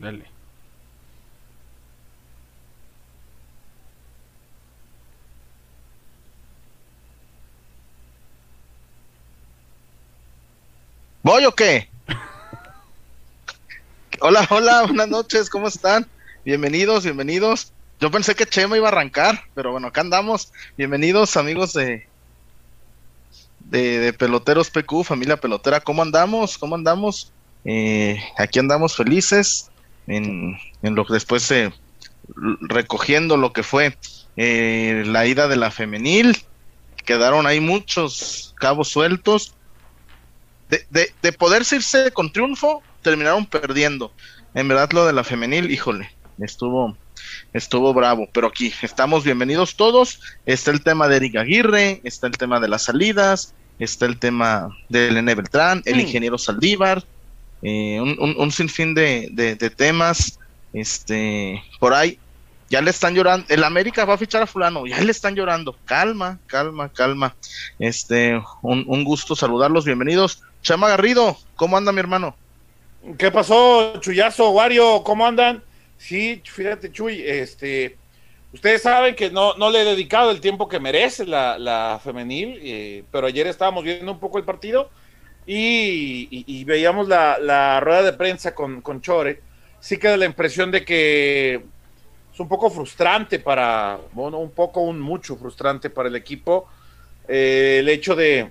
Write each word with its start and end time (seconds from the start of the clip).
Dale. 0.00 0.24
¿Voy 11.22 11.44
o 11.44 11.52
qué? 11.54 11.90
hola, 14.20 14.46
hola, 14.50 14.82
buenas 14.84 15.08
noches, 15.08 15.50
¿cómo 15.50 15.68
están? 15.68 16.06
Bienvenidos, 16.46 17.04
bienvenidos. 17.04 17.74
Yo 18.00 18.10
pensé 18.10 18.34
que 18.34 18.46
Chema 18.46 18.78
iba 18.78 18.88
a 18.88 18.92
arrancar, 18.92 19.44
pero 19.54 19.72
bueno, 19.72 19.88
acá 19.88 20.00
andamos. 20.00 20.50
Bienvenidos, 20.78 21.36
amigos 21.36 21.74
de, 21.74 22.08
de, 23.60 24.14
Peloteros 24.14 24.70
PQ, 24.70 25.04
familia 25.04 25.36
pelotera. 25.36 25.80
¿Cómo 25.80 26.00
andamos? 26.00 26.56
¿Cómo 26.56 26.74
andamos? 26.74 27.30
Eh, 27.66 28.18
aquí 28.38 28.58
andamos 28.58 28.96
felices 28.96 29.69
en, 30.10 30.58
lo 30.82 31.04
que 31.06 31.14
después 31.14 31.50
eh, 31.50 31.72
recogiendo 32.60 33.36
lo 33.36 33.52
que 33.52 33.62
fue 33.62 33.96
eh, 34.36 35.04
la 35.06 35.26
ida 35.26 35.48
de 35.48 35.56
la 35.56 35.70
femenil. 35.70 36.36
Quedaron 37.04 37.46
ahí 37.46 37.60
muchos 37.60 38.54
cabos 38.58 38.88
sueltos 38.88 39.54
de, 40.68 40.86
de, 40.90 41.12
de 41.22 41.32
poderse 41.32 41.76
irse 41.76 42.10
con 42.12 42.32
triunfo, 42.32 42.82
terminaron 43.02 43.46
perdiendo. 43.46 44.12
En 44.54 44.68
verdad 44.68 44.90
lo 44.92 45.06
de 45.06 45.12
la 45.12 45.24
femenil, 45.24 45.70
híjole, 45.70 46.10
estuvo, 46.38 46.96
estuvo 47.52 47.94
bravo. 47.94 48.28
Pero 48.32 48.48
aquí 48.48 48.72
estamos 48.82 49.24
bienvenidos 49.24 49.76
todos. 49.76 50.20
Está 50.46 50.70
el 50.70 50.82
tema 50.82 51.08
de 51.08 51.16
Eric 51.16 51.36
Aguirre, 51.36 52.00
está 52.04 52.26
el 52.26 52.36
tema 52.36 52.60
de 52.60 52.68
las 52.68 52.84
salidas, 52.84 53.54
está 53.78 54.06
el 54.06 54.18
tema 54.18 54.76
de 54.88 55.08
Elena 55.08 55.34
Beltrán, 55.34 55.82
el 55.84 55.96
mm. 55.96 56.00
ingeniero 56.00 56.38
Saldívar, 56.38 57.04
eh, 57.62 58.00
un, 58.00 58.36
un, 58.38 58.50
sinfín 58.52 58.94
de, 58.94 59.28
de, 59.32 59.70
temas. 59.70 60.38
Este, 60.72 61.62
por 61.78 61.94
ahí, 61.94 62.18
ya 62.68 62.80
le 62.80 62.90
están 62.90 63.14
llorando. 63.14 63.46
El 63.48 63.64
América 63.64 64.04
va 64.04 64.14
a 64.14 64.18
fichar 64.18 64.42
a 64.42 64.46
Fulano, 64.46 64.86
ya 64.86 65.00
le 65.00 65.10
están 65.10 65.34
llorando. 65.34 65.76
Calma, 65.84 66.38
calma, 66.46 66.88
calma. 66.88 67.34
Este, 67.78 68.40
un, 68.62 68.84
un 68.86 69.04
gusto 69.04 69.34
saludarlos, 69.34 69.84
bienvenidos. 69.84 70.42
Chama 70.62 70.88
Garrido, 70.88 71.36
¿cómo 71.56 71.76
anda 71.76 71.92
mi 71.92 72.00
hermano? 72.00 72.36
¿Qué 73.18 73.30
pasó, 73.30 73.98
Chuyazo, 74.00 74.50
Wario? 74.50 75.02
¿Cómo 75.02 75.26
andan? 75.26 75.62
Sí, 75.96 76.42
fíjate, 76.44 76.92
Chuy, 76.92 77.22
este, 77.22 77.96
ustedes 78.52 78.82
saben 78.82 79.14
que 79.14 79.30
no, 79.30 79.54
no 79.54 79.70
le 79.70 79.82
he 79.82 79.84
dedicado 79.84 80.30
el 80.30 80.40
tiempo 80.40 80.68
que 80.68 80.80
merece 80.80 81.26
la, 81.26 82.00
femenil, 82.02 82.58
eh, 82.62 83.04
pero 83.10 83.26
ayer 83.26 83.46
estábamos 83.46 83.84
viendo 83.84 84.12
un 84.12 84.20
poco 84.20 84.38
el 84.38 84.44
partido 84.44 84.90
y, 85.52 86.64
veíamos 86.64 87.08
la, 87.08 87.80
rueda 87.80 88.02
de 88.02 88.12
prensa 88.12 88.54
con, 88.54 88.80
con 88.80 89.00
Chore. 89.00 89.40
Sí 89.80 89.98
queda 89.98 90.16
la 90.16 90.26
impresión 90.26 90.70
de 90.70 90.84
que 90.84 91.60
es 92.32 92.40
un 92.40 92.48
poco 92.48 92.70
frustrante 92.70 93.38
para, 93.38 93.98
bueno, 94.12 94.38
un 94.38 94.50
poco, 94.50 94.82
un 94.82 95.00
mucho 95.00 95.36
frustrante 95.36 95.90
para 95.90 96.08
el 96.08 96.16
equipo 96.16 96.68
eh, 97.28 97.78
el 97.80 97.88
hecho 97.88 98.16
de, 98.16 98.50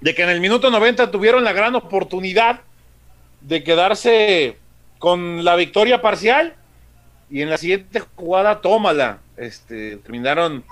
de 0.00 0.14
que 0.14 0.22
en 0.22 0.30
el 0.30 0.40
minuto 0.40 0.70
90 0.70 1.10
tuvieron 1.10 1.44
la 1.44 1.52
gran 1.52 1.74
oportunidad 1.74 2.60
de 3.40 3.62
quedarse 3.62 4.56
con 4.98 5.44
la 5.44 5.54
victoria 5.54 6.00
parcial 6.00 6.54
y 7.30 7.42
en 7.42 7.50
la 7.50 7.58
siguiente 7.58 8.00
jugada 8.14 8.60
tómala. 8.60 9.18
Este, 9.36 9.96
terminaron 9.98 10.64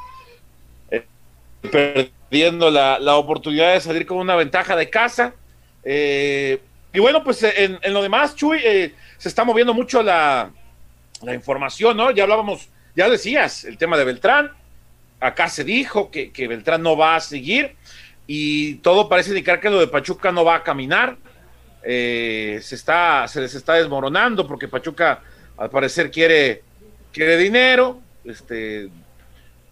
perdiendo 1.71 2.71
la, 2.71 3.17
oportunidad 3.17 3.75
de 3.75 3.81
salir 3.81 4.07
con 4.07 4.19
una 4.19 4.37
ventaja 4.37 4.77
de 4.77 4.91
casa. 4.91 5.35
Eh, 5.85 6.61
y 6.93 7.01
bueno, 7.01 7.25
pues 7.25 7.43
en, 7.43 7.79
lo 7.93 8.03
demás, 8.03 8.35
Chuy, 8.37 8.61
eh, 8.65 8.95
se 9.19 9.29
está 9.29 9.45
moviendo 9.45 9.73
mucho 9.73 10.03
la, 10.03 10.51
la, 11.23 11.35
información, 11.35 11.97
¿no? 11.97 12.11
Ya 12.11 12.25
hablábamos, 12.25 12.69
ya 12.95 13.09
decías, 13.09 13.65
el 13.65 13.79
tema 13.79 13.97
de 13.97 14.05
Beltrán. 14.05 14.53
Acá 15.21 15.49
se 15.49 15.65
dijo 15.65 16.11
que, 16.11 16.33
que 16.33 16.49
Beltrán 16.49 16.83
no 16.83 16.97
va 16.97 17.17
a 17.17 17.21
seguir 17.21 17.77
y 18.27 18.77
todo 18.77 19.09
parece 19.09 19.31
indicar 19.31 19.61
que 19.61 19.71
lo 19.71 19.81
de 19.81 19.89
Pachuca 19.89 20.33
no 20.33 20.45
va 20.45 20.57
a 20.57 20.63
caminar. 20.63 21.17
Eh, 21.85 22.61
se, 22.63 22.77
está, 22.77 23.27
se 23.27 23.41
les 23.41 23.55
está 23.55 23.75
desmoronando 23.75 24.47
porque 24.47 24.69
Pachuca 24.69 25.21
al 25.57 25.71
parecer 25.71 26.11
quiere, 26.11 26.63
quiere 27.13 27.37
dinero. 27.37 28.01
Este, 28.25 28.89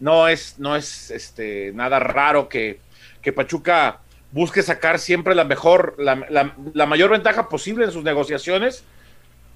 no 0.01 0.29
es, 0.29 0.59
no 0.59 0.77
es 0.77 1.11
este, 1.11 1.73
nada 1.75 1.99
raro 1.99 2.49
que, 2.49 2.81
que 3.23 3.33
Pachuca 3.33 4.01
busque 4.33 4.63
sacar 4.63 4.99
siempre 4.99 5.35
la 5.35 5.45
mejor, 5.45 5.95
la, 5.99 6.27
la, 6.73 6.87
mayor 6.87 7.11
ventaja 7.11 7.49
posible 7.49 7.85
en 7.85 7.93
sus 7.93 8.05
negociaciones. 8.05 8.85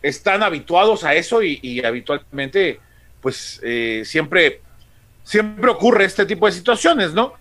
Están 0.03 0.43
habituados 0.43 1.05
a 1.05 1.15
eso 1.15 1.43
y, 1.43 1.82
habitualmente, 1.84 2.81
pues 3.21 3.60
eh, 3.62 4.03
siempre, 4.05 4.60
siempre 5.22 5.71
ocurre 5.71 6.05
este 6.05 6.27
tipo 6.27 6.47
de 6.47 6.53
situaciones, 6.53 7.15
¿no? 7.15 7.34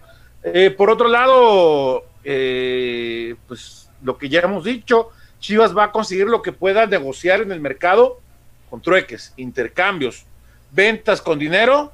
Eh, 0.44 0.70
por 0.72 0.90
otro 0.90 1.08
lado, 1.08 2.06
eh, 2.24 3.36
pues 3.48 3.90
lo 4.02 4.18
que 4.18 4.30
ya 4.30 4.42
hemos 4.42 4.64
dicho, 4.64 5.10
Chivas 5.40 5.76
va 5.76 5.86
a 5.86 5.92
conseguir 5.92 6.28
lo 6.28 6.42
que 6.42 6.54
pueda 6.54 6.86
negociar 6.86 7.42
en 7.42 7.52
el 7.52 7.60
mercado 7.60 8.22
con 8.70 8.82
trueques, 8.82 9.34
intercambios, 9.38 10.26
ventas 10.72 11.22
con 11.22 11.40
dinero. 11.40 11.92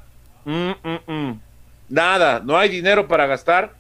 Mm, 0.50 0.72
mm, 0.84 1.00
mm. 1.06 1.42
Nada, 1.90 2.40
no 2.44 2.58
hay 2.58 2.70
dinero 2.70 3.08
para 3.08 3.28
gastar 3.28 3.76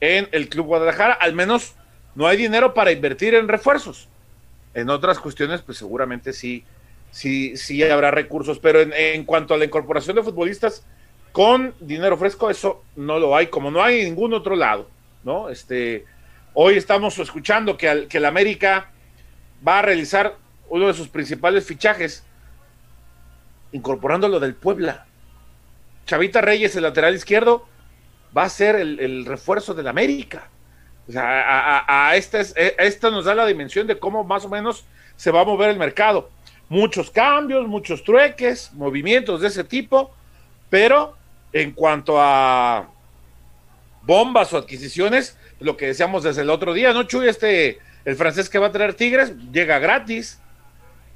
en 0.00 0.28
el 0.32 0.48
Club 0.48 0.66
Guadalajara, 0.66 1.12
al 1.12 1.34
menos 1.34 1.74
no 2.14 2.26
hay 2.26 2.38
dinero 2.38 2.72
para 2.72 2.90
invertir 2.90 3.34
en 3.34 3.48
refuerzos. 3.48 4.08
En 4.72 4.88
otras 4.88 5.18
cuestiones, 5.18 5.60
pues 5.60 5.76
seguramente 5.76 6.32
sí, 6.32 6.64
sí, 7.10 7.58
sí 7.58 7.82
habrá 7.82 8.10
recursos, 8.10 8.58
pero 8.58 8.80
en 8.80 9.24
cuanto 9.24 9.52
a 9.52 9.58
la 9.58 9.66
incorporación 9.66 10.16
de 10.16 10.22
futbolistas, 10.22 10.86
con 11.32 11.74
dinero 11.80 12.16
fresco, 12.16 12.48
eso 12.48 12.82
no 12.96 13.18
lo 13.18 13.36
hay, 13.36 13.48
como 13.48 13.70
no 13.70 13.82
hay 13.82 14.00
en 14.00 14.06
ningún 14.06 14.32
otro 14.32 14.56
lado, 14.56 14.88
¿no? 15.22 15.50
Este, 15.50 16.06
hoy 16.54 16.78
estamos 16.78 17.18
escuchando 17.18 17.76
que, 17.76 18.06
que 18.08 18.18
el 18.18 18.24
América 18.24 18.90
va 19.66 19.80
a 19.80 19.82
realizar 19.82 20.36
uno 20.70 20.86
de 20.86 20.94
sus 20.94 21.08
principales 21.08 21.66
fichajes, 21.66 22.24
incorporando 23.72 24.28
lo 24.28 24.40
del 24.40 24.54
Puebla. 24.54 25.06
Chavita 26.06 26.40
Reyes, 26.40 26.76
el 26.76 26.82
lateral 26.82 27.14
izquierdo, 27.14 27.66
va 28.36 28.44
a 28.44 28.48
ser 28.48 28.76
el, 28.76 29.24
refuerzo 29.26 29.74
del 29.74 29.88
América. 29.88 30.48
O 31.08 31.12
sea, 31.12 31.84
a, 31.86 32.16
esta, 32.16 32.40
esta 32.40 33.10
nos 33.10 33.26
da 33.26 33.34
la 33.34 33.46
dimensión 33.46 33.86
de 33.86 33.98
cómo 33.98 34.24
más 34.24 34.44
o 34.44 34.48
menos 34.48 34.84
se 35.16 35.30
va 35.30 35.42
a 35.42 35.44
mover 35.44 35.70
el 35.70 35.78
mercado. 35.78 36.30
Muchos 36.68 37.10
cambios, 37.10 37.66
muchos 37.68 38.02
trueques, 38.02 38.72
movimientos 38.72 39.40
de 39.40 39.48
ese 39.48 39.64
tipo, 39.64 40.14
pero 40.70 41.16
en 41.52 41.72
cuanto 41.72 42.16
a 42.18 42.88
bombas 44.02 44.52
o 44.52 44.58
adquisiciones, 44.58 45.38
lo 45.60 45.76
que 45.76 45.86
decíamos 45.86 46.22
desde 46.22 46.42
el 46.42 46.50
otro 46.50 46.72
día, 46.72 46.92
¿no, 46.92 47.04
Chuy? 47.04 47.28
Este, 47.28 47.78
el 48.04 48.16
francés 48.16 48.48
que 48.48 48.58
va 48.58 48.68
a 48.68 48.72
traer 48.72 48.94
Tigres 48.94 49.34
llega 49.52 49.78
gratis, 49.78 50.40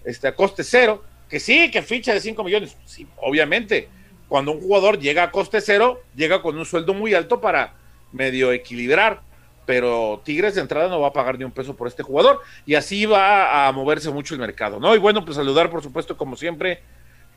este, 0.04 0.28
a 0.28 0.34
coste 0.34 0.64
cero, 0.64 1.04
que 1.28 1.40
sí, 1.40 1.70
que 1.70 1.82
ficha 1.82 2.14
de 2.14 2.20
5 2.20 2.42
millones, 2.44 2.76
sí, 2.86 3.06
obviamente. 3.16 3.88
Cuando 4.28 4.52
un 4.52 4.60
jugador 4.60 4.98
llega 4.98 5.22
a 5.24 5.30
coste 5.30 5.60
cero, 5.60 6.02
llega 6.14 6.42
con 6.42 6.58
un 6.58 6.64
sueldo 6.64 6.94
muy 6.94 7.14
alto 7.14 7.40
para 7.40 7.74
medio 8.12 8.52
equilibrar, 8.52 9.20
pero 9.66 10.20
Tigres 10.24 10.54
de 10.54 10.60
entrada 10.60 10.88
no 10.88 11.00
va 11.00 11.08
a 11.08 11.12
pagar 11.12 11.38
ni 11.38 11.44
un 11.44 11.50
peso 11.50 11.76
por 11.76 11.88
este 11.88 12.02
jugador, 12.02 12.40
y 12.66 12.74
así 12.74 13.06
va 13.06 13.66
a 13.66 13.72
moverse 13.72 14.10
mucho 14.10 14.34
el 14.34 14.40
mercado, 14.40 14.80
¿no? 14.80 14.94
Y 14.94 14.98
bueno, 14.98 15.24
pues 15.24 15.36
saludar, 15.36 15.70
por 15.70 15.82
supuesto, 15.82 16.16
como 16.16 16.36
siempre, 16.36 16.82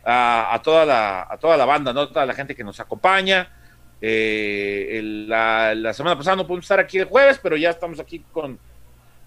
a, 0.04 0.60
toda, 0.64 0.86
la, 0.86 1.28
a 1.30 1.38
toda 1.38 1.58
la 1.58 1.66
banda, 1.66 1.94
¿no? 1.94 2.08
toda 2.08 2.26
la 2.26 2.34
gente 2.34 2.56
que 2.56 2.64
nos 2.64 2.80
acompaña. 2.80 3.50
Eh, 4.02 5.00
la, 5.28 5.94
semana 5.94 6.18
pasada 6.18 6.38
no 6.38 6.48
pudimos 6.48 6.66
estar 6.66 6.80
aquí 6.80 6.98
el 6.98 7.06
jueves, 7.06 7.40
pero 7.42 7.56
ya 7.56 7.70
estamos 7.70 8.00
aquí 8.00 8.24
con, 8.32 8.58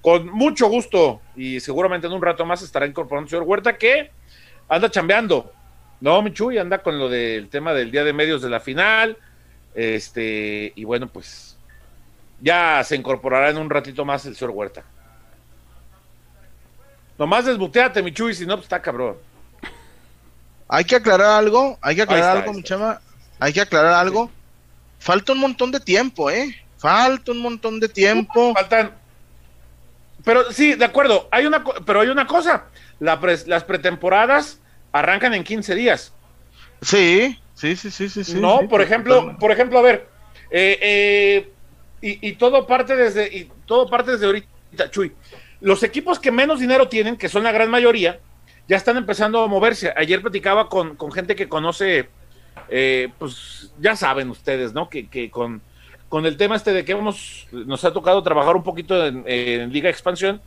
con 0.00 0.28
mucho 0.28 0.68
gusto 0.68 1.20
y 1.36 1.60
seguramente 1.60 2.06
en 2.06 2.12
un 2.12 2.22
rato 2.22 2.44
más 2.44 2.62
estará 2.62 2.86
incorporando 2.86 3.26
el 3.26 3.30
señor 3.30 3.44
Huerta 3.44 3.78
que 3.78 4.10
anda 4.68 4.90
chambeando, 4.90 5.52
¿no, 6.04 6.20
Michuy? 6.20 6.58
Anda 6.58 6.82
con 6.82 6.98
lo 6.98 7.08
del 7.08 7.48
tema 7.48 7.72
del 7.72 7.90
día 7.90 8.04
de 8.04 8.12
medios 8.12 8.42
de 8.42 8.50
la 8.50 8.60
final. 8.60 9.16
Este, 9.74 10.70
y 10.76 10.84
bueno, 10.84 11.08
pues 11.08 11.56
ya 12.42 12.84
se 12.84 12.94
incorporará 12.94 13.48
en 13.48 13.56
un 13.56 13.70
ratito 13.70 14.04
más 14.04 14.26
el 14.26 14.36
señor 14.36 14.50
Huerta. 14.50 14.84
Nomás 17.16 17.46
desbuteate, 17.46 18.02
Michuy, 18.02 18.34
si 18.34 18.44
no, 18.44 18.56
pues 18.56 18.66
está 18.66 18.82
cabrón. 18.82 19.16
Hay 20.68 20.84
que 20.84 20.96
aclarar 20.96 21.38
algo, 21.38 21.78
hay 21.80 21.96
que 21.96 22.02
aclarar 22.02 22.36
algo, 22.36 22.52
mi 22.52 22.62
chama, 22.62 23.00
hay 23.40 23.54
que 23.54 23.62
aclarar 23.62 23.94
algo. 23.94 24.30
Falta 24.98 25.32
un 25.32 25.40
montón 25.40 25.72
de 25.72 25.80
tiempo, 25.80 26.30
¿eh? 26.30 26.54
Falta 26.76 27.32
un 27.32 27.38
montón 27.38 27.80
de 27.80 27.88
tiempo. 27.88 28.52
Faltan. 28.52 28.92
Pero 30.22 30.52
sí, 30.52 30.74
de 30.74 30.84
acuerdo, 30.84 31.28
hay 31.30 31.46
una, 31.46 31.64
pero 31.86 32.02
hay 32.02 32.08
una 32.08 32.26
cosa, 32.26 32.66
las 32.98 33.64
pretemporadas 33.64 34.60
arrancan 34.94 35.34
en 35.34 35.42
15 35.42 35.74
días. 35.74 36.12
Sí, 36.80 37.36
sí, 37.54 37.74
sí, 37.74 37.90
sí, 37.90 38.08
sí. 38.08 38.40
No, 38.40 38.68
por 38.68 38.80
ejemplo, 38.80 39.36
por 39.38 39.50
ejemplo, 39.50 39.78
a 39.80 39.82
ver, 39.82 40.08
eh, 40.50 40.78
eh, 40.80 41.52
y, 42.00 42.28
y, 42.28 42.32
todo 42.34 42.66
parte 42.66 42.94
desde, 42.94 43.26
y 43.26 43.50
todo 43.66 43.88
parte 43.88 44.12
desde 44.12 44.26
ahorita, 44.26 44.90
Chuy. 44.90 45.12
Los 45.60 45.82
equipos 45.82 46.20
que 46.20 46.30
menos 46.30 46.60
dinero 46.60 46.88
tienen, 46.88 47.16
que 47.16 47.28
son 47.28 47.42
la 47.42 47.50
gran 47.50 47.70
mayoría, 47.70 48.20
ya 48.68 48.76
están 48.76 48.96
empezando 48.96 49.42
a 49.42 49.48
moverse. 49.48 49.92
Ayer 49.96 50.22
platicaba 50.22 50.68
con, 50.68 50.96
gente 51.12 51.34
que 51.34 51.48
conoce, 51.48 52.08
eh, 52.68 53.08
pues 53.18 53.72
ya 53.80 53.96
saben 53.96 54.30
ustedes, 54.30 54.72
¿no? 54.74 54.88
Que, 54.88 55.08
que 55.08 55.28
con, 55.30 55.60
con, 56.08 56.24
el 56.24 56.36
tema 56.36 56.54
este 56.54 56.72
de 56.72 56.84
que 56.84 56.92
hemos, 56.92 57.48
nos 57.50 57.84
ha 57.84 57.92
tocado 57.92 58.22
trabajar 58.22 58.54
un 58.54 58.62
poquito 58.62 59.06
en, 59.06 59.72
Liga 59.72 59.90
Expansión, 59.90 60.40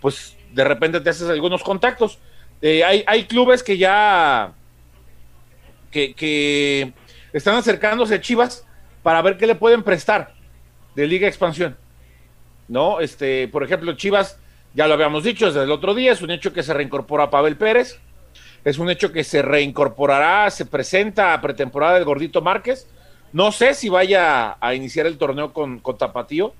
pues 0.00 0.36
de 0.52 0.64
repente 0.64 1.00
te 1.00 1.10
haces 1.10 1.28
algunos 1.28 1.62
contactos. 1.62 2.18
Eh, 2.66 2.82
hay, 2.82 3.04
hay 3.06 3.24
clubes 3.24 3.62
que 3.62 3.76
ya 3.76 4.54
que, 5.90 6.14
que 6.14 6.94
están 7.34 7.56
acercándose 7.56 8.14
a 8.14 8.20
Chivas 8.22 8.66
para 9.02 9.20
ver 9.20 9.36
qué 9.36 9.46
le 9.46 9.54
pueden 9.54 9.82
prestar 9.82 10.32
de 10.94 11.06
Liga 11.06 11.28
Expansión. 11.28 11.76
¿No? 12.66 13.00
Este, 13.00 13.48
por 13.48 13.64
ejemplo, 13.64 13.92
Chivas 13.92 14.38
ya 14.72 14.86
lo 14.86 14.94
habíamos 14.94 15.24
dicho 15.24 15.44
desde 15.44 15.62
el 15.62 15.70
otro 15.70 15.92
día, 15.92 16.12
es 16.12 16.22
un 16.22 16.30
hecho 16.30 16.54
que 16.54 16.62
se 16.62 16.72
reincorpora 16.72 17.28
Pavel 17.28 17.58
Pérez, 17.58 18.00
es 18.64 18.78
un 18.78 18.88
hecho 18.88 19.12
que 19.12 19.24
se 19.24 19.42
reincorporará, 19.42 20.50
se 20.50 20.64
presenta 20.64 21.34
a 21.34 21.42
pretemporada 21.42 21.96
del 21.96 22.06
Gordito 22.06 22.40
Márquez. 22.40 22.88
No 23.34 23.52
sé 23.52 23.74
si 23.74 23.90
vaya 23.90 24.56
a 24.58 24.74
iniciar 24.74 25.04
el 25.04 25.18
torneo 25.18 25.52
con, 25.52 25.80
con 25.80 25.98
Tapatío. 25.98 26.54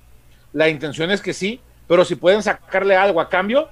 La 0.53 0.69
intención 0.69 1.09
es 1.09 1.19
que 1.19 1.33
sí, 1.33 1.61
pero 1.87 2.05
si 2.05 2.13
pueden 2.13 2.43
sacarle 2.43 2.95
algo 2.95 3.19
a 3.19 3.27
cambio, 3.27 3.69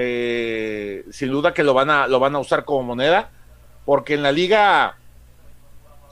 eh, 0.00 1.04
sin 1.10 1.32
duda 1.32 1.52
que 1.52 1.64
lo 1.64 1.74
van, 1.74 1.90
a, 1.90 2.06
lo 2.06 2.20
van 2.20 2.36
a 2.36 2.38
usar 2.38 2.64
como 2.64 2.84
moneda, 2.84 3.30
porque 3.84 4.14
en 4.14 4.22
la 4.22 4.30
liga, 4.30 4.96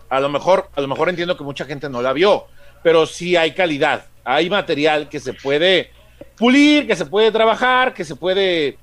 a 0.09 0.21
lo 0.21 0.29
mejor, 0.29 0.69
a 0.75 0.81
lo 0.81 0.89
mejor 0.89 1.09
entiendo 1.09 1.37
que 1.37 1.45
mucha 1.45 1.67
gente 1.67 1.89
no 1.89 2.03
la 2.03 2.13
vio, 2.13 2.47
pero 2.83 3.07
sí 3.07 3.37
hay 3.37 3.55
calidad, 3.55 4.07
hay 4.25 4.51
material 4.51 5.09
que 5.09 5.21
se 5.21 5.35
puede 5.35 5.93
pulir, 6.37 6.89
que 6.89 6.97
se 6.97 7.07
puede 7.07 7.31
trabajar, 7.31 7.95
que 7.95 8.05
se 8.05 8.17
puede 8.17 8.77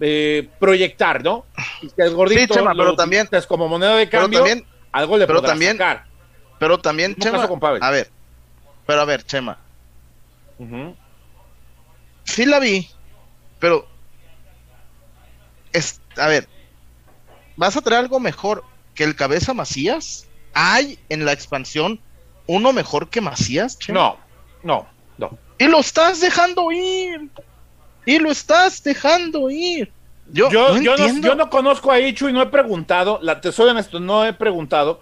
eh, 0.00 0.48
proyectar, 0.58 1.22
¿no? 1.22 1.46
Y 1.80 1.90
que 1.90 2.02
el 2.02 2.14
gordito 2.14 2.54
sí, 2.54 2.58
Chema, 2.58 2.74
pero 2.74 2.96
también 2.96 3.28
es 3.30 3.46
como 3.46 3.68
moneda 3.68 3.94
de 3.94 4.08
cambio, 4.08 4.40
también, 4.40 4.66
algo 4.90 5.16
le 5.18 5.28
pero 5.28 5.40
también, 5.40 5.78
sacar. 5.78 6.04
Pero 6.58 6.78
también, 6.78 7.14
Chema, 7.14 7.48
a 7.80 7.90
ver, 7.92 8.10
pero 8.84 9.00
a 9.02 9.04
ver, 9.04 9.22
Chema. 9.22 9.56
Sí 12.24 12.44
la 12.44 12.58
vi, 12.58 12.88
pero 13.60 13.86
es, 15.78 16.00
a 16.16 16.26
ver, 16.26 16.48
¿vas 17.56 17.76
a 17.76 17.80
traer 17.80 18.00
algo 18.00 18.20
mejor 18.20 18.64
que 18.94 19.04
el 19.04 19.16
cabeza 19.16 19.54
Macías? 19.54 20.26
¿Hay 20.54 20.98
en 21.08 21.24
la 21.24 21.32
expansión 21.32 22.00
uno 22.46 22.72
mejor 22.72 23.08
que 23.10 23.20
Macías? 23.20 23.78
No, 23.88 24.18
no, 24.62 24.86
no. 25.18 25.38
Y 25.58 25.66
lo 25.66 25.80
estás 25.80 26.20
dejando 26.20 26.70
ir. 26.72 27.28
Y 28.06 28.18
lo 28.18 28.30
estás 28.30 28.82
dejando 28.82 29.50
ir. 29.50 29.92
Yo, 30.30 30.50
yo, 30.50 30.78
no, 30.78 30.96
yo, 30.96 31.34
no, 31.34 31.50
conozco 31.50 31.90
a 31.90 32.00
Ichu 32.00 32.28
y 32.28 32.32
no 32.32 32.42
he 32.42 32.46
preguntado. 32.46 33.18
La, 33.22 33.40
te 33.40 33.50
soy 33.50 33.70
honesto, 33.70 33.98
no 33.98 34.24
he 34.24 34.32
preguntado. 34.32 35.00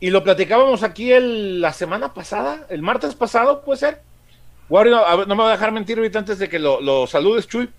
Y 0.00 0.10
lo 0.10 0.22
platicábamos 0.22 0.82
aquí 0.82 1.12
el, 1.12 1.60
la 1.60 1.72
semana 1.72 2.14
pasada, 2.14 2.66
el 2.68 2.82
martes 2.82 3.14
pasado, 3.14 3.62
puede 3.62 3.80
ser. 3.80 4.02
Wario, 4.68 5.00
no 5.26 5.34
me 5.34 5.42
voy 5.42 5.48
a 5.48 5.52
dejar 5.52 5.72
mentir 5.72 5.98
ahorita 5.98 6.18
antes 6.18 6.38
de 6.38 6.48
que 6.48 6.58
lo, 6.58 6.80
lo 6.80 7.06
saludes, 7.06 7.46
Chuy. 7.46 7.70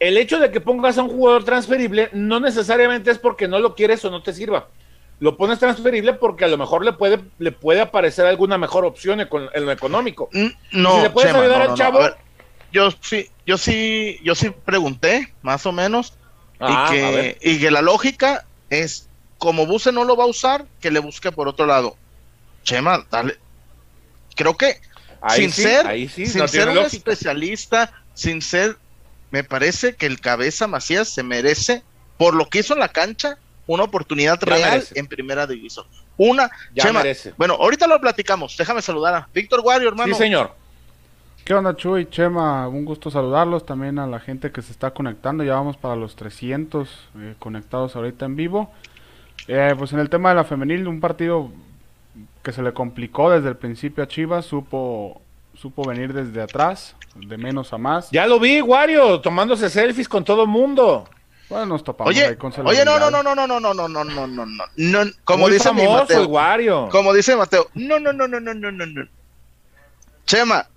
El 0.00 0.16
hecho 0.16 0.38
de 0.38 0.50
que 0.50 0.60
pongas 0.60 0.98
a 0.98 1.02
un 1.02 1.10
jugador 1.10 1.44
transferible 1.44 2.08
no 2.12 2.40
necesariamente 2.40 3.10
es 3.10 3.18
porque 3.18 3.48
no 3.48 3.58
lo 3.58 3.74
quieres 3.74 4.04
o 4.04 4.10
no 4.10 4.22
te 4.22 4.32
sirva 4.32 4.68
lo 5.20 5.36
pones 5.36 5.58
transferible 5.58 6.12
porque 6.12 6.44
a 6.44 6.48
lo 6.48 6.56
mejor 6.56 6.84
le 6.84 6.92
puede, 6.92 7.20
le 7.38 7.52
puede 7.52 7.80
aparecer 7.80 8.26
alguna 8.26 8.56
mejor 8.58 8.84
opción 8.84 9.20
en, 9.20 9.28
lo 9.30 9.72
económico. 9.72 10.28
Mm, 10.32 10.46
no, 10.72 10.96
si 10.96 11.02
le 11.02 11.10
puedes 11.10 11.34
ayudar 11.34 11.62
al 11.62 11.74
chavo. 11.74 12.00
yo 12.72 12.90
sí, 13.00 13.28
yo 13.44 13.58
sí, 13.58 14.18
yo 14.22 14.34
sí 14.34 14.50
pregunté, 14.64 15.32
más 15.42 15.66
o 15.66 15.72
menos, 15.72 16.14
y, 16.54 16.56
ah, 16.60 16.88
que, 16.90 17.38
y 17.40 17.58
que 17.58 17.70
la 17.70 17.82
lógica 17.82 18.44
es, 18.70 19.08
como 19.38 19.66
Buse 19.66 19.92
no 19.92 20.04
lo 20.04 20.16
va 20.16 20.24
a 20.24 20.28
usar, 20.28 20.66
que 20.80 20.90
le 20.90 21.00
busque 21.00 21.32
por 21.32 21.48
otro 21.48 21.66
lado. 21.66 21.96
Chema, 22.62 23.04
dale. 23.10 23.38
Creo 24.36 24.56
que 24.56 24.80
sin 25.34 25.50
ser, 25.50 26.08
sin 26.08 26.46
ser 26.46 26.68
un 26.68 26.78
especialista, 26.78 27.92
sin 28.14 28.40
ser, 28.40 28.76
me 29.30 29.44
parece 29.44 29.94
que 29.94 30.06
el 30.06 30.20
cabeza 30.20 30.66
Macías 30.66 31.08
se 31.08 31.22
merece, 31.22 31.82
por 32.16 32.34
lo 32.34 32.48
que 32.48 32.60
hizo 32.60 32.74
en 32.74 32.80
la 32.80 32.88
cancha, 32.88 33.38
una 33.66 33.84
oportunidad 33.84 34.42
real 34.42 34.84
en 34.94 35.06
primera 35.06 35.46
división. 35.46 35.86
Una, 36.16 36.50
ya 36.74 36.92
merece. 36.92 37.32
Bueno, 37.36 37.54
ahorita 37.54 37.86
lo 37.86 38.00
platicamos. 38.00 38.56
Déjame 38.56 38.82
saludar 38.82 39.14
a 39.14 39.28
Víctor 39.32 39.62
Guario, 39.62 39.88
hermano. 39.88 40.12
Sí, 40.14 40.18
señor. 40.18 40.52
¿Qué 41.44 41.54
onda, 41.54 41.76
Chuy? 41.76 42.06
Chema, 42.10 42.66
un 42.68 42.84
gusto 42.84 43.10
saludarlos. 43.10 43.64
También 43.64 43.98
a 43.98 44.06
la 44.06 44.18
gente 44.18 44.50
que 44.50 44.60
se 44.60 44.72
está 44.72 44.90
conectando. 44.90 45.44
Ya 45.44 45.54
vamos 45.54 45.76
para 45.76 45.96
los 45.96 46.16
300 46.16 46.88
eh, 47.18 47.34
conectados 47.38 47.94
ahorita 47.94 48.26
en 48.26 48.36
vivo. 48.36 48.72
Eh, 49.46 49.74
pues 49.78 49.92
en 49.92 50.00
el 50.00 50.10
tema 50.10 50.30
de 50.30 50.34
la 50.34 50.44
femenil, 50.44 50.88
un 50.88 51.00
partido 51.00 51.50
que 52.42 52.52
se 52.52 52.62
le 52.62 52.72
complicó 52.72 53.30
desde 53.30 53.48
el 53.48 53.56
principio 53.56 54.02
a 54.02 54.08
Chivas. 54.08 54.46
Supo, 54.46 55.22
supo 55.60 55.84
venir 55.84 56.12
desde 56.12 56.40
atrás, 56.40 56.94
de 57.14 57.36
menos 57.36 57.72
a 57.72 57.78
más. 57.78 58.10
Ya 58.10 58.26
lo 58.26 58.38
vi, 58.38 58.60
Wario, 58.60 59.20
tomándose 59.20 59.68
selfies 59.68 60.08
con 60.08 60.24
todo 60.24 60.42
el 60.42 60.48
mundo. 60.48 61.08
Bueno, 61.48 61.66
nos 61.66 61.82
topamos 61.82 62.10
oye, 62.10 62.36
Oye, 62.64 62.84
no, 62.84 62.98
no, 62.98 63.10
no, 63.10 63.22
no, 63.22 63.34
no, 63.34 63.46
no, 63.46 63.60
no, 63.60 63.74
no, 63.74 63.88
no, 63.88 64.04
no, 64.04 64.26
no, 64.26 64.46
no, 64.76 65.10
como 65.24 65.48
dice 65.48 65.72
Mateo. 65.72 66.88
Como 66.90 67.14
dice 67.14 67.34
Mateo. 67.36 67.68
No, 67.74 67.98
no, 67.98 68.12
no, 68.12 68.28
no, 68.28 68.38
no, 68.38 68.54
no, 68.54 68.70
no, 68.70 68.86
no. 68.86 69.08
Chema, 70.26 70.68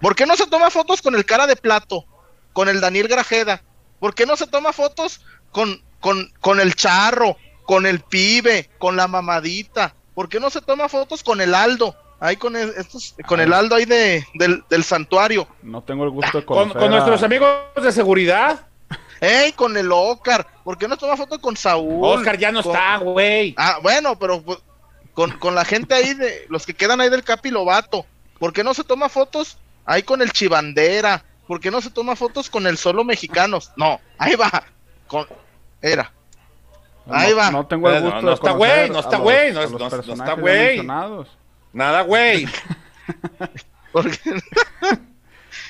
¿por 0.00 0.16
qué 0.16 0.26
no 0.26 0.36
se 0.36 0.48
toma 0.48 0.70
fotos 0.70 1.00
con 1.00 1.14
el 1.14 1.24
cara 1.24 1.46
de 1.46 1.54
plato? 1.54 2.04
Con 2.52 2.68
el 2.68 2.80
Daniel 2.80 3.06
Grajeda. 3.06 3.62
¿Por 4.00 4.14
qué 4.14 4.26
no 4.26 4.36
se 4.36 4.48
toma 4.48 4.72
fotos 4.72 5.20
con, 5.52 5.80
con, 6.00 6.32
con 6.40 6.60
el 6.60 6.74
charro? 6.74 7.36
Con 7.62 7.86
el 7.86 8.00
pibe, 8.00 8.68
con 8.78 8.96
la 8.96 9.06
mamadita. 9.06 9.94
¿Por 10.14 10.28
qué 10.28 10.40
no 10.40 10.50
se 10.50 10.60
toma 10.60 10.88
fotos 10.88 11.22
con 11.22 11.40
el 11.40 11.54
Aldo? 11.54 11.94
Ahí 12.18 12.36
con 12.36 12.56
el, 12.56 12.70
estos, 12.76 13.14
con 13.26 13.40
el 13.40 13.52
Aldo 13.52 13.74
ahí 13.74 13.84
de, 13.84 14.26
del, 14.34 14.64
del 14.70 14.84
santuario. 14.84 15.46
No 15.62 15.82
tengo 15.82 16.04
el 16.04 16.10
gusto 16.10 16.38
de 16.38 16.44
conocer. 16.44 16.72
Con, 16.72 16.80
con 16.80 16.90
nuestros 16.90 17.22
amigos 17.22 17.50
de 17.80 17.92
seguridad. 17.92 18.66
¡Ey, 19.20 19.52
con 19.52 19.76
el 19.76 19.90
Oscar! 19.90 20.46
¿Por 20.64 20.76
qué 20.76 20.88
no 20.88 20.96
toma 20.96 21.16
foto 21.16 21.40
con 21.40 21.56
Saúl? 21.56 22.04
Oscar 22.04 22.38
ya 22.38 22.52
no 22.52 22.60
está, 22.60 22.98
güey. 22.98 23.54
Ah, 23.56 23.78
bueno, 23.82 24.18
pero 24.18 24.42
pues, 24.42 24.58
con, 25.14 25.54
la 25.54 25.64
gente 25.64 25.94
ahí, 25.94 26.14
de 26.14 26.46
los 26.48 26.66
que 26.66 26.74
quedan 26.74 27.00
ahí 27.00 27.08
del 27.08 27.24
Capilobato. 27.24 28.04
¿Por 28.38 28.52
qué 28.52 28.62
no 28.62 28.74
se 28.74 28.84
toma 28.84 29.08
fotos 29.08 29.56
ahí 29.86 30.02
con 30.02 30.20
el 30.20 30.32
Chivandera? 30.32 31.24
¿Por 31.46 31.60
qué 31.60 31.70
no 31.70 31.80
se 31.80 31.90
toma 31.90 32.16
fotos 32.16 32.50
con 32.50 32.66
el 32.66 32.76
Solo 32.76 33.04
Mexicanos? 33.04 33.72
No, 33.76 34.00
ahí 34.18 34.34
va. 34.34 34.64
Con, 35.06 35.26
era. 35.80 36.12
Ahí 37.08 37.32
va. 37.32 37.50
No 37.50 37.66
tengo 37.66 37.88
el 37.88 38.02
gusto 38.02 38.22
no, 38.22 38.32
está 38.32 38.50
güey, 38.50 38.90
no 38.90 38.98
está 38.98 39.16
güey, 39.16 39.52
no, 39.52 39.62
está 39.62 40.34
güey. 40.34 40.86
Nada 41.76 42.00
güey. 42.02 42.48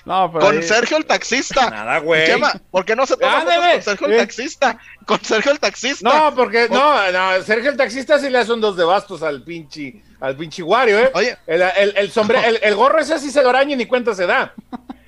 Con 0.04 0.62
Sergio 0.62 0.98
el 0.98 1.04
taxista. 1.04 1.68
Nada, 1.68 1.98
güey. 1.98 2.30
¿Por 2.70 2.84
qué 2.84 2.94
no 2.94 3.06
se 3.06 3.16
toma 3.16 3.44
con 3.44 3.82
Sergio 3.82 4.06
el 4.06 4.18
taxista? 4.18 4.78
Con 5.04 5.20
Sergio 5.20 5.50
el 5.50 5.58
taxista. 5.58 6.08
No, 6.08 6.32
porque 6.32 6.68
no, 6.68 7.10
no, 7.10 7.42
Sergio 7.42 7.70
el 7.70 7.76
taxista 7.76 8.20
sí 8.20 8.30
le 8.30 8.38
hace 8.38 8.52
un 8.52 8.60
dos 8.60 8.76
de 8.76 8.84
bastos 8.84 9.24
al 9.24 9.42
pinche, 9.42 10.00
al 10.20 10.36
pinche 10.36 10.62
Wario, 10.62 11.00
¿eh? 11.00 11.10
Oye. 11.12 11.36
El, 11.48 11.62
el, 11.62 11.96
el, 11.96 12.58
el, 12.62 12.74
gorro 12.76 13.00
ese 13.00 13.18
sí 13.18 13.32
se 13.32 13.42
lo 13.42 13.48
araña 13.48 13.74
y 13.74 13.76
ni 13.76 13.86
cuenta 13.86 14.14
se 14.14 14.26
da. 14.26 14.54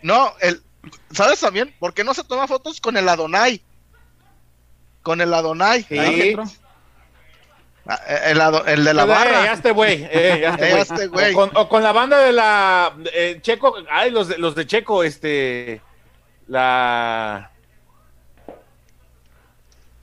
No, 0.03 0.35
el, 0.41 0.61
¿sabes 1.13 1.39
también? 1.39 1.73
¿Por 1.79 1.95
qué 1.95 2.03
no 2.03 2.13
se 2.13 2.25
toma 2.25 2.49
fotos 2.49 2.81
con 2.81 2.97
el 2.97 3.09
Adonai? 3.09 3.63
Con 5.03 5.21
el 5.21 5.33
Adonai. 5.33 5.85
Sí. 5.85 6.37
Eh, 7.89 8.33
el, 8.33 8.41
el, 8.67 8.85
de 8.85 8.95
la 8.95 9.05
barra. 9.07 9.45
Ya 9.45 9.53
este 9.55 9.71
güey. 9.71 10.07
Eh, 10.11 10.53
este 10.79 11.07
güey. 11.09 11.35
O, 11.35 11.69
con, 11.69 11.83
la 11.83 11.93
banda 11.93 12.19
de 12.19 12.33
la 12.33 12.95
eh, 13.15 13.39
Checo. 13.41 13.75
Ay, 13.91 14.11
los 14.11 14.29
de, 14.29 14.37
los 14.39 14.55
de 14.55 14.67
Checo, 14.67 15.03
este. 15.03 15.81
La. 16.49 17.51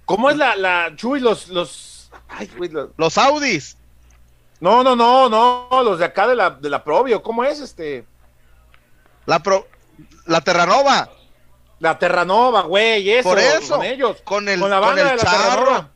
¿Cómo 0.05 0.29
es 0.31 0.37
la, 0.37 0.55
la 0.55 0.93
Chuy? 0.95 1.19
Los. 1.19 1.49
Los, 1.49 2.09
ay, 2.29 2.49
güey, 2.57 2.71
los... 2.71 2.89
los 2.97 3.17
Audis. 3.19 3.77
No, 4.59 4.83
no, 4.83 4.95
no, 4.95 5.29
no. 5.29 5.83
Los 5.83 5.99
de 5.99 6.05
acá 6.05 6.27
de 6.27 6.35
la, 6.35 6.49
de 6.49 6.69
la 6.69 6.83
Probio. 6.83 7.21
¿Cómo 7.21 7.43
es 7.43 7.59
este? 7.59 8.05
La 9.27 9.39
Pro. 9.39 9.67
La 10.25 10.41
Terranova. 10.41 11.09
La 11.79 11.99
Terranova, 11.99 12.61
güey. 12.61 13.11
Eso. 13.11 13.29
Por 13.29 13.37
eso. 13.37 13.75
Con 13.75 13.85
ellos. 13.85 14.21
Con, 14.23 14.49
el, 14.49 14.59
con 14.59 14.71
la 14.71 14.79
banda 14.79 15.03
de 15.03 15.17
la 15.17 15.23
Terranova. 15.23 15.94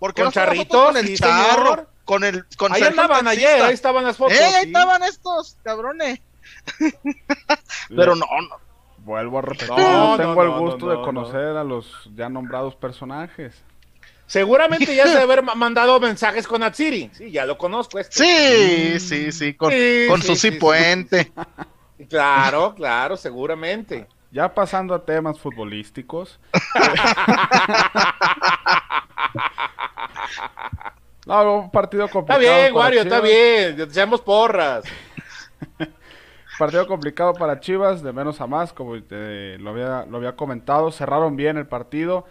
Porque 0.00 0.22
con 0.22 0.32
Charritos, 0.32 0.86
con 0.86 0.96
el 0.96 1.16
charro, 1.16 1.86
con 2.04 2.24
el 2.24 2.44
con 2.56 2.72
Ahí 2.72 2.82
estaban 2.82 3.28
ayer, 3.28 3.62
ahí 3.62 3.74
estaban 3.74 4.02
las 4.02 4.16
fotos. 4.16 4.36
¡Eh, 4.36 4.44
ahí 4.44 4.66
estaban 4.66 5.02
estos, 5.04 5.58
cabrones! 5.62 6.20
Pero 7.88 8.16
no, 8.16 8.26
no. 8.26 8.56
Vuelvo 8.98 9.38
a 9.38 9.42
repetir, 9.42 9.70
no, 9.70 10.16
tengo 10.16 10.42
el 10.42 10.50
gusto 10.50 10.88
de 10.88 10.96
conocer 11.02 11.56
a 11.56 11.64
los 11.64 12.10
ya 12.14 12.28
nombrados 12.28 12.74
personajes. 12.74 13.54
Seguramente 14.26 14.94
ya 14.94 15.04
se 15.06 15.10
debe 15.10 15.22
haber 15.22 15.42
mandado 15.42 16.00
mensajes 16.00 16.46
con 16.46 16.62
Atsiri. 16.62 17.10
Sí, 17.12 17.30
ya 17.30 17.44
lo 17.44 17.58
conozco. 17.58 17.98
Este. 17.98 18.98
Sí, 18.98 19.00
sí, 19.00 19.32
sí, 19.32 19.54
con, 19.54 19.72
con 20.08 20.22
Susi 20.22 20.52
Puente. 20.52 21.30
Claro, 22.08 22.74
claro, 22.74 23.14
seguramente. 23.14 24.08
Ya 24.30 24.54
pasando 24.54 24.94
a 24.94 25.04
temas 25.04 25.38
futbolísticos. 25.38 26.40
no, 31.26 31.60
un 31.60 31.70
partido 31.70 32.08
complicado. 32.08 32.40
Está 32.40 32.62
bien, 32.62 32.74
Wario, 32.74 33.02
está 33.02 33.20
bien. 33.20 33.78
Echamos 33.80 34.20
porras. 34.20 34.84
Partido 36.58 36.86
complicado 36.86 37.32
para 37.32 37.60
Chivas, 37.60 38.02
de 38.02 38.12
menos 38.12 38.40
a 38.42 38.46
más, 38.46 38.74
como 38.74 38.94
eh, 38.94 39.56
lo, 39.58 39.70
había, 39.70 40.04
lo 40.04 40.18
había 40.18 40.36
comentado. 40.36 40.92
Cerraron 40.92 41.34
bien 41.34 41.56
el 41.56 41.66
partido. 41.66 42.26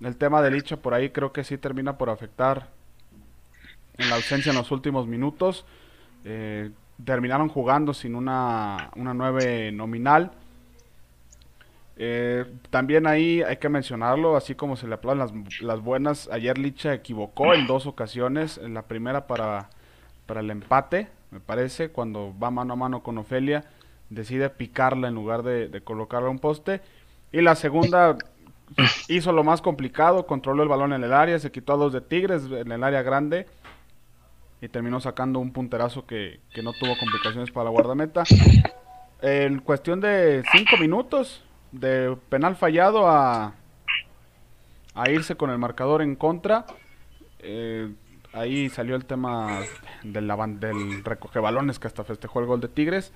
El 0.00 0.16
tema 0.16 0.42
de 0.42 0.50
Licha 0.50 0.78
por 0.78 0.94
ahí 0.94 1.10
creo 1.10 1.32
que 1.32 1.44
sí 1.44 1.58
termina 1.58 1.96
por 1.96 2.10
afectar 2.10 2.70
en 3.96 4.10
la 4.10 4.16
ausencia 4.16 4.50
en 4.50 4.58
los 4.58 4.72
últimos 4.72 5.06
minutos. 5.06 5.64
Eh, 6.24 6.72
terminaron 7.04 7.48
jugando 7.48 7.94
sin 7.94 8.16
una, 8.16 8.90
una 8.96 9.14
9 9.14 9.70
nominal. 9.70 10.32
Eh, 12.00 12.44
también 12.70 13.08
ahí 13.08 13.42
hay 13.42 13.56
que 13.56 13.68
mencionarlo, 13.68 14.36
así 14.36 14.54
como 14.54 14.76
se 14.76 14.86
le 14.86 14.94
aplauden 14.94 15.44
las, 15.60 15.80
buenas. 15.80 16.28
Ayer 16.30 16.56
Licha 16.56 16.94
equivocó 16.94 17.54
en 17.54 17.66
dos 17.66 17.86
ocasiones. 17.86 18.56
En 18.58 18.72
la 18.72 18.82
primera 18.82 19.26
para, 19.26 19.68
para 20.24 20.40
el 20.40 20.50
empate, 20.50 21.08
me 21.32 21.40
parece, 21.40 21.90
cuando 21.90 22.32
va 22.38 22.52
mano 22.52 22.74
a 22.74 22.76
mano 22.76 23.02
con 23.02 23.18
Ofelia, 23.18 23.64
decide 24.10 24.48
picarla 24.48 25.08
en 25.08 25.14
lugar 25.14 25.42
de, 25.42 25.68
de 25.68 25.80
colocarla 25.80 26.28
a 26.28 26.30
un 26.30 26.38
poste. 26.38 26.80
Y 27.32 27.40
la 27.40 27.56
segunda 27.56 28.16
hizo 29.08 29.32
lo 29.32 29.42
más 29.42 29.60
complicado, 29.60 30.24
controló 30.24 30.62
el 30.62 30.68
balón 30.68 30.92
en 30.92 31.02
el 31.02 31.12
área, 31.12 31.40
se 31.40 31.50
quitó 31.50 31.72
a 31.72 31.76
dos 31.76 31.92
de 31.92 32.00
Tigres 32.00 32.44
en 32.44 32.70
el 32.70 32.84
área 32.84 33.02
grande 33.02 33.46
y 34.60 34.68
terminó 34.68 35.00
sacando 35.00 35.40
un 35.40 35.52
punterazo 35.52 36.06
que, 36.06 36.40
que 36.54 36.62
no 36.62 36.72
tuvo 36.74 36.96
complicaciones 36.96 37.50
para 37.50 37.64
la 37.64 37.70
guardameta. 37.70 38.22
En 39.20 39.58
cuestión 39.58 40.00
de 40.00 40.44
cinco 40.52 40.76
minutos 40.76 41.42
de 41.72 42.16
penal 42.28 42.56
fallado 42.56 43.08
a, 43.08 43.54
a 44.94 45.10
irse 45.10 45.36
con 45.36 45.50
el 45.50 45.58
marcador 45.58 46.02
en 46.02 46.16
contra, 46.16 46.66
eh, 47.40 47.92
ahí 48.32 48.68
salió 48.68 48.96
el 48.96 49.04
tema 49.04 49.60
del, 50.02 50.28
del 50.60 51.04
recoge 51.04 51.38
balones 51.38 51.78
que 51.78 51.86
hasta 51.86 52.04
festejó 52.04 52.40
el 52.40 52.46
gol 52.46 52.60
de 52.60 52.68
Tigres. 52.68 53.12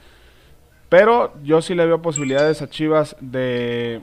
Pero 0.88 1.32
yo 1.42 1.62
sí 1.62 1.75
le 1.75 1.87
veo 1.87 2.02
posibilidades 2.02 2.61
a 2.61 2.68
Chivas 2.68 3.16
de 3.21 4.02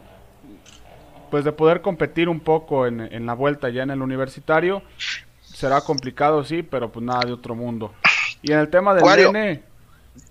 pues 1.29 1.43
de 1.45 1.51
poder 1.51 1.81
competir 1.81 2.27
un 2.27 2.39
poco 2.39 2.87
en, 2.87 3.01
en 3.01 3.27
la 3.27 3.33
vuelta 3.33 3.69
ya 3.69 3.83
en 3.83 3.91
el 3.91 4.01
universitario. 4.01 4.81
Será 5.41 5.81
complicado, 5.81 6.43
sí, 6.43 6.63
pero 6.63 6.91
pues 6.91 7.05
nada 7.05 7.21
de 7.25 7.33
otro 7.33 7.53
mundo. 7.53 7.93
Y 8.41 8.51
en 8.51 8.59
el 8.59 8.69
tema 8.69 8.95
del. 8.95 9.31
Nene, 9.31 9.63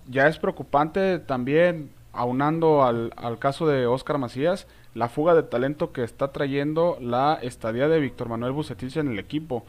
ya 0.07 0.27
es 0.27 0.37
preocupante 0.37 1.19
también, 1.19 1.91
aunando 2.13 2.83
al, 2.83 3.13
al 3.15 3.37
caso 3.39 3.67
de 3.67 3.85
Oscar 3.87 4.17
Macías, 4.17 4.67
la 4.95 5.07
fuga 5.09 5.35
de 5.35 5.43
talento 5.43 5.91
que 5.91 6.03
está 6.03 6.31
trayendo 6.31 6.97
la 6.99 7.39
estadía 7.41 7.87
de 7.87 7.99
Víctor 7.99 8.29
Manuel 8.29 8.51
Bucetich 8.53 8.97
en 8.97 9.09
el 9.11 9.19
equipo. 9.19 9.65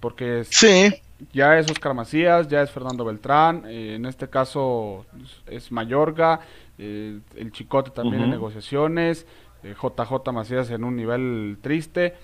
Porque 0.00 0.40
es- 0.40 0.48
Sí, 0.48 0.94
ya 1.32 1.58
es 1.58 1.70
Oscar 1.70 1.94
Macías, 1.94 2.48
ya 2.48 2.62
es 2.62 2.70
Fernando 2.70 3.04
Beltrán, 3.04 3.64
eh, 3.66 3.94
en 3.94 4.04
este 4.06 4.28
caso 4.28 5.06
es 5.46 5.72
Mayorga, 5.72 6.40
eh, 6.78 7.18
el 7.36 7.52
Chicote 7.52 7.90
también 7.90 8.22
en 8.24 8.30
negociaciones, 8.30 9.26
eh, 9.62 9.74
JJ 9.80 10.32
Macías 10.32 10.70
en 10.70 10.84
un 10.84 10.94
nivel 10.96 11.56
triste. 11.62 12.14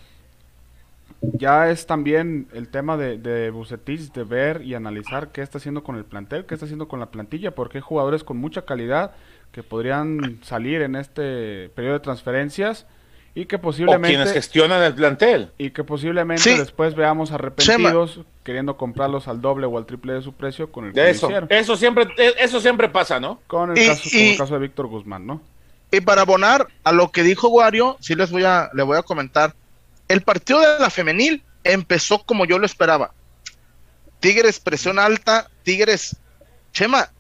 Ya 1.23 1.69
es 1.71 1.87
también 1.87 2.49
el 2.55 2.69
tema 2.69 2.97
de, 2.97 3.19
de 3.19 3.51
Bucetich 3.51 4.13
de 4.13 4.25
ver 4.25 4.63
y 4.63 4.75
analizar 4.75 5.33
qué 5.33 5.43
está 5.43 5.59
haciendo 5.59 5.83
con 5.83 5.97
el 5.97 6.05
plantel, 6.05 6.47
qué 6.47 6.55
está 6.55 6.65
haciendo 6.65 6.89
con 6.89 6.99
la 7.01 7.07
plantilla, 7.11 7.55
porque 7.55 7.79
hay 7.79 7.83
jugadores 7.83 8.25
con 8.25 8.39
mucha 8.39 8.63
calidad 8.65 9.13
que 9.53 9.63
podrían 9.63 10.39
salir 10.43 10.83
en 10.83 10.95
este 10.97 11.69
periodo 11.71 11.95
de 11.95 12.01
transferencias 12.01 12.87
y 13.35 13.47
que 13.47 13.57
O 13.57 13.61
posiblemente 13.61 14.09
quienes 14.09 14.33
gestionan 14.33 14.83
el 14.83 14.95
plantel. 14.95 15.51
y 15.59 15.71
que 15.71 15.85
posiblemente 15.85 16.43
Sí. 16.43 16.57
después 16.59 16.95
veamos 16.95 17.31
arrepentidos 17.33 18.21
queriendo 18.45 18.77
comprarlos 18.77 19.29
al 19.29 19.41
doble 19.41 19.67
o 19.67 19.77
al 19.79 19.87
triple 19.87 20.15
de 20.15 20.23
su 20.23 20.33
precio 20.33 20.71
con 20.73 20.87
el 20.87 20.93
De 20.93 21.11
eso. 21.11 21.27
hicieron. 21.27 21.49
Eso 21.53 21.77
siempre, 21.77 22.09
eso 22.39 22.61
siempre 22.61 22.89
pasa, 22.89 23.21
¿no? 23.21 23.41
Con 23.47 23.71
el, 23.73 23.79
Y- 23.79 23.87
caso, 23.87 24.03
con 24.11 24.19
el 24.21 24.27
y- 24.27 24.37
caso 24.37 24.55
de 24.55 24.61
Víctor 24.61 24.87
Guzmán, 24.89 25.27
¿no? 25.27 25.41
y 25.93 26.01
para 26.01 26.23
abonar 26.23 26.69
a 26.85 26.93
lo 26.93 27.11
que 27.11 27.25
dijo 27.25 27.49
Wario, 27.49 27.97
sí 28.01 28.15
les 28.15 28.31
voy 28.31 28.45
a, 28.45 28.71
le 28.75 28.85
voy 28.85 28.97
a 28.97 29.03
comentar. 29.03 29.55
El 30.07 30.21
partido 30.23 30.61
de 30.61 30.79
la 30.79 30.89
femenil 30.91 31.43
empezó 31.65 32.23
como 32.25 32.45
yo 32.45 32.61
lo 32.61 32.67
esperaba. 32.67 33.13
Tigres, 34.21 34.61
presión 34.61 34.99
alta, 34.99 35.49
Tigres. 35.63 36.17
Chema, 36.73 37.11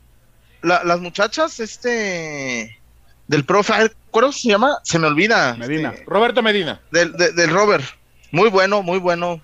la- 0.63 0.85
las 0.85 1.01
muchachas, 1.01 1.61
este, 1.61 2.79
del 3.27 3.45
profe, 3.45 3.91
¿cómo 4.11 4.33
se 4.33 4.49
llama? 4.49 4.79
Se 4.83 4.99
me 4.99 5.07
olvida. 5.07 5.55
Medina. 5.55 5.91
este, 5.91 6.05
Roberto 6.07 6.43
Medina. 6.43 6.81
del, 6.91 7.13
de- 7.13 7.33
del 7.33 7.51
Robert. 7.51 7.85
Muy 8.33 8.49
bueno, 8.49 8.83
muy 8.83 8.99
bueno. 8.99 9.41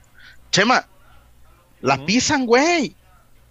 Chema, 0.51 0.87
la 1.81 1.95
Ujú. 1.97 2.07
pisan, 2.07 2.47
güey. 2.47 2.95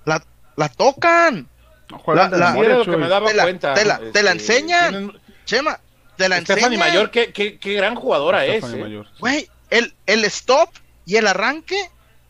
La, 0.06 0.24
la 0.56 0.70
tocan. 0.70 1.48
No, 1.90 2.14
La- 2.14 2.30
la- 2.30 2.50
memoria, 2.52 2.82
que 2.84 2.98
me 2.98 3.08
daba 3.08 3.28
Te 3.30 3.34
la- 3.36 3.44
cuenta. 3.44 3.74
te 3.74 3.86
la- 3.86 4.00
te 4.12 4.24
la 4.24 4.32
enseñan. 4.32 4.90
tienen- 4.92 5.20
Chema, 5.46 5.80
te 6.18 6.28
la 6.30 6.38
Stephanie 6.42 6.66
enseñan. 6.78 6.80
Mayor, 6.90 7.12
qué, 7.12 7.32
qué, 7.32 7.60
qué 7.60 7.74
gran 7.74 7.96
jugadora 7.96 8.42
Stephanie 8.44 8.68
es. 8.68 8.74
¿eh? 8.74 8.84
Mayor, 8.84 9.06
sí. 9.08 9.14
Güey, 9.20 9.50
el, 9.70 9.94
el 10.08 10.26
stop 10.26 10.70
y 11.06 11.18
el 11.18 11.28
arranque 11.28 11.78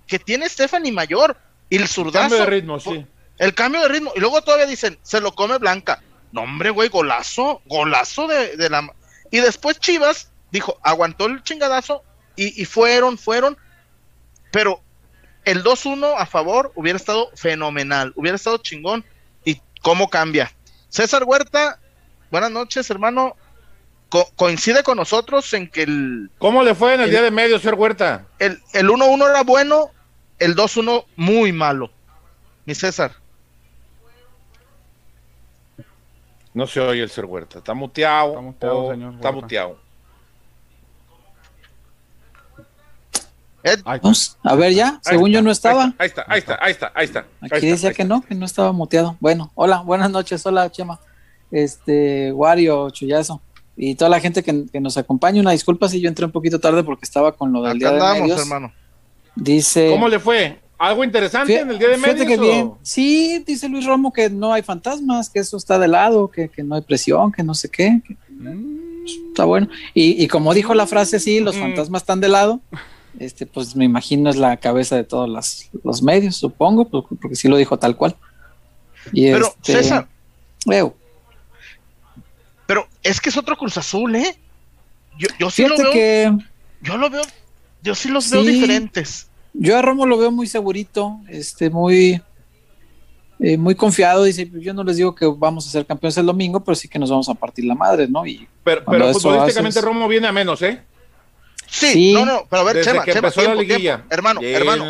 que 0.08 0.20
tiene 0.20 0.50
Stephanie 0.50 0.92
Mayor 0.92 1.38
y 1.70 1.78
el 1.78 1.88
zurdazo. 1.88 2.30
Cambio 2.30 2.40
de 2.40 2.46
ritmo, 2.46 2.80
sí. 2.80 3.06
El 3.38 3.54
cambio 3.54 3.82
de 3.82 3.88
ritmo. 3.90 4.12
Y 4.16 4.20
luego 4.20 4.42
todavía 4.42 4.66
dicen, 4.66 4.98
se 5.02 5.20
lo 5.22 5.34
come 5.36 5.58
Blanca. 5.58 6.02
No, 6.32 6.42
hombre, 6.42 6.70
güey, 6.70 6.90
golazo, 6.90 7.62
golazo 7.66 8.28
de, 8.28 8.58
de 8.58 8.70
la... 8.70 8.90
Y 9.32 9.40
después 9.40 9.80
Chivas 9.80 10.32
dijo, 10.52 10.78
aguantó 10.84 11.26
el 11.26 11.44
chingadazo 11.44 12.04
y, 12.36 12.62
y 12.62 12.66
fueron, 12.66 13.18
fueron. 13.18 13.58
Pero 14.52 14.82
el 15.44 15.64
2-1 15.64 16.16
a 16.18 16.26
favor 16.26 16.72
hubiera 16.76 16.98
estado 16.98 17.30
fenomenal, 17.36 18.14
hubiera 18.16 18.36
estado 18.36 18.58
chingón. 18.58 19.04
¿Y 19.44 19.62
cómo 19.82 20.10
cambia? 20.10 20.52
César 20.90 21.24
Huerta, 21.26 21.80
buenas 22.32 22.52
noches, 22.52 22.90
hermano. 22.90 23.36
Co- 24.10 24.30
coincide 24.36 24.84
con 24.84 24.98
nosotros 24.98 25.52
en 25.54 25.68
que 25.70 25.84
el, 25.84 26.30
¿Cómo 26.38 26.64
le 26.64 26.76
fue 26.76 26.94
en 26.94 27.02
el 27.02 27.06
El- 27.06 27.12
día 27.12 27.22
de 27.22 27.32
medio, 27.32 27.60
señor 27.60 27.76
Huerta? 27.76 28.28
el, 28.40 28.62
el 28.74 28.88
1-1 28.90 29.30
era 29.30 29.44
bueno, 29.44 29.90
el 30.40 30.56
2-1 30.56 31.06
muy 31.16 31.52
malo. 31.52 31.92
Mi 32.66 32.76
César. 32.76 33.16
No 36.56 36.66
se 36.66 36.80
oye 36.80 37.04
el 37.04 37.10
señor 37.10 37.30
Huerta. 37.30 37.58
Está 37.60 37.74
muteado. 37.74 38.30
Está 38.30 38.42
muteado, 38.42 38.84
o 38.86 38.92
señor 38.92 39.14
Está 39.14 39.28
Huerta. 39.30 39.42
muteado. 39.42 39.86
Ay, 43.84 44.00
Vamos, 44.02 44.38
a 44.44 44.56
ver 44.56 44.74
ya, 44.74 45.00
según 45.02 45.30
está, 45.32 45.40
yo 45.40 45.42
no 45.42 45.52
estaba. 45.52 45.94
Ahí 45.98 46.08
está, 46.08 46.24
ahí 46.28 46.38
está, 46.40 46.60
ahí 46.62 46.72
está, 46.72 46.92
ahí 46.94 47.06
está. 47.06 47.20
ahí 47.20 47.26
está, 47.46 47.58
Aquí 47.58 47.66
decía 47.66 47.94
que 47.94 48.04
está. 48.04 48.14
no, 48.16 48.22
que 48.22 48.36
no 48.36 48.46
estaba 48.46 48.72
muteado. 48.72 49.18
Bueno, 49.20 49.52
hola, 49.56 49.82
buenas 49.82 50.12
noches, 50.12 50.46
hola 50.46 50.72
Chema, 50.72 51.00
este, 51.50 52.32
Wario, 52.32 52.92
Chuyazo 52.92 53.42
y 53.76 53.96
toda 53.96 54.10
la 54.10 54.20
gente 54.20 54.44
que, 54.44 54.66
que 54.72 54.80
nos 54.80 54.98
acompaña. 54.98 55.42
Una 55.42 55.52
disculpa 55.52 55.90
si 55.90 56.00
yo 56.00 56.08
entré 56.08 56.26
un 56.26 56.32
poquito 56.32 56.60
tarde 56.60 56.84
porque 56.84 57.06
estaba 57.06 57.32
con 57.36 57.52
lo 57.52 57.64
del 57.64 57.72
acá 57.72 57.78
día 57.78 57.90
de 57.90 57.96
andamos, 57.96 58.22
medios. 58.22 58.40
hermano. 58.42 58.72
Dice, 59.36 59.90
¿Cómo 59.90 60.08
le 60.10 60.20
fue? 60.20 60.60
¿Algo 60.78 61.04
interesante 61.04 61.58
en 61.60 61.70
el 61.72 61.80
día 61.80 61.88
de 61.90 61.98
medios? 61.98 62.28
que 62.28 62.38
o- 62.38 62.42
bien. 62.42 62.72
Sí, 62.82 63.44
dice 63.48 63.70
Luis 63.70 63.86
Romo 63.86 64.12
que 64.12 64.30
no 64.30 64.52
hay 64.52 64.62
fantasmas, 64.62 65.30
que 65.30 65.40
eso 65.40 65.56
está 65.58 65.80
de 65.80 65.88
lado, 65.88 66.30
que, 66.30 66.50
que 66.50 66.64
no 66.64 66.76
hay 66.76 66.82
presión, 66.82 67.32
que 67.32 67.44
no 67.44 67.54
sé 67.54 67.70
qué. 67.70 68.02
que 68.06 68.16
mm, 68.30 69.06
está 69.30 69.46
bueno. 69.46 69.70
Y, 69.94 70.22
y 70.22 70.28
como 70.28 70.54
dijo 70.54 70.74
la 70.74 70.86
frase, 70.88 71.20
sí, 71.20 71.40
los 71.40 71.56
Mm. 71.56 71.60
fantasmas 71.62 72.02
están 72.02 72.20
de 72.20 72.28
lado. 72.30 72.60
Este, 73.18 73.46
pues 73.46 73.76
me 73.78 73.86
imagino 73.86 74.30
es 74.30 74.36
la 74.36 74.58
cabeza 74.58 74.98
de 74.98 75.06
todos 75.06 75.30
las- 75.30 75.70
los 75.84 76.04
medios, 76.04 76.36
supongo, 76.36 76.90
pues, 76.90 77.06
porque 77.22 77.36
sí 77.38 77.48
lo 77.48 77.56
dijo 77.56 77.80
tal 77.80 77.96
cual. 77.96 78.16
Y 79.14 79.32
Pero, 79.32 79.48
este, 79.48 79.74
César, 79.74 80.08
eu, 80.66 80.94
pero 82.66 82.88
es 83.04 83.22
que 83.22 83.30
es 83.30 83.38
otro 83.38 83.56
Cruz 83.58 83.78
Azul, 83.78 84.16
¿eh? 84.16 84.36
Yo, 85.18 85.28
yo 85.40 85.50
sí 85.50 85.66
lo 85.66 85.78
veo, 85.78 85.92
que 85.92 86.32
yo 86.82 86.98
lo 86.98 87.10
veo, 87.10 87.22
yo 87.84 87.96
sí 87.96 88.10
los 88.10 88.30
veo 88.30 88.44
diferentes. 88.44 89.30
Yo 89.60 89.78
a 89.78 89.82
Romo 89.82 90.06
lo 90.06 90.18
veo 90.18 90.32
muy 90.32 90.48
segurito, 90.48 91.20
este, 91.30 91.70
muy, 91.70 92.22
eh, 93.40 93.58
muy 93.58 93.76
confiado. 93.76 94.24
Dice, 94.24 94.50
yo 94.54 94.74
no 94.74 94.84
les 94.84 94.98
digo 94.98 95.14
que 95.16 95.26
vamos 95.26 95.68
a 95.68 95.70
ser 95.70 95.86
campeones 95.86 96.18
el 96.18 96.26
domingo, 96.26 96.64
pero 96.64 96.76
sí 96.76 96.88
que 96.88 97.00
nos 97.00 97.10
vamos 97.10 97.30
a 97.30 97.34
partir 97.34 97.66
la 97.66 97.76
madre, 97.76 98.08
¿no? 98.08 98.26
Y 98.26 98.48
Pero, 98.64 98.84
futbolísticamente 99.14 99.80
haces- 99.80 99.84
Romo 99.84 100.08
viene 100.08 100.28
a 100.28 100.32
menos, 100.32 100.62
¿eh? 100.62 100.82
Sí, 101.68 101.88
Sí. 101.94 102.14
no, 102.14 102.26
no, 102.26 102.44
pero 102.50 102.62
a 102.62 102.66
ver, 102.66 102.76
Desde 102.78 102.92
Chema, 102.92 103.04
que 103.04 103.12
Chema, 103.14 103.28
empezó 103.28 103.48
la 103.48 103.56
liguilla. 103.56 103.96
tiempo. 103.98 104.06
hermano, 104.14 104.42
hermano, 104.42 104.86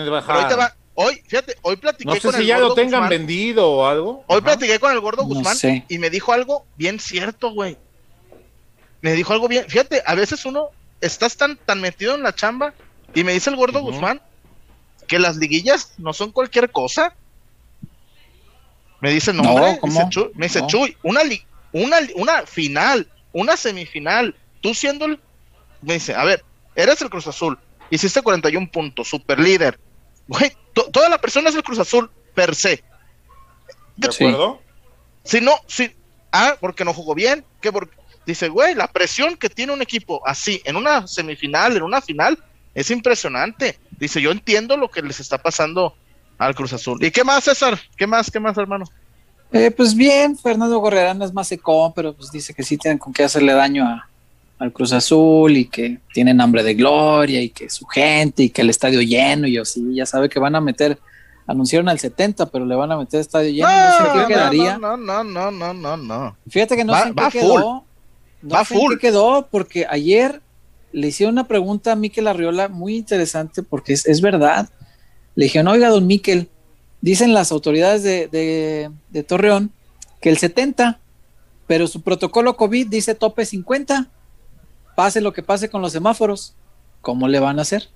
va. 0.57 0.75
Hoy, 0.97 1.21
fíjate, 1.27 1.55
hoy 1.61 1.75
platiqué 1.75 2.05
No 2.05 2.15
sé 2.15 2.21
con 2.21 2.33
si 2.35 2.41
el 2.41 2.47
ya 2.47 2.55
gordo 2.55 2.69
lo 2.69 2.75
tengan 2.75 3.01
Guzmán. 3.01 3.09
vendido 3.09 3.69
o 3.69 3.85
algo. 3.85 4.23
Hoy 4.27 4.37
Ajá. 4.37 4.41
platiqué 4.45 4.79
con 4.79 4.91
el 4.93 4.99
gordo 5.01 5.23
No 5.23 5.27
Guzmán 5.27 5.55
sé. 5.57 5.83
y 5.89 5.97
me 5.99 6.09
dijo 6.09 6.31
algo 6.31 6.65
bien 6.77 6.99
cierto, 6.99 7.51
güey. 7.51 7.77
Me 9.01 9.11
dijo 9.13 9.33
algo 9.33 9.47
bien, 9.49 9.65
fíjate, 9.67 10.01
a 10.05 10.15
veces 10.15 10.45
uno 10.45 10.69
estás 11.01 11.35
tan 11.35 11.57
tan 11.57 11.81
metido 11.81 12.15
en 12.15 12.23
la 12.23 12.33
chamba 12.33 12.73
y 13.13 13.23
me 13.25 13.33
dice 13.33 13.49
el 13.49 13.55
gordo. 13.57 13.81
Guzmán 13.81 14.21
que 15.05 15.19
las 15.19 15.37
liguillas 15.37 15.93
no 15.97 16.13
son 16.13 16.31
cualquier 16.31 16.71
cosa. 16.71 17.15
Me 19.01 19.11
dice, 19.11 19.33
no, 19.33 19.43
No, 19.43 19.53
hombre, 19.53 19.77
¿cómo? 19.79 19.93
dice 19.93 20.09
Chuy, 20.09 20.31
me 20.35 20.45
dice 20.47 20.61
No. 20.61 20.67
Chuy, 20.67 20.97
una 21.03 21.23
li- 21.23 21.45
una 21.73 21.97
una 22.15 22.45
final, 22.45 23.09
una 23.33 23.57
semifinal, 23.57 24.35
tú 24.61 24.73
siendo 24.73 25.05
el, 25.05 25.19
me 25.81 25.95
dice, 25.95 26.15
a 26.15 26.23
ver, 26.23 26.43
eres 26.75 27.01
el 27.01 27.09
Cruz 27.09 27.27
Azul, 27.27 27.59
hiciste 27.89 28.21
41 28.21 28.69
puntos, 28.71 29.09
super 29.09 29.39
líder, 29.39 29.79
güey, 30.27 30.51
toda 30.91 31.09
la 31.09 31.17
persona 31.19 31.49
es 31.49 31.55
el 31.55 31.63
Cruz 31.63 31.79
Azul 31.79 32.09
per 32.33 32.55
se. 32.55 32.83
¿De 33.97 34.07
acuerdo? 34.07 34.61
Si 35.23 35.41
no, 35.41 35.51
si, 35.67 35.91
ah, 36.31 36.55
porque 36.59 36.85
no 36.85 36.93
jugó 36.93 37.13
bien, 37.13 37.45
que 37.61 37.71
porque, 37.71 37.95
dice, 38.25 38.47
güey, 38.49 38.73
la 38.73 38.87
presión 38.87 39.35
que 39.37 39.49
tiene 39.49 39.73
un 39.73 39.81
equipo 39.81 40.21
así, 40.25 40.61
en 40.65 40.77
una 40.77 41.05
semifinal, 41.07 41.75
en 41.75 41.83
una 41.83 42.01
final, 42.01 42.41
es 42.75 42.91
impresionante. 42.91 43.79
Dice, 43.97 44.21
yo 44.21 44.31
entiendo 44.31 44.77
lo 44.77 44.91
que 44.91 45.01
les 45.01 45.19
está 45.19 45.37
pasando 45.37 45.95
al 46.37 46.53
Cruz 46.53 46.73
Azul. 46.73 47.03
¿Y 47.03 47.09
qué 47.09 47.23
más, 47.23 47.45
César? 47.45 47.79
¿Qué 47.97 48.05
más, 48.05 48.29
qué 48.29 48.39
más, 48.39 48.57
hermano? 48.57 48.85
Eh, 49.51 49.71
pues 49.71 49.95
bien, 49.95 50.37
Fernando 50.37 50.77
Gorrerán 50.79 51.21
es 51.21 51.33
más 51.33 51.47
secón, 51.47 51.93
pero 51.95 52.13
pues 52.13 52.29
dice 52.31 52.53
que 52.53 52.63
sí 52.63 52.77
tienen 52.77 52.97
con 52.97 53.13
qué 53.13 53.23
hacerle 53.23 53.53
daño 53.53 53.85
a, 53.85 54.09
al 54.59 54.73
Cruz 54.73 54.91
Azul 54.91 55.55
y 55.55 55.65
que 55.65 55.99
tienen 56.13 56.41
hambre 56.41 56.61
de 56.63 56.73
gloria 56.73 57.41
y 57.41 57.49
que 57.49 57.69
su 57.69 57.85
gente 57.85 58.43
y 58.43 58.49
que 58.49 58.61
el 58.61 58.69
estadio 58.69 59.01
lleno 59.01 59.47
y 59.47 59.57
así, 59.57 59.95
ya 59.95 60.05
sabe 60.05 60.27
que 60.27 60.39
van 60.39 60.55
a 60.55 60.61
meter, 60.61 60.99
anunciaron 61.47 61.87
al 61.87 61.99
70, 61.99 62.47
pero 62.47 62.65
le 62.65 62.75
van 62.75 62.91
a 62.91 62.97
meter 62.97 63.21
estadio 63.21 63.51
lleno, 63.51 63.69
no, 63.69 63.97
sé 63.97 64.19
qué 64.19 64.33
quedaría. 64.33 64.77
No, 64.77 64.97
no, 64.97 65.23
no, 65.23 65.51
no, 65.51 65.73
no, 65.73 65.95
no. 65.95 66.37
Fíjate 66.49 66.75
que 66.75 66.83
no 66.83 66.93
sé 66.93 67.13
qué 67.15 67.39
quedó. 67.39 67.85
No 68.41 68.65
sé 68.65 68.75
qué 68.89 68.97
quedó 68.97 69.47
porque 69.49 69.87
ayer 69.89 70.41
le 70.95 71.07
hicieron 71.07 71.35
una 71.35 71.45
pregunta 71.45 71.91
a 71.91 71.95
Miquel 71.97 72.25
Arriola 72.25 72.69
muy 72.69 72.95
interesante 72.95 73.63
porque 73.63 73.91
es, 73.91 74.05
es 74.05 74.21
verdad. 74.21 74.69
Le 75.35 75.45
dijeron, 75.45 75.67
oiga, 75.67 75.89
don 75.89 76.07
Miquel, 76.07 76.49
dicen 77.01 77.33
las 77.33 77.51
autoridades 77.51 78.01
de, 78.01 78.89
de, 79.09 79.23
Torreón 79.23 79.71
que 80.21 80.29
el 80.29 80.37
70, 80.37 80.99
pero 81.67 81.87
su 81.87 82.01
protocolo 82.01 82.55
COVID 82.55 82.87
dice 82.87 83.13
tope 83.13 83.45
50. 83.45 84.07
Pase 84.95 85.19
lo 85.19 85.33
que 85.33 85.43
pase 85.43 85.69
con 85.69 85.81
los 85.81 85.91
semáforos, 85.91 86.55
¿cómo 87.01 87.27
le 87.27 87.39
van 87.39 87.59
a 87.59 87.63
hacer? 87.63 87.89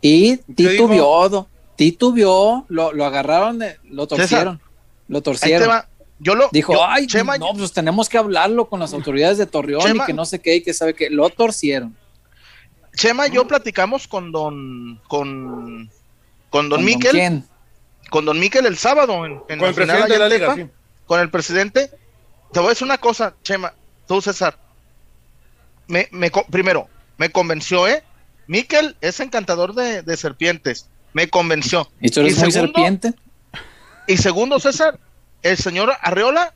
Y 0.00 0.36
titubió, 0.36 1.48
titubió, 1.74 2.66
lo, 2.68 2.92
lo 2.92 3.04
agarraron, 3.04 3.58
lo 3.82 4.06
torcieron, 4.06 4.60
lo 5.08 5.22
torcieron. 5.22 5.82
Yo 6.20 6.36
lo 6.36 6.48
dijo, 6.52 6.74
ay, 6.86 7.08
no, 7.40 7.52
pues 7.54 7.72
tenemos 7.72 8.08
que 8.08 8.16
hablarlo 8.16 8.68
con 8.68 8.78
las 8.78 8.92
autoridades 8.92 9.38
de 9.38 9.46
Torreón 9.46 9.96
y 9.96 10.04
que 10.06 10.12
no 10.12 10.24
sé 10.24 10.40
qué 10.40 10.54
y 10.54 10.62
que 10.62 10.72
sabe 10.72 10.94
que 10.94 11.10
lo 11.10 11.28
torcieron. 11.28 11.96
Chema 12.94 13.26
yo 13.26 13.46
platicamos 13.46 14.06
con 14.06 14.32
don 14.32 15.00
con 15.08 15.90
con 16.50 16.68
don 16.68 16.84
Miquel. 16.84 17.42
Con 18.10 18.26
don 18.26 18.38
Miquel 18.38 18.66
el 18.66 18.76
sábado 18.76 19.24
en, 19.24 19.38
con 19.38 19.62
el 19.62 19.74
presidente 19.74 20.12
de 20.12 20.18
la 20.18 20.28
liga, 20.28 20.68
Con 21.06 21.20
el 21.20 21.30
presidente. 21.30 21.90
Te 22.52 22.60
voy 22.60 22.66
a 22.66 22.70
decir 22.70 22.84
una 22.84 22.98
cosa, 22.98 23.34
Chema, 23.42 23.72
tú 24.06 24.20
César. 24.20 24.58
Me, 25.88 26.08
me, 26.10 26.30
primero, 26.50 26.88
me 27.16 27.30
convenció, 27.30 27.88
¿eh? 27.88 28.04
Miquel 28.46 28.96
es 29.00 29.20
encantador 29.20 29.74
de, 29.74 30.16
serpientes. 30.16 30.88
Me 31.14 31.28
convenció. 31.28 31.90
¿Y 32.00 32.10
tú 32.10 32.20
eres 32.20 32.38
muy 32.38 32.52
serpiente? 32.52 33.14
Y 34.06 34.18
segundo, 34.18 34.60
César, 34.60 34.98
el 35.42 35.56
señor 35.56 35.92
Arreola 36.02 36.52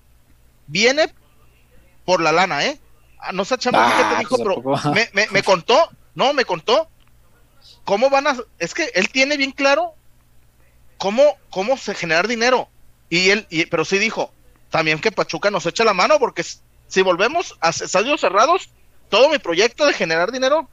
viene 0.66 1.12
por 2.05 2.20
la 2.20 2.33
lana, 2.33 2.66
¿eh? 2.66 2.79
Ah, 3.18 3.33
no 3.33 3.46
sé, 3.46 3.57
Chema, 3.57 3.90
qué 3.96 4.03
te 4.03 4.09
ah, 4.09 4.18
dijo, 4.18 4.37
pues, 4.37 4.81
pero 4.83 4.94
me, 4.94 5.09
me, 5.14 5.27
me 5.31 5.42
contó, 5.42 5.90
no, 6.16 6.33
me 6.33 6.44
contó. 6.44 6.88
¿Cómo 7.85 8.11
van 8.11 8.26
a.? 8.26 8.37
Es 8.59 8.74
que 8.74 8.90
él 8.94 9.09
tiene 9.11 9.37
bien 9.37 9.52
claro 9.52 9.94
cómo, 10.98 11.37
cómo 11.50 11.76
se 11.76 11.94
generar 11.94 12.26
dinero. 12.26 12.68
Y 13.09 13.31
él, 13.31 13.46
y, 13.50 13.66
pero 13.66 13.85
sí 13.85 13.98
dijo, 13.98 14.33
también 14.70 14.98
que 14.98 15.12
Pachuca 15.12 15.50
nos 15.50 15.66
echa 15.66 15.85
la 15.85 15.94
mano, 15.94 16.18
porque 16.18 16.44
si 16.88 17.02
volvemos 17.02 17.57
a 17.61 17.70
estadios 17.70 18.20
cerrados, 18.20 18.70
todo 19.09 19.29
mi 19.29 19.38
proyecto 19.38 19.87
de 19.87 19.92
generar 19.92 20.33
dinero 20.33 20.68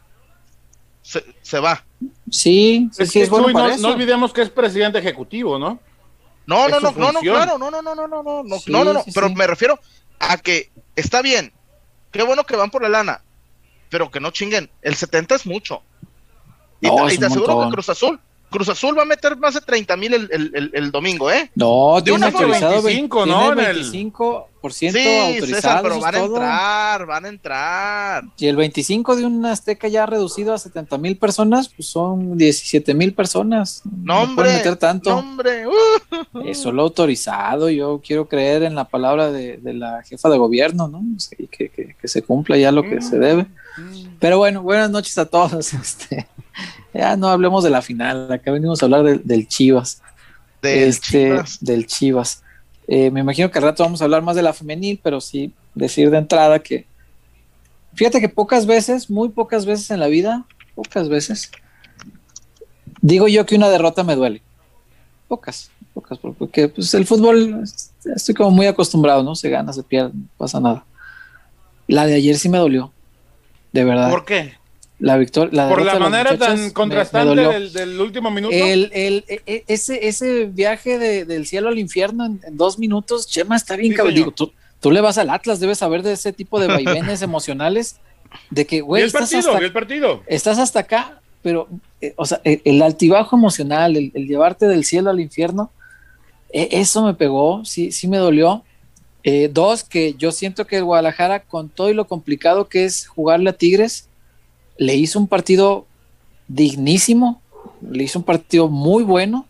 se, 1.04 1.24
se 1.42 1.60
va. 1.60 1.84
Sí, 2.32 2.90
es, 2.98 3.12
sí, 3.12 3.22
es 3.22 3.30
bueno 3.30 3.50
no, 3.50 3.68
eso. 3.68 3.82
no, 3.82 3.94
olvidemos 3.94 4.34
que 4.34 4.42
es 4.42 4.50
presidente 4.50 4.98
ejecutivo, 4.98 5.60
¿no? 5.60 5.80
No, 6.46 6.68
no, 6.68 6.80
no, 6.80 6.92
no, 6.92 7.12
no, 7.12 7.20
claro, 7.20 7.58
no, 7.58 7.70
no, 7.70 7.82
no, 7.82 7.96
no, 7.96 8.08
no, 8.08 8.44
no, 8.44 8.60
sí, 8.60 8.72
no, 8.72 8.84
no, 8.84 8.94
no, 8.94 9.04
sí, 9.04 9.12
pero 9.14 9.30
me 9.30 9.48
refiero 9.48 9.80
a 10.20 10.38
que 10.38 10.72
está 10.96 11.22
bien, 11.22 11.54
qué 12.12 12.24
bueno 12.24 12.44
que 12.46 12.58
van 12.58 12.70
por 12.70 12.82
la 12.82 12.90
lana, 12.90 13.24
pero 13.94 14.10
que 14.10 14.20
no 14.20 14.32
chinguen, 14.32 14.72
el 14.82 14.96
70 14.96 15.36
es 15.36 15.46
mucho. 15.46 15.84
Y, 16.82 16.90
te, 16.90 17.28
aseguro 17.28 17.62
que 17.62 17.70
Cruz 17.70 17.90
Azul, 17.90 18.20
Cruz 18.54 18.70
Azul 18.70 18.98
va 18.98 19.02
a 19.02 19.06
meter 19.06 19.36
más 19.38 19.56
de 19.56 19.62
30 19.62 19.98
mil 19.98 20.14
el, 20.14 20.30
el, 20.32 20.72
el, 20.72 20.92
domingo, 20.92 21.32
¿eh? 21.32 21.50
No, 21.56 22.02
tiene 22.04 22.26
autorizado 22.28 22.82
25, 22.82 23.26
¿no? 23.26 23.56
Tiene 23.56 23.74
25% 23.74 24.48
sí, 24.72 25.36
autorizado. 25.36 25.84
pero 25.84 26.00
van 26.00 26.16
a 26.16 26.20
entrar, 26.20 27.06
van 27.06 27.26
a 27.26 27.28
entrar. 27.28 28.24
Y 28.38 28.48
el 28.48 28.56
25 28.56 29.16
de 29.16 29.26
una 29.26 29.52
Azteca 29.52 29.88
ya 29.88 30.06
reducido 30.06 30.54
a 30.54 30.58
70 30.58 30.98
mil 30.98 31.18
personas, 31.18 31.70
pues 31.70 31.88
son 31.90 32.38
17 32.38 32.94
mil 32.94 33.14
personas. 33.14 33.82
No, 33.84 34.24
hombre, 34.24 34.50
no 34.50 34.58
meter 34.58 34.76
tanto. 34.78 35.18
hombre. 35.18 35.66
Uh. 36.34 36.42
Es 36.46 36.60
solo 36.60 36.84
autorizado. 36.84 37.70
Yo 37.70 38.02
quiero 38.06 38.28
creer 38.28 38.64
en 38.64 38.76
la 38.76 38.86
palabra 38.86 39.32
de, 39.32 39.58
de 39.58 39.74
la 39.74 40.04
jefa 40.04 40.30
de 40.30 40.38
gobierno, 40.38 40.88
¿no? 40.88 41.02
que, 41.52 41.70
que, 41.70 41.96
que, 42.00 42.08
se 42.08 42.22
cumpla 42.22 42.58
ya 42.58 42.72
lo 42.72 42.84
que 42.84 43.02
se 43.02 43.18
debe. 43.18 43.44
Mm. 43.78 44.18
Pero 44.20 44.38
bueno, 44.38 44.62
buenas 44.62 44.90
noches 44.90 45.18
a 45.18 45.26
todos. 45.26 45.74
Este, 45.84 46.28
ya 46.94 47.18
no 47.18 47.28
hablemos 47.30 47.64
de 47.64 47.70
la 47.70 47.82
final, 47.82 48.32
acá 48.32 48.52
venimos 48.52 48.82
a 48.82 48.86
hablar 48.86 49.22
del 49.22 49.48
Chivas. 49.48 50.02
Del 50.62 50.90
este, 50.90 51.30
Chivas. 51.30 51.58
Del 51.62 51.88
Chivas. 51.88 52.44
Eh, 52.88 53.10
me 53.12 53.22
imagino 53.22 53.50
que 53.50 53.58
al 53.58 53.66
rato 53.66 53.84
vamos 53.84 54.02
a 54.02 54.06
hablar 54.06 54.22
más 54.22 54.36
de 54.36 54.42
la 54.42 54.54
femenil, 54.54 55.00
pero 55.02 55.22
sí 55.22 55.54
decir 55.74 56.10
de 56.10 56.18
entrada 56.18 56.60
que 56.60 56.86
fíjate 57.94 58.20
que 58.20 58.30
pocas 58.30 58.66
veces, 58.66 59.10
muy 59.10 59.30
pocas 59.30 59.66
veces 59.66 59.90
en 59.92 60.00
la 60.00 60.08
vida, 60.08 60.46
pocas 60.76 61.10
veces, 61.10 61.52
digo 63.02 63.28
yo 63.28 63.46
que 63.46 63.56
una 63.56 63.70
derrota 63.70 64.04
me 64.04 64.16
duele. 64.16 64.42
Pocas, 65.28 65.72
pocas, 65.94 66.20
porque 66.20 66.68
pues, 66.68 66.94
el 66.94 67.06
fútbol 67.06 67.64
estoy 68.16 68.36
como 68.36 68.52
muy 68.52 68.68
acostumbrado, 68.68 69.24
¿no? 69.24 69.36
Se 69.36 69.50
gana, 69.50 69.74
se 69.74 69.84
pierde, 69.84 70.12
no 70.14 70.28
pasa 70.38 70.60
nada. 70.60 70.86
La 71.88 72.06
de 72.06 72.16
ayer 72.16 72.38
sí 72.38 72.50
me 72.50 72.58
dolió, 72.58 72.92
de 73.72 73.84
verdad. 73.84 74.10
¿Por 74.10 74.26
qué? 74.26 74.54
La 75.04 75.18
victoria. 75.18 75.68
Por 75.68 75.82
la 75.84 76.00
manera 76.00 76.38
tan 76.38 76.70
contrastante 76.70 77.36
del, 77.72 78.00
último 78.00 78.32
minuto. 78.32 78.56
El, 78.56 78.90
el, 78.94 79.26
e, 79.28 79.42
e, 79.46 79.64
ese, 79.68 80.08
ese 80.08 80.46
viaje 80.46 80.98
del 80.98 81.46
cielo 81.46 81.68
al 81.68 81.78
infierno 81.78 82.26
en, 82.26 82.40
dos 82.52 82.80
minutos, 82.80 83.28
Chema, 83.28 83.58
está 83.58 83.76
bien 83.76 83.94
cabrón. 83.96 84.34
tú, 84.34 84.54
tú, 84.80 84.92
le 84.92 85.02
vas 85.02 85.18
al 85.18 85.30
Atlas, 85.30 85.60
debes 85.60 85.80
saber 85.80 86.04
de 86.04 86.14
ese 86.14 86.32
tipo 86.32 86.58
de 86.58 86.68
vaivenes 86.68 87.22
emocionales. 87.22 87.98
De 88.50 88.66
que, 88.66 88.80
güey, 88.80 89.04
estás, 89.04 89.34
hasta, 89.34 89.58
el 89.58 89.74
partido. 89.74 90.24
estás 90.26 90.58
hasta 90.58 90.80
acá, 90.80 91.20
pero, 91.42 91.68
eh, 92.00 92.14
o 92.16 92.26
sea, 92.26 92.40
el, 92.46 92.82
altibajo 92.82 93.36
emocional, 93.36 93.98
el, 93.98 94.12
llevarte 94.14 94.68
del 94.68 94.86
cielo 94.86 95.10
al 95.10 95.20
infierno, 95.20 95.70
e, 96.50 96.70
eso 96.72 97.04
me 97.04 97.14
pegó, 97.14 97.66
sí, 97.66 97.92
sí 97.92 98.08
me 98.08 98.18
dolió. 98.18 98.64
Eh, 99.26 99.50
dos, 99.52 99.84
que 99.84 100.14
yo 100.14 100.32
siento 100.32 100.66
que 100.66 100.78
el 100.78 100.86
Guadalajara, 100.86 101.42
con 101.42 101.68
todo 101.68 101.90
y 101.90 101.94
lo 101.94 102.08
complicado 102.08 102.70
que 102.70 102.86
es 102.86 103.06
jugarle 103.06 103.50
a 103.50 103.54
Tigres, 103.54 104.08
le 104.78 104.96
hizo 104.96 105.20
un 105.20 105.28
partido 105.28 105.86
dignísimo, 106.48 107.42
le 107.82 108.04
hizo 108.04 108.20
un 108.20 108.26
partido 108.26 108.68
muy 108.70 109.04
bueno 109.04 109.48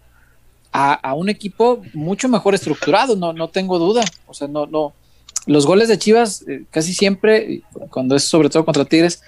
a, 0.71 1.13
un 1.13 1.29
equipo 1.29 1.83
mucho 1.93 2.27
mejor 2.27 2.55
estructurado, 2.55 3.15
no, 3.15 3.31
no 3.31 3.47
tengo 3.49 3.77
duda. 3.77 4.03
O 4.25 4.33
sea, 4.33 4.47
no, 4.47 4.65
no. 4.65 4.93
Los 5.45 5.67
goles 5.67 5.87
de 5.87 5.99
Chivas 5.99 6.43
eh, 6.47 6.63
casi 6.71 6.93
siempre, 6.93 7.61
cuando 7.91 8.15
es 8.15 8.23
sobre 8.23 8.49
todo 8.49 8.65
contra 8.65 8.85
Tigres, 8.85 9.21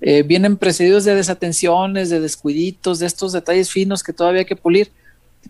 eh, 0.00 0.22
vienen 0.22 0.56
precedidos 0.56 1.04
de 1.04 1.14
desatenciones, 1.14 2.08
de 2.08 2.20
descuiditos, 2.20 3.00
de 3.00 3.06
estos 3.06 3.32
detalles 3.32 3.70
finos 3.70 4.02
que 4.02 4.14
todavía 4.14 4.40
hay 4.40 4.46
que 4.46 4.56
pulir. 4.56 4.90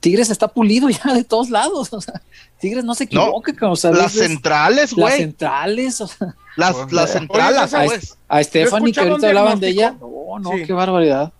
Tigres 0.00 0.30
está 0.30 0.48
pulido 0.48 0.88
ya 0.90 1.14
de 1.14 1.24
todos 1.24 1.50
lados. 1.50 1.92
O 1.92 2.00
sea, 2.00 2.22
Tigres 2.58 2.84
no 2.84 2.94
se 2.94 3.04
equivoca. 3.04 3.52
las 3.92 4.12
centrales, 4.12 4.94
güey. 4.94 5.08
Las 5.08 5.16
centrales, 5.16 6.00
o 6.00 6.06
sea, 6.06 6.34
las, 6.56 6.92
las 6.92 7.12
centrales, 7.12 8.16
A, 8.28 8.42
Stephanie, 8.42 8.92
que 8.92 9.00
ahorita 9.00 9.28
hablaban 9.28 9.60
de 9.60 9.68
ella. 9.68 9.96
No, 10.00 10.38
no, 10.38 10.50
qué 10.66 10.72
barbaridad. 10.72 11.32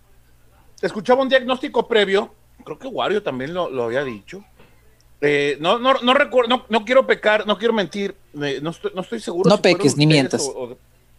Escuchaba 0.80 1.22
un 1.22 1.28
diagnóstico 1.28 1.88
previo. 1.88 2.34
Creo 2.64 2.78
que 2.78 2.88
Wario 2.88 3.22
también 3.22 3.54
lo, 3.54 3.68
lo 3.70 3.84
había 3.84 4.04
dicho. 4.04 4.44
Eh, 5.20 5.56
no, 5.60 5.78
no, 5.78 5.94
no 5.94 6.14
recuerdo, 6.14 6.48
no, 6.48 6.64
no, 6.68 6.84
quiero 6.84 7.04
pecar, 7.06 7.44
no 7.44 7.58
quiero 7.58 7.74
mentir, 7.74 8.14
eh, 8.40 8.60
no, 8.62 8.70
estoy, 8.70 8.92
no 8.94 9.00
estoy 9.00 9.18
seguro. 9.18 9.50
No 9.50 9.60
peques 9.60 9.96
ni 9.96 10.06
mientas. 10.06 10.48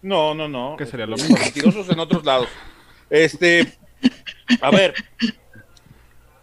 no, 0.01 0.33
no, 0.33 0.47
no. 0.47 0.75
Que 0.77 0.85
sería 0.85 1.05
lo 1.05 1.17
mismo. 1.17 1.37
Mentirosos 1.37 1.89
en 1.89 1.99
otros 1.99 2.23
lados. 2.23 2.47
Este, 3.09 3.77
a 4.61 4.71
ver, 4.71 4.93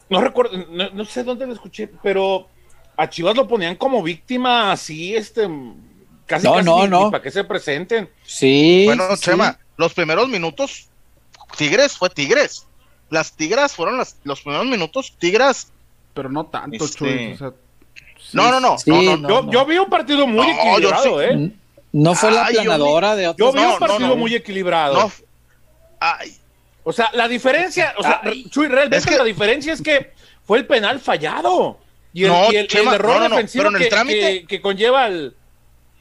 no 0.08 0.20
recuerdo, 0.20 0.56
no, 0.92 1.04
sé 1.04 1.24
dónde 1.24 1.46
lo 1.46 1.52
escuché, 1.52 1.88
pero 2.02 2.48
a 2.96 3.08
Chivas 3.08 3.36
lo 3.36 3.48
ponían 3.48 3.76
como 3.76 4.02
víctima 4.02 4.72
así, 4.72 5.16
este, 5.16 5.48
casi, 6.26 6.46
no, 6.46 6.62
no, 6.62 6.86
no. 6.86 7.10
para 7.10 7.22
que 7.22 7.30
se 7.30 7.44
presenten. 7.44 8.08
Sí. 8.24 8.84
Bueno, 8.86 9.04
Chema, 9.16 9.58
los 9.76 9.94
primeros 9.94 10.28
minutos, 10.28 10.88
Tigres 11.56 11.96
fue 11.96 12.10
Tigres. 12.10 12.66
Las 13.10 13.32
Tigras 13.32 13.74
fueron 13.74 13.98
las, 13.98 14.16
los 14.24 14.40
primeros 14.40 14.66
minutos, 14.66 15.14
Tigras. 15.18 15.72
Pero 16.14 16.28
no 16.28 16.46
tanto, 16.46 16.84
este... 16.84 17.36
no, 18.32 18.50
no, 18.50 18.60
no, 18.60 19.50
yo, 19.50 19.66
vi 19.66 19.78
un 19.78 19.88
partido 19.88 20.26
muy 20.26 20.48
equilibrado, 20.48 21.22
¿eh? 21.22 21.52
No 21.92 22.14
fue 22.14 22.30
la 22.30 22.46
Ay, 22.46 22.56
yo 22.56 22.62
planadora 22.62 23.16
de 23.16 23.24
Yo 23.24 23.30
otros. 23.30 23.54
vi 23.54 23.60
No, 23.60 23.72
un 23.72 23.78
partido 23.78 24.00
no, 24.00 24.08
no. 24.08 24.16
muy 24.16 24.34
equilibrado. 24.34 25.00
No. 25.00 25.12
Ay, 25.98 26.36
O 26.88 26.92
sea, 26.92 27.10
la 27.14 27.26
diferencia, 27.26 27.94
o 27.98 28.02
sea, 28.04 28.20
Ay. 28.22 28.48
Chuy, 28.48 28.68
realmente 28.68 28.98
Es 28.98 29.06
que- 29.06 29.16
la 29.18 29.24
diferencia 29.24 29.72
es 29.72 29.82
que 29.82 30.12
fue 30.44 30.58
el 30.58 30.66
penal 30.68 31.00
fallado. 31.00 31.80
Y 32.12 32.22
el, 32.24 32.30
No, 32.30 32.52
y 32.52 32.56
el- 32.56 32.68
Chema, 32.68 32.90
el 32.90 32.94
error 33.00 33.16
no, 33.18 33.28
defensivo 33.28 33.64
pero 33.64 33.70
en 33.70 33.82
el 33.82 33.82
que, 33.82 33.94
trámite- 33.94 34.40
que- 34.42 34.46
que 34.46 34.60
conlleva 34.60 35.06
el. 35.08 35.34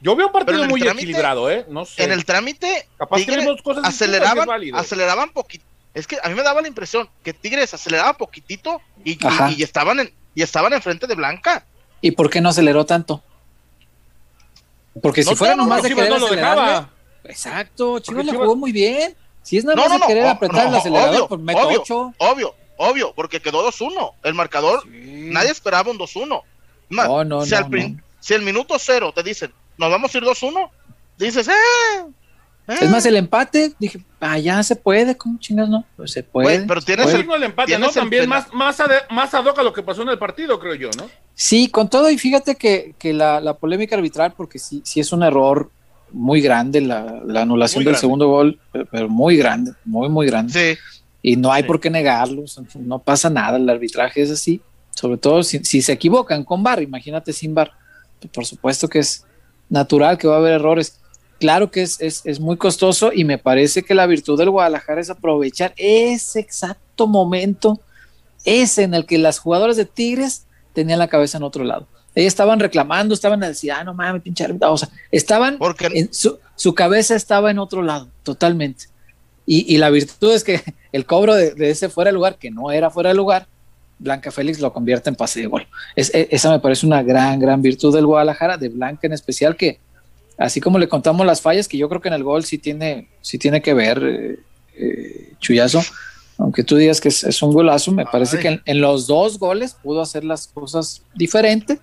Yo 0.00 0.14
veo 0.14 0.28
un 0.28 0.32
partido 0.32 0.64
muy 0.66 0.80
trámite- 0.80 1.02
equilibrado, 1.02 1.50
¿eh? 1.50 1.66
No 1.68 1.84
sé. 1.84 2.04
en 2.04 2.12
el 2.12 2.24
trámite, 2.24 2.86
Capaz 2.98 3.16
vimos 3.26 3.60
cosas 3.62 3.84
aceleraban, 3.84 4.48
aceleraban 4.74 5.30
poquito. 5.30 5.64
Es 5.92 6.06
que 6.06 6.18
a 6.22 6.28
mí 6.28 6.34
me 6.36 6.44
daba 6.44 6.62
la 6.62 6.68
impresión 6.68 7.08
que 7.24 7.32
Tigres 7.32 7.74
aceleraba 7.74 8.16
poquitito 8.16 8.80
y, 9.04 9.18
y- 9.56 9.62
estaban 9.64 9.98
en, 9.98 10.12
y 10.36 10.42
estaban 10.42 10.72
enfrente 10.72 11.08
de 11.08 11.16
Blanca. 11.16 11.64
¿Y 12.00 12.12
por 12.12 12.30
qué 12.30 12.40
no 12.40 12.50
aceleró 12.50 12.86
tanto? 12.86 13.24
Porque 15.02 15.22
si 15.24 15.30
No, 15.30 15.36
fuera 15.36 15.54
no, 15.56 15.62
no, 15.64 15.68
nomás 15.68 15.82
de 15.82 15.88
Chivas 15.88 16.04
querer 16.06 16.20
no 16.20 16.26
lo 16.28 16.34
dejaba. 16.34 16.90
Exacto, 17.24 17.98
Chivas 17.98 18.06
Porque 18.06 18.24
la 18.26 18.32
Chivas- 18.32 18.44
jugó 18.44 18.56
muy 18.56 18.72
bien. 18.72 19.16
Si 19.46 19.58
es 19.58 19.64
nada 19.64 19.76
No, 19.76 19.82
más 19.82 19.88
no, 19.90 19.94
de 19.94 20.00
no, 20.00 20.06
querer 20.08 20.24
no, 20.24 20.30
apretar 20.30 20.66
el 20.66 20.74
acelerador, 20.74 21.14
obvio, 21.14 21.28
pues 21.28 21.40
meto 21.40 21.60
obvio. 21.68 21.80
8. 21.82 22.14
Obvio, 22.18 22.54
obvio, 22.78 23.12
porque 23.14 23.40
quedó 23.40 23.64
2-1. 23.70 24.12
El 24.24 24.34
marcador, 24.34 24.82
nadie 24.88 25.50
esperaba 25.52 25.88
un 25.92 25.98
2-1. 25.98 26.42
Más, 26.88 27.06
No, 27.08 27.22
no, 27.22 27.44
si, 27.44 27.52
no, 27.52 27.56
al 27.58 28.02
si 28.18 28.34
el 28.34 28.42
minuto 28.42 28.74
cero 28.80 29.12
te 29.14 29.22
dicen, 29.22 29.52
nos 29.78 29.88
vamos 29.88 30.12
a 30.12 30.18
ir 30.18 30.24
2-1, 30.24 30.68
dices, 31.16 31.46
¡eh! 31.46 31.52
eh". 32.66 32.74
Es 32.80 32.90
más, 32.90 33.06
el 33.06 33.14
empate, 33.16 33.72
dije, 33.78 34.00
ah, 34.20 34.36
ya 34.36 34.60
se 34.64 34.74
puede, 34.74 35.16
¿cómo 35.16 35.38
chingas 35.38 35.68
no? 35.68 35.84
Pues 35.96 36.10
se 36.10 36.24
puede. 36.24 36.66
Pero 36.66 36.80
tienes 36.80 37.06
puede. 37.06 37.36
el- 37.36 37.42
empate, 37.44 37.66
tienes 37.68 37.80
¿no? 37.86 37.88
el 37.90 37.94
También 37.94 38.28
más, 38.28 38.52
más, 38.52 38.80
ad, 38.80 38.90
más 39.10 39.32
ad 39.32 39.44
hoc 39.46 39.60
a 39.60 39.62
lo 39.62 39.72
que 39.72 39.84
pasó 39.84 40.02
en 40.02 40.08
el 40.08 40.18
partido, 40.18 40.58
creo 40.58 40.74
yo, 40.74 40.90
¿no? 40.98 41.08
Sí, 41.34 41.68
con 41.68 41.88
todo, 41.88 42.10
y 42.10 42.18
fíjate 42.18 42.56
que, 42.56 42.96
que 42.98 43.12
la, 43.12 43.40
la 43.40 43.54
polémica 43.54 43.94
arbitral, 43.94 44.32
porque 44.36 44.58
sí, 44.58 44.82
sí 44.84 44.98
es 44.98 45.12
un 45.12 45.22
error 45.22 45.70
muy 46.12 46.40
grande 46.40 46.80
la, 46.80 47.20
la 47.26 47.42
anulación 47.42 47.80
Muy 47.80 47.84
del 47.84 47.92
grande. 47.92 48.00
segundo 48.00 48.28
gol, 48.28 48.60
pero, 48.90 49.08
muy 49.08 49.36
grande, 49.36 49.72
muy, 49.84 50.08
muy 50.08 50.26
grande. 50.26 50.52
Sí, 50.52 50.78
Y 51.22 51.36
no 51.36 51.52
hay 51.52 51.62
Sí. 51.62 51.66
por 51.66 51.80
qué 51.80 51.90
negarlo, 51.90 52.44
no 52.80 52.98
pasa 53.00 53.28
nada, 53.30 53.56
el 53.56 53.68
arbitraje 53.68 54.22
es 54.22 54.30
así, 54.30 54.60
sobre 54.90 55.18
todo 55.18 55.42
si, 55.42 55.58
si 55.64 55.82
se 55.82 55.92
equivocan 55.92 56.44
con 56.44 56.62
VAR, 56.62 56.82
imagínate 56.82 57.32
sin 57.32 57.54
VAR, 57.54 57.72
por 58.32 58.46
supuesto 58.46 58.88
que 58.88 59.00
es 59.00 59.24
natural 59.68 60.16
que 60.18 60.28
va 60.28 60.36
a 60.36 60.38
haber 60.38 60.54
errores. 60.54 61.00
Claro 61.38 61.70
que 61.70 61.82
es, 61.82 62.00
es, 62.00 62.22
es 62.24 62.40
muy 62.40 62.56
costoso 62.56 63.10
y 63.12 63.24
me 63.24 63.36
parece 63.36 63.82
que 63.82 63.94
la 63.94 64.06
virtud 64.06 64.38
del 64.38 64.48
Guadalajara 64.50 65.00
es 65.02 65.10
aprovechar 65.10 65.74
ese 65.76 66.40
exacto 66.40 67.06
momento, 67.06 67.78
ese 68.44 68.84
en 68.84 68.94
el 68.94 69.04
que 69.04 69.18
las 69.18 69.38
jugadoras 69.38 69.76
de 69.76 69.84
Tigres 69.84 70.46
tenían 70.72 70.98
la 70.98 71.08
cabeza 71.08 71.36
en 71.36 71.44
otro 71.44 71.62
lado. 71.64 71.86
Ellas 72.16 72.32
estaban 72.32 72.58
reclamando, 72.58 73.14
estaban 73.14 73.44
a 73.44 73.48
decir, 73.48 73.70
ah, 73.70 73.84
no 73.84 73.94
mames, 73.94 74.22
pinche 74.22 74.42
árbitro", 74.42 74.72
o 74.72 74.76
sea, 74.78 74.88
estaban 75.12 75.58
porque 75.58 75.86
en 75.92 76.12
su, 76.12 76.38
su 76.56 76.74
cabeza 76.74 77.14
estaba 77.14 77.50
en 77.52 77.60
otro 77.60 77.82
lado, 77.82 78.08
totalmente. 78.24 78.86
Y, 79.46 79.72
y 79.72 79.78
la 79.78 79.90
virtud 79.90 80.32
es 80.34 80.42
que 80.42 80.60
el 80.92 81.06
cobro 81.06 81.34
de, 81.34 81.54
de 81.54 81.70
ese 81.70 81.88
fuera 81.88 82.08
de 82.08 82.14
lugar, 82.14 82.36
que 82.36 82.50
no 82.50 82.72
era 82.72 82.90
fuera 82.90 83.10
de 83.10 83.14
lugar, 83.14 83.46
Blanca 83.98 84.30
Félix 84.30 84.60
lo 84.60 84.72
convierte 84.72 85.08
en 85.10 85.16
pase 85.16 85.40
de 85.40 85.46
gol. 85.46 85.66
Es, 85.94 86.12
e- 86.14 86.28
esa 86.30 86.50
me 86.50 86.58
parece 86.58 86.86
una 86.86 87.02
gran, 87.02 87.38
gran 87.38 87.62
virtud 87.62 87.94
del 87.94 88.06
Guadalajara, 88.06 88.56
de 88.56 88.68
Blanca 88.68 89.06
en 89.06 89.12
especial, 89.12 89.56
que 89.56 89.78
así 90.38 90.60
como 90.60 90.78
le 90.78 90.88
contamos 90.88 91.24
las 91.26 91.40
fallas, 91.40 91.68
que 91.68 91.78
yo 91.78 91.88
creo 91.88 92.00
que 92.00 92.08
en 92.08 92.14
el 92.14 92.24
gol 92.24 92.44
sí 92.44 92.58
tiene, 92.58 93.08
sí 93.20 93.38
tiene 93.38 93.62
que 93.62 93.74
ver, 93.74 94.02
eh, 94.02 94.38
eh, 94.78 95.32
Chuyazo, 95.38 95.82
aunque 96.38 96.62
tú 96.62 96.76
digas 96.76 97.00
que 97.00 97.08
es, 97.08 97.24
es 97.24 97.42
un 97.42 97.52
golazo, 97.52 97.92
me 97.92 98.04
parece 98.04 98.36
Ay. 98.36 98.42
que 98.42 98.48
en, 98.48 98.62
en 98.66 98.80
los 98.80 99.06
dos 99.06 99.38
goles 99.38 99.74
pudo 99.82 100.02
hacer 100.02 100.24
las 100.24 100.46
cosas 100.48 101.02
diferente. 101.14 101.78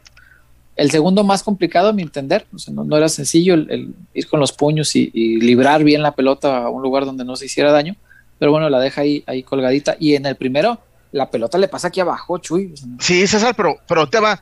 El 0.76 0.90
segundo 0.90 1.24
más 1.24 1.44
complicado, 1.44 1.90
a 1.90 1.94
mi 1.94 2.02
entender, 2.02 2.46
o 2.54 2.58
sea, 2.58 2.74
no, 2.74 2.84
no 2.84 2.98
era 2.98 3.08
sencillo 3.08 3.54
el, 3.54 3.70
el 3.70 3.94
ir 4.14 4.28
con 4.28 4.40
los 4.40 4.52
puños 4.54 4.96
y, 4.96 5.12
y 5.14 5.40
librar 5.40 5.84
bien 5.84 6.02
la 6.02 6.14
pelota 6.16 6.64
a 6.64 6.70
un 6.70 6.82
lugar 6.82 7.06
donde 7.06 7.24
no 7.24 7.36
se 7.36 7.46
hiciera 7.46 7.72
daño, 7.72 7.96
pero 8.40 8.52
bueno, 8.52 8.70
la 8.70 8.80
deja 8.80 9.02
ahí, 9.02 9.24
ahí 9.28 9.44
colgadita. 9.44 9.96
Y 10.00 10.16
en 10.16 10.26
el 10.26 10.36
primero, 10.36 10.80
la 11.12 11.30
pelota 11.30 11.58
le 11.60 11.68
pasa 11.68 11.90
aquí 11.90 12.00
abajo, 12.00 12.40
Chuy. 12.40 12.74
Sí, 13.00 13.28
César, 13.28 13.54
pero, 13.56 13.76
pero 13.88 14.10
te 14.10 14.20
va. 14.20 14.42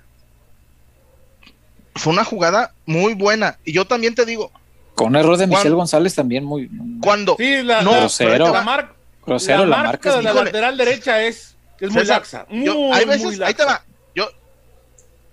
Fue 1.96 2.14
una 2.14 2.24
jugada 2.24 2.72
muy 2.86 3.14
buena. 3.14 3.58
Y 3.66 3.74
yo 3.74 3.86
también 3.86 4.16
te 4.16 4.26
digo, 4.26 4.52
con 4.96 5.08
un 5.10 5.16
error 5.18 5.38
de. 5.38 5.48
Michelle 5.48 5.76
González 5.76 6.16
también 6.16 6.46
muy, 6.46 6.68
muy 6.70 7.00
cuando. 7.02 7.36
Sí, 7.38 7.62
la, 7.64 7.82
No, 7.82 7.92
la- 7.92 8.00
grosero. 8.00 8.54
la 8.54 8.62
mar- 8.62 8.94
grosero, 9.26 9.66
la, 9.66 9.78
marca. 9.84 10.12
de 10.14 10.18
es- 10.20 10.24
la 10.24 10.30
híjole. 10.32 10.46
lateral 10.46 10.78
derecha 10.78 11.22
es, 11.24 11.56
es 11.80 11.92
muy 11.92 12.06
laxa. 12.06 12.46
Muy, 12.50 12.66
yo- 12.66 12.94
hay 12.94 13.06
muy 13.06 13.16
veces, 13.16 13.38
laxa. 13.38 13.48
ahí 13.48 13.54
te 13.54 13.66
va. 13.66 13.84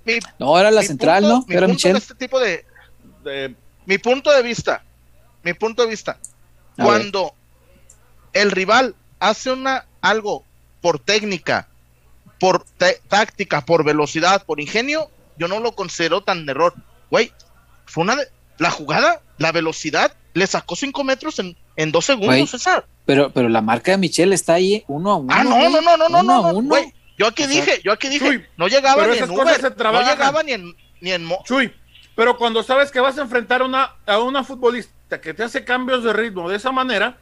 Mi, 0.09 0.19
No, 0.39 0.59
era 0.59 0.71
la 0.71 0.83
central, 0.83 1.23
punto- 1.23 1.37
¿no? 1.41 1.45
mi 1.47 1.55
Era 1.55 1.67
punto 1.67 1.75
Michelle. 1.77 1.93
de 1.95 1.99
este 1.99 2.15
tipo 2.15 2.41
de, 2.41 2.65
De- 3.25 3.55
mi 3.87 3.99
punto 3.99 4.31
de 4.33 4.43
vista, 4.43 4.83
mi 5.43 5.53
punto 5.55 5.83
de 5.83 5.89
vista, 5.89 6.19
A 6.77 6.85
cuando 6.85 7.35
el 8.33 8.51
rival 8.51 8.95
hace 9.21 9.51
una 9.53 9.85
algo 10.01 10.45
por 10.81 10.99
técnica, 10.99 11.69
por 12.41 12.65
táctica, 13.09 13.65
por 13.65 13.85
velocidad, 13.85 14.45
por 14.45 14.61
ingenio, 14.61 15.11
yo 15.39 15.49
no 15.49 15.61
lo 15.61 15.73
considero 15.73 16.23
tan 16.23 16.49
error. 16.49 16.75
Güey, 17.11 17.33
fue 17.87 18.03
una 18.05 18.17
de, 18.17 18.29
la 18.59 18.71
jugada, 18.71 19.21
la 19.39 19.53
velocidad, 19.53 20.13
le 20.35 20.47
sacó 20.47 20.77
cinco 20.77 21.03
metros 21.05 21.39
en, 21.41 21.57
en 21.77 21.91
dos 21.93 22.05
segundos, 22.07 22.51
César. 22.51 22.87
Pero, 23.07 23.31
pero 23.33 23.49
la 23.49 23.61
marca 23.63 23.91
de 23.93 23.99
Michelle 23.99 24.35
está 24.35 24.55
ahí 24.55 24.85
uno 24.87 25.11
a 25.11 25.17
uno. 25.17 25.35
Ah, 25.35 25.43
no, 25.45 25.51
no, 25.71 25.81
no, 25.81 25.97
no, 25.97 26.09
no, 26.09 26.23
no, 26.23 26.49
uno. 26.53 26.77
Yo 27.19 27.27
aquí 27.27 27.43
O 27.43 27.47
sea, 27.47 27.55
dije, 27.55 27.81
yo 27.85 27.93
aquí 27.93 28.09
dije, 28.09 28.49
no 28.57 28.69
llegaba 28.69 29.03
pero 29.03 29.09
ni 29.13 29.17
esas 29.19 29.29
en 29.29 29.35
cosas 29.37 29.59
Uber, 29.59 29.73
se 29.77 29.83
no 29.85 30.03
llegaba 30.03 30.43
ni 30.45 30.53
en, 30.53 30.77
ni 31.01 31.11
en 31.13 31.25
mo- 31.25 31.43
Chuy, 31.45 31.73
pero 32.15 32.37
cuando 32.39 32.63
sabes 32.63 32.91
que 32.93 33.01
vas 33.01 33.19
a 33.19 33.23
enfrentar 33.23 33.61
a 33.63 33.65
una, 33.65 33.97
a 34.07 34.19
una 34.19 34.45
futbolista 34.45 35.21
que 35.21 35.35
te 35.35 35.43
hace 35.43 35.65
cambios 35.65 36.05
de 36.05 36.13
ritmo 36.13 36.49
de 36.49 36.57
esa 36.57 36.71
manera, 36.73 37.19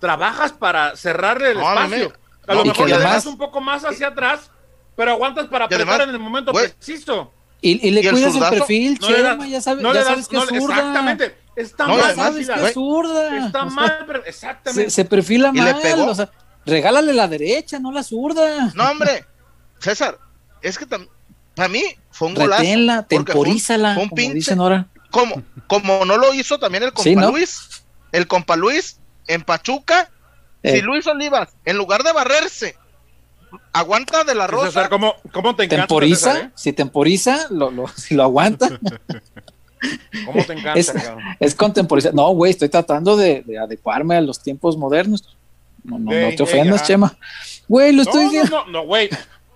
trabajas 0.00 0.52
para 0.52 0.96
cerrarle 0.96 1.50
el 1.52 1.58
No, 1.58 1.68
a 1.68 1.84
mí 1.84 1.90
me- 1.90 1.96
espacio. 2.02 2.20
A 2.48 2.54
lo 2.54 2.64
mejor 2.64 2.88
le 2.88 2.98
das 2.98 3.26
un 3.26 3.36
poco 3.36 3.60
más 3.60 3.84
hacia 3.84 4.08
atrás, 4.08 4.50
pero 4.94 5.10
aguantas 5.10 5.46
para 5.48 5.64
apretar 5.64 5.86
además, 5.88 6.08
en 6.08 6.14
el 6.14 6.20
momento 6.20 6.52
güey, 6.52 6.68
preciso. 6.72 7.32
Y, 7.60 7.88
y 7.88 7.90
le 7.90 8.02
¿Y 8.02 8.06
el 8.06 8.12
cuidas 8.12 8.34
el 8.36 8.40
perfil, 8.50 8.98
No 9.00 9.08
das- 9.08 9.16
Chema, 9.16 9.46
ya, 9.48 9.60
sabes, 9.60 9.82
no 9.82 9.88
ya 9.88 9.92
le 9.94 9.98
das- 10.00 10.08
sabes 10.08 10.28
que 10.28 10.36
no 10.36 10.44
es 10.44 10.50
le- 10.52 10.60
zurda. 10.60 10.76
Exactamente. 10.76 11.38
Está 11.56 11.86
No, 11.86 11.94
y 11.94 11.96
Ya 11.96 12.02
mal, 12.04 12.14
sabes 12.16 12.48
que 12.48 12.64
es 12.66 12.74
zurda. 12.74 13.46
Está 13.46 13.64
O 13.64 13.70
sea, 13.70 13.74
mal, 13.80 14.04
pero 14.06 14.22
se, 14.22 14.28
exactamente. 14.28 14.90
se 14.90 15.04
perfila 15.06 15.50
Y 15.54 15.60
le 15.60 15.72
mal. 15.72 15.82
pegó. 15.82 16.06
O 16.06 16.14
sea, 16.14 16.30
regálale 16.66 17.12
la 17.12 17.28
derecha, 17.28 17.78
no 17.78 17.92
la 17.92 18.02
zurda. 18.02 18.72
No, 18.74 18.90
hombre, 18.90 19.24
César, 19.78 20.18
es 20.62 20.78
que 20.78 20.86
para 20.86 21.68
mí 21.68 21.82
fue 22.10 22.28
un 22.28 22.34
golazo. 22.34 22.62
Reténla, 22.62 23.02
porque 23.02 23.14
fue 23.14 23.18
un- 23.18 23.24
temporízala, 23.26 23.94
fue 23.94 24.02
un 24.02 24.08
como 24.10 24.20
pinche- 24.20 24.34
dicen 24.34 24.60
ahora. 24.60 24.86
Como, 25.10 25.42
como 25.68 26.04
no 26.04 26.16
lo 26.18 26.34
hizo 26.34 26.58
también 26.58 26.82
el 26.82 26.90
compa 26.92 27.02
Sí, 27.04 27.16
¿no? 27.16 27.30
Luis, 27.30 27.84
el 28.12 28.26
compa 28.26 28.56
Luis 28.56 28.98
en 29.28 29.42
Pachuca, 29.42 30.10
Eh. 30.62 30.72
si 30.76 30.82
Luis 30.82 31.06
Olivas, 31.06 31.48
en 31.64 31.76
lugar 31.78 32.02
de 32.02 32.12
barrerse, 32.12 32.76
aguanta 33.72 34.24
de 34.24 34.34
la 34.34 34.46
Sí, 34.46 34.52
César, 34.56 34.64
rosa, 34.66 34.88
¿cómo, 34.88 35.14
cómo 35.32 35.54
te 35.56 35.64
encanta? 35.64 35.86
Temporiza, 35.86 36.32
César, 36.34 36.52
si 36.54 36.72
temporiza, 36.72 37.46
lo, 37.50 37.70
lo, 37.70 37.86
si 37.96 38.14
lo 38.14 38.24
aguanta, 38.24 38.66
eh? 38.68 38.78
¿Cómo 40.26 40.42
te 40.44 40.54
encanta? 40.54 40.78
Es- 40.80 40.90
cabrón? 40.90 41.22
es 41.38 41.54
contemporizar. 41.54 42.12
No, 42.14 42.28
güey, 42.30 42.50
estoy 42.50 42.68
tratando 42.68 43.16
de, 43.16 43.42
de 43.46 43.58
adecuarme 43.58 44.16
a 44.16 44.20
los 44.20 44.42
tiempos 44.42 44.76
modernos. 44.76 45.36
No, 45.86 45.98
no, 45.98 46.10
no 46.12 46.36
te 46.36 46.42
ofendas, 46.42 46.80
ya. 46.82 46.86
Chema. 46.86 47.16
Güey, 47.68 47.92
lo 47.92 47.96
No, 47.96 48.02
estoy 48.02 48.24
no, 48.24 48.30
diciendo. 48.30 48.64
no, 48.66 48.72
no, 48.72 48.86
güey. 48.86 49.08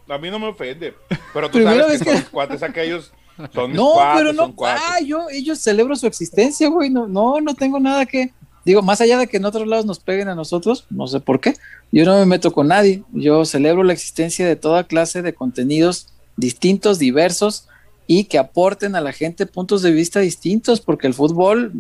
A 0.09 0.19
mí 0.19 0.31
no 0.31 0.39
me 0.39 0.47
ofende. 0.49 0.95
Pero 1.33 1.49
tú 1.49 1.59
Primero 1.59 1.83
sabes 1.85 2.01
es 2.01 2.03
que, 2.07 2.11
que- 2.13 2.17
son 2.23 2.27
cuates 2.31 2.63
aquellos. 2.63 3.13
Son 3.55 3.71
mis 3.71 3.77
No, 3.77 3.93
cuates, 3.95 4.19
pero 4.21 4.33
no. 4.33 4.47
son. 4.47 4.55
Ah, 4.67 4.99
yo, 5.05 5.29
ellos 5.31 5.59
celebro 5.61 5.95
su 5.97 6.07
existencia, 6.07 6.69
güey. 6.69 6.91
No, 6.91 7.07
no, 7.07 7.41
no 7.41 7.55
tengo 7.55 7.79
nada 7.81 8.05
que. 8.07 8.33
Digo, 8.65 8.83
más 8.83 9.01
allá 9.01 9.17
de 9.19 9.27
que 9.27 9.39
en 9.39 9.45
otros 9.47 9.67
lados 9.67 9.87
nos 9.87 10.01
peguen 10.01 10.29
a 10.29 10.35
nosotros, 10.35 10.85
no 10.91 11.07
sé 11.07 11.21
por 11.21 11.41
qué. 11.41 11.55
Yo 11.93 12.05
no 12.05 12.19
me 12.19 12.27
meto 12.27 12.53
con 12.53 12.69
nadie. 12.69 13.03
Yo 13.13 13.45
celebro 13.47 13.83
la 13.85 13.95
existencia 13.95 14.47
de 14.47 14.57
toda 14.57 14.85
clase 14.85 15.23
de 15.23 15.33
contenidos 15.33 16.09
distintos, 16.37 16.99
diversos 16.99 17.67
y 18.07 18.25
que 18.25 18.39
aporten 18.39 18.97
a 18.97 19.01
la 19.01 19.13
gente 19.13 19.47
puntos 19.47 19.81
de 19.83 19.93
vista 19.93 20.21
distintos, 20.21 20.81
porque 20.81 21.07
el 21.07 21.15
fútbol 21.15 21.71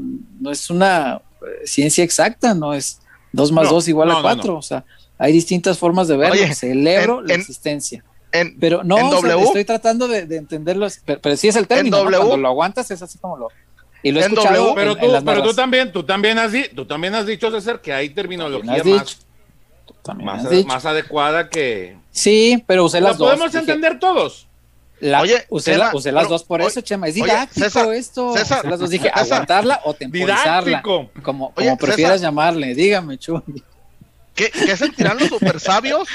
no 0.40 0.50
es 0.50 0.70
una 0.70 1.20
eh, 1.42 1.66
ciencia 1.66 2.04
exacta, 2.04 2.54
no 2.54 2.72
es 2.72 3.00
dos 3.32 3.52
más 3.52 3.64
No, 3.64 3.70
dos 3.72 3.88
igual 3.88 4.08
no, 4.08 4.14
a 4.14 4.16
no, 4.16 4.22
cuatro. 4.22 4.52
no. 4.54 4.58
O 4.58 4.62
sea, 4.62 4.84
hay 5.18 5.32
distintas 5.32 5.78
formas 5.78 6.08
de 6.08 6.16
verlo. 6.16 6.34
Oye, 6.42 6.54
celebro 6.54 7.20
en- 7.20 7.26
la 7.28 7.34
en- 7.34 7.40
existencia. 7.40 8.04
en, 8.32 8.58
Pero 8.58 8.82
no, 8.84 8.98
en 8.98 9.06
o 9.06 9.20
sea, 9.20 9.30
W. 9.32 9.44
estoy 9.46 9.64
tratando 9.64 10.08
de, 10.08 10.26
de 10.26 10.36
entenderlo, 10.36 10.86
pero, 11.04 11.20
pero 11.20 11.36
sí 11.36 11.48
es 11.48 11.56
el 11.56 11.66
término, 11.66 11.98
cuando 12.04 12.36
lo 12.36 12.48
aguantas 12.48 12.90
es 12.90 13.02
así 13.02 13.18
como 13.18 13.36
lo... 13.36 13.48
Y 14.02 14.12
lo 14.12 14.20
he 14.20 14.24
En 14.24 14.32
escuchado 14.32 14.56
W, 14.68 14.74
Pero 14.76 14.92
en 14.92 14.98
tú, 15.00 15.12
las 15.12 15.22
pero 15.24 15.42
tú 15.42 15.52
también, 15.54 15.92
tú 15.92 16.02
también 16.04 16.38
has, 16.38 16.52
tú 16.74 16.86
también 16.86 17.14
has 17.14 17.26
dicho, 17.26 17.50
César, 17.50 17.82
que 17.82 17.92
hay 17.92 18.08
terminología 18.10 18.82
más, 18.84 20.46
más, 20.66 20.86
adecuada 20.86 21.50
que. 21.50 21.96
Sí, 22.10 22.62
pero 22.66 22.84
usé 22.86 23.00
La 23.00 23.08
las 23.10 23.18
dos. 23.18 23.28
podemos 23.28 23.52
dije, 23.52 23.58
entender 23.60 23.98
todos. 23.98 24.46
La- 25.00 25.20
Oye, 25.22 25.44
usé, 25.48 25.72
Chema, 25.72 25.84
la- 25.86 25.94
usé 25.96 26.12
las 26.12 26.22
pero- 26.24 26.32
dos 26.32 26.44
por 26.44 26.60
oye, 26.60 26.68
eso, 26.68 26.80
Chema. 26.80 27.08
Es 27.08 27.14
oye, 27.14 27.24
didáctico 27.24 27.64
César, 27.64 27.92
esto. 27.94 28.32
César, 28.36 28.58
Usé 28.60 28.70
las 28.70 28.80
dos 28.80 28.90
dije, 28.90 29.04
César. 29.08 29.22
aguantarla 29.24 29.80
o 29.84 29.94
temporizarla. 29.94 30.62
Didáctico. 30.64 31.10
Como, 31.22 31.52
Oye, 31.56 31.66
como 31.66 31.78
prefieras 31.78 32.14
César. 32.14 32.28
llamarle. 32.28 32.74
Dígame, 32.74 33.18
Chu. 33.18 33.42
¿qué, 34.34 34.50
qué 34.50 34.76
sentirán 34.76 35.18
los 35.18 35.28
super 35.28 35.58
sabios? 35.60 36.08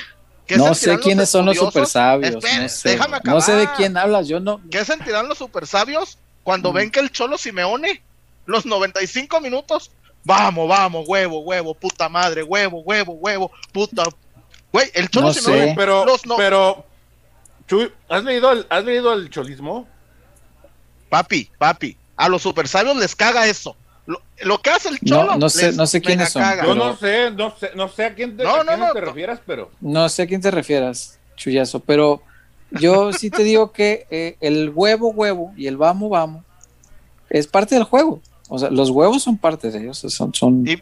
¿Qué 0.48 0.58
No 0.58 0.76
sé 0.76 0.94
los 0.94 1.02
quiénes 1.02 1.30
son 1.30 1.46
los 1.48 1.58
super 1.58 1.88
sabios. 1.88 2.36
Espera, 2.36 2.62
no 2.64 2.70
sé. 2.70 2.90
déjame 2.90 3.18
No 3.24 3.42
sé 3.42 3.54
de 3.54 3.62
acabar. 3.64 3.78
quién 3.78 3.98
hablas. 3.98 4.28
Yo 4.28 4.40
no. 4.40 4.62
¿Qué 4.70 4.86
sentirán 4.86 5.28
los 5.28 5.38
super 5.40 5.66
sabios 5.66 6.20
cuando 6.44 6.72
Mm. 6.72 6.76
ven 6.76 6.92
que 6.92 7.00
el 7.00 7.12
Cholo 7.12 7.38
Simeone 7.40 8.04
los 8.46 8.64
95 8.68 9.42
minutos, 9.42 9.90
vamos, 10.24 10.70
vamos, 10.70 11.06
huevo, 11.08 11.40
huevo, 11.40 11.74
puta 11.74 12.10
madre, 12.10 12.44
huevo, 12.44 12.82
huevo, 12.82 13.14
huevo, 13.14 13.52
puta. 13.72 14.04
Güey, 14.72 14.92
el 14.94 15.10
Cholo 15.10 15.28
No 15.28 15.34
se 15.34 15.42
sé. 15.42 15.52
me- 15.52 15.76
Pero, 15.76 16.06
los 16.06 16.26
no- 16.28 16.36
pero, 16.38 16.86
Chuy, 17.68 17.92
¿has 18.10 18.24
leído 18.24 18.52
el, 18.52 18.66
¿has 18.70 18.84
leído 18.84 19.14
el 19.14 19.30
cholismo? 19.30 19.88
Papi, 21.10 21.50
papi, 21.58 21.98
a 22.16 22.30
los 22.30 22.42
super 22.42 22.68
sabios 22.68 22.96
les 22.98 23.16
caga 23.16 23.48
eso. 23.48 23.76
Lo, 24.06 24.22
lo 24.44 24.62
que 24.62 24.70
hace 24.70 24.90
el 24.90 25.00
Cholo. 25.00 25.32
No, 25.34 25.38
no 25.38 25.50
sé- 25.50 25.68
les 25.68 25.78
no 25.78 25.88
sé 25.88 26.02
quiénes 26.02 26.30
son, 26.32 26.42
caga. 26.44 26.64
Yo 26.66 26.74
Pero- 26.74 26.86
no 26.86 26.96
sé, 26.96 27.32
no 27.32 27.56
sé, 27.58 27.72
no 27.76 27.90
sé 27.90 28.06
a 28.06 28.14
quién 28.16 28.38
te, 28.38 28.44
No, 28.44 28.56
a 28.56 28.58
no, 28.64 28.66
quién 28.66 28.80
no, 28.80 28.94
te 28.94 29.00
no. 29.02 29.06
refieras, 29.08 29.40
pero 29.46 29.72
No 29.82 30.10
sé 30.10 30.24
a 30.24 30.28
quién 30.28 30.42
te 30.42 30.52
refieras, 30.52 31.18
Chuyazo, 31.36 31.80
pero 31.80 32.22
yo 32.72 33.14
sí 33.14 33.30
te 33.30 33.44
digo 33.44 33.72
que 33.72 34.06
eh, 34.12 34.38
el 34.42 34.70
huevo, 34.74 35.10
huevo 35.10 35.54
y 35.58 35.68
el 35.68 35.78
vamos, 35.78 36.10
vamos 36.10 36.44
es 37.30 37.48
parte 37.48 37.74
del 37.76 37.84
juego. 37.86 38.22
O 38.48 38.60
sea, 38.60 38.70
los 38.70 38.92
huevos 38.92 39.24
son 39.24 39.38
parte 39.38 39.72
de 39.72 39.80
ellos, 39.80 39.98
son, 39.98 40.34
son, 40.36 40.68
Y- 40.68 40.74
y- 40.74 40.80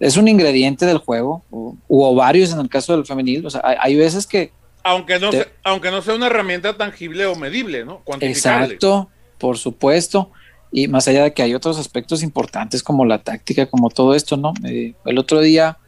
es, 0.00 0.16
un 0.16 0.28
ingrediente 0.28 0.86
del 0.86 0.96
juego, 0.98 1.42
o, 1.50 1.76
u 1.88 2.02
ovarios 2.02 2.52
en 2.52 2.60
el 2.60 2.68
caso 2.70 2.96
del 2.96 3.04
femenil. 3.04 3.44
O 3.44 3.50
sea, 3.50 3.60
hay, 3.62 3.76
hay 3.78 3.96
veces 3.96 4.26
que 4.26 4.50
aunque 4.86 5.18
no, 5.18 5.30
Te- 5.30 5.38
sea, 5.38 5.48
aunque 5.64 5.90
no 5.90 6.00
sea 6.00 6.14
una 6.14 6.26
herramienta 6.26 6.76
tangible 6.76 7.26
o 7.26 7.34
medible, 7.34 7.84
¿no? 7.84 7.98
Cuantificable. 8.04 8.66
Exacto, 8.66 9.10
por 9.38 9.58
supuesto. 9.58 10.30
Y 10.70 10.88
más 10.88 11.08
allá 11.08 11.24
de 11.24 11.32
que 11.32 11.42
hay 11.42 11.54
otros 11.54 11.78
aspectos 11.78 12.22
importantes 12.22 12.82
como 12.82 13.04
la 13.04 13.18
táctica, 13.22 13.66
como 13.66 13.90
todo 13.90 14.14
esto, 14.14 14.36
¿no? 14.36 14.52
Eh, 14.64 14.94
el 15.04 15.18
otro 15.18 15.40
día, 15.40 15.78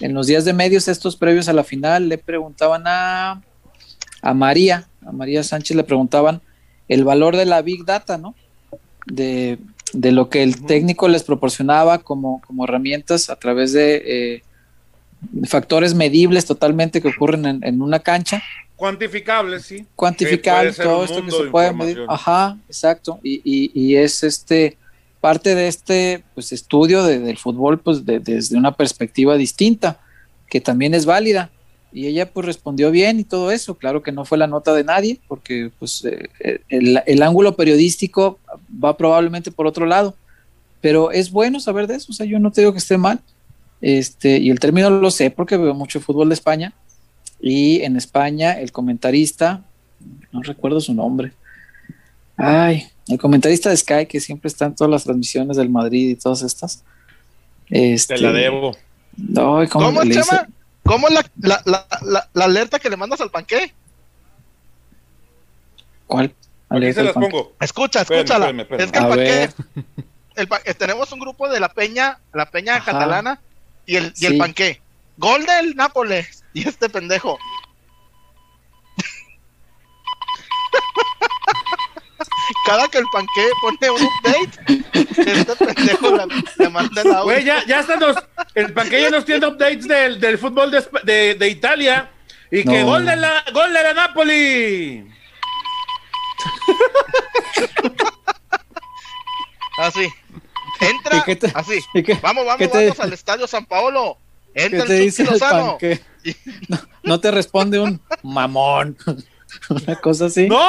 en 0.00 0.14
los 0.14 0.26
días 0.26 0.44
de 0.44 0.52
medios, 0.52 0.88
estos 0.88 1.16
previos 1.16 1.48
a 1.48 1.52
la 1.52 1.64
final, 1.64 2.08
le 2.08 2.18
preguntaban 2.18 2.82
a, 2.86 3.42
a 4.20 4.34
María, 4.34 4.86
a 5.06 5.12
María 5.12 5.42
Sánchez 5.42 5.76
le 5.76 5.84
preguntaban 5.84 6.42
el 6.88 7.04
valor 7.04 7.36
de 7.36 7.46
la 7.46 7.62
Big 7.62 7.84
Data, 7.84 8.18
¿no? 8.18 8.34
De, 9.06 9.58
de 9.94 10.12
lo 10.12 10.28
que 10.28 10.42
el 10.42 10.64
técnico 10.66 11.08
les 11.08 11.22
proporcionaba 11.22 11.98
como, 11.98 12.42
como 12.46 12.64
herramientas 12.64 13.30
a 13.30 13.36
través 13.36 13.72
de 13.72 14.02
eh, 14.04 14.42
factores 15.46 15.94
medibles 15.94 16.44
totalmente 16.46 17.00
que 17.00 17.08
ocurren 17.08 17.46
en- 17.46 17.64
en 17.64 17.82
una 17.82 17.98
cancha 18.00 18.42
Cuantificable, 18.76 19.60
sí. 19.60 19.86
ser 20.76 20.86
todo 20.86 21.04
esto 21.04 21.24
que 21.24 21.30
se 21.30 21.44
de 21.44 21.50
puede 21.50 21.72
medir. 21.72 22.00
Ajá, 22.08 22.58
exacto. 22.68 23.20
Y, 23.22 23.40
y- 23.44 23.70
y 23.74 23.94
es 23.96 24.24
este 24.24 24.76
parte 25.20 25.54
de 25.54 25.68
este 25.68 26.24
pues, 26.34 26.50
estudio 26.50 27.04
de- 27.04 27.20
del 27.20 27.38
fútbol 27.38 27.78
pues 27.78 28.04
de- 28.04 28.18
desde 28.18 28.56
una 28.56 28.72
perspectiva 28.74 29.36
distinta, 29.36 30.00
que 30.48 30.60
también 30.60 30.94
es 30.94 31.06
válida. 31.06 31.50
Y 31.92 32.06
ella 32.08 32.28
pues 32.32 32.44
respondió 32.46 32.90
bien 32.90 33.20
y 33.20 33.24
todo 33.24 33.52
eso. 33.52 33.76
Claro 33.76 34.02
que 34.02 34.10
no 34.10 34.24
fue 34.24 34.36
la 34.38 34.48
nota 34.48 34.74
de 34.74 34.82
nadie, 34.82 35.20
porque 35.28 35.70
pues 35.78 36.04
eh, 36.04 36.28
el, 36.68 37.00
el 37.06 37.22
ángulo 37.22 37.54
periodístico 37.54 38.40
va 38.82 38.96
probablemente 38.96 39.52
por 39.52 39.68
otro 39.68 39.86
lado. 39.86 40.16
Pero 40.80 41.12
es 41.12 41.30
bueno 41.30 41.60
saber 41.60 41.86
de 41.86 41.94
eso. 41.94 42.10
O 42.10 42.14
sea, 42.14 42.26
yo 42.26 42.40
no 42.40 42.50
te 42.50 42.62
digo 42.62 42.72
que 42.72 42.78
esté 42.78 42.98
mal. 42.98 43.20
Este, 43.82 44.38
y 44.38 44.50
el 44.50 44.60
término 44.60 44.88
lo 44.88 45.10
sé 45.10 45.30
porque 45.32 45.56
veo 45.56 45.74
mucho 45.74 46.00
fútbol 46.00 46.28
de 46.28 46.34
España. 46.34 46.72
Y 47.40 47.82
en 47.82 47.96
España, 47.96 48.52
el 48.52 48.70
comentarista, 48.70 49.64
no 50.30 50.40
recuerdo 50.42 50.80
su 50.80 50.94
nombre. 50.94 51.32
Ay, 52.36 52.88
el 53.08 53.18
comentarista 53.18 53.68
de 53.68 53.76
Sky, 53.76 54.06
que 54.06 54.20
siempre 54.20 54.48
está 54.48 54.66
en 54.66 54.76
todas 54.76 54.90
las 54.90 55.02
transmisiones 55.04 55.56
del 55.56 55.68
Madrid 55.68 56.10
y 56.10 56.14
todas 56.14 56.42
estas. 56.42 56.84
Este, 57.68 58.14
Te 58.14 58.20
la 58.20 58.32
debo. 58.32 58.76
Ay, 59.18 59.66
¿cómo, 59.66 59.86
¿Cómo, 59.86 60.02
le? 60.04 60.20
¿Cómo 60.84 61.08
es 61.08 61.14
la, 61.14 61.30
la, 61.40 61.62
la, 61.64 61.86
la, 62.02 62.28
la 62.32 62.44
alerta 62.44 62.78
que 62.78 62.88
le 62.88 62.96
mandas 62.96 63.20
al 63.20 63.30
panqué? 63.30 63.72
¿Cuál? 66.06 66.32
Aquí 66.68 66.92
se 66.92 67.02
las 67.02 67.14
Escucha, 67.16 67.20
pongo. 67.20 67.52
Espérame, 67.60 68.02
escúchala. 68.02 68.46
espérame, 68.46 68.60
espérame. 68.60 68.84
Es 68.84 68.92
que 68.92 68.98
el 68.98 69.06
panqué, 69.08 70.64
el 70.64 70.70
eh, 70.70 70.74
tenemos 70.74 71.12
un 71.12 71.18
grupo 71.18 71.48
de 71.48 71.58
la 71.60 71.68
peña, 71.68 72.20
la 72.32 72.46
peña 72.46 72.76
Ajá. 72.76 72.92
catalana 72.92 73.40
y 73.86 73.96
el, 73.96 74.12
y 74.16 74.26
el 74.26 74.38
panqué. 74.38 74.80
Gol 75.16 75.44
del 75.46 75.74
Nápoles. 75.76 76.40
Y 76.54 76.68
este 76.68 76.90
pendejo. 76.90 77.38
Cada 82.66 82.86
que 82.88 82.98
el 82.98 83.04
panqué 83.12 83.48
pone 83.62 83.90
un 83.90 84.02
update, 84.02 84.50
este 85.30 85.56
pendejo 85.64 86.14
le, 86.16 86.24
le 86.58 86.68
manda 86.68 87.00
el 87.02 87.08
audio. 87.08 87.24
Güey, 87.24 87.44
ya, 87.44 87.64
ya 87.66 87.80
están 87.80 88.00
los. 88.00 88.16
El 88.54 88.72
panqueño 88.74 89.08
nos 89.10 89.24
tiene 89.24 89.46
updates 89.46 89.88
del, 89.88 90.20
del 90.20 90.36
fútbol 90.38 90.70
de, 90.70 90.78
Espa- 90.78 91.02
de, 91.02 91.34
de 91.36 91.48
Italia. 91.48 92.10
Y 92.50 92.64
que 92.64 92.82
gol 92.82 93.06
de 93.06 93.16
la, 93.16 93.42
gol 93.54 93.72
de 93.72 93.82
la 93.82 93.94
Napoli. 93.94 95.10
Así. 99.78 100.12
¿Y 100.82 100.86
Entra, 100.90 101.24
te- 101.24 101.52
así. 101.54 101.78
¿Y 101.94 102.02
qué, 102.02 102.14
Vamos, 102.22 102.44
vamos, 102.44 102.58
qué 102.58 102.68
te- 102.68 102.84
vamos 102.86 103.00
al 103.00 103.12
estadio 103.12 103.46
San 103.46 103.66
Paolo. 103.66 104.18
qué 104.54 104.64
Entra 104.66 104.84
te 104.84 104.96
el 104.98 105.02
dice 105.04 105.22
el 105.22 105.30
Lozano. 105.30 105.78
panque? 105.78 106.00
No, 106.68 106.78
no 107.02 107.20
te 107.20 107.30
responde 107.30 107.78
un 107.80 108.00
mamón. 108.22 108.96
Una 109.68 109.96
cosa 109.96 110.26
así. 110.26 110.48
¡No! 110.48 110.60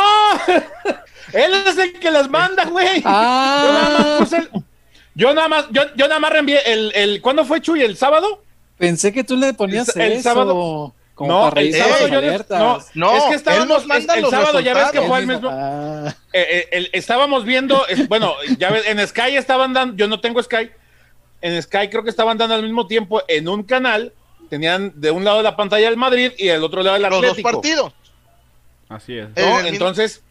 Él 1.32 1.54
es 1.67 1.78
el 1.78 1.99
que 1.99 2.12
las 2.12 2.30
manda, 2.30 2.65
güey. 2.65 3.02
Yo 3.04 3.10
nada 3.10 4.19
más 4.19 4.34
Ah, 4.34 4.38
el- 4.38 4.49
Yo 5.15 5.34
nada 5.34 5.47
más, 5.47 5.65
yo, 5.71 5.82
yo 5.95 6.08
nada 6.08 6.19
más 6.19 6.32
reenvié 6.32 6.60
el, 6.73 6.91
el. 6.95 7.21
¿Cuándo 7.21 7.45
fue 7.45 7.62
Chuy? 7.62 7.82
¿El 7.82 7.95
sábado? 7.97 8.43
pensé 8.78 9.13
que 9.13 9.23
tú 9.23 9.38
le 9.38 9.54
ponías 9.54 9.95
El- 9.95 10.02
el 10.02 10.12
eso. 10.13 10.23
sábado- 10.23 10.93
Como 11.27 11.43
no, 11.43 11.49
para 11.49 11.62
el 11.62 11.73
sábado 11.73 12.01
las 12.01 12.12
yo 12.12 12.21
les- 12.21 12.29
alertas. 12.29 12.59
no, 12.59 12.79
No, 13.12 13.15
es 13.17 13.23
que 13.23 13.29
él 13.29 13.36
estábamos. 13.36 13.67
nos 13.67 13.83
el, 13.97 14.09
el 14.15 14.21
los 14.21 14.29
sábado 14.31 14.59
ya 14.59 14.73
ves 14.73 14.91
que 14.91 15.01
fue 15.01 15.19
el 15.19 15.27
mismo. 15.27 15.49
Ah, 15.51 16.13
eh, 16.33 16.47
eh, 16.49 16.67
el- 16.71 16.89
estábamos 16.93 17.45
viendo, 17.45 17.88
es- 17.88 18.07
bueno, 18.07 18.33
ya 18.57 18.69
ves, 18.71 18.86
en 18.88 19.05
Sky 19.07 19.36
estaban 19.38 19.73
dando, 19.73 19.95
yo 19.95 20.07
no 20.07 20.19
tengo 20.19 20.41
Sky, 20.43 20.69
en 21.41 21.62
Sky 21.62 21.89
creo 21.89 22.03
que 22.03 22.09
estaban 22.09 22.38
dando 22.38 22.55
al 22.55 22.63
mismo 22.63 22.88
tiempo 22.88 23.21
en 23.27 23.47
un 23.47 23.63
canal, 23.63 24.12
tenían 24.49 24.91
de 24.95 25.12
un 25.12 25.23
lado 25.23 25.38
de 25.38 25.43
la 25.43 25.55
pantalla 25.55 25.88
el 25.88 25.97
Madrid 25.97 26.31
y 26.38 26.47
del 26.47 26.63
otro 26.63 26.83
lado 26.83 26.95
el 26.97 27.01
Los 27.03 27.12
dos 27.12 27.19
Atlético. 27.23 27.51
partidos. 27.51 27.93
Así 28.89 29.17
es. 29.17 29.27
Eh, 29.27 29.31
¿no? 29.38 29.43
el 29.59 29.63
mismo- 29.63 29.67
Entonces, 29.69 30.21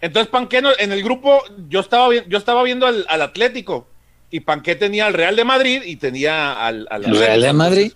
entonces 0.00 0.28
Panqué 0.30 0.62
no- 0.62 0.70
en 0.78 0.92
el 0.92 1.02
grupo 1.02 1.42
yo 1.68 1.80
estaba 1.80 2.08
yo 2.14 2.38
estaba 2.38 2.62
viendo 2.62 2.86
al, 2.86 3.04
al 3.08 3.22
Atlético 3.22 3.88
y 4.30 4.40
Panqué 4.40 4.76
tenía 4.76 5.06
al 5.06 5.14
Real 5.14 5.34
de 5.36 5.44
Madrid 5.44 5.82
y 5.84 5.96
tenía 5.96 6.52
al, 6.64 6.86
al 6.90 7.04
¿El 7.06 7.18
Real 7.18 7.40
de. 7.40 7.52
Madrid? 7.52 7.92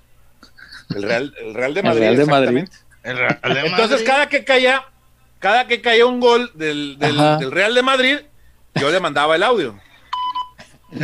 El 0.95 1.03
Real, 1.03 1.35
el 1.41 1.55
Real 1.55 1.75
de 1.75 1.81
El 1.81 1.87
Madrid. 1.87 2.01
Real 2.01 2.17
de 2.17 2.27
Madrid. 2.27 2.59
exactamente. 2.59 2.77
El 3.05 3.17
Real 3.19 3.41
de 3.55 3.61
Entonces 3.71 3.91
Madrid. 3.91 4.07
cada 4.07 4.29
que 4.29 4.45
caía, 4.45 4.85
cada 5.39 5.67
que 5.67 5.81
caía 5.81 6.07
un 6.07 6.21
gol 6.21 6.51
del, 6.55 6.99
del- 6.99 7.19
Ajá. 7.19 7.37
del 7.39 7.51
Real 7.51 7.75
de 7.75 7.83
Madrid, 7.83 8.19
yo 8.77 8.91
le 8.91 9.01
mandaba 9.01 9.37
el 9.37 9.43
audio. 9.43 9.79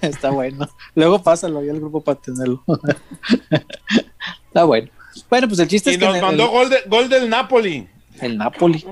Está 0.00 0.30
bueno. 0.30 0.68
Luego 0.94 1.22
pásalo 1.22 1.58
ahí 1.58 1.68
al 1.68 1.76
grupo 1.80 2.00
para 2.02 2.18
tenerlo. 2.20 2.64
Está 4.46 4.64
bueno. 4.64 4.88
Bueno, 5.28 5.46
pues 5.48 5.60
el 5.60 5.68
chiste 5.68 5.90
Y 5.90 5.94
es 5.94 5.98
que 5.98 6.06
nos 6.06 6.16
el- 6.16 6.22
mandó 6.22 6.48
gol, 6.48 6.70
de- 6.70 6.82
gol 6.86 7.08
del 7.08 7.28
Napoli. 7.28 7.86
el 8.20 8.38
Napoli. 8.38 8.84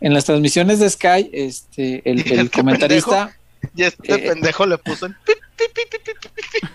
En 0.00 0.14
las 0.14 0.24
transmisiones 0.24 0.78
de 0.80 0.88
Sky, 0.90 1.30
este, 1.32 2.02
el, 2.08 2.26
¿Y 2.26 2.32
el 2.34 2.50
comentarista, 2.52 3.36
Y 3.74 3.84
este 3.84 4.14
Eh, 4.14 4.18
pendejo 4.30 4.66
le 4.66 4.78
puso 4.78 5.06
el 5.06 5.14
pip, 5.24 5.36
pip, 5.56 5.72
pip, 5.72 5.88
pip, 5.90 6.18
pip, 6.18 6.44
pip. 6.52 6.70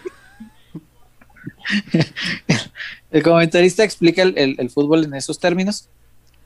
el 3.11 3.23
comentarista 3.23 3.83
explica 3.83 4.21
el, 4.23 4.37
el- 4.37 4.55
el 4.59 4.69
fútbol 4.69 5.05
en 5.05 5.13
esos 5.13 5.39
términos 5.39 5.89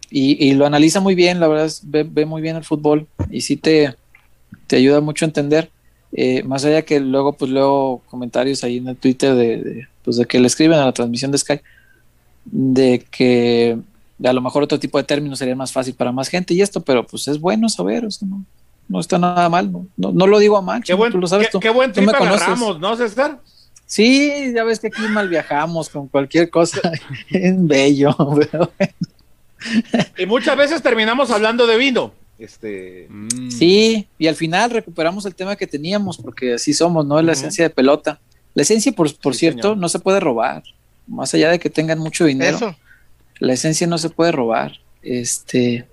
y, 0.09 0.45
y 0.45 0.53
lo 0.53 0.65
analiza 0.65 0.99
muy 0.99 1.15
bien, 1.15 1.39
la 1.39 1.47
verdad 1.47 1.65
es, 1.65 1.81
ve, 1.83 2.03
ve 2.03 2.25
muy 2.25 2.41
bien 2.41 2.55
el 2.57 2.63
fútbol 2.65 3.07
y 3.29 3.41
sí 3.41 3.55
te, 3.55 3.95
te 4.67 4.75
ayuda 4.77 4.99
mucho 5.01 5.25
a 5.25 5.27
entender. 5.27 5.69
Eh, 6.13 6.43
más 6.43 6.65
allá 6.65 6.81
que 6.81 6.99
luego, 6.99 7.31
pues 7.33 7.49
luego 7.51 8.01
comentarios 8.09 8.63
ahí 8.65 8.77
en 8.77 8.89
el 8.89 8.97
Twitter 8.97 9.33
de, 9.33 9.57
de, 9.63 9.87
pues 10.03 10.17
de 10.17 10.25
que 10.25 10.39
le 10.39 10.47
escriben 10.47 10.77
a 10.77 10.85
la 10.85 10.91
transmisión 10.91 11.31
de 11.31 11.37
Sky, 11.37 11.61
de 12.43 13.05
que 13.09 13.77
a 14.23 14.33
lo 14.33 14.41
mejor 14.41 14.63
otro 14.63 14.77
tipo 14.79 14.97
de 14.97 15.05
términos 15.05 15.39
sería 15.39 15.55
más 15.55 15.71
fácil 15.71 15.93
para 15.93 16.11
más 16.11 16.27
gente 16.27 16.53
y 16.53 16.61
esto, 16.61 16.81
pero 16.81 17.07
pues 17.07 17.27
es 17.29 17.39
bueno 17.39 17.69
saber, 17.69 18.05
o 18.05 18.11
sea, 18.11 18.27
no, 18.27 18.43
no 18.89 18.99
está 18.99 19.17
nada 19.17 19.47
mal, 19.47 19.71
no, 19.71 19.87
no, 19.95 20.11
no 20.11 20.27
lo 20.27 20.37
digo 20.39 20.57
a 20.57 20.61
mal, 20.61 20.83
Qué 20.83 20.93
buen, 20.93 21.13
tú 21.13 21.17
lo 21.19 21.27
sabes 21.27 21.47
qué, 21.47 21.51
tú. 21.53 21.59
qué 21.61 21.69
buen 21.69 21.93
trip 21.93 22.09
agarramos, 22.09 22.79
¿no, 22.79 22.95
César? 22.97 23.39
Sí, 23.91 24.53
ya 24.55 24.63
ves 24.63 24.79
que 24.79 24.87
aquí 24.87 25.01
mal 25.09 25.27
viajamos 25.27 25.89
con 25.89 26.07
cualquier 26.07 26.49
cosa, 26.49 26.79
es 27.29 27.53
bello, 27.67 28.15
pero 28.51 28.71
Y 30.17 30.25
muchas 30.25 30.55
veces 30.55 30.81
terminamos 30.81 31.29
hablando 31.29 31.67
de 31.67 31.75
vino. 31.77 32.13
Este, 32.39 33.07
Mm. 33.09 33.49
Sí, 33.51 34.07
y 34.17 34.27
al 34.27 34.35
final 34.35 34.71
recuperamos 34.71 35.25
el 35.25 35.35
tema 35.35 35.57
que 35.57 35.67
teníamos, 35.67 36.17
porque 36.17 36.53
así 36.53 36.73
somos, 36.73 37.05
¿no? 37.05 37.19
Es 37.19 37.25
la 37.25 37.33
esencia 37.33 37.65
de 37.65 37.69
pelota. 37.69 38.21
La 38.53 38.61
esencia, 38.63 38.93
por, 38.93 39.13
por 39.19 39.33
Sí, 39.33 39.39
cierto, 39.41 39.61
señor. 39.63 39.77
no 39.77 39.89
se 39.89 39.99
puede 39.99 40.21
robar. 40.21 40.63
Más 41.05 41.33
allá 41.33 41.51
de 41.51 41.59
que 41.59 41.69
tengan 41.69 41.99
mucho 41.99 42.23
dinero, 42.23 42.55
Eso. 42.55 42.75
la 43.39 43.51
esencia 43.53 43.87
no 43.87 43.97
se 43.97 44.09
puede 44.09 44.31
robar. 44.31 44.79
Este, 45.01 45.85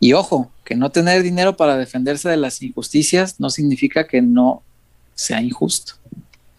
y 0.00 0.14
ojo, 0.14 0.50
que 0.64 0.74
no 0.74 0.88
tener 0.90 1.22
dinero 1.22 1.54
para 1.56 1.76
defenderse 1.76 2.30
de 2.30 2.38
las 2.38 2.62
injusticias 2.62 3.38
no 3.38 3.50
significa 3.50 4.06
que 4.06 4.22
no 4.22 4.62
sea 5.14 5.42
injusto. 5.42 5.94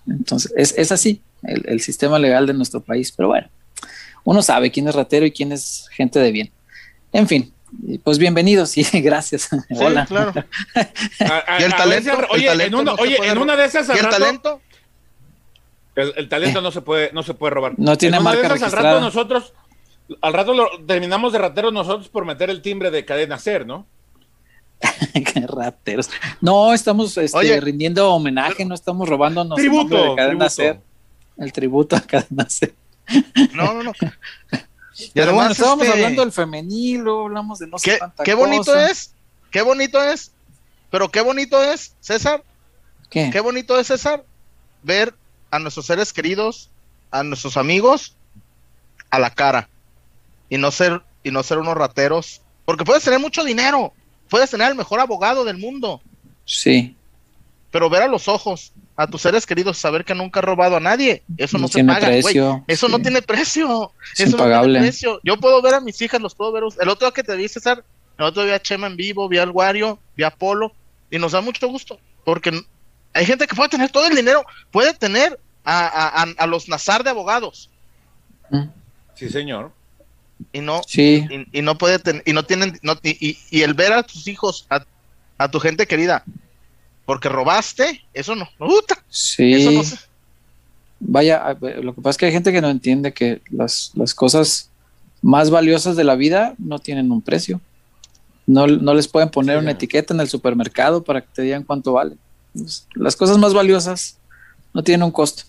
Entonces, 0.08 0.52
es, 0.56 0.74
es 0.78 0.92
así 0.92 1.22
el, 1.44 1.64
el 1.68 1.80
sistema 1.82 2.18
legal 2.20 2.46
de 2.48 2.54
nuestro 2.54 2.82
país. 2.82 3.12
Pero 3.12 3.30
bueno, 3.30 3.48
uno 4.24 4.42
sabe 4.42 4.72
quién 4.72 4.88
es 4.88 4.96
ratero 4.96 5.26
y 5.26 5.32
quién 5.32 5.52
es 5.52 5.88
gente 5.92 6.20
de 6.20 6.32
bien. 6.32 6.52
En 7.14 7.28
fin, 7.28 7.52
Y 7.88 7.98
pues 8.00 8.18
bienvenidos, 8.18 8.70
sí, 8.72 8.84
gracias. 9.02 9.50
Hola. 9.70 10.06
claro. 10.06 10.34
A- 11.20 11.56
a- 11.56 11.62
¿Y 11.62 11.64
el 11.64 11.74
talento? 11.76 12.10
veces- 12.12 12.20
¿El 12.20 12.26
oye, 12.32 12.46
talento 12.48 12.78
en, 12.78 12.82
una, 12.82 12.92
no 12.92 12.98
se 12.98 13.04
oye, 13.04 13.18
puede 13.18 13.30
en 13.30 13.36
ro- 13.36 13.42
una 13.44 13.56
de 13.56 13.66
esas 13.66 13.90
al 13.90 13.96
¿Y 13.96 14.00
el 14.00 14.06
rato- 14.06 14.18
talento? 14.18 14.62
El, 15.96 16.14
el 16.16 16.30
talento 16.30 16.62
no 16.62 16.72
se 16.72 16.82
puede, 16.82 17.12
no 17.12 17.22
se 17.24 17.34
puede 17.34 17.54
robar. 17.54 17.74
No 17.78 17.98
tiene 17.98 18.16
En 18.18 18.22
una 18.22 18.32
de 18.32 18.38
esas, 18.38 18.52
Al 18.52 18.60
registrada. 18.60 18.94
rato 18.94 19.02
nosotros, 19.06 19.54
al 20.22 20.34
rato 20.34 20.54
lo, 20.54 20.70
terminamos 20.88 21.34
de 21.34 21.40
rateros 21.40 21.74
nosotros 21.74 22.08
por 22.08 22.24
meter 22.26 22.50
el 22.50 22.62
timbre 22.62 22.92
de 22.92 23.04
cadena 23.06 23.38
ser, 23.38 23.66
¿no? 23.66 23.86
Qué 25.14 25.46
rateros. 25.48 26.10
No, 26.40 26.74
estamos 26.74 27.18
este, 27.18 27.38
Oye. 27.38 27.60
rindiendo 27.62 28.14
homenaje, 28.14 28.66
no 28.66 28.76
estamos 28.76 29.08
robándonos 29.08 29.58
el 29.60 29.66
Tributo, 29.66 30.12
de 30.12 30.16
Cadena 30.16 30.50
tributo. 30.50 30.84
El 31.38 31.54
tributo 31.54 31.96
a 31.96 32.02
Cadena 32.02 32.50
Ser. 32.50 32.74
No, 33.54 33.74
no, 33.74 33.84
no. 33.84 33.94
Y 34.98 35.10
Pero 35.14 35.28
además, 35.28 35.36
bueno, 35.36 35.52
estábamos 35.54 35.86
este, 35.88 35.98
hablando 35.98 36.22
del 36.22 36.32
femenil, 36.32 37.00
luego 37.00 37.26
hablamos 37.26 37.60
de 37.60 37.68
no 37.68 37.80
sé 37.80 37.92
qué, 37.92 38.24
qué 38.24 38.34
bonito 38.36 38.66
cosa. 38.66 38.92
es, 38.92 39.14
qué 39.50 39.62
bonito 39.62 40.04
es, 40.04 40.32
pero 40.92 41.10
qué 41.10 41.22
bonito 41.22 41.64
es, 41.64 41.96
César, 42.02 42.44
¿Qué? 43.10 43.30
qué 43.32 43.40
bonito 43.40 43.80
es, 43.80 43.88
César, 43.88 44.24
ver 44.84 45.16
a 45.50 45.60
nuestros 45.60 45.86
seres 45.88 46.14
queridos, 46.14 46.70
a 47.10 47.24
nuestros 47.24 47.58
amigos, 47.58 48.16
a 49.10 49.18
la 49.18 49.32
cara 49.32 49.70
y 50.50 50.58
no 50.58 50.70
ser 50.72 51.02
y 51.24 51.32
no 51.32 51.42
ser 51.42 51.58
unos 51.58 51.76
rateros, 51.76 52.42
porque 52.66 52.84
puedes 52.84 53.04
tener 53.04 53.20
mucho 53.20 53.44
dinero, 53.44 53.94
puedes 54.32 54.50
tener 54.50 54.70
el 54.70 54.76
mejor 54.76 55.00
abogado 55.00 55.44
del 55.44 55.58
mundo, 55.60 56.02
Sí, 56.46 56.96
pero 57.70 57.90
ver 57.90 58.02
a 58.04 58.08
los 58.08 58.28
ojos 58.28 58.72
a 58.96 59.08
tus 59.08 59.22
seres 59.22 59.46
queridos, 59.46 59.78
saber 59.78 60.04
que 60.06 60.14
nunca 60.16 60.40
has 60.40 60.46
robado 60.46 60.76
a 60.76 60.80
nadie, 60.80 61.24
eso 61.38 61.58
no, 61.58 61.64
no 61.64 61.68
se 61.68 61.76
tiene 61.76 61.94
paga, 61.94 62.08
güey. 62.08 62.22
precio. 62.24 62.64
Eso 62.68 62.88
no 62.90 63.00
tiene 63.00 63.22
precio. 63.22 63.92
Es 64.14 64.22
Eso 64.22 64.38
no 64.38 64.44
impagable. 64.44 64.74
tiene 64.74 64.88
precio. 64.88 65.20
Yo 65.24 65.38
puedo 65.38 65.62
ver 65.62 65.76
a 65.76 65.82
mis 65.82 66.02
hijas, 66.02 66.20
los 66.22 66.36
puedo 66.36 66.52
ver. 66.52 66.64
El 66.80 66.90
otro 66.90 67.08
día 67.08 67.14
que 67.14 67.24
te 67.24 67.36
vi, 67.36 67.48
César, 67.48 67.84
el 68.18 68.26
otro 68.26 68.44
día 68.44 68.56
a 68.56 68.62
Chema 68.62 68.88
en 68.88 68.96
vivo, 68.98 69.28
vi 69.30 69.38
al 69.38 69.52
Wario, 69.52 70.00
vi 70.18 70.24
a 70.24 70.30
Polo, 70.32 70.74
y 71.10 71.18
nos 71.20 71.32
da 71.32 71.42
mucho 71.42 71.68
gusto, 71.68 72.00
porque 72.26 72.52
hay 73.14 73.26
gente 73.26 73.48
que 73.48 73.56
puede 73.56 73.70
tener 73.70 73.90
todo 73.92 74.08
el 74.08 74.16
dinero, 74.16 74.46
puede 74.72 74.94
tener 74.94 75.40
a, 75.64 75.86
a- 75.88 76.24
a- 76.24 76.34
a 76.38 76.48
los 76.48 76.68
Nazar 76.70 77.04
de 77.04 77.10
abogados, 77.12 77.70
Mm, 78.50 78.64
Sí, 79.16 79.30
señor. 79.30 79.72
Y 80.54 80.60
no, 80.62 80.82
Sí, 80.88 81.26
y, 81.52 81.60
y 81.60 81.62
no 81.62 81.78
puede 81.78 82.00
tener, 82.00 82.24
y 82.26 82.34
no 82.34 82.44
tienen, 82.44 82.78
no- 82.82 82.98
y, 83.04 83.38
y- 83.52 83.62
el 83.62 83.74
ver 83.74 83.94
a 83.94 84.04
tus 84.04 84.28
hijos, 84.28 84.66
a, 84.70 84.84
a 85.38 85.50
tu 85.52 85.60
gente 85.60 85.88
querida, 85.88 86.24
porque 87.06 87.30
robaste, 87.30 88.04
eso 88.14 88.36
no, 88.36 88.48
puta, 88.58 89.04
sí. 89.10 89.54
eso 89.54 89.72
no 89.72 89.84
se- 89.84 89.98
Vaya, 91.00 91.58
lo 91.82 91.96
que 91.96 92.02
pasa 92.02 92.12
es 92.12 92.18
que 92.18 92.26
hay 92.28 92.32
gente 92.32 92.52
que 92.52 92.62
no 92.62 92.70
entiende 92.70 93.12
que 93.12 93.42
las, 93.50 93.92
las 93.96 94.14
cosas 94.14 94.70
más 95.24 95.50
valiosas 95.50 95.96
de 95.96 96.04
la 96.04 96.16
vida 96.16 96.54
no 96.60 96.78
tienen 96.78 97.12
un 97.12 97.22
precio. 97.24 97.60
No, 98.46 98.68
no 98.68 98.94
les 98.94 99.08
pueden 99.08 99.30
poner 99.30 99.58
Sí. 99.58 99.62
una 99.64 99.72
etiqueta 99.72 100.14
en 100.14 100.20
el 100.20 100.30
supermercado 100.30 101.04
para 101.04 101.22
que 101.22 101.28
te 101.34 101.42
digan 101.42 101.64
cuánto 101.64 101.94
vale. 101.94 102.18
Las 102.94 103.16
cosas 103.16 103.38
más 103.40 103.54
valiosas 103.56 104.18
no 104.74 104.84
tienen 104.84 105.04
un 105.04 105.12
costo. 105.12 105.44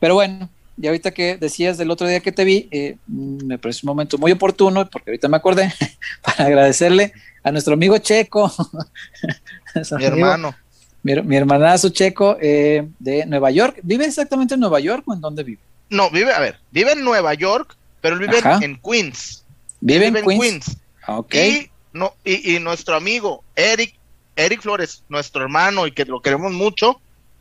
Pero 0.00 0.14
bueno, 0.14 0.48
y 0.80 0.86
ahorita 0.86 1.10
que 1.12 1.36
decías 1.36 1.78
del 1.78 1.90
otro 1.90 2.06
día 2.06 2.20
que 2.20 2.32
te 2.32 2.44
vi, 2.44 2.68
eh, 2.70 2.96
mm, 3.06 3.46
me 3.46 3.58
parece 3.58 3.80
un 3.84 3.88
momento 3.88 4.18
muy 4.18 4.32
oportuno, 4.32 4.88
porque 4.88 5.10
ahorita 5.10 5.28
me 5.28 5.36
acordé, 5.36 5.72
para 6.22 6.44
agradecerle 6.46 7.12
a 7.42 7.50
nuestro 7.52 7.74
amigo 7.74 7.96
Checo, 7.98 8.52
mi 9.98 10.04
hermano. 10.04 10.54
mi, 11.02 11.14
mi 11.22 11.36
hermanazo 11.36 11.88
Checo 11.90 12.36
eh, 12.40 12.86
de 12.98 13.26
Nueva 13.26 13.50
York. 13.50 13.78
¿Vive 13.82 14.04
exactamente 14.06 14.54
en 14.54 14.60
Nueva 14.60 14.80
York 14.80 15.02
o 15.06 15.14
en 15.14 15.20
dónde 15.20 15.42
vive? 15.44 15.60
No, 15.88 16.10
vive, 16.10 16.32
a 16.32 16.40
ver, 16.40 16.58
vive 16.72 16.92
en 16.92 17.04
Nueva 17.04 17.32
York, 17.34 17.76
pero 18.00 18.14
él 18.16 18.20
vive 18.22 18.38
en- 18.38 18.46
Ajá. 18.46 18.64
en 18.64 18.80
Queens. 18.80 19.44
Vive, 19.80 20.06
Vive 20.10 20.20
en 20.20 20.40
Queens. 20.40 20.76
Ah, 21.06 21.18
Ok. 21.18 21.34
Y, 21.34 21.70
no, 21.92 22.12
y, 22.24 22.56
y 22.56 22.58
nuestro 22.58 22.96
amigo 22.96 23.42
Eric, 23.54 23.94
Eric 24.34 24.60
Flores, 24.60 25.02
nuestro 25.08 25.42
hermano 25.42 25.86
y 25.86 25.92
que 25.92 26.04
lo 26.04 26.20
queremos 26.20 26.52
mucho, 26.52 27.00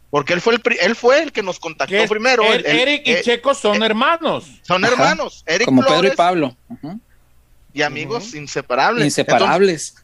porque 0.10 0.34
él 0.34 0.41
fue 0.41 0.54
el, 0.54 0.62
pri- 0.62 0.78
él 0.82 0.96
fue 0.96 1.22
el 1.24 1.32
que 1.32 1.44
nos 1.44 1.60
contactó 1.60 1.96
es- 1.96 2.10
primero. 2.10 2.44
Er- 2.44 2.60
el- 2.60 2.65
el- 2.65 2.80
Eric 2.80 3.02
y 3.08 3.12
eh, 3.13 3.22
Checo 3.24 3.54
son 3.54 3.84
hermanos. 3.84 4.46
son 4.62 4.84
Ajá. 4.84 4.94
hermanos, 4.94 5.44
Eric 5.46 5.65
Como 5.65 5.84
Pedro 5.84 6.08
y 6.08 6.12
Pablo. 6.12 6.56
Y 7.74 7.82
amigos 7.82 8.34
inseparables. 8.34 9.04
Inseparables. 9.04 9.96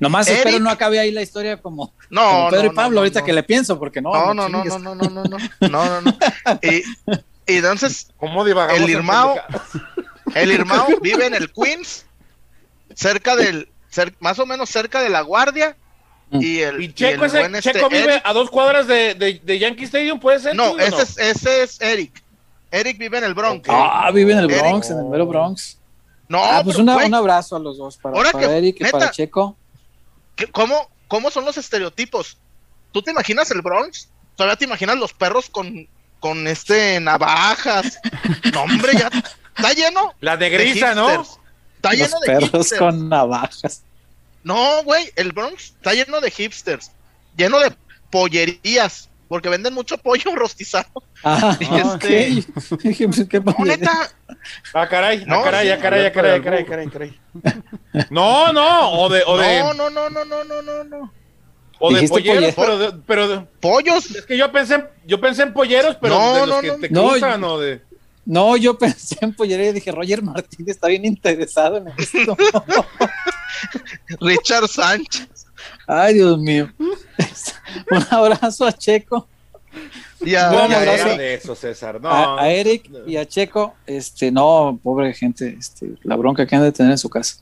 Nomás 0.00 0.28
Eric- 0.28 0.38
espero 0.38 0.60
no 0.60 0.70
acabe 0.70 0.98
ahí 1.00 1.10
la 1.10 1.22
historia 1.22 1.56
como, 1.56 1.84
Entonces, 1.84 2.08
no, 2.10 2.22
como 2.28 2.50
Pedro 2.50 2.62
no, 2.64 2.72
y 2.72 2.74
Pablo, 2.76 2.94
no, 2.96 2.98
ahorita 3.00 3.20
no, 3.20 3.26
que 3.26 3.32
le 3.32 3.42
pienso, 3.42 3.78
porque 3.78 4.00
no. 4.02 4.12
No, 4.12 4.34
no, 4.34 4.48
no, 4.48 4.64
no, 4.64 4.78
no, 4.78 4.94
no, 4.94 5.08
no, 5.08 5.24
no, 5.24 5.38
no, 5.60 5.68
no, 5.68 6.00
no. 6.02 6.18
Y, 6.62 6.76
y 7.46 7.56
entonces 7.56 8.08
¿Cómo 8.18 8.44
divagamos? 8.44 8.80
El 8.82 8.88
Irmao- 8.94 9.40
el 10.34 10.52
Irmao 10.52 10.86
vive 11.02 11.26
en 11.26 11.34
el 11.34 11.50
Queens, 11.52 12.04
cerca 12.94 13.34
del, 13.34 13.70
cer- 13.92 14.14
más 14.20 14.38
o 14.38 14.44
menos 14.46 14.68
cerca 14.68 15.00
de 15.00 15.08
la 15.08 15.22
Guardia. 15.22 15.76
Mm. 16.30 16.42
Y 16.42 16.58
el, 16.60 16.82
Y 16.82 16.92
Checo, 16.92 17.24
el 17.24 17.30
ese- 17.30 17.38
buen 17.40 17.54
este 17.56 17.72
Checo 17.72 17.88
vive 17.88 18.14
Eric- 18.16 18.22
a 18.24 18.32
dos 18.32 18.50
cuadras 18.50 18.86
de, 18.86 19.14
de, 19.14 19.40
de 19.42 19.58
Yankee 19.58 19.84
Stadium, 19.84 20.20
¿puede 20.20 20.40
ser? 20.40 20.54
No, 20.54 20.78
ese 20.78 21.02
es, 21.02 21.18
ese 21.18 21.62
es 21.62 21.80
Eric. 21.80 22.22
Eric 22.70 22.98
vive 22.98 23.16
en 23.18 23.24
el 23.24 23.34
Bronx. 23.34 23.66
Ah, 23.70 24.10
vive 24.12 24.32
en 24.32 24.38
el 24.40 24.50
Eric- 24.50 24.60
Bronx, 24.60 24.90
en 24.90 24.98
el 24.98 25.04
mero 25.06 25.26
Bronx. 25.26 25.78
No, 26.28 26.44
ah, 26.44 26.60
pues 26.62 26.76
una- 26.76 26.96
un 26.98 27.14
abrazo 27.14 27.56
a 27.56 27.58
los 27.58 27.78
dos, 27.78 27.96
para, 27.96 28.14
Ahora 28.16 28.32
para 28.32 28.46
que- 28.48 28.56
Eric 28.58 28.76
y 28.80 28.84
neta. 28.84 28.98
para 28.98 29.10
Checo. 29.10 29.56
¿qué- 30.36 30.46
¿cómo, 30.48 30.90
¿Cómo 31.08 31.30
son 31.30 31.46
los 31.46 31.56
estereotipos? 31.56 32.36
¿Tú 32.92 33.00
te 33.00 33.10
imaginas 33.12 33.50
el 33.50 33.62
Bronx? 33.62 34.08
¿Todavía 34.36 34.56
te 34.56 34.66
imaginas 34.66 34.96
los 34.98 35.14
perros 35.14 35.48
con, 35.48 35.88
con 36.20 36.46
este 36.46 37.00
navajas? 37.00 37.98
No, 38.52 38.62
hombre, 38.64 38.92
ya 38.98 39.08
está 39.56 39.72
lleno. 39.72 40.12
La 40.20 40.36
de 40.36 40.50
negriza, 40.50 40.94
¿no? 40.94 41.08
Está 41.10 41.90
Los 41.92 41.98
lleno 41.98 42.20
de 42.20 42.26
perros 42.26 42.50
hipsters. 42.50 42.78
con 42.78 43.08
navajas. 43.08 43.82
No, 44.48 44.82
güey, 44.82 45.12
el 45.14 45.32
Bronx 45.32 45.74
está 45.76 45.92
lleno 45.92 46.22
de 46.22 46.30
hipsters, 46.30 46.90
lleno 47.36 47.58
de 47.58 47.70
pollerías, 48.10 49.10
porque 49.28 49.50
venden 49.50 49.74
mucho 49.74 49.98
pollo 49.98 50.34
rostizado. 50.36 50.88
Ah, 51.22 51.54
y 51.60 51.66
okay. 51.82 52.38
Este, 52.38 53.06
pues, 53.06 53.26
¿Qué 53.28 53.40
no, 53.40 53.54
neta. 53.66 54.10
Ah, 54.72 54.88
caray, 54.88 55.26
no, 55.26 55.40
ah, 55.40 55.44
caray, 55.44 55.66
sí, 55.66 55.72
ah, 55.72 55.78
caray, 55.78 56.06
ah, 56.06 56.12
caray, 56.12 56.38
ah, 56.38 56.42
caray, 56.42 56.64
caray, 56.64 56.88
caray, 56.88 57.20
No, 58.08 58.50
no, 58.54 58.92
o 58.92 59.10
de, 59.10 59.22
o 59.26 59.36
de... 59.36 59.58
No, 59.58 59.74
no, 59.74 59.90
no, 59.90 60.08
no, 60.08 60.24
no, 60.24 60.62
no, 60.62 60.84
no. 60.84 61.12
O 61.78 61.92
de 61.92 62.08
polleros, 62.08 62.54
pero 62.56 62.78
de, 62.78 62.92
pero 63.06 63.28
de... 63.28 63.40
pollos. 63.60 64.10
Es 64.12 64.24
que 64.24 64.38
yo 64.38 64.50
pensé, 64.50 64.76
en, 64.76 64.88
yo 65.06 65.20
pensé 65.20 65.42
en 65.42 65.52
polleros, 65.52 65.98
pero 66.00 66.18
no, 66.18 66.34
de 66.34 66.46
los 66.46 66.60
que 66.62 66.70
te 66.70 66.88
cruzan 66.88 67.44
o 67.44 67.58
de 67.58 67.82
no, 68.24 68.56
yo 68.56 68.78
pensé 68.78 69.18
en 69.20 69.34
pollería 69.34 69.68
y 69.68 69.72
dije, 69.74 69.92
Roger 69.92 70.22
Martínez 70.22 70.76
está 70.76 70.88
bien 70.88 71.04
interesado 71.04 71.76
en 71.76 71.88
esto. 71.98 72.34
Richard 74.20 74.68
Sánchez. 74.68 75.28
Ay, 75.86 76.14
Dios 76.14 76.38
mío. 76.38 76.70
Un 77.90 78.04
abrazo 78.10 78.66
a 78.66 78.72
Checo, 78.72 79.26
Y 80.20 80.34
a, 80.34 80.50
y 80.68 80.72
a 80.72 81.16
de 81.16 81.34
eso, 81.34 81.54
César. 81.54 82.00
No, 82.00 82.08
a, 82.08 82.40
a 82.42 82.50
Eric 82.50 82.90
y 83.06 83.16
a 83.16 83.26
Checo. 83.26 83.74
Este, 83.86 84.30
no, 84.30 84.78
pobre 84.82 85.12
gente, 85.14 85.56
este, 85.58 85.94
la 86.02 86.16
bronca 86.16 86.46
que 86.46 86.56
han 86.56 86.62
de 86.62 86.72
tener 86.72 86.92
en 86.92 86.98
su 86.98 87.08
casa. 87.08 87.36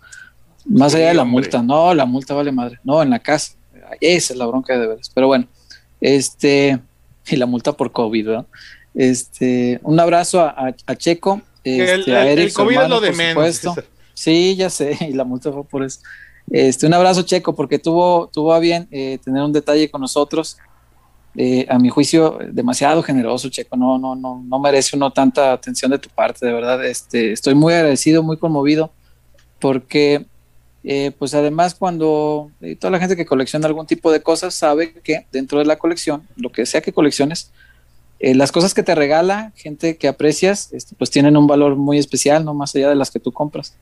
Más 0.65 0.93
Sí, 0.93 0.99
allá 0.99 1.09
de 1.09 1.15
la 1.15 1.23
hombre. 1.23 1.43
multa, 1.43 1.63
no, 1.63 1.95
la 1.95 2.05
multa 2.07 2.35
vale 2.35 2.51
madre. 2.53 2.79
No, 2.85 3.03
en 3.03 3.11
la 3.11 3.19
casa. 3.21 3.55
Esa 4.01 4.33
es 4.33 4.39
la 4.39 4.47
bronca 4.47 4.77
de 4.79 4.87
veras. 4.87 5.11
Pero 5.15 5.29
bueno, 5.29 5.47
este, 6.01 6.79
y 7.29 7.37
la 7.37 7.47
multa 7.47 7.73
por 7.73 7.93
COVID, 7.93 8.27
¿verdad? 8.27 8.47
Este, 8.95 9.79
un 9.83 10.01
abrazo 10.01 10.41
a, 10.41 10.49
a- 10.51 10.75
a 10.87 10.97
Checo, 10.97 11.41
el, 11.63 11.81
este, 11.83 12.11
el- 12.11 12.17
a 12.17 12.27
Eric, 12.29 12.47
el 12.49 12.53
COVID 12.55 12.81
es 12.81 12.89
lo 12.89 13.01
de 13.01 13.09
por 13.09 13.17
menos. 13.17 13.33
supuesto. 13.35 13.75
César. 13.75 13.91
Sí, 14.17 14.57
ya 14.57 14.71
sé, 14.71 14.97
y 15.09 15.13
la 15.13 15.25
multa 15.25 15.53
fue 15.53 15.65
por 15.65 15.85
eso. 15.85 16.01
Este, 16.51 16.87
un 16.87 16.95
abrazo, 16.95 17.23
Checo, 17.23 17.55
porque 17.55 17.79
tuvo, 17.79 18.29
tuvo 18.33 18.55
a 18.55 18.59
bien 18.59 18.89
eh, 18.91 19.19
tener 19.23 19.43
un 19.43 19.53
detalle 19.53 19.91
con 19.91 20.01
nosotros. 20.01 20.57
Eh, 21.39 21.67
a 21.69 21.79
mi 21.79 21.91
juicio, 21.91 22.39
demasiado 22.51 23.03
generoso, 23.03 23.51
Checo. 23.51 23.77
No, 23.77 23.99
no, 23.99 24.17
no, 24.17 24.43
no 24.43 24.59
merece 24.59 24.97
uno 24.97 25.13
tanta 25.13 25.53
atención 25.53 25.91
de 25.91 25.99
tu 25.99 26.09
parte, 26.09 26.47
de 26.47 26.53
verdad. 26.53 26.83
Este, 26.87 27.33
estoy 27.33 27.55
muy 27.55 27.75
agradecido, 27.75 28.23
muy 28.23 28.39
conmovido, 28.39 28.91
porque, 29.61 30.25
eh, 30.83 31.13
pues 31.19 31.35
además, 31.35 31.75
cuando 31.75 32.51
eh, 32.63 32.75
toda 32.75 32.93
la 32.93 32.99
gente 32.99 33.17
que 33.17 33.27
colecciona 33.27 33.67
algún 33.67 33.87
tipo 33.87 34.11
de 34.11 34.23
cosas 34.23 34.55
sabe 34.55 34.95
que 34.95 35.27
dentro 35.31 35.59
de 35.59 35.67
la 35.67 35.77
colección, 35.77 36.27
lo 36.37 36.51
que 36.51 36.65
sea 36.65 36.81
que 36.81 36.95
colecciones, 36.95 37.53
eh, 38.19 38.35
las 38.35 38.51
cosas 38.51 38.73
que 38.73 38.83
te 38.83 38.95
regala 38.95 39.53
gente 39.57 39.99
que 39.99 40.09
aprecias, 40.09 40.73
este, 40.73 40.95
pues 40.97 41.11
tienen 41.11 41.37
un 41.37 41.47
valor 41.47 41.77
muy 41.77 41.99
especial, 41.99 42.47
no 42.47 42.55
más 42.55 42.75
allá 42.75 42.89
de 42.89 42.95
las 42.95 43.11
que 43.11 43.21
tú 43.21 43.31
compras. 43.31 43.75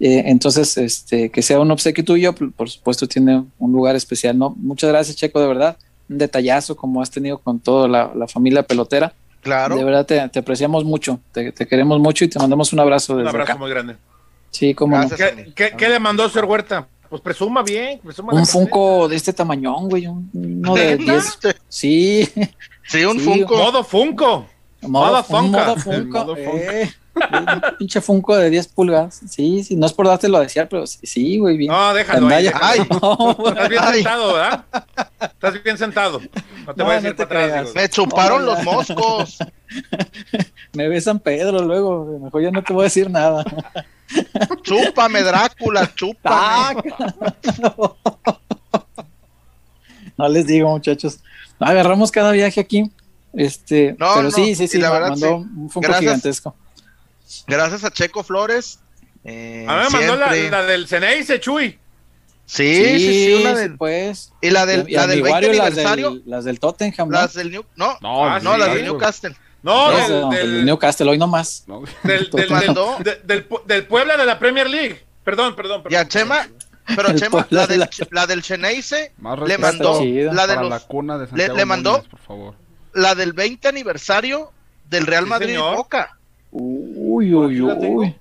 Eh, 0.00 0.22
entonces, 0.26 0.76
este, 0.78 1.30
que 1.30 1.42
sea 1.42 1.58
un 1.60 1.70
obsequio 1.70 2.04
tuyo, 2.04 2.32
por, 2.34 2.70
supuesto, 2.70 3.06
tiene 3.08 3.44
un 3.58 3.72
lugar 3.72 3.96
especial, 3.96 4.38
¿no? 4.38 4.54
Muchas 4.58 4.90
gracias, 4.90 5.16
Checo, 5.16 5.40
de 5.40 5.48
verdad. 5.48 5.76
Un 6.08 6.18
detallazo 6.18 6.76
como 6.76 7.02
has 7.02 7.10
tenido 7.10 7.38
con 7.38 7.58
toda 7.60 7.88
la, 7.88 8.12
la 8.14 8.28
familia 8.28 8.62
pelotera. 8.62 9.12
Claro. 9.42 9.76
De 9.76 9.84
verdad 9.84 10.04
te, 10.06 10.28
te 10.28 10.38
apreciamos 10.40 10.84
mucho, 10.84 11.20
te, 11.32 11.52
te 11.52 11.66
queremos 11.66 11.98
mucho 12.00 12.24
y 12.24 12.28
te 12.28 12.38
mandamos 12.38 12.72
un 12.72 12.80
abrazo 12.80 13.12
Un 13.14 13.18
desde 13.20 13.30
abrazo 13.30 13.52
acá. 13.52 13.58
muy 13.58 13.70
grande. 13.70 13.96
Sí, 14.50 14.74
como. 14.74 14.98
¿Qué, 15.10 15.52
qué, 15.54 15.72
qué 15.76 15.88
le 15.88 15.98
mandó 15.98 16.28
Sir 16.28 16.44
Huerta? 16.44 16.86
Pues 17.08 17.22
presuma 17.22 17.62
bien, 17.62 18.00
presuma 18.04 18.34
un 18.34 18.46
Funko 18.46 19.08
de 19.08 19.16
este 19.16 19.32
tamañón, 19.32 19.88
güey, 19.88 20.06
un- 20.06 20.30
uno 20.34 20.74
de 20.74 20.96
10. 20.96 21.38
Sí, 21.68 22.28
Sí, 22.86 23.04
un 23.04 23.18
Sí, 23.18 23.24
Funko. 23.24 23.56
Modo 23.56 23.84
Funko. 23.84 24.46
modo, 24.82 25.24
Modo 25.28 25.40
un 25.44 25.50
modo 25.50 25.76
Funko. 25.76 25.92
Funko, 25.92 26.18
Modo 26.18 26.36
Funko. 26.36 26.56
eh. 26.58 26.90
Un 27.18 27.76
pinche 27.78 28.00
Funko 28.00 28.36
de 28.36 28.50
10 28.50 28.68
pulgadas. 28.68 29.20
Sí, 29.28 29.62
sí, 29.64 29.76
no 29.76 29.86
es 29.86 29.92
por 29.92 30.06
dártelo 30.06 30.38
a 30.38 30.40
desear, 30.42 30.68
pero 30.68 30.86
sí, 30.86 30.98
sí, 31.02 31.38
güey, 31.38 31.56
bien. 31.56 31.70
No, 31.72 31.92
déjalo. 31.94 32.28
ahí, 32.28 32.44
déjalo. 32.44 32.64
Ay, 32.64 32.80
No, 32.90 33.34
güey. 33.34 33.52
Estás 33.52 33.68
bien 33.68 33.82
Ay. 33.82 33.94
sentado, 33.94 34.32
¿verdad? 34.34 34.64
Estás 35.20 35.62
bien 35.64 35.78
sentado. 35.78 36.20
No 36.66 36.74
te 36.74 36.78
No, 36.78 36.84
voy 36.84 36.94
a 36.94 36.96
no 36.96 37.02
decir 37.02 37.16
te 37.16 37.26
para 37.26 37.44
atrás. 37.44 37.70
me 37.74 37.88
chuparon 37.88 38.46
los 38.46 38.62
moscos. 38.64 39.38
me 40.72 40.88
ve 40.88 41.00
San 41.00 41.18
Pedro 41.18 41.60
luego, 41.62 42.18
mejor 42.22 42.42
ya 42.42 42.50
no 42.50 42.62
te 42.62 42.72
voy 42.72 42.82
a 42.82 42.84
decir 42.84 43.10
nada. 43.10 43.44
Chúpame, 44.62 45.22
Drácula, 45.22 45.92
chúpame. 45.94 46.36
Ah, 46.36 46.74
no 50.16 50.28
les 50.28 50.46
digo, 50.46 50.68
muchachos. 50.70 51.20
Agarramos 51.60 52.10
cada 52.10 52.32
viaje 52.32 52.60
aquí. 52.60 52.90
Este, 53.34 53.94
No, 53.98 54.06
pero 54.14 54.22
no, 54.24 54.30
sí, 54.30 54.54
sí, 54.54 54.66
sí, 54.68 54.78
la 54.78 54.90
verdad, 54.90 55.10
mandó 55.10 55.26
sí. 55.26 55.32
un 55.34 55.70
Funko 55.70 55.80
Gracias. 55.88 56.00
gigantesco. 56.00 56.54
Gracias 57.46 57.84
a 57.84 57.90
Checo 57.90 58.22
Flores. 58.22 58.80
eh, 59.24 59.66
A 59.68 59.76
mí 59.76 59.84
me 59.84 59.90
mandó 59.90 60.16
la, 60.16 60.32
siempre- 60.32 60.50
la 60.50 60.62
del 60.64 60.86
Ceneice, 60.88 61.40
Chuy. 61.40 61.78
Sí, 62.46 62.98
sí, 62.98 62.98
sí, 63.26 63.34
una 63.42 63.54
del- 63.54 63.76
pues. 63.76 64.32
y 64.40 64.50
la 64.50 64.64
del, 64.64 64.88
Y 64.88 64.94
la 64.94 65.06
del 65.06 65.16
mi 65.18 65.22
20 65.24 65.32
Wario, 65.32 65.52
las 65.52 65.66
aniversario. 65.66 66.10
del, 66.12 66.22
las 66.24 66.44
del 66.46 66.60
Tottenham, 66.60 67.08
¿no? 67.10 67.18
Las 67.18 67.34
del 67.34 67.50
New, 67.50 67.64
no, 67.76 67.98
No, 68.00 68.24
Ah, 68.26 68.40
no, 68.40 68.54
sí, 68.54 68.58
las 68.60 68.74
del. 68.74 68.84
Newcastle. 68.84 69.36
No, 69.62 69.90
del, 69.90 70.10
no, 70.20 70.30
del, 70.30 70.52
del 70.54 70.64
Newcastle, 70.64 71.10
hoy 71.10 71.18
nomás. 71.18 71.64
No. 71.66 71.82
del, 72.04 72.30
del, 73.66 73.86
Puebla 73.86 74.16
de 74.16 74.24
la 74.24 74.38
Premier 74.38 74.70
League. 74.70 75.04
Perdón, 75.24 75.54
perdón. 75.56 75.82
Y 75.90 75.94
a 75.94 75.98
perdón. 76.04 76.08
Chema, 76.08 76.48
pero 76.96 77.08
El 77.08 77.20
Chema, 77.20 77.46
la 77.50 77.66
del, 77.66 77.80
la- 77.80 77.90
la 78.12 78.26
del 78.26 78.40
Cheneice, 78.42 79.12
Más 79.18 79.38
le 79.40 79.58
mandó 79.58 80.00
la 80.32 80.46
de 80.46 80.54
los, 80.56 80.70
la 80.70 80.80
cuna 80.80 81.18
de 81.18 81.26
Santiago 81.26 81.54
le 81.56 81.64
mandó- 81.66 81.92
Núñez, 81.98 82.08
por 82.08 82.20
favor. 82.20 82.54
la 82.94 83.14
del 83.14 83.34
20 83.34 83.68
aniversario 83.68 84.52
del 84.88 85.06
Real 85.06 85.24
Sí, 85.24 85.30
Madrid 85.30 85.48
y 85.48 85.50
señor. 85.50 85.76
Boca. 85.76 86.17
Uy, 86.50 87.34
uy, 87.34 87.56
la 87.56 87.74
uy. 87.74 88.16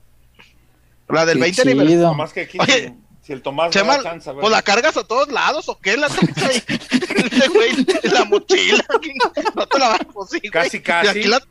La 1.09 1.25
del 1.25 1.37
Qué 1.37 1.41
20 1.43 1.61
aniversario. 1.61 1.97
chido. 1.97 2.07
Nomás 2.11 2.33
que 2.33 2.41
aquí, 2.41 2.57
Oye, 2.59 2.93
si 3.21 3.33
el 3.33 3.41
Tomás 3.41 3.71
Chema, 3.71 3.97
me 3.97 4.03
da 4.03 4.09
chance, 4.11 4.29
a 4.29 4.33
ver. 4.33 4.41
pues 4.41 4.51
la 4.51 4.61
cargas 4.61 4.97
a 4.97 5.03
todos 5.05 5.29
lados 5.31 5.69
o 5.69 5.79
qué? 5.79 5.95
La 5.97 6.07
traes 6.09 6.37
ahí. 6.37 6.63
Este 7.17 7.47
güey, 7.49 7.69
en 8.03 8.13
la 8.13 8.25
mochila. 8.25 8.85
No 9.55 9.65
te 9.67 9.79
la 9.79 9.89
vas 9.89 9.99
sí, 10.29 10.39
güey. 10.39 10.51
Casi, 10.51 10.81
casi. 10.81 11.07
aquí 11.09 11.23
la- 11.27 11.41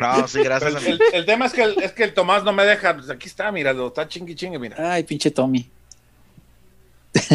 No, 0.00 0.28
sí, 0.28 0.42
gracias. 0.42 0.74
Amigo. 0.76 0.90
el, 0.92 1.14
el 1.14 1.26
tema 1.26 1.46
es 1.46 1.52
que, 1.52 1.62
el, 1.62 1.82
es 1.82 1.92
que 1.92 2.04
el 2.04 2.14
Tomás 2.14 2.44
no 2.44 2.52
me 2.52 2.64
deja. 2.64 2.94
Pues 2.94 3.08
aquí 3.10 3.26
está, 3.28 3.50
míralo, 3.52 3.88
está 3.88 4.06
chingui 4.08 4.34
chingue, 4.34 4.58
mira. 4.58 4.76
Ay, 4.92 5.04
pinche 5.04 5.30
Tommy. 5.30 5.68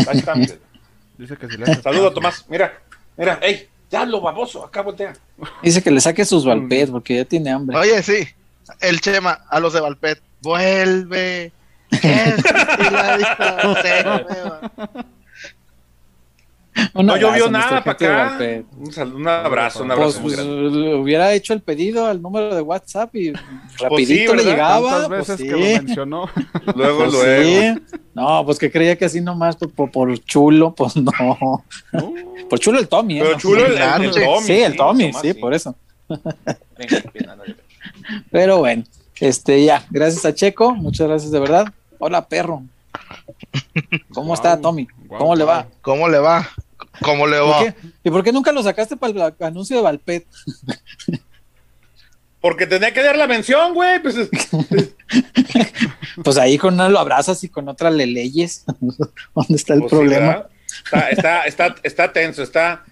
Ahí 0.08 0.18
está, 0.20 0.36
mira. 0.36 0.56
Dice 1.18 1.38
que 1.38 1.48
si 1.50 1.58
le 1.58 1.66
Saludo. 1.82 2.12
Tomás. 2.14 2.46
Mira, 2.50 2.82
mira, 3.18 3.40
ey, 3.42 3.68
ya 3.94 4.06
lo 4.08 4.22
baboso, 4.22 4.66
acá 4.66 4.82
voltea. 4.82 5.14
Dice 5.62 5.84
que 5.84 5.92
le 5.92 6.02
saque 6.02 6.26
sus 6.26 6.44
Valpet 6.44 6.90
porque 6.90 7.18
ya 7.18 7.26
tiene 7.26 7.52
hambre. 7.52 7.78
Oye, 7.78 8.02
sí. 8.02 8.28
El 8.80 9.00
Chema, 9.00 9.46
a 9.48 9.60
los 9.60 9.72
de 9.72 9.82
Valpet. 9.82 10.20
Vuelve. 10.42 11.52
Esta 11.92 12.90
la 12.90 13.18
distancia. 13.20 14.72
Un 14.88 15.06
No 16.96 17.18
llovió 17.18 17.50
nada 17.50 17.84
para 17.84 17.92
acá. 17.92 18.38
Un, 18.78 19.16
un 19.16 19.28
abrazo, 19.28 19.84
un 19.84 19.90
Pues, 19.90 20.00
abrazo 20.00 20.22
pues, 20.22 20.40
hubiera 20.40 21.34
hecho 21.34 21.54
el 21.54 21.62
pedido 21.62 22.06
al 22.06 22.22
número 22.22 22.54
de 22.56 22.62
WhatsApp 22.62 23.16
y 23.16 23.34
rapidito 23.80 24.34
le 24.36 24.44
llegaba. 24.44 24.92
Tantas 25.02 25.08
pues, 25.08 25.20
veces 25.28 25.38
sí. 25.38 25.44
que 25.46 25.52
lo 25.52 25.60
mencionó. 25.60 26.30
Luego, 26.76 26.98
Pues, 27.00 27.14
luego. 27.14 27.44
sí. 27.44 27.98
No, 28.14 28.46
pues 28.46 28.60
que 28.60 28.72
creía 28.72 28.96
que 28.98 29.06
así 29.06 29.22
nomás 29.22 29.56
por, 29.56 29.72
por, 29.72 29.92
por 29.92 30.20
chulo, 30.20 30.74
pues 30.76 30.96
no. 30.96 31.12
Por 32.50 32.60
chulo 32.60 32.78
el 32.78 32.88
Tommy, 32.88 33.20
¿eh? 33.20 33.22
Pero 33.24 33.34
No, 33.34 33.40
chulo 33.40 33.66
el. 33.66 33.80
Tommy. 33.80 34.44
Sí, 34.44 34.54
el 34.62 34.76
Tommy, 34.76 35.08
Tomás, 35.12 35.22
sí, 35.22 35.34
por 35.34 35.54
eso. 35.54 35.76
Pero 38.32 38.60
bueno, 38.60 38.84
este 39.20 39.64
ya, 39.64 39.86
gracias 39.90 40.26
a 40.26 40.34
Checo, 40.36 40.74
muchas 40.76 41.08
gracias 41.08 41.32
de 41.32 41.40
verdad. 41.40 41.68
Hola, 42.00 42.28
perro. 42.28 42.64
¿Cómo 44.14 44.34
está 44.34 44.60
Tommy? 44.60 44.88
¿Cómo 45.08 45.36
le 45.36 45.44
va? 45.44 45.68
¿Cómo 45.82 46.08
le 46.08 46.20
va? 46.20 46.50
¿Cómo 47.02 47.28
le 47.28 47.40
¿Por 47.40 47.50
va? 47.50 47.64
qué? 47.64 47.76
¿Y 48.04 48.10
por 48.12 48.24
qué 48.24 48.32
nunca 48.32 48.52
lo 48.52 48.62
sacaste 48.64 48.98
para 48.98 49.28
el 49.28 49.34
anuncio 49.46 49.76
de 49.78 49.82
Valpet? 49.84 50.28
Porque 52.40 52.68
tenía 52.68 52.94
que 52.94 53.02
dar 53.02 53.16
la 53.18 53.28
mención, 53.28 53.74
güey. 53.74 54.02
Pues, 54.02 54.16
Pues 56.24 56.38
ahí 56.38 56.58
con 56.58 56.76
una 56.76 56.90
lo 56.90 57.00
abrazas 57.00 57.44
y 57.44 57.50
con 57.50 57.68
otra 57.70 57.90
le 57.90 58.06
leyes. 58.06 58.66
¿Dónde 59.36 59.56
está 59.56 59.74
el 59.74 59.82
pues 59.82 59.92
problema? 59.92 60.48
está, 60.86 61.10
está, 61.10 61.44
está, 61.46 61.76
está 61.84 62.14
tenso, 62.14 62.44
está, 62.44 62.84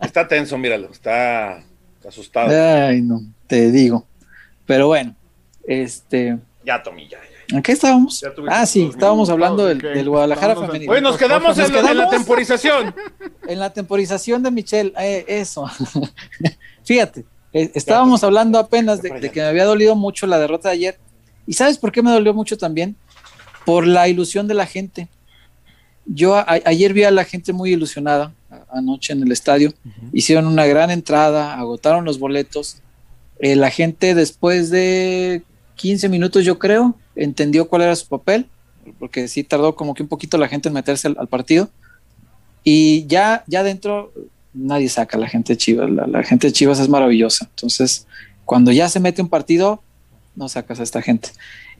está 0.00 0.28
tenso, 0.28 0.56
míralo, 0.58 0.90
está 0.92 1.64
asustado. 2.06 2.50
Ay, 2.86 3.00
no, 3.02 3.20
te 3.46 3.70
digo. 3.70 4.06
Pero 4.66 4.86
bueno, 4.88 5.16
este, 5.66 6.38
Ya, 6.64 6.82
Tommy, 6.82 7.08
ya, 7.08 7.18
¿en 7.50 7.62
qué 7.62 7.72
estábamos? 7.72 8.24
Ah, 8.48 8.66
sí, 8.66 8.88
estábamos 8.90 9.30
hablando 9.30 9.64
del, 9.66 9.80
Guadalajara 10.08 10.52
estábamos 10.52 10.72
femenino. 10.72 10.92
Güey, 10.92 11.02
nos 11.02 11.16
quedamos 11.16 11.56
¿Nos 11.56 11.66
en, 11.68 11.72
la- 11.74 11.78
en 11.80 11.84
la 11.86 11.92
quedamos? 11.92 12.10
temporización. 12.16 12.94
En 13.48 13.58
la 13.58 13.72
temporización 13.72 14.42
de 14.42 14.50
Michelle, 14.50 14.92
eh, 15.00 15.24
eso. 15.26 15.64
Fíjate, 16.84 17.24
eh, 17.52 17.70
estábamos 17.74 18.22
hablando 18.24 18.58
apenas 18.58 19.00
de, 19.02 19.10
de 19.20 19.30
que 19.30 19.40
me 19.40 19.46
había 19.46 19.64
dolido 19.64 19.94
mucho 19.96 20.26
la 20.26 20.38
derrota 20.38 20.68
de 20.68 20.74
ayer. 20.74 20.98
¿Y 21.46 21.54
sabes 21.54 21.78
por 21.78 21.90
qué 21.92 22.02
me 22.02 22.10
dolió 22.10 22.34
mucho 22.34 22.58
también? 22.58 22.96
Por 23.64 23.86
la 23.86 24.06
ilusión 24.08 24.48
de 24.48 24.54
la 24.54 24.66
gente. 24.66 25.08
Yo 26.04 26.36
a- 26.36 26.46
ayer 26.64 26.92
vi 26.92 27.04
a 27.04 27.10
la 27.10 27.24
gente 27.24 27.52
muy 27.52 27.72
ilusionada 27.72 28.34
a- 28.50 28.78
anoche 28.78 29.12
en 29.12 29.22
el 29.22 29.32
estadio. 29.32 29.72
Hicieron 30.12 30.46
una 30.46 30.66
gran 30.66 30.90
entrada, 30.90 31.54
agotaron 31.54 32.04
los 32.04 32.18
boletos. 32.18 32.78
Eh, 33.38 33.56
la 33.56 33.70
gente 33.70 34.14
después 34.14 34.68
de 34.70 35.42
15 35.76 36.08
minutos, 36.08 36.44
yo 36.44 36.58
creo, 36.58 36.96
entendió 37.22 37.68
cuál 37.68 37.82
era 37.82 37.96
su 37.96 38.06
papel, 38.08 38.46
porque 38.98 39.28
sí 39.28 39.44
tardó 39.44 39.74
como 39.74 39.94
que 39.94 40.02
un 40.02 40.08
poquito 40.08 40.38
la 40.38 40.48
gente 40.48 40.68
en 40.68 40.74
meterse 40.74 41.08
al- 41.08 41.28
partido. 41.28 41.70
Y 42.64 43.06
ya, 43.06 43.44
ya 43.46 43.62
dentro 43.62 44.12
nadie 44.54 44.88
saca 44.88 45.16
a 45.16 45.20
la 45.20 45.28
gente 45.28 45.52
de 45.52 45.56
Chivas. 45.58 45.90
La, 45.90 46.06
la 46.06 46.22
gente 46.22 46.48
de 46.48 46.52
Chivas 46.52 46.80
es 46.80 46.88
maravillosa. 46.88 47.46
Entonces, 47.50 48.06
cuando 48.44 48.72
ya 48.72 48.88
se 48.88 49.00
mete 49.00 49.22
un 49.22 49.28
partido, 49.28 49.82
no 50.36 50.48
sacas 50.48 50.80
a 50.80 50.82
esta 50.82 51.02
gente. 51.02 51.30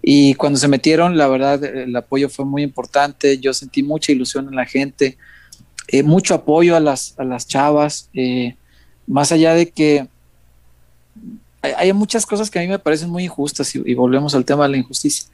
Y 0.03 0.35
cuando 0.35 0.59
se 0.59 0.69
metieron, 0.69 1.17
la 1.17 1.27
verdad, 1.27 1.65
el 1.65 1.95
apoyo 1.97 2.29
fue 2.29 2.45
muy 2.45 2.63
importante. 2.63 3.39
Yo 3.39 3.53
sentí 3.53 3.83
mucha 3.83 4.13
ilusión 4.13 4.49
en 4.49 4.55
la 4.55 4.65
gente, 4.67 5.19
eh, 5.89 6.03
mucho 6.03 6.35
apoyo 6.35 6.77
a 6.77 6.81
las, 6.81 7.15
a 7.19 7.25
las 7.25 7.47
chavas. 7.49 8.11
eh, 8.15 8.55
más 9.07 9.33
allá 9.33 9.55
de 9.55 9.71
que 9.71 10.07
hay, 11.63 11.73
hay 11.77 11.93
muchas 11.93 12.25
cosas 12.27 12.51
que 12.51 12.59
a 12.59 12.63
mí 12.63 12.69
me 12.69 12.79
parecen 12.79 13.11
muy 13.11 13.25
injustas 13.25 13.75
y, 13.75 13.83
y 13.85 13.95
volvemos 13.95 14.35
al 14.35 14.45
tema 14.45 14.65
de 14.65 14.71
la 14.71 14.77
injusticia. 14.79 15.29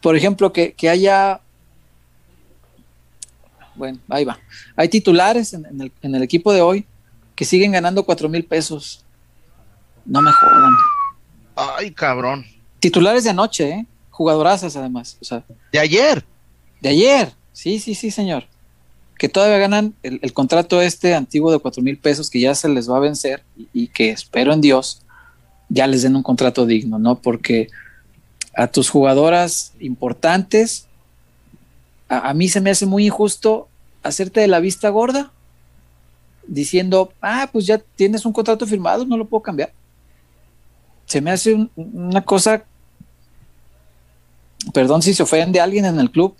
Por 0.00 0.16
ejemplo, 0.16 0.52
que, 0.52 0.72
que 0.72 0.88
haya 0.88 1.40
bueno, 3.74 3.98
ahí 4.08 4.24
va. 4.24 4.38
Hay 4.76 4.88
titulares 4.88 5.52
en, 5.52 5.66
en 5.66 5.80
el, 5.80 5.92
en 6.02 6.14
el 6.14 6.22
equipo 6.22 6.52
de 6.52 6.62
hoy 6.62 6.86
que 7.34 7.44
siguen 7.44 7.72
ganando 7.72 8.04
cuatro 8.04 8.28
mil 8.28 8.44
pesos. 8.44 9.04
No 10.04 10.22
me 10.22 10.30
jodan. 10.32 10.72
Ay, 11.56 11.90
cabrón. 11.90 12.44
Titulares 12.78 13.24
de 13.24 13.30
anoche, 13.30 13.68
¿eh? 13.68 13.86
Jugadorazas 14.10 14.76
además. 14.76 15.16
O 15.20 15.24
sea, 15.24 15.42
De 15.72 15.78
ayer. 15.78 16.24
de 16.80 16.90
ayer. 16.90 17.32
Sí, 17.52 17.80
sí, 17.80 17.94
sí, 17.94 18.10
señor. 18.10 18.44
Que 19.18 19.28
todavía 19.28 19.58
ganan 19.58 19.94
el, 20.02 20.20
el 20.22 20.32
contrato 20.32 20.80
este 20.82 21.14
antiguo 21.14 21.50
de 21.50 21.58
cuatro 21.58 21.82
mil 21.82 21.98
pesos 21.98 22.30
que 22.30 22.40
ya 22.40 22.54
se 22.54 22.68
les 22.68 22.88
va 22.90 22.98
a 22.98 23.00
vencer 23.00 23.42
y, 23.56 23.68
y 23.72 23.88
que 23.88 24.10
espero 24.10 24.52
en 24.52 24.60
Dios 24.60 25.02
ya 25.74 25.86
les 25.86 26.02
den 26.02 26.14
un 26.16 26.22
contrato 26.22 26.66
digno, 26.66 26.98
¿no? 26.98 27.16
Porque 27.16 27.68
a 28.54 28.66
tus 28.68 28.88
jugadoras 28.88 29.72
importantes, 29.80 30.86
a, 32.08 32.30
a 32.30 32.34
mí 32.34 32.48
se 32.48 32.60
me 32.60 32.70
hace 32.70 32.86
muy 32.86 33.06
injusto 33.06 33.68
hacerte 34.02 34.40
de 34.40 34.48
la 34.48 34.60
vista 34.60 34.88
gorda 34.90 35.32
diciendo, 36.46 37.12
ah, 37.22 37.48
pues 37.52 37.66
ya 37.66 37.78
tienes 37.96 38.24
un 38.26 38.32
contrato 38.32 38.66
firmado, 38.66 39.04
no 39.06 39.16
lo 39.16 39.24
puedo 39.26 39.42
cambiar. 39.42 39.72
Se 41.06 41.20
me 41.20 41.30
hace 41.30 41.54
un- 41.54 41.70
una 41.76 42.22
cosa, 42.24 42.64
perdón 44.72 45.02
si 45.02 45.14
se 45.14 45.22
ofende 45.22 45.60
a 45.60 45.64
alguien 45.64 45.84
en 45.84 45.98
el 45.98 46.10
club, 46.10 46.34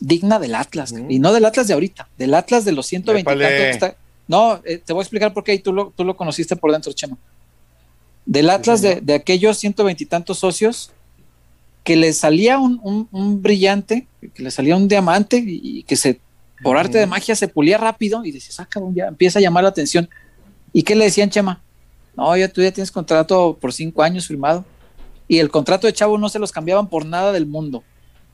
digna 0.00 0.38
del 0.38 0.54
Atlas, 0.54 0.94
y 1.08 1.18
no 1.18 1.32
del 1.32 1.44
Atlas 1.44 1.66
de 1.66 1.74
ahorita, 1.74 2.08
del 2.16 2.34
Atlas 2.34 2.64
de 2.64 2.72
los 2.72 2.86
120 2.86 3.20
y 3.20 3.24
tantos 3.34 3.42
Épale. 3.50 3.58
que 3.64 3.70
está- 3.70 3.96
No, 4.28 4.60
eh, 4.64 4.78
te 4.84 4.92
voy 4.92 5.00
a 5.00 5.02
explicar 5.04 5.32
por 5.32 5.42
qué 5.42 5.54
y 5.54 5.58
tú 5.58 5.72
lo, 5.72 5.92
tú 5.96 6.04
lo 6.04 6.14
conociste 6.16 6.54
por 6.54 6.70
dentro, 6.70 6.92
Chema. 6.92 7.16
Del 8.30 8.50
Atlas 8.50 8.82
de, 8.82 9.14
aquellos 9.14 9.56
120 9.56 10.02
y 10.02 10.06
tantos 10.06 10.38
socios 10.38 10.90
que 11.82 11.96
le 11.96 12.12
salía 12.12 12.58
un, 12.58 12.78
un- 12.82 13.08
un 13.10 13.40
brillante, 13.42 14.06
que 14.34 14.42
le 14.42 14.50
salía 14.50 14.76
un 14.76 14.86
diamante 14.86 15.42
y, 15.44 15.82
que 15.84 15.96
se, 15.96 16.20
por 16.62 16.76
arte 16.76 16.98
de 16.98 17.06
magia 17.06 17.34
se 17.34 17.48
pulía 17.48 17.78
rápido 17.78 18.24
y 18.26 18.30
dices, 18.32 18.60
ah, 18.60 18.66
cabrón, 18.68 18.94
ya 18.94 19.06
empieza 19.06 19.38
a 19.38 19.42
llamar 19.42 19.62
la 19.62 19.70
atención. 19.70 20.10
¿Y 20.74 20.82
qué 20.82 20.94
le 20.94 21.06
decían, 21.06 21.30
Chema? 21.30 21.62
No, 22.14 22.36
ya 22.36 22.48
tú 22.52 22.60
ya 22.60 22.70
tienes 22.70 22.90
contrato 22.90 23.56
por 23.58 23.72
cinco 23.72 24.02
años 24.02 24.26
firmado. 24.26 24.66
Y 25.26 25.38
el 25.38 25.50
contrato 25.50 25.86
de 25.86 25.94
Chavo 25.94 26.18
no 26.18 26.28
se 26.28 26.38
los 26.38 26.52
cambiaban 26.52 26.88
por 26.88 27.06
nada 27.06 27.32
del 27.32 27.46
mundo. 27.46 27.82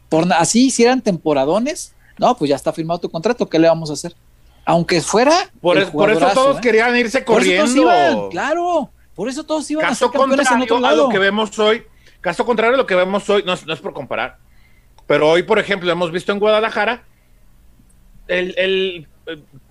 Por 0.09 0.33
así 0.33 0.67
hicieran 0.67 1.03
temporadones, 1.03 1.93
no, 2.19 2.37
pues 2.37 2.49
ya 2.49 2.57
está 2.57 2.73
firmado 2.73 2.99
tu 3.01 3.11
contrato, 3.11 3.49
¿qué 3.49 3.59
le 3.61 3.69
vamos 3.69 3.91
a 3.91 3.93
hacer? 3.93 4.15
Aunque 4.65 5.01
fuera. 5.01 5.33
Por, 5.61 5.77
el 5.77 5.85
es- 5.85 5.91
por 5.91 6.11
eso 6.11 6.27
todos 6.35 6.57
¿eh? 6.57 6.61
querían 6.61 6.97
irse 6.97 7.21
Por 7.23 7.43
eso 7.43 7.51
todos 7.53 7.71
corriendo. 7.71 7.83
iban, 7.83 8.31
claro. 8.31 8.91
Por 9.15 9.29
eso 9.29 9.45
todos 9.45 9.71
iban 9.71 9.87
caso 9.87 10.07
a 10.07 10.09
ser 10.11 10.19
campeones 10.21 10.51
en 10.51 10.63
otro 10.63 10.81
lado. 10.81 11.03
A 11.03 11.07
lo 11.07 11.09
que 11.09 11.19
vemos 11.19 11.59
hoy, 11.59 11.83
caso 12.21 12.45
contrario 12.45 12.75
a 12.75 12.79
lo 12.79 12.87
que 12.87 12.95
vemos 12.95 13.29
hoy, 13.31 13.43
no, 13.47 13.55
no 13.67 13.73
es 13.73 13.81
por 13.81 13.93
comparar, 13.93 14.39
pero 15.07 15.29
hoy, 15.31 15.43
por 15.43 15.59
ejemplo, 15.59 15.91
hemos 15.93 16.11
visto 16.11 16.33
en 16.33 16.39
Guadalajara 16.39 17.05
el, 18.27 18.55
el, 18.57 19.07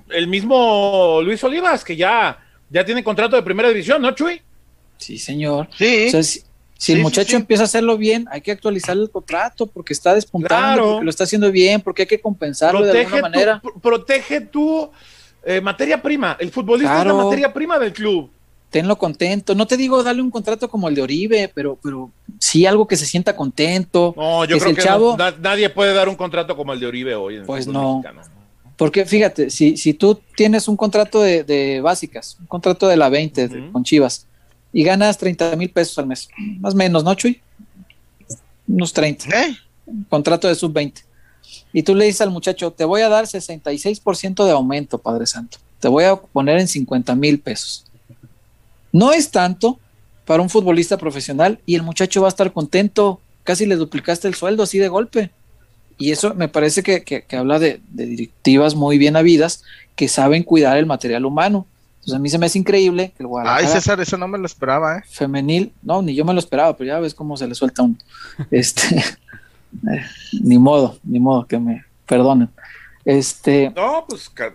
el 0.10 0.28
mismo 0.28 1.20
Luis 1.24 1.44
Olivas, 1.44 1.84
que 1.84 1.96
ya, 1.96 2.40
ya 2.70 2.86
tiene 2.86 3.04
contrato 3.04 3.36
de 3.36 3.44
primera 3.44 3.70
división, 3.70 4.02
¿no, 4.02 4.12
Chuy? 4.12 4.42
Sí, 4.98 5.18
señor. 5.18 5.68
Sí. 5.78 6.06
O 6.08 6.12
sea, 6.12 6.24
si, 6.24 6.42
si 6.78 6.92
el 6.94 7.00
Sí, 7.00 7.04
muchacho 7.04 7.32
sí. 7.32 7.36
empieza 7.36 7.64
a 7.64 7.66
hacerlo 7.66 7.98
bien, 7.98 8.28
hay 8.32 8.42
que 8.42 8.52
actualizar 8.52 8.96
el 8.96 9.10
contrato 9.10 9.68
porque 9.68 9.94
está 9.94 10.14
despuntando, 10.14 10.56
Claro. 10.74 10.92
porque 10.94 11.04
lo 11.06 11.10
está 11.10 11.24
haciendo 11.26 11.52
bien, 11.52 11.82
porque 11.82 12.04
hay 12.04 12.08
que 12.08 12.22
compensarlo 12.22 12.82
de 12.84 13.02
alguna 13.02 13.22
manera. 13.24 13.60
tu, 13.62 13.80
protege 13.80 14.42
tu 14.42 14.90
eh, 15.44 15.60
materia 15.62 16.02
prima. 16.02 16.38
El 16.40 16.52
futbolista 16.52 17.00
es 17.02 17.06
la 17.08 17.14
materia 17.14 17.52
prima 17.52 17.80
del 17.80 17.92
club. 17.92 18.32
Tenlo 18.74 18.98
contento. 18.98 19.54
No 19.54 19.68
te 19.68 19.78
digo 19.78 20.02
darle 20.02 20.24
un 20.24 20.32
contrato 20.32 20.68
como 20.68 20.90
el 20.90 20.96
de 20.96 21.04
Oribe, 21.04 21.52
pero, 21.54 21.78
pero 21.80 22.10
sí 22.40 22.66
algo 22.66 22.88
que 22.88 22.96
se 22.98 23.06
sienta 23.06 23.36
contento. 23.36 24.16
No, 24.18 24.46
yo 24.46 24.58
creo 24.58 24.72
el 24.72 24.76
que 24.76 24.82
chavo- 24.82 25.16
no- 25.16 25.18
na- 25.32 25.38
nadie 25.40 25.70
puede 25.70 25.94
dar 25.94 26.10
un 26.10 26.16
contrato 26.16 26.58
como 26.58 26.74
el 26.74 26.80
de 26.80 26.88
Oribe 26.88 27.14
hoy. 27.14 27.36
En 27.36 27.46
Pues 27.46 27.68
no. 27.68 27.98
mexicano. 28.00 28.22
Porque 28.76 29.06
fíjate, 29.06 29.52
si, 29.52 29.78
si 29.78 29.94
tú 29.94 30.20
tienes 30.36 30.68
un 30.68 30.76
contrato 30.76 31.22
de, 31.22 31.44
de 31.44 31.82
básicas, 31.82 32.36
un 32.40 32.48
contrato 32.48 32.88
de 32.88 32.98
la 32.98 33.10
20 33.10 33.48
de- 33.48 33.62
Ujú. 33.62 33.72
con 33.74 33.84
Chivas, 33.84 34.26
y 34.74 34.84
ganas 34.84 35.20
30 35.20 35.56
mil 35.56 35.70
pesos 35.70 36.00
al 36.00 36.08
mes, 36.08 36.28
más 36.60 36.74
o 36.74 36.78
menos, 36.78 37.04
¿no, 37.04 37.14
Chuy? 37.14 37.40
Unos 38.68 38.92
30. 38.92 39.28
¿Eh? 39.30 39.56
contrato 40.10 40.48
de 40.48 40.56
sub-20. 40.56 41.04
Y 41.74 41.84
tú 41.84 41.94
le 41.94 42.06
dices 42.06 42.22
al 42.22 42.32
muchacho, 42.32 42.72
te 42.72 42.86
voy 42.86 43.02
a 43.02 43.10
dar 43.10 43.28
66% 43.28 44.46
de 44.46 44.52
aumento, 44.52 44.98
Padre 44.98 45.28
Santo. 45.28 45.60
Te 45.80 45.88
voy 45.90 46.06
a 46.06 46.16
poner 46.16 46.58
en 46.58 46.68
50 46.68 47.14
mil 47.16 47.40
pesos. 47.40 47.86
No 48.94 49.12
es 49.12 49.30
tanto 49.32 49.80
para 50.26 50.42
un 50.42 50.50
futbolista 50.50 50.98
profesional 50.98 51.60
y 51.66 51.76
el 51.76 51.84
muchacho 51.84 52.22
va 52.22 52.28
a 52.28 52.30
estar 52.30 52.54
contento. 52.54 53.20
Casi 53.44 53.66
le 53.66 53.76
duplicaste 53.76 54.28
el 54.30 54.36
sueldo 54.36 54.64
así 54.64 54.78
de 54.78 54.88
golpe. 54.88 55.32
Y 55.98 56.12
eso 56.12 56.34
me 56.34 56.48
parece 56.48 56.82
que, 56.82 57.04
que- 57.04 57.24
que 57.24 57.36
habla 57.36 57.60
de, 57.60 57.82
de 57.90 58.06
directivas 58.06 58.74
muy 58.76 58.98
bien 58.98 59.16
habidas 59.18 59.64
que 59.96 60.08
saben 60.08 60.44
cuidar 60.44 60.78
el 60.78 60.86
material 60.86 61.26
humano. 61.26 61.66
Entonces 61.96 62.16
a 62.16 62.20
mí 62.20 62.30
se 62.30 62.38
me 62.38 62.46
hace 62.48 62.58
increíble 62.60 63.14
que 63.16 63.24
el 63.24 63.28
Ay, 63.28 63.30
Guadalajara 63.30 63.68
César, 63.68 64.00
eso 64.02 64.18
no 64.18 64.28
me 64.28 64.38
lo 64.38 64.46
esperaba, 64.46 64.98
¿eh? 64.98 65.02
femenil, 65.10 65.72
no, 65.84 66.02
ni 66.02 66.14
yo 66.16 66.26
me 66.26 66.34
lo 66.34 66.40
esperaba, 66.40 66.76
pero 66.76 66.88
ya 66.90 67.00
ves 67.00 67.14
cómo 67.14 67.38
se 67.38 67.48
le 67.48 67.56
suelta 67.56 67.84
uno. 67.84 67.96
Este, 68.52 68.98
eh, 68.98 70.02
ni 70.42 70.58
modo, 70.58 70.98
ni 71.04 71.20
modo, 71.20 71.46
que 71.46 71.58
me 71.60 71.86
perdonen. 72.06 72.50
Este, 73.06 73.70
No, 73.76 74.06
pues 74.08 74.30
ca- 74.30 74.54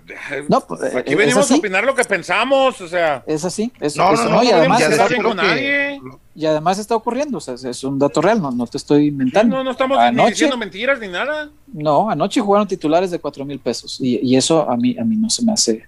no, 0.49 0.61
pues, 0.67 0.81
eh, 0.83 0.99
aquí 0.99 1.13
es 1.13 1.19
venimos 1.19 1.45
así, 1.45 1.55
a 1.55 1.57
opinar 1.59 1.85
lo 1.85 1.95
que 1.95 2.03
pensamos. 2.05 2.81
O 2.81 2.89
sea, 2.89 3.23
es 3.27 3.45
así, 3.45 3.71
es, 3.79 3.95
No, 3.95 4.13
eso, 4.15 4.25
no, 4.25 4.31
¿no? 4.31 4.37
no, 4.37 4.43
y 4.45 4.51
además, 4.51 4.81
está, 4.81 4.89
da 4.97 5.03
está, 5.05 5.09
bien 5.09 5.21
creo 5.21 5.31
con 5.37 5.41
que- 5.41 5.47
nadie. 5.47 6.01
y 6.35 6.47
además 6.47 6.79
está 6.79 6.97
ocurriendo, 6.97 7.37
o 7.39 7.41
sea, 7.43 7.55
es, 7.55 7.85
un 7.85 7.99
dato 7.99 8.23
real, 8.23 8.41
no, 8.41 8.51
no 8.51 8.67
te 8.67 8.79
estoy 8.79 9.09
inventando. 9.09 9.57
No, 9.57 9.65
no 9.65 9.71
estamos 9.73 9.99
ni 10.15 10.25
diciendo 10.31 10.57
mentiras 10.57 10.99
ni 10.99 11.09
nada. 11.09 11.51
No, 11.67 12.09
anoche 12.09 12.41
jugaron 12.41 12.67
titulares 12.67 13.11
de 13.11 13.19
cuatro 13.19 13.45
mil 13.45 13.59
pesos 13.59 14.01
y, 14.01 14.19
y 14.27 14.37
eso 14.37 14.69
a 14.71 14.77
mí, 14.79 14.97
a 14.99 15.05
mí 15.05 15.17
no 15.17 15.29
se 15.29 15.45
me 15.45 15.53
hace, 15.53 15.87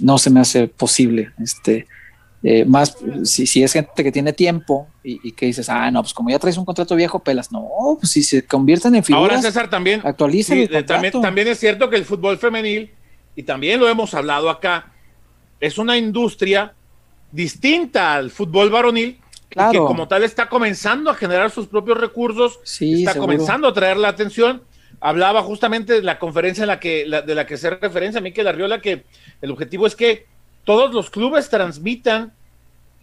no 0.00 0.18
se 0.18 0.28
me 0.30 0.40
hace 0.40 0.68
posible. 0.68 1.32
Este, 1.42 1.86
eh, 2.46 2.64
más 2.66 2.96
si, 3.24 3.46
si 3.46 3.62
es 3.62 3.72
gente 3.72 4.04
que 4.04 4.12
tiene 4.12 4.32
tiempo 4.34 4.86
y, 5.02 5.18
y 5.28 5.32
que 5.32 5.46
dices, 5.46 5.68
ah, 5.70 5.90
no, 5.90 6.02
pues 6.02 6.12
como 6.12 6.28
ya 6.30 6.38
traes 6.38 6.56
un 6.58 6.64
contrato 6.66 6.94
viejo, 6.94 7.18
pelas. 7.18 7.50
No, 7.50 7.66
pues 7.98 8.12
si 8.12 8.22
se 8.22 8.44
convierten 8.46 8.94
en 8.94 8.98
Ahora, 9.14 9.28
figuras, 9.34 9.42
César, 9.42 9.70
también, 9.70 10.00
actualicen 10.04 10.68
sí, 10.68 10.74
el 10.74 10.84
también, 10.84 11.20
también 11.22 11.48
es 11.48 11.58
cierto 11.58 11.88
que 11.90 11.96
el 11.96 12.04
fútbol 12.04 12.36
femenil, 12.38 12.90
y 13.34 13.42
también 13.44 13.80
lo 13.80 13.88
hemos 13.88 14.12
hablado 14.14 14.50
acá, 14.50 14.92
es 15.58 15.78
una 15.78 15.96
industria 15.96 16.74
distinta 17.32 18.14
al 18.14 18.30
fútbol 18.30 18.70
varonil, 18.70 19.18
y 19.50 19.70
que 19.70 19.78
como 19.78 20.08
tal 20.08 20.24
está 20.24 20.48
comenzando 20.48 21.10
a 21.10 21.14
generar 21.14 21.50
sus 21.50 21.66
propios 21.68 21.98
recursos, 21.98 22.58
Sí, 22.64 23.00
está 23.00 23.12
seguro. 23.12 23.32
comenzando 23.32 23.68
a 23.68 23.72
traer 23.72 23.96
la 23.96 24.08
atención. 24.08 24.62
Hablaba 25.00 25.42
justamente 25.42 25.92
de 25.94 26.02
la 26.02 26.18
conferencia 26.18 26.62
en 26.62 26.68
la 26.68 26.80
que, 26.80 27.04
la- 27.06 27.22
de 27.22 27.34
la 27.34 27.46
que 27.46 27.56
se 27.56 27.70
referencia 27.70 28.18
a 28.18 28.22
Miquel 28.22 28.46
Arriola, 28.48 28.80
que 28.80 29.04
el 29.40 29.50
objetivo 29.50 29.86
es 29.86 29.94
que 29.94 30.26
todos 30.64 30.92
los 30.94 31.10
clubes 31.10 31.48
transmitan 31.48 32.32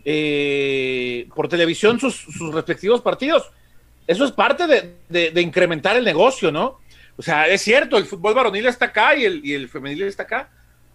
eh, 0.05 1.27
por 1.35 1.47
televisión 1.47 1.99
sus, 1.99 2.15
sus 2.15 2.53
respectivos 2.53 3.01
partidos. 3.01 3.49
Eso 4.07 4.25
es 4.25 4.31
parte 4.31 4.67
de, 4.67 4.95
de- 5.09 5.31
de 5.31 5.41
incrementar 5.41 5.95
el 5.95 6.03
negocio, 6.03 6.51
¿no? 6.51 6.79
O 7.17 7.21
sea, 7.21 7.47
es 7.47 7.61
cierto, 7.61 7.97
el 7.97 8.05
fútbol 8.05 8.33
varonil 8.33 8.65
está 8.65 8.85
acá 8.85 9.15
y 9.15 9.25
el, 9.25 9.45
y 9.45 9.53
el 9.53 9.69
femenil 9.69 10.03
está 10.03 10.23
acá. 10.23 10.49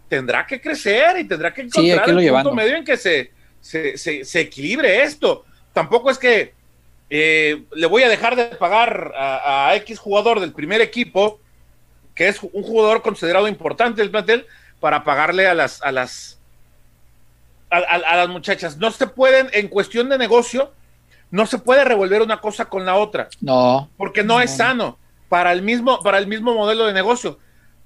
Tendrá 0.08 0.46
que 0.46 0.60
crecer 0.60 1.18
y 1.18 1.24
tendrá 1.24 1.52
que 1.54 1.62
encontrar 1.62 2.08
irlo 2.08 2.20
el 2.20 2.24
llevando. 2.26 2.50
punto 2.50 2.62
medio 2.62 2.76
en 2.76 2.84
que 2.84 2.96
se, 2.96 3.30
se, 3.60 3.96
se- 3.96 4.24
se 4.24 4.40
equilibre 4.40 5.02
esto. 5.02 5.44
Tampoco 5.72 6.10
es 6.10 6.18
que 6.18 6.54
eh, 7.10 7.62
le 7.74 7.86
voy 7.86 8.02
a 8.02 8.08
dejar 8.08 8.34
de 8.34 8.46
pagar 8.56 9.12
a, 9.16 9.68
a 9.68 9.76
X 9.76 9.98
jugador 10.00 10.40
del 10.40 10.52
primer 10.52 10.80
equipo, 10.80 11.38
que 12.14 12.28
es 12.28 12.40
un 12.42 12.62
jugador 12.62 13.02
considerado 13.02 13.46
importante 13.46 14.00
del 14.00 14.10
plantel, 14.10 14.46
para 14.80 15.04
pagarle 15.04 15.46
a 15.46 15.54
las, 15.54 15.80
a 15.82 15.92
las, 15.92 16.35
a, 17.78 18.16
las 18.16 18.28
muchachas. 18.28 18.76
No 18.78 18.90
se 18.90 19.06
pueden, 19.06 19.48
en 19.52 19.68
cuestión 19.68 20.08
de 20.08 20.18
negocio, 20.18 20.72
no 21.30 21.46
se 21.46 21.58
puede 21.58 21.84
revolver 21.84 22.22
una 22.22 22.40
cosa 22.40 22.66
con 22.66 22.84
la 22.86 22.96
otra, 22.96 23.28
No, 23.40 23.90
porque 23.96 24.22
no, 24.22 24.34
No. 24.34 24.40
es 24.40 24.56
sano 24.56 24.98
para 25.28 25.52
el 25.52 25.62
mismo, 25.62 26.00
para 26.02 26.18
el 26.18 26.26
mismo 26.26 26.54
modelo 26.54 26.86
de 26.86 26.92
negocio. 26.92 27.38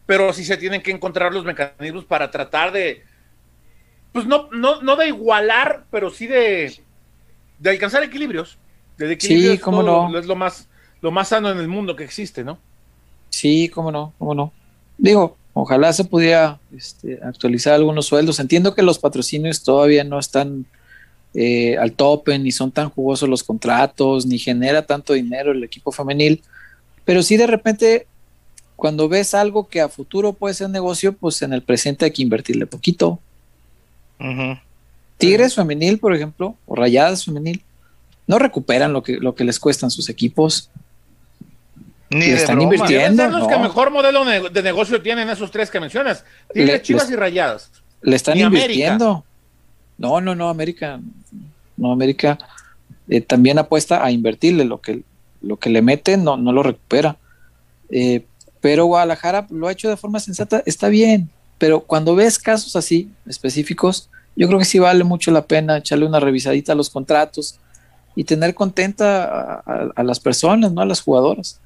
Pero 0.06 0.32
sí 0.32 0.44
se 0.44 0.56
tienen 0.56 0.82
que 0.82 0.90
encontrar 0.90 1.32
los 1.32 1.44
mecanismos 1.44 2.04
para 2.04 2.30
tratar 2.30 2.72
de, 2.72 3.04
pues 4.12 4.26
no, 4.26 4.48
no, 4.52 4.82
no 4.82 4.96
de 4.96 5.08
igualar, 5.08 5.84
pero 5.90 6.10
sí 6.10 6.26
de, 6.26 6.80
de 7.58 7.70
alcanzar 7.70 8.02
equilibrios. 8.02 8.58
Equilibrio 8.98 9.52
Sí, 9.52 9.58
cómo 9.58 9.82
todo- 9.84 10.08
no. 10.08 10.18
es 10.18 10.26
lo 10.26 10.36
más, 10.36 10.68
lo 11.00 11.10
más 11.10 11.28
sano 11.28 11.50
en 11.50 11.58
el 11.58 11.68
mundo 11.68 11.96
que 11.96 12.04
existe, 12.04 12.44
¿no? 12.44 12.58
sí, 13.30 13.68
cómo 13.70 13.90
no, 13.90 14.12
cómo 14.18 14.34
no. 14.34 14.52
Digo, 14.98 15.38
ojalá 15.62 15.92
se 15.92 16.04
pudiera 16.04 16.58
este, 16.76 17.20
actualizar 17.22 17.74
algunos 17.74 18.06
sueldos. 18.06 18.40
Entiendo 18.40 18.74
que 18.74 18.82
los 18.82 18.98
patrocinios 18.98 19.62
todavía 19.62 20.04
no 20.04 20.18
están 20.18 20.66
eh, 21.34 21.76
al 21.78 21.92
tope, 21.92 22.38
ni 22.38 22.50
son 22.50 22.72
tan 22.72 22.90
jugosos 22.90 23.28
los 23.28 23.42
contratos, 23.42 24.26
ni 24.26 24.38
genera 24.38 24.86
tanto 24.86 25.12
dinero 25.12 25.52
el 25.52 25.62
equipo 25.62 25.92
femenil, 25.92 26.42
pero 27.04 27.22
sí 27.22 27.36
de 27.36 27.46
repente, 27.46 28.06
cuando 28.76 29.08
ves 29.08 29.34
algo 29.34 29.68
que 29.68 29.80
a 29.80 29.88
futuro 29.88 30.32
puede 30.32 30.54
ser 30.54 30.70
negocio, 30.70 31.12
pues 31.12 31.42
en 31.42 31.52
el 31.52 31.62
presente 31.62 32.04
hay 32.04 32.10
que 32.10 32.22
invertirle 32.22 32.66
poquito. 32.66 33.20
Tigres 35.18 35.54
femenil, 35.54 35.98
por 35.98 36.14
ejemplo, 36.14 36.56
o 36.66 36.74
Rayadas 36.74 37.24
femenil, 37.24 37.62
no 38.26 38.38
recuperan 38.38 38.92
lo 38.92 39.02
que, 39.02 39.18
lo 39.18 39.34
que 39.34 39.44
les 39.44 39.58
cuestan 39.58 39.90
sus 39.90 40.08
equipos. 40.08 40.70
Ni 42.10 42.20
Le 42.20 42.26
de 42.26 42.34
están 42.34 42.56
broma. 42.56 42.74
invirtiendo. 42.74 43.22
Deben 43.22 43.30
ser 43.30 43.30
los 43.30 43.40
no. 43.42 43.48
que 43.48 43.62
mejor 43.62 43.90
modelo 43.90 44.24
de 44.24 44.62
negocio 44.62 45.00
tienen 45.00 45.28
esos 45.28 45.50
tres 45.50 45.70
que 45.70 45.78
mencionas. 45.80 46.24
Tigres, 46.52 46.72
Le- 46.72 46.82
Chivas 46.82 47.04
les- 47.04 47.12
y 47.12 47.16
Rayadas. 47.16 47.70
Le 48.02 48.16
están 48.16 48.34
Ni 48.36 48.42
América. 48.42 48.64
invirtiendo. 48.72 49.24
No, 49.98 50.20
no, 50.20 50.34
no, 50.34 50.48
América. 50.48 50.98
No, 51.76 51.92
América 51.92 52.38
eh, 53.08 53.20
también 53.20 53.58
apuesta 53.58 54.04
a 54.04 54.10
invertirle 54.10 54.64
lo 54.64 54.80
que, 54.80 55.02
lo 55.42 55.56
que 55.58 55.70
le 55.70 55.82
mete, 55.82 56.16
no, 56.16 56.36
no 56.36 56.52
lo 56.52 56.62
recupera. 56.62 57.16
Eh, 57.90 58.24
pero 58.60 58.86
Guadalajara 58.86 59.46
lo 59.50 59.68
ha 59.68 59.72
hecho 59.72 59.88
de 59.88 59.96
forma 59.96 60.20
sensata, 60.20 60.62
está 60.66 60.88
bien. 60.88 61.30
Pero 61.58 61.80
cuando 61.80 62.14
ves 62.14 62.38
casos 62.38 62.74
así 62.76 63.10
específicos, 63.26 64.08
yo 64.36 64.46
creo 64.48 64.58
que 64.58 64.64
sí 64.64 64.78
vale 64.78 65.04
mucho 65.04 65.30
la 65.30 65.42
pena 65.46 65.76
echarle 65.78 66.06
una 66.06 66.20
revisadita 66.20 66.72
a 66.72 66.76
los 66.76 66.88
contratos 66.90 67.58
y 68.16 68.24
tener 68.24 68.54
contenta 68.54 69.24
a, 69.24 69.62
a- 69.66 69.90
a 69.94 70.02
las 70.02 70.18
personas, 70.20 70.72
¿no? 70.72 70.80
A 70.80 70.86
las 70.86 71.00
jugadoras. 71.02 71.60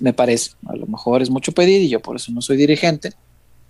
Me 0.00 0.12
parece. 0.12 0.52
A 0.66 0.76
lo 0.76 0.86
mejor 0.86 1.22
es 1.22 1.30
mucho 1.30 1.52
pedir 1.52 1.82
y 1.82 1.88
yo 1.88 2.00
por 2.00 2.16
eso 2.16 2.32
no 2.32 2.40
soy 2.40 2.56
dirigente, 2.56 3.12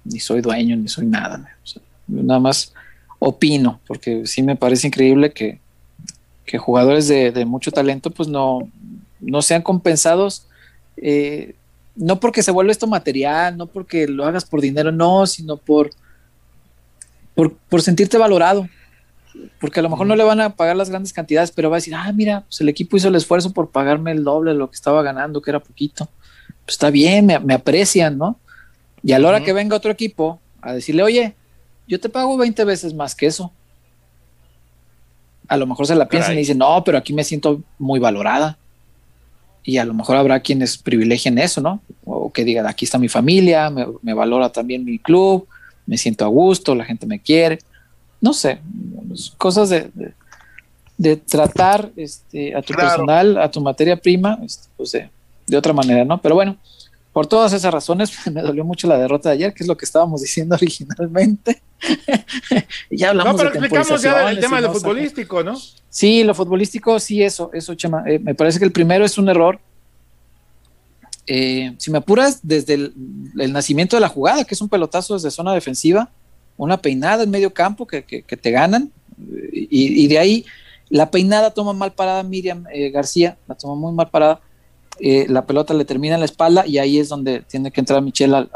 ni 0.05 0.21
soy 0.21 0.41
dueño, 0.41 0.77
ni 0.77 0.89
soy 0.89 1.07
nada. 1.07 1.57
Yo 1.65 2.23
nada 2.23 2.41
más 2.41 2.73
opino, 3.19 3.81
porque 3.87 4.27
sí 4.27 4.43
me 4.43 4.57
parece 4.57 4.89
increíble 4.89 5.33
que, 5.33 5.61
que 6.45 6.59
jugadores 6.59 7.09
de, 7.09 7.45
mucho 7.45 7.71
talento 7.71 8.11
pues 8.11 8.29
no, 8.29 8.69
no 9.21 9.43
sean 9.43 9.63
compensados, 9.63 10.47
eh, 10.97 11.55
no 11.95 12.19
porque 12.19 12.43
se 12.43 12.51
vuelva 12.51 12.73
esto 12.73 12.87
material, 12.87 13.57
no 13.57 13.67
porque 13.67 14.09
lo 14.09 14.25
hagas 14.25 14.45
por 14.45 14.61
dinero, 14.61 14.91
no, 14.91 15.27
sino 15.27 15.57
por, 15.57 15.91
por 17.35 17.83
sentirte 17.83 18.19
valorado. 18.19 18.69
Porque 19.61 19.81
a 19.81 19.83
lo 19.83 19.89
mejor 19.89 20.07
no 20.07 20.17
le 20.17 20.25
van 20.25 20.41
a 20.41 20.57
pagar 20.57 20.77
las 20.77 20.91
grandes 20.91 21.13
cantidades, 21.13 21.51
pero 21.51 21.71
va 21.71 21.77
a 21.77 21.79
decir, 21.79 21.95
ah, 21.95 22.11
mira, 22.13 22.43
pues 22.43 22.61
el 22.61 22.69
equipo 22.69 22.97
hizo 22.97 23.09
el 23.09 23.15
esfuerzo 23.15 23.53
por 23.53 23.71
pagarme 23.71 24.13
el 24.13 24.25
doble 24.25 24.53
de 24.53 24.59
lo 24.59 24.69
que 24.69 24.75
estaba 24.75 25.03
ganando, 25.03 25.41
que 25.41 25.51
era 25.51 25.61
poquito. 25.61 26.09
Pues 26.65 26.75
está 26.75 26.91
bien, 26.91 27.27
me, 27.27 27.39
me 27.39 27.55
aprecian, 27.55 28.19
¿no? 28.19 28.39
Y 29.03 29.13
a 29.13 29.19
la 29.19 29.29
hora 29.29 29.43
que 29.43 29.53
venga 29.53 29.77
otro 29.77 29.91
equipo 29.91 30.41
a 30.61 30.75
decirle, 30.75 31.03
oye, 31.03 31.35
yo 31.89 31.99
te 32.01 32.09
pago 32.09 32.37
20 32.37 32.65
veces 32.65 32.95
más 32.95 33.15
que 33.15 33.27
eso. 33.27 33.53
A 35.49 35.57
lo 35.57 35.67
mejor 35.67 35.87
se 35.87 35.95
la 35.95 36.09
piensan 36.09 36.29
Caray. 36.29 36.39
y 36.39 36.41
dicen, 36.43 36.59
no, 36.59 36.83
pero 36.85 36.99
aquí 36.99 37.13
me 37.13 37.25
siento 37.25 37.63
muy 37.79 37.99
valorada. 37.99 38.59
Y 39.65 39.79
a 39.79 39.85
lo 39.85 39.95
mejor 39.95 40.17
habrá 40.17 40.41
quienes 40.41 40.79
privilegien 40.79 41.39
eso, 41.39 41.61
¿no? 41.61 41.81
O 42.05 42.33
que 42.33 42.45
digan, 42.45 42.67
aquí 42.67 42.85
está 42.85 42.99
mi 42.99 43.09
familia, 43.09 43.71
me, 43.71 43.87
me 44.03 44.15
valora 44.15 44.51
también 44.51 44.85
mi 44.85 44.99
club, 44.99 45.47
me 45.87 45.99
siento 45.99 46.25
a 46.25 46.29
gusto, 46.29 46.75
la 46.75 46.85
gente 46.85 47.07
me 47.07 47.21
quiere. 47.21 47.59
No 48.23 48.33
sé, 48.33 48.61
cosas 49.37 49.69
de, 49.69 49.91
de, 50.97 51.17
tratar 51.17 51.91
este, 51.97 52.55
a 52.55 52.63
tu 52.63 52.73
personal, 52.73 53.37
a 53.37 53.51
tu 53.51 53.61
materia 53.61 53.97
prima, 53.97 54.39
este, 54.43 54.69
pues 54.77 54.93
de, 54.93 55.11
de, 55.47 55.57
otra 55.57 55.73
manera, 55.75 56.05
¿no? 56.05 56.23
Pero 56.23 56.37
bueno, 56.37 56.57
por 57.13 57.27
todas 57.27 57.53
esas 57.53 57.75
razones 57.75 58.13
me 58.33 58.41
dolió 58.41 58.65
mucho 58.65 58.87
la 58.87 58.97
derrota 58.97 59.29
de 59.29 59.35
ayer, 59.35 59.53
que 59.53 59.65
es 59.65 59.69
lo 59.69 59.77
que 59.77 59.85
estábamos 59.85 60.21
diciendo 60.23 60.55
originalmente. 60.55 61.61
ya 62.91 63.11
hablamos 63.11 63.33
no, 63.33 63.39
pero 63.39 63.51
explicamos 63.51 64.01
ya 64.01 64.31
el 64.31 64.39
tema 64.39 64.57
de 64.57 64.63
lo 64.63 64.73
futbolístico, 64.73 65.43
¿no? 65.43 65.59
Sí, 65.91 66.23
lo 66.23 66.33
futbolístico, 66.33 66.99
sí, 67.01 67.23
eso, 67.25 67.51
eso, 67.53 67.75
Chema. 67.75 68.05
Eh, 68.07 68.21
me 68.21 68.37
parece 68.37 68.61
que 68.61 68.65
el 68.65 68.73
primero 68.73 69.05
es 69.05 69.19
un 69.19 69.29
error. 69.29 69.59
Eh, 71.27 71.75
si 71.79 71.91
me 71.91 71.99
apuras, 71.99 72.39
desde 72.45 72.75
el, 72.75 72.93
nacimiento 73.53 73.97
de 73.97 74.01
la 74.01 74.09
jugada, 74.09 74.45
que 74.45 74.55
es 74.55 74.61
un 74.61 74.69
pelotazo 74.69 75.15
desde 75.15 75.33
zona 75.33 75.53
defensiva, 75.55 76.09
una 76.57 76.77
peinada 76.77 77.25
en 77.25 77.31
medio 77.31 77.53
campo 77.53 77.87
que, 77.87 78.03
te 78.03 78.51
ganan, 78.51 78.91
y, 79.53 80.07
de 80.09 80.19
ahí 80.19 80.45
la 80.89 81.11
peinada 81.11 81.53
toma 81.53 81.73
mal 81.73 81.93
parada 81.93 82.23
Miriam 82.23 82.65
eh, 82.73 82.91
García, 82.91 83.37
la 83.47 83.55
toma 83.55 83.75
muy 83.75 83.93
mal 83.93 84.11
parada, 84.11 84.41
la 85.01 85.47
pelota 85.47 85.75
le 85.75 85.85
termina 85.85 86.15
en 86.15 86.21
la 86.21 86.27
espalda 86.27 86.67
y 86.67 86.79
ahí 86.79 86.99
es 86.99 87.09
donde 87.09 87.41
tiene 87.41 87.71
que 87.71 87.81
entrar 87.81 88.03
Michelle 88.03 88.49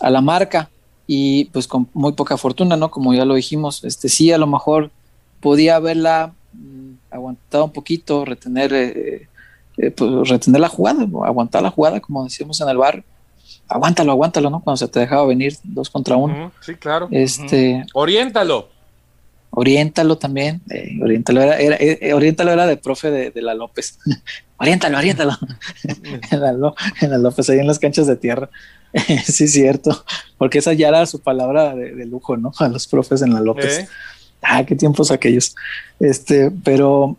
a 0.00 0.10
la 0.10 0.20
marca 0.20 0.70
y 1.06 1.46
pues 1.46 1.66
con 1.66 1.88
muy 1.92 2.12
poca 2.12 2.36
fortuna, 2.36 2.76
¿no? 2.76 2.90
Como 2.90 3.12
ya 3.14 3.24
lo 3.24 3.34
dijimos, 3.34 3.84
este 3.84 4.08
sí 4.08 4.32
a 4.32 4.38
lo 4.38 4.46
mejor 4.46 4.90
podía 5.40 5.76
haberla 5.76 6.32
mm, 6.52 6.92
aguantado 7.10 7.64
un 7.66 7.72
poquito, 7.72 8.24
retener, 8.24 8.72
eh, 8.72 9.28
eh, 9.76 9.90
pues, 9.90 10.28
retener 10.28 10.60
la 10.60 10.68
jugada, 10.68 11.02
aguantar 11.02 11.62
la 11.62 11.70
jugada, 11.70 12.00
como 12.00 12.24
decíamos 12.24 12.60
en 12.60 12.68
el 12.68 12.78
bar. 12.78 13.04
Aguántalo, 13.72 14.12
aguántalo, 14.12 14.50
¿no? 14.50 14.60
Cuando 14.60 14.76
se 14.76 14.88
te 14.88 15.00
dejaba 15.00 15.26
venir 15.26 15.56
dos 15.64 15.90
contra 15.90 16.16
uno. 16.16 16.52
sí, 16.60 16.74
claro. 16.74 17.08
Este, 17.10 17.84
Oriéntalo. 17.94 18.68
Oriéntalo 19.50 20.16
también. 20.16 20.62
Eh, 20.70 20.98
oriéntalo, 21.02 21.42
era, 21.42 21.58
era, 21.58 22.16
oriéntalo 22.16 22.52
era 22.52 22.66
de 22.66 22.76
profe 22.76 23.10
de, 23.10 23.42
la 23.42 23.54
López. 23.54 23.98
oriéntalo, 24.56 24.98
oriéntalo. 24.98 25.32
en, 26.30 26.40
la, 26.40 26.74
en 27.00 27.10
la 27.10 27.18
López, 27.18 27.50
ahí 27.50 27.58
en 27.58 27.66
las 27.66 27.78
canchas 27.78 28.06
de 28.06 28.16
tierra. 28.16 28.48
sí, 29.24 29.48
cierto. 29.48 30.04
Porque 30.38 30.58
esa 30.58 30.72
ya 30.72 30.88
era 30.88 31.06
su 31.06 31.20
palabra 31.20 31.74
de, 31.74 32.06
lujo, 32.06 32.36
¿no? 32.36 32.52
A 32.58 32.68
los 32.68 32.86
profes 32.86 33.22
en 33.22 33.34
la 33.34 33.40
López. 33.40 33.88
Ah, 34.42 34.64
qué 34.64 34.74
tiempos 34.74 35.10
aquellos. 35.10 35.54
Este, 36.00 36.50
pero 36.64 37.16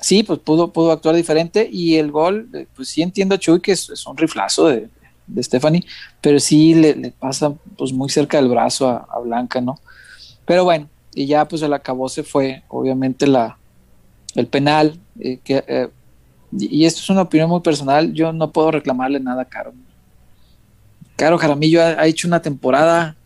sí, 0.00 0.22
pues 0.22 0.38
pudo, 0.40 0.72
pudo 0.72 0.92
actuar 0.92 1.14
diferente 1.14 1.68
y 1.70 1.96
el 1.96 2.10
gol, 2.10 2.48
eh, 2.54 2.66
pues 2.74 2.88
sí 2.88 3.02
entiendo 3.02 3.34
a 3.34 3.38
Chuy 3.38 3.60
que 3.60 3.72
es, 3.72 4.06
un 4.06 4.16
riflazo 4.16 4.68
de, 4.68 4.88
de, 5.34 5.42
Stephanie, 5.42 5.84
pero 6.20 6.38
sí 6.40 6.74
le, 6.74 7.12
pasa 7.18 7.52
pues 7.76 7.92
muy 7.92 8.08
cerca 8.08 8.38
del 8.38 8.48
brazo 8.48 8.88
a, 8.88 9.18
Blanca, 9.20 9.60
¿no? 9.60 9.78
Pero 10.44 10.64
bueno, 10.64 10.88
y 11.14 11.26
ya 11.26 11.46
pues 11.46 11.62
el 11.62 11.72
acabó 11.72 12.08
se 12.08 12.22
fue, 12.22 12.62
obviamente 12.68 13.26
la, 13.26 13.56
el 14.34 14.46
penal, 14.46 14.98
eh, 15.20 15.38
que, 15.42 15.64
eh, 15.66 15.88
y 16.52 16.84
esto 16.84 17.00
es 17.00 17.10
una 17.10 17.22
opinión 17.22 17.48
muy 17.48 17.60
personal, 17.60 18.12
yo 18.12 18.32
no 18.32 18.50
puedo 18.50 18.70
reclamarle 18.70 19.20
nada 19.20 19.42
a 19.42 19.46
Caro. 19.46 19.72
Caro 21.16 21.38
Jaramillo 21.38 21.82
ha 21.82 22.06
hecho 22.06 22.26
una 22.26 22.42
temporada 22.42 23.16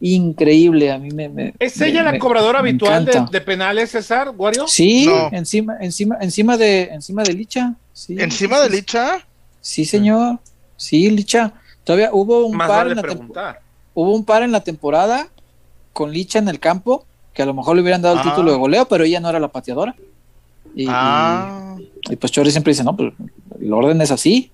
increíble. 0.00 0.90
A 0.92 0.98
mí 0.98 1.10
me. 1.10 1.54
¿Es 1.58 1.80
ella 1.80 2.02
la 2.02 2.18
cobradora 2.18 2.58
habitual 2.58 3.04
de, 3.04 3.40
penales, 3.40 3.90
César, 3.90 4.32
Wario? 4.36 4.68
Sí, 4.68 5.08
encima, 5.32 5.78
encima, 5.80 6.18
encima 6.20 6.56
de, 6.56 6.84
encima 6.84 7.22
de 7.22 7.32
Licha. 7.32 7.74
¿Encima 8.08 8.60
de 8.60 8.70
Licha? 8.70 9.26
Sí, 9.60 9.84
señor. 9.84 10.38
Sí, 10.42 10.52
Licha. 10.90 11.54
Todavía 11.84 12.10
hubo 12.12 12.46
un 12.46 12.58
par 12.58 12.88
en 12.88 12.96
la 12.96 13.60
Hubo 13.94 14.12
un 14.12 14.24
par 14.24 14.42
en 14.42 14.50
la 14.50 14.60
temporada 14.60 15.28
con 15.92 16.10
Licha 16.10 16.38
en 16.38 16.48
el 16.48 16.58
campo, 16.58 17.06
que 17.32 17.42
a 17.42 17.46
lo 17.46 17.54
mejor 17.54 17.76
le 17.76 17.82
hubieran 17.82 18.02
dado 18.02 18.14
el 18.16 18.20
ah. 18.20 18.30
título 18.30 18.50
de 18.50 18.58
goleo, 18.58 18.86
pero 18.86 19.04
ella 19.04 19.20
no 19.20 19.28
era 19.28 19.38
la 19.38 19.48
pateadora. 19.48 19.94
Y, 20.74 20.86
ah. 20.88 21.76
y, 22.10 22.16
pues 22.16 22.32
Chori 22.32 22.50
siempre 22.50 22.72
dice, 22.72 22.82
no, 22.82 22.96
pues 22.96 23.12
el 23.60 23.72
orden 23.72 24.00
es 24.00 24.10
así. 24.10 24.50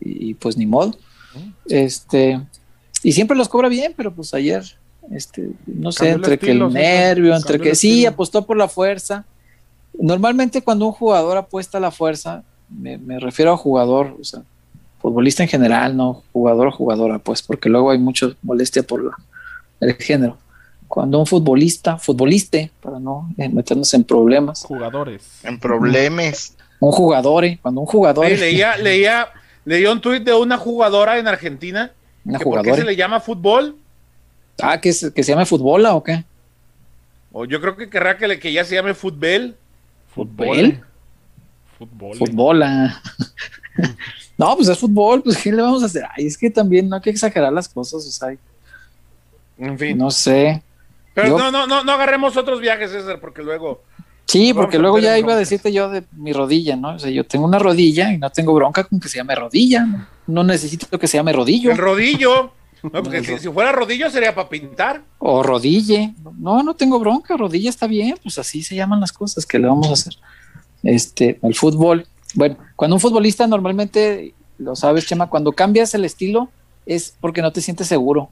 Y, 0.00 0.30
y 0.30 0.34
pues 0.34 0.56
ni 0.56 0.66
modo. 0.66 0.96
Este, 1.68 2.40
y 3.02 3.12
siempre 3.12 3.36
los 3.36 3.48
cobra 3.48 3.68
bien, 3.68 3.94
pero 3.96 4.12
pues 4.12 4.34
ayer, 4.34 4.64
este, 5.10 5.50
no 5.66 5.92
sé, 5.92 6.10
entre 6.10 6.38
que 6.38 6.52
el 6.52 6.72
nervio, 6.72 7.34
entre 7.34 7.60
que 7.60 7.74
sí, 7.74 8.06
apostó 8.06 8.46
por 8.46 8.56
la 8.56 8.68
fuerza. 8.68 9.24
Normalmente 9.98 10.62
cuando 10.62 10.86
un 10.86 10.92
jugador 10.92 11.36
apuesta 11.36 11.78
a 11.78 11.80
la 11.80 11.90
fuerza, 11.90 12.42
me, 12.68 12.98
refiero 13.20 13.52
a 13.52 13.56
jugador, 13.56 14.16
o 14.20 14.24
sea, 14.24 14.42
futbolista 15.06 15.44
en 15.44 15.48
general, 15.48 15.96
no 15.96 16.24
jugador 16.32 16.68
o 16.68 16.72
jugadora, 16.72 17.18
pues, 17.20 17.40
porque 17.42 17.68
luego 17.68 17.90
hay 17.90 17.98
mucha 17.98 18.28
molestia 18.42 18.82
por 18.82 19.04
la, 19.04 19.12
el 19.80 19.94
género. 19.94 20.36
Cuando 20.88 21.18
un 21.20 21.26
futbolista, 21.26 21.96
futboliste, 21.96 22.70
para 22.80 22.98
no 22.98 23.28
eh, 23.38 23.48
meternos 23.48 23.92
en 23.94 24.02
problemas. 24.02 24.64
Jugadores. 24.64 25.40
En 25.44 25.60
problemas. 25.60 26.56
Un 26.80 26.90
jugador, 26.90 27.44
eh, 27.44 27.58
cuando 27.62 27.82
un 27.82 27.86
jugador. 27.86 28.28
leía, 28.28 28.76
leía, 28.76 29.28
leía 29.64 29.92
un 29.92 30.00
tuit 30.00 30.24
de 30.24 30.34
una 30.34 30.58
jugadora 30.58 31.18
en 31.18 31.28
Argentina 31.28 31.92
¿Por 32.42 32.62
qué 32.62 32.74
se 32.74 32.84
le 32.84 32.96
llama 32.96 33.20
fútbol? 33.20 33.76
Ah, 34.60 34.80
¿que, 34.80 34.92
se, 34.92 35.12
que 35.12 35.22
se 35.22 35.32
llame 35.32 35.46
fútbol 35.46 35.86
o 35.86 36.02
qué? 36.02 36.24
O 37.30 37.44
yo 37.44 37.60
creo 37.60 37.76
que 37.76 37.88
querrá 37.88 38.16
que, 38.16 38.26
le, 38.26 38.40
que 38.40 38.52
ya 38.52 38.64
se 38.64 38.74
llame 38.74 38.94
fútbol. 38.94 39.54
¿Fútbol? 40.08 40.82
Fútbol. 41.78 42.16
Fútbol. 42.16 42.64
No, 44.38 44.54
pues 44.56 44.68
es 44.68 44.78
fútbol, 44.78 45.22
pues 45.22 45.38
¿qué 45.38 45.50
le 45.50 45.62
vamos 45.62 45.82
a 45.82 45.86
hacer? 45.86 46.04
Ay, 46.16 46.26
es 46.26 46.36
que 46.36 46.50
también 46.50 46.88
no 46.88 46.96
hay 46.96 47.02
que 47.02 47.10
exagerar 47.10 47.52
las 47.52 47.68
cosas, 47.68 48.06
o 48.06 48.10
sea. 48.10 48.36
En 49.58 49.78
fin. 49.78 49.96
No 49.96 50.10
sé. 50.10 50.62
Pero 51.14 51.38
no, 51.38 51.50
no, 51.50 51.66
no, 51.66 51.82
no 51.82 51.92
agarremos 51.92 52.36
otros 52.36 52.60
viajes, 52.60 52.90
César, 52.90 53.18
porque 53.20 53.42
luego. 53.42 53.82
Sí, 54.26 54.52
porque 54.52 54.78
luego 54.78 54.98
ya 54.98 55.16
iba 55.18 55.32
a 55.32 55.36
decirte 55.36 55.72
yo 55.72 55.88
de 55.88 56.02
mi 56.12 56.32
rodilla, 56.32 56.76
¿no? 56.76 56.96
O 56.96 56.98
sea, 56.98 57.10
yo 57.10 57.24
tengo 57.24 57.46
una 57.46 57.58
rodilla 57.58 58.12
y 58.12 58.18
no 58.18 58.28
tengo 58.30 58.52
bronca 58.52 58.84
con 58.84 59.00
que 59.00 59.08
se 59.08 59.18
llame 59.18 59.34
rodilla. 59.34 60.08
No, 60.26 60.42
necesito 60.42 60.98
que 60.98 61.06
se 61.06 61.16
llame 61.16 61.32
rodillo. 61.32 61.70
El 61.70 61.78
rodillo. 61.78 62.50
No, 62.82 62.90
porque 63.02 63.22
si, 63.22 63.48
fuera 63.48 63.72
rodillo 63.72 64.10
sería 64.10 64.34
para 64.34 64.48
pintar. 64.48 65.02
O 65.18 65.42
rodille. 65.42 66.12
No, 66.38 66.62
no 66.62 66.74
tengo 66.74 66.98
bronca, 66.98 67.36
rodilla 67.36 67.70
está 67.70 67.86
bien, 67.86 68.16
pues 68.22 68.36
así 68.38 68.62
se 68.62 68.74
llaman 68.74 69.00
las 69.00 69.12
cosas 69.12 69.46
que 69.46 69.58
le 69.58 69.68
vamos 69.68 69.88
a 69.88 69.92
hacer. 69.92 70.14
Este, 70.82 71.38
el 71.42 71.54
fútbol. 71.54 72.06
Bueno, 72.36 72.56
cuando 72.76 72.94
un 72.96 73.00
futbolista 73.00 73.46
normalmente, 73.46 74.34
lo 74.58 74.76
sabes, 74.76 75.06
Chema, 75.06 75.28
cuando 75.28 75.52
cambias 75.52 75.94
el 75.94 76.04
estilo 76.04 76.48
es 76.84 77.16
porque 77.20 77.42
no 77.42 77.52
te 77.52 77.60
sientes 77.60 77.88
seguro 77.88 78.30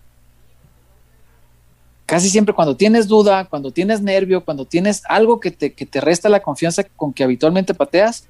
casi 2.07 2.29
siempre 2.29 2.55
cuando 2.55 2.77
tienes 2.77 3.09
duda, 3.09 3.47
cuando 3.47 3.71
tienes 3.71 4.01
nervio, 4.01 4.45
cuando 4.45 4.65
tienes 4.65 5.03
algo 5.09 5.41
que 5.41 5.51
te, 5.51 5.73
que 5.73 5.87
te 5.87 6.01
resta 6.01 6.29
la 6.29 6.41
confianza 6.41 6.85
con 6.85 7.13
que 7.13 7.25
habitualmente 7.25 7.75
pateas, 7.75 8.27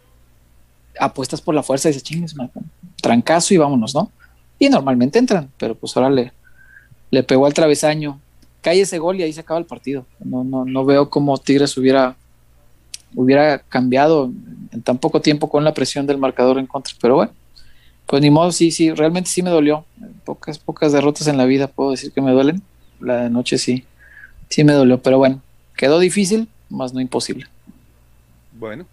apuestas 0.98 1.40
por 1.40 1.54
la 1.54 1.62
fuerza 1.62 1.88
y 1.88 1.92
dices, 1.92 2.04
chingues, 2.04 2.34
trancazo 3.00 3.52
y 3.52 3.58
vámonos, 3.58 3.94
¿no? 3.94 4.10
Y 4.58 4.68
normalmente 4.68 5.18
entran, 5.18 5.50
pero 5.58 5.74
pues 5.74 5.96
ahora 5.96 6.10
le, 6.10 6.32
le 7.10 7.22
pegó 7.24 7.46
al 7.46 7.54
travesaño, 7.54 8.20
cae 8.62 8.80
ese 8.80 8.98
gol 8.98 9.18
y 9.18 9.24
ahí 9.24 9.32
se 9.32 9.40
acaba 9.40 9.58
el 9.58 9.66
partido. 9.66 10.06
No, 10.20 10.44
no, 10.44 10.64
no 10.64 10.84
veo 10.84 11.10
cómo 11.10 11.36
Tigres 11.38 11.76
hubiera, 11.76 12.16
hubiera 13.14 13.58
cambiado 13.60 14.32
en 14.72 14.82
tan 14.82 14.98
poco 14.98 15.20
tiempo 15.20 15.48
con 15.48 15.64
la 15.64 15.74
presión 15.74 16.06
del 16.06 16.18
marcador 16.18 16.58
en 16.58 16.66
contra, 16.66 16.94
pero 17.00 17.16
bueno. 17.16 17.32
Pues 18.06 18.20
ni 18.20 18.30
modo, 18.30 18.52
sí, 18.52 18.70
sí, 18.70 18.92
realmente 18.92 19.30
sí 19.30 19.42
me 19.42 19.50
dolió. 19.50 19.84
Pocas, 20.24 20.58
pocas 20.58 20.92
derrotas 20.92 21.26
en 21.26 21.38
la 21.38 21.46
vida 21.46 21.68
puedo 21.68 21.92
decir 21.92 22.12
que 22.12 22.20
me 22.20 22.32
duelen 22.32 22.62
la 23.00 23.24
de 23.24 23.30
noche 23.30 23.58
sí, 23.58 23.84
sí 24.48 24.64
me 24.64 24.72
dolió, 24.72 25.00
pero 25.00 25.18
bueno, 25.18 25.40
quedó 25.76 25.98
difícil, 25.98 26.48
más 26.70 26.92
no 26.92 27.00
imposible. 27.00 27.46
Bueno, 28.52 28.86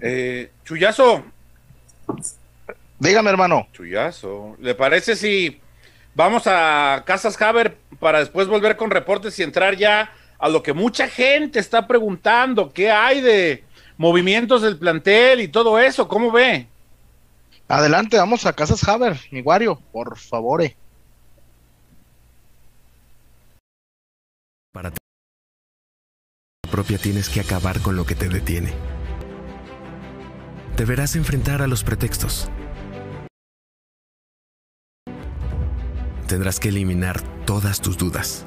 eh, 0.00 0.50
Chuyazo. 0.64 1.24
Dígame, 2.98 3.30
hermano. 3.30 3.68
Chuyazo, 3.72 4.56
¿le 4.60 4.74
parece 4.74 5.16
si 5.16 5.60
vamos 6.14 6.44
a 6.46 7.02
Casas 7.06 7.40
Haber 7.40 7.76
para 7.98 8.20
después 8.20 8.48
volver 8.48 8.76
con 8.76 8.90
reportes 8.90 9.38
y 9.38 9.42
entrar 9.42 9.76
ya 9.76 10.12
a 10.42 10.48
lo 10.48 10.60
que 10.60 10.72
mucha 10.72 11.08
gente 11.08 11.60
está 11.60 11.86
preguntando? 11.86 12.72
¿Qué 12.72 12.90
hay 12.90 13.20
de 13.20 13.62
movimientos 13.96 14.60
del 14.62 14.76
plantel 14.76 15.40
y 15.40 15.46
todo 15.46 15.78
eso? 15.78 16.08
¿Cómo 16.08 16.32
ve? 16.32 16.66
Adelante, 17.68 18.16
vamos 18.16 18.44
a 18.44 18.52
Casas 18.52 18.86
Haber, 18.88 19.20
mi 19.30 19.40
Wario, 19.40 19.80
por 19.92 20.18
favor. 20.18 20.64
Para 24.72 24.90
ti 24.90 24.98
propia 26.72 26.98
tienes 26.98 27.28
que 27.28 27.38
acabar 27.38 27.80
con 27.80 27.94
lo 27.94 28.04
que 28.04 28.16
te 28.16 28.28
detiene. 28.28 28.72
Deberás 30.76 31.14
enfrentar 31.14 31.62
a 31.62 31.68
los 31.68 31.84
pretextos. 31.84 32.48
Tendrás 36.26 36.58
que 36.58 36.70
eliminar 36.70 37.20
todas 37.44 37.80
tus 37.80 37.96
dudas. 37.96 38.46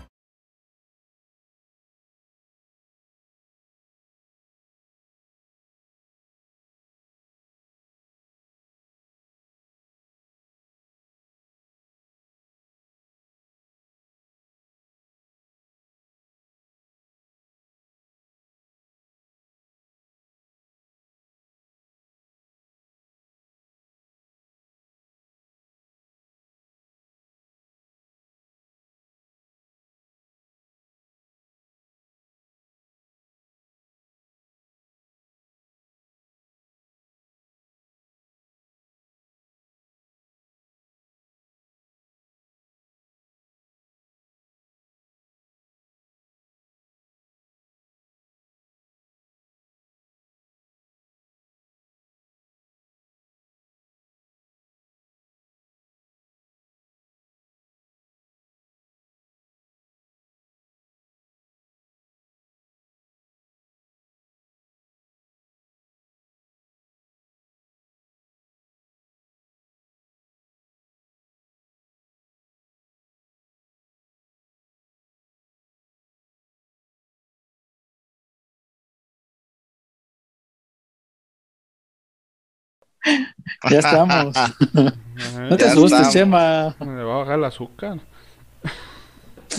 Ya 83.69 83.79
estamos. 83.79 84.35
No 85.37 85.55
te 85.55 85.65
Ya 85.65 85.71
asustes, 85.71 85.99
estamos. 85.99 86.13
Chema. 86.13 86.75
Me 86.79 87.03
va 87.03 87.15
a 87.15 87.17
bajar 87.19 87.37
el 87.37 87.45
azúcar. 87.45 87.99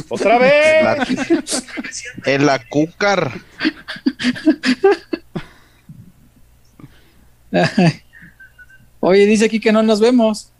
¡Otra 0.09 0.39
vez! 0.39 1.65
El 2.25 2.49
acúcar. 2.49 3.31
Oye, 9.01 9.27
dice 9.27 9.45
aquí 9.45 9.61
que 9.61 9.71
no 9.73 9.83
nos 9.85 10.01
vemos. 10.01 10.51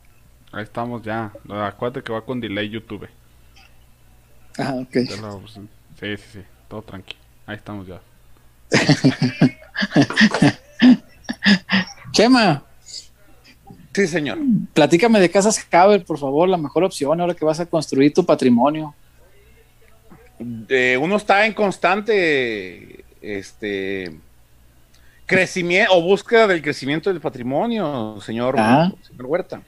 Ahí 0.53 0.63
estamos 0.65 1.03
ya. 1.03 1.33
Acuérdate 1.49 2.03
que 2.05 2.13
va 2.13 2.23
con 2.25 2.41
delay 2.41 2.69
YouTube. 2.69 3.09
Ah, 4.59 4.75
ok. 4.75 4.93
Sí, 4.93 6.17
sí, 6.17 6.23
sí. 6.33 6.43
Todo 6.69 6.83
tranquilo. 6.83 7.19
Ahí 7.47 7.57
estamos 7.57 7.87
ya. 7.87 8.01
Chema, 12.13 12.63
Sí, 13.95 14.07
señor. 14.07 14.39
platícame 14.73 15.21
de 15.21 15.31
Casas 15.31 15.65
Haber, 15.71 16.05
por 16.05 16.19
favor, 16.19 16.49
la 16.49 16.57
mejor 16.57 16.85
opción 16.85 17.21
ahora 17.21 17.35
que 17.35 17.45
vas 17.45 17.61
a 17.61 17.67
construir 17.67 18.13
tu 18.15 18.25
patrimonio. 18.25 18.95
Eh, 20.69 20.99
uno 21.01 21.17
está 21.17 21.47
en 21.47 21.53
constante 21.53 23.05
este 23.21 24.13
crecimiento 25.27 25.93
o 25.95 26.03
búsqueda 26.03 26.47
del 26.47 26.61
crecimiento 26.63 27.11
del 27.13 27.21
patrimonio, 27.21 28.19
señor, 28.25 28.57
Ah. 28.59 28.91
señor 29.07 29.27
Huerta. 29.27 29.63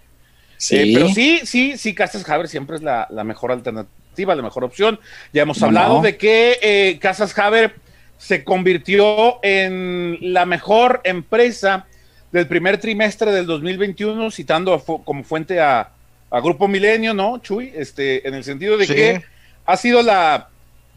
Sí, 0.57 0.77
Eh, 0.77 0.91
pero 0.95 1.09
sí, 1.09 1.41
sí, 1.45 1.77
sí, 1.77 1.95
Casas 1.95 2.29
Haber 2.29 2.49
siempre 2.49 2.77
es 2.77 2.83
la, 2.83 3.07
la 3.11 3.25
mejor 3.25 3.53
alternativa, 3.53 4.35
la 4.35 4.43
mejor 4.43 4.65
opción. 4.65 4.99
Ya 5.33 5.43
hemos 5.43 5.59
¿Cómo 5.59 5.67
hablado 5.67 5.97
no? 5.97 6.03
de 6.03 6.17
que 6.17 6.59
eh, 6.63 6.99
Casas 7.01 7.37
Haber 7.39 7.75
se 8.19 8.43
convirtió 8.45 9.39
en 9.45 10.19
la 10.33 10.47
mejor 10.47 11.01
empresa 11.05 11.87
del 12.35 12.49
primer 12.49 12.79
trimestre 12.79 13.31
del 13.31 13.47
2021, 13.47 14.29
citando 14.33 14.75
a 14.75 14.85
como 14.85 15.23
fuente 15.23 15.61
a, 15.61 15.91
a 16.31 16.41
Grupo 16.41 16.67
Milenio, 16.67 17.15
¿no, 17.15 17.39
Chuy? 17.39 17.71
Este, 17.77 18.27
en 18.27 18.35
el 18.35 18.43
sentido 18.43 18.77
de 18.77 18.87
Sí. 18.87 18.95
que 18.95 19.23
ha 19.65 19.77
sido 19.77 20.03
la, 20.03 20.49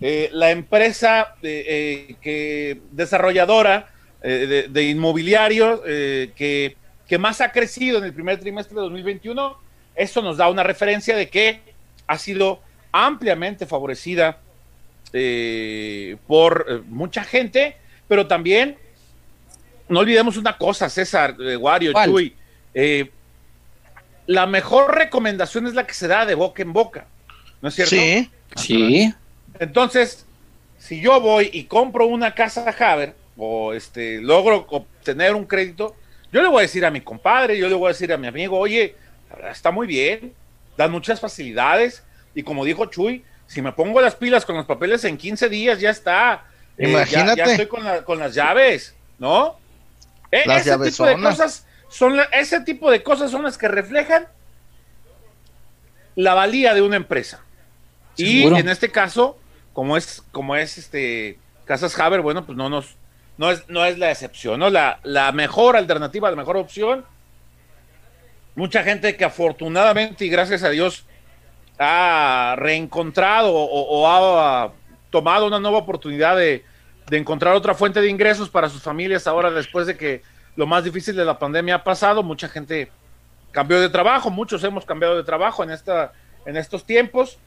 eh, 0.02 0.32
la 0.34 0.50
empresa 0.50 1.36
eh, 1.44 2.08
eh, 2.10 2.16
que 2.22 2.82
desarrolladora 2.92 3.90
de, 4.24 4.68
de 4.68 4.84
inmobiliario 4.86 5.84
que, 5.84 6.76
que 7.08 7.18
más 7.20 7.40
ha 7.40 7.52
crecido 7.52 8.00
en 8.00 8.06
el 8.06 8.14
primer 8.14 8.40
trimestre 8.40 8.74
de 8.74 8.82
2021. 8.82 9.56
Eso 9.96 10.24
nos 10.24 10.38
da 10.38 10.50
una 10.50 10.64
referencia 10.64 11.16
de 11.16 11.30
que 11.30 11.62
ha 12.08 12.18
sido 12.18 12.60
ampliamente 12.92 13.68
favorecida 13.68 14.40
por 16.26 16.84
mucha 16.88 17.24
gente, 17.24 17.78
pero 18.08 18.26
también 18.26 18.76
no 19.90 20.00
olvidemos 20.00 20.38
una 20.38 20.58
cosa, 20.58 20.90
César, 20.90 21.36
eh, 21.40 21.56
Wario, 21.58 21.94
¿Cuál? 21.94 22.10
Chuy. 22.10 22.36
eh, 22.74 23.10
la 24.26 24.46
mejor 24.46 24.96
recomendación 24.96 25.68
es 25.68 25.74
la 25.74 25.88
que 25.88 25.94
se 25.94 26.08
da 26.08 26.26
de 26.26 26.36
boca 26.36 26.62
en 26.62 26.74
boca, 26.74 27.06
¿no 27.62 27.70
es 27.70 27.76
cierto? 27.76 27.96
Sí. 27.96 28.30
sí. 28.56 29.14
Entonces, 29.60 30.26
si 30.78 31.00
yo 31.02 31.20
voy 31.22 31.50
y 31.54 31.64
compro 31.64 32.06
una 32.08 32.36
casa 32.36 32.66
Haber 32.80 33.16
o 33.38 33.74
este 33.74 34.20
logro 34.22 34.66
obtener 34.70 35.34
un 35.36 35.46
crédito, 35.46 35.96
yo 36.32 36.42
le 36.42 36.50
voy 36.50 36.60
a 36.60 36.62
decir 36.64 36.86
a 36.86 36.92
mi 36.92 37.02
compadre, 37.02 37.58
yo 37.58 37.70
le 37.70 37.76
voy 37.76 37.86
a 37.86 37.94
decir 37.94 38.12
a 38.12 38.18
mi 38.18 38.28
amigo, 38.28 38.58
oye, 38.60 38.96
la 39.30 39.36
verdad 39.38 39.52
está 39.52 39.72
muy 39.72 39.88
bien, 39.88 40.34
dan 40.76 40.92
muchas 40.92 41.20
facilidades 41.22 42.04
y 42.36 42.44
como 42.44 42.66
dijo 42.66 42.86
Chuy, 42.88 43.24
si 43.48 43.62
me 43.62 43.72
pongo 43.72 44.02
las 44.02 44.16
pilas 44.16 44.46
con 44.46 44.58
los 44.58 44.66
papeles 44.66 45.06
en 45.06 45.18
15 45.18 45.48
días 45.48 45.80
ya 45.80 45.90
está. 45.90 46.44
Eh, 46.78 46.92
ya- 46.92 47.06
ya, 47.06 47.22
Imagínate. 47.22 47.52
estoy 47.52 47.68
con, 47.68 47.84
la- 47.84 48.04
con 48.04 48.20
las 48.20 48.36
llaves, 48.36 48.94
¿no? 49.20 49.58
E- 50.32 50.44
Las 50.46 50.62
ese 50.62 50.72
tipo 50.92 51.06
de 51.06 51.14
cosas 51.30 51.66
son 51.90 52.18
la- 52.18 52.24
ese 52.26 52.62
tipo 52.62 52.92
de 52.92 53.02
cosas 53.04 53.32
son 53.32 53.44
las 53.44 53.58
que 53.58 53.68
reflejan 53.68 54.28
la 56.16 56.34
valía 56.34 56.74
de 56.74 56.82
una 56.82 56.96
empresa. 56.96 57.42
Y 58.16 58.44
en 58.60 58.70
este 58.70 58.92
caso, 58.92 59.38
como 59.74 59.96
es, 59.98 60.24
como 60.32 60.56
es 60.56 60.78
este 60.78 61.38
Casas 61.66 61.98
Haber, 62.00 62.22
bueno, 62.22 62.46
pues 62.46 62.58
no 62.58 62.70
nos, 62.70 62.96
no 63.38 63.52
es, 63.52 63.68
no 63.70 63.86
es 63.86 63.98
la 64.00 64.10
excepción, 64.12 64.60
¿no? 64.60 64.70
La, 64.70 65.00
la 65.04 65.32
mejor 65.32 65.76
alternativa, 65.76 66.30
la 66.30 66.36
mejor 66.36 66.58
opción. 66.58 67.06
Mucha 68.56 68.84
gente 68.84 69.16
que 69.16 69.26
afortunadamente 69.26 70.26
y 70.26 70.30
gracias 70.30 70.64
a 70.64 70.70
Dios 70.70 71.06
ha 71.78 72.56
reencontrado 72.58 73.54
o, 73.54 73.66
o 73.66 74.08
ha 74.10 74.72
tomado 75.12 75.46
una 75.46 75.60
nueva 75.60 75.78
oportunidad 75.78 76.36
de, 76.36 76.66
de 77.10 77.18
encontrar 77.18 77.56
otra 77.56 77.74
fuente 77.74 78.02
de 78.02 78.10
ingresos 78.10 78.50
para 78.50 78.70
sus 78.70 78.82
familias 78.82 79.28
ahora 79.28 79.52
después 79.52 79.88
de 79.88 79.96
que 79.98 80.22
lo 80.56 80.66
más 80.68 80.84
difícil 80.84 81.16
de 81.16 81.26
la 81.26 81.40
pandemia 81.40 81.76
ha 81.76 81.84
pasado. 81.84 82.24
Mucha 82.24 82.50
gente 82.50 82.92
cambió 83.52 83.80
de 83.80 83.90
trabajo, 83.90 84.30
muchos 84.30 84.64
hemos 84.64 84.86
cambiado 84.86 85.16
de 85.16 85.24
trabajo 85.24 85.64
en, 85.64 85.72
esta, 85.72 86.12
en 86.46 86.58
estos 86.58 86.86
tiempos 86.86 87.38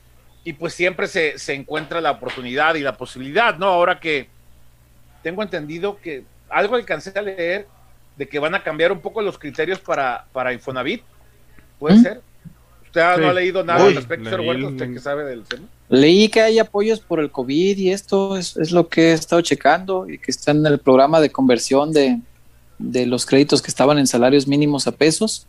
y 0.45 0.55
pues 0.55 0.73
siempre 0.73 1.07
se, 1.07 1.39
se 1.39 1.55
encuentra 1.55 2.01
la 2.01 2.13
oportunidad 2.13 2.75
y 2.75 2.81
la 2.81 2.97
posibilidad, 2.97 3.57
¿no? 3.59 3.67
Ahora 3.67 4.01
que 4.01 4.29
tengo 5.23 5.43
entendido 5.43 6.01
que 6.01 6.25
algo 6.49 6.77
alcancé 6.77 7.17
a 7.19 7.23
leer 7.23 7.69
de 8.17 8.29
que 8.29 8.39
van 8.39 8.55
a 8.55 8.63
cambiar 8.63 8.93
un 8.93 9.01
poco 9.01 9.21
los 9.21 9.39
criterios 9.39 9.79
para, 9.79 10.25
para 10.33 10.53
Infonavit, 10.53 11.03
¿puede 11.79 11.97
¿Mm? 11.97 12.03
ser? 12.03 12.21
¿Usted 12.87 13.17
no 13.19 13.29
ha 13.29 13.33
leído 13.33 13.63
nada 13.63 13.83
Uy, 13.83 13.89
al 13.89 13.97
respecto, 13.97 14.31
señor 14.31 14.41
Huerta? 14.41 14.67
¿Usted 14.67 14.93
que 14.93 14.99
sabe 14.99 15.25
del 15.25 15.45
tema? 15.45 15.67
Leí 15.91 16.29
que 16.29 16.41
hay 16.41 16.61
apoyos 16.61 17.01
por 17.01 17.19
el 17.19 17.33
COVID 17.33 17.77
y 17.77 17.91
esto 17.91 18.37
es, 18.37 18.71
lo 18.71 18.89
que 18.89 19.11
he 19.11 19.13
estado 19.13 19.43
checando 19.43 20.09
y 20.09 20.19
que 20.19 20.31
está 20.31 20.53
en 20.53 20.65
el 20.65 20.79
programa 20.79 21.21
de 21.21 21.33
conversión 21.33 21.93
de, 21.93 22.21
los 22.79 23.27
créditos 23.27 23.61
que 23.61 23.73
estaban 23.73 23.99
en 23.99 24.07
salarios 24.07 24.47
mínimos 24.47 24.87
a 24.87 24.93
pesos, 24.93 25.49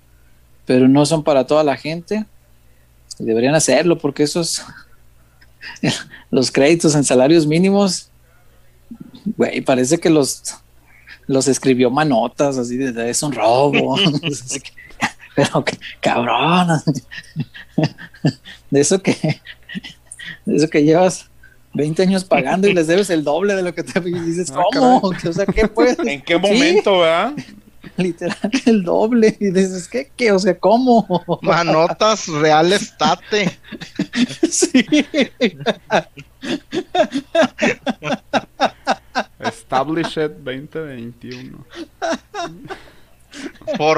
pero 0.66 0.88
no 0.88 1.06
son 1.06 1.24
para 1.24 1.46
toda 1.46 1.64
la 1.64 1.78
gente. 1.78 2.26
Deberían 3.20 3.54
hacerlo 3.54 4.00
porque 4.00 4.24
esos, 4.24 4.64
los 6.32 6.52
créditos 6.52 6.96
en 6.96 7.04
salarios 7.04 7.46
mínimos, 7.46 8.10
güey, 9.38 9.62
parece 9.62 10.00
que 10.00 10.10
los, 10.10 10.56
los 11.28 11.48
escribió 11.48 11.92
manotas, 11.92 12.58
así 12.58 12.78
de, 12.78 13.12
es 13.12 13.22
un 13.22 13.32
robo. 13.32 13.96
Pero 15.36 15.64
cabrón. 16.02 16.82
de 18.70 18.82
eso 18.82 19.02
que, 19.02 19.40
eso 20.46 20.70
que 20.70 20.84
llevas 20.84 21.30
20 21.74 22.02
años 22.04 22.26
pagando 22.26 22.68
y 22.68 22.74
les 22.74 22.88
debes 22.88 23.10
el 23.10 23.24
doble 23.24 23.56
de 23.56 23.62
lo 23.64 23.74
que 23.74 23.84
te 23.84 24.00
y 24.08 24.12
dices, 24.20 24.52
Ah, 24.52 24.62
¿cómo? 24.74 25.02
O 25.30 25.34
sea, 25.34 25.46
¿qué 25.46 25.68
puedes? 25.68 25.98
¿En 26.00 26.22
qué 26.22 26.38
momento, 26.38 27.00
verdad? 27.00 27.34
Literal, 27.98 28.52
el 28.66 28.84
doble. 28.84 29.36
Y 29.40 29.50
dices, 29.52 29.88
¿qué? 29.88 30.12
¿Qué? 30.16 30.32
O 30.32 30.40
sea, 30.40 30.58
¿cómo? 30.58 31.24
Manotas 31.42 32.28
reales 32.28 32.96
tate. 32.98 33.58
sí. 34.50 34.86
Established 39.40 40.32
2021. 40.44 41.66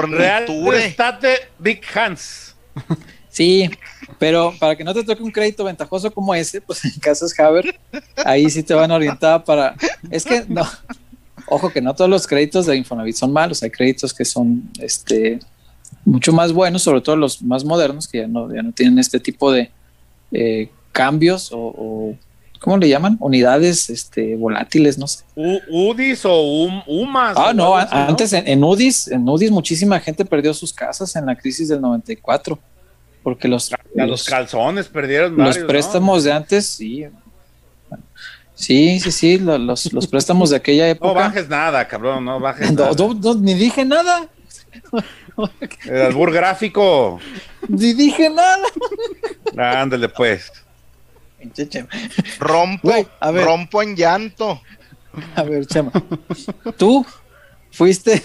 Real 0.08 0.46
Forniture. 0.46 0.86
Estate 0.86 1.48
Big 1.58 1.82
Hands. 1.94 2.54
Sí, 3.28 3.70
pero 4.18 4.52
para 4.58 4.76
que 4.76 4.84
no 4.84 4.92
te 4.94 5.04
toque 5.04 5.22
un 5.22 5.30
crédito 5.30 5.64
ventajoso 5.64 6.10
como 6.12 6.34
ese, 6.34 6.60
pues 6.60 6.84
en 6.84 6.92
Casas 7.00 7.38
Haber, 7.38 7.78
ahí 8.24 8.48
sí 8.50 8.62
te 8.62 8.74
van 8.74 8.90
a 8.90 8.96
orientar 8.96 9.44
para. 9.44 9.74
Es 10.10 10.24
que 10.24 10.44
no, 10.48 10.62
ojo 11.48 11.70
que 11.70 11.80
no 11.80 11.94
todos 11.94 12.10
los 12.10 12.26
créditos 12.26 12.66
de 12.66 12.76
Infonavit 12.76 13.16
son 13.16 13.32
malos, 13.32 13.62
hay 13.62 13.70
créditos 13.70 14.12
que 14.14 14.24
son 14.24 14.62
este 14.80 15.38
mucho 16.04 16.32
más 16.32 16.52
buenos, 16.52 16.82
sobre 16.82 17.00
todo 17.00 17.16
los 17.16 17.40
más 17.42 17.64
modernos, 17.64 18.06
que 18.08 18.18
ya 18.18 18.26
no, 18.28 18.52
ya 18.54 18.62
no 18.62 18.72
tienen 18.72 18.98
este 18.98 19.18
tipo 19.20 19.50
de 19.50 19.70
eh, 20.32 20.68
cambios 20.92 21.50
o, 21.50 21.58
o, 21.58 22.14
¿cómo 22.60 22.76
le 22.76 22.88
llaman? 22.88 23.16
Unidades 23.20 23.88
este, 23.88 24.36
volátiles, 24.36 24.98
no 24.98 25.06
sé. 25.06 25.24
U- 25.34 25.60
UDIs 25.90 26.24
o 26.26 26.42
um, 26.42 26.82
UMAS. 26.86 27.36
Ah, 27.38 27.52
¿no? 27.54 27.74
antes 27.76 28.32
en, 28.34 28.46
en 28.46 28.62
UDIs, 28.62 29.08
en 29.08 29.26
UDIs 29.26 29.50
muchísima 29.50 29.98
gente 29.98 30.24
perdió 30.26 30.52
sus 30.52 30.72
casas 30.74 31.16
en 31.16 31.24
la 31.26 31.36
crisis 31.36 31.68
del 31.68 31.80
94, 31.80 32.58
porque 33.24 33.48
los, 33.48 33.72
los 33.96 34.08
los- 34.08 34.24
calzones 34.24 34.86
perdieron 34.86 35.30
los 35.32 35.38
varios, 35.38 35.58
¿no? 35.62 35.66
préstamos 35.66 36.22
de 36.22 36.32
antes, 36.32 36.66
sí. 36.66 37.06
Sí, 38.54 39.00
sí, 39.00 39.10
sí, 39.10 39.38
lo- 39.38 39.58
los, 39.58 39.92
los 39.92 40.06
préstamos 40.06 40.50
de 40.50 40.56
aquella 40.56 40.84
No 40.84 40.90
época. 40.92 41.12
bajes 41.14 41.48
nada, 41.48 41.88
cabrón, 41.88 42.24
no 42.24 42.38
bajes 42.38 42.70
No, 42.72 42.84
nada. 42.84 42.94
no, 42.96 43.14
no, 43.14 43.34
ni 43.34 43.54
dije 43.54 43.84
nada. 43.84 44.28
El 45.86 46.02
albur 46.02 46.32
gráfico. 46.32 47.18
Ni 47.68 47.92
dije 47.94 48.30
nada. 48.30 48.62
Ándale, 49.82 50.08
pues. 50.08 50.52
Rompo, 52.38 52.88
Güey, 52.88 53.06
a 53.20 53.30
ver. 53.32 53.44
rompo 53.44 53.82
en 53.82 53.96
llanto. 53.96 54.60
A 55.34 55.42
ver, 55.42 55.66
Chema. 55.66 55.90
Tú 56.76 57.04
fuiste 57.72 58.22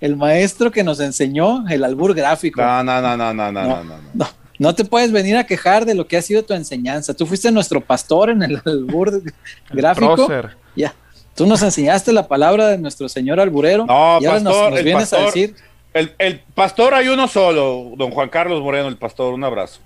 el 0.00 0.16
maestro 0.16 0.70
que 0.70 0.84
nos 0.84 1.00
enseñó 1.00 1.66
el 1.68 1.84
albur 1.84 2.14
gráfico. 2.14 2.60
No, 2.62 2.84
no, 2.84 3.00
no, 3.02 3.16
no, 3.16 3.34
no, 3.34 3.52
no, 3.52 3.62
no, 3.62 3.84
no. 3.84 3.94
no. 4.14 4.28
No, 4.60 4.74
te 4.74 4.84
puedes 4.84 5.12
venir 5.12 5.36
a 5.36 5.44
quejar 5.44 5.84
de 5.84 5.94
lo 5.94 6.08
que 6.08 6.16
ha 6.16 6.22
sido 6.22 6.42
tu 6.44 6.52
enseñanza. 6.52 7.14
Tú 7.14 7.26
fuiste 7.26 7.50
nuestro 7.52 7.80
pastor 7.80 8.30
en 8.30 8.42
el 8.42 8.60
albur 8.66 9.22
gráfico. 9.70 10.14
Prócer. 10.16 10.56
Ya. 10.74 10.94
Tú 11.36 11.46
nos 11.46 11.62
enseñaste 11.62 12.12
la 12.12 12.26
palabra 12.26 12.66
de 12.66 12.78
nuestro 12.78 13.08
señor 13.08 13.38
alburero. 13.38 13.86
No, 13.86 14.18
y 14.20 14.26
ahora 14.26 14.40
nos- 14.40 14.52
pastor, 14.52 14.70
nos, 14.70 14.78
el 14.80 14.84
vienes 14.84 15.12
a 15.12 15.18
decir. 15.20 15.54
El, 15.94 16.12
el 16.18 16.40
pastor 16.54 16.92
hay 16.94 17.06
uno 17.08 17.28
solo, 17.28 17.92
don 17.96 18.10
Juan 18.10 18.28
Carlos 18.28 18.60
Moreno, 18.60 18.88
el 18.88 18.96
pastor, 18.96 19.32
un 19.32 19.44
abrazo. 19.44 19.80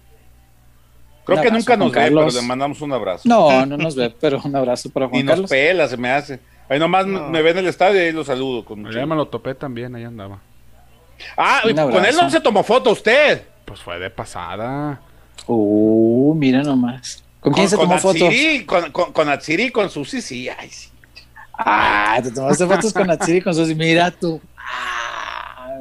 Creo 1.24 1.36
Un 1.36 1.42
que 1.42 1.48
abrazo, 1.48 1.58
nunca 1.58 1.76
nos 1.76 1.92
Juan 1.92 2.04
ve, 2.14 2.20
pero 2.20 2.30
le 2.40 2.42
mandamos 2.48 2.80
un 2.80 2.92
abrazo. 2.92 3.22
No, 3.28 3.64
no 3.66 3.76
nos 3.76 3.94
ve, 3.94 4.12
pero 4.20 4.40
un 4.42 4.56
abrazo 4.56 4.90
para 4.90 5.06
Juan 5.10 5.24
nos 5.24 5.32
Carlos. 5.34 5.50
pela, 5.50 5.86
se 5.88 5.96
me 5.96 6.10
hace. 6.10 6.40
Ahí 6.72 6.78
nomás 6.78 7.06
No. 7.06 7.28
me 7.28 7.42
ve 7.42 7.50
en 7.50 7.58
el 7.58 7.66
estadio 7.68 8.00
y 8.02 8.06
ahí 8.06 8.12
lo 8.12 8.24
saludo. 8.24 8.64
Con 8.64 8.90
Ya 8.90 9.04
me 9.04 9.14
lo 9.14 9.26
topé 9.28 9.54
también, 9.54 9.94
ahí 9.94 10.04
andaba. 10.04 10.38
Ah, 11.36 11.60
con 11.62 12.04
él 12.06 12.16
no 12.16 12.30
se 12.30 12.40
tomó 12.40 12.62
foto 12.64 12.90
usted. 12.92 13.42
Pues 13.66 13.80
fue 13.80 13.98
de 13.98 14.08
pasada. 14.08 14.98
Uh, 15.46 16.34
mira 16.34 16.62
nomás. 16.62 17.22
¿Con 17.40 17.52
quién 17.52 17.68
se 17.68 17.76
tomó 17.76 17.98
fotos? 17.98 18.22
Atsiri, 18.22 18.64
con, 18.64 18.90
con, 18.90 19.12
con 19.12 19.28
Atsiri 19.28 19.64
y 19.64 19.70
con 19.70 19.90
Susi, 19.90 20.22
sí, 20.22 20.48
ay, 20.48 20.70
sí. 20.70 20.88
Ah, 21.58 22.18
te 22.22 22.30
tomaste 22.30 22.66
fotos 22.66 22.92
con 22.94 23.10
Atsiri 23.10 23.38
y 23.38 23.42
con 23.42 23.54
Susi. 23.54 23.74
Mira 23.74 24.10
tú. 24.10 24.40
Ah, 24.56 25.76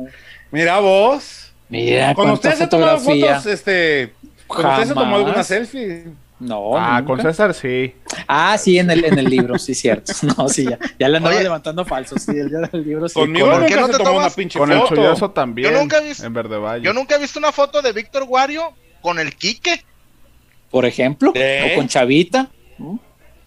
Mira 0.52 0.80
vos. 0.80 1.54
mira 1.70 2.14
Con 2.14 2.32
usted 2.32 2.56
se 2.56 2.68
tomó 2.68 2.86
fotografía. 2.98 3.36
fotos, 3.38 3.46
este. 3.46 4.14
Con 4.46 4.66
usted 4.66 4.86
se 4.88 4.94
tomó 4.94 5.16
alguna 5.16 5.42
selfie. 5.44 6.04
No, 6.42 6.76
ah, 6.76 7.00
nunca. 7.02 7.06
con 7.06 7.22
César 7.22 7.54
sí. 7.54 7.94
Ah, 8.28 8.58
sí, 8.58 8.80
en 8.80 8.89
el, 8.89 9.06
en 9.06 9.20
el 9.20 9.26
libro, 9.26 9.60
sí, 9.60 9.76
cierto. 9.76 10.12
No, 10.38 10.50
sí, 10.50 10.66
ya, 10.66 10.80
ya 11.00 11.08
le 11.08 11.18
andaba 11.18 11.36
Oye. 11.36 11.44
levantando 11.44 11.86
falsos. 11.86 12.24
Sí, 12.24 12.32
el 12.32 12.50
día 12.50 12.60
del 12.62 12.84
libro 12.84 13.08
sí. 13.08 13.14
Conmigo 13.14 13.46
¿por 13.52 13.66
qué 13.66 13.76
nunca 13.76 13.82
no 13.82 13.98
te 13.98 14.04
tomó 14.04 14.18
una 14.18 14.30
pinche 14.32 14.58
Con 14.58 14.72
el 14.72 14.84
cholloso 14.84 15.30
también. 15.32 15.72
Yo 15.72 15.80
nunca 15.80 16.00
he 16.00 16.08
visto- 16.08 16.26
En 16.26 16.34
Verde 16.34 16.58
Valle. 16.58 16.84
Yo 16.84 16.94
nunca 16.94 17.16
he 17.16 17.20
visto 17.20 17.38
una 17.38 17.52
foto 17.52 17.82
de 17.84 17.94
Víctor 17.94 18.24
Wario 18.28 18.74
con 19.02 19.20
el 19.20 19.36
Quique. 19.36 19.84
Por 20.72 20.86
ejemplo, 20.86 21.32
¿Eh? 21.36 21.74
o 21.74 21.78
con 21.78 21.88
Chavita. 21.88 22.50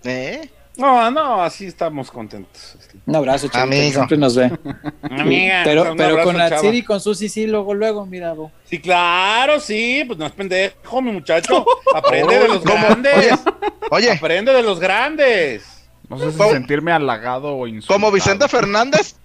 ¿Eh? 0.04 0.48
No, 0.76 1.10
no, 1.10 1.42
así 1.42 1.66
estamos 1.66 2.10
contentos. 2.10 2.76
Un 3.06 3.14
abrazo, 3.14 3.48
Chavita, 3.48 3.70
que 3.70 3.80
Amigo. 3.80 3.92
siempre 3.94 4.16
nos 4.18 4.34
ve. 4.34 4.50
Amiga, 5.02 5.60
pero 5.64 5.90
un 5.92 5.96
pero 5.96 6.10
abrazo, 6.10 6.28
con 6.28 6.36
chava. 6.36 6.56
Atsiri 6.56 6.78
y 6.78 6.82
con 6.82 7.00
Susi, 7.00 7.28
sí, 7.28 7.46
luego, 7.46 7.74
luego, 7.74 8.04
mira, 8.06 8.32
bo. 8.32 8.50
Sí, 8.64 8.80
claro, 8.80 9.60
sí, 9.60 10.02
pues 10.06 10.18
no 10.18 10.26
es 10.26 10.32
pendejo, 10.32 11.00
mi 11.00 11.12
muchacho. 11.12 11.64
Aprende 11.94 12.38
de 12.40 12.48
los 12.48 12.64
grandes. 12.64 13.34
Oye, 13.90 14.10
Aprende 14.12 14.52
de 14.52 14.62
los 14.62 14.80
grandes. 14.80 15.64
No 16.08 16.18
sé 16.18 16.32
si 16.32 16.36
¿Cómo? 16.38 16.50
sentirme 16.50 16.92
halagado 16.92 17.54
o 17.56 17.66
insultado. 17.66 17.94
como 18.00 18.10
Vicente 18.12 18.48
Fernández. 18.48 19.16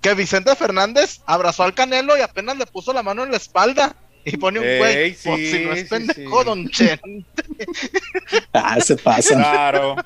Que 0.00 0.14
Vicente 0.14 0.54
Fernández 0.54 1.20
abrazó 1.26 1.64
al 1.64 1.74
Canelo 1.74 2.16
y 2.16 2.20
apenas 2.20 2.56
le 2.56 2.66
puso 2.66 2.92
la 2.92 3.02
mano 3.02 3.24
en 3.24 3.32
la 3.32 3.38
espalda. 3.38 3.96
Y 4.28 4.36
pone 4.36 4.58
un 4.58 4.64
Ey, 4.66 4.78
güey. 4.78 5.14
sí, 5.14 5.28
por 5.28 5.38
si 5.38 5.64
no 5.64 5.72
es 5.72 5.78
sí, 5.80 5.84
pendejo, 5.86 6.38
sí. 6.40 6.44
don 6.46 6.68
Chen. 6.68 7.00
Ah, 8.52 8.80
se 8.80 8.96
pasan. 8.96 9.38
Claro. 9.38 9.96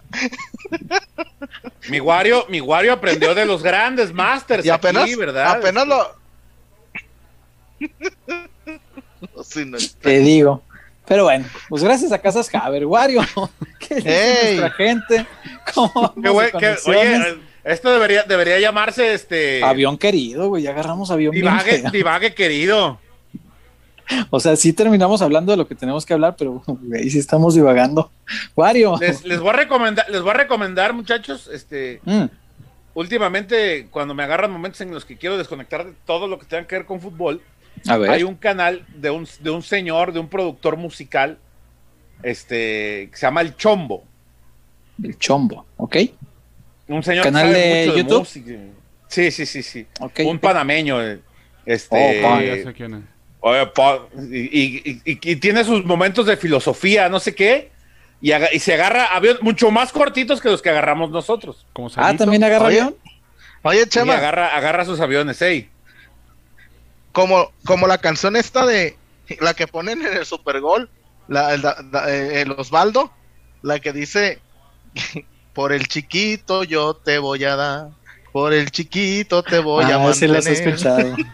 mi 1.88 2.00
Wario, 2.00 2.44
mi 2.48 2.60
Wario 2.60 2.92
aprendió 2.92 3.34
de 3.34 3.46
los 3.46 3.62
grandes 3.62 4.12
masters 4.12 4.64
Y 4.64 4.70
apenas, 4.70 5.04
aquí, 5.04 5.14
¿verdad? 5.14 5.52
apenas 5.52 5.86
lo. 5.86 6.14
Sí, 9.44 9.64
no 9.64 9.76
es- 9.76 9.94
Te 9.96 10.18
digo. 10.20 10.62
Pero 11.06 11.24
bueno, 11.24 11.44
pues 11.68 11.82
gracias 11.82 12.12
a 12.12 12.18
Casas 12.20 12.48
Haber, 12.54 12.86
Wario. 12.86 13.22
¿Qué 13.80 13.96
dice 13.96 14.50
Ey. 14.50 14.56
nuestra 14.58 14.70
gente? 14.70 15.26
¿Cómo 15.74 16.14
Qué 16.14 16.22
que- 16.22 16.50
conexiones? 16.52 17.20
oye, 17.32 17.38
esto 17.64 17.90
debería, 17.90 18.22
debería 18.24 18.58
llamarse 18.60 19.12
este 19.14 19.62
Avión 19.64 19.98
querido, 19.98 20.48
güey, 20.48 20.62
ya 20.62 20.70
agarramos 20.70 21.10
avión 21.10 21.34
divague, 21.34 21.82
divague 21.92 22.34
querido. 22.34 23.00
O 24.30 24.40
sea, 24.40 24.56
sí 24.56 24.72
terminamos 24.72 25.22
hablando 25.22 25.52
de 25.52 25.56
lo 25.58 25.66
que 25.68 25.74
tenemos 25.74 26.04
que 26.06 26.12
hablar, 26.14 26.34
pero 26.36 26.62
güey, 26.66 27.08
sí 27.10 27.18
estamos 27.18 27.54
divagando. 27.54 28.10
Wario. 28.56 28.96
Les, 29.00 29.24
les 29.24 29.40
voy 29.40 29.50
a 29.50 29.52
recomendar, 29.54 30.08
les 30.10 30.20
voy 30.22 30.30
a 30.30 30.34
recomendar, 30.34 30.92
muchachos, 30.92 31.48
este, 31.52 32.00
Mm, 32.04 32.24
últimamente 32.94 33.86
cuando 33.90 34.14
me 34.14 34.22
agarran 34.22 34.50
momentos 34.50 34.80
en 34.80 34.92
los 34.92 35.04
que 35.04 35.16
quiero 35.16 35.38
desconectar 35.38 35.84
de 35.86 35.92
todo 36.06 36.26
lo 36.26 36.38
que 36.38 36.46
tenga 36.46 36.66
que 36.66 36.76
ver 36.76 36.86
con 36.86 37.00
fútbol, 37.00 37.40
a 37.88 37.96
ver. 37.96 38.10
hay 38.10 38.22
un 38.24 38.34
canal 38.34 38.84
de 38.96 39.10
un, 39.10 39.26
de 39.40 39.50
un 39.50 39.62
señor, 39.62 40.12
de 40.12 40.18
un 40.20 40.28
productor 40.28 40.76
musical, 40.76 41.38
este, 42.22 43.08
que 43.10 43.16
se 43.16 43.26
llama 43.26 43.40
El 43.42 43.56
Chombo. 43.56 44.04
El 45.02 45.16
chombo, 45.18 45.64
¿ok? 45.78 45.96
Un 46.88 47.02
señor 47.02 47.24
¿Canal 47.24 47.46
que 47.46 47.52
sabe 47.54 47.64
de 47.64 47.86
mucho 47.86 47.98
YouTube? 47.98 48.18
música. 48.18 48.50
Sí, 49.08 49.30
sí, 49.30 49.46
sí, 49.46 49.62
sí. 49.62 49.86
Ok, 50.00 50.20
un 50.26 50.38
panameño. 50.38 51.00
eh, 51.02 51.20
Este, 51.64 52.24
Ah, 52.26 52.42
ya 52.42 52.56
sé 52.64 52.72
quién 52.74 52.94
es. 52.94 53.00
Oye, 53.40 53.66
pa- 53.68 54.00
y, 54.30 54.36
y- 54.60 55.00
y- 55.04 55.32
y 55.32 55.36
tiene 55.36 55.64
sus 55.64 55.84
momentos 55.84 56.26
de 56.26 56.36
filosofía, 56.36 57.08
no 57.08 57.20
sé 57.20 57.34
qué. 57.34 57.70
Y, 58.22 58.32
aga- 58.32 58.50
y 58.52 58.58
se 58.58 58.74
agarra 58.74 59.06
aviones 59.06 59.42
mucho 59.42 59.70
más 59.70 59.92
cortitos 59.92 60.40
que 60.40 60.50
los 60.50 60.60
que 60.62 60.68
agarramos 60.70 61.10
nosotros. 61.10 61.64
Como 61.72 61.90
Ah, 61.96 62.14
también 62.16 62.44
agarra 62.44 62.66
Oye, 62.66 62.80
avión. 62.80 62.96
Oye, 63.62 63.82
Y 63.82 63.88
Chema, 63.88 64.16
agarra, 64.16 64.54
agarra 64.56 64.84
sus 64.84 65.00
aviones, 65.00 65.40
ey. 65.42 65.68
como, 67.12 67.52
como 67.64 67.86
la 67.86 67.98
canción 67.98 68.36
esta 68.36 68.64
de 68.66 68.96
la 69.40 69.54
que 69.54 69.66
ponen 69.66 70.04
en 70.04 70.16
el 70.18 70.26
Super 70.26 70.60
Bowl, 70.60 70.88
la, 71.28 71.54
eh, 72.08 72.42
el 72.42 72.52
Osvaldo, 72.52 73.12
la 73.62 73.78
que 73.80 73.92
dice 73.92 74.38
por 75.54 75.72
el 75.72 75.86
chiquito 75.88 76.64
yo 76.64 76.94
te 76.94 77.18
voy 77.18 77.44
a 77.44 77.56
dar, 77.56 77.88
por 78.32 78.52
el 78.52 78.70
chiquito 78.70 79.42
te 79.42 79.58
voy 79.58 79.84
a 79.84 79.88
Ah, 79.96 80.12
sí 80.14 80.26
mantener. 80.26 80.30
las 80.36 80.46
he 80.46 80.52
escuchado. 80.52 81.16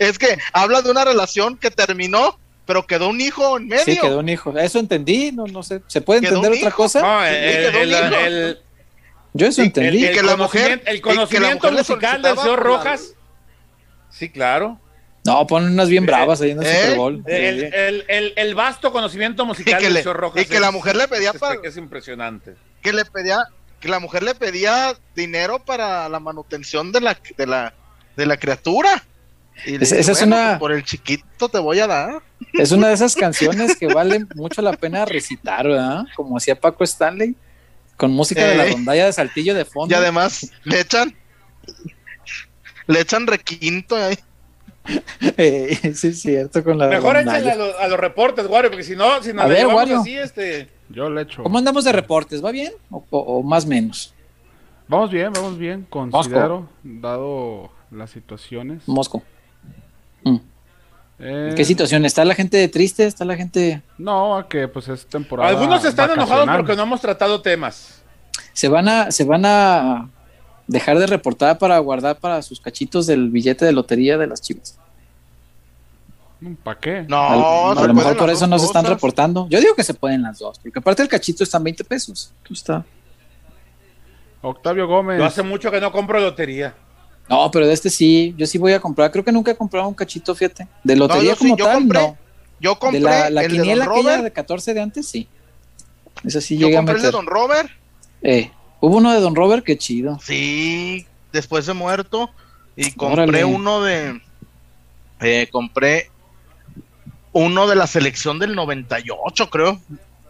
Es 0.00 0.18
que 0.18 0.38
habla 0.52 0.82
de 0.82 0.90
una 0.90 1.04
relación 1.04 1.56
que 1.56 1.70
terminó, 1.70 2.38
pero 2.66 2.86
quedó 2.86 3.08
un 3.08 3.20
hijo 3.20 3.56
en 3.58 3.68
medio. 3.68 3.84
Sí, 3.84 3.98
quedó 4.00 4.18
un 4.20 4.28
hijo. 4.28 4.56
Eso 4.58 4.78
entendí, 4.78 5.30
no, 5.32 5.46
no 5.46 5.62
sé. 5.62 5.82
¿Se 5.86 6.00
puede 6.00 6.20
entender 6.26 6.52
otra 6.52 6.68
hijo. 6.68 6.76
cosa? 6.76 7.00
No, 7.02 7.20
Sí, 7.20 7.34
el, 7.34 7.70
quedó 7.72 7.78
el- 7.82 7.88
un 7.88 8.12
hijo. 8.12 8.20
el- 8.26 8.58
Yo 9.34 9.46
eso 9.46 9.62
entendí. 9.62 10.04
el 10.04 10.14
que 10.14 10.22
la 10.22 10.36
mujer- 10.36 10.82
el 10.86 10.96
y 10.96 11.00
que 11.00 11.08
la 11.08 11.14
conocimiento 11.14 11.72
musical 11.72 12.22
del 12.22 12.36
señor 12.38 12.58
la- 12.58 12.64
Rojas. 12.64 13.14
Sí, 14.10 14.28
claro. 14.30 14.80
No, 15.26 15.46
ponen 15.46 15.72
unas 15.72 15.88
bien 15.88 16.04
bravas 16.06 16.40
ahí 16.42 16.50
en 16.50 16.60
el 16.62 16.66
¿Eh? 16.66 16.82
Super 16.82 16.96
Bowl. 16.98 17.22
El, 17.26 17.60
Sí. 17.60 17.66
el- 17.72 18.04
el- 18.08 18.32
el 18.36 18.54
vasto 18.54 18.92
conocimiento 18.92 19.44
musical 19.46 19.74
Y 19.74 19.76
que 19.78 19.84
del 19.84 19.94
le- 19.94 20.02
señor 20.02 20.16
Rojas. 20.18 20.42
y 20.42 20.46
que 20.46 20.60
la 20.60 20.70
mujer 20.70 20.96
le 20.96 21.08
pedía 21.08 21.30
es, 21.30 21.38
para- 21.38 21.60
es 21.62 21.76
impresionante. 21.76 22.54
que 22.82 22.92
le 22.92 23.04
pedía, 23.06 23.38
que 23.84 23.90
la 23.90 24.00
mujer 24.00 24.22
le 24.22 24.34
pedía 24.34 24.96
dinero 25.14 25.62
para 25.62 26.08
la 26.08 26.18
manutención 26.18 26.90
de 26.90 27.02
la, 27.02 27.18
de 27.36 27.46
la, 27.46 27.74
de 28.16 28.24
la 28.26 28.36
criatura. 28.38 29.04
Y 29.66 29.76
Esa- 29.82 29.96
es 29.98 30.06
"Bueno, 30.08 30.26
una- 30.36 30.46
pues 30.52 30.58
por 30.58 30.72
el 30.72 30.82
chiquito 30.84 31.48
te 31.50 31.58
voy 31.58 31.78
a 31.80 31.86
dar. 31.86 32.22
Es 32.54 32.72
una 32.72 32.88
de 32.88 32.94
esas 32.94 33.14
canciones 33.14 33.76
que 33.76 33.86
vale 33.86 34.24
mucho 34.34 34.62
la 34.62 34.72
pena 34.72 35.04
recitar, 35.04 35.66
¿verdad? 35.68 36.04
Como 36.16 36.36
hacía 36.38 36.58
Paco 36.58 36.82
Stanley, 36.82 37.36
con 37.96 38.10
música 38.10 38.44
de 38.46 38.54
la 38.56 38.64
Ey. 38.66 38.72
rondalla 38.72 39.04
de 39.06 39.12
Saltillo 39.12 39.54
de 39.54 39.64
fondo. 39.66 39.94
Y 39.94 39.98
además 39.98 40.50
le 40.64 40.80
echan, 40.80 41.14
le 42.86 43.00
echan 43.00 43.26
requinto 43.26 43.96
ahí. 43.96 44.18
Eh, 45.36 45.92
sí, 45.94 46.08
es 46.08 46.20
cierto, 46.20 46.62
con 46.64 46.78
la 46.78 46.88
Mejor 46.88 47.16
échale 47.16 47.50
a, 47.52 47.54
los- 47.54 47.74
a 47.76 47.88
los 47.88 47.98
reportes, 47.98 48.46
Wario, 48.46 48.70
porque 48.70 48.84
si 48.84 48.96
no, 48.96 49.22
si 49.22 49.32
nos 49.32 49.44
A 49.44 49.48
ver, 49.48 49.58
llevamos 49.58 49.76
Wario. 49.80 50.00
así, 50.00 50.16
este. 50.18 50.68
Yo 50.88 51.08
le 51.10 51.22
echo. 51.22 51.42
¿Cómo 51.42 51.58
andamos 51.58 51.84
de 51.84 51.92
reportes? 51.92 52.44
¿Va 52.44 52.50
bien? 52.50 52.72
¿O, 52.90 53.04
o- 53.10 53.18
o 53.38 53.42
más 53.42 53.66
menos? 53.66 54.12
Vamos 54.88 55.10
bien, 55.10 55.32
vamos 55.32 55.56
bien. 55.58 55.86
Considero, 55.88 56.68
dado 56.82 57.70
las 57.90 58.10
situaciones. 58.10 58.86
Mosco. 58.86 59.22
Mm. 60.24 60.36
Eh, 61.20 61.52
¿Qué 61.56 61.64
situación? 61.64 62.04
¿Está 62.04 62.24
la 62.24 62.34
gente 62.34 62.66
triste? 62.68 63.06
¿Está 63.06 63.24
la 63.24 63.36
gente...? 63.36 63.82
No, 63.98 64.36
a 64.36 64.48
que 64.48 64.68
pues 64.68 64.88
es 64.88 65.06
temporada. 65.06 65.48
Algunos 65.48 65.84
están 65.84 66.10
enojados 66.10 66.48
porque 66.56 66.76
no 66.76 66.82
hemos 66.82 67.00
tratado 67.00 67.40
temas. 67.40 68.02
¿Se 68.52 68.68
van 68.68 68.88
a, 68.88 69.10
se 69.10 69.24
van 69.24 69.44
a 69.46 70.10
dejar 70.66 70.98
de 70.98 71.06
reportar 71.06 71.56
para 71.58 71.78
guardar 71.78 72.18
para 72.18 72.42
sus 72.42 72.60
cachitos 72.60 73.06
del 73.06 73.30
billete 73.30 73.64
de 73.64 73.72
lotería 73.72 74.18
de 74.18 74.26
las 74.26 74.42
chivas? 74.42 74.78
¿Para 76.62 76.78
qué? 76.78 77.04
No, 77.08 77.16
a, 77.70 77.74
se 77.74 77.80
a 77.82 77.86
lo 77.86 77.94
mejor 77.94 78.16
por 78.16 78.28
eso 78.30 78.46
no 78.46 78.58
se 78.58 78.66
están 78.66 78.84
reportando. 78.84 79.46
Yo 79.48 79.60
digo 79.60 79.74
que 79.74 79.84
se 79.84 79.94
pueden 79.94 80.22
las 80.22 80.38
dos, 80.38 80.58
porque 80.58 80.78
aparte 80.78 81.02
el 81.02 81.08
cachito 81.08 81.42
está 81.44 81.58
en 81.58 81.64
20 81.64 81.84
pesos. 81.84 82.32
Tú 82.42 82.52
está. 82.54 82.84
Octavio 84.42 84.86
Gómez. 84.86 85.18
Yo 85.18 85.24
hace 85.24 85.42
mucho 85.42 85.70
que 85.70 85.80
no 85.80 85.90
compro 85.90 86.20
lotería. 86.20 86.74
No, 87.28 87.50
pero 87.50 87.66
de 87.66 87.72
este 87.72 87.88
sí, 87.88 88.34
yo 88.36 88.46
sí 88.46 88.58
voy 88.58 88.72
a 88.74 88.80
comprar. 88.80 89.10
Creo 89.10 89.24
que 89.24 89.32
nunca 89.32 89.50
he 89.52 89.56
comprado 89.56 89.88
un 89.88 89.94
cachito, 89.94 90.34
fíjate. 90.34 90.68
De 90.82 90.94
lotería 90.96 91.32
sí, 91.34 91.38
como 91.38 91.56
yo 91.56 91.64
tal, 91.64 91.74
compré, 91.78 92.00
no. 92.00 92.18
Yo 92.60 92.78
compré 92.78 92.98
De 93.00 93.04
la, 93.04 93.30
la 93.30 93.42
el 93.42 93.48
de 93.50 93.56
quiniela 93.56 93.84
Don 93.86 93.94
aquella 93.94 94.08
Robert. 94.10 94.24
de 94.24 94.32
14 94.32 94.74
de 94.74 94.80
antes, 94.82 95.08
sí. 95.08 95.26
Esa 96.22 96.40
sí 96.42 96.58
Yo 96.58 96.66
llegué 96.66 96.76
a 96.76 96.80
compré 96.80 96.96
el 96.96 97.00
de 97.00 97.06
meter. 97.08 97.12
Don 97.18 97.26
Robert. 97.26 97.70
Eh, 98.20 98.50
hubo 98.80 98.96
uno 98.98 99.12
de 99.12 99.20
Don 99.20 99.34
Robert, 99.34 99.64
qué 99.64 99.78
chido. 99.78 100.18
Sí, 100.22 101.06
después 101.32 101.64
de 101.64 101.72
muerto. 101.72 102.30
Y 102.76 102.92
compré 102.92 103.22
Órale. 103.22 103.44
uno 103.46 103.82
de. 103.82 104.20
eh, 105.20 105.48
compré 105.50 106.10
uno 107.34 107.66
de 107.66 107.76
la 107.76 107.86
selección 107.86 108.38
del 108.38 108.54
98, 108.54 109.50
creo. 109.50 109.78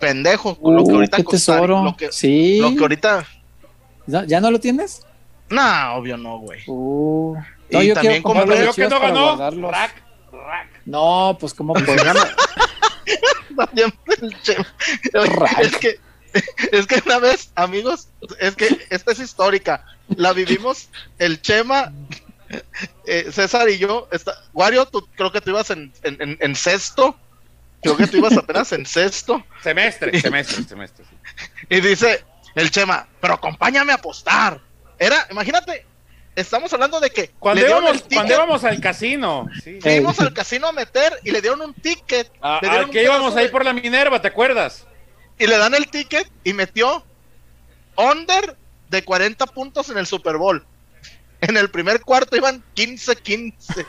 Pendejo. 0.01 0.59
lo 0.63 0.85
que 0.85 0.93
ahorita 0.93 1.17
qué. 1.19 1.23
Lo 1.23 1.97
que, 1.97 2.11
sí. 2.11 2.59
lo 2.59 2.75
que 2.75 2.81
ahorita. 2.81 3.25
¿Ya, 4.07 4.41
no 4.41 4.51
lo 4.51 4.59
tienes? 4.59 5.07
Nah, 5.49 5.95
obvio 5.95 6.17
no, 6.17 6.39
güey. 6.39 6.63
Uh. 6.67 7.37
Y 7.71 7.75
No, 7.75 7.83
yo 7.83 7.95
también 7.95 8.23
vio 8.23 8.73
que 8.75 8.89
no 8.89 9.01
ganó, 9.01 9.25
guardarlos. 9.27 9.71
rack, 9.71 10.03
rack. 10.33 10.69
No, 10.85 11.37
pues 11.39 11.55
como 11.55 11.75
pues 11.85 12.03
es 15.61 15.77
que 15.79 16.01
es 16.73 16.87
que 16.87 17.03
una 17.07 17.19
vez, 17.19 17.51
amigos, 17.55 18.09
es 18.41 18.57
que 18.57 18.87
esta 18.91 19.13
es 19.13 19.21
histórica. 19.21 19.85
La 20.17 20.33
vivimos 20.33 20.89
el 21.19 21.41
Chema, 21.41 21.93
eh, 23.07 23.29
César 23.33 23.69
y 23.69 23.79
yo. 23.79 24.09
Está, 24.13 24.35
Wario, 24.53 24.87
tú, 24.87 25.07
creo 25.17 25.33
que 25.33 25.41
tú 25.41 25.51
ibas 25.51 25.71
en, 25.71 25.93
en, 26.03 26.17
en- 26.21 26.39
en 26.41 26.55
sexto. 26.57 27.17
Creo 27.83 27.97
que 27.97 28.07
tú 28.07 28.17
ibas 28.19 28.37
apenas 28.37 28.73
en 28.73 28.87
sexto. 28.87 29.45
Semestre, 29.63 30.19
semestre, 30.21 30.65
semestre. 30.65 31.05
sí. 31.09 31.17
Y 31.69 31.81
dice 31.81 32.25
el 32.55 32.71
Chema, 32.71 33.07
pero 33.21 33.35
acompáñame 33.35 33.93
a 33.93 33.97
apostar. 33.97 34.59
Era, 34.99 35.27
imagínate, 35.31 35.85
estamos 36.35 36.73
hablando 36.73 36.99
de 37.01 37.11
que 37.11 37.29
Cuando 37.39 37.67
íbamos, 37.67 38.05
cuando 38.13 38.33
íbamos 38.35 38.65
al 38.65 38.81
casino, 38.81 39.47
sí. 39.63 39.79
fuimos 39.83 40.19
al 40.21 40.33
casino 40.33 40.69
a 40.69 40.73
meter 40.73 41.13
y 41.25 41.31
le 41.31 41.41
dieron 41.43 41.61
un 41.61 41.75
ticket. 41.75 42.31
A- 42.41 42.61
le 42.63 42.69
dieron 42.69 42.79
al 42.79 42.85
un 42.87 42.91
que 42.91 43.03
íbamos 43.03 43.37
ahí 43.37 43.45
de- 43.47 43.51
por 43.51 43.65
la 43.65 43.73
Minerva, 43.75 44.21
¿te 44.23 44.29
acuerdas? 44.29 44.87
y 45.37 45.47
le 45.49 45.59
dan 45.59 45.75
el 45.75 45.89
ticket 45.89 46.31
y 46.45 46.53
metió 46.53 47.05
under 47.97 48.57
de 48.89 49.05
40 49.05 49.47
puntos 49.47 49.89
en 49.91 49.99
el 49.99 50.07
Super 50.07 50.37
Bowl. 50.37 50.65
En 51.49 51.57
el 51.57 51.71
primer 51.71 52.01
cuarto 52.01 52.37
iban 52.37 52.63
15-15. 52.75 53.87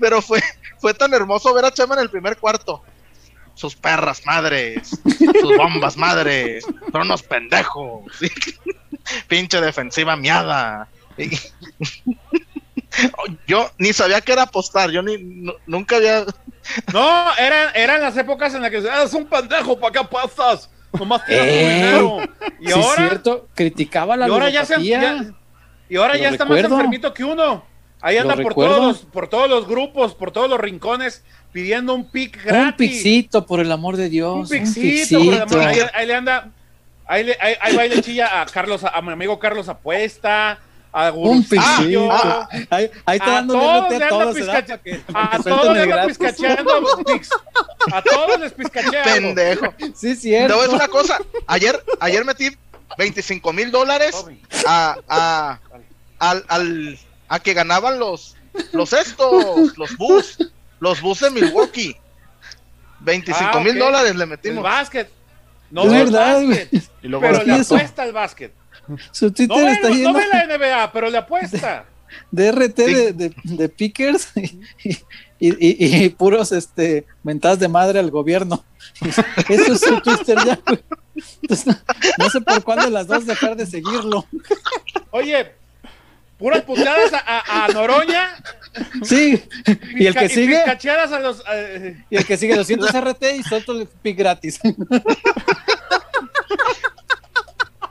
Pero 0.00 0.20
fue, 0.22 0.42
fue 0.78 0.94
tan 0.94 1.14
hermoso 1.14 1.52
ver 1.54 1.64
a 1.64 1.70
Chema 1.72 1.94
en 1.94 2.00
el 2.02 2.10
primer 2.10 2.36
cuarto. 2.36 2.82
Sus 3.54 3.74
perras 3.74 4.26
madres, 4.26 4.90
sus 5.40 5.56
bombas 5.56 5.96
madres, 5.96 6.64
son 6.92 7.02
unos 7.02 7.22
pendejos. 7.22 8.02
Pinche 9.28 9.60
defensiva 9.60 10.16
miada. 10.16 10.88
Yo 13.46 13.70
ni 13.78 13.92
sabía 13.92 14.20
que 14.20 14.32
era 14.32 14.42
apostar, 14.42 14.90
yo 14.90 15.02
ni 15.02 15.18
nu- 15.18 15.52
nunca 15.66 15.96
había 15.96 16.24
No, 16.94 17.34
eran, 17.36 17.70
eran 17.74 18.00
las 18.00 18.16
épocas 18.16 18.54
en 18.54 18.62
las 18.62 18.70
que 18.70 18.78
eres 18.78 19.12
un 19.12 19.26
pendejo, 19.26 19.78
¿para 19.78 19.92
qué 19.92 19.98
apuestas? 19.98 20.70
Nomás 20.98 21.22
Eh, 21.28 21.74
dinero. 21.74 22.18
Y 22.60 22.66
sí, 22.66 22.72
ahora, 22.72 23.02
es 23.04 23.08
cierto, 23.10 23.48
criticaba 23.54 24.16
la 24.16 24.28
y 24.28 24.30
ahora 24.30 24.50
ya 24.50 24.64
se 24.64 24.74
ludopatía. 24.78 25.00
ya- 25.00 25.34
y 25.88 25.96
ahora 25.96 26.14
Lo 26.14 26.20
ya 26.20 26.28
está 26.30 26.44
más 26.44 26.58
enfermito 26.58 27.14
que 27.14 27.24
uno. 27.24 27.64
Ahí 28.00 28.16
anda 28.18 28.36
por 28.36 28.54
todos, 28.54 28.78
los, 28.78 28.98
por 29.04 29.28
todos 29.28 29.48
los 29.48 29.66
grupos, 29.66 30.14
por 30.14 30.30
todos 30.30 30.48
los 30.50 30.60
rincones, 30.60 31.24
pidiendo 31.52 31.94
un 31.94 32.10
pic 32.10 32.42
gratis. 32.44 32.70
Un 32.70 32.76
pixito, 32.76 33.46
por 33.46 33.60
el 33.60 33.72
amor 33.72 33.96
de 33.96 34.08
Dios. 34.08 34.34
Un 34.34 34.48
pixito, 34.48 35.18
por 35.24 35.34
el 35.34 35.42
amor- 35.42 35.58
ahí, 35.60 35.74
pixito. 35.76 35.90
ahí 35.94 36.06
le 36.06 36.14
anda, 36.14 36.50
ahí, 37.06 37.24
le, 37.24 37.36
ahí, 37.40 37.54
ahí 37.60 37.76
va 37.76 37.86
y 37.86 37.88
le 37.88 38.02
chilla 38.02 38.42
a 38.42 38.46
Carlos, 38.46 38.84
a, 38.84 39.00
mi 39.00 39.12
amigo 39.12 39.38
Carlos 39.38 39.68
Apuesta, 39.68 40.58
a 40.98 41.12
Un 41.12 41.42
Gurusillo, 41.42 42.08
pixito. 42.08 42.08
Ah, 42.10 42.48
Ahí, 42.70 42.90
ahí 43.04 43.18
está 43.18 43.30
dando 43.32 43.52
todos 43.54 43.84
a 44.02 44.08
todos, 44.08 44.34
que- 44.82 45.00
a 45.12 45.30
todos 45.30 45.42
suelten 45.42 45.72
le 45.74 45.82
el 45.82 45.82
anda 45.82 45.96
gratis. 45.96 46.18
piscacheando, 46.18 46.72
a 47.92 48.02
todos 48.02 48.40
les 48.40 48.52
piscachea. 48.52 49.02
algo. 49.04 49.14
pendejo. 49.14 49.74
Sí, 49.94 50.10
es 50.10 50.20
cierto. 50.22 50.54
a 50.54 50.62
decir 50.62 50.74
una 50.74 50.88
cosa. 50.88 51.18
Ayer, 51.46 51.84
ayer 52.00 52.24
metí 52.24 52.48
25 52.96 53.52
mil 53.52 53.70
dólares 53.70 54.24
a, 54.66 54.96
a, 55.06 55.60
al, 56.18 56.44
al- 56.48 56.98
a 57.28 57.40
que 57.40 57.52
ganaban 57.52 57.98
los, 57.98 58.34
los 58.72 58.92
estos, 58.94 59.76
los 59.76 59.96
bus, 59.98 60.38
los 60.80 61.00
bus 61.02 61.20
de 61.20 61.30
Milwaukee. 61.30 61.94
25 63.00 63.50
Ah, 63.52 63.60
mil 63.60 63.72
ok. 63.76 63.78
dólares 63.78 64.16
le 64.16 64.22
El 64.24 64.30
metimos. 64.30 64.62
básquet. 64.64 65.10
No 65.70 65.82
Es 65.82 65.90
ve 65.90 65.98
el 66.00 66.04
verdad, 66.10 66.42
básquet, 66.42 66.90
Y 67.02 67.08
luego 67.08 67.20
pero 67.26 67.42
le 67.44 67.52
apuesta 67.60 68.02
al 68.02 68.12
básquet. 68.12 68.52
Su 69.12 69.26
No 69.26 69.32
Twitter 69.32 69.64
ve, 69.64 69.72
está 69.72 69.88
no 69.88 69.94
lleno 69.94 70.12
ve 70.14 70.24
la 70.32 70.46
NBA, 70.58 70.92
pero 70.92 71.10
le 71.10 71.18
apuesta. 71.18 71.84
de 72.30 72.52
RT 72.52 72.76
de, 72.76 73.12
de, 73.12 73.34
de 73.44 73.68
pickers 73.68 74.28
y, 74.36 74.60
y- 75.38 75.56
y- 75.58 76.04
y 76.04 76.08
puros 76.10 76.52
este 76.52 77.04
mentadas 77.22 77.58
de 77.58 77.68
madre 77.68 77.98
al 77.98 78.10
gobierno. 78.10 78.64
Eso 79.48 79.72
es 79.74 79.80
su 79.80 80.00
Twitter 80.00 80.38
ya, 80.46 80.58
güey. 80.66 80.82
Entonces, 81.42 81.66
no, 81.66 81.74
no 82.18 82.30
sé 82.30 82.40
por 82.40 82.62
cuál 82.62 82.80
de 82.84 82.90
las 82.90 83.06
dos 83.06 83.26
dejar 83.26 83.56
de 83.56 83.66
seguirlo. 83.66 84.26
Oye, 85.10 85.52
puras 86.38 86.62
puteadas 86.62 87.12
a, 87.12 87.18
a- 87.18 87.64
a 87.64 87.68
Noroña 87.68 88.28
Sí, 89.02 89.42
y 89.96 90.06
el 90.06 90.14
que 90.14 90.28
sigue, 90.28 90.56
pizcacheadas 90.58 91.10
a 91.10 91.18
los. 91.20 91.42
eh, 91.50 92.04
y 92.10 92.16
el 92.16 92.26
que 92.26 92.36
sigue 92.36 92.54
200 92.54 92.90
RT 92.92 93.22
y 93.38 93.42
suelto 93.42 93.72
el 93.72 93.86
pick 93.88 94.18
gratis. 94.18 94.60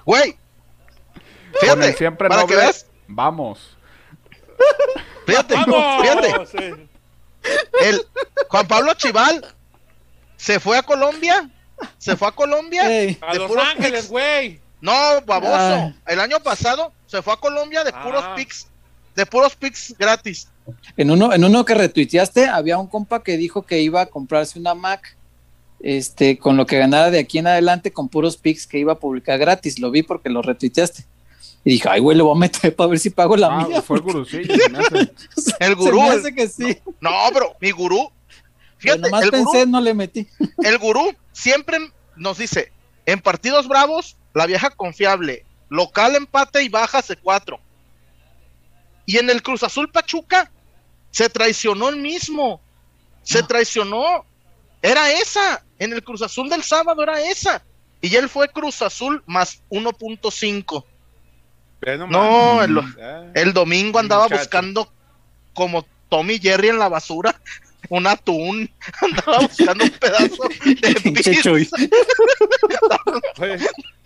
Güey. 0.06 0.36
Con 1.60 1.70
el 1.70 1.76
Fíjate, 1.78 1.98
siempre 1.98 2.28
para 2.30 2.42
noble, 2.42 2.56
que 2.56 2.62
veas, 2.62 2.86
Vamos. 3.08 3.78
fíjate, 5.26 5.54
¡Vamos! 5.56 6.02
fíjate, 6.02 6.46
Sí. 6.48 6.88
el 7.82 8.02
Juan 8.50 8.68
Pablo 8.68 8.94
Chival 8.96 9.46
se 10.38 10.60
fue 10.60 10.78
a 10.78 10.84
Colombia, 10.84 11.50
se 11.98 12.16
fue 12.18 12.28
a 12.28 12.32
Colombia, 12.32 12.90
Ey, 12.90 13.18
A 13.22 13.34
De 13.34 13.40
Los 13.40 13.48
puros 13.48 13.66
Ángeles, 13.66 14.10
güey. 14.10 14.60
no, 14.82 14.94
baboso, 15.26 15.54
Ah. 15.56 15.94
el 16.08 16.20
año 16.20 16.40
pasado 16.40 16.92
se 17.08 17.22
fue 17.22 17.34
a 17.34 17.38
Colombia 17.38 17.84
de 17.84 17.92
puros 17.94 18.24
Ah. 18.26 18.34
pics, 18.36 18.68
de 19.16 19.26
puros 19.26 19.56
pics 19.56 19.96
gratis. 19.98 20.48
En 20.98 21.12
uno, 21.12 21.32
en 21.34 21.44
uno 21.44 21.64
que 21.64 21.76
retuiteaste, 21.76 22.48
había 22.48 22.78
un 22.78 22.88
compa 22.88 23.22
que 23.24 23.38
dijo 23.38 23.62
que 23.66 23.80
iba 23.82 24.02
a 24.02 24.06
comprarse 24.08 24.58
una 24.60 24.74
Mac, 24.74 25.16
este, 25.80 26.40
con 26.40 26.58
lo 26.58 26.66
que 26.66 26.80
ganara 26.80 27.12
de 27.12 27.20
aquí 27.20 27.38
en 27.38 27.46
adelante 27.48 27.92
con 27.94 28.10
puros 28.10 28.38
pics 28.38 28.66
que 28.66 28.80
iba 28.80 28.94
a 28.94 29.00
publicar 29.00 29.38
gratis. 29.38 29.78
Lo 29.80 29.92
vi 29.92 30.02
porque 30.02 30.30
lo 30.30 30.42
retuiteaste. 30.42 31.06
Y 31.68 31.72
dije, 31.72 31.90
ay, 31.90 32.00
güey, 32.00 32.16
le 32.16 32.22
voy 32.24 32.36
a 32.36 32.40
meter 32.40 32.76
para 32.76 32.90
ver 32.92 33.00
si 33.00 33.10
pago 33.10 33.36
la 33.36 33.48
Ah, 33.48 33.68
mía. 33.68 33.82
fue 33.82 33.98
el 33.98 34.04
me 34.72 34.78
hace. 34.80 35.12
El 35.60 35.76
gurú, 35.76 35.98
Se 36.00 36.04
me 36.06 36.10
hace 36.10 36.36
que 36.36 36.48
sí. 36.48 36.78
No, 37.02 37.10
pero 37.34 37.56
mi 37.60 37.72
gurú, 37.72 38.12
fíjate, 38.78 39.02
nomás 39.02 39.24
el 39.24 39.32
pensé, 39.32 39.60
gurú, 39.60 39.72
no 39.72 39.82
le 39.82 39.94
metí. 39.96 40.28
el 40.64 40.78
gurú 40.78 41.12
siempre 41.34 41.80
nos 42.16 42.38
dice, 42.38 42.72
en 43.08 43.20
partidos 43.20 43.68
bravos, 43.68 44.16
la 44.36 44.46
vieja 44.46 44.70
confiable, 44.70 45.44
local 45.70 46.16
empate 46.16 46.62
y 46.62 46.70
baja 46.70 47.02
C4. 47.02 47.60
Y 49.08 49.18
en 49.18 49.30
el 49.32 49.42
Cruz 49.42 49.64
Azul 49.64 49.92
Pachuca, 49.92 50.52
se 51.12 51.30
traicionó 51.30 51.90
el 51.90 51.98
mismo, 51.98 52.62
se 53.24 53.40
Ah. 53.40 53.48
traicionó, 53.48 54.24
era 54.84 55.12
esa, 55.12 55.64
en 55.80 55.94
el 55.94 56.04
Cruz 56.04 56.22
Azul 56.22 56.48
del 56.48 56.62
sábado 56.62 57.02
era 57.02 57.22
esa. 57.22 57.64
Y 58.02 58.16
él 58.16 58.30
fue 58.30 58.50
Cruz 58.50 58.84
Azul 58.84 59.24
más 59.26 59.64
1.5. 59.72 60.86
No, 62.10 62.64
el, 62.64 62.80
Ah, 63.02 63.24
el 63.34 63.54
domingo 63.54 64.00
andaba 64.00 64.24
Muchacho. 64.24 64.42
buscando 64.42 64.92
como 65.54 65.86
Tommy 66.10 66.40
Jerry 66.40 66.70
en 66.70 66.80
la 66.80 66.90
basura, 66.90 67.40
un 67.90 68.08
atún, 68.08 68.70
andaba 69.02 69.40
buscando 69.40 69.84
un 69.84 69.90
pedazo 69.92 70.44
de 70.66 70.96
Pinche 71.04 71.32
pizza. 71.44 71.78
Fue 73.36 73.58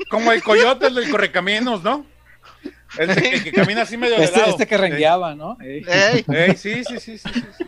como 0.09 0.31
el 0.31 0.43
coyote 0.43 0.87
el 0.87 0.95
del 0.95 1.09
correcaminos, 1.09 1.83
¿no? 1.83 2.05
El 2.97 3.07
de 3.13 3.15
que, 3.21 3.43
que 3.43 3.51
camina 3.51 3.83
así 3.83 3.95
medio 3.97 4.17
de 4.17 4.23
Este, 4.25 4.39
lado. 4.39 4.51
este 4.51 4.65
que 4.67 4.75
rengueaba, 4.77 5.35
¿no? 5.35 5.57
Ey. 5.61 5.83
Ey, 5.87 6.25
Ey, 6.27 6.35
ey, 6.49 6.55
sí, 6.57 6.83
sí, 6.83 6.99
sí, 6.99 7.17
sí, 7.17 7.29
sí, 7.33 7.43
sí. 7.57 7.65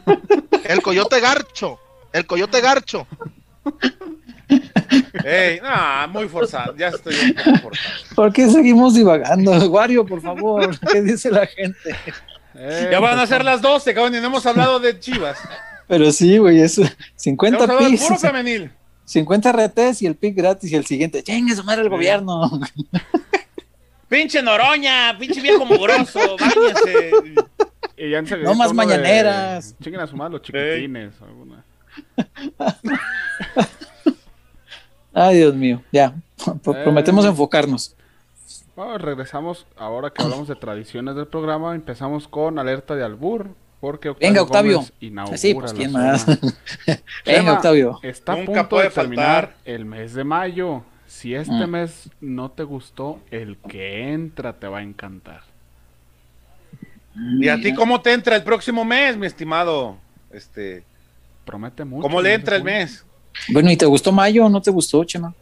el 0.66 0.82
coyote 0.82 1.20
garcho, 1.20 1.80
el 2.12 2.26
coyote 2.26 2.59
garcho. 2.59 3.07
Ey, 5.24 5.59
no, 5.62 6.07
muy 6.09 6.28
forzado. 6.30 6.76
Ya 6.78 6.89
estoy 6.89 7.14
un 7.16 7.34
poco 7.34 7.57
forzado. 7.59 7.95
¿Por 8.16 8.34
qué 8.34 8.49
seguimos 8.49 8.93
divagando? 8.95 9.51
Wario, 9.70 10.05
por 10.05 10.22
favor, 10.22 10.78
¿qué 10.91 11.01
dice 11.01 11.30
la 11.32 11.45
gente? 11.47 11.95
Eh, 12.55 12.89
Ya 12.91 12.99
van 12.99 13.20
a 13.20 13.28
ser 13.28 13.43
las 13.45 13.62
12, 13.62 13.93
cabrón, 13.93 14.16
y 14.16 14.20
no 14.20 14.28
hemos 14.28 14.45
hablado 14.45 14.80
de 14.80 14.99
Chivas. 14.99 15.38
Pero 15.88 16.12
sí, 16.12 16.38
güey, 16.38 16.62
es 16.62 16.76
Ya 16.78 16.91
50 17.16 17.57
hemos 17.57 17.70
hablado 17.70 17.89
del 17.89 17.97
puro 17.99 18.09
pisos, 18.16 18.22
femenil. 18.22 18.72
50 19.05 19.51
RTs 19.51 20.01
y 20.03 20.05
el 20.05 20.16
pick 20.16 20.36
gratis 20.38 20.72
y 20.72 20.76
el 20.76 20.86
siguiente. 20.86 21.22
¡Chingue 21.24 21.53
su 21.55 21.64
madre 21.66 21.82
el 21.82 21.89
gobierno! 21.89 22.49
Pinche 24.07 24.41
Noroña, 24.41 25.18
pinche 25.18 25.41
viejo 25.41 25.66
mugroso, 25.66 26.20
báñese. 26.39 27.12
Y 27.97 28.09
ya 28.12 28.20
enseguida 28.20 28.49
No 28.49 28.55
más 28.55 28.72
uno 28.72 28.82
de- 28.82 28.88
mañaneras. 28.88 29.76
Chinguen 29.82 30.01
a 30.01 30.07
su 30.07 30.16
madre 30.16 30.34
los 30.34 30.41
chiquitines. 30.41 31.14
alguna. 31.22 31.64
Ay, 35.14 35.38
Dios 35.38 35.55
mío, 35.55 35.82
ya. 35.91 36.14
Pro- 36.64 36.76
Eh. 36.76 36.84
Prometemos 36.84 37.26
enfocarnos. 37.26 37.95
Bueno, 38.76 38.97
regresamos 38.97 39.66
ahora 39.78 40.09
que 40.12 40.24
hablamos 40.24 40.47
de 40.47 40.55
tradiciones 40.55 41.16
del 41.16 41.28
programa. 41.28 41.76
Empezamos 41.76 42.28
con 42.28 42.57
alerta 42.59 42.95
de 42.95 43.03
albur. 43.03 43.49
Porque 43.82 44.09
Octavio 44.09 44.30
Venga, 44.30 44.41
Octavio. 44.43 44.86
Inaugura 44.99 45.38
Sí, 45.39 45.55
pues 45.55 45.74
quién 45.74 45.91
más. 45.91 46.26
Venga, 47.26 47.53
Octavio. 47.53 47.99
Está 48.03 48.34
a 48.34 48.36
Nunca 48.36 48.45
punto 48.62 48.70
puede 48.70 48.89
de 48.89 48.93
terminar 48.93 49.47
faltar. 49.47 49.55
el 49.66 49.86
mes 49.86 50.14
de 50.14 50.24
mayo. 50.24 50.84
Si 51.07 51.34
este 51.34 51.66
Mm. 51.66 51.70
mes 51.70 52.09
no 52.22 52.51
te 52.51 52.62
gustó, 52.64 53.20
el 53.32 53.57
que 53.57 54.14
entra 54.14 54.53
te 54.53 54.68
va 54.68 54.78
a 54.80 54.82
encantar. 54.84 55.41
¿Y 57.39 57.49
a 57.49 57.55
ti 57.59 57.74
cómo 57.74 58.01
te 58.01 58.14
entra 58.14 58.36
el 58.36 58.43
próximo 58.43 58.86
mes, 58.86 59.18
mi 59.18 59.26
estimado? 59.26 59.97
Este, 60.32 60.84
Promete 61.43 61.84
mucho. 61.84 62.03
¿Cómo 62.03 62.22
le 62.22 62.36
entra 62.36 62.55
el 62.55 62.64
mes? 62.64 63.03
Bueno, 63.49 63.71
¿y 63.71 63.77
te 63.77 63.86
gustó 63.86 64.11
Mayo 64.11 64.45
o 64.45 64.49
no 64.49 64.61
te 64.61 64.71
gustó, 64.71 65.03
Chema? 65.03 65.34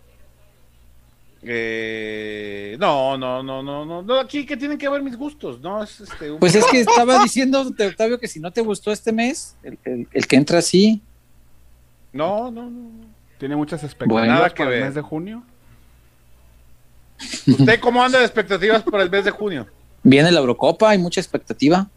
Eh, 1.42 2.76
no, 2.80 3.18
no, 3.18 3.42
no, 3.42 3.64
no, 3.64 3.86
no, 3.86 4.02
no. 4.02 4.20
Aquí 4.20 4.46
que 4.46 4.58
tienen 4.58 4.78
que 4.78 4.90
ver 4.90 5.02
mis 5.02 5.16
gustos, 5.18 5.60
no 5.62 5.82
es 5.84 6.02
este. 6.02 6.32
un- 6.32 6.40
Pues 6.40 6.54
es 6.56 6.66
que 6.66 6.80
estaba 6.82 7.22
diciendo, 7.24 7.62
Octavio, 7.62 8.20
que 8.20 8.28
si 8.28 8.40
no 8.40 8.52
te 8.52 8.62
gustó 8.62 8.92
este 8.92 9.12
mes, 9.12 9.56
el, 9.64 9.78
el- 9.86 10.08
el 10.12 10.28
que 10.28 10.36
entra 10.36 10.60
así, 10.60 11.02
No, 12.12 12.50
no, 12.52 12.70
no. 12.70 12.90
Tiene 13.38 13.56
muchas 13.56 13.84
expectativas 13.84 14.22
Bueno. 14.22 14.34
Nada 14.34 14.50
que 14.50 14.56
para 14.64 14.70
el 14.72 14.76
ver. 14.78 14.86
mes 14.88 14.96
de 14.96 15.02
junio. 15.02 15.44
¿Usted 17.48 17.80
cómo 17.80 18.04
anda 18.04 18.20
de 18.20 18.26
expectativas 18.26 18.84
para 18.84 19.04
el 19.04 19.10
mes 19.10 19.26
de 19.26 19.32
junio? 19.32 19.68
viene 20.02 20.32
la 20.32 20.40
Eurocopa, 20.40 20.90
hay 20.90 20.98
mucha 20.98 21.20
expectativa. 21.22 21.88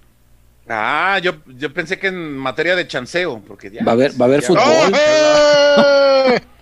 Ah, 0.69 1.19
yo, 1.23 1.33
yo 1.47 1.73
pensé 1.75 1.99
que 1.99 2.07
en 2.09 2.37
materia 2.37 2.77
de 2.77 2.87
chanceo, 2.87 3.43
porque 3.47 3.71
ya. 3.71 3.85
Va 3.85 3.93
a 3.93 3.95
haber- 3.95 4.13
va 4.21 4.25
a 4.27 4.29
haber 4.29 4.41
ya- 4.43 4.47
fútbol. 4.47 4.65
¡Oh! 4.65 6.35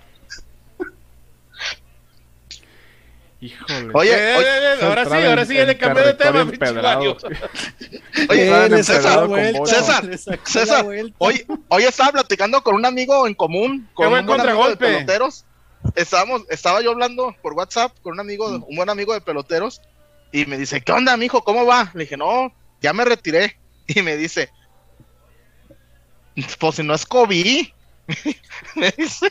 Híjole. 3.42 3.90
Oye, 3.94 4.10
Eh, 4.12 4.36
eh, 4.38 4.42
eh, 4.80 4.84
ahora 4.84 5.04
sí, 5.06 5.12
ahora 5.26 5.44
sí, 5.46 5.54
ya 5.54 5.64
le 5.64 5.78
cambié 5.78 6.04
de 6.04 6.12
tema. 6.14 6.42
Oye. 8.28 8.82
César, 8.84 10.04
César, 10.44 10.84
vuelta. 10.84 11.14
Hoy, 11.18 11.46
hoy 11.68 11.84
estaba 11.84 12.12
platicando 12.12 12.62
con 12.62 12.74
un 12.74 12.84
amigo 12.84 13.26
en 13.26 13.32
común, 13.34 13.88
con 13.94 14.10
buen 14.10 14.20
un 14.20 14.26
buen 14.26 14.40
amigo 14.42 14.58
de 14.68 14.76
contragolpe. 14.76 14.86
peloteros. 15.06 15.44
Estábamos, 15.94 16.42
estaba 16.50 16.82
yo 16.82 16.90
hablando 16.90 17.34
por 17.40 17.54
WhatsApp 17.54 17.92
con 18.02 18.12
un 18.12 18.20
amigo, 18.20 18.46
un 18.68 18.76
buen 18.76 18.90
amigo 18.90 19.14
de 19.14 19.22
peloteros, 19.22 19.80
y 20.32 20.44
me 20.44 20.58
dice, 20.58 20.82
¿qué 20.82 20.92
onda, 20.92 21.16
mijo? 21.16 21.42
¿Cómo 21.42 21.64
va? 21.64 21.90
Le 21.94 22.00
dije, 22.04 22.18
no, 22.18 22.52
ya 22.82 22.92
me 22.92 23.06
retiré. 23.06 23.56
Y 23.94 24.02
me 24.02 24.16
dice, 24.16 24.48
pues 26.58 26.76
si 26.76 26.82
no 26.82 26.94
es 26.94 27.04
COVID. 27.04 27.66
me 28.76 28.90
dice, 28.96 29.28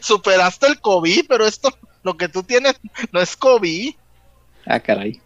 superaste 0.00 0.66
el 0.66 0.80
COVID, 0.80 1.26
pero 1.28 1.46
esto, 1.46 1.70
lo 2.02 2.16
que 2.16 2.28
tú 2.28 2.42
tienes, 2.42 2.74
no 3.12 3.20
es 3.20 3.36
COVID. 3.36 3.94
Ah, 4.66 4.80
caray. 4.80 5.20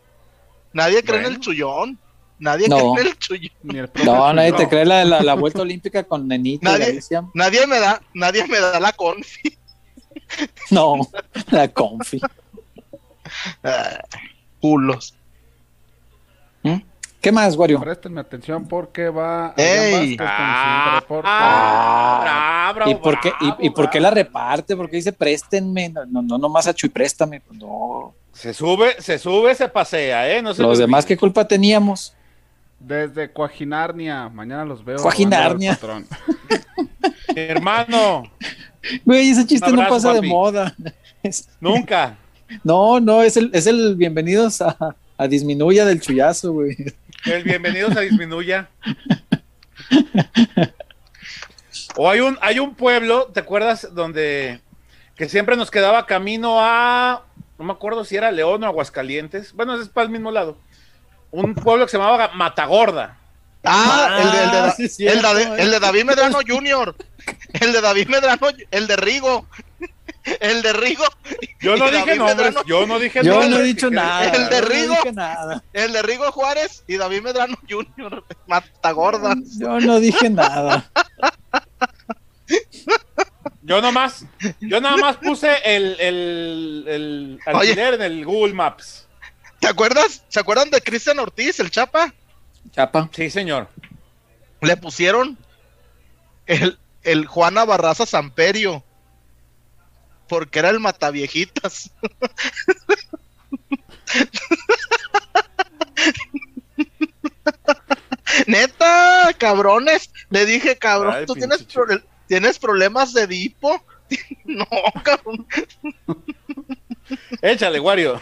Nadie 0.72 1.02
cree 1.02 1.20
en 1.20 1.26
el 1.26 1.40
chullón. 1.40 1.98
Nadie 2.38 2.68
No. 2.68 2.94
cree 2.94 3.04
en 3.06 3.10
el 3.12 3.18
chullón. 3.18 3.50
El 3.76 3.90
No, 4.04 4.32
nadie 4.32 4.52
te 4.52 4.68
cree 4.68 4.84
la, 4.84 5.04
la, 5.04 5.22
la 5.22 5.34
vuelta 5.34 5.62
olímpica 5.62 6.02
con 6.04 6.26
Nenito 6.28 6.64
Nadie. 6.64 7.00
Nadie 7.34 7.66
me 7.66 7.78
da, 7.78 8.02
nadie 8.14 8.46
me 8.46 8.58
da 8.58 8.80
la 8.80 8.92
confi. 8.92 9.58
No, 10.70 10.96
la 11.50 11.68
confi. 11.68 12.20
Ah, 13.64 13.98
culos. 14.60 15.14
¿Qué 17.22 17.30
más, 17.30 17.56
Wario? 17.56 17.80
Préstenme 17.80 18.20
atención 18.20 18.66
porque 18.66 19.08
va 19.08 19.54
Ey. 19.56 19.64
Adrián 19.64 20.16
Vázquez 20.16 20.16
con 20.18 20.26
el 20.26 20.56
siguiente 20.56 21.00
reporte. 21.00 21.28
Ah, 21.30 22.72
bravo, 22.74 22.90
¿Y 22.90 22.94
por, 22.96 23.20
qué, 23.20 23.30
bravo, 23.30 23.56
y, 23.60 23.66
y 23.66 23.70
por 23.70 23.90
qué 23.90 24.00
la 24.00 24.10
reparte? 24.10 24.76
¿Por 24.76 24.90
qué 24.90 24.96
dice 24.96 25.12
préstenme? 25.12 25.88
No, 25.88 26.04
no, 26.04 26.22
no 26.22 26.36
nomás 26.36 26.66
a 26.66 26.74
Chuy, 26.74 26.90
préstame. 26.90 27.40
Pues 27.40 27.60
no. 27.60 28.12
Se 28.32 28.52
sube, 28.52 29.00
se 29.00 29.20
sube, 29.20 29.54
se 29.54 29.68
pasea, 29.68 30.36
¿eh? 30.36 30.42
No 30.42 30.52
se 30.52 30.62
Los 30.62 30.78
demás. 30.78 31.06
¿qué 31.06 31.16
culpa 31.16 31.46
teníamos? 31.46 32.12
Desde 32.80 33.32
Coajinarnia. 33.32 34.28
Mañana 34.28 34.64
los 34.64 34.84
veo. 34.84 34.98
Mi 35.56 35.66
hermano, 37.36 38.24
Güey, 39.04 39.30
ese 39.30 39.46
chiste 39.46 39.70
no 39.70 39.86
pasa 39.88 40.12
de 40.12 40.22
moda. 40.22 40.74
Nunca. 41.60 42.18
no, 42.64 42.98
no, 42.98 43.22
es 43.22 43.36
el, 43.36 43.48
es 43.54 43.68
el 43.68 43.94
bienvenidos 43.94 44.60
a, 44.60 44.96
a 45.16 45.28
Disminuya 45.28 45.84
del 45.84 46.00
Chuyazo, 46.00 46.52
güey. 46.52 46.76
El 47.24 47.44
bienvenido 47.44 47.90
se 47.92 48.00
disminuya. 48.00 48.68
O 51.96 52.10
hay 52.10 52.20
un, 52.20 52.38
hay 52.40 52.58
un 52.58 52.74
pueblo, 52.74 53.26
¿te 53.32 53.40
acuerdas? 53.40 53.88
Donde 53.94 54.60
que 55.16 55.28
siempre 55.28 55.56
nos 55.56 55.70
quedaba 55.70 56.06
camino 56.06 56.58
a, 56.60 57.24
no 57.58 57.64
me 57.64 57.72
acuerdo 57.72 58.04
si 58.04 58.16
era 58.16 58.30
León 58.32 58.64
o 58.64 58.66
Aguascalientes. 58.66 59.52
Bueno, 59.52 59.80
es 59.80 59.88
para 59.88 60.06
el 60.06 60.10
mismo 60.10 60.30
lado. 60.30 60.58
Un 61.30 61.54
pueblo 61.54 61.84
que 61.86 61.90
se 61.90 61.98
llamaba 61.98 62.30
Matagorda. 62.34 63.18
Ah, 63.64 64.18
el, 64.20 64.32
de, 64.32 64.42
el, 64.44 64.50
de, 64.50 64.56
Ah, 64.56 64.62
Da- 64.66 64.72
sí, 64.72 65.06
el, 65.06 65.22
de, 65.22 65.42
eh. 65.42 65.54
el 65.58 65.70
de 65.70 65.80
David 65.80 66.04
Medrano 66.04 66.38
Jr. 66.46 66.96
El 67.52 67.72
de 67.72 67.80
David 67.80 68.08
Medrano, 68.08 68.48
el 68.70 68.86
de 68.86 68.96
Rigo. 68.96 69.46
El 70.40 70.62
de 70.62 70.72
Rigo. 70.72 71.04
Yo 71.60 71.76
no 71.76 71.88
Y 71.88 71.90
dije 71.90 72.06
David 72.06 72.18
nombres, 72.18 72.54
Medrano- 72.54 72.64
yo 72.66 72.86
no 72.86 72.98
dije 72.98 73.20
Yo 73.24 73.30
nombres. 73.32 73.50
no 73.50 73.58
he 73.58 73.62
dicho 73.64 73.90
nada. 73.90 74.24
el 74.28 74.48
de 74.48 74.56
yo 74.56 74.60
no 74.62 74.68
Rigo. 74.68 74.94
dije 74.94 75.12
nada. 75.12 75.64
El 75.72 75.92
de 75.92 76.02
Rigo 76.02 76.30
Juárez 76.32 76.84
y 76.86 76.96
David 76.96 77.22
Medrano 77.22 77.56
Jr. 77.68 78.24
Mata 78.46 78.90
gorda. 78.92 79.34
Yo 79.58 79.80
no 79.80 79.98
dije 80.00 80.30
nada. 80.30 80.90
Yo 83.62 83.80
nomás, 83.80 84.24
yo 84.60 84.80
nada 84.80 84.96
más 84.96 85.16
puse 85.18 85.50
el, 85.64 85.96
el, 86.00 86.84
el 86.88 87.38
alquiler 87.46 87.94
en 87.94 88.02
el 88.02 88.24
Google 88.24 88.54
Maps. 88.54 89.06
¿Te 89.60 89.68
acuerdas? 89.68 90.24
¿Se 90.28 90.40
acuerdan 90.40 90.70
de 90.70 90.80
Cristian 90.80 91.18
Ortiz, 91.20 91.60
el 91.60 91.70
Chapa? 91.70 92.12
Chapa. 92.72 93.08
Sí, 93.12 93.30
señor. 93.30 93.68
Le 94.60 94.76
pusieron 94.76 95.38
el, 96.46 96.78
el 97.04 97.26
Juana 97.26 97.64
Barraza 97.64 98.04
Samperio. 98.04 98.84
Porque 100.32 100.60
era 100.60 100.70
el 100.70 100.80
mataviejitas. 100.80 101.90
Neta, 108.46 109.28
cabrones. 109.36 110.10
Le 110.30 110.46
dije, 110.46 110.78
cabrón, 110.78 111.16
Ay, 111.16 111.26
¿tú 111.26 111.34
tienes, 111.34 111.66
tienes 112.28 112.58
problemas 112.58 113.12
de 113.12 113.26
dipo? 113.26 113.84
no, 114.46 114.66
cabrón. 115.04 115.46
Échale, 117.42 117.78
Wario. 117.78 118.18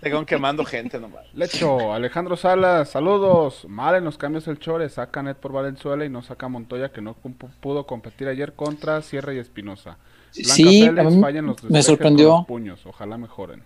Tengo 0.00 0.26
quemando 0.26 0.64
gente 0.64 0.98
nomás. 0.98 1.32
Lecho, 1.32 1.92
Alejandro 1.92 2.36
Salas, 2.36 2.90
saludos. 2.90 3.66
Mal 3.68 3.94
en 3.94 4.04
los 4.04 4.18
cambios 4.18 4.48
el 4.48 4.58
Chore, 4.58 4.88
saca 4.88 5.22
Net 5.22 5.36
por 5.36 5.52
Valenzuela 5.52 6.04
y 6.04 6.08
no 6.08 6.22
saca 6.22 6.48
Montoya 6.48 6.90
que 6.90 7.02
no 7.02 7.14
pudo 7.14 7.86
competir 7.86 8.26
ayer 8.26 8.54
contra 8.54 9.00
Sierra 9.00 9.32
y 9.32 9.38
Espinosa. 9.38 9.96
Blanca 10.34 10.54
Sí, 10.54 10.80
Félix 10.86 11.42
los 11.42 11.64
me 11.70 11.82
sorprendió. 11.82 12.28
con 12.30 12.36
los 12.38 12.46
puños, 12.46 12.86
ojalá 12.86 13.16
mejoren. 13.18 13.62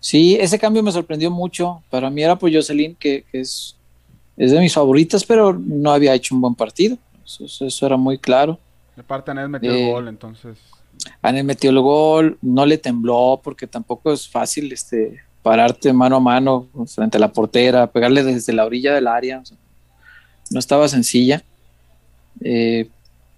Sí, 0.00 0.36
ese 0.38 0.58
cambio 0.58 0.82
me 0.82 0.92
sorprendió 0.92 1.30
mucho. 1.30 1.82
Para 1.90 2.10
mí 2.10 2.22
era 2.22 2.36
por 2.36 2.52
Jocelyn, 2.52 2.94
que, 2.96 3.24
que 3.30 3.40
es, 3.40 3.76
es 4.36 4.50
de 4.52 4.60
mis 4.60 4.72
favoritas, 4.74 5.24
pero 5.24 5.52
no 5.58 5.90
había 5.90 6.14
hecho 6.14 6.34
un 6.34 6.40
buen 6.42 6.54
partido. 6.54 6.96
Eso, 7.24 7.44
eso- 7.46 7.66
eso 7.66 7.86
era 7.86 7.96
muy 7.96 8.18
claro. 8.18 8.58
De 8.94 9.02
parte 9.02 9.34
Net 9.34 9.48
metió 9.48 9.72
Eh, 9.72 9.86
el 9.86 9.92
gol, 9.92 10.08
entonces 10.08 10.58
Anel 11.22 11.44
metió 11.44 11.70
el 11.70 11.80
gol, 11.80 12.38
no 12.40 12.64
le 12.64 12.78
tembló 12.78 13.40
porque 13.44 13.66
tampoco 13.66 14.12
es 14.12 14.26
fácil 14.28 14.72
este 14.72 15.20
pararte 15.42 15.92
mano 15.92 16.16
a 16.16 16.20
mano 16.20 16.66
frente 16.86 17.16
a 17.18 17.20
la 17.20 17.30
portera, 17.32 17.86
pegarle 17.86 18.22
desde 18.24 18.52
la 18.52 18.64
orilla 18.64 18.94
del 18.94 19.06
área. 19.06 19.42
no 20.50 20.58
estaba 20.58 20.88
sencilla. 20.88 21.42
Eh, 22.40 22.88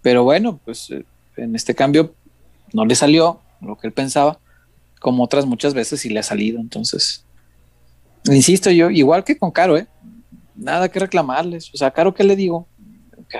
pero 0.02 0.24
bueno, 0.24 0.60
pues 0.64 0.90
eh, 0.90 1.05
en 1.36 1.55
este 1.56 1.74
cambio 1.74 2.14
no 2.72 2.84
le 2.84 2.94
salió 2.94 3.40
lo 3.60 3.76
que 3.76 3.86
él 3.86 3.92
pensaba, 3.92 4.38
como 5.00 5.24
otras 5.24 5.46
muchas 5.46 5.74
veces 5.74 6.00
sí 6.00 6.08
le 6.08 6.20
ha 6.20 6.22
salido. 6.22 6.60
Entonces, 6.60 7.24
insisto 8.24 8.70
yo, 8.70 8.90
igual 8.90 9.24
que 9.24 9.38
con 9.38 9.50
Caro, 9.50 9.76
¿eh? 9.76 9.86
nada 10.54 10.88
que 10.88 10.98
reclamarles. 10.98 11.72
O 11.72 11.76
sea, 11.76 11.90
Caro, 11.90 12.14
¿qué 12.14 12.24
le 12.24 12.36
digo? 12.36 12.66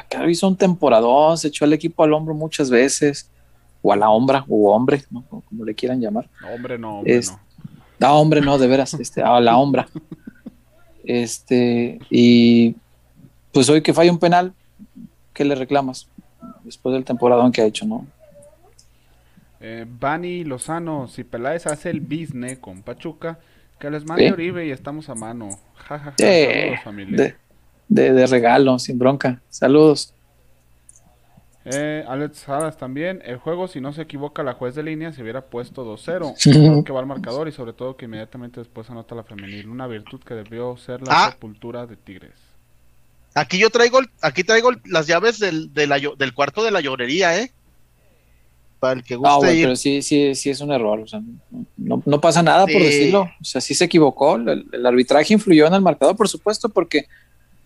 Caro 0.09 0.29
hizo 0.29 0.47
un 0.47 0.57
temporadón, 0.57 1.39
se 1.39 1.49
echó 1.49 1.65
el 1.65 1.73
equipo 1.73 2.03
al 2.05 2.13
hombro 2.13 2.35
muchas 2.35 2.71
veces, 2.71 3.31
o 3.83 3.93
a 3.93 3.97
la 3.97 4.11
hombra, 4.11 4.45
o 4.49 4.71
hombre, 4.73 5.05
como 5.29 5.65
le 5.65 5.75
quieran 5.75 6.01
llamar. 6.01 6.29
hombre 6.55 6.79
no, 6.79 6.99
hombre 6.99 7.21
no. 7.21 7.41
No, 8.01 8.21
hombre 8.21 8.41
no, 8.41 8.59
de 8.59 8.67
veras, 8.69 8.95
este, 8.95 9.23
a 9.23 9.41
la 9.41 9.57
hombra. 9.57 9.89
Este, 11.05 11.99
y 12.11 12.77
pues 13.51 13.69
hoy 13.71 13.83
que 13.83 13.95
falla 13.95 14.13
un 14.13 14.19
penal, 14.19 14.53
¿qué 15.33 15.45
le 15.45 15.55
reclamas? 15.55 16.07
Después 16.65 16.93
del 16.93 17.05
temporadón 17.05 17.51
que 17.51 17.63
ha 17.63 17.65
hecho, 17.65 17.87
¿no? 17.87 18.07
Eh, 19.61 19.85
Bani 19.89 20.45
Lozano, 20.45 21.09
si 21.09 21.25
Peláez 21.25 21.67
hace 21.67 21.91
el 21.91 22.01
business 22.01 22.59
con 22.59 22.83
Pachuca, 22.83 23.39
que 23.79 23.91
les 23.91 24.05
mande 24.05 24.33
Oribe 24.33 24.67
y 24.67 24.71
estamos 24.71 25.09
a 25.09 25.15
mano. 25.15 25.51
Ja, 25.75 26.15
Saludos, 26.17 26.81
familia. 26.85 27.37
De, 27.89 28.27
regalo, 28.27 28.79
sin 28.79 28.99
bronca. 28.99 29.41
Saludos. 29.49 30.13
Eh, 31.65 32.05
Alex 32.07 32.39
Salas 32.39 32.77
también. 32.77 33.21
El 33.25 33.37
juego, 33.39 33.69
si 33.69 33.81
no 33.81 33.93
se 33.93 34.03
equivoca, 34.03 34.43
la 34.43 34.55
juez 34.55 34.75
de 34.75 34.83
línea 34.83 35.13
se 35.13 35.23
hubiera 35.23 35.43
puesto 35.43 35.85
2-0. 35.85 36.85
que 36.85 36.93
va 36.93 37.01
al 37.01 37.07
marcador 37.07 37.49
y 37.49 37.53
sobre 37.53 37.73
todo 37.73 37.97
que 37.97 38.07
inmediatamente 38.07 38.61
después 38.61 38.89
anota 38.91 39.15
la 39.15 39.25
femenil. 39.25 39.69
Una 39.69 39.87
virtud 39.87 40.21
que 40.21 40.35
debió 40.35 40.77
ser 40.77 41.03
la 41.07 41.27
ah. 41.27 41.31
sepultura 41.31 41.87
de 41.87 41.97
Tigres. 41.97 42.35
Aquí 43.35 43.59
yo 43.59 43.71
traigo, 43.71 44.01
aquí 44.23 44.43
traigo 44.43 44.71
las 44.85 45.07
llaves 45.07 45.39
del, 45.39 45.73
del 45.73 46.35
cuarto 46.35 46.65
de 46.65 46.71
la 46.71 46.81
llorería, 46.81 47.39
¿eh? 47.39 47.53
Para 48.79 48.95
el 48.95 49.05
que 49.05 49.17
guste 49.17 49.31
ah, 49.33 49.39
pero 49.43 49.77
sí, 49.77 50.03
sí, 50.03 50.35
sí 50.35 50.51
es 50.51 50.61
un 50.61 50.73
error. 50.73 51.01
O 51.01 51.07
sea, 51.07 51.21
no, 51.77 52.03
no 52.05 52.21
pasa 52.21 52.43
nada 52.43 52.67
por 52.67 52.81
decirlo. 52.81 53.23
O 53.41 53.45
sea, 53.45 53.61
sí 53.61 53.75
se 53.75 53.85
equivocó. 53.85 54.37
El, 54.37 54.87
arbitraje 54.87 55.35
influyó 55.35 55.67
en 55.67 55.75
el 55.75 55.81
marcador, 55.81 56.17
por 56.17 56.29
supuesto, 56.29 56.69
porque 56.69 57.07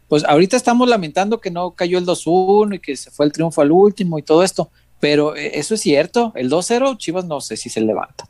pues 0.09 0.25
ahorita 0.25 0.57
estamos 0.57 0.89
lamentando 0.89 1.41
que 1.41 1.51
no 1.51 1.73
cayó 1.73 1.99
el 1.99 2.07
2-1 2.07 2.77
y 2.77 2.79
que 2.79 2.97
se 2.97 3.11
fue 3.11 3.27
el 3.27 3.33
triunfo 3.33 3.61
al 3.61 3.73
último 3.73 4.19
y 4.19 4.23
todo 4.23 4.43
esto. 4.43 4.71
Pero 5.01 5.37
eh, 5.37 5.53
eso 5.55 5.75
es 5.75 5.81
cierto. 5.81 6.33
El 6.35 6.51
2-0, 6.51 6.97
Chivas 6.99 7.25
no 7.25 7.41
sé 7.41 7.57
si 7.57 7.69
se 7.69 7.81
levanta. 7.81 8.29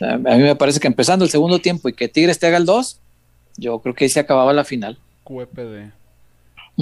A 0.00 0.16
mí 0.16 0.42
me 0.42 0.56
parece 0.56 0.80
que 0.80 0.88
empezando 0.88 1.24
el 1.24 1.30
segundo 1.30 1.58
tiempo 1.58 1.88
y 1.88 1.92
que 1.92 2.08
Tigres 2.08 2.38
te 2.38 2.46
haga 2.46 2.56
el 2.56 2.66
2, 2.66 3.00
yo 3.56 3.78
creo 3.80 3.94
que 3.94 4.04
ahí 4.04 4.10
se 4.10 4.20
acababa 4.20 4.52
la 4.52 4.64
final. 4.64 4.98
QPD. 5.24 5.99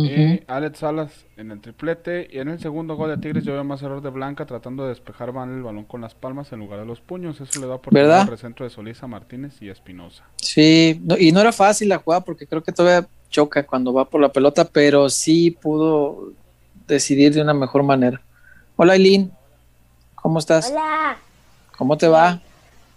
Eh, 0.06 0.44
Alex 0.46 0.78
Salas 0.78 1.26
en 1.36 1.50
el 1.50 1.60
triplete. 1.60 2.28
Y 2.30 2.38
en 2.38 2.48
el 2.48 2.60
segundo 2.60 2.96
gol 2.96 3.10
de 3.10 3.18
Tigres 3.18 3.44
yo 3.44 3.52
veo 3.52 3.64
más 3.64 3.82
error 3.82 4.02
de 4.02 4.10
Blanca 4.10 4.46
tratando 4.46 4.84
de 4.84 4.90
despejar 4.90 5.32
mal 5.32 5.50
el 5.50 5.62
balón 5.62 5.84
con 5.84 6.00
las 6.00 6.14
palmas 6.14 6.52
en 6.52 6.60
lugar 6.60 6.80
de 6.80 6.86
los 6.86 7.00
puños. 7.00 7.40
Eso 7.40 7.60
le 7.60 7.66
da 7.66 7.78
por 7.78 7.96
el 7.96 8.38
centro 8.38 8.64
de 8.64 8.70
Solís 8.70 9.02
Martínez 9.02 9.60
y 9.60 9.68
Espinosa. 9.68 10.24
Sí, 10.36 11.00
y 11.18 11.32
no 11.32 11.40
era 11.40 11.52
fácil 11.52 11.88
la 11.88 11.98
jugada 11.98 12.24
porque 12.24 12.46
creo 12.46 12.62
que 12.62 12.72
todavía 12.72 13.08
choca 13.30 13.66
cuando 13.66 13.92
va 13.92 14.04
por 14.04 14.20
la 14.20 14.32
pelota, 14.32 14.64
pero 14.64 15.10
sí 15.10 15.50
pudo 15.50 16.32
decidir 16.86 17.34
de 17.34 17.42
una 17.42 17.54
mejor 17.54 17.82
manera. 17.82 18.20
Hola 18.76 18.94
Eileen, 18.94 19.32
¿cómo 20.14 20.38
estás? 20.38 20.70
Hola. 20.70 21.18
¿Cómo 21.76 21.96
te 21.96 22.08
va? 22.08 22.40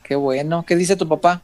Qué 0.04 0.16
bueno. 0.16 0.64
¿Qué 0.66 0.76
dice 0.76 0.96
tu 0.96 1.08
papá? 1.08 1.42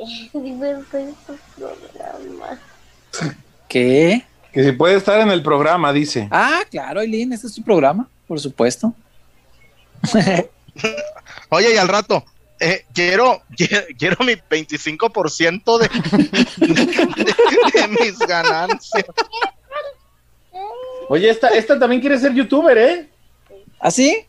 ¿Qué? 3.70 4.26
Que 4.52 4.64
si 4.64 4.72
puede 4.72 4.96
estar 4.96 5.20
en 5.20 5.30
el 5.30 5.44
programa, 5.44 5.92
dice. 5.92 6.26
Ah, 6.32 6.62
claro, 6.68 6.98
Aileen, 6.98 7.32
este 7.32 7.46
es 7.46 7.54
tu 7.54 7.62
programa, 7.62 8.08
por 8.26 8.40
supuesto. 8.40 8.92
Oye, 11.50 11.74
y 11.74 11.76
al 11.76 11.86
rato, 11.86 12.24
eh, 12.58 12.84
quiero, 12.92 13.42
quiero, 13.96 14.16
mi 14.24 14.32
25% 14.32 15.78
de, 15.78 15.88
de, 17.80 17.88
mis 17.88 18.18
ganancias. 18.18 19.04
Oye, 21.08 21.30
esta, 21.30 21.50
esta 21.50 21.78
también 21.78 22.00
quiere 22.00 22.18
ser 22.18 22.34
youtuber, 22.34 22.76
¿eh? 22.76 23.08
¿Ah, 23.78 23.92
sí? 23.92 24.26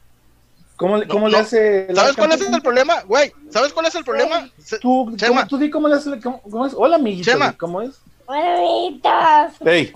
¿Cómo, 0.76 1.01
cómo 1.07 1.27
le 1.27 1.39
hace? 1.39 1.88
¿Sabes 1.95 2.15
cuál 2.15 2.31
es 2.31 2.41
el 2.41 2.61
problema, 2.61 3.01
güey? 3.01 3.34
¿Sabes 3.49 3.73
cuál 3.73 3.88
es 3.88 3.95
el 3.95 4.03
problema? 4.03 4.47
Tú, 4.80 5.15
Chema. 5.15 5.47
tú, 5.47 5.57
di 5.57 5.72
cómo 5.72 5.88
le 5.88 5.95
hace. 5.95 6.19
Cómo, 6.19 6.65
es? 6.68 6.73
Hola, 6.76 6.97
amiguito. 6.97 7.31
Chema. 7.31 7.53
¿Cómo 7.57 7.81
es? 7.81 8.01
Hola, 8.33 9.51
Hey. 9.59 9.91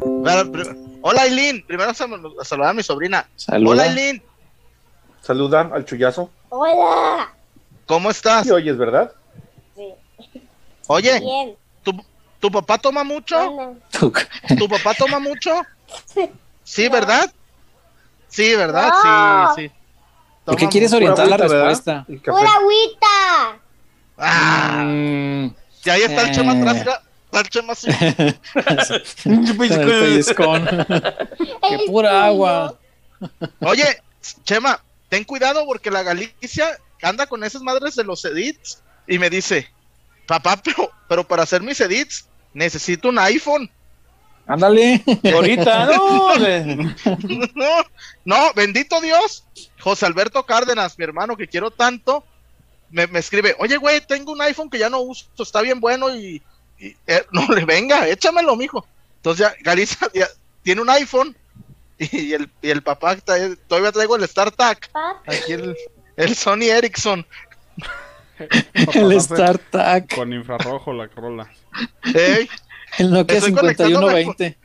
Hola, 1.00 1.22
Aileen. 1.22 1.64
Primero 1.64 1.94
saludar 1.94 2.70
a 2.70 2.72
mi 2.72 2.82
sobrina. 2.82 3.28
Hola, 3.48 3.84
Aileen. 3.84 4.20
Saluda 5.22 5.70
al 5.72 5.84
chullazo. 5.84 6.28
Hola. 6.48 7.32
¿Cómo 7.86 8.10
estás? 8.10 8.46
Sí, 8.46 8.50
oyes, 8.50 8.76
¿verdad? 8.76 9.12
Sí. 9.76 9.94
Oye, 10.88 11.56
¿tu, 12.40 12.50
papá 12.50 12.78
toma 12.78 13.04
mucho? 13.04 13.36
¿Tu 13.92 14.68
papá 14.68 14.94
toma 14.94 15.20
mucho? 15.20 15.52
Sí, 16.64 16.88
¿verdad? 16.88 17.32
Sí, 18.26 18.56
¿verdad? 18.56 19.54
Sí, 19.54 19.62
sí. 19.62 19.72
¿Por 20.44 20.56
qué 20.56 20.68
quieres 20.68 20.92
orientar 20.92 21.28
la 21.28 21.36
respuesta? 21.36 22.04
¡Pura 22.24 22.50
agüita! 22.56 23.60
Ah, 24.18 24.82
mm. 24.84 25.54
y 25.84 25.90
ahí 25.90 26.02
está 26.02 26.22
el 26.22 26.34
chema 26.34 26.52
atrás, 26.52 27.05
Chema 27.44 27.72
así. 27.72 27.88
¡Qué 31.68 31.78
pura 31.86 32.26
agua! 32.26 32.78
Oye, 33.60 34.02
Chema, 34.44 34.82
ten 35.08 35.24
cuidado 35.24 35.64
porque 35.66 35.90
la 35.90 36.02
Galicia 36.02 36.78
anda 37.02 37.26
con 37.26 37.44
esas 37.44 37.62
madres 37.62 37.94
de 37.94 38.04
los 38.04 38.24
edits 38.24 38.82
y 39.06 39.18
me 39.18 39.30
dice, 39.30 39.68
papá, 40.26 40.56
pero, 40.62 40.90
pero 41.08 41.24
para 41.24 41.42
hacer 41.42 41.62
mis 41.62 41.80
edits 41.80 42.26
necesito 42.54 43.08
un 43.08 43.18
iPhone. 43.18 43.70
Ándale. 44.46 45.02
Ahorita, 45.34 45.86
no, 45.86 46.36
no, 47.54 47.84
no, 48.24 48.52
bendito 48.54 49.00
Dios. 49.00 49.44
José 49.80 50.06
Alberto 50.06 50.44
Cárdenas, 50.44 50.98
mi 50.98 51.04
hermano 51.04 51.36
que 51.36 51.48
quiero 51.48 51.70
tanto, 51.70 52.24
me, 52.90 53.06
me 53.08 53.18
escribe, 53.18 53.56
oye, 53.58 53.76
güey, 53.76 54.00
tengo 54.00 54.32
un 54.32 54.40
iPhone 54.42 54.70
que 54.70 54.78
ya 54.78 54.88
no 54.88 55.00
uso, 55.00 55.26
está 55.38 55.60
bien 55.60 55.80
bueno 55.80 56.14
y, 56.14 56.42
eh, 56.78 56.96
no 57.32 57.46
le 57.54 57.64
venga, 57.64 58.08
échamelo, 58.08 58.56
mijo. 58.56 58.86
Entonces 59.16 59.46
ya 59.46 59.54
Galicia 59.62 60.08
tiene 60.62 60.80
un 60.80 60.90
iPhone 60.90 61.36
y 61.98 62.32
el, 62.34 62.50
y 62.60 62.70
el 62.70 62.82
papá 62.82 63.16
todavía 63.16 63.92
traigo 63.92 64.16
el 64.16 64.28
StarTAC. 64.28 64.90
Aquí 65.26 65.52
el, 66.16 66.34
Sony 66.34 66.64
Ericsson. 66.64 67.26
el 68.94 69.20
StarTAC. 69.20 70.14
Con 70.14 70.32
infrarrojo 70.32 70.92
la 70.92 71.06
rola. 71.06 71.50
El 72.98 73.10
Nokia 73.10 73.40
5120. 73.40 74.58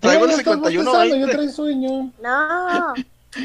Traigo 0.00 0.24
el 0.24 0.32
5120. 0.32 1.20
Yo 1.20 1.28
traigo 1.28 1.52
sueño. 1.52 2.12
No. 2.22 2.94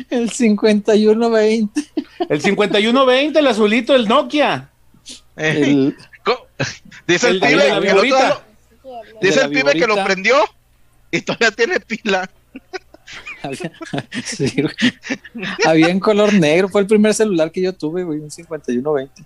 El 0.10 0.30
5120. 0.30 1.81
El 2.30 2.41
5120, 2.41 3.40
el 3.40 3.48
azulito, 3.48 3.95
el 3.95 4.07
Nokia. 4.07 4.69
El... 5.35 5.95
Dice 7.08 7.30
el, 7.30 7.40
pibe, 7.40 7.64
que, 7.82 7.94
dice 9.22 9.41
el 9.41 9.50
pibe 9.50 9.74
que 9.74 9.88
lo 9.88 10.04
prendió 10.04 10.36
y 11.12 11.22
todavía 11.22 11.52
tiene 11.52 11.80
pila. 11.80 12.30
Había, 15.66 15.90
en 15.90 16.00
color 16.00 16.34
negro, 16.34 16.70
fue 16.70 16.82
el 16.82 16.88
primer 16.88 17.14
celular 17.14 17.52
que 17.52 17.62
yo 17.62 17.74
tuve, 17.74 18.04
güey, 18.04 18.20
un 18.20 18.32
5120. 18.32 19.24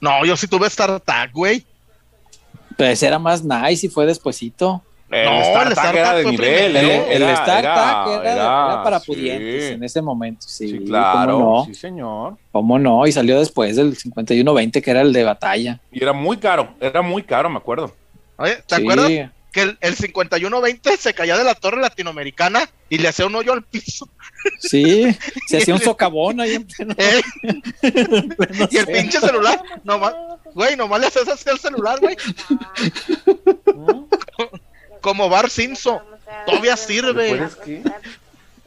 No, 0.00 0.24
yo 0.24 0.36
sí 0.36 0.48
tuve 0.48 0.68
StarTAC, 0.68 1.32
güey. 1.32 1.64
Pero 2.76 2.90
ese 2.90 3.06
era 3.06 3.18
más 3.18 3.44
nice 3.44 3.86
y 3.86 3.88
fue 3.88 4.06
despuesito. 4.06 4.82
El 5.10 5.24
no, 5.24 5.44
StarTAC 5.44 5.94
era 5.94 6.14
de 6.14 6.24
nivel, 6.24 6.76
¿eh? 6.76 7.16
El 7.16 7.22
StarTAC 7.22 8.22
era, 8.22 8.32
era, 8.32 8.82
para 8.84 9.00
pudientes 9.00 9.72
en 9.72 9.82
ese 9.82 10.00
momento, 10.00 10.46
sí. 10.46 10.84
claro, 10.86 11.38
no? 11.38 11.64
sí, 11.66 11.74
señor. 11.74 12.36
¿Cómo 12.52 12.78
no? 12.78 13.06
Y 13.06 13.12
salió 13.12 13.38
después 13.38 13.76
del 13.76 13.96
5120, 13.96 14.80
que 14.80 14.90
era 14.90 15.00
el 15.00 15.12
de 15.12 15.24
batalla. 15.24 15.80
Y 15.90 16.02
era 16.02 16.12
muy 16.12 16.36
caro, 16.36 16.74
era 16.80 17.02
muy 17.02 17.24
caro, 17.24 17.50
me 17.50 17.56
acuerdo. 17.56 17.92
Oye, 18.36 18.58
¿te 18.66 18.76
acuerdas? 18.76 19.10
que 19.52 19.62
el, 19.62 19.78
el 19.80 19.96
5120 19.96 20.96
se 20.96 21.14
caía 21.14 21.36
de 21.36 21.44
la 21.44 21.54
torre 21.54 21.80
latinoamericana 21.80 22.68
y 22.88 22.98
le 22.98 23.08
hacía 23.08 23.26
un 23.26 23.34
hoyo 23.34 23.52
al 23.52 23.62
piso. 23.62 24.08
Sí, 24.58 25.06
se 25.46 25.56
hacía 25.58 25.74
un 25.74 25.80
socavón 25.80 26.40
ahí 26.40 26.54
en 26.54 26.66
pleno. 26.66 26.94
¿Eh? 26.98 27.22
y 28.70 28.76
el 28.76 28.86
pinche 28.86 29.20
celular, 29.20 29.60
nomás, 29.84 30.14
güey, 30.54 30.76
nomás 30.76 31.00
le 31.00 31.06
haces 31.08 31.28
así 31.28 31.48
al 31.48 31.58
celular, 31.58 31.98
güey. 32.00 32.16
Como 35.00 35.28
Bar 35.28 35.50
Simpson, 35.50 36.00
todavía 36.46 36.76
sirve. 36.76 37.48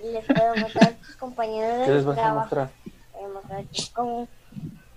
Les 0.03 0.25
puedo 0.25 0.55
mostrar 0.57 0.89
a 0.89 0.91
tus 0.93 1.15
compañeros 1.15 1.79
de 1.79 1.85
¿Qué 1.85 1.91
les 1.91 2.05
vas 2.05 2.17
a 2.17 2.33
mostrar? 2.33 2.69
Como 3.93 4.27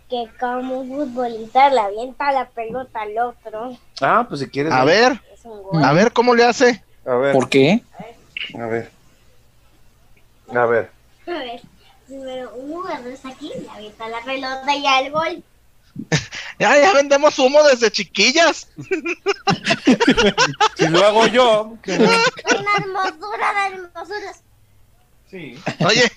que 0.08 0.28
como 0.38 0.80
un 0.80 0.88
futbolista 0.88 1.68
le 1.70 1.80
avienta 1.80 2.32
la 2.32 2.48
pelota 2.48 3.02
al 3.02 3.18
otro. 3.18 3.76
Ah, 4.00 4.24
pues 4.28 4.40
si 4.40 4.48
quieres. 4.48 4.72
A 4.72 4.84
ver, 4.84 5.20
a 5.82 5.92
ver 5.92 6.12
cómo 6.12 6.34
le 6.34 6.44
hace. 6.44 6.82
A 7.04 7.14
ver. 7.14 7.32
¿Por 7.32 7.48
qué? 7.48 7.82
A 8.58 8.66
ver. 8.66 8.90
A 10.54 10.66
ver. 10.66 10.90
A 11.26 11.30
ver, 11.30 11.60
primero 12.06 12.54
un 12.54 12.72
jugador 12.72 13.08
está 13.08 13.30
aquí, 13.30 13.52
le 13.60 13.68
avienta 13.68 14.08
la 14.08 14.20
pelota 14.20 14.76
y 14.76 14.86
al 14.86 15.10
gol. 15.10 15.44
Ya, 16.58 16.78
ya 16.80 16.92
vendemos 16.94 17.38
humo 17.38 17.62
desde 17.64 17.90
chiquillas. 17.90 18.68
Si 20.76 20.88
lo 20.88 21.04
hago 21.04 21.26
yo. 21.26 21.76
que- 21.82 21.92
Una 21.96 22.16
hermosura 22.78 23.52
de 23.70 23.76
hermosuras. 23.76 24.42
Sí. 25.30 25.58
Oye, 25.84 26.10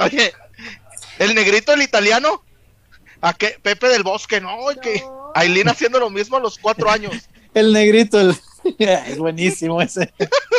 oye, 0.00 0.32
el 1.18 1.34
negrito, 1.34 1.72
el 1.72 1.82
italiano, 1.82 2.42
a 3.20 3.32
qué? 3.34 3.58
Pepe 3.62 3.88
del 3.88 4.02
Bosque, 4.02 4.40
¿no? 4.40 4.56
Que 4.80 5.00
No. 5.00 5.32
Aileen 5.34 5.68
haciendo 5.68 5.98
lo 5.98 6.10
mismo 6.10 6.36
a 6.36 6.40
los 6.40 6.58
cuatro 6.58 6.90
años. 6.90 7.28
El 7.54 7.72
negrito, 7.72 8.20
el- 8.20 8.36
es 8.78 9.18
buenísimo 9.18 9.80
ese. 9.82 10.12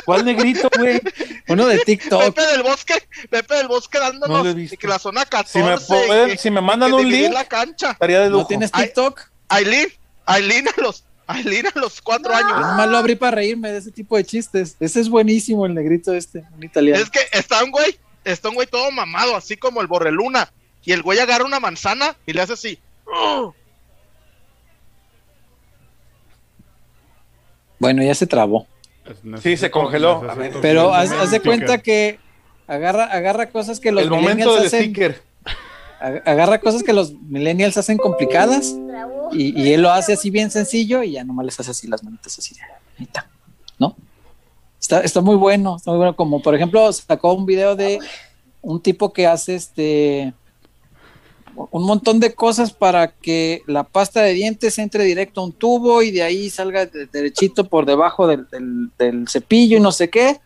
¿Cuál 0.05 0.25
negrito, 0.25 0.69
güey? 0.77 0.99
Uno 1.47 1.65
de 1.67 1.79
TikTok. 1.79 2.23
Pepe 2.25 2.41
del 2.47 2.63
Bosque, 2.63 2.93
Pepe 3.29 3.55
del 3.55 3.67
Bosque 3.67 3.97
No 3.97 4.03
dándonos 4.05 4.71
y 4.71 4.77
que 4.77 4.87
la 4.87 4.99
zona 4.99 5.25
14. 5.25 5.51
Si 5.59 5.65
me, 5.65 5.77
pueden- 5.77 6.29
que- 6.31 6.37
si 6.37 6.51
me 6.51 6.61
mandan 6.61 6.93
un 6.93 7.09
link, 7.09 7.33
la 7.33 7.45
cancha. 7.45 7.91
estaría 7.91 8.19
de 8.21 8.29
lujo. 8.29 8.41
¿No 8.41 8.47
tienes 8.47 8.69
Ay. 8.73 8.85
TikTok? 8.85 9.21
Aileen, 9.49 9.87
Aileen 10.25 10.67
a 10.67 10.81
los, 10.81 11.03
Aileen 11.27 11.67
a 11.67 11.79
los 11.79 12.01
cuatro 12.01 12.33
años. 12.33 12.51
nomás 12.51 12.87
lo 12.89 12.97
abrí 12.97 13.15
para 13.15 13.35
reírme 13.35 13.71
de 13.71 13.79
ese 13.79 13.91
tipo 13.91 14.17
de 14.17 14.23
chistes. 14.23 14.75
Ese 14.79 14.99
es 15.01 15.09
buenísimo, 15.09 15.65
el 15.65 15.73
negrito 15.73 16.13
este, 16.13 16.43
un 16.55 16.63
italiano. 16.63 17.01
Es 17.01 17.09
que 17.09 17.19
está 17.31 17.63
un 17.63 17.71
güey, 17.71 17.97
está 18.23 18.49
un 18.49 18.55
güey 18.55 18.67
todo 18.67 18.89
mamado, 18.91 19.35
así 19.35 19.57
como 19.57 19.81
el 19.81 19.87
Borreluna. 19.87 20.51
Y 20.83 20.91
el 20.91 21.01
güey 21.01 21.17
agarra 21.19 21.45
una 21.45 21.59
manzana 21.59 22.15
y 22.27 22.33
le 22.33 22.41
hace 22.41 22.53
así. 22.53 22.79
¡Oh! 23.07 23.53
Bueno, 27.79 28.03
ya 28.03 28.15
se 28.15 28.27
trabó. 28.27 28.67
Sí, 29.41 29.55
se 29.57 29.69
congeló. 29.69 30.21
necesito 30.23 30.31
A 30.31 30.35
ver. 30.35 30.53
Pero 30.61 30.93
haz, 30.93 31.11
haz 31.11 31.31
de 31.31 31.39
cuenta 31.39 31.77
que 31.79 32.19
agarra, 32.67 33.05
agarra 33.05 33.49
cosas 33.49 33.79
que 33.79 33.91
los 33.91 34.03
el 34.03 34.09
momento 34.09 34.31
millennials 34.31 34.55
del 34.57 34.65
hacen, 34.67 34.81
sticker. 34.83 35.21
ag- 36.01 36.21
agarra 36.25 36.59
cosas 36.59 36.81
que 36.83 36.93
los 36.93 37.13
millennials 37.13 37.77
hacen 37.77 37.97
complicadas 37.97 38.75
y, 39.31 39.61
y 39.61 39.73
él 39.73 39.81
lo 39.83 39.91
hace 39.91 40.13
así 40.13 40.29
bien 40.31 40.49
sencillo 40.49 41.03
y 41.03 41.11
ya 41.11 41.23
nomás 41.23 41.45
les 41.45 41.59
hace 41.59 41.71
así 41.71 41.87
las 41.87 42.03
manitas 42.03 42.37
así. 42.39 42.55
Ahí 42.97 43.05
está, 43.05 43.27
¿no? 43.77 43.95
Está, 44.81 45.01
está 45.01 45.21
muy 45.21 45.35
bueno, 45.35 45.75
está 45.77 45.91
muy 45.91 45.97
bueno. 45.97 46.15
Como 46.15 46.41
por 46.41 46.55
ejemplo, 46.55 46.91
sacó 46.93 47.33
un 47.33 47.45
video 47.45 47.75
de 47.75 47.99
un 48.61 48.81
tipo 48.81 49.13
que 49.13 49.27
hace 49.27 49.55
este 49.55 50.33
un 51.55 51.83
montón 51.85 52.19
de 52.19 52.33
cosas 52.33 52.71
para 52.73 53.07
que 53.11 53.61
la 53.67 53.83
pasta 53.83 54.21
de 54.21 54.33
dientes 54.33 54.77
entre 54.79 55.03
directo 55.03 55.41
a 55.41 55.45
un 55.45 55.51
tubo 55.53 56.01
y 56.01 56.11
de 56.11 56.23
ahí 56.23 56.49
salga 56.49 56.85
de- 56.85 57.05
derechito 57.07 57.67
por 57.69 57.85
debajo 57.85 58.27
del, 58.27 58.47
del- 58.49 58.89
del 58.97 59.27
cepillo 59.27 59.77
y 59.77 59.79
no 59.81 59.91
sé 59.91 60.09
qué. 60.09 60.39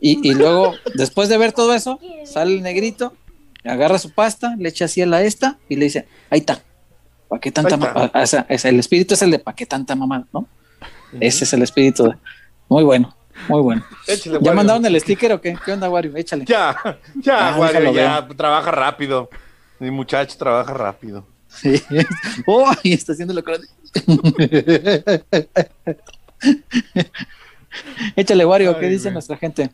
Y, 0.00 0.28
y 0.28 0.34
luego, 0.34 0.74
después 0.94 1.28
de 1.28 1.36
ver 1.38 1.52
todo 1.52 1.74
eso, 1.74 1.98
sale 2.24 2.54
el 2.54 2.62
negrito, 2.62 3.14
agarra 3.64 3.98
su 3.98 4.10
pasta, 4.12 4.54
le 4.58 4.70
echa 4.70 4.86
así 4.86 5.02
a 5.02 5.06
la 5.06 5.22
esta 5.22 5.58
y 5.68 5.76
le 5.76 5.84
dice, 5.86 6.06
ahí 6.30 6.40
está. 6.40 6.62
¿Para 7.28 7.40
qué 7.40 7.52
tanta 7.52 7.74
Ahí 7.76 7.80
está. 7.82 7.94
ma- 7.94 8.22
o 8.22 8.26
sea, 8.26 8.46
es- 8.48 8.64
el 8.64 8.78
espíritu 8.80 9.14
es 9.14 9.22
el 9.22 9.30
de 9.30 9.38
¿para 9.38 9.54
qué 9.54 9.66
tanta 9.66 9.94
mamá? 9.94 10.26
¿no? 10.32 10.48
Ese 11.20 11.44
es 11.44 11.52
el 11.52 11.62
espíritu. 11.62 12.04
de- 12.04 12.16
muy 12.68 12.82
bueno, 12.84 13.14
muy 13.48 13.60
bueno. 13.60 13.84
Échale, 14.06 14.34
¿Ya 14.36 14.38
Wario. 14.40 14.54
mandaron 14.54 14.86
el 14.86 15.00
sticker 15.00 15.32
o 15.34 15.40
qué? 15.40 15.56
¿Qué 15.64 15.72
onda, 15.72 15.90
Wario? 15.90 16.16
Échale. 16.16 16.44
Ya, 16.46 16.76
ya, 17.22 17.54
Ah, 17.54 17.58
Wario, 17.58 17.92
ya, 17.92 18.26
trabaja 18.36 18.70
rápido. 18.70 19.28
Mi 19.80 19.90
muchacho 19.90 20.36
trabaja 20.38 20.72
rápido. 20.74 21.26
Sí. 21.48 21.82
Oh, 22.46 22.70
y 22.84 22.92
está 22.92 23.12
haciendo 23.12 23.34
lo 23.34 23.42
que... 23.42 23.56
Échale, 28.16 28.44
Wario, 28.44 28.78
¿qué 28.78 28.86
Ay, 28.86 28.92
dice 28.92 29.10
nuestra 29.10 29.36
gente? 29.36 29.70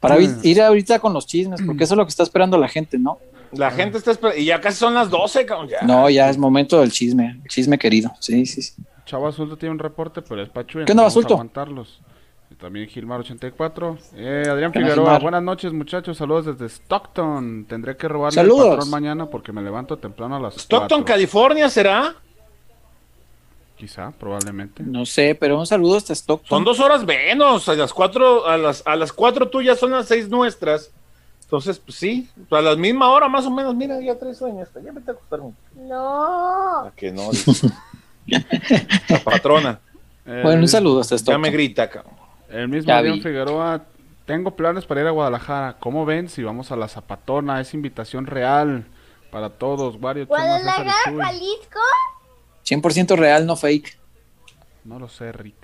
Para 0.00 0.16
Mm. 0.16 0.40
ir 0.42 0.62
ahorita 0.62 0.98
con 1.00 1.12
los 1.12 1.26
chismes, 1.26 1.60
porque 1.64 1.84
eso 1.84 1.94
es 1.94 1.98
lo 1.98 2.04
que 2.04 2.10
está 2.10 2.22
esperando 2.22 2.56
la 2.58 2.68
gente, 2.68 2.98
¿no? 2.98 3.18
La 3.52 3.70
gente 3.70 3.98
está 3.98 4.12
esperando. 4.12 4.40
Y 4.40 4.44
ya 4.44 4.60
casi 4.60 4.78
son 4.78 4.94
las 4.94 5.10
12, 5.10 5.46
cabrón. 5.46 5.68
Ya. 5.68 5.80
No, 5.82 6.08
ya 6.10 6.28
es 6.28 6.36
momento 6.38 6.80
del 6.80 6.92
chisme, 6.92 7.40
el 7.42 7.48
chisme 7.48 7.78
querido. 7.78 8.12
Sí, 8.20 8.44
sí, 8.46 8.62
sí. 8.62 8.74
Chavo 9.06 9.26
Azulto 9.26 9.56
tiene 9.56 9.72
un 9.72 9.78
reporte, 9.78 10.20
pero 10.22 10.42
es 10.42 10.50
Pachu. 10.50 10.80
¿Qué 10.84 10.92
onda, 10.92 11.04
Basulto? 11.04 11.34
aguantarlos. 11.34 12.00
También 12.60 12.88
Gilmar84. 12.88 13.98
Eh, 14.16 14.42
Adrián 14.50 14.72
¿Qué 14.72 14.78
onda, 14.80 14.88
Figueroa, 14.90 14.94
Gilmar? 15.04 15.22
buenas 15.22 15.42
noches, 15.42 15.72
muchachos. 15.72 16.16
Saludos 16.16 16.46
desde 16.46 16.66
Stockton. 16.66 17.66
Tendré 17.68 17.96
que 17.96 18.08
robarle 18.08 18.40
al 18.40 18.48
patrón 18.48 18.90
mañana 18.90 19.26
porque 19.26 19.52
me 19.52 19.62
levanto 19.62 19.96
temprano 19.96 20.36
a 20.36 20.40
las 20.40 20.56
Stockton, 20.56 21.02
4. 21.02 21.04
California, 21.04 21.70
¿será? 21.70 22.14
Quizá, 23.76 24.10
probablemente. 24.10 24.82
No 24.82 25.06
sé, 25.06 25.36
pero 25.38 25.56
un 25.56 25.66
saludo 25.66 25.96
hasta 25.98 26.12
Stockton. 26.12 26.48
Son 26.48 26.64
dos 26.64 26.80
horas 26.80 27.04
menos. 27.04 27.68
A 27.68 27.74
las 27.74 27.92
cuatro, 27.94 28.44
a 28.48 28.56
las, 28.56 28.82
a 28.84 28.96
las 28.96 29.12
cuatro 29.12 29.48
tuyas 29.48 29.78
son 29.78 29.92
las 29.92 30.06
seis 30.06 30.28
nuestras. 30.28 30.90
Entonces, 31.44 31.78
pues 31.78 31.96
sí, 31.96 32.28
a 32.50 32.60
la 32.60 32.74
misma 32.74 33.08
hora 33.10 33.28
más 33.28 33.46
o 33.46 33.52
menos. 33.52 33.74
Mira, 33.76 34.00
ya 34.00 34.18
tres 34.18 34.36
sueños. 34.36 34.68
Ya 34.84 34.90
vete 34.92 35.12
a 35.12 35.14
acostar. 35.14 35.40
No. 35.76 36.80
¿A 36.86 36.92
que 36.96 37.12
no? 37.12 37.30
La 38.26 39.20
patrona. 39.22 39.78
Eh, 40.26 40.40
Bueno, 40.42 40.62
un 40.62 40.68
saludo 40.68 41.00
hasta 41.00 41.14
Ya 41.14 41.18
Stockton. 41.20 41.40
me 41.40 41.50
grita, 41.50 41.88
cabrón. 41.88 42.14
El 42.48 42.68
mismo 42.68 42.92
Adrián. 42.92 43.20
Figueroa. 43.20 43.82
Tengo 44.26 44.50
planes 44.54 44.84
para 44.84 45.00
ir 45.00 45.06
a 45.06 45.10
Guadalajara. 45.10 45.76
¿Cómo 45.80 46.04
ven 46.04 46.28
si 46.28 46.42
vamos 46.42 46.70
a 46.70 46.76
la 46.76 46.88
Zapatona? 46.88 47.60
Es 47.60 47.72
invitación 47.74 48.26
real 48.26 48.84
para 49.30 49.50
todos. 49.50 49.96
Wario, 50.00 50.26
Guadalajara. 50.26 50.92
Jalisco. 51.04 51.80
100% 52.66 53.16
real, 53.16 53.46
no 53.46 53.56
fake. 53.56 53.98
No 54.84 54.98
lo 54.98 55.08
sé, 55.08 55.32
Rick. 55.32 55.56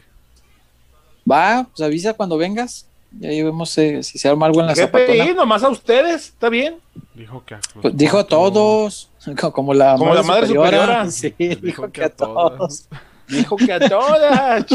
Va, 1.30 1.66
pues 1.70 1.86
avisa 1.86 2.14
cuando 2.14 2.36
vengas. 2.38 2.86
Y 3.20 3.26
ahí 3.26 3.42
vemos 3.42 3.76
eh, 3.78 4.02
si 4.02 4.18
se 4.18 4.28
arma 4.28 4.46
algo 4.46 4.60
en 4.60 4.66
la 4.66 4.74
¿Qué 4.74 4.80
zapatona. 4.82 5.24
pedí? 5.24 5.34
Nomás 5.34 5.62
a 5.62 5.68
ustedes, 5.68 6.28
¿está 6.28 6.48
bien? 6.48 6.78
Dijo 7.14 7.44
que 7.44 7.54
a 7.54 7.60
Pues 7.80 7.96
dijo 7.96 8.18
a 8.18 8.26
todos, 8.26 9.08
como 9.52 9.72
la 9.72 9.96
Como 9.96 10.14
la 10.14 10.22
madre 10.22 10.46
superiora. 10.48 11.10
Sí, 11.10 11.32
dijo, 11.38 11.90
que 11.90 12.04
a 12.04 12.08
todos. 12.10 12.88
Dijo 13.28 13.56
que 13.56 13.72
a 13.72 13.80
todas. 13.80 14.66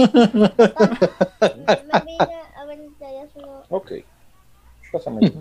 Marina, 1.92 2.28
a 2.58 2.66
ver, 2.66 2.80
ya 3.00 3.28
solo. 3.34 3.64
ok. 3.70 3.92
Pásame. 4.92 5.32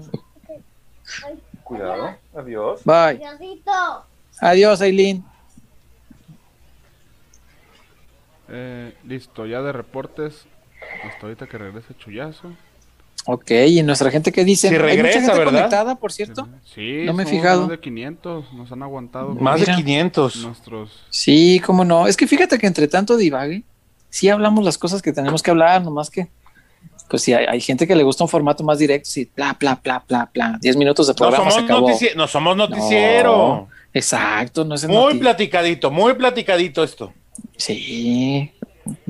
Cuidado. 1.64 2.16
Adiós. 2.35 2.82
Bye. 2.85 3.20
Adiós, 4.40 4.80
Aileen. 4.82 5.24
Eh, 8.48 8.94
listo, 9.05 9.47
ya 9.47 9.62
de 9.62 9.72
reportes. 9.72 10.47
Hasta 11.05 11.26
ahorita 11.26 11.47
que 11.47 11.59
regrese 11.59 11.94
Chuyazo. 11.97 12.52
Ok, 13.26 13.50
y 13.50 13.82
nuestra 13.82 14.10
gente 14.10 14.32
que 14.32 14.42
dice, 14.44 14.68
Sí 14.68 14.74
hay 14.74 14.80
regresa, 14.80 15.18
mucha 15.20 15.26
gente 15.32 15.38
¿verdad? 15.38 15.52
conectada, 15.60 15.94
por 15.96 16.12
cierto. 16.12 16.48
Sí, 16.74 17.02
No 17.04 17.12
me 17.12 17.24
he 17.24 17.26
fijado. 17.26 17.62
Más 17.62 17.70
de 17.70 17.80
500, 17.80 18.52
nos 18.54 18.72
han 18.72 18.82
aguantado. 18.82 19.34
Más 19.34 19.60
Mira. 19.60 19.76
de 19.76 19.82
500. 19.82 20.36
Nuestros. 20.36 20.90
Sí, 21.10 21.60
cómo 21.64 21.84
no. 21.84 22.06
Es 22.06 22.16
que 22.16 22.26
fíjate 22.26 22.56
que 22.58 22.66
entre 22.66 22.88
tanto 22.88 23.16
divague, 23.18 23.64
sí 24.08 24.30
hablamos 24.30 24.64
las 24.64 24.78
cosas 24.78 25.02
que 25.02 25.12
tenemos 25.12 25.42
que 25.42 25.50
hablar, 25.50 25.82
nomás 25.82 26.08
que, 26.08 26.28
pues 27.10 27.20
sí, 27.22 27.34
hay, 27.34 27.44
hay 27.44 27.60
gente 27.60 27.86
que 27.86 27.94
le 27.94 28.02
gusta 28.02 28.24
un 28.24 28.30
formato 28.30 28.64
más 28.64 28.78
directo, 28.78 29.10
sí, 29.10 29.30
bla, 29.36 29.54
bla, 29.60 29.78
bla, 29.84 30.02
bla, 30.08 30.30
bla. 30.32 30.58
Diez 30.62 30.76
minutos 30.76 31.06
de 31.08 31.12
No 31.12 31.16
programa 31.16 31.50
se 31.50 31.56
somos, 31.58 31.70
acabó. 31.70 31.88
notici- 31.90 32.14
no 32.16 32.26
somos 32.28 32.56
noticiero. 32.56 33.36
No, 33.36 33.68
exacto, 33.92 34.64
no 34.64 34.74
es 34.74 34.88
Muy 34.88 35.18
platicadito, 35.18 35.90
muy 35.90 36.14
platicadito 36.14 36.82
esto. 36.82 37.12
Sí, 37.58 38.52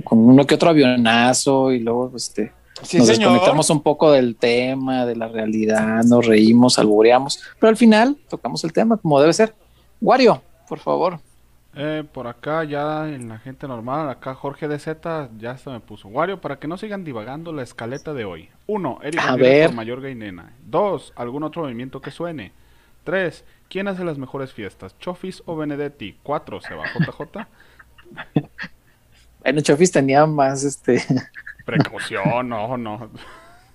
con 0.02 0.18
uno 0.18 0.44
que 0.44 0.56
otro 0.56 0.70
avionazo 0.70 1.70
y 1.72 1.78
luego 1.80 2.12
este, 2.16 2.52
Sí, 2.83 2.99
nos 2.99 3.07
señor. 3.09 3.33
desconectamos 3.33 3.71
un 3.71 3.83
poco 3.83 4.13
del 4.13 4.37
tema, 4.37 5.05
de 5.05 5.17
la 5.17 5.29
realidad, 5.29 6.05
nos 6.05 6.27
reímos, 6.27 6.79
albureamos, 6.79 7.43
pero 7.59 7.69
al 7.71 7.77
final 7.77 8.17
tocamos 8.29 8.63
el 8.65 8.73
tema 8.73 8.97
como 8.97 9.21
debe 9.21 9.33
ser. 9.33 9.55
Wario, 10.01 10.43
por 10.69 10.79
favor. 10.79 11.21
Eh, 11.75 12.03
por 12.13 12.27
acá 12.27 12.65
ya 12.65 13.09
en 13.09 13.29
la 13.29 13.39
gente 13.39 13.69
normal, 13.69 14.09
acá 14.09 14.35
Jorge 14.35 14.67
de 14.69 14.79
Z 14.79 15.29
ya 15.39 15.57
se 15.59 15.71
me 15.71 15.81
puso. 15.81 16.09
Wario, 16.09 16.41
para 16.41 16.59
que 16.59 16.67
no 16.67 16.77
sigan 16.79 17.05
divagando 17.05 17.53
la 17.53 17.63
escaleta 17.63 18.15
de 18.15 18.25
hoy. 18.25 18.49
Uno, 18.67 18.99
Eric 19.03 19.21
A 19.21 19.37
ver. 19.37 19.67
por 19.67 19.77
Mayorga 19.77 20.11
y 20.11 20.15
Nena. 20.15 20.53
Dos, 20.67 21.13
algún 21.15 21.43
otro 21.45 21.63
movimiento 21.63 22.01
que 22.01 22.11
suene. 22.11 22.53
Tres, 23.05 23.45
¿quién 23.69 23.87
hace 23.89 24.05
las 24.05 24.19
mejores 24.19 24.53
fiestas? 24.53 24.97
¿Chofis 24.99 25.43
o 25.47 25.57
Benedetti? 25.57 26.17
Cuatro, 26.23 26.61
¿se 26.61 26.75
va 26.75 26.85
JJ? 26.87 27.47
Bueno, 29.41 29.61
Chofis 29.61 29.93
tenía 29.93 30.27
más, 30.27 30.65
este, 30.65 31.03
Precaución, 31.69 32.49
no, 32.49 32.77
no. 32.78 33.11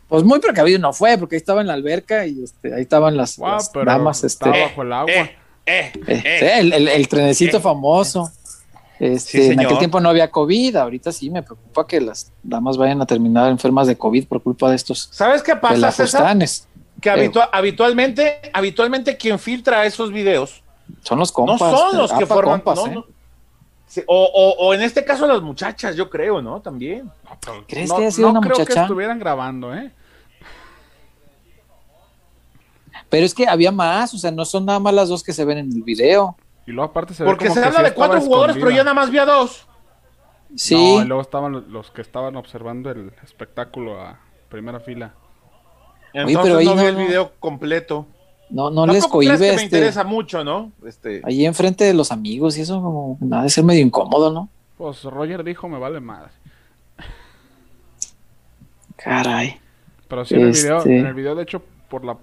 pues 0.07 0.23
muy 0.23 0.39
precavido 0.39 0.79
no 0.79 0.93
fue, 0.93 1.17
porque 1.17 1.35
ahí 1.35 1.37
estaba 1.37 1.61
en 1.61 1.67
la 1.67 1.73
alberca 1.73 2.25
y 2.25 2.43
este, 2.43 2.73
ahí 2.73 2.81
estaban 2.81 3.15
las, 3.15 3.37
Guau, 3.37 3.53
las 3.53 3.69
pero 3.69 3.85
damas, 3.85 4.17
este, 4.23 4.27
estaba 4.27 4.57
bajo 4.65 4.81
el 4.81 4.93
agua. 4.93 5.11
Eh, 5.11 5.35
eh, 5.65 5.91
eh, 6.07 6.23
eh. 6.25 6.59
el, 6.59 6.73
el- 6.73 6.87
el 6.87 7.07
trenecito 7.07 7.57
eh, 7.57 7.61
famoso. 7.61 8.29
Este, 8.99 9.41
Sí, 9.43 9.51
en 9.51 9.59
aquel 9.59 9.77
tiempo 9.79 9.99
no 9.99 10.09
había 10.09 10.29
COVID, 10.31 10.75
ahorita 10.75 11.11
sí 11.11 11.29
me 11.29 11.41
preocupa 11.43 11.85
que 11.87 11.99
las 11.99 12.31
damas 12.41 12.77
vayan 12.77 13.01
a 13.01 13.05
terminar 13.05 13.49
enfermas 13.49 13.87
de 13.87 13.97
COVID 13.97 14.27
por 14.27 14.41
culpa 14.41 14.69
de 14.69 14.75
estos 14.75 15.09
¿Sabes 15.11 15.41
qué 15.43 15.55
pasa, 15.55 15.91
César? 15.91 16.37
Que 17.01 17.09
habitua- 17.11 17.49
habitualmente, 17.51 18.39
habitualmente 18.53 19.17
quien 19.17 19.37
filtra 19.39 19.85
esos 19.85 20.11
videos 20.13 20.63
Son 21.01 21.19
los 21.19 21.31
compas. 21.31 21.59
no 21.59 21.77
son 21.77 21.97
los 21.97 22.13
que 22.13 22.25
forman. 22.25 22.61
compas, 22.61 22.77
no, 22.87 22.87
no. 22.93 23.05
Sí, 23.93 24.01
o, 24.07 24.23
o- 24.25 24.65
o 24.65 24.73
en 24.73 24.81
este 24.81 25.05
caso 25.05 25.27
las 25.27 25.39
muchachas, 25.43 25.95
yo 25.95 26.09
creo, 26.09 26.41
¿no? 26.41 26.59
También. 26.61 27.11
¿Crees 27.67 27.89
no, 27.89 27.97
que 27.97 28.01
haya 28.01 28.11
sido 28.11 28.29
no 28.33 28.39
una 28.39 28.41
creo 28.41 28.55
que 28.55 28.61
muchacha? 28.63 28.81
estuvieran 28.81 29.19
grabando, 29.19 29.71
¿eh? 29.75 29.91
Pero 33.09 33.23
es 33.23 33.35
que 33.35 33.47
había 33.47 33.71
más, 33.71 34.11
o 34.15 34.17
sea, 34.17 34.31
no 34.31 34.45
son 34.45 34.65
nada 34.65 34.79
más 34.79 34.95
las 34.95 35.09
dos 35.09 35.21
que 35.23 35.31
se 35.31 35.45
ven 35.45 35.59
en 35.59 35.71
el 35.71 35.83
video. 35.83 36.35
Y 36.65 36.71
luego 36.71 36.89
aparte 36.89 37.13
se 37.13 37.23
ve 37.23 37.29
Porque 37.29 37.45
como 37.45 37.53
se 37.55 37.61
que 37.61 37.67
habla 37.67 37.79
sí 37.79 37.85
de 37.85 37.93
cuatro 37.93 38.19
jugadores, 38.21 38.55
pero 38.57 38.71
ya 38.71 38.83
nada 38.83 38.95
más 38.95 39.11
vi 39.11 39.19
a 39.19 39.25
dos. 39.25 39.67
Sí, 40.55 40.95
No, 40.97 41.03
y 41.03 41.05
luego 41.05 41.21
estaban 41.21 41.65
los, 41.71 41.91
que 41.91 42.01
estaban 42.01 42.35
observando 42.35 42.89
el 42.89 43.11
espectáculo 43.23 44.01
a 44.01 44.19
primera 44.49 44.79
fila. 44.79 45.13
Entonces 46.13 46.39
pero 46.41 46.53
no 46.55 46.59
vi 46.59 46.65
no- 46.65 46.81
el 46.87 46.95
video 46.95 47.31
completo. 47.39 48.07
No, 48.53 48.69
no 48.69 48.85
les 48.85 49.05
cohibe 49.07 49.33
que 49.33 49.39
me 49.39 49.49
este, 49.49 49.63
interesa 49.65 50.03
mucho, 50.03 50.43
¿no? 50.43 50.71
Este, 50.85 51.21
ahí 51.25 51.45
enfrente 51.45 51.83
de 51.85 51.93
los 51.93 52.11
amigos 52.11 52.55
y 52.57 52.61
eso 52.61 52.81
como 52.81 53.17
nada 53.19 53.43
de 53.43 53.49
ser 53.49 53.63
medio 53.63 53.81
incómodo, 53.83 54.31
¿no? 54.31 54.47
Pues 54.77 55.03
Roger 55.03 55.43
dijo, 55.43 55.67
me 55.67 55.79
vale 55.79 55.99
madre. 55.99 56.29
Caray. 58.95 59.59
Pero 60.07 60.25
sí 60.25 60.35
en 60.35 60.41
el 60.41 60.51
video, 60.51 60.77
Este- 60.77 60.99
en 60.99 61.05
el 61.05 61.13
video 61.13 61.35
de 61.35 61.43
hecho, 61.43 61.61
por 61.89 62.05
la 62.05 62.17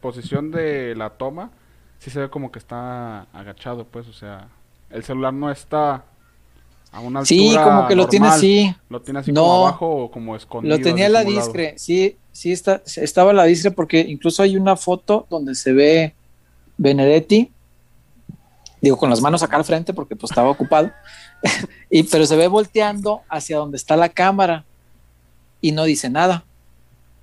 posición 0.00 0.50
de 0.50 0.94
la 0.94 1.10
toma, 1.10 1.50
sí 1.98 2.10
se 2.10 2.20
ve 2.20 2.30
como 2.30 2.52
que 2.52 2.58
está 2.58 3.22
agachado, 3.32 3.84
pues, 3.84 4.06
o 4.08 4.12
sea, 4.12 4.48
el 4.90 5.02
celular 5.02 5.34
no 5.34 5.50
está 5.50 6.04
a 6.92 7.00
una 7.00 7.20
altura 7.20 7.24
Sí, 7.24 7.56
como 7.62 7.88
que 7.88 7.96
lo 7.96 8.06
tiene 8.06 8.28
así. 8.28 8.74
Lo 8.88 9.00
tiene 9.00 9.20
así 9.20 9.32
No. 9.32 9.42
como 9.42 9.66
abajo 9.66 9.88
o 10.04 10.10
como 10.10 10.36
escondido. 10.36 10.76
Lo 10.76 10.82
tenía 10.82 11.08
la 11.08 11.24
discre, 11.24 11.74
sí, 11.78 12.16
sí 12.32 12.52
está, 12.52 12.82
estaba 12.96 13.32
la 13.32 13.44
discre 13.44 13.70
porque 13.70 14.00
incluso 14.00 14.42
hay 14.42 14.56
una 14.56 14.76
foto 14.76 15.26
donde 15.30 15.54
se 15.54 15.72
ve 15.72 16.14
Benedetti, 16.76 17.50
digo 18.80 18.96
con 18.96 19.10
las 19.10 19.20
manos 19.20 19.42
acá 19.42 19.56
al 19.56 19.64
frente 19.64 19.94
porque 19.94 20.16
pues 20.16 20.30
estaba 20.30 20.50
ocupado, 20.50 20.90
y 21.90 22.02
pero 22.04 22.26
se 22.26 22.36
ve 22.36 22.48
volteando 22.48 23.22
hacia 23.28 23.58
donde 23.58 23.76
está 23.76 23.96
la 23.96 24.08
cámara 24.08 24.64
y 25.60 25.72
no 25.72 25.84
dice 25.84 26.10
nada. 26.10 26.44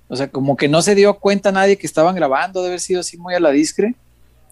O 0.08 0.16
sea, 0.16 0.28
como 0.28 0.56
que 0.56 0.66
no 0.66 0.82
se 0.82 0.96
dio 0.96 1.14
cuenta 1.14 1.52
nadie 1.52 1.78
que 1.78 1.86
estaban 1.86 2.16
grabando, 2.16 2.60
debe 2.60 2.72
haber 2.72 2.80
sido 2.80 3.00
así 3.00 3.16
muy 3.16 3.34
a 3.34 3.40
la 3.40 3.50
discre. 3.50 3.94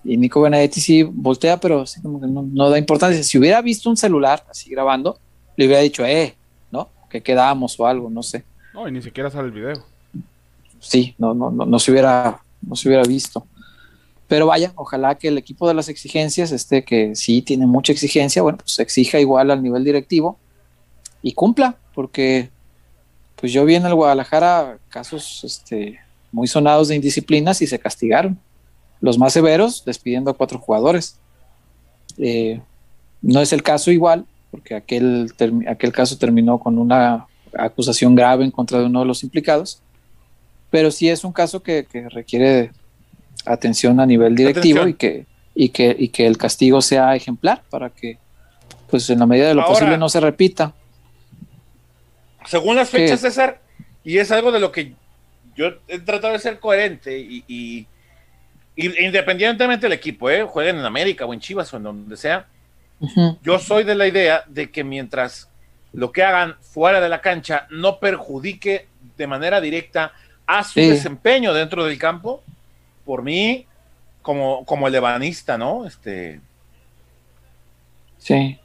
Y 0.04 0.16
Nico 0.16 0.40
Benedetti 0.40 0.80
sí 0.80 1.02
voltea, 1.02 1.58
pero 1.58 1.84
sí 1.84 2.00
como 2.00 2.20
que 2.20 2.28
no 2.28 2.70
da 2.70 2.78
importancia. 2.78 3.20
Si 3.24 3.36
hubiera 3.36 3.60
visto 3.60 3.90
un 3.90 3.96
celular 3.96 4.44
así 4.48 4.70
grabando, 4.70 5.18
le 5.58 5.66
hubiera 5.66 5.82
dicho, 5.82 6.06
eh, 6.06 6.36
¿no? 6.70 6.88
Que 7.10 7.20
quedamos 7.20 7.78
o 7.80 7.86
algo, 7.86 8.08
no 8.08 8.22
sé 8.22 8.44
No, 8.72 8.88
y 8.88 8.92
ni 8.92 9.02
siquiera 9.02 9.28
sale 9.28 9.46
el 9.46 9.52
video. 9.52 9.84
Sí, 10.80 11.14
no, 11.18 11.34
no, 11.34 11.50
no, 11.50 11.66
no 11.66 11.78
se 11.78 11.90
hubiera, 11.90 12.40
no 12.62 12.76
se 12.76 12.88
hubiera 12.88 13.04
visto. 13.04 13.46
Pero 14.26 14.46
vaya, 14.46 14.72
ojalá 14.76 15.14
que 15.14 15.28
el 15.28 15.38
equipo 15.38 15.66
de 15.66 15.74
las 15.74 15.88
exigencias, 15.88 16.52
este 16.52 16.84
que 16.84 17.16
sí 17.16 17.40
tiene 17.40 17.66
mucha 17.66 17.92
exigencia, 17.92 18.42
bueno, 18.42 18.58
pues 18.58 18.78
exija 18.78 19.18
igual 19.18 19.50
al 19.50 19.62
nivel 19.62 19.84
directivo 19.84 20.38
y 21.22 21.32
cumpla, 21.32 21.76
porque 21.94 22.50
pues 23.36 23.52
yo 23.52 23.64
vi 23.64 23.76
en 23.76 23.86
el 23.86 23.94
Guadalajara 23.94 24.78
casos 24.90 25.42
este, 25.44 25.98
muy 26.30 26.46
sonados 26.46 26.88
de 26.88 26.96
indisciplinas 26.96 27.62
y 27.62 27.66
se 27.66 27.78
castigaron. 27.78 28.38
Los 29.00 29.16
más 29.16 29.32
severos, 29.32 29.84
despidiendo 29.84 30.30
a 30.30 30.34
cuatro 30.34 30.58
jugadores. 30.58 31.18
Eh, 32.18 32.60
no 33.22 33.40
es 33.40 33.52
el 33.52 33.62
caso 33.62 33.90
igual, 33.90 34.26
porque 34.50 34.74
aquel, 34.74 35.32
aquel 35.68 35.92
caso 35.92 36.18
terminó 36.18 36.58
con 36.58 36.78
una 36.78 37.26
acusación 37.56 38.14
grave 38.14 38.44
en 38.44 38.50
contra 38.50 38.80
de 38.80 38.86
uno 38.86 39.00
de 39.00 39.06
los 39.06 39.22
implicados 39.22 39.80
pero 40.70 40.90
sí 40.90 41.08
es 41.08 41.24
un 41.24 41.32
caso 41.32 41.62
que, 41.62 41.86
que 41.90 42.08
requiere 42.08 42.70
atención 43.46 44.00
a 44.00 44.06
nivel 44.06 44.34
directivo 44.34 44.80
Atención. 44.80 44.88
y 44.90 44.94
que, 44.94 45.26
y, 45.54 45.68
que, 45.70 45.96
y 45.98 46.08
que 46.08 46.26
el 46.26 46.36
castigo 46.36 46.82
sea 46.82 47.14
ejemplar 47.16 47.62
para 47.70 47.90
que, 47.90 48.18
pues 48.90 49.08
en 49.10 49.18
la 49.20 49.26
medida 49.26 49.48
de 49.48 49.54
lo 49.54 49.62
Ahora- 49.62 49.74
posible, 49.74 49.98
no 49.98 50.08
se 50.08 50.20
repita. 50.20 50.72
según 52.46 52.76
las 52.76 52.90
¿Qué? 52.90 52.98
fechas, 52.98 53.20
César, 53.20 53.60
y 54.04 54.18
es 54.18 54.30
algo 54.30 54.52
de 54.52 54.60
lo 54.60 54.72
que 54.72 54.94
yo 55.56 55.72
he 55.88 55.98
tratado 55.98 56.32
de 56.32 56.38
ser 56.38 56.58
coherente 56.60 57.18
y, 57.18 57.44
y- 57.48 57.86
y 58.76 59.04
independientemente 59.04 59.86
del 59.86 59.92
equipo, 59.92 60.30
¿eh? 60.30 60.44
jueguen 60.44 60.78
en 60.78 60.84
América 60.84 61.26
o 61.26 61.34
en 61.34 61.40
Chivas 61.40 61.72
o 61.74 61.78
en 61.78 61.82
donde 61.82 62.16
sea, 62.16 62.46
yo 63.42 63.58
soy 63.58 63.82
de 63.84 63.94
la 63.96 64.06
idea 64.06 64.44
de 64.46 64.70
que 64.70 64.84
mientras 64.84 65.48
lo 65.92 66.12
que 66.12 66.22
hagan 66.22 66.56
fuera 66.60 67.00
de 67.00 67.08
la 67.08 67.20
cancha 67.20 67.66
no 67.70 67.98
perjudique 67.98 68.86
de 69.16 69.26
manera 69.26 69.60
directa 69.60 70.12
a 70.48 70.64
su 70.64 70.80
Sí. 70.80 70.88
desempeño 70.88 71.52
dentro 71.54 71.84
del 71.84 71.98
campo, 71.98 72.42
por 73.04 73.22
mí, 73.22 73.66
como, 74.22 74.64
como 74.64 74.88
el 74.88 74.94
ebanista, 74.94 75.56
¿no? 75.58 75.86
Este, 75.86 76.40
Sí, 78.18 78.58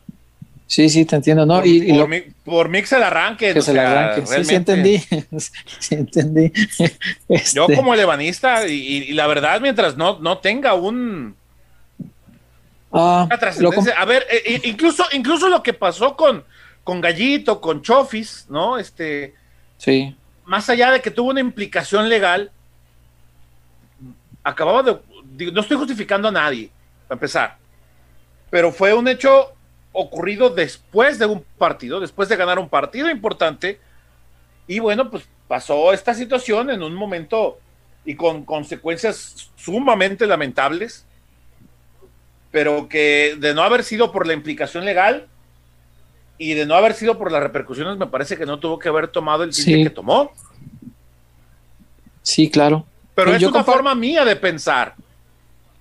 sí, 0.66 0.90
sí, 0.90 1.06
te 1.06 1.16
entiendo, 1.18 1.46
¿no? 1.46 1.56
por, 1.58 1.68
y, 1.68 1.84
y 1.84 1.90
por 1.90 1.98
lo 2.00 2.08
mí, 2.08 2.22
por 2.44 2.70
mí 2.70 2.80
que 2.82 2.88
se 2.88 3.00
la 3.00 3.08
arranque. 3.08 3.54
que 3.54 3.62
se 3.62 3.74
le 3.74 3.80
sea, 3.80 3.92
arranque. 3.92 4.26
Sí, 4.28 4.44
sí, 4.46 4.56
entendí. 4.56 4.98
sí, 5.80 5.96
entendí. 5.96 6.52
Yo 7.54 7.66
Este, 7.66 7.76
como 7.76 7.94
el 7.94 8.00
ebanista, 8.00 8.68
y, 8.68 8.74
y- 9.10 9.14
la 9.14 9.28
verdad, 9.28 9.62
mientras 9.62 9.96
no, 9.98 10.20
no 10.20 10.38
tenga 10.40 10.74
un, 10.74 11.36
ah, 12.92 13.24
una 13.26 13.36
lo 13.36 13.40
trascendencia. 13.40 13.94
A 14.00 14.06
ver, 14.06 14.26
eh, 14.32 14.62
incluso, 14.64 15.04
incluso 15.12 15.50
lo 15.50 15.62
que 15.62 15.74
pasó 15.74 16.16
con, 16.16 16.44
con 16.84 17.00
Gallito, 17.02 17.60
con 17.62 17.82
Chofis, 17.82 18.48
¿no? 18.50 18.78
Este, 18.80 19.36
sí, 19.78 20.16
más 20.46 20.70
allá 20.70 20.92
de 20.92 21.02
que 21.02 21.12
tuvo 21.12 21.32
una 21.32 21.40
implicación 21.40 22.10
legal, 22.10 22.52
acababa 24.44 24.84
de. 24.84 25.52
no 25.52 25.62
estoy 25.62 25.78
justificando 25.78 26.28
a 26.28 26.32
nadie, 26.32 26.70
para 27.08 27.16
empezar, 27.16 27.58
pero 28.50 28.72
fue 28.72 28.94
un 28.94 29.08
hecho 29.08 29.54
ocurrido 29.92 30.50
después 30.50 31.20
de 31.20 31.26
un 31.26 31.46
partido, 31.58 32.00
después 32.00 32.28
de 32.30 32.36
ganar 32.36 32.60
un 32.60 32.70
partido 32.70 33.10
importante, 33.10 33.80
y 34.68 34.80
bueno, 34.80 35.10
pues 35.10 35.28
pasó 35.48 35.94
esta 35.94 36.14
situación 36.14 36.70
en 36.70 36.84
un 36.84 36.96
momento 36.96 37.60
y 38.06 38.16
con 38.16 38.44
consecuencias 38.44 39.52
sumamente 39.56 40.28
lamentables, 40.28 41.06
pero 42.52 42.88
que 42.88 43.36
de 43.40 43.54
no 43.54 43.64
haber 43.64 43.84
sido 43.84 44.12
por 44.12 44.28
la 44.28 44.34
implicación 44.34 44.86
legal 44.86 45.28
y 46.38 46.54
de 46.54 46.66
no 46.66 46.76
haber 46.76 46.94
sido 46.94 47.18
por 47.18 47.32
las 47.32 47.42
repercusiones, 47.44 47.98
me 47.98 48.08
parece 48.08 48.38
que 48.38 48.46
no 48.46 48.60
tuvo 48.60 48.80
que 48.80 48.90
haber 48.90 49.08
tomado 49.08 49.44
el 49.44 49.54
Sí. 49.54 49.84
que 49.84 49.90
tomó. 49.90 50.32
sí, 52.22 52.50
claro. 52.50 52.86
Pero 53.16 53.32
Pues 53.32 53.44
es 53.44 53.50
una 53.50 53.64
forma 53.64 53.94
mía 53.96 54.26
de 54.26 54.36
pensar. 54.36 54.96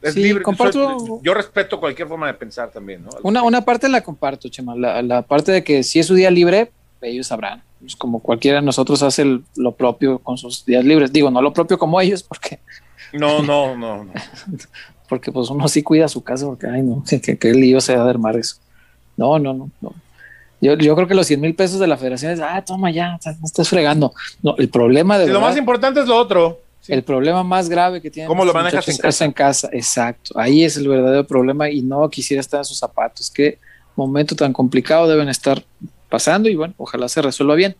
Es 0.02 0.14
Sí, 0.14 0.22
libre. 0.22 0.42
comparto- 0.42 0.98
soy- 0.98 1.18
yo 1.22 1.32
respeto 1.34 1.78
cualquier 1.78 2.08
forma 2.08 2.26
de 2.26 2.34
pensar 2.34 2.70
también, 2.70 3.04
¿no? 3.04 3.10
Una, 3.22 3.42
una 3.42 3.60
parte 3.64 3.88
la 3.88 4.00
comparto, 4.02 4.48
Chema. 4.48 4.74
La, 4.74 5.00
la 5.02 5.22
parte 5.22 5.52
de 5.52 5.62
que 5.62 5.82
si 5.84 6.00
es 6.00 6.06
su 6.06 6.14
día 6.14 6.30
libre, 6.30 6.72
ellos 7.00 7.28
sabrán. 7.28 7.62
Es 7.86 7.94
como 7.96 8.20
cualquiera 8.20 8.58
de 8.60 8.66
nosotros 8.66 9.02
hace 9.02 9.22
el- 9.22 9.44
lo 9.56 9.72
propio 9.72 10.18
con 10.18 10.36
sus 10.36 10.64
días 10.64 10.84
libres. 10.84 11.12
Digo, 11.12 11.30
no 11.30 11.40
lo 11.40 11.52
propio 11.52 11.78
como 11.78 12.00
ellos, 12.00 12.22
porque, 12.22 12.58
No, 13.12 13.42
no, 13.42 13.76
no, 13.76 14.04
no. 14.04 14.12
porque 15.08 15.30
pues 15.30 15.48
uno 15.50 15.68
sí 15.68 15.82
cuida 15.82 16.08
su 16.08 16.22
casa, 16.22 16.46
porque, 16.46 16.66
ay, 16.66 16.82
no, 16.82 17.04
que, 17.08 17.20
que, 17.20 17.38
que 17.38 17.52
lío 17.52 17.80
se 17.80 17.94
da 17.96 18.04
de 18.04 18.10
armar 18.10 18.36
eso. 18.36 18.56
No, 19.16 19.38
no, 19.38 19.54
no, 19.54 19.70
no. 19.80 19.94
Yo, 20.62 20.74
yo 20.74 20.94
creo 20.94 21.08
que 21.08 21.14
los 21.14 21.26
100 21.26 21.40
mil 21.40 21.54
pesos 21.56 21.80
de 21.80 21.88
la 21.88 21.96
federación 21.96 22.30
es, 22.30 22.40
ah, 22.40 22.64
toma 22.64 22.92
ya, 22.92 23.18
no 23.40 23.44
estás 23.44 23.68
fregando. 23.68 24.14
No, 24.42 24.56
el 24.56 24.68
problema 24.68 25.18
de 25.18 25.26
lo 25.26 25.40
más 25.40 25.56
importante 25.56 26.00
es 26.00 26.06
lo 26.06 26.16
otro. 26.16 26.60
Sí. 26.80 26.92
el 26.92 27.04
problema 27.04 27.44
más 27.44 27.68
grave 27.68 28.00
que 28.00 28.10
tienen 28.10 28.26
¿Cómo 28.26 28.44
lo 28.44 28.52
manejas 28.52 28.88
en 28.88 29.06
es 29.06 29.20
en 29.20 29.30
casa, 29.30 29.68
exacto. 29.72 30.36
Ahí 30.36 30.64
es 30.64 30.76
el 30.76 30.88
verdadero 30.88 31.24
problema 31.24 31.70
y 31.70 31.80
no 31.80 32.08
quisiera 32.08 32.40
estar 32.40 32.58
en 32.58 32.64
sus 32.64 32.78
zapatos. 32.78 33.30
Qué 33.30 33.58
momento 33.94 34.34
tan 34.34 34.52
complicado 34.52 35.08
deben 35.08 35.28
estar 35.28 35.62
pasando 36.08 36.48
y 36.48 36.54
bueno, 36.54 36.74
ojalá 36.76 37.08
se 37.08 37.22
resuelva 37.22 37.54
bien. 37.54 37.76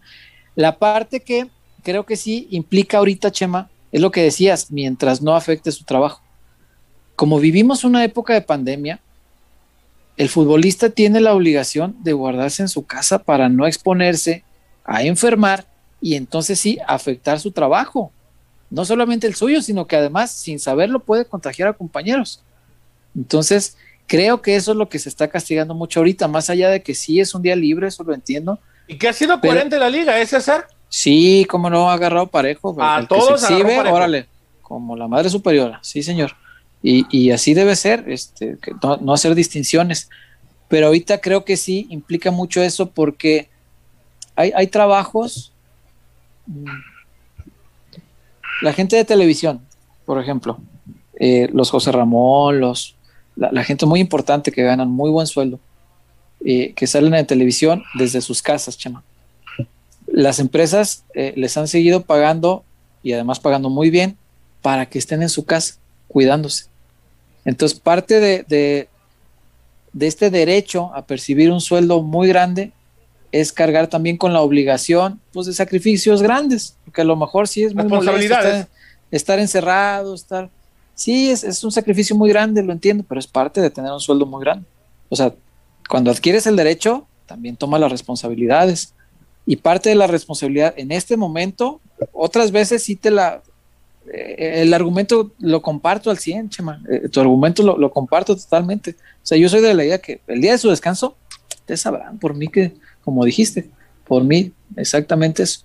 La 0.55 0.79
parte 0.79 1.21
que 1.21 1.49
creo 1.83 2.05
que 2.05 2.17
sí 2.17 2.49
implica 2.51 2.99
ahorita, 2.99 3.31
Chema, 3.31 3.71
es 3.93 4.01
lo 4.01 4.11
que 4.11 4.23
decías, 4.23 4.71
mientras 4.71 5.23
no 5.23 5.35
afecte 5.37 5.71
su 5.71 5.85
trabajo. 5.85 6.21
Como 7.15 7.39
vivimos 7.39 7.85
una 7.85 8.05
época 8.05 8.35
de 8.35 8.41
pandemia, 8.43 9.01
el 10.16 10.28
futbolista 10.28 10.90
tiene 10.90 11.20
la 11.20 11.34
obligación 11.34 11.97
de 12.02 12.12
guardarse 12.12 12.62
en 12.62 12.68
su 12.68 12.84
casa 12.86 13.18
para 13.18 13.48
no 13.48 13.66
exponerse 13.66 14.44
a 14.84 15.02
enfermar 15.02 15.66
y 16.01 16.16
entonces 16.16 16.59
sí 16.60 16.78
afectar 16.86 17.40
su 17.40 17.52
trabajo 17.52 18.12
no 18.72 18.86
solamente 18.86 19.26
el 19.26 19.34
suyo, 19.34 19.60
sino 19.60 19.86
que 19.86 19.97
además, 19.97 20.32
sin 20.32 20.59
saberlo, 20.59 21.01
puede 21.01 21.26
contagiar 21.26 21.68
a 21.68 21.72
compañeros. 21.74 22.43
Entonces, 23.14 23.76
creo 24.06 24.40
que 24.40 24.56
eso 24.56 24.72
es 24.72 24.78
lo 24.78 24.89
que 24.89 24.98
se 24.98 25.10
está 25.10 25.28
castigando 25.28 25.74
mucho 25.74 26.01
ahorita, 26.01 26.26
más 26.26 26.48
allá 26.48 26.70
de 26.70 26.82
que 26.82 26.94
sí 26.94 27.20
es 27.20 27.34
un 27.34 27.43
día 27.43 27.55
libre, 27.55 27.89
eso 27.89 28.02
lo 28.02 28.14
entiendo. 28.14 28.59
Y 28.89 28.97
que 28.97 29.09
ha 29.09 29.12
sido 29.12 29.39
coherente 29.39 29.78
la 29.78 29.90
liga, 29.90 30.18
¿eh, 30.18 30.26
César? 30.26 30.68
Sí, 30.89 31.47
como 31.51 31.68
no 31.68 31.90
ha 31.90 31.94
agarrado 31.94 32.28
parejo, 32.28 32.74
A 32.80 33.01
el 33.01 33.09
que 33.09 33.14
se 33.14 33.20
todos 33.20 33.43
exhibe, 33.43 33.76
parejo. 33.76 33.94
órale, 33.94 34.26
como 34.62 34.97
la 34.97 35.06
madre 35.06 35.28
superiora, 35.28 35.78
sí, 35.82 36.02
señor. 36.02 36.34
Y, 36.83 37.07
y 37.17 37.31
así 37.31 37.55
debe 37.55 37.77
ser, 37.77 38.05
este, 38.09 38.59
no, 38.83 38.97
no 38.97 39.13
hacer 39.13 39.35
distinciones. 39.35 40.09
Pero 40.69 40.87
ahorita 40.87 41.21
creo 41.21 41.45
que 41.45 41.57
sí 41.57 41.87
implica 41.91 42.31
mucho 42.31 42.63
eso 42.63 42.91
porque 42.91 43.49
hay, 44.35 44.53
hay 44.55 44.67
trabajos. 44.67 45.53
mm, 46.47 46.65
La 48.63 48.73
gente 48.73 48.97
de 48.97 49.05
televisión, 49.05 49.61
por 50.05 50.21
ejemplo, 50.21 50.59
eh, 51.19 51.49
los 51.53 51.71
José 51.71 51.93
Ramón, 51.93 52.61
los, 52.61 52.97
la, 53.37 53.65
gente 53.65 53.87
muy 53.87 54.01
importante 54.01 54.51
que 54.51 54.63
ganan 54.63 54.91
muy 54.91 55.11
buen 55.11 55.27
sueldo, 55.27 55.61
eh, 56.45 56.73
que 56.75 56.87
salen 56.87 57.15
en 57.15 57.27
televisión 57.27 57.85
desde 57.95 58.21
sus 58.21 58.43
casas, 58.43 58.77
chama. 58.77 59.05
Las 60.07 60.41
empresas 60.41 61.05
eh, 61.15 61.33
les 61.37 61.57
han 61.57 61.69
seguido 61.69 62.03
pagando 62.03 62.65
y 63.03 63.13
además 63.13 63.41
pagando 63.41 63.71
muy 63.71 63.91
bien 63.91 64.17
para 64.61 64.87
que 64.87 64.99
estén 64.99 65.23
en 65.23 65.29
su 65.29 65.45
casa 65.45 65.77
cuidándose. 66.09 66.72
Entonces, 67.44 67.78
parte 67.78 68.20
de, 68.20 68.44
de, 68.48 68.89
de 69.93 70.06
este 70.06 70.31
derecho 70.31 70.90
a 70.94 71.06
percibir 71.06 71.51
un 71.51 71.60
sueldo 71.60 72.02
muy 72.02 72.28
grande 72.28 72.73
es 73.31 73.52
cargar 73.52 73.86
también 73.86 74.16
con 74.16 74.32
la 74.32 74.43
obligación 74.43 75.20
pues, 75.32 75.47
de 75.47 75.55
sacrificios 75.55 76.23
grandes, 76.23 76.77
porque 76.85 77.01
a 77.01 77.05
lo 77.05 77.16
mejor 77.16 77.48
sí 77.48 77.64
es 77.64 77.74
muy 77.74 77.85
molesto 77.85 78.35
estar, 78.35 78.69
estar 79.10 79.39
encerrado, 79.39 80.14
estar 80.14 80.51
Sí, 80.94 81.31
es, 81.31 81.64
un 81.64 81.73
sacrificio 81.73 82.14
muy 82.14 82.28
grande, 82.28 82.62
lo 82.62 82.73
entiendo, 82.73 83.05
pero 83.09 83.19
es 83.19 83.27
parte 83.27 83.60
de 83.60 83.70
tener 83.70 83.90
un 83.90 84.01
sueldo 84.01 84.27
muy 84.27 84.40
grande. 84.40 84.66
O 85.09 85.16
sea, 85.16 85.35
cuando 85.89 86.10
adquieres 86.10 86.47
el 86.47 86.56
derecho, 86.56 87.06
también 87.27 87.56
toma 87.56 87.78
las 87.78 87.90
responsabilidades. 87.90 88.94
Y 89.47 89.56
parte 89.56 89.89
de 89.89 89.94
la 89.94 90.06
responsabilidad 90.06 90.74
en 90.77 90.93
este 90.93 91.16
momento, 91.16 91.81
otras 92.12 92.52
veces 92.52 92.82
sí 92.82 92.97
te 92.97 93.10
la... 93.10 93.43
Eh, 94.12 94.62
el 94.62 94.74
argumento 94.74 95.33
lo 95.39 95.62
comparto 95.62 96.11
al 96.11 96.19
100, 96.19 96.51
Chema. 96.51 96.83
Eh, 96.89 97.09
tu 97.09 97.20
argumento 97.20 97.62
lo, 97.62 97.91
comparto 97.91 98.37
totalmente. 98.37 98.97
O 99.23 99.27
sea, 99.27 99.39
yo 99.39 99.49
soy 99.49 99.61
de 99.61 99.74
la 99.74 99.85
idea 99.85 99.99
que 99.99 100.20
el 100.27 100.41
día 100.41 100.53
de 100.53 100.59
su 100.59 100.70
descanso, 100.70 101.16
te 101.65 101.77
sabrán 101.77 102.19
por 102.19 102.35
mí 102.35 102.49
que, 102.49 102.73
como 103.05 103.24
dijiste, 103.24 103.70
por 104.07 104.24
mí, 104.24 104.53
exactamente 104.77 105.45
eso. 105.45 105.61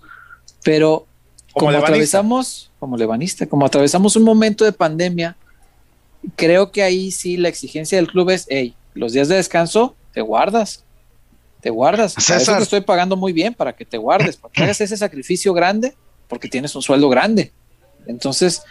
Pero 0.63 1.07
como, 1.53 1.71
atravesamos, 1.71 2.71
como 2.79 2.97
lebanista, 2.97 3.47
como 3.47 3.65
atravesamos 3.65 4.15
un 4.15 4.23
momento 4.23 4.63
de 4.63 4.71
pandemia, 4.71 5.35
creo 6.35 6.71
que 6.71 6.83
ahí 6.83 7.11
sí 7.11 7.37
la 7.37 7.49
exigencia 7.49 7.97
del 7.97 8.07
club 8.07 8.29
es, 8.29 8.45
hey, 8.49 8.75
los 8.93 9.13
días 9.13 9.27
de 9.27 9.35
descanso 9.35 9.95
te 10.13 10.21
guardas, 10.21 10.83
te 11.61 11.69
guardas. 11.69 12.17
Eso 12.17 12.55
te 12.55 12.63
estoy 12.63 12.81
pagando 12.81 13.15
muy 13.15 13.33
bien 13.33 13.53
para 13.53 13.73
que 13.75 13.85
te 13.85 13.97
guardes, 13.97 14.37
para 14.37 14.51
que 14.51 14.63
hagas 14.63 14.81
ese 14.81 14.97
sacrificio 14.97 15.53
grande, 15.53 15.95
porque 16.27 16.47
tienes 16.47 16.75
un 16.75 16.81
sueldo 16.81 17.09
grande. 17.09 17.51
Entonces, 18.07 18.61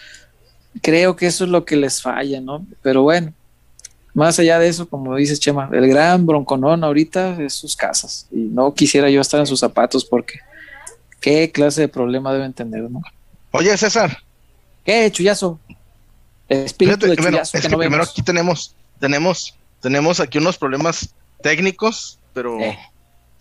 creo 0.82 1.16
que 1.16 1.26
eso 1.26 1.44
es 1.44 1.50
lo 1.50 1.64
que 1.64 1.76
les 1.76 2.02
falla, 2.02 2.40
¿no? 2.40 2.66
Pero 2.82 3.02
bueno, 3.02 3.32
más 4.14 4.38
allá 4.38 4.58
de 4.58 4.68
eso, 4.68 4.88
como 4.88 5.16
dices 5.16 5.40
Chema, 5.40 5.68
el 5.72 5.88
gran 5.88 6.26
bronconón 6.26 6.84
ahorita 6.84 7.40
es 7.42 7.54
sus 7.54 7.76
casas. 7.76 8.26
Y 8.30 8.36
no 8.36 8.72
quisiera 8.74 9.10
yo 9.10 9.20
estar 9.20 9.40
en 9.40 9.46
sus 9.46 9.60
zapatos 9.60 10.04
porque 10.04 10.40
¿Qué 11.26 11.50
clase 11.50 11.80
de 11.82 11.88
problema 11.88 12.32
deben 12.32 12.52
tener, 12.52 12.88
no? 12.90 13.02
Oye, 13.50 13.76
César. 13.76 14.22
¿Qué, 14.84 15.10
chullazo? 15.10 15.58
espíritu 16.48 17.06
de 17.06 17.16
chullazo 17.16 17.58
que, 17.58 17.68
primero 17.68 18.04
aquí 18.04 18.22
tenemos, 18.22 18.76
tenemos, 19.00 19.56
tenemos 19.80 20.20
aquí 20.20 20.38
unos 20.38 20.56
problemas 20.56 21.12
técnicos, 21.42 22.20
pero 22.32 22.60
eh. 22.60 22.78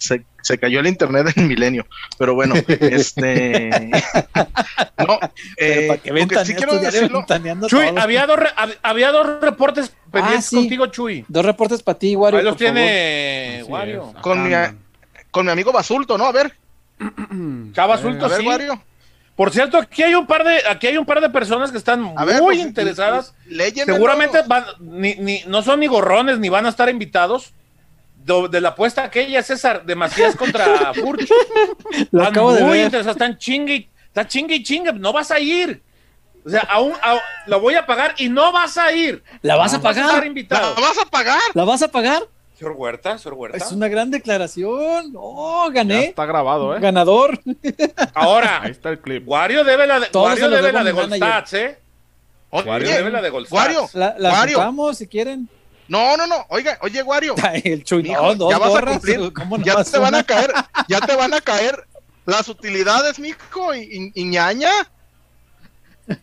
Se, 0.08 0.58
cayó 0.58 0.80
el 0.80 0.88
internet 0.88 1.34
en 1.36 1.48
milenio. 1.48 1.86
Pero 2.18 2.36
bueno, 2.36 2.56
este. 2.68 3.70
no, 4.98 5.20
eh, 5.58 5.88
para 5.88 6.00
que 6.02 6.58
Chuy, 7.68 7.88
había 7.98 8.28
dos, 8.28 8.40
había 8.82 9.12
dos 9.12 9.42
reportes 9.42 9.94
pendientes 10.12 10.54
ah, 10.54 10.56
contigo, 10.56 10.88
Chuy. 10.88 11.26
Dos 11.28 11.46
reportes 11.46 11.84
para 11.84 12.00
ti, 12.00 12.16
Wario. 12.16 12.40
Ahí 12.40 12.46
los 12.46 12.58
tiene 12.58 13.64
Wario. 13.68 14.14
Con 14.22 14.44
mi, 14.48 14.54
con 15.32 15.46
mi 15.46 15.52
amigo 15.52 15.72
Basulto, 15.72 16.18
¿no? 16.18 16.26
A 16.26 16.32
ver. 16.32 16.56
Chava 17.74 17.98
Sulto, 17.98 18.30
sí. 18.30 18.46
Por 19.36 19.52
cierto, 19.52 19.78
aquí 19.78 20.02
hay 20.02 20.16
un 20.16 20.26
par 20.26 20.46
de, 20.46 20.62
aquí 20.70 20.88
hay 20.88 20.98
un 20.98 21.06
par 21.06 21.20
de 21.20 21.30
personas 21.30 21.70
que 21.70 21.78
están 21.78 22.02
muy 22.02 22.16
pues, 22.40 22.60
interesadas. 22.60 23.34
Seguramente 23.86 24.40
ni, 24.80 25.44
no 25.46 25.62
son 25.62 25.82
ni 25.82 25.88
gorrones 25.88 26.40
ni 26.40 26.48
van 26.48 26.66
a 26.66 26.70
estar 26.70 26.90
invitados. 26.90 27.54
De, 28.26 28.60
la 28.60 28.70
apuesta 28.70 29.04
aquella, 29.04 29.44
César, 29.44 29.86
de 29.86 29.94
Macías 29.96 30.36
contra 30.36 30.94
Furch. 30.96 31.30
Lo 32.12 32.32
muy 32.32 32.82
interesadas, 32.82 33.16
están 33.16 33.38
chingue, 33.38 33.88
está 34.08 34.28
chingue 34.28 34.56
y 34.56 34.64
chingue, 34.64 34.92
no 34.94 35.14
vas 35.14 35.30
a 35.30 35.40
ir. 35.40 35.84
O 36.44 36.50
sea, 36.50 36.62
aún, 36.62 36.94
lo 37.46 37.60
voy 37.60 37.76
a 37.76 37.86
pagar 37.86 38.16
y 38.18 38.30
no 38.30 38.52
vas 38.52 38.78
a 38.78 38.92
ir. 38.92 39.24
¿La 39.42 39.56
vas 39.56 39.74
a 39.74 39.82
pagar? 39.82 40.24
¿La 40.28 40.82
vas 40.82 40.98
a 41.00 41.06
pagar? 41.10 41.42
¿La 41.54 41.64
vas 41.66 41.82
a 41.84 41.88
pagar? 41.88 42.24
Señor 42.58 42.74
Huerta, 42.78 43.18
señor 43.18 43.38
Huerta. 43.38 43.58
Es 43.58 43.72
una 43.72 43.88
gran 43.88 44.10
declaración. 44.10 45.14
Oh, 45.16 45.70
gané. 45.72 46.06
está 46.06 46.26
grabado, 46.26 46.76
¿eh? 46.76 46.80
Ganador. 46.80 47.40
Ahora. 48.14 48.62
Ahí 48.62 48.72
está 48.72 48.90
el 48.90 49.00
clip. 49.00 49.28
Wario 49.28 49.64
debe 49.64 49.86
la 49.86 50.00
de, 50.00 50.08
Wario 50.14 50.50
debe 50.50 50.72
la 50.72 50.84
de 50.84 50.92
Goldstats, 50.92 51.54
¿eh? 51.54 51.80
Wario 52.52 52.90
debe 52.90 53.12
la 53.12 53.22
de 53.22 53.30
Goldstats. 53.30 53.62
Wario. 53.62 53.90
La, 53.94 54.16
la 54.18 54.32
Wario. 54.32 54.94
si 54.94 55.08
quieren. 55.08 55.50
No, 55.88 56.18
no, 56.18 56.26
no. 56.28 56.46
Oiga, 56.50 56.78
oye, 56.82 57.04
Wario. 57.04 57.36
el 57.64 57.84
chuy, 57.84 58.04
no, 58.04 58.36
dos 58.36 58.52
ya 58.52 58.58
vas 58.58 58.76
a 58.76 58.86
cumplir. 58.86 59.32
ya 59.64 59.84
te 59.84 59.98
van 59.98 60.16
a 60.16 60.24
caer, 60.24 60.54
ya 60.88 61.00
te 61.00 61.16
van 61.16 61.34
a 61.34 61.42
caer 61.42 61.86
las 62.26 62.50
utilidades, 62.50 63.20
mijo, 63.20 63.76
y, 63.76 64.12
y, 64.14 64.24
ñaña. 64.24 64.72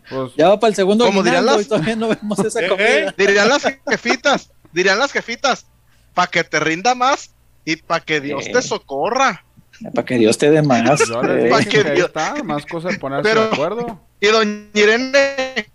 Pues, 0.09 0.33
ya 0.37 0.49
va 0.49 0.59
para 0.59 0.69
el 0.69 0.75
segundo 0.75 1.05
como 1.05 1.23
dirían 1.23 1.45
las, 1.45 1.61
y 1.61 1.65
todavía 1.65 1.95
no 1.95 2.09
vemos 2.09 2.39
esa 2.39 2.61
¿Eh? 2.61 2.69
comida. 2.69 3.13
Dirían 3.17 3.49
las 3.49 3.63
jefitas, 3.89 4.51
dirían 4.71 4.99
las 4.99 5.11
jefitas, 5.11 5.65
para 6.13 6.27
que 6.27 6.43
te 6.43 6.59
rinda 6.59 6.95
más 6.95 7.31
y 7.65 7.77
para 7.77 8.03
que 8.03 8.21
Dios 8.21 8.45
te 8.51 8.61
socorra. 8.61 9.45
Para 9.93 10.05
que 10.05 10.17
Dios 10.17 10.37
te 10.37 10.51
dé 10.51 10.61
más. 10.61 11.01
Eh. 11.01 11.47
Para 11.49 11.65
que, 11.65 11.83
Dios... 11.83 12.07
está, 12.07 12.43
más 12.43 12.65
cosas 12.65 12.97
ponerse 12.97 13.29
Pero, 13.29 13.47
de 13.47 13.53
acuerdo. 13.53 14.01
Y 14.19 14.27
doña 14.27 14.69
Irene, 14.73 15.69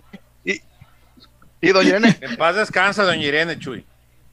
y 1.60 1.68
doña 1.68 1.88
Irene. 1.88 2.16
En 2.20 2.36
paz 2.36 2.56
descansa, 2.56 3.04
doña 3.04 3.24
Irene, 3.24 3.58
Chuy. 3.58 3.84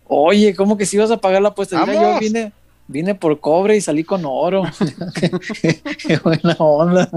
Oye, 0.05 0.55
¿cómo 0.55 0.77
que 0.77 0.85
si 0.85 0.97
vas 0.97 1.11
a 1.11 1.17
pagar 1.17 1.41
la 1.41 1.49
apuesta? 1.49 1.85
Mira, 1.85 2.01
yo 2.01 2.19
vine, 2.19 2.51
vine 2.87 3.15
por 3.15 3.39
cobre 3.39 3.75
y 3.75 3.81
salí 3.81 4.03
con 4.03 4.23
oro. 4.25 4.63
qué, 5.99 6.17
buena 6.17 6.55
onda. 6.59 7.09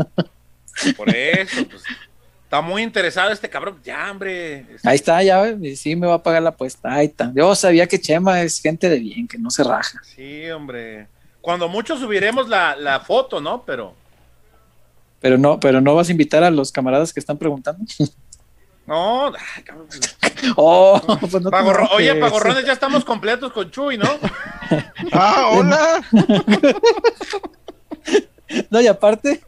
Por 0.97 1.09
eso, 1.11 1.67
pues 1.69 1.83
Está 2.49 2.63
muy 2.63 2.83
interesado 2.83 3.31
este 3.31 3.51
cabrón. 3.51 3.79
Ya, 3.85 4.11
hombre. 4.11 4.65
Ahí 4.83 4.97
está, 4.97 5.23
ya, 5.23 5.55
sí 5.77 5.95
me 5.95 6.07
va 6.07 6.15
a 6.15 6.23
pagar 6.23 6.43
la 6.43 6.49
apuesta. 6.49 6.91
Ahí 6.91 7.05
está. 7.05 7.31
Yo 7.35 7.55
sabía 7.55 7.87
que 7.87 8.01
Chema 8.01 8.41
es 8.41 8.63
gente 8.63 8.89
de 8.89 8.99
bien, 8.99 9.29
que 9.29 9.37
no 9.37 9.51
se 9.51 9.63
raja. 9.63 10.01
Sí, 10.03 10.49
hombre. 10.49 11.09
Cuando 11.43 11.69
mucho 11.69 11.99
subiremos 11.99 12.49
la, 12.49 13.03
foto, 13.07 13.39
¿no? 13.39 13.65
Pero. 13.67 13.95
Pero 15.21 15.37
no, 15.37 15.61
pero 15.61 15.83
no 15.83 15.95
vas 15.95 16.09
a 16.09 16.13
invitar 16.13 16.43
a 16.43 16.51
los 16.51 16.73
camaradas 16.73 17.13
que 17.13 17.21
están 17.21 17.37
preguntando. 17.37 17.85
No, 18.89 19.27
oh, 20.57 21.01
pues 21.21 21.35
oye, 21.93 22.15
Pagorrones, 22.15 22.65
ya 22.65 22.73
estamos 22.73 23.05
completos 23.05 23.53
con 23.53 23.71
Chuy, 23.71 23.99
¿no? 23.99 24.09
ah, 25.13 25.51
hola. 25.53 26.03
no, 28.71 28.81
y 28.81 28.87
aparte, 28.87 29.43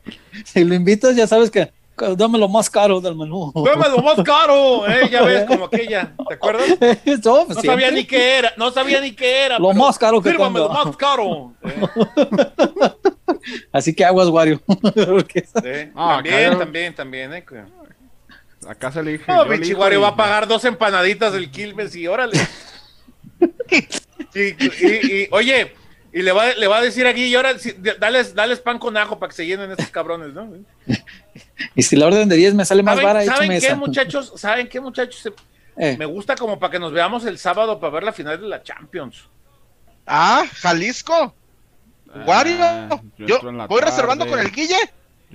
si 0.45 0.63
lo 0.63 0.75
invitas, 0.75 1.17
ya 1.17 1.27
sabes 1.27 1.51
que 1.51 1.73
dame 2.19 2.39
lo 2.39 2.51
más 2.51 2.69
caro 2.69 3.01
del 3.01 3.17
menú. 3.17 3.51
Dame 3.65 3.89
lo 3.89 4.03
más 4.03 4.23
caro, 4.23 4.87
eh, 4.87 5.09
ya 5.11 5.23
ves, 5.23 5.45
como 5.45 5.65
aquella, 5.65 6.13
¿te 6.29 6.35
acuerdas? 6.35 6.69
no, 7.25 7.47
pues 7.47 7.61
sabía 7.65 7.91
ni 7.91 8.05
qué 8.05 8.41
era, 8.41 8.53
no 8.59 8.71
sabía 8.71 9.01
ni 9.01 9.13
qué 9.13 9.47
era. 9.47 9.59
Lo 9.59 9.73
más 9.73 9.99
caro 9.99 10.21
que 10.21 10.33
Fírmame 10.33 10.59
lo 10.59 10.69
más 10.69 10.95
caro. 10.99 11.55
Así 13.73 13.95
que 13.95 14.05
aguas, 14.05 14.29
Wario. 14.29 14.61
también, 15.95 16.59
también, 16.59 16.95
también, 16.95 17.33
eh. 17.33 17.45
Acá 18.69 18.93
se 18.93 19.03
le 19.03 19.13
dije. 19.13 19.25
No, 19.29 19.49
pinche 19.49 19.75
Wario 19.75 20.03
va 20.03 20.09
a 20.09 20.17
pagar 20.17 20.47
dos 20.47 20.65
empanaditas 20.65 21.33
del 21.33 21.51
Quilmes 21.51 21.95
y 21.97 22.07
órale. 22.07 22.39
y, 24.35 25.29
oye, 25.31 25.75
y 26.13 26.23
le 26.23 26.33
va, 26.33 26.53
le 26.53 26.67
va 26.67 26.79
a 26.79 26.83
decir 26.83 27.07
aquí, 27.07 27.27
y 27.27 27.35
ahora, 27.35 27.55
dales, 27.99 28.35
dales 28.35 28.61
pan 28.61 28.79
con 28.79 28.97
ajo 28.97 29.19
para 29.19 29.31
que 29.31 29.37
se 29.37 29.47
llenen 29.47 29.71
estos 29.71 29.89
cabrones, 29.89 30.35
¿no? 30.35 30.53
Y 31.75 31.83
si 31.83 31.97
la 31.97 32.07
orden 32.07 32.29
de 32.29 32.37
10 32.37 32.55
me 32.55 32.65
sale 32.65 32.83
más 32.83 33.01
vara, 33.01 33.25
¿Saben 33.25 33.61
qué, 33.61 33.75
muchachos? 33.75 34.33
¿Saben 34.37 34.69
qué, 34.69 34.81
muchachos? 34.81 35.33
Eh. 35.77 35.97
Me 35.99 36.05
gusta 36.05 36.37
como 36.37 36.59
para 36.59 36.73
que 36.73 36.79
nos 36.79 36.93
veamos 36.93 37.25
el 37.25 37.39
sábado 37.39 37.81
para 37.81 37.93
ver 37.95 38.03
la 38.03 38.13
final 38.13 38.41
de 38.41 38.49
la 38.49 38.63
Champions. 38.63 39.29
Ah, 40.07 40.45
Jalisco. 40.53 41.35
Ah, 42.13 42.25
Wario. 42.27 43.03
yo, 43.19 43.41
voy 43.69 43.81
reservando 43.81 44.27
con 44.27 44.39
el 44.39 44.51
Guille. 44.51 44.77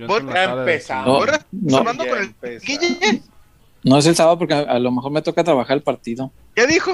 Con 0.06 0.28
el. 0.36 0.74
No 3.82 3.98
es 3.98 4.06
el 4.06 4.16
sábado 4.16 4.38
porque 4.38 4.54
a, 4.54 4.78
lo 4.78 4.90
mejor 4.90 5.12
me 5.12 5.22
toca 5.22 5.44
trabajar 5.44 5.76
el 5.76 5.82
partido. 5.82 6.32
¿Qué 6.54 6.66
dijo? 6.66 6.92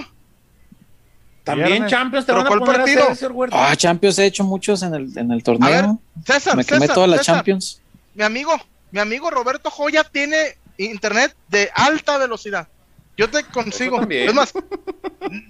También 1.42 1.86
Champions 1.86 2.26
te 2.26 2.32
van 2.32 2.46
a 2.46 2.48
poner 2.48 2.76
partido? 2.76 3.04
A 3.50 3.70
ah, 3.70 3.76
Champions 3.76 4.18
he 4.18 4.26
hecho 4.26 4.44
muchos 4.44 4.82
en 4.82 4.94
el, 4.94 5.18
en 5.18 5.32
el 5.32 5.42
torneo. 5.42 5.98
César, 6.24 6.56
me 6.56 6.64
quemé 6.64 6.86
todas 6.86 7.10
las 7.10 7.22
Champions. 7.22 7.80
Mi 8.14 8.22
amigo, 8.22 8.52
mi 8.90 9.00
amigo 9.00 9.30
Roberto 9.30 9.70
Joya 9.70 10.04
tiene 10.04 10.58
internet 10.76 11.34
de 11.48 11.70
alta 11.74 12.18
velocidad. 12.18 12.68
Yo 13.16 13.28
te 13.28 13.44
consigo. 13.44 14.00
Es 14.08 14.32
más, 14.32 14.52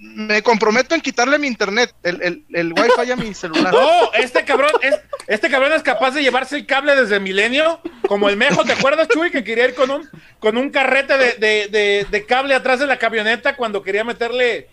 me 0.01 0.41
comprometo 0.43 0.95
en 0.95 1.01
quitarle 1.01 1.39
mi 1.39 1.47
internet, 1.47 1.93
el, 2.03 2.21
el, 2.21 2.43
el 2.53 2.73
wifi 2.73 3.11
a 3.11 3.15
mi 3.15 3.33
celular. 3.33 3.73
No, 3.73 4.11
este 4.13 4.43
cabrón, 4.43 4.71
es, 4.81 4.95
este 5.27 5.49
cabrón 5.49 5.71
es 5.73 5.81
capaz 5.81 6.11
de 6.11 6.21
llevarse 6.21 6.57
el 6.57 6.65
cable 6.65 6.95
desde 6.95 7.19
Milenio, 7.21 7.79
como 8.07 8.27
el 8.29 8.35
Mejo, 8.37 8.63
¿te 8.65 8.73
acuerdas, 8.73 9.07
Chuy? 9.07 9.31
Que 9.31 9.43
quería 9.43 9.65
ir 9.65 9.75
con 9.75 9.89
un, 9.91 10.09
con 10.39 10.57
un 10.57 10.69
carrete 10.71 11.17
de, 11.17 11.33
de, 11.33 11.67
de, 11.69 12.07
de 12.11 12.25
cable 12.25 12.53
atrás 12.53 12.79
de 12.79 12.87
la 12.87 12.99
camioneta 12.99 13.55
cuando 13.55 13.81
quería 13.81 14.03
meterle 14.03 14.67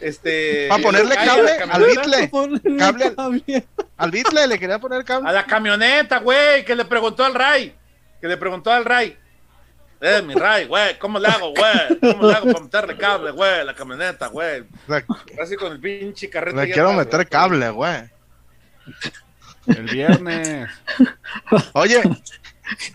Este. 0.00 0.68
Para 0.68 0.82
ponerle 0.82 1.14
a 1.18 1.24
cable 1.24 1.50
al 1.70 1.84
bitle. 1.84 2.30
Cable 2.78 3.12
al- 3.16 3.44
Al 3.96 4.10
bitle 4.12 4.46
le 4.46 4.58
quería 4.60 4.78
poner 4.78 5.00
A 5.00 5.04
cable. 5.04 5.32
la 5.32 5.44
camioneta, 5.44 6.18
güey, 6.18 6.64
que 6.64 6.76
le 6.76 6.84
preguntó 6.84 7.24
al 7.24 7.34
Ray. 7.34 7.74
Que 8.20 8.28
le 8.28 8.36
preguntó 8.36 8.70
al 8.70 8.84
Ray. 8.84 9.16
Eh, 10.00 10.22
mi 10.22 10.34
Ray, 10.34 10.66
güey, 10.66 10.96
¿cómo 10.98 11.18
le 11.18 11.26
hago, 11.26 11.52
güey? 11.52 11.98
¿Cómo 12.00 12.28
le 12.28 12.34
hago 12.34 12.52
para 12.52 12.64
meterle 12.64 12.96
cable, 12.96 13.30
güey? 13.32 13.64
La 13.64 13.74
camioneta, 13.74 14.28
güey. 14.28 14.64
Así 15.42 15.56
con 15.56 15.72
el 15.72 15.80
pinche 15.80 16.30
carrete. 16.30 16.66
le 16.66 16.72
quiero 16.72 16.92
meter 16.92 17.16
güey. 17.16 17.26
cable, 17.26 17.70
güey. 17.70 17.96
El 19.66 19.82
viernes. 19.84 20.68
Oye, 21.72 22.00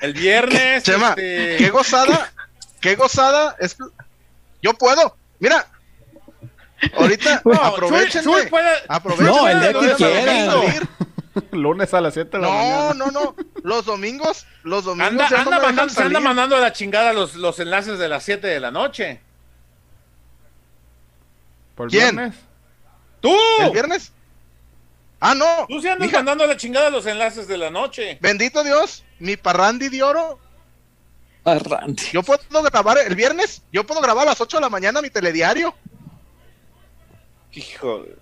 El 0.01 0.13
viernes. 0.13 0.83
Chema, 0.83 1.09
este, 1.09 1.57
qué 1.57 1.69
gozada, 1.69 2.31
qué 2.79 2.95
gozada. 2.95 3.55
Es, 3.59 3.75
yo 4.61 4.73
puedo. 4.73 5.15
Mira, 5.39 5.67
ahorita 6.95 7.41
No, 7.43 7.53
aprovechen. 7.53 8.23
Puede-. 8.23 8.81
No, 9.19 9.47
el 9.49 9.59
día 9.59 9.95
que 9.97 10.81
Lunes 11.51 11.93
a 11.93 12.01
las 12.01 12.13
7 12.13 12.37
de 12.37 12.41
la 12.43 12.47
No, 12.47 12.53
mañana. 12.53 12.93
no, 12.93 13.11
no. 13.11 13.35
Los 13.63 13.85
domingos, 13.85 14.45
los 14.63 14.85
domingos 14.85 15.11
Anda, 15.11 15.29
ya 15.29 15.37
no 15.37 15.41
anda 15.43 15.51
dejan 15.51 15.61
mandando, 15.75 15.93
se 15.93 16.03
anda 16.03 16.19
mandando 16.19 16.55
a 16.55 16.59
la 16.59 16.73
chingada 16.73 17.13
los, 17.13 17.35
los 17.35 17.59
enlaces 17.59 17.97
de 17.99 18.07
las 18.09 18.23
7 18.23 18.45
de 18.47 18.59
la 18.59 18.71
noche. 18.71 19.21
¿Por 21.75 21.87
el 21.87 21.91
¿Quién? 21.91 22.15
viernes? 22.15 22.35
¡Tú! 23.19 23.35
¿El 23.61 23.71
viernes? 23.71 24.11
Ah, 25.19 25.33
no. 25.33 25.65
Tú 25.69 25.81
sí 25.81 25.87
andas 25.87 26.07
Mija, 26.07 26.17
mandando 26.17 26.43
a 26.43 26.47
la 26.47 26.57
chingada 26.57 26.89
los 26.89 27.05
enlaces 27.05 27.47
de 27.47 27.57
la 27.57 27.69
noche. 27.71 28.17
bendito 28.21 28.63
Dios, 28.63 29.03
mi 29.19 29.37
parrandi 29.37 29.89
de 29.89 30.03
oro. 30.03 30.39
Arrante. 31.45 32.03
Yo 32.13 32.23
puedo 32.23 32.41
grabar 32.63 32.97
el 32.99 33.15
viernes. 33.15 33.61
Yo 33.71 33.85
puedo 33.85 34.01
grabar 34.01 34.27
a 34.27 34.31
las 34.31 34.39
8 34.41 34.57
de 34.57 34.61
la 34.61 34.69
mañana 34.69 35.01
mi 35.01 35.09
telediario. 35.09 35.73
Híjole. 37.53 38.15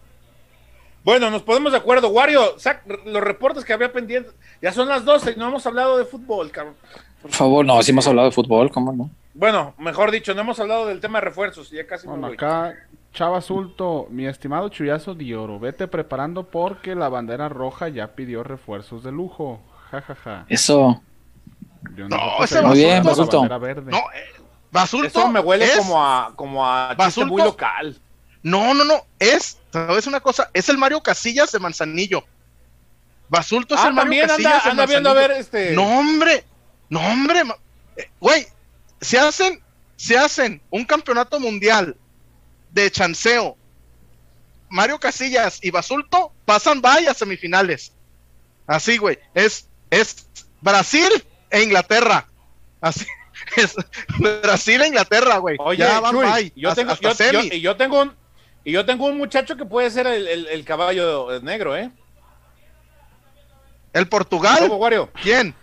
Bueno, 1.03 1.29
nos 1.31 1.41
ponemos 1.41 1.71
de 1.71 1.79
acuerdo. 1.79 2.09
Wario, 2.09 2.57
sac 2.59 2.83
los 3.05 3.23
reportes 3.23 3.65
que 3.65 3.73
había 3.73 3.91
pendientes. 3.91 4.33
Ya 4.61 4.71
son 4.71 4.87
las 4.87 5.03
12 5.03 5.31
y 5.31 5.35
no 5.39 5.47
hemos 5.47 5.65
hablado 5.65 5.97
de 5.97 6.05
fútbol, 6.05 6.51
cabrón. 6.51 6.75
Por 7.21 7.31
favor, 7.31 7.65
no, 7.65 7.81
si 7.81 7.91
hemos 7.91 8.07
hablado 8.07 8.27
de 8.29 8.33
fútbol, 8.35 8.71
¿cómo 8.71 8.93
no? 8.93 9.09
Bueno, 9.33 9.73
mejor 9.77 10.11
dicho, 10.11 10.33
no 10.33 10.41
hemos 10.41 10.59
hablado 10.59 10.85
del 10.87 10.99
tema 10.99 11.19
de 11.19 11.25
refuerzos. 11.25 11.69
Ya 11.71 11.87
casi 11.87 12.05
me 12.07 12.11
Bueno, 12.13 12.27
voy. 12.27 12.35
acá 12.35 12.73
Chava 13.13 13.41
Sulto, 13.41 14.07
mi 14.09 14.25
estimado 14.27 14.69
Chuyazo 14.69 15.15
de 15.15 15.35
Oro, 15.35 15.59
vete 15.59 15.87
preparando 15.87 16.43
porque 16.47 16.95
la 16.95 17.09
bandera 17.09 17.49
roja 17.49 17.87
ya 17.89 18.07
pidió 18.15 18.43
refuerzos 18.43 19.03
de 19.03 19.11
lujo. 19.11 19.59
Ja, 19.89 20.01
ja, 20.01 20.15
ja. 20.15 20.45
Eso. 20.49 21.01
Yo 21.95 22.07
No, 22.07 22.17
nosotros 22.17 22.51
ese 22.51 22.61
Muy 22.61 22.77
bien, 22.77 23.03
Basulto. 23.03 23.37
bandera 23.39 23.57
verde. 23.57 23.91
No, 23.91 23.97
eh, 23.97 24.41
Basulto. 24.71 25.07
Eso 25.07 25.27
me 25.29 25.39
huele 25.39 25.65
es- 25.65 25.77
como 25.77 26.03
a, 26.05 26.33
como 26.35 26.65
a 26.65 26.89
chiste 26.89 27.03
Basulto. 27.03 27.29
muy 27.33 27.41
local. 27.43 27.97
No, 28.43 28.73
no, 28.73 28.83
no. 28.83 28.95
Es, 29.19 29.59
¿sabes 29.71 30.07
una 30.07 30.19
cosa? 30.19 30.49
Es 30.53 30.69
el 30.69 30.77
Mario 30.77 31.01
Casillas 31.01 31.51
de 31.51 31.59
Manzanillo. 31.59 32.23
Basulto 33.29 33.75
es 33.75 33.81
Ah, 33.81 33.87
el 33.87 33.93
Mario 33.93 34.09
también 34.11 34.27
Casillas 34.27 34.53
anda, 34.53 34.63
de 34.65 34.71
anda 34.71 34.85
viendo 34.85 35.09
a 35.09 35.13
ver 35.13 35.31
este. 35.31 35.71
No, 35.71 35.83
hombre. 35.99 36.45
No, 36.89 36.99
hombre. 36.99 37.43
eh, 37.95 38.09
Güey, 38.19 38.45
se 38.99 39.17
hacen, 39.17 39.63
se 39.95 40.17
hacen 40.17 40.61
un 40.69 40.83
campeonato 40.85 41.39
mundial 41.39 41.95
de 42.71 42.91
chanceo. 42.91 43.57
Mario 44.69 44.99
Casillas 44.99 45.59
y 45.61 45.71
Basulto 45.71 46.33
pasan 46.45 46.81
vaya 46.81 47.13
semifinales. 47.13 47.93
Así, 48.67 48.97
güey. 48.97 49.17
Es, 49.33 49.67
es 49.89 50.27
Brasil 50.61 51.09
e 51.49 51.61
Inglaterra. 51.63 52.27
Así. 52.81 53.05
Es 53.57 53.75
Brasil 54.41 54.81
e 54.81 54.87
Inglaterra, 54.87 55.37
güey. 55.37 55.57
Oye, 55.59 55.79
ya 55.79 55.99
van 55.99 56.13
Chuy, 56.13 56.25
bye, 56.31 56.53
yo 56.55 56.69
hasta- 56.69 56.81
tengo, 56.81 56.91
hasta 56.93 57.09
yo- 57.09 57.15
semi. 57.15 57.49
yo- 57.49 57.55
y 57.55 57.61
yo 57.61 57.75
tengo 57.75 58.01
un, 58.01 58.15
y 58.63 58.71
yo 58.71 58.85
tengo 58.85 59.05
un 59.07 59.17
muchacho 59.17 59.55
que 59.57 59.65
puede 59.65 59.89
ser 59.89 60.07
el, 60.07 60.27
el- 60.27 60.47
el 60.47 60.63
caballo 60.65 61.39
negro, 61.41 61.75
¿eh? 61.75 61.89
El 63.93 64.07
Portugal. 64.07 64.59
¿Cómo, 64.59 64.75
Wario? 64.77 65.09
¿Quién? 65.21 65.53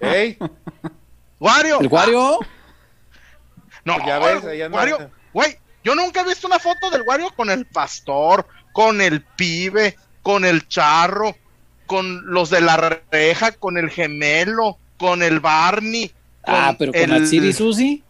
Ey, 0.00 0.36
Wario. 1.40 1.80
¿El 1.80 1.88
Wario? 1.88 2.38
No, 3.84 3.94
Pues 3.94 4.06
ya 4.06 4.18
ves, 4.18 4.62
anda. 4.64 4.76
Wario, 4.78 5.10
güey, 5.32 5.58
yo 5.82 5.94
nunca 5.94 6.20
he 6.20 6.24
visto 6.24 6.46
una 6.46 6.58
foto 6.58 6.90
del 6.90 7.02
Wario 7.02 7.30
con 7.34 7.48
el 7.50 7.64
pastor, 7.66 8.46
con 8.72 9.00
el 9.00 9.22
pibe, 9.22 9.96
con 10.22 10.44
el 10.44 10.68
charro, 10.68 11.34
con 11.86 12.26
los 12.32 12.50
de 12.50 12.60
la 12.60 13.00
reja, 13.10 13.52
con 13.52 13.78
el 13.78 13.88
gemelo, 13.90 14.76
con 14.98 15.22
el 15.22 15.40
Barney. 15.40 16.08
Con 16.42 16.54
Ah, 16.54 16.74
pero 16.78 16.92
con 16.92 17.00
el... 17.00 17.22
Atsiri 17.22 17.52
Susi. 17.52 18.02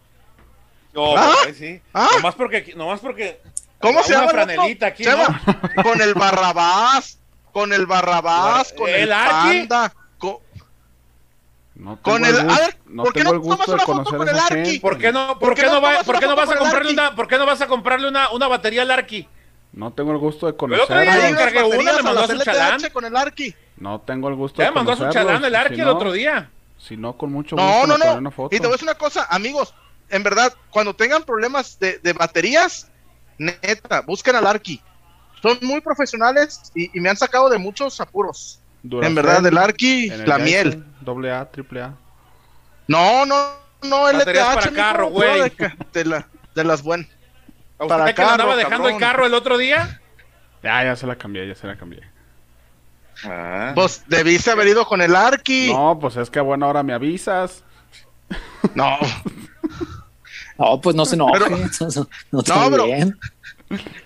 no, 0.93 1.15
¿Ah? 1.17 1.33
güey, 1.43 1.53
sí. 1.55 1.81
¿Ah? 1.93 2.09
Nomás 2.15 2.35
porque, 2.35 2.73
nomás 2.75 2.99
porque. 2.99 3.39
¿Cómo 3.79 4.03
se 4.03 4.13
llama? 4.13 4.27
franelita 4.29 4.87
aquí, 4.87 5.03
¿no? 5.05 5.83
Con 5.83 6.01
el 6.01 6.13
Barrabás, 6.13 7.17
con 7.53 7.73
el 7.73 7.85
Barrabás, 7.85 8.73
con 8.73 8.89
el, 8.89 8.95
¿El? 8.95 9.09
Panda, 9.09 9.93
con, 10.17 10.37
No 11.75 11.97
con 12.01 12.23
el... 12.25 12.33
gusto, 12.33 12.49
A 12.51 12.59
ver, 12.59 12.77
no 12.87 13.03
¿por 13.03 13.13
qué 13.13 13.19
tengo 13.21 13.31
no 13.31 13.35
el 13.37 13.41
gusto 13.41 13.55
tomas 13.63 13.67
de 13.67 13.73
una 13.73 13.83
foto 13.85 14.03
conocer 14.09 14.17
con 14.17 14.29
el 14.29 14.59
Arqui? 14.59 14.79
¿Por 14.79 14.97
qué 14.97 15.11
no, 15.11 15.27
¿Por 15.27 15.39
por 15.39 15.55
qué 15.55 15.63
no 15.63 15.73
no, 15.75 15.81
va- 15.81 16.03
por 16.03 16.19
qué 16.19 16.27
no 16.27 16.35
vas 16.35 16.49
a 16.49 16.57
comprarle 16.57 16.91
una, 16.91 17.15
por 17.15 17.27
qué 17.27 17.37
no 17.37 17.45
vas 17.45 17.61
a 17.61 17.67
comprarle 17.67 18.07
una, 18.09 18.29
una 18.31 18.47
batería 18.47 18.81
al 18.81 18.91
Arqui? 18.91 19.27
No 19.71 19.93
tengo 19.93 20.11
el 20.11 20.17
gusto 20.17 20.45
de 20.47 20.55
conocerlo. 20.55 20.95
le 20.95 21.03
unas 21.11 21.23
encargué 21.31 21.63
una, 21.63 21.93
me 21.93 22.01
mandó 22.03 22.21
a 22.23 22.27
su 22.27 22.37
chalán. 22.39 22.81
Con 22.91 23.05
el 23.05 23.15
Arqui. 23.15 23.55
No 23.77 24.01
tengo 24.01 24.27
el 24.29 24.35
gusto 24.35 24.57
Ya 24.57 24.65
de 24.65 24.71
me 24.71 24.75
mandó 24.75 24.91
a 24.91 24.95
su 24.97 25.09
chalán 25.09 25.45
el 25.45 25.55
Arqui 25.55 25.75
Si 25.75 25.81
el 25.81 25.87
no- 25.87 25.93
otro 25.95 26.11
día. 26.11 26.49
Si 26.77 26.97
no, 26.97 27.13
con 27.17 27.31
mucho 27.31 27.55
No, 27.55 27.63
gusto 27.63 27.87
no, 27.87 27.93
tomaré 27.93 28.11
no. 28.13 28.17
una 28.19 28.31
foto. 28.31 28.55
Y 28.55 28.59
te 28.59 28.65
voy 28.65 28.73
a 28.73 28.75
decir 28.75 28.87
una 28.89 28.97
cosa, 28.97 29.27
amigos. 29.29 29.73
En 30.09 30.23
verdad, 30.23 30.53
cuando 30.71 30.95
tengan 30.95 31.23
problemas 31.23 31.77
de, 31.79 31.99
de 31.99 32.13
baterías, 32.13 32.88
neta, 33.39 34.01
busquen 34.01 34.35
al 34.35 34.45
Arqui. 34.45 34.81
Son 35.41 35.57
muy 35.61 35.81
profesionales 35.81 36.71
y, 36.75 36.95
y 36.97 37.01
me 37.01 37.09
han 37.09 37.17
sacado 37.17 37.49
de 37.49 37.57
muchos 37.57 37.99
apuros. 38.01 38.59
Duracell, 38.83 39.09
en 39.09 39.15
verdad, 39.15 39.45
el 39.45 39.57
Arqui, 39.57 40.09
el 40.09 40.27
la 40.27 40.37
miel. 40.37 40.85
Doble 41.01 41.31
A, 41.31 41.49
triple 41.49 41.81
A. 41.81 41.93
No, 42.87 43.25
no, 43.25 43.35
no, 43.83 44.09
LTH. 44.11 44.25
para 44.55 44.71
carro, 44.71 45.07
güey. 45.07 45.51
De, 45.93 46.05
la- 46.05 46.27
de 46.55 46.63
las 46.63 46.83
buenas. 46.83 47.07
¿A 47.77 47.85
usted 47.85 47.95
Para 47.95 48.05
que 48.07 48.13
carro, 48.15 48.31
andaba 48.31 48.55
dejando 48.57 48.89
el 48.89 48.97
carro 48.97 49.25
el 49.25 49.33
otro 49.33 49.57
día? 49.57 50.01
Ya, 50.61 50.83
ya 50.83 50.95
se 50.97 51.07
la 51.07 51.15
cambié, 51.15 51.47
ya 51.47 51.55
se 51.55 51.67
la 51.67 51.77
cambié. 51.77 52.01
Pues 53.75 54.03
debiste 54.07 54.51
haber 54.51 54.67
ido 54.67 54.85
con 54.85 55.01
el 55.01 55.15
Arqui. 55.15 55.71
No, 55.73 55.97
pues 55.99 56.15
es 56.17 56.29
que 56.29 56.39
a 56.39 56.41
buena 56.41 56.67
hora 56.67 56.83
me 56.83 56.93
avisas. 56.93 57.63
No, 58.75 58.97
No, 60.59 60.79
pues 60.81 60.95
no 60.95 61.05
se 61.05 61.15
enoje. 61.15 61.39
Pero- 61.39 61.57
no, 62.31 62.69
no, 62.69 62.85
bien. 62.85 63.17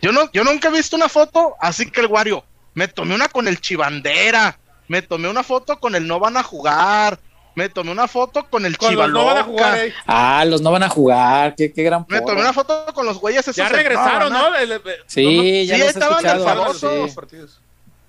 yo 0.01 0.11
no, 0.11 0.31
yo 0.31 0.43
nunca 0.43 0.69
he 0.69 0.71
visto 0.71 0.95
una 0.95 1.09
foto 1.09 1.55
así 1.59 1.89
que 1.89 2.01
el 2.01 2.07
Wario. 2.07 2.43
Me 2.75 2.87
tomé 2.87 3.15
una 3.15 3.27
con 3.27 3.47
el 3.47 3.59
Chivandera. 3.59 4.57
Me 4.87 5.01
tomé 5.01 5.29
una 5.29 5.43
foto 5.43 5.79
con 5.79 5.95
el 5.95 6.07
No 6.07 6.19
Van 6.19 6.37
a 6.37 6.43
Jugar. 6.43 7.19
Me 7.55 7.69
tomé 7.69 7.91
una 7.91 8.07
foto 8.07 8.49
con 8.49 8.65
el 8.65 8.77
Con 8.79 8.95
los 8.95 9.11
no 9.11 9.25
van 9.25 9.37
a 9.37 9.41
Chivaloca. 9.43 9.63
jugar, 9.65 9.77
eh. 9.87 9.93
Ah, 10.07 10.43
los 10.45 10.61
no 10.61 10.71
van 10.71 10.81
a 10.83 10.89
jugar. 10.89 11.53
Qué, 11.55 11.71
qué 11.71 11.83
gran 11.83 12.03
Me 12.09 12.19
porra. 12.19 12.31
tomé 12.33 12.41
una 12.41 12.53
foto 12.53 12.85
con 12.95 13.05
los 13.05 13.19
güeyes 13.19 13.41
esos. 13.41 13.55
Ya 13.55 13.69
regresaron, 13.69 14.33
no, 14.33 14.49
¿no? 14.49 14.55
El- 14.55 14.71
el- 14.71 14.81
Sí, 15.05 15.67
ya 15.67 15.75
Sí, 15.75 15.81
los 15.81 15.89
estaban 15.89 16.25
escuchado. 16.25 16.45
del 16.45 16.49
famoso. 16.57 17.07
sí, 17.07 17.15
partidos. 17.15 17.59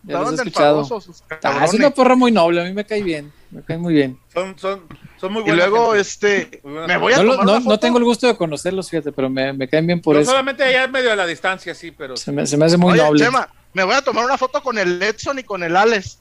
ya 0.02 0.18
los 0.20 0.30
he 0.30 0.34
Estaban 0.34 0.48
escuchado. 0.48 0.84
sus 1.00 1.22
Ah, 1.42 1.64
es 1.66 1.74
una 1.74 1.90
porra 1.90 2.14
muy 2.16 2.32
noble. 2.32 2.62
A 2.62 2.64
mí 2.64 2.72
me 2.72 2.86
cae 2.86 3.02
bien. 3.02 3.30
Me 3.50 3.62
cae 3.62 3.76
muy 3.76 3.92
bien. 3.92 4.18
Son, 4.32 4.58
son, 4.58 4.82
son 5.20 5.32
muy 5.32 5.40
Y 5.42 5.44
buenos. 5.46 5.68
luego, 5.68 5.94
este, 5.94 6.60
me 6.64 6.96
voy 6.96 7.12
a 7.12 7.18
No, 7.22 7.30
tomar 7.32 7.46
no, 7.46 7.52
una 7.56 7.60
no 7.60 7.78
tengo 7.78 7.98
el 7.98 8.04
gusto 8.04 8.26
de 8.26 8.36
conocerlos, 8.36 8.90
fíjate, 8.90 9.12
pero 9.12 9.30
me, 9.30 9.52
me 9.52 9.68
caen 9.68 9.86
bien 9.86 10.00
por 10.00 10.16
Yo 10.16 10.22
eso. 10.22 10.30
solamente 10.32 10.62
allá 10.64 10.84
en 10.84 10.92
medio 10.92 11.10
de 11.10 11.16
la 11.16 11.26
distancia, 11.26 11.74
sí, 11.74 11.90
pero. 11.90 12.16
Se 12.16 12.32
me, 12.32 12.46
se 12.46 12.56
me 12.56 12.66
hace 12.66 12.76
muy 12.76 12.92
Oye, 12.92 13.02
noble. 13.02 13.24
Chema, 13.24 13.48
me 13.72 13.84
voy 13.84 13.94
a 13.94 14.02
tomar 14.02 14.24
una 14.24 14.36
foto 14.38 14.62
con 14.62 14.76
el 14.78 15.02
Edson 15.02 15.38
y 15.38 15.42
con 15.44 15.62
el 15.62 15.76
Alex. 15.76 16.18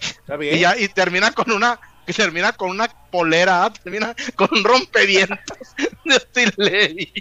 Está 0.00 0.36
bien. 0.36 0.56
Y, 0.56 0.60
ya, 0.60 0.76
y 0.78 0.88
termina 0.88 1.30
con 1.32 1.50
una 1.52 1.78
que 2.06 2.12
termina 2.14 2.52
con 2.52 2.70
una 2.70 2.88
polera, 3.10 3.64
¿ah? 3.66 3.72
termina 3.72 4.14
con 4.34 4.48
un 4.52 4.64
rompevientos 4.64 5.38
de 6.04 6.14
Otiley. 6.16 7.12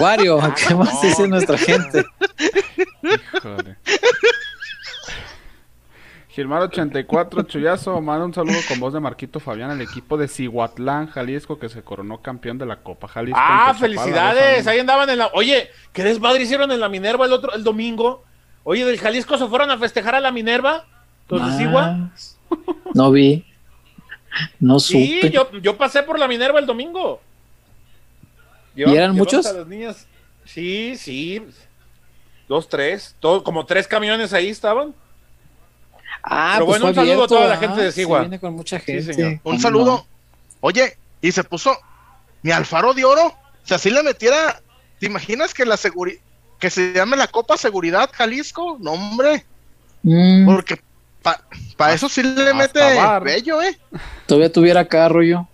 Wario, 0.00 0.40
¿qué 0.66 0.74
más 0.74 1.02
dice 1.02 1.28
nuestra 1.28 1.58
gente? 1.58 2.04
Híjole. 3.02 3.76
Gilmar 6.36 6.60
84 6.60 7.44
Chuyazo 7.44 7.98
manda 8.02 8.26
un 8.26 8.34
saludo 8.34 8.58
con 8.68 8.78
voz 8.78 8.92
de 8.92 9.00
Marquito 9.00 9.40
Fabián 9.40 9.70
al 9.70 9.80
equipo 9.80 10.18
de 10.18 10.28
Cihuatlán, 10.28 11.06
Jalisco, 11.06 11.58
que 11.58 11.70
se 11.70 11.80
coronó 11.80 12.20
campeón 12.20 12.58
de 12.58 12.66
la 12.66 12.76
Copa 12.76 13.08
Jalisco. 13.08 13.40
Ah, 13.42 13.72
felicidades. 13.72 14.66
Ahí 14.66 14.78
andaban 14.78 15.08
en 15.08 15.16
la. 15.16 15.28
Oye, 15.32 15.70
¿qué 15.94 16.04
desmadre 16.04 16.42
hicieron 16.42 16.70
en 16.70 16.78
la 16.78 16.90
Minerva 16.90 17.24
el 17.24 17.32
otro 17.32 17.54
el 17.54 17.64
domingo? 17.64 18.22
Oye, 18.64 18.84
del 18.84 18.98
Jalisco 19.00 19.38
se 19.38 19.46
fueron 19.46 19.70
a 19.70 19.78
festejar 19.78 20.14
a 20.14 20.20
la 20.20 20.30
Minerva. 20.30 20.84
Los 21.30 21.56
de. 21.56 21.64
No 22.92 23.10
vi. 23.10 23.42
No 24.60 24.78
Sí, 24.78 25.20
supe. 25.22 25.30
yo, 25.30 25.50
yo 25.62 25.78
pasé 25.78 26.02
por 26.02 26.18
la 26.18 26.28
Minerva 26.28 26.58
el 26.58 26.66
domingo. 26.66 27.18
¿Y 28.74 28.82
eran 28.82 29.14
muchos? 29.14 29.46
a 29.46 29.54
las 29.54 29.66
niñas. 29.66 30.06
Sí, 30.44 30.96
sí. 30.98 31.42
Dos, 32.46 32.68
tres. 32.68 33.16
Todo, 33.20 33.42
como 33.42 33.64
tres 33.64 33.88
camiones 33.88 34.34
ahí 34.34 34.50
estaban. 34.50 34.94
Ah, 36.28 36.54
Pero 36.54 36.66
pues 36.66 36.80
bueno, 36.80 36.86
un 36.90 36.94
saludo 37.06 37.24
a 37.24 37.28
toda 37.28 37.46
la 37.46 37.56
gente 37.56 37.80
de 37.80 37.88
ah, 37.88 37.92
Sigua. 37.92 38.18
sí, 38.18 38.22
viene 38.24 38.40
con 38.40 38.54
mucha 38.54 38.80
gente. 38.80 39.14
señor. 39.14 39.28
Un 39.32 39.38
¿Cómo 39.38 39.60
saludo. 39.60 39.84
no? 39.84 40.06
Oye, 40.60 40.96
y 41.20 41.30
se 41.30 41.44
puso 41.44 41.76
mi 42.42 42.50
Alfaro 42.50 42.94
de 42.94 43.04
Oro, 43.04 43.32
si 43.64 43.90
le 43.90 44.02
metiera, 44.02 44.60
¿te 44.98 45.06
imaginas 45.06 45.54
que 45.54 45.64
la 45.64 45.76
seguridad, 45.76 46.20
que 46.58 46.68
se 46.70 46.92
llame 46.92 47.16
la 47.16 47.28
Copa 47.28 47.56
Seguridad 47.56 48.10
Jalisco? 48.12 48.76
No, 48.80 48.92
hombre. 48.92 49.44
Mm, 50.02 50.46
Porque 50.46 50.80
para 51.76 51.92
eso 51.92 52.08
sí 52.08 52.22
le 52.22 52.42
hasta 52.42 52.54
mete 52.54 52.94
bar. 52.96 53.22
bello, 53.22 53.62
¿eh? 53.62 53.78
todavía 54.26 54.52
tuviera 54.52 54.86
carro 54.86 55.22
yo. 55.22 55.48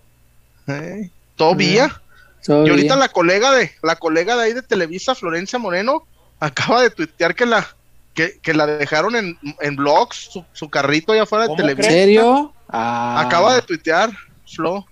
Eh, 0.67 1.09
Todavía. 1.35 2.01
Todavía. 2.43 2.67
Y 2.67 2.69
ahorita 2.71 2.95
la 2.95 3.09
colega 3.09 3.51
de 3.51 3.71
la 3.81 3.95
colega 3.95 4.35
de 4.35 4.43
ahí 4.43 4.53
de 4.53 4.61
Televisa, 4.61 5.15
Florencia 5.15 5.57
Moreno, 5.59 6.03
acaba 6.39 6.81
de 6.81 6.89
tuitear 6.89 7.35
que 7.35 7.45
la 7.45 7.67
que, 8.13 8.39
que 8.39 8.53
la 8.53 8.65
dejaron 8.67 9.15
en, 9.15 9.37
en 9.61 9.75
blogs, 9.75 10.29
su, 10.31 10.45
su 10.53 10.69
carrito 10.69 11.11
allá 11.13 11.23
afuera 11.23 11.45
de 11.45 11.55
¿Cómo 11.55 11.67
¿En 11.67 11.83
serio? 11.83 12.53
Ah, 12.69 13.21
Acaba 13.25 13.55
de 13.55 13.61
tuitear, 13.61 14.11
Flo. 14.45 14.85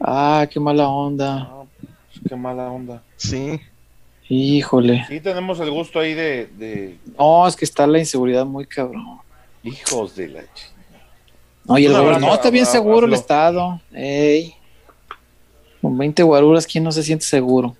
Ah, 0.00 0.46
qué 0.50 0.58
mala 0.58 0.88
onda. 0.88 1.48
Ah, 1.50 1.64
qué 2.28 2.36
mala 2.36 2.64
onda. 2.70 3.02
Sí. 3.16 3.60
Híjole. 4.28 5.04
Sí, 5.08 5.20
tenemos 5.20 5.60
el 5.60 5.70
gusto 5.70 5.98
ahí 6.00 6.14
de, 6.14 6.46
de 6.46 6.98
No, 7.18 7.46
es 7.46 7.54
que 7.56 7.64
está 7.64 7.86
la 7.86 7.98
inseguridad 7.98 8.44
muy 8.46 8.66
cabrón. 8.66 9.20
hijos 9.62 10.16
de 10.16 10.28
la 10.28 10.42
No, 11.64 11.78
y 11.78 11.86
el 11.86 11.92
gobierno 11.92 12.28
no 12.28 12.34
está 12.34 12.50
bien 12.50 12.66
seguro 12.66 13.06
el 13.06 13.12
estado. 13.12 13.80
Ey. 13.92 14.54
Con 15.82 15.98
20 15.98 16.22
guaruras, 16.22 16.66
¿quién 16.66 16.84
no 16.84 16.92
se 16.92 17.02
siente 17.02 17.26
seguro? 17.26 17.76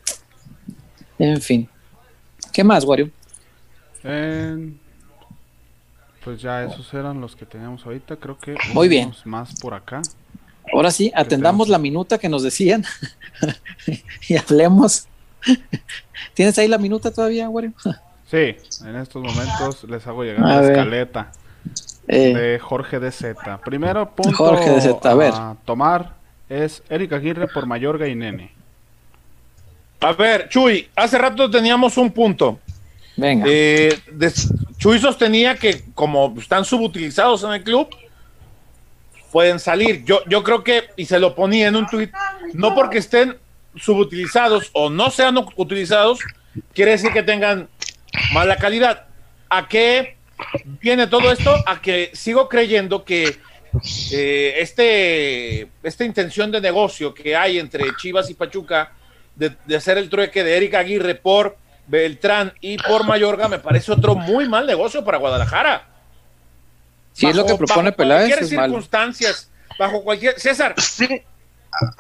En 1.18 1.40
fin. 1.40 1.68
¿Qué 2.52 2.62
más, 2.64 2.84
Wario? 2.84 3.10
Eh, 4.04 4.74
pues 6.24 6.40
ya 6.40 6.64
esos 6.64 6.92
eran 6.94 7.20
los 7.20 7.36
que 7.36 7.46
teníamos 7.46 7.84
ahorita. 7.84 8.16
Creo 8.16 8.38
que 8.38 8.56
Muy 8.74 8.88
bien. 8.88 9.12
más 9.24 9.58
por 9.60 9.74
acá. 9.74 10.02
Ahora 10.72 10.90
sí, 10.90 11.10
atendamos 11.14 11.66
tenemos? 11.66 11.68
la 11.68 11.78
minuta 11.78 12.18
que 12.18 12.28
nos 12.28 12.42
decían 12.42 12.84
y 14.28 14.36
hablemos. 14.36 15.08
¿Tienes 16.34 16.56
ahí 16.58 16.68
la 16.68 16.78
minuta 16.78 17.10
todavía, 17.10 17.48
Wario? 17.48 17.72
Sí, 18.30 18.56
en 18.86 18.96
estos 18.96 19.22
momentos 19.22 19.84
les 19.84 20.06
hago 20.06 20.22
llegar 20.24 20.44
A 20.44 20.48
la 20.48 20.60
ver. 20.60 20.70
escaleta 20.72 21.32
Eh, 22.08 22.34
de 22.34 22.58
Jorge 22.60 23.00
de 23.00 23.10
Z. 23.10 23.58
Primero 23.64 24.10
punto 24.14 24.36
Jorge 24.36 24.70
de 24.70 24.80
Zeta, 24.80 25.10
a 25.10 25.14
ver. 25.14 25.34
tomar 25.64 26.14
es 26.48 26.82
Erika 26.88 27.16
Aguirre 27.16 27.48
por 27.48 27.66
Mayorga 27.66 28.06
y 28.08 28.14
Nene. 28.14 28.52
A 30.00 30.12
ver, 30.12 30.48
Chuy, 30.48 30.88
hace 30.96 31.18
rato 31.18 31.50
teníamos 31.50 31.96
un 31.96 32.10
punto. 32.10 32.58
Venga. 33.16 33.46
Eh, 33.48 33.98
Chuy 34.78 34.98
sostenía 34.98 35.54
que 35.56 35.84
como 35.94 36.34
están 36.38 36.64
subutilizados 36.64 37.44
en 37.44 37.52
el 37.52 37.62
club, 37.62 37.88
pueden 39.32 39.58
salir. 39.58 40.04
Yo, 40.04 40.22
yo 40.28 40.42
creo 40.42 40.62
que, 40.62 40.90
y 40.96 41.06
se 41.06 41.18
lo 41.18 41.34
ponía 41.34 41.68
en 41.68 41.76
un 41.76 41.86
tuit, 41.86 42.12
no 42.52 42.74
porque 42.74 42.98
estén 42.98 43.36
subutilizados 43.76 44.70
o 44.74 44.90
no 44.90 45.10
sean 45.10 45.38
utilizados, 45.56 46.20
quiere 46.74 46.92
decir 46.92 47.12
que 47.12 47.22
tengan 47.22 47.68
mala 48.32 48.56
calidad. 48.56 49.06
¿A 49.48 49.68
qué 49.68 50.16
viene 50.80 51.06
todo 51.06 51.32
esto? 51.32 51.54
A 51.66 51.80
que 51.80 52.10
sigo 52.12 52.48
creyendo 52.48 53.04
que 53.04 53.36
eh, 54.12 54.54
este, 54.58 55.68
esta 55.82 56.04
intención 56.04 56.50
de 56.50 56.60
negocio 56.60 57.14
que 57.14 57.34
hay 57.34 57.58
entre 57.58 57.84
Chivas 57.96 58.28
y 58.28 58.34
Pachuca 58.34 58.92
de, 59.34 59.52
de 59.64 59.76
hacer 59.76 59.96
el 59.96 60.10
trueque 60.10 60.44
de 60.44 60.56
Erika 60.56 60.80
Aguirre 60.80 61.14
por 61.14 61.56
Beltrán 61.92 62.54
y 62.62 62.78
por 62.78 63.04
Mayorga 63.04 63.48
me 63.48 63.58
parece 63.58 63.92
otro 63.92 64.14
muy 64.14 64.48
mal 64.48 64.66
negocio 64.66 65.04
para 65.04 65.18
Guadalajara. 65.18 65.84
Si 67.12 67.26
es 67.26 67.36
lo 67.36 67.44
que 67.44 67.54
propone 67.54 67.90
bajo 67.90 67.96
Peláez, 67.98 68.28
cualquier 68.30 68.42
es 68.44 68.48
circunstancias, 68.48 69.50
bajo 69.78 70.02
cualquier... 70.02 70.40
César, 70.40 70.74
Sí. 70.78 71.20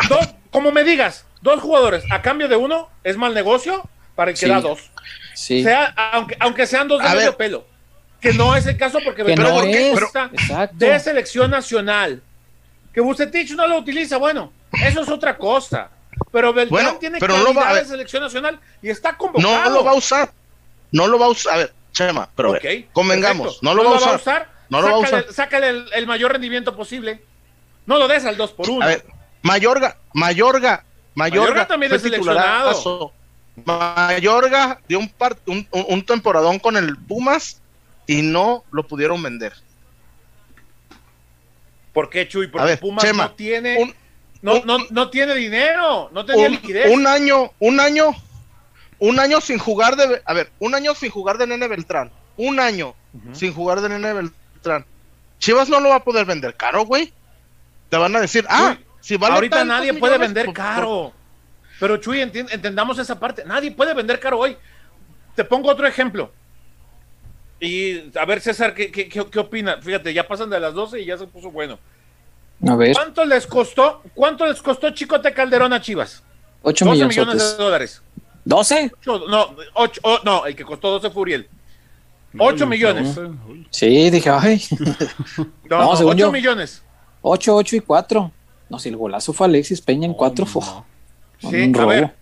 dos, 0.08 0.28
como 0.50 0.72
me 0.72 0.82
digas, 0.82 1.26
dos 1.42 1.60
jugadores 1.60 2.04
a 2.10 2.22
cambio 2.22 2.48
de 2.48 2.56
uno 2.56 2.88
es 3.04 3.18
mal 3.18 3.34
negocio 3.34 3.86
para 4.16 4.30
el 4.30 4.34
que 4.38 4.46
Sí. 4.46 4.48
da 4.50 4.62
dos. 4.62 4.90
Sí. 5.34 5.62
Sea, 5.62 5.92
aunque, 6.14 6.38
aunque 6.40 6.66
sean 6.66 6.88
dos 6.88 7.02
de 7.02 7.08
A 7.08 7.12
medio 7.12 7.26
ver. 7.32 7.36
pelo. 7.36 7.66
Que 8.18 8.32
no 8.32 8.56
es 8.56 8.64
el 8.66 8.78
caso 8.78 8.98
porque 9.04 9.18
Que 9.24 9.34
Beltrán 9.34 9.48
no 9.50 9.54
porque 9.56 9.92
es. 9.92 9.98
de 10.72 11.00
selección 11.00 11.50
nacional. 11.50 12.22
Que 12.94 13.02
Bucetich 13.02 13.50
no 13.52 13.66
lo 13.66 13.76
utiliza, 13.76 14.16
bueno, 14.16 14.52
eso 14.86 15.02
es 15.02 15.08
otra 15.10 15.36
cosa. 15.36 15.90
Pero 16.32 16.52
Beltrán 16.52 16.84
Bueno, 16.84 16.98
tiene 16.98 17.18
pero 17.20 17.36
no 17.36 17.44
calidad 17.44 17.62
va- 17.62 17.72
ver. 17.74 17.82
de 17.84 17.88
selección 17.88 18.22
nacional 18.22 18.58
y 18.80 18.88
está 18.88 19.16
convocado. 19.16 19.48
No 19.64 19.70
lo 19.70 19.84
va 19.84 19.90
a 19.92 19.94
usar. 19.94 20.32
No 20.90 21.06
lo 21.06 21.18
va 21.18 21.26
a 21.26 21.28
usar. 21.28 21.54
A 21.54 21.56
ver, 21.58 21.72
Chema, 21.92 22.28
pero 22.34 22.48
a 22.48 22.52
ver, 22.52 22.84
Ok, 22.86 22.92
convengamos, 22.94 23.62
no 23.62 23.74
lo 23.74 23.84
va 23.84 23.90
a 23.98 24.16
usar. 24.16 24.50
No 24.70 24.80
lo 24.80 24.88
va 24.88 24.92
a 24.92 25.00
sácale, 25.06 25.22
usar. 25.22 25.34
sácale 25.34 25.68
el, 25.68 25.86
el 25.94 26.06
mayor 26.06 26.32
rendimiento 26.32 26.74
posible. 26.74 27.22
No 27.84 27.98
lo 27.98 28.08
des 28.08 28.24
al 28.24 28.36
2 28.38 28.52
por 28.52 28.70
1 28.70 28.82
A 28.82 28.88
ver, 28.88 29.04
Mayorga, 29.42 29.98
Mayorga, 30.14 30.84
Mayorga, 31.14 31.40
Mayorga 31.44 31.66
también 31.66 31.92
es 31.92 32.00
seleccionado. 32.00 33.12
Mayorga 33.66 34.80
dio 34.88 34.98
un, 34.98 35.08
par- 35.10 35.36
un, 35.46 35.68
un- 35.70 36.02
temporadón 36.06 36.58
con 36.58 36.78
el 36.78 36.96
Pumas 36.96 37.60
y 38.06 38.22
no 38.22 38.64
lo 38.72 38.86
pudieron 38.86 39.22
vender. 39.22 39.52
¿Por 41.92 42.08
qué, 42.08 42.26
Chuy? 42.26 42.46
Porque 42.46 42.64
ver, 42.66 42.80
Pumas 42.80 43.04
Chema, 43.04 43.24
no 43.24 43.32
tiene 43.32 43.76
un- 43.78 43.94
no, 44.42 44.54
un- 44.56 44.66
no, 44.66 44.78
no 44.90 45.10
tiene 45.10 45.34
dinero, 45.34 46.10
no 46.12 46.24
tenía 46.24 46.46
Un, 46.46 46.52
liquidez. 46.52 46.90
un 46.92 47.06
año, 47.06 47.50
un 47.58 47.80
año, 47.80 48.10
un 48.98 49.18
año 49.18 49.40
sin 49.40 49.58
jugar 49.58 49.96
de, 49.96 50.20
a 50.24 50.32
ver, 50.34 50.50
un 50.58 50.74
año 50.74 50.94
sin 50.94 51.10
jugar 51.10 51.38
de 51.38 51.46
Nene 51.46 51.68
Beltrán, 51.68 52.10
un 52.36 52.60
año 52.60 52.94
sin 53.32 53.52
jugar 53.54 53.80
de 53.80 53.88
Nene 53.88 54.12
Beltrán. 54.12 54.84
Chivas 55.38 55.68
no 55.68 55.80
lo 55.80 55.88
va 55.90 55.96
a 55.96 56.04
poder 56.04 56.24
vender 56.24 56.54
caro, 56.56 56.84
güey. 56.84 57.12
Te 57.88 57.96
van 57.96 58.14
a 58.16 58.20
decir, 58.20 58.46
ah, 58.48 58.76
si 59.00 59.16
vale 59.16 59.34
Ahorita 59.34 59.64
nadie 59.64 59.92
puede 59.94 60.18
vender 60.18 60.44
pues, 60.46 60.56
caro. 60.56 61.12
Pero 61.80 61.96
Chuy, 61.96 62.20
entendamos 62.20 62.98
esa 62.98 63.18
parte. 63.18 63.44
Nadie 63.44 63.72
puede 63.72 63.92
vender 63.92 64.20
caro 64.20 64.38
hoy. 64.38 64.56
Te 65.34 65.44
pongo 65.44 65.68
otro 65.68 65.86
ejemplo. 65.86 66.30
Y 67.60 68.16
a 68.18 68.24
ver, 68.24 68.40
César, 68.40 68.74
¿qué, 68.74 68.90
qué, 68.90 69.08
qué- 69.08 69.26
qué 69.30 69.38
opina? 69.38 69.78
Fíjate, 69.80 70.12
ya 70.12 70.26
pasan 70.26 70.50
de 70.50 70.58
las 70.58 70.74
12 70.74 71.00
y 71.00 71.06
ya 71.06 71.16
se 71.18 71.26
puso 71.26 71.50
bueno. 71.50 71.78
A 72.68 72.76
ver, 72.76 72.94
¿Cuánto 72.94 73.24
les 73.24 73.46
costó? 73.46 74.02
¿Cuánto 74.14 74.46
les 74.46 74.62
costó 74.62 74.90
Chicote 74.90 75.32
Calderón 75.32 75.72
a 75.72 75.80
Chivas? 75.80 76.22
8 76.62 76.84
12 76.84 76.94
millones. 77.06 77.16
millones 77.34 77.56
de 77.58 77.62
dólares. 77.64 78.02
¿12? 78.46 78.92
Ocho- 79.00 79.24
no, 79.28 79.56
ocho- 79.74 80.00
oh, 80.04 80.18
no, 80.24 80.46
el 80.46 80.54
que 80.54 80.64
costó 80.64 80.90
12 80.90 81.10
fue 81.10 81.22
Uriel. 81.22 81.48
No, 82.32 82.44
Ocho 82.44 82.64
y 82.64 82.68
millones. 82.68 83.14
doce, 83.14 83.30
uy. 83.48 83.66
Sí, 83.70 84.10
dije, 84.10 84.30
ay, 84.30 84.62
No, 85.36 85.46
No, 85.68 85.82
no, 85.84 85.96
según 85.96 86.12
8 86.14 86.18
yo. 86.18 86.32
millones. 86.32 86.82
8, 87.22 87.54
8 87.56 87.76
y 87.76 87.80
4. 87.80 88.32
No, 88.70 88.78
si 88.78 88.88
el 88.88 88.96
golazo 88.96 89.32
fue 89.32 89.46
Alexis 89.48 89.80
Peña 89.80 90.06
en 90.06 90.14
4, 90.14 90.46
fue 90.46 90.62
no. 90.62 90.86
Sí, 91.38 91.56
un 91.64 91.76
a 91.78 91.86
ver. 91.86 92.14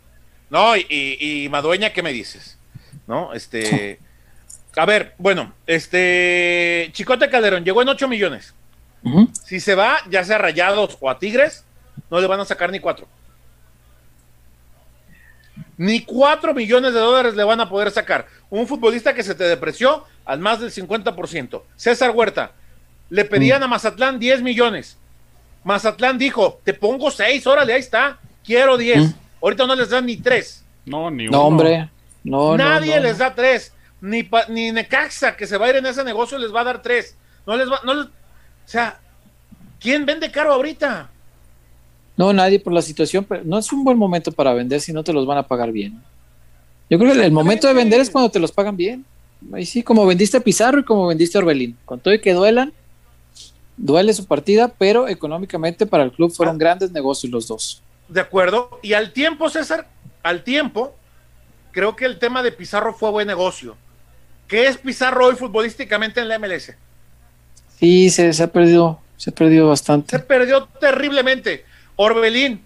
No, 0.49 0.77
y, 0.77 0.85
y, 0.89 1.45
y 1.45 1.49
Madueña, 1.49 1.93
¿qué 1.93 2.03
me 2.03 2.13
dices? 2.13 2.59
¿No? 3.07 3.33
Este. 3.35 4.01
A 4.77 4.87
ver, 4.87 5.15
bueno, 5.19 5.53
este. 5.67 6.91
Chicote 6.93 7.29
Calderón 7.29 7.65
llegó 7.65 7.83
en 7.83 7.89
8 7.89 8.09
millones. 8.09 8.55
Si 9.45 9.61
se 9.61 9.75
va, 9.75 9.99
ya 10.11 10.25
sea 10.25 10.37
a 10.37 10.39
Rayados 10.41 10.97
o 11.01 11.09
a 11.11 11.19
Tigres, 11.19 11.65
no 12.11 12.21
le 12.21 12.27
van 12.27 12.41
a 12.41 12.45
sacar 12.45 12.71
ni 12.71 12.81
4. 12.81 13.07
Ni 15.77 16.01
4 16.05 16.53
millones 16.55 16.93
de 16.93 17.01
dólares 17.01 17.35
le 17.35 17.45
van 17.45 17.61
a 17.61 17.69
poder 17.69 17.91
sacar. 17.91 18.27
Un 18.51 18.67
futbolista 18.67 19.15
que 19.15 19.23
se 19.23 19.35
te 19.35 19.45
depreció 19.45 20.05
al 20.25 20.39
más 20.39 20.61
del 20.61 20.71
50%. 20.71 21.63
César 21.77 22.11
Huerta, 22.11 22.53
le 23.09 23.25
pedían 23.25 23.63
a 23.63 23.69
Mazatlán 23.69 24.19
10 24.19 24.43
millones. 24.43 24.99
Mazatlán 25.65 26.19
dijo, 26.19 26.61
te 26.65 26.75
pongo 26.75 27.11
6, 27.11 27.47
órale, 27.47 27.73
ahí 27.73 27.81
está. 27.81 28.19
Quiero 28.45 28.77
10. 28.77 28.99
Mm. 28.99 29.15
Ahorita 29.43 29.67
no 29.67 29.75
les 29.75 29.89
dan 29.89 30.07
ni 30.07 30.17
3. 30.19 30.65
No, 30.87 31.11
ni 31.11 31.25
No, 31.25 31.31
uno. 31.31 31.41
hombre. 31.43 31.89
No, 32.25 32.57
no, 32.57 32.57
Nadie 32.59 32.97
no. 32.97 33.03
les 33.03 33.19
da 33.19 33.35
3. 33.35 33.73
Ni, 34.03 34.23
pa- 34.23 34.47
ni 34.49 34.73
Necaxa, 34.73 35.37
que 35.37 35.47
se 35.47 35.57
va 35.57 35.67
a 35.67 35.71
ir 35.71 35.77
en 35.77 35.87
ese 35.87 36.05
negocio, 36.05 36.39
les 36.39 36.55
va 36.55 36.61
a 36.61 36.65
dar 36.65 36.83
3. 36.83 37.17
No 37.47 37.57
les 37.57 37.71
va, 37.71 37.81
no 37.85 37.95
les- 37.95 38.07
o 38.67 38.69
sea, 38.69 39.01
¿quién 39.79 40.07
vende 40.07 40.31
caro 40.31 40.53
ahorita? 40.53 41.11
No, 42.17 42.33
nadie 42.33 42.61
por 42.61 42.73
la 42.73 42.83
situación, 42.83 43.25
pero 43.25 43.43
no 43.45 43.59
es 43.59 43.73
un 43.73 43.83
buen 43.83 43.97
momento 43.97 44.31
para 44.31 44.53
vender 44.53 44.81
si 44.81 44.93
no 44.93 45.03
te 45.03 45.13
los 45.13 45.27
van 45.27 45.39
a 45.39 45.47
pagar 45.47 45.73
bien. 45.73 46.03
Yo 46.91 46.99
creo 46.99 47.15
que 47.15 47.25
el 47.25 47.33
momento 47.33 47.69
de 47.69 47.75
vender 47.75 48.01
es 48.01 48.11
cuando 48.11 48.31
te 48.31 48.41
los 48.41 48.53
pagan 48.53 48.77
bien. 48.77 49.05
Ahí 49.55 49.65
sí, 49.65 49.83
como 49.83 50.05
vendiste 50.05 50.37
a 50.37 50.41
Pizarro 50.41 50.81
y 50.81 50.85
como 50.85 51.07
vendiste 51.07 51.39
a 51.39 51.41
Orbelín. 51.41 51.79
Con 51.85 52.01
todo 52.01 52.13
y 52.13 52.21
que 52.21 52.35
duelan, 52.35 52.73
duele 53.77 54.13
su 54.13 54.27
partida, 54.27 54.69
pero 54.77 55.09
económicamente 55.09 55.87
para 55.87 56.05
el 56.05 56.13
club 56.13 56.31
fueron 56.31 56.59
grandes 56.59 56.91
negocios 56.93 57.33
los 57.33 57.49
dos. 57.49 57.83
De 58.09 58.21
acuerdo. 58.21 58.81
Y 58.83 58.93
al 58.93 59.13
tiempo, 59.13 59.49
César, 59.49 59.89
al 60.23 60.43
tiempo, 60.45 60.95
creo 61.71 61.97
que 61.97 62.05
el 62.05 62.19
tema 62.19 62.43
de 62.43 62.53
Pizarro 62.53 62.93
fue 62.93 63.11
buen 63.11 63.29
negocio. 63.29 63.77
¿Qué 64.47 64.67
es 64.67 64.77
Pizarro 64.77 65.27
hoy 65.27 65.37
futbolísticamente 65.37 66.21
en 66.21 66.29
la 66.29 66.39
MLS? 66.39 66.75
Sí, 67.81 68.11
se, 68.11 68.33
se 68.33 68.43
ha 68.43 68.47
perdido, 68.53 69.01
se 69.17 69.31
ha 69.31 69.35
perdido 69.35 69.65
Se 69.65 69.69
bastante. 69.71 70.19
perdió 70.21 70.67
terriblemente. 70.81 71.65
Orbelín 71.97 72.63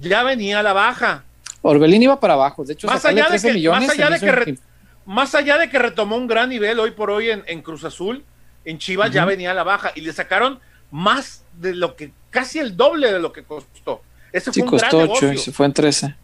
ya 0.00 0.22
venía 0.22 0.60
a 0.60 0.62
la 0.62 0.72
baja. 0.72 1.24
Orbelín 1.62 2.02
iba 2.02 2.20
para 2.20 2.34
abajo, 2.34 2.64
de 2.64 2.74
hecho, 2.74 2.86
Más 2.86 3.04
allá 3.04 3.22
de 3.24 3.28
13 3.30 3.48
que- 3.48 3.54
millones. 3.54 3.88
más 3.88 3.90
allá 3.98 4.06
se 4.06 4.12
de 4.12 4.20
que 4.20 4.32
re- 4.32 4.58
Más 5.06 5.34
allá 5.34 5.58
de 5.58 5.70
que 5.70 5.78
retomó 5.78 6.16
un 6.16 6.26
gran 6.26 6.48
nivel 6.48 6.78
hoy 6.80 6.90
por 6.90 7.10
hoy 7.10 7.30
en, 7.30 7.42
en 7.46 7.62
Cruz 7.62 7.84
Azul, 7.84 8.24
en 8.64 8.78
Chivas 8.78 9.10
ya 9.10 9.24
venía 9.24 9.50
a 9.50 9.54
la 9.54 9.62
baja 9.62 9.92
y 9.94 10.00
le 10.00 10.12
sacaron 10.12 10.58
más 10.90 11.44
de 11.54 11.74
lo 11.74 11.94
que, 11.96 12.10
casi 12.30 12.58
el 12.58 12.76
doble 12.76 13.12
de 13.12 13.18
lo 13.18 13.32
que 13.32 13.42
costó. 13.44 14.02
Ese 14.32 14.52
Sí, 14.52 14.60
fue 14.62 14.70
un 14.70 14.76
gran 14.78 14.90
costó 14.90 15.12
8 15.12 15.32
y 15.32 15.38
se 15.38 15.52
fue 15.52 15.66
en 15.66 15.72
13. 15.72 16.14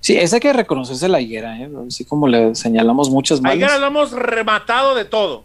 Sí, 0.00 0.16
esa 0.16 0.36
hay 0.36 0.40
que 0.40 0.52
reconocerse 0.52 1.08
la 1.08 1.20
higuera, 1.20 1.58
¿eh? 1.58 1.68
así 1.88 2.04
como 2.04 2.28
le 2.28 2.54
señalamos 2.54 3.08
muchas 3.10 3.38
A 3.38 3.42
malas. 3.42 3.56
Higuera 3.56 3.78
lo 3.78 3.86
hemos 3.86 4.12
rematado 4.12 4.94
de 4.94 5.04
todo. 5.04 5.44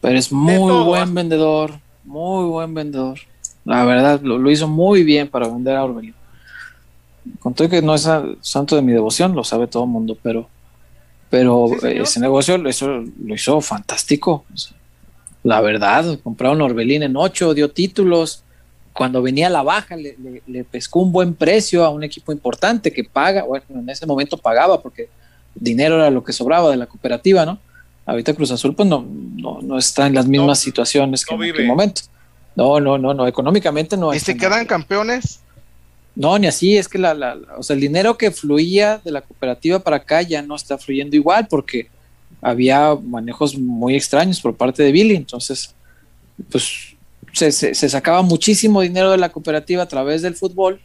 Pero 0.00 0.18
es 0.18 0.30
muy 0.32 0.84
buen 0.84 1.14
vendedor, 1.14 1.72
muy 2.04 2.46
buen 2.48 2.74
vendedor. 2.74 3.18
La 3.64 3.84
verdad, 3.84 4.20
lo, 4.22 4.38
lo 4.38 4.50
hizo 4.50 4.68
muy 4.68 5.02
bien 5.02 5.28
para 5.28 5.48
vender 5.48 5.76
a 5.76 5.84
Orbelín. 5.84 6.14
Con 7.40 7.54
todo 7.54 7.68
que 7.68 7.82
no 7.82 7.94
es 7.94 8.06
a- 8.06 8.24
santo 8.40 8.76
de 8.76 8.82
mi 8.82 8.92
devoción, 8.92 9.34
lo 9.34 9.42
sabe 9.42 9.66
todo 9.66 9.82
el 9.84 9.90
mundo, 9.90 10.16
pero, 10.22 10.48
pero 11.28 11.68
Sí, 11.74 11.80
señor. 11.80 12.02
ese 12.04 12.20
negocio 12.20 12.58
lo 12.58 12.68
hizo, 12.70 12.86
lo 12.88 13.34
hizo 13.34 13.60
fantástico. 13.60 14.44
O 14.52 14.56
sea, 14.56 14.76
la 15.42 15.60
verdad, 15.60 16.18
compraron 16.22 16.60
Orbelín 16.62 17.02
en 17.02 17.16
8, 17.16 17.54
dio 17.54 17.70
títulos. 17.70 18.42
Cuando 18.92 19.20
venía 19.22 19.48
a 19.48 19.50
la 19.50 19.62
baja, 19.62 19.96
le, 19.96 20.16
le- 20.22 20.42
le 20.46 20.64
pescó 20.64 21.00
un 21.00 21.12
buen 21.12 21.34
precio 21.34 21.84
a 21.84 21.90
un 21.90 22.02
equipo 22.04 22.32
importante 22.32 22.92
que 22.92 23.04
paga, 23.04 23.42
bueno, 23.42 23.64
en 23.70 23.88
ese 23.90 24.06
momento 24.06 24.38
pagaba 24.38 24.80
porque 24.80 25.08
dinero 25.54 25.96
era 25.96 26.10
lo 26.10 26.22
que 26.22 26.32
sobraba 26.32 26.70
de 26.70 26.76
la 26.76 26.86
cooperativa, 26.86 27.44
¿no? 27.44 27.58
Ahorita 28.06 28.32
Cruz 28.34 28.50
Azul 28.52 28.74
pues 28.74 28.88
no, 28.88 29.04
no, 29.36 29.60
no 29.62 29.78
está 29.78 30.06
en 30.06 30.14
las 30.14 30.26
mismas 30.26 30.46
No, 30.48 30.54
situaciones 30.54 31.24
que 31.24 31.36
no 31.36 31.42
en 31.44 31.50
aquel 31.50 31.66
momento. 31.66 32.02
No, 32.54 32.80
no, 32.80 32.96
no, 32.96 33.12
no, 33.12 33.26
económicamente 33.26 33.96
no 33.96 34.14
Y 34.14 34.18
nada 34.18 34.34
quedan 34.34 34.64
campeones, 34.66 35.40
No, 36.14 36.38
ni 36.38 36.46
así, 36.46 36.76
es 36.78 36.88
que 36.88 36.96
la, 36.98 37.12
la- 37.12 37.34
la- 37.34 37.56
o 37.58 37.62
sea, 37.62 37.74
el 37.74 37.80
dinero 37.80 38.16
que 38.16 38.30
fluía 38.30 39.00
de 39.04 39.10
la 39.10 39.20
cooperativa 39.20 39.78
para 39.80 39.96
acá 39.96 40.22
ya 40.22 40.40
no 40.40 40.56
está 40.56 40.78
fluyendo 40.78 41.16
igual 41.16 41.46
porque 41.48 41.88
había 42.40 42.94
manejos 42.94 43.58
muy 43.58 43.94
extraños 43.96 44.40
por 44.40 44.54
parte 44.56 44.82
de 44.82 44.92
Billy, 44.92 45.16
entonces, 45.16 45.74
pues 46.50 46.94
se, 47.32 47.52
se- 47.52 47.74
se 47.74 47.88
sacaba 47.90 48.22
muchísimo 48.22 48.80
dinero 48.80 49.10
de 49.10 49.18
la 49.18 49.28
cooperativa 49.30 49.82
a 49.82 49.88
través 49.88 50.22
del 50.22 50.34
fútbol 50.36 50.80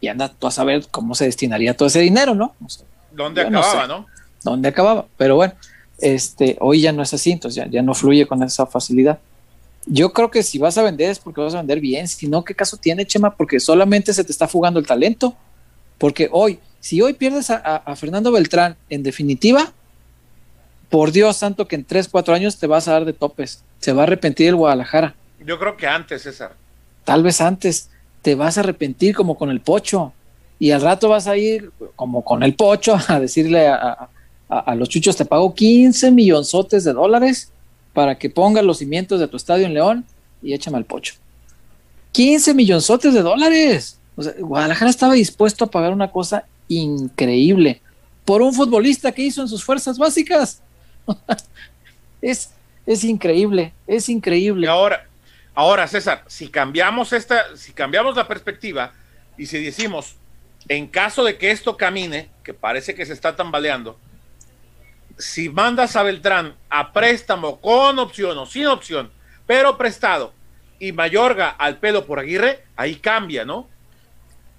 y 0.00 0.08
anda 0.08 0.28
tú 0.28 0.46
a 0.46 0.50
saber 0.50 0.86
cómo 0.90 1.14
se 1.14 1.24
destinaría 1.24 1.76
todo 1.76 1.88
ese 1.88 2.00
dinero, 2.00 2.34
¿no? 2.34 2.54
O 2.64 2.68
sea, 2.68 2.84
¿Dónde 3.10 3.48
no 3.50 3.58
acababa, 3.60 3.82
sé. 3.82 3.88
no? 3.88 4.06
dónde 4.44 4.68
acababa. 4.68 5.06
Pero 5.16 5.36
bueno, 5.36 5.54
este, 6.04 6.56
hoy 6.60 6.82
ya 6.82 6.92
no 6.92 7.02
es 7.02 7.12
así, 7.14 7.32
entonces 7.32 7.56
ya, 7.56 7.66
ya 7.70 7.82
no 7.82 7.94
fluye 7.94 8.26
con 8.26 8.42
esa 8.42 8.66
facilidad. 8.66 9.18
Yo 9.86 10.12
creo 10.12 10.30
que 10.30 10.42
si 10.42 10.58
vas 10.58 10.78
a 10.78 10.82
vender 10.82 11.10
es 11.10 11.18
porque 11.18 11.40
vas 11.40 11.54
a 11.54 11.58
vender 11.58 11.80
bien, 11.80 12.06
si 12.08 12.28
no, 12.28 12.44
¿qué 12.44 12.54
caso 12.54 12.76
tiene, 12.76 13.06
Chema? 13.06 13.34
Porque 13.36 13.58
solamente 13.60 14.12
se 14.12 14.22
te 14.24 14.32
está 14.32 14.46
fugando 14.48 14.78
el 14.80 14.86
talento. 14.86 15.34
Porque 15.98 16.28
hoy, 16.32 16.58
si 16.80 17.00
hoy 17.00 17.12
pierdes 17.14 17.50
a, 17.50 17.56
a- 17.56 17.76
a 17.76 17.96
Fernando 17.96 18.32
Beltrán, 18.32 18.76
en 18.90 19.02
definitiva, 19.02 19.72
por 20.90 21.12
Dios 21.12 21.36
santo 21.36 21.66
que 21.66 21.76
en 21.76 21.84
3, 21.84 22.08
4 22.08 22.34
años 22.34 22.58
te 22.58 22.66
vas 22.66 22.88
a 22.88 22.92
dar 22.92 23.04
de 23.04 23.12
topes. 23.12 23.62
Se 23.80 23.92
va 23.92 24.02
a 24.02 24.04
arrepentir 24.04 24.48
el 24.48 24.56
Guadalajara. 24.56 25.14
Yo 25.44 25.58
creo 25.58 25.76
que 25.76 25.86
antes, 25.86 26.22
César. 26.22 26.54
Tal 27.04 27.22
vez 27.22 27.40
antes 27.40 27.90
te 28.22 28.34
vas 28.34 28.56
a 28.56 28.60
arrepentir 28.60 29.14
como 29.14 29.36
con 29.36 29.50
el 29.50 29.60
pocho. 29.60 30.12
Y 30.58 30.70
al 30.70 30.80
rato 30.80 31.08
vas 31.08 31.26
a 31.26 31.36
ir 31.36 31.70
como 31.96 32.22
con 32.24 32.42
el 32.42 32.54
pocho 32.54 32.96
a 33.08 33.20
decirle 33.20 33.68
a, 33.68 34.08
a- 34.48 34.74
los 34.74 34.88
chuchos, 34.88 35.16
te 35.16 35.24
pago 35.24 35.54
15 35.54 36.10
millonzotes 36.10 36.84
de 36.84 36.92
dólares 36.92 37.50
para 37.92 38.16
que 38.18 38.30
pongas 38.30 38.64
los 38.64 38.78
cimientos 38.78 39.20
de 39.20 39.28
tu 39.28 39.36
estadio 39.36 39.66
en 39.66 39.74
León 39.74 40.04
y 40.42 40.52
échame 40.52 40.76
al 40.76 40.84
pocho. 40.84 41.14
15 42.12 42.54
millonzotes 42.54 43.14
de 43.14 43.22
dólares. 43.22 43.98
Guadalajara 44.38 44.90
estaba 44.90 45.14
dispuesto 45.14 45.64
a 45.64 45.70
pagar 45.70 45.92
una 45.92 46.10
cosa 46.10 46.44
increíble 46.68 47.80
por 48.24 48.42
un 48.42 48.54
futbolista 48.54 49.12
que 49.12 49.22
hizo 49.22 49.42
en 49.42 49.48
sus 49.48 49.64
fuerzas 49.64 49.98
básicas. 49.98 50.60
es, 52.22 52.50
es 52.86 53.04
increíble, 53.04 53.72
es 53.86 54.08
Y 54.08 54.12
increíble. 54.12 54.68
ahora, 54.68 55.06
ahora, 55.54 55.86
César, 55.88 56.24
si 56.26 56.48
cambiamos 56.48 57.12
esta, 57.12 57.56
si 57.56 57.72
cambiamos 57.72 58.16
la 58.16 58.26
perspectiva 58.28 58.92
y 59.36 59.46
si 59.46 59.62
decimos, 59.62 60.14
en 60.68 60.86
caso 60.86 61.24
de 61.24 61.36
que 61.36 61.50
esto 61.50 61.76
camine, 61.76 62.28
que 62.42 62.54
parece 62.54 62.94
que 62.94 63.04
se 63.04 63.12
está 63.12 63.36
tambaleando, 63.36 63.98
si 65.18 65.48
mandas 65.48 65.96
a 65.96 66.02
Beltrán 66.02 66.54
a 66.70 66.92
préstamo 66.92 67.60
con 67.60 67.98
opción 67.98 68.36
o 68.38 68.46
sin 68.46 68.66
opción, 68.66 69.10
pero 69.46 69.76
prestado, 69.76 70.32
y 70.78 70.92
Mayorga 70.92 71.50
al 71.50 71.76
pelo 71.78 72.04
por 72.04 72.18
Aguirre, 72.18 72.64
ahí 72.76 72.96
cambia, 72.96 73.44
¿no? 73.44 73.68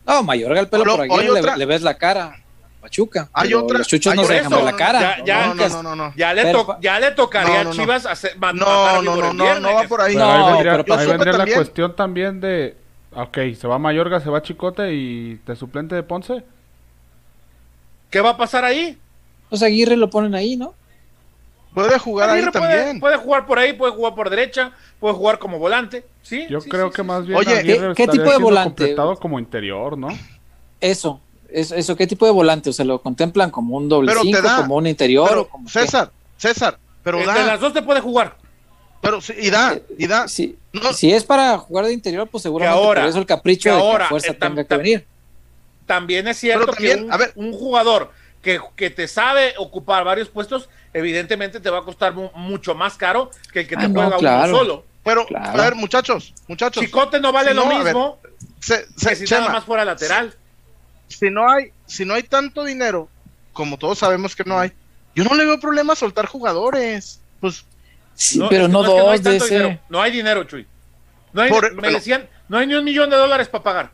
No, 0.07 0.23
Mayorga 0.23 0.59
el 0.61 0.69
pelo 0.69 0.85
Lo- 0.85 0.97
por 0.97 1.01
hay 1.19 1.57
le, 1.57 1.65
ves 1.65 1.81
la 1.81 1.97
cara. 1.97 2.37
Pachuca. 2.81 3.27
Hay 3.33 3.51
otra- 3.53 3.79
Los 3.79 3.87
chuchos 3.87 4.11
hay 4.13 4.17
no 4.19 4.25
se 4.25 4.33
dejan 4.35 4.63
la 4.63 4.75
cara. 4.75 4.99
ya- 5.01 5.23
ya- 5.25 5.47
no, 5.47 5.55
no, 5.55 5.67
no, 5.69 5.83
no, 5.83 5.95
no. 5.95 6.13
Ya 6.15 6.33
le, 6.35 6.51
to- 6.51 6.77
ya 6.79 6.99
le 6.99 7.11
tocaría 7.11 7.57
No, 7.57 7.63
no, 7.63 7.69
a. 7.71 7.73
Chivas 7.73 8.05
hacer, 8.05 8.37
ma- 8.37 8.53
matar 8.53 8.67
No, 8.67 8.85
a 8.87 9.01
no, 9.01 9.33
no, 9.33 9.59
no, 9.59 9.73
va 9.73 9.83
por 9.83 10.01
ahí. 10.01 10.13
Pero 10.13 10.25
No, 10.25 10.31
ahí 10.31 10.53
vendría, 10.53 10.83
pero 10.83 10.93
ahí 10.99 11.07
vendría 11.07 11.31
la 11.31 11.37
también- 11.39 11.57
cuestión 11.57 11.95
también 11.95 12.39
de, 12.41 12.77
ok, 13.15 13.37
se 13.59 13.67
va 13.67 13.79
Mayorga, 13.79 14.19
se 14.19 14.29
va 14.29 14.43
Chicote 14.43 14.93
y 14.93 15.33
de 15.47 15.55
suplente 15.55 15.95
de 15.95 16.03
Ponce. 16.03 16.43
¿Qué 18.11 18.21
va 18.21 18.31
a 18.31 18.37
pasar 18.37 18.63
ahí? 18.63 18.97
Pues 19.59 19.63
Aguirre 19.63 19.95
lo 19.95 20.09
ponen 20.09 20.35
ahí, 20.35 20.57
¿no? 20.57 20.73
Puede 21.73 21.97
jugar 21.99 22.29
ahí 22.29 22.41
puede, 22.41 22.51
también. 22.51 22.99
puede 22.99 23.17
jugar 23.17 23.45
por 23.45 23.59
ahí, 23.59 23.73
puede 23.73 23.91
jugar 23.93 24.15
por 24.15 24.29
derecha, 24.29 24.71
puede 24.99 25.13
jugar 25.15 25.39
como 25.39 25.59
volante. 25.59 26.05
¿sí? 26.21 26.45
Yo 26.49 26.59
sí, 26.61 26.69
creo 26.69 26.87
sí, 26.87 26.95
que 26.95 27.01
sí, 27.01 27.07
más 27.07 27.21
sí. 27.21 27.27
bien 27.27 27.39
Oye, 27.39 27.57
Aguirre 27.59 27.93
¿qué- 27.95 28.07
tipo 28.07 28.29
de 28.31 28.37
volante? 28.37 28.83
completado 28.83 29.15
como 29.17 29.39
interior, 29.39 29.97
¿no? 29.97 30.07
Eso, 30.81 31.19
eso, 31.49 31.75
eso, 31.75 31.95
¿qué 31.95 32.07
tipo 32.07 32.25
de 32.25 32.31
volante? 32.31 32.69
O 32.69 32.73
sea, 32.73 32.85
lo 32.85 33.01
contemplan 33.01 33.49
como 33.51 33.75
un 33.77 33.87
doble 33.89 34.09
Pero 34.09 34.21
te 34.21 34.27
cinco, 34.27 34.41
da. 34.41 34.57
como 34.57 34.75
un 34.75 34.87
interior, 34.87 35.27
Pero, 35.29 35.41
o 35.41 35.47
como 35.49 35.65
qué? 35.67 35.71
César, 35.71 36.11
César, 36.37 36.77
pero 37.03 37.19
Entre 37.19 37.33
da, 37.33 37.45
las 37.45 37.59
dos 37.61 37.73
te 37.73 37.81
puede 37.81 37.99
jugar. 38.01 38.35
pero 39.01 39.19
sí, 39.21 39.33
y 39.39 39.49
da, 39.49 39.77
y 39.97 40.07
da. 40.07 40.27
Si, 40.27 40.57
No. 40.73 40.93
si 40.93 41.11
es 41.13 41.23
para 41.23 41.57
jugar 41.57 41.85
de 41.85 41.93
interior, 41.93 42.27
pues 42.29 42.41
seguramente 42.43 42.77
ahora- 42.83 43.01
por 43.01 43.09
eso 43.09 43.19
el 43.19 43.25
capricho 43.25 43.69
que 43.69 43.75
de 43.75 43.81
que 43.81 43.87
ahora, 43.87 44.07
fuerza 44.09 44.31
eh, 44.31 44.37
tam- 44.39 44.49
tenga 44.49 44.63
que 44.63 44.75
tam- 44.75 44.77
venir. 44.79 45.05
También 45.85 46.27
es 46.27 46.37
cierto 46.37 46.67
también, 46.67 46.99
que 46.99 47.03
un, 47.05 47.11
a 47.13 47.17
ver. 47.17 47.31
un 47.35 47.53
jugador 47.53 48.11
que, 48.45 48.61
que 48.75 48.91
te 48.91 49.07
sabe 49.07 49.55
ocupar 49.57 50.03
varios 50.03 50.29
puestos, 50.29 50.69
evidentemente 50.93 51.59
te 51.59 51.69
va 51.71 51.79
a 51.79 51.81
costar 51.81 52.13
mu- 52.13 52.29
mucho 52.35 52.75
más 52.75 52.93
caro 52.95 53.31
que 53.51 53.61
el 53.61 53.67
que 53.67 53.75
te 53.75 53.85
Ah, 53.85 53.87
no, 53.87 54.01
juega 54.03 54.17
claro. 54.17 54.49
uno 54.49 54.57
solo. 54.59 54.85
Pero, 55.03 55.25
Claro. 55.25 55.49
a 55.59 55.63
ver, 55.63 55.73
muchachos, 55.75 56.31
muchachos, 56.47 56.83
Chicote 56.85 57.19
no 57.19 57.31
vale 57.31 57.49
Si 57.49 57.55
lo 57.55 57.63
no, 57.65 57.69
ver, 57.69 57.83
mismo 57.85 58.19
se- 58.59 58.85
se- 58.95 59.09
que 59.09 59.15
si 59.15 59.25
Chema, 59.25 59.41
nada 59.41 59.53
más 59.53 59.63
fuera 59.63 59.83
lateral. 59.83 60.35
si 61.07 61.31
no 61.31 61.49
hay, 61.49 61.71
si 61.87 62.05
no 62.05 62.13
hay 62.13 62.21
tanto 62.23 62.63
dinero, 62.63 63.09
como 63.51 63.77
todos 63.79 63.97
sabemos 63.97 64.35
que 64.35 64.43
no 64.43 64.59
hay, 64.59 64.71
yo 65.15 65.23
no 65.23 65.33
le 65.33 65.43
veo 65.45 65.59
problema 65.59 65.93
a 65.93 65.95
soltar 65.95 66.27
jugadores. 66.27 67.19
Pues, 67.41 67.65
Sí, 68.17 68.39
No, 68.39 68.47
pero 68.47 68.67
no 68.69 68.79
hay 68.81 68.87
dos 68.87 69.23
de 69.23 69.29
tanto 69.31 69.45
ese. 69.45 69.55
dinero. 69.57 69.79
No 69.89 70.01
hay 70.01 70.11
dinero, 70.11 70.43
Chuy. 70.45 70.65
No 71.33 71.41
hay, 71.41 71.49
Por- 71.49 71.73
me 71.73 71.81
pero- 71.81 71.93
decían, 71.95 72.29
no 72.47 72.57
hay 72.59 72.65
ni 72.67 72.73
un 72.75 72.85
millón 72.85 73.09
de 73.09 73.17
dólares 73.17 73.49
para 73.49 73.63
pagar. 73.63 73.91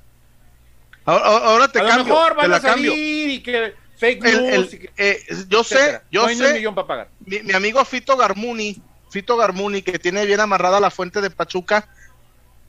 ahora, 1.05 1.25
ahora 1.47 1.67
te 1.69 1.79
a 1.79 1.83
lo 1.83 1.89
cambio, 1.89 2.05
mejor 2.13 2.29
te 2.31 2.37
van 2.37 2.51
la 2.51 2.57
a 2.57 2.61
salir 2.61 2.89
cambio. 2.91 2.93
y 3.33 3.39
que 3.41 3.73
fake 4.01 4.23
news. 4.23 4.73
el- 4.73 4.79
que- 4.79 4.89
eh, 4.97 5.19
yo 5.47 5.63
sé, 5.63 6.01
yo 6.11 6.23
no 6.23 6.27
hay 6.27 6.35
sé, 6.35 6.53
millón 6.53 6.73
para 6.75 6.87
pagar. 6.87 7.09
mi, 7.25 7.39
mi 7.43 7.53
amigo 7.53 7.85
Fito 7.85 8.17
Garmuni, 8.17 8.81
Fito 9.11 9.37
Garmuni, 9.37 9.81
que 9.83 9.99
tiene 9.99 10.25
bien 10.25 10.39
amarrada 10.39 10.79
la 10.79 10.89
fuente 10.89 11.21
de 11.21 11.29
Pachuca, 11.29 11.87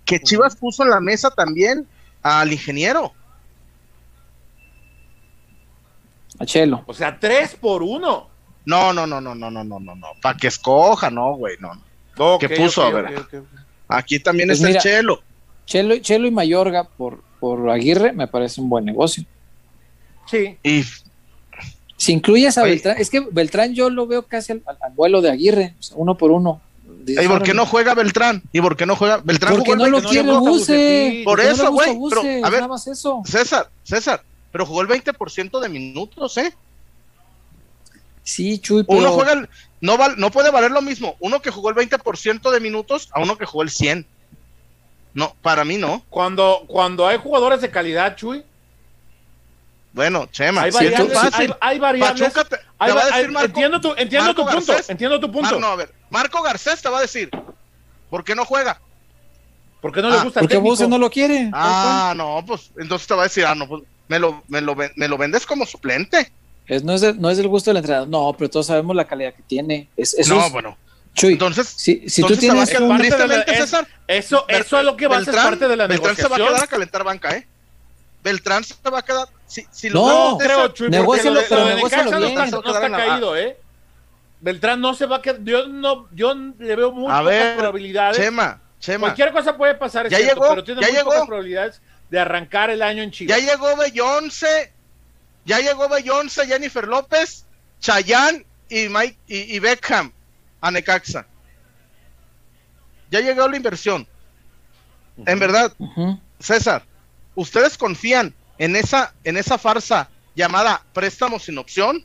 que 0.05 0.21
Chivas 0.21 0.57
puso 0.57 0.83
en 0.83 0.91
la 0.91 1.01
mesa 1.01 1.31
también 1.31 1.87
al 2.23 2.53
ingeniero. 2.53 3.13
A 6.39 6.47
Chelo. 6.47 6.83
O 6.87 6.95
sea, 6.95 7.19
tres 7.19 7.55
por 7.55 7.83
uno. 7.83 8.29
No, 8.65 8.93
no, 8.93 9.07
no, 9.07 9.21
no, 9.21 9.35
no, 9.35 9.51
no, 9.51 9.65
no, 9.65 9.81
no, 9.81 9.95
no, 9.97 10.07
para 10.21 10.37
que 10.37 10.47
escoja, 10.49 11.11
no, 11.11 11.35
güey, 11.35 11.57
no. 11.59 11.73
Ok, 12.17 12.41
¿Qué 12.41 12.49
puso? 12.51 12.87
ok, 12.87 12.95
A 12.95 13.01
ver. 13.03 13.19
ok, 13.19 13.35
ok. 13.35 13.45
Aquí 13.89 14.21
también 14.21 14.49
Pues 14.49 14.59
está 14.59 14.69
mira. 14.69 14.79
el 14.81 14.83
Chelo. 14.85 15.23
Chelo, 15.67 15.97
Chelo 15.99 16.27
y 16.27 16.31
Mayorga 16.31 16.85
por, 16.85 17.23
por 17.41 17.69
Aguirre 17.71 18.13
me 18.13 18.27
parece 18.29 18.61
un 18.61 18.69
buen 18.69 18.85
negocio. 18.85 19.25
Sí. 20.27 20.59
Y 20.63 20.85
Si 22.03 22.13
incluyes 22.13 22.59
a 22.59 22.63
Oye. 22.63 22.73
Beltrán, 22.73 22.97
es 22.99 23.11
que 23.11 23.21
Beltrán 23.21 23.75
yo 23.75 23.89
lo 23.89 24.09
veo 24.09 24.23
casi 24.27 24.51
al, 24.53 24.63
al- 24.67 24.79
al 24.83 24.93
vuelo 24.93 25.21
de 25.21 25.31
Aguirre, 25.31 25.75
o 25.79 25.83
sea, 25.83 25.97
uno 25.99 26.19
por 26.19 26.33
uno. 26.33 26.61
¿Y 27.07 27.29
por 27.29 27.43
qué 27.45 27.55
no 27.55 27.65
juega 27.65 27.95
Beltrán? 27.95 28.43
¿Y 28.53 28.61
por 28.61 28.77
qué 28.77 28.87
no 28.87 28.97
juega? 28.97 29.19
Beltrán 29.23 29.55
Porque 29.55 29.71
jugó 29.73 29.77
no 29.77 29.85
el 29.87 29.91
lo 29.93 30.01
20%. 30.01 30.09
quiere 30.11 30.27
no 30.29 30.41
Buse. 30.41 31.23
Por 31.25 31.39
no 31.39 31.49
eso, 31.51 31.71
güey, 31.71 31.87
pero, 31.89 31.99
Buse, 32.23 32.41
a 32.43 32.51
ver. 32.51 32.61
nada 32.61 32.69
más 32.69 32.87
eso. 32.89 33.23
César, 33.25 33.69
César, 33.85 34.23
pero 34.51 34.67
jugó 34.67 34.83
el 34.83 34.89
20% 34.89 35.61
de 35.61 35.69
minutos, 35.69 36.37
¿eh? 36.39 36.53
Sí, 38.25 38.59
Chuy, 38.59 38.85
pero 38.85 38.99
Uno 38.99 39.13
juega 39.13 39.33
el, 39.35 39.49
no 39.81 39.97
val- 39.97 40.15
no 40.17 40.31
puede 40.31 40.51
valer 40.51 40.71
lo 40.71 40.81
mismo 40.83 41.17
uno 41.21 41.41
que 41.43 41.51
jugó 41.51 41.71
el 41.71 41.77
20% 41.77 42.51
de 42.51 42.61
minutos 42.61 43.09
a 43.13 43.21
uno 43.21 43.37
que 43.39 43.47
jugó 43.47 43.63
el 43.63 43.71
100. 43.71 44.07
No, 45.15 45.35
para 45.43 45.65
mí 45.65 45.77
no. 45.77 46.03
Cuando, 46.09 46.65
cuando 46.67 47.07
hay 47.07 47.19
jugadores 47.19 47.61
de 47.61 47.71
calidad, 47.71 48.17
Chuy, 48.17 48.45
Bueno, 49.93 50.27
Chema, 50.33 50.63
hay 50.63 50.73
si 50.73 50.79
variables. 50.79 51.13
es 51.13 51.19
fácil. 51.19 51.55
hay, 51.61 51.73
hay 51.75 51.79
variables. 51.79 52.23
Pachuca 52.33 52.45
te, 52.45 52.57
te 52.57 52.63
hay 52.79 52.93
va 52.93 53.01
a 53.03 53.07
decir 53.07 53.31
Marco, 53.31 53.47
entiendo 53.49 53.81
tu, 53.81 53.89
entiendo 53.93 54.27
Marco 54.29 54.45
tu 54.47 54.51
punto. 54.51 54.73
Garcés. 54.73 54.91
Entiendo 54.91 55.21
tu 55.21 55.31
punto. 55.33 55.51
Mar- 55.51 55.61
no, 55.61 55.67
a 55.67 55.77
ver, 55.77 55.93
Marco 56.11 56.43
Garcés 56.43 56.81
te 56.81 56.89
va 56.89 56.99
a 56.99 57.03
decir, 57.03 57.31
¿por 58.09 58.25
qué 58.25 58.35
no 58.35 58.45
juega? 58.47 58.81
¿Por 59.83 59.93
qué 59.93 60.01
no 60.01 60.09
le 60.11 60.17
Ah, 60.17 60.25
gusta 60.25 60.41
el 60.41 60.45
porque? 60.45 60.57
Buse 60.59 60.89
no 60.89 60.97
lo 60.97 61.11
quiere. 61.11 61.51
Ah, 61.53 62.15
no, 62.17 62.43
pues 62.47 62.71
entonces 62.79 63.07
te 63.07 63.15
va 63.15 63.23
a 63.23 63.25
decir, 63.25 63.45
ah, 63.45 63.55
no, 63.55 63.69
pues 63.69 63.83
me 64.09 64.19
lo, 64.19 64.43
me 64.49 64.61
lo, 64.61 64.75
me 64.75 65.09
lo 65.09 65.19
vendes 65.19 65.45
como 65.45 65.67
suplente. 65.67 66.33
Es, 66.67 66.85
no, 66.85 66.95
es 66.95 67.01
de- 67.01 67.15
no 67.15 67.29
es 67.29 67.37
del 67.37 67.49
gusto 67.49 67.71
del 67.71 67.79
entrenador. 67.79 68.09
No, 68.09 68.33
pero 68.39 68.49
todos 68.49 68.67
sabemos 68.69 68.95
la 68.97 69.05
calidad 69.07 69.35
que 69.35 69.43
tiene. 69.43 69.89
Es, 69.97 70.15
eso 70.15 70.35
no, 70.37 70.47
es- 70.47 70.53
bueno. 70.53 70.79
Chuy, 71.15 71.35
Entonces, 71.35 71.69
si, 71.69 72.09
si 72.09 72.23
tú 72.23 72.29
entonces 72.29 72.39
tienes 72.39 72.71
quedar- 72.71 72.83
un- 72.85 73.29
la- 73.29 73.43
es- 73.43 73.59
César, 73.59 73.87
Eso, 74.07 74.47
Bel- 74.47 74.61
eso 74.61 74.79
es 74.79 74.85
lo 74.87 74.97
que 74.97 75.07
va 75.09 75.19
a 75.19 75.25
ser 75.25 75.35
Beltrán- 75.35 75.43
parte 75.45 75.69
de 75.69 75.77
la 75.77 75.87
Beltrán 75.87 76.17
se 76.17 76.23
va 76.23 76.27
a 76.37 76.39
negociación. 76.39 76.49
quedar 76.55 76.65
a 76.65 76.67
calentar 76.71 77.05
banca, 77.05 77.37
¿eh? 77.37 77.47
Beltrán 78.25 78.65
se 78.65 78.75
va 78.91 79.01
a 79.01 79.03
quedar. 79.03 79.29
Si, 79.53 79.67
si 79.71 79.91
No, 79.91 80.39
creo, 80.41 80.69
Chuy, 80.69 80.89
Negócialo, 80.89 81.41
pero 81.47 81.61
lo 81.69 81.75
negócialo 81.75 82.11
no 82.11 82.27
está, 82.27 82.47
no 82.47 82.59
está 82.59 82.63
Quedar 82.63 82.85
en 82.85 82.93
la- 82.93 82.99
caído, 82.99 83.37
¿eh? 83.37 83.59
Beltrán 84.41 84.81
no 84.81 84.95
se 84.95 85.05
va 85.05 85.17
a 85.17 85.23
quedar. 85.23 85.43
Yo, 85.45 85.67
no, 85.69 86.09
yo 86.13 86.35
le 86.35 86.75
veo 86.75 86.91
muy 86.91 87.05
A 87.13 87.19
pocas 87.19 87.25
ver, 87.27 87.57
probabilidades. 87.59 88.17
Chema, 88.17 88.61
Chema. 88.81 89.01
Cualquier 89.09 89.31
cosa 89.33 89.55
puede 89.57 89.75
pasar, 89.75 90.07
es 90.07 90.13
Ya 90.13 90.19
cierto, 90.19 90.37
llegó, 90.41 90.49
pero 90.49 90.65
tiene 90.65 90.81
ya 90.81 90.87
muy 90.89 90.97
llegó. 90.97 91.11
pocas 91.11 91.27
probabilidades 91.27 91.83
de 92.09 92.19
arrancar 92.19 92.71
el 92.71 92.81
año 92.81 93.03
en 93.03 93.11
Chivas. 93.11 93.37
Ya 93.39 93.45
llegó 93.47 93.77
Beyoncé, 93.77 94.73
ya 95.45 95.59
llegó 95.61 95.89
Beyoncé, 95.91 96.47
Jennifer 96.47 96.89
López, 96.89 97.45
Chayanne 97.79 98.47
y 98.71 98.89
Mike 98.89 99.19
y, 99.29 99.55
y 99.57 99.59
Beckham 99.59 100.11
a 100.63 100.71
Necaxa. 100.71 101.27
Ya 103.11 103.21
llegó 103.21 103.47
la 103.49 103.57
inversión. 103.59 104.07
En 105.27 105.39
verdad. 105.39 105.73
César, 106.41 106.83
¿ustedes 107.35 107.77
confían 107.77 108.35
en 108.65 108.77
esa, 108.77 109.13
en 109.25 109.37
esa 109.37 109.59
farsa 109.59 110.09
llamada 110.37 110.83
préstamo 110.93 111.39
sin 111.39 111.59
opción? 111.59 112.05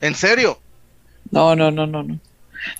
¿En 0.00 0.14
serio? 0.14 0.58
No, 1.30 1.54
no, 1.54 1.70
no, 1.70 1.86
no, 1.86 2.02
no. 2.02 2.18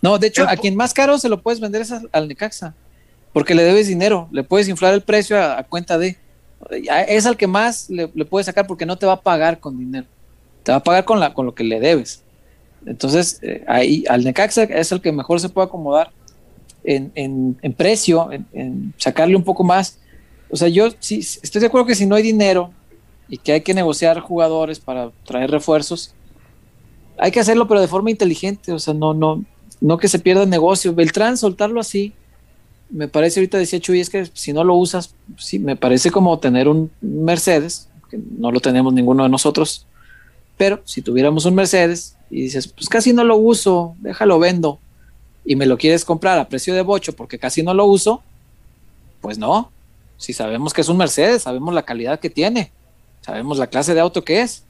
No, 0.02 0.18
de 0.18 0.26
hecho, 0.26 0.42
El 0.42 0.48
a 0.48 0.56
quien 0.56 0.74
más 0.76 0.92
caro 0.92 1.18
se 1.18 1.28
lo 1.28 1.40
puedes 1.40 1.60
vender 1.60 1.82
es 1.82 1.92
al, 1.92 2.08
al 2.12 2.26
Necaxa, 2.28 2.74
porque 3.32 3.54
le 3.54 3.62
debes 3.62 3.86
dinero, 3.86 4.28
le 4.32 4.42
puedes 4.42 4.68
inflar 4.68 4.94
el 4.94 5.02
precio 5.02 5.38
a, 5.38 5.58
a 5.58 5.62
cuenta 5.64 5.96
de. 5.98 6.16
Es 7.08 7.24
al 7.26 7.36
que 7.36 7.46
más 7.46 7.88
le, 7.88 8.10
le 8.14 8.24
puedes 8.24 8.46
sacar 8.46 8.66
porque 8.66 8.84
no 8.86 8.96
te 8.98 9.06
va 9.06 9.12
a 9.12 9.20
pagar 9.20 9.60
con 9.60 9.78
dinero, 9.78 10.06
te 10.64 10.72
va 10.72 10.78
a 10.78 10.82
pagar 10.82 11.04
con, 11.04 11.20
la, 11.20 11.32
con 11.34 11.46
lo 11.46 11.54
que 11.54 11.62
le 11.62 11.78
debes. 11.78 12.22
Entonces, 12.84 13.38
eh, 13.42 13.64
ahí 13.68 14.04
al 14.08 14.24
Necaxa 14.24 14.64
es 14.64 14.90
el 14.90 15.00
que 15.00 15.12
mejor 15.12 15.38
se 15.40 15.48
puede 15.48 15.66
acomodar 15.68 16.10
en, 16.82 17.12
en- 17.14 17.56
en 17.62 17.72
precio, 17.72 18.32
en, 18.32 18.46
en 18.52 18.94
sacarle 18.98 19.36
un 19.36 19.44
poco 19.44 19.62
más. 19.62 19.98
O 20.50 20.56
sea, 20.56 20.66
yo 20.68 20.88
sí 20.98 21.18
estoy 21.20 21.60
de 21.60 21.66
acuerdo 21.68 21.86
que 21.86 21.94
si 21.94 22.06
no 22.06 22.16
hay 22.16 22.22
dinero 22.22 22.72
y 23.28 23.38
que 23.38 23.52
hay 23.52 23.60
que 23.60 23.74
negociar 23.74 24.20
jugadores 24.20 24.80
para 24.80 25.10
traer 25.24 25.50
refuerzos, 25.50 26.14
hay 27.18 27.30
que 27.30 27.40
hacerlo, 27.40 27.66
pero 27.66 27.80
de 27.80 27.88
forma 27.88 28.10
inteligente, 28.10 28.72
o 28.72 28.78
sea, 28.78 28.94
no, 28.94 29.12
no, 29.12 29.44
no 29.80 29.98
que 29.98 30.08
se 30.08 30.18
pierda 30.18 30.44
el 30.44 30.50
negocio. 30.50 30.94
Beltrán, 30.94 31.36
soltarlo 31.36 31.80
así, 31.80 32.12
me 32.90 33.08
parece, 33.08 33.40
ahorita 33.40 33.58
decía 33.58 33.80
Chuy, 33.80 34.00
es 34.00 34.08
que 34.08 34.26
si 34.32 34.52
no 34.52 34.64
lo 34.64 34.74
usas, 34.74 35.14
sí, 35.36 35.58
me 35.58 35.76
parece 35.76 36.10
como 36.10 36.38
tener 36.38 36.68
un 36.68 36.90
Mercedes, 37.00 37.88
que 38.10 38.18
no 38.38 38.50
lo 38.50 38.60
tenemos 38.60 38.94
ninguno 38.94 39.24
de 39.24 39.28
nosotros, 39.28 39.86
pero 40.56 40.80
si 40.84 41.02
tuviéramos 41.02 41.44
un 41.44 41.54
Mercedes 41.54 42.16
y 42.30 42.42
dices, 42.42 42.68
pues 42.68 42.88
casi 42.88 43.12
no 43.12 43.24
lo 43.24 43.36
uso, 43.36 43.94
déjalo 44.00 44.38
vendo, 44.38 44.78
y 45.44 45.56
me 45.56 45.66
lo 45.66 45.76
quieres 45.76 46.04
comprar 46.04 46.38
a 46.38 46.48
precio 46.48 46.74
de 46.74 46.82
bocho 46.82 47.14
porque 47.14 47.38
casi 47.38 47.62
no 47.62 47.74
lo 47.74 47.86
uso, 47.86 48.22
pues 49.20 49.38
no. 49.38 49.70
Si 50.16 50.32
sabemos 50.32 50.72
que 50.72 50.80
es 50.80 50.88
un 50.88 50.96
Mercedes, 50.96 51.42
sabemos 51.42 51.72
la 51.74 51.84
calidad 51.84 52.18
que 52.18 52.28
tiene, 52.28 52.72
sabemos 53.28 53.58
la 53.58 53.66
clase 53.66 53.92
de 53.92 54.00
auto 54.00 54.24
que 54.24 54.40
es. 54.40 54.64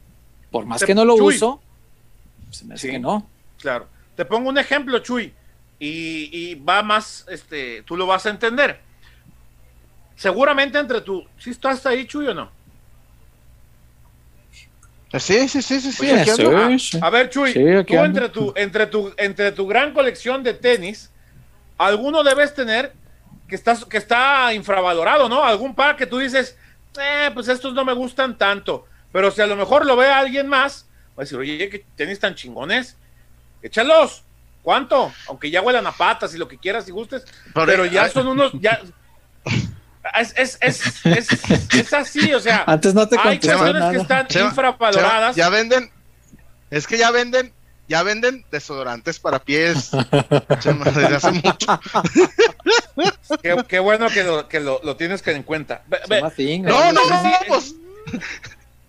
Por 0.51 0.67
más 0.67 0.81
Te- 0.81 0.87
que 0.87 0.95
no 0.95 1.05
lo 1.05 1.17
Chuy. 1.17 1.37
uso, 1.37 1.61
se 2.51 2.65
me 2.65 2.75
hace 2.75 2.89
Sí. 2.89 2.93
que 2.93 2.99
no. 2.99 3.25
Claro. 3.61 3.87
Te 4.17 4.25
pongo 4.25 4.49
un 4.49 4.59
ejemplo, 4.59 4.99
Chuy, 4.99 5.33
y, 5.79 6.29
y 6.33 6.55
va 6.57 6.83
más, 6.83 7.25
este, 7.31 7.83
tú 7.85 7.97
lo 7.97 8.05
vas 8.07 8.27
a 8.27 8.31
entender. 8.31 8.81
Seguramente 10.17 10.77
entre 10.77 11.01
tú, 11.03 11.25
¿sí 11.39 11.51
estás 11.51 11.87
ahí, 11.87 12.05
Chuy, 12.05 12.27
o 12.27 12.35
no? 12.35 12.51
Sí, 15.19 15.49
sí, 15.49 15.63
sí, 15.63 15.63
sí, 15.63 15.81
sí. 15.81 15.93
Sí, 15.93 16.11
aquí 16.11 16.31
sí. 16.33 16.43
ando. 16.45 16.79
sí. 16.79 16.99
A 17.01 17.11
ver, 17.11 17.31
Chuy, 17.31 17.53
tú 17.87 17.95
entre 17.95 18.29
tu, 18.29 18.53
entre 18.57 18.87
tu, 18.89 19.15
entre 19.17 19.53
tu 19.53 19.67
gran 19.69 19.95
colección 19.95 20.43
de 20.43 20.53
tenis, 20.55 21.11
alguno 21.79 22.25
debes 22.25 22.55
tener 22.55 22.93
que 23.47 23.55
estás, 23.55 23.85
que 23.85 23.97
está 23.99 24.53
infravalorado, 24.53 25.29
¿no? 25.29 25.45
Algún 25.45 25.75
par 25.77 25.97
que 25.97 26.07
tú 26.07 26.19
dices, 26.19 26.57
eh, 27.01 27.31
pues 27.35 27.49
estos 27.49 27.75
no 27.75 27.85
me 27.85 27.93
gustan 27.93 28.37
tanto. 28.39 28.87
Pero 29.13 29.31
si 29.31 29.41
a 29.41 29.47
lo 29.47 29.57
mejor 29.57 29.87
lo 29.87 29.97
ve 29.97 30.07
alguien 30.09 30.49
más, 30.49 30.87
va 31.11 31.19
a 31.19 31.21
decir, 31.23 31.39
oye, 31.39 31.69
qué 31.71 31.85
tenis 31.97 32.19
tan 32.21 32.35
chingones, 32.35 32.97
échalos. 33.63 34.23
¿Cuánto? 34.63 35.13
Aunque 35.29 35.51
ya 35.51 35.63
huelan 35.63 35.87
a 35.87 35.93
patas 35.93 36.35
y 36.35 36.39
lo 36.39 36.47
que 36.47 36.59
quieras 36.59 36.87
y 36.89 36.91
gustes, 36.91 37.25
Pero- 37.55 37.67
pero 37.67 37.87
ya 37.87 38.09
son 38.11 38.27
unos, 38.29 38.53
ya. 38.61 38.81
Es, 40.19 40.33
es, 40.39 40.59
es, 40.63 41.07
es, 41.07 41.29
es 41.75 41.93
así, 41.93 42.33
o 42.33 42.41
sea, 42.41 42.65
Antes 42.67 42.95
no 42.95 43.07
te 43.07 43.17
hay 43.19 43.39
cuestiones 43.39 43.75
nada. 43.75 43.91
que 43.93 43.99
están 43.99 44.27
Chema, 44.27 44.47
infravaloradas. 44.49 45.35
Chema, 45.37 45.47
ya 45.47 45.51
venden, 45.51 45.91
es 46.71 46.87
que 46.87 46.97
ya 46.97 47.11
venden, 47.11 47.53
ya 47.89 48.03
venden 48.03 48.45
desodorantes 48.51 49.19
para 49.19 49.39
pies. 49.39 49.91
Chema, 50.61 50.85
desde 50.85 51.17
hace 51.17 51.33
mucho. 51.33 51.81
Qué, 53.43 53.57
qué 53.67 53.79
bueno 53.79 54.09
que, 54.09 54.25
lo, 54.25 54.49
que 54.49 54.61
lo, 54.61 54.81
lo 54.83 54.97
tienes 54.97 55.23
que 55.23 55.33
en 55.33 55.43
cuenta. 55.43 55.83
No, 55.89 56.93
no, 56.93 57.09
no, 57.09 57.23
sí, 57.23 57.31
pues. 57.47 57.75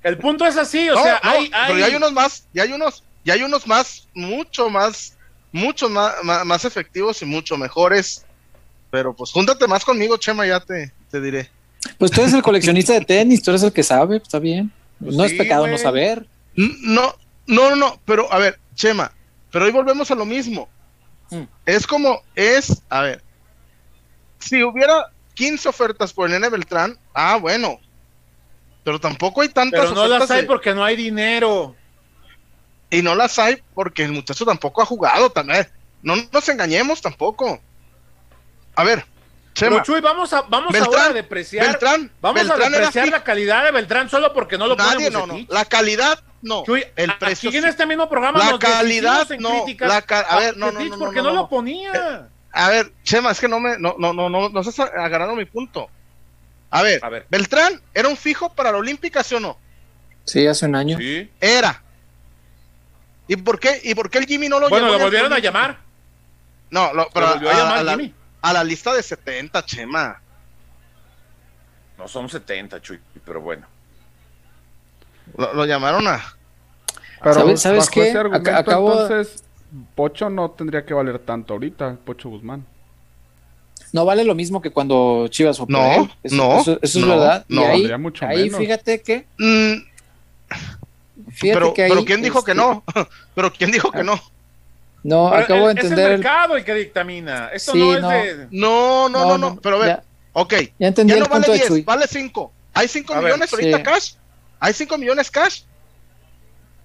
el 0.03 0.17
punto 0.17 0.45
es 0.45 0.57
así, 0.57 0.89
o 0.89 0.95
no, 0.95 1.03
sea, 1.03 1.19
no, 1.23 1.29
hay, 1.29 1.49
pero 1.49 1.73
hay, 1.73 1.79
ya 1.79 1.85
hay 1.85 1.95
unos 1.95 2.13
más, 2.13 2.45
ya 2.53 2.63
hay 2.63 2.71
unos, 2.71 3.03
ya 3.23 3.33
hay 3.33 3.43
unos 3.43 3.67
más, 3.67 4.07
mucho 4.13 4.69
más, 4.69 5.17
mucho 5.51 5.89
más, 5.89 6.15
más, 6.23 6.45
más 6.45 6.65
efectivos 6.65 7.21
y 7.21 7.25
mucho 7.25 7.57
mejores. 7.57 8.25
Pero 8.91 9.13
pues 9.13 9.31
júntate 9.31 9.67
más 9.67 9.85
conmigo, 9.85 10.17
Chema, 10.17 10.47
ya 10.47 10.59
te, 10.59 10.91
te 11.11 11.21
diré. 11.21 11.49
Pues 11.97 12.11
tú 12.11 12.21
eres 12.21 12.33
el 12.33 12.41
coleccionista 12.41 12.93
de 12.93 13.01
tenis, 13.01 13.41
tú 13.41 13.51
eres 13.51 13.63
el 13.63 13.71
que 13.71 13.83
sabe, 13.83 14.17
está 14.17 14.39
bien. 14.39 14.71
Pues 14.99 15.15
no 15.15 15.25
sí, 15.25 15.33
es 15.33 15.37
pecado 15.37 15.67
no 15.67 15.77
saber. 15.77 16.25
No, 16.55 17.15
no, 17.45 17.69
no, 17.69 17.75
no, 17.75 18.01
pero 18.05 18.31
a 18.33 18.39
ver, 18.39 18.59
Chema, 18.79 19.11
pero 19.51 19.65
hoy 19.65 19.71
volvemos 19.71 20.09
a 20.09 20.15
lo 20.15 20.23
mismo. 20.23 20.69
Mm. 21.31 21.43
Es 21.65 21.85
como, 21.85 22.23
es, 22.33 22.81
a 22.89 23.01
ver, 23.01 23.21
si 24.39 24.63
hubiera 24.63 25.11
15 25.33 25.67
ofertas 25.67 26.13
por 26.13 26.27
el 26.27 26.31
Nene 26.31 26.47
Beltrán, 26.47 26.97
ah, 27.13 27.35
bueno, 27.35 27.77
pero 28.85 28.97
tampoco 28.97 29.41
hay 29.41 29.49
tantas 29.49 29.81
pero 29.81 29.93
no 29.93 30.03
ofertas 30.03 30.19
las 30.21 30.31
hay 30.31 30.41
de- 30.43 30.47
porque 30.47 30.73
no 30.73 30.85
hay 30.85 30.95
dinero. 30.95 31.75
y 32.89 33.01
no 33.01 33.15
las 33.15 33.37
hay 33.37 33.61
porque 33.75 34.05
el 34.05 34.13
muchacho 34.13 34.45
tampoco 34.45 34.81
ha 34.81 34.85
jugado 34.85 35.29
también. 35.29 35.67
No 36.01 36.15
nos 36.31 36.47
engañemos 36.47 37.01
tampoco. 37.01 37.59
A 38.75 38.83
ver, 38.85 39.05
Chema, 39.55 39.83
Chuy, 39.83 39.99
vamos 39.99 40.31
a, 40.31 40.43
vamos 40.43 40.71
Beltrán, 40.71 40.93
ahora 40.93 41.09
a 41.09 41.13
depreciar, 41.13 41.67
Beltrán, 41.67 42.09
vamos 42.21 42.41
Beltrán 42.43 42.73
a 42.73 42.77
depreciar 42.77 43.09
la 43.09 43.23
calidad 43.25 43.65
de 43.65 43.71
Beltrán 43.71 44.09
solo 44.09 44.31
porque 44.33 44.57
no 44.57 44.67
lo 44.67 44.77
nadie, 44.77 45.11
ponen 45.11 45.13
no, 45.13 45.27
no, 45.27 45.45
la 45.49 45.65
calidad 45.65 46.23
no, 46.41 46.63
Chuy, 46.63 46.83
el 46.95 47.17
precio 47.17 47.49
aquí 47.49 47.57
en 47.57 47.65
este 47.65 47.85
mismo 47.85 48.07
programa 48.09 48.39
La 48.39 48.51
nos 48.51 48.59
calidad, 48.59 49.29
en 49.31 49.41
no, 49.41 49.49
críticas 49.63 49.89
la 49.89 50.01
ca- 50.01 50.21
a 50.21 50.37
ver, 50.39 50.55
no, 50.57 50.71
no, 50.71 50.79
no, 50.79 50.85
no, 50.85 50.97
porque 50.99 51.17
no, 51.17 51.23
no, 51.23 51.29
no. 51.31 51.35
lo 51.41 51.49
ponía. 51.49 52.29
A 52.51 52.69
ver, 52.69 52.91
Chema, 53.03 53.31
es 53.31 53.39
que 53.39 53.47
no 53.47 53.59
me, 53.59 53.77
no, 53.77 53.95
no, 53.99 54.13
no, 54.13 54.29
no, 54.29 54.49
no 54.49 54.59
estás 54.61 54.79
agarrando 54.79 55.35
mi 55.35 55.45
punto. 55.45 55.89
A 56.71 56.81
ver, 56.81 56.99
A 57.03 57.09
ver. 57.09 57.25
Beltrán 57.29 57.81
era 57.93 58.07
un 58.07 58.15
fijo 58.17 58.53
para 58.53 58.71
la 58.71 58.77
Olímpica, 58.77 59.23
¿sí 59.23 59.35
o 59.35 59.39
no? 59.39 59.57
Sí, 60.25 60.45
hace 60.47 60.65
un 60.67 60.75
año. 60.75 60.97
Sí. 60.97 61.29
Era. 61.41 61.81
¿Y 63.27 63.35
por 63.37 63.59
qué, 63.59 63.79
y 63.83 63.93
por 63.95 64.09
qué 64.09 64.19
el 64.19 64.25
Jimmy 64.25 64.49
no 64.49 64.59
lo 64.59 64.69
Bueno, 64.69 64.87
lo 64.87 64.99
volvieron 64.99 65.33
a 65.33 65.39
llamar. 65.39 65.77
No, 66.71 66.93
lo- 66.93 67.09
pero 67.11 67.25
Lo 67.27 67.33
volvió 67.33 67.49
a 67.49 67.53
a, 67.53 67.57
llamar 67.57 67.77
a 67.79 67.83
la, 67.83 67.91
Jimmy. 67.93 68.13
a 68.41 68.53
la 68.53 68.63
lista 68.63 68.93
de 68.93 69.03
70, 69.03 69.65
Chema. 69.65 70.21
No 71.97 72.07
son 72.07 72.29
70, 72.29 72.81
Chuy, 72.81 72.99
pero 73.25 73.41
bueno. 73.41 73.67
Lo, 75.37 75.53
lo 75.53 75.65
llamaron 75.65 76.07
a. 76.07 76.23
Pero 77.21 77.33
¿Sabes- 77.33 77.61
sabes 77.61 77.79
bajo 77.85 77.91
qué? 77.91 78.09
ese 78.09 78.17
argumento, 78.17 78.49
Ac- 78.51 78.57
acabo- 78.59 78.91
entonces, 79.01 79.43
Pocho 79.95 80.29
no 80.29 80.49
tendría 80.51 80.85
que 80.85 80.93
valer 80.93 81.19
tanto 81.19 81.53
ahorita, 81.53 81.97
Pocho 82.05 82.29
Guzmán. 82.29 82.65
No 83.91 84.05
vale 84.05 84.23
lo 84.23 84.35
mismo 84.35 84.61
que 84.61 84.69
cuando 84.71 85.27
Chivas 85.29 85.57
fue 85.57 85.65
No, 85.69 85.93
él. 86.03 86.11
Eso, 86.23 86.35
no, 86.35 86.59
eso, 86.61 86.79
eso 86.81 86.99
no, 86.99 87.05
es 87.13 87.19
verdad. 87.19 87.45
no, 87.49 87.61
y 87.77 87.85
ahí, 87.91 87.97
mucho 87.97 88.25
ahí 88.25 88.43
menos. 88.45 88.59
fíjate 88.59 89.01
que, 89.01 89.25
Mm, 89.37 89.73
fíjate 91.31 91.59
pero, 91.59 91.73
que 91.73 91.83
ahí, 91.83 91.89
pero 91.93 92.05
¿quién 92.05 92.21
dijo 92.21 92.43
que 92.43 92.51
este, 92.51 92.61
no? 92.63 92.83
pero 93.35 93.51
¿quién 93.51 93.71
dijo 93.71 93.91
que 93.91 94.03
no? 94.03 94.19
No, 95.01 95.29
Pero 95.31 95.43
acabo 95.43 95.67
de 95.67 95.73
es- 95.73 95.77
Es 95.79 95.83
entender. 95.85 96.05
el 96.07 96.11
el- 96.13 96.19
mercado 96.19 96.55
el 96.57 96.65
que 96.65 96.73
dictamina. 96.73 97.49
Esto 97.53 97.71
Sí, 97.71 97.77
no 97.79 97.93
es 97.95 98.01
no. 98.01 98.09
de. 98.09 98.47
No, 98.51 99.09
no, 99.09 99.25
no, 99.25 99.37
no. 99.37 99.55
Pero 99.61 99.77
a 99.77 99.79
ver, 99.79 99.87
Ya, 99.87 100.03
ok. 100.33 100.53
ya 100.77 100.87
entendí 100.87 101.11
Ya 101.11 101.17
el 101.17 101.23
no 101.23 101.29
vale 101.29 101.45
punto 101.45 101.51
de 101.53 101.57
10, 101.57 101.67
Chuy. 101.69 101.81
vale 101.83 102.05
5. 102.07 102.51
Hay 102.73 102.87
5 102.89 103.13
A 103.13 103.15
ver, 103.21 103.25
millones 103.33 103.53
ahorita 103.53 103.77
sí. 103.77 103.83
cash. 103.83 104.11
Hay 104.59 104.73
5 104.73 104.97
millones 104.97 105.31
cash. 105.31 105.61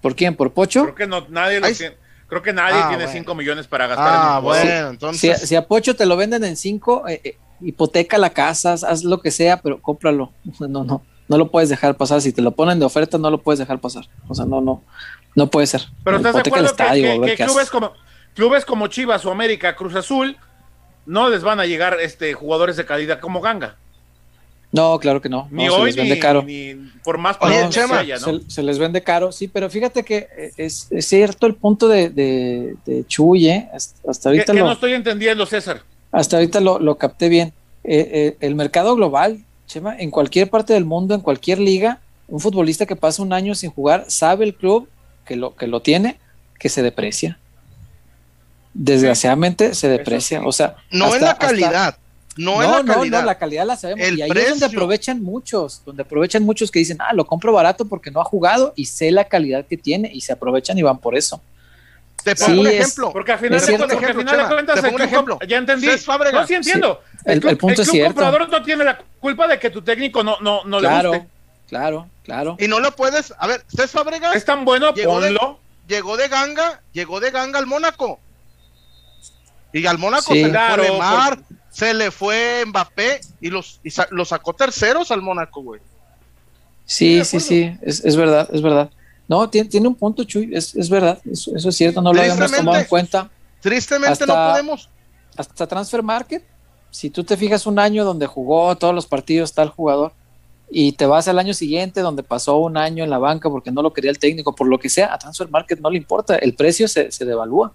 ¿Por 0.01 0.15
quién? 0.15 0.35
¿Por 0.35 0.51
Pocho? 0.53 0.83
Creo 0.83 0.95
que 0.95 1.07
no, 1.07 1.25
nadie 1.29 1.59
lo 1.59 1.71
tiene. 1.71 1.95
Creo 2.27 2.41
que 2.41 2.53
nadie 2.53 2.75
Ah, 2.79 2.87
tiene 2.89 3.03
bueno. 3.05 3.19
5 3.19 3.35
millones 3.35 3.67
para 3.67 3.87
gastar 3.87 4.07
Ah, 4.07 4.13
en 4.13 4.35
un 4.37 4.41
jugador. 4.43 4.65
bueno, 4.65 4.87
Si, 4.87 4.93
entonces. 4.93 5.41
si 5.49 5.55
a 5.55 5.67
Pocho 5.67 5.95
te 5.95 6.05
lo 6.05 6.15
venden 6.17 6.43
en 6.43 6.55
5, 6.57 7.05
hipoteca 7.61 8.17
la 8.17 8.31
casa, 8.31 8.73
haz, 8.73 9.03
lo 9.03 9.21
que 9.21 9.31
sea, 9.31 9.61
pero 9.61 9.81
cómpralo. 9.81 10.31
No, 10.59 10.83
no, 10.83 11.03
no 11.27 11.37
lo 11.37 11.49
puedes 11.51 11.69
dejar 11.69 11.95
pasar. 11.97 12.21
Si 12.21 12.31
te 12.33 12.41
lo 12.41 12.51
ponen 12.51 12.79
de 12.79 12.85
oferta, 12.85 13.17
no 13.17 13.29
lo 13.29 13.41
puedes 13.41 13.59
dejar 13.59 13.79
pasar. 13.79 14.07
O 14.27 14.35
sea, 14.35 14.45
no, 14.45 14.61
no, 14.61 14.83
no 15.35 15.47
puede 15.49 15.67
ser. 15.67 15.81
Pero 16.03 16.17
estás 16.17 16.33
de 16.35 16.39
acuerdo 16.41 16.65
que, 16.65 16.71
estadio, 16.71 17.21
que- 17.21 17.35
clubes 17.35 17.69
como 17.69 17.93
clubes 18.35 18.65
como 18.65 18.87
Chivas 18.87 19.25
o 19.25 19.31
América, 19.31 19.75
Cruz 19.75 19.95
Azul, 19.95 20.37
no 21.05 21.29
les 21.29 21.41
van 21.43 21.59
a 21.59 21.65
llegar 21.65 21.97
este 22.01 22.33
jugadores 22.33 22.75
de 22.75 22.85
calidad 22.85 23.19
como 23.19 23.39
Ganga. 23.41 23.77
No, 24.75 24.99
claro 24.99 25.21
que 25.21 25.29
no. 25.29 25.47
Ni 25.51 25.65
no, 25.65 25.73
se 25.75 25.79
hoy 25.79 25.85
les 25.87 25.95
vende 25.95 26.15
ni, 26.15 26.19
caro. 26.19 26.43
ni 26.43 26.75
por 27.03 27.17
más 27.17 27.37
Oye, 27.39 27.61
que 27.63 27.69
Chema, 27.69 27.99
haya, 27.99 28.17
¿no? 28.19 28.39
se, 28.39 28.49
se 28.49 28.63
les 28.63 28.77
vende 28.77 29.01
caro, 29.03 29.31
sí, 29.31 29.47
pero 29.47 29.69
fíjate 29.69 30.03
que 30.03 30.27
eh, 30.37 30.51
es, 30.57 30.87
es 30.91 31.07
cierto 31.07 31.47
el 31.47 31.55
punto 31.55 31.87
de, 31.87 32.09
de, 32.09 32.75
de 32.85 33.05
Chuy, 33.07 33.47
¿eh? 33.49 33.69
hasta, 33.73 34.09
hasta 34.11 34.29
¿Qué, 34.31 34.37
ahorita, 34.39 34.53
qué 34.53 34.59
lo, 34.59 34.65
no 34.65 34.71
estoy 34.73 34.93
entendiendo, 34.93 35.45
César? 35.45 35.81
hasta 36.11 36.37
ahorita 36.37 36.59
lo, 36.59 36.79
lo 36.79 36.97
capté 36.97 37.29
bien. 37.29 37.53
Eh, 37.83 38.09
eh, 38.13 38.37
el 38.39 38.55
mercado 38.55 38.95
global, 38.95 39.39
Chema, 39.67 39.95
en 39.97 40.11
cualquier 40.11 40.49
parte 40.49 40.73
del 40.73 40.85
mundo, 40.85 41.13
en 41.15 41.21
cualquier 41.21 41.59
liga, 41.59 41.99
un 42.27 42.39
futbolista 42.39 42.85
que 42.85 42.95
pasa 42.95 43.21
un 43.21 43.31
año 43.33 43.53
sin 43.55 43.69
jugar 43.71 44.05
sabe 44.07 44.45
el 44.45 44.55
club 44.55 44.87
que 45.25 45.35
lo, 45.35 45.55
que 45.55 45.67
lo 45.67 45.81
tiene, 45.81 46.17
que 46.59 46.69
se 46.69 46.81
deprecia. 46.83 47.37
Desgraciadamente 48.73 49.73
se 49.73 49.87
deprecia. 49.87 50.41
O 50.45 50.51
sea, 50.51 50.75
No 50.91 51.05
hasta- 51.05 51.15
es 51.17 51.21
la 51.21 51.31
hasta- 51.31 51.47
calidad. 52.35 52.53
No, 52.53 52.61
es 52.61 52.67
no, 52.69 52.77
la 52.77 52.83
no, 52.83 52.93
calidad. 52.95 53.19
no, 53.21 53.25
la 53.25 53.37
calidad 53.37 53.65
la 53.65 53.75
sabemos. 53.77 54.05
El 54.07 54.19
y 54.19 54.21
ahí 54.23 54.31
es 54.35 54.49
donde 54.49 54.65
aprovechan 54.65 55.23
muchos, 55.23 55.81
donde 55.85 56.03
aprovechan 56.03 56.43
muchos 56.43 56.69
que 56.71 56.79
dicen, 56.79 56.97
ah, 56.99 57.13
lo 57.13 57.25
compro 57.25 57.53
barato 57.53 57.85
porque 57.85 58.11
no 58.11 58.19
ha 58.21 58.25
jugado 58.25 58.73
y 58.75 58.85
sé 58.85 59.11
la 59.11 59.25
calidad 59.25 59.65
que 59.65 59.77
tiene 59.77 60.09
y 60.13 60.21
se 60.21 60.33
aprovechan 60.33 60.77
y 60.77 60.81
van 60.83 60.97
por 60.99 61.15
eso. 61.17 61.41
Te 62.23 62.35
pongo 62.35 62.53
Sí, 62.53 62.59
un 62.59 62.67
es- 62.67 62.73
ejemplo. 62.73 63.11
Porque 63.13 63.31
al 63.33 63.39
final, 63.39 63.57
Es 63.59 63.67
de, 63.67 63.77
porque 63.77 64.05
al 64.05 64.15
final 64.15 64.37
de 64.37 64.47
cuentas, 64.47 64.81
te 64.81 64.87
el 64.87 64.93
pongo 64.93 65.19
un 65.19 65.25
club 65.25 65.39
ya 65.47 65.57
entendí. 65.57 65.85
No, 65.87 66.47
sí 66.47 66.53
entiendo. 66.55 67.01
El- 67.23 67.33
el, 67.33 67.39
club, 67.39 67.51
el 67.51 67.57
punto 67.57 67.81
es 67.83 67.87
club 67.87 67.95
cierto. 67.95 68.15
comprador 68.15 68.49
no 68.49 68.63
tiene 68.63 68.83
la 68.83 68.97
culpa 69.19 69.47
de 69.47 69.59
que 69.59 69.69
tu 69.69 69.81
técnico 69.83 70.23
no, 70.23 70.37
no, 70.41 70.63
no 70.65 70.79
le 70.79 70.87
claro, 70.87 71.09
guste. 71.11 71.27
claro, 71.69 72.09
claro. 72.23 72.57
Y 72.59 72.67
no 72.67 72.79
lo 72.79 72.91
puedes. 72.95 73.33
A 73.37 73.45
ver, 73.47 73.63
Cés 73.67 73.91
Fábregas 73.91 74.35
Es 74.35 74.43
tan 74.45 74.65
bueno, 74.65 74.91
Llegó 74.93 75.21
de- 75.21 75.27
ponlo. 75.35 75.59
llegó 75.87 76.17
de 76.17 76.27
ganga, 76.27 76.81
llegó 76.93 77.19
de 77.19 77.29
ganga 77.29 77.59
al 77.59 77.67
Mónaco. 77.67 78.19
Y 79.73 79.85
al 79.85 79.97
Mónaco 79.97 80.33
Sí. 80.33 80.39
se 80.39 80.45
le 80.45 80.49
Claro, 80.51 80.83
fue 80.83 80.93
Lemar, 80.93 81.39
se 81.75 81.93
le 81.93 82.09
fue 82.09 82.63
Mbappé 82.65 83.19
y 83.41 83.49
los 83.49 83.81
y 83.83 83.89
sa- 83.89 84.07
los 84.11 84.29
sacó 84.29 84.53
terceros 84.53 85.11
al 85.11 85.21
Mónaco, 85.21 85.61
güey. 85.61 85.81
Sí, 86.85 87.25
sí, 87.25 87.39
sí, 87.41 87.77
es, 87.81 88.03
es 88.05 88.15
verdad, 88.15 88.47
es 88.53 88.61
verdad. 88.61 88.89
No, 89.27 89.49
tiene, 89.49 89.69
tiene 89.69 89.87
un 89.87 89.95
punto, 89.95 90.23
Chuy, 90.23 90.51
es, 90.55 90.73
es 90.75 90.89
verdad, 90.89 91.19
eso, 91.29 91.51
eso 91.55 91.69
es 91.69 91.75
cierto, 91.75 92.01
no 92.01 92.13
lo 92.13 92.21
habíamos 92.21 92.51
tomado 92.51 92.77
en 92.77 92.85
cuenta. 92.85 93.29
Tristemente 93.59 94.11
Hasta- 94.13 94.25
no 94.27 94.51
podemos. 94.51 94.89
Hasta 95.35 95.67
Transfer 95.67 96.01
Market, 96.01 96.43
si 96.91 97.09
tú 97.09 97.23
te 97.25 97.35
fijas 97.35 97.65
un 97.65 97.77
año 97.77 98.05
donde 98.05 98.25
jugó 98.27 98.73
todos 98.77 98.95
los 98.95 99.05
partidos 99.05 99.51
tal 99.51 99.67
jugador 99.69 100.13
y 100.71 100.93
te 100.93 101.05
vas 101.05 101.27
al 101.27 101.39
año 101.39 101.53
siguiente 101.53 101.99
donde 102.01 102.23
pasó 102.23 102.55
un 102.57 102.77
año 102.77 103.03
en 103.03 103.09
la 103.09 103.17
banca 103.17 103.49
porque 103.49 103.69
no 103.71 103.81
lo 103.81 103.91
quería 103.91 104.11
el 104.11 104.17
técnico, 104.19 104.55
por 104.55 104.67
lo 104.67 104.79
que 104.79 104.87
sea, 104.89 105.13
a 105.13 105.17
Transfer 105.17 105.49
Market 105.49 105.79
no 105.81 105.89
le 105.89 105.97
importa, 105.97 106.37
el 106.37 106.53
precio 106.53 106.87
se, 106.87 107.11
se 107.11 107.25
devalúa. 107.25 107.73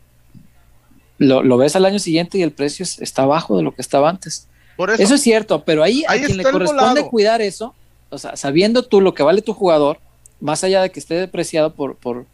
Lo, 1.21 1.43
lo 1.45 1.57
ves 1.59 1.77
al 1.77 1.85
año 1.85 1.99
siguiente 2.01 2.39
y 2.39 2.43
el 2.43 2.51
precio 2.51 2.83
es- 2.83 3.01
está 3.01 3.23
abajo 3.23 3.57
de 3.57 3.63
lo 3.63 3.73
que 3.75 3.83
estaba 3.83 4.09
antes. 4.09 4.49
Por 4.77 4.91
eso, 4.91 5.01
Eso 5.03 5.15
es 5.15 5.21
cierto, 5.21 5.63
pero 5.65 5.83
ahí, 5.85 6.03
Ahí 6.09 6.21
a 6.21 6.25
quien 6.25 6.39
le 6.39 6.43
corresponde 6.53 7.03
cuidar 7.11 7.41
eso, 7.43 7.75
o 8.09 8.17
sea, 8.19 8.37
sabiendo 8.37 8.83
tú 8.83 9.01
lo 9.03 9.13
que 9.15 9.23
vale 9.23 9.43
tu 9.43 9.53
jugador, 9.53 9.99
más 10.41 10.65
allá 10.65 10.81
de 10.83 10.91
que 10.91 10.99
esté 10.99 11.15
depreciado 11.15 11.75
por, 11.75 11.97
por 11.97 12.25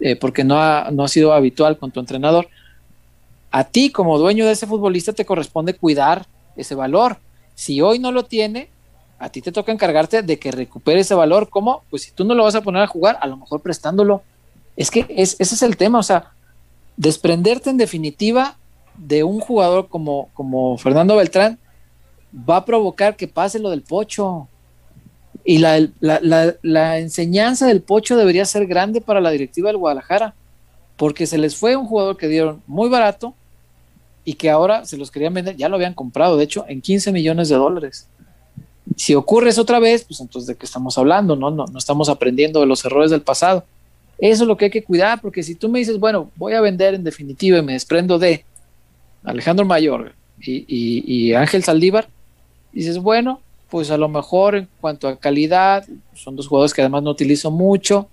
eh, 0.00 0.16
porque 0.16 0.42
no 0.44 0.58
ha, 0.60 0.90
no 0.92 1.04
ha 1.04 1.08
sido 1.08 1.32
habitual 1.32 1.78
con 1.78 1.92
tu 1.92 2.00
entrenador, 2.00 2.48
a 3.52 3.62
ti 3.64 3.90
como 3.90 4.18
dueño 4.18 4.44
de 4.46 4.52
ese 4.52 4.66
futbolista 4.66 5.12
te 5.12 5.24
corresponde 5.24 5.74
cuidar 5.74 6.26
ese 6.56 6.74
valor. 6.74 7.18
Si 7.54 7.80
hoy 7.80 8.00
no 8.00 8.10
lo 8.10 8.24
tiene, 8.24 8.68
a 9.20 9.28
ti 9.28 9.40
te 9.40 9.52
toca 9.52 9.70
encargarte 9.70 10.22
de 10.22 10.38
que 10.40 10.50
recupere 10.50 11.00
ese 11.00 11.14
valor. 11.14 11.48
¿Cómo? 11.48 11.84
Pues 11.88 12.02
si 12.02 12.10
tú 12.10 12.24
no 12.24 12.34
lo 12.34 12.42
vas 12.42 12.56
a 12.56 12.62
poner 12.62 12.82
a 12.82 12.88
jugar, 12.88 13.16
a 13.20 13.28
lo 13.28 13.36
mejor 13.36 13.60
prestándolo. 13.62 14.22
Es 14.76 14.90
que 14.90 15.06
es, 15.08 15.36
ese 15.38 15.54
es 15.54 15.62
el 15.62 15.76
tema, 15.76 16.00
o 16.00 16.02
sea, 16.02 16.32
desprenderte 16.96 17.70
en 17.70 17.76
definitiva 17.76 18.56
de 18.96 19.24
un 19.24 19.40
jugador 19.40 19.88
como, 19.88 20.28
como 20.34 20.78
Fernando 20.78 21.16
Beltrán 21.16 21.58
va 22.48 22.58
a 22.58 22.64
provocar 22.64 23.16
que 23.16 23.28
pase 23.28 23.58
lo 23.58 23.70
del 23.70 23.82
pocho. 23.82 24.48
Y 25.44 25.58
la, 25.58 25.86
la, 26.00 26.54
la, 26.62 26.98
enseñanza 26.98 27.66
del 27.66 27.82
pocho 27.82 28.16
debería 28.16 28.46
ser 28.46 28.66
grande 28.66 29.00
para 29.00 29.20
la 29.20 29.30
directiva 29.30 29.68
del 29.68 29.76
Guadalajara, 29.76 30.34
porque 30.96 31.26
se 31.26 31.36
les 31.36 31.54
fue 31.54 31.76
un 31.76 31.86
jugador 31.86 32.16
que 32.16 32.28
dieron 32.28 32.62
muy 32.66 32.88
barato 32.88 33.34
y 34.24 34.34
que 34.34 34.48
ahora 34.48 34.86
se 34.86 34.96
los 34.96 35.10
querían 35.10 35.34
vender, 35.34 35.56
ya 35.56 35.68
lo 35.68 35.76
habían 35.76 35.92
comprado, 35.92 36.38
de 36.38 36.44
hecho, 36.44 36.64
en 36.66 36.80
15 36.80 37.12
millones 37.12 37.50
de 37.50 37.56
dólares. 37.56 38.08
Si 38.96 39.14
ocurre 39.14 39.50
otra 39.58 39.80
vez, 39.80 40.04
pues 40.04 40.20
entonces 40.20 40.46
de 40.46 40.56
qué 40.56 40.64
estamos 40.64 40.96
hablando, 40.96 41.36
¿no? 41.36 41.50
No, 41.50 41.66
no 41.66 41.78
estamos 41.78 42.08
aprendiendo 42.08 42.60
de 42.60 42.66
los 42.66 42.82
errores 42.84 43.10
del 43.10 43.22
pasado. 43.22 43.64
Eso 44.18 44.44
es 44.44 44.48
lo 44.48 44.56
que 44.56 44.66
hay 44.66 44.70
que 44.70 44.84
cuidar, 44.84 45.20
porque 45.20 45.42
si 45.42 45.54
tú 45.54 45.68
me 45.68 45.78
dices, 45.80 45.98
bueno, 45.98 46.30
voy 46.36 46.52
a 46.54 46.60
vender 46.60 46.94
en 46.94 47.04
definitiva 47.04 47.58
y 47.58 47.62
me 47.62 47.72
desprendo 47.74 48.18
de 48.18 48.44
Alejandro 49.24 49.64
Mayor 49.64 50.14
y, 50.38 50.64
y- 50.68 51.28
y 51.28 51.34
Ángel 51.34 51.62
Saldívar, 51.64 52.08
dices, 52.72 52.98
bueno, 52.98 53.40
pues 53.70 53.90
a 53.90 53.96
lo 53.96 54.08
mejor 54.08 54.54
en 54.54 54.68
cuanto 54.80 55.08
a 55.08 55.16
calidad, 55.18 55.84
son 56.14 56.36
dos 56.36 56.46
jugadores 56.46 56.72
que 56.72 56.80
además 56.82 57.02
no 57.02 57.10
utilizo 57.10 57.50
mucho. 57.50 58.08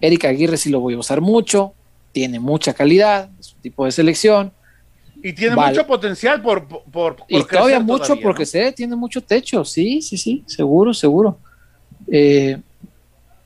Eric 0.00 0.24
Aguirre 0.24 0.56
sí 0.56 0.70
lo 0.70 0.80
voy 0.80 0.94
a 0.94 0.98
usar 0.98 1.20
mucho, 1.20 1.72
tiene 2.12 2.40
mucha 2.40 2.74
calidad, 2.74 3.30
es 3.38 3.52
un 3.54 3.60
tipo 3.60 3.84
de 3.84 3.92
selección. 3.92 4.52
Y 5.22 5.32
tiene 5.32 5.54
Vale. 5.56 5.70
mucho 5.70 5.86
potencial 5.86 6.42
por, 6.42 6.66
por, 6.66 7.16
por 7.16 7.16
Y 7.28 7.34
crecer 7.36 7.48
todavía 7.48 7.80
mucho 7.80 8.06
todavía, 8.06 8.24
porque 8.24 8.42
¿no? 8.42 8.46
sé, 8.46 8.72
tiene 8.72 8.96
mucho 8.96 9.20
techo, 9.22 9.64
sí, 9.64 10.02
sí, 10.02 10.18
sí, 10.18 10.42
seguro, 10.46 10.92
seguro. 10.92 11.38
Eh, 12.10 12.60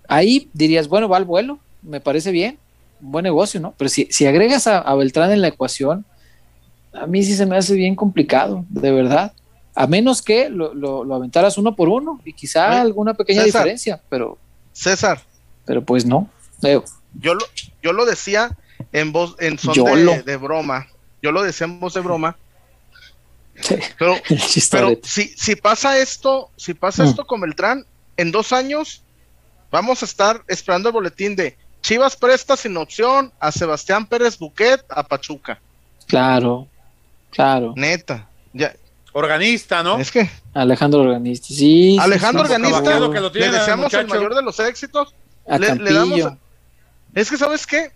ahí 0.09 0.49
dirías, 0.53 0.89
bueno, 0.89 1.09
va 1.09 1.19
al 1.19 1.25
vuelo, 1.25 1.59
me 1.89 2.01
parece 2.01 2.31
bien, 2.31 2.59
un 3.01 3.13
buen 3.13 3.23
negocio, 3.23 3.61
¿no? 3.61 3.75
Pero 3.79 3.89
si, 3.89 4.07
si 4.11 4.27
agregas 4.27 4.67
a, 4.67 4.79
a 4.79 4.95
Beltrán 4.95 5.31
en 5.33 5.41
la 5.41 5.49
ecuación, 5.49 6.05
a 6.93 7.07
mí 7.07 7.23
sí 7.23 7.35
se 7.35 7.47
me 7.47 7.57
hace 7.57 7.75
bien 7.75 7.95
complicado, 7.95 8.65
de 8.69 8.91
verdad. 8.93 9.33
A 9.75 9.87
menos 9.87 10.23
que 10.23 10.49
lo, 10.51 10.75
lo- 10.75 11.05
lo 11.05 11.15
aventaras 11.15 11.57
uno 11.59 11.77
por 11.77 11.89
uno 11.89 12.21
y 12.25 12.33
quizá 12.33 12.81
alguna 12.81 13.15
pequeña 13.15 13.43
César. 13.45 13.61
diferencia, 13.63 14.03
pero, 14.09 14.37
César, 14.73 15.21
pero 15.65 15.83
pues 15.85 16.05
no. 16.05 16.29
Eh, 16.63 16.81
yo 17.21 17.35
lo, 17.35 17.45
yo 17.83 17.93
lo 17.93 18.05
decía 18.05 18.51
en 18.93 19.13
voz, 19.13 19.37
en 19.39 19.59
son 19.59 19.75
de, 19.75 19.97
lo- 20.05 20.23
de 20.23 20.37
broma. 20.37 20.89
Yo 21.23 21.31
lo 21.33 21.43
decía 21.43 21.67
en 21.67 21.79
voz 21.81 21.95
de 21.95 22.01
broma. 22.01 22.37
sí, 23.61 23.77
Pero, 24.71 24.91
si, 25.03 25.29
si 25.29 25.57
pasa 25.57 25.99
esto, 25.99 26.51
si 26.57 26.75
pasa 26.75 27.05
Mm. 27.05 27.09
esto 27.09 27.25
con 27.27 27.41
Beltrán, 27.41 27.85
en 28.17 28.33
dos 28.33 28.53
años 28.53 29.03
vamos 29.71 30.03
a 30.03 30.07
estar 30.07 30.43
esperando 30.49 30.89
el 30.89 30.93
boletín 30.95 31.37
de 31.37 31.57
Chivas 31.83 32.17
presta 32.17 32.57
sin 32.57 32.77
opción 32.77 33.33
a 33.41 33.53
Sebastián 33.53 34.07
Pérez 34.07 34.39
Buquet 34.39 34.85
a 34.89 35.03
Pachuca. 35.03 35.61
Claro, 36.07 36.67
claro. 37.31 37.73
Neta. 37.77 38.29
Ya, 38.53 38.75
Organista, 39.13 39.83
¿no? 39.83 39.99
es 39.99 40.11
que 40.11 40.29
Alejandro 40.55 41.01
Organista, 41.01 41.47
sí. 41.49 41.55
sí, 41.55 41.99
Alejandro 41.99 42.47
sí, 42.47 42.53
Organista, 42.53 42.83
Caballero 42.83 43.11
que 43.11 43.21
lo 43.21 43.31
le 43.31 43.51
deseamos 43.51 43.93
el 43.95 44.07
mayor 44.07 44.35
de 44.35 44.43
los 44.43 44.59
éxitos. 44.61 45.15
A 45.49 45.59
le- 45.59 45.77
damos- 45.93 46.33
Es 47.15 47.31
que, 47.31 47.37
¿sabes 47.37 47.67
qué? 47.67 47.91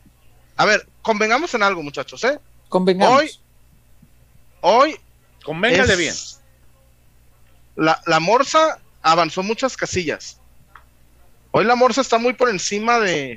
A 0.56 0.64
ver, 0.64 0.86
convengamos 1.02 1.52
en 1.54 1.62
algo, 1.62 1.82
muchachos, 1.82 2.22
¿eh? 2.24 2.38
Convengamos. 2.68 3.18
Hoy, 3.20 3.30
hoy 4.62 4.96
Convéngale 5.44 5.92
es- 5.92 5.98
bien. 5.98 6.14
La, 7.76 8.00
la 8.06 8.20
Morsa 8.20 8.78
avanzó 9.02 9.42
muchas 9.42 9.76
casillas. 9.76 10.38
Hoy 11.50 11.64
la 11.64 11.74
Morsa 11.74 12.00
está 12.00 12.18
muy 12.18 12.32
por 12.32 12.48
encima 12.48 12.98
de 13.00 13.36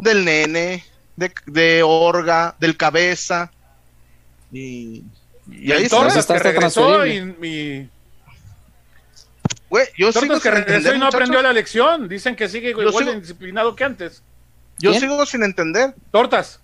del 0.00 0.24
nene, 0.24 0.84
de, 1.16 1.32
de 1.46 1.82
Orga, 1.82 2.54
del 2.58 2.76
cabeza. 2.76 3.50
Y, 4.52 5.02
y 5.50 5.72
ahí 5.72 5.82
Y 5.82 5.84
está. 5.86 6.06
Que 6.08 6.18
hasta 6.18 6.38
regresó 6.38 7.06
y, 7.06 7.16
y 7.42 7.90
Güey, 9.68 9.86
yo 9.98 10.12
sigo 10.12 10.34
que 10.34 10.40
sin 10.42 10.52
regresó 10.52 10.74
entender, 10.76 10.94
y 10.94 10.98
no 10.98 11.04
muchachos. 11.06 11.14
aprendió 11.14 11.42
la 11.42 11.52
lección. 11.52 12.08
Dicen 12.08 12.36
que 12.36 12.48
sigue 12.48 12.70
igual 12.70 12.88
sigo- 12.88 13.04
de 13.04 13.12
indisciplinado 13.12 13.74
que 13.74 13.84
antes. 13.84 14.22
Yo 14.78 14.90
¿Quién? 14.90 15.00
sigo 15.02 15.26
sin 15.26 15.42
entender. 15.42 15.94
Tortas. 16.12 16.60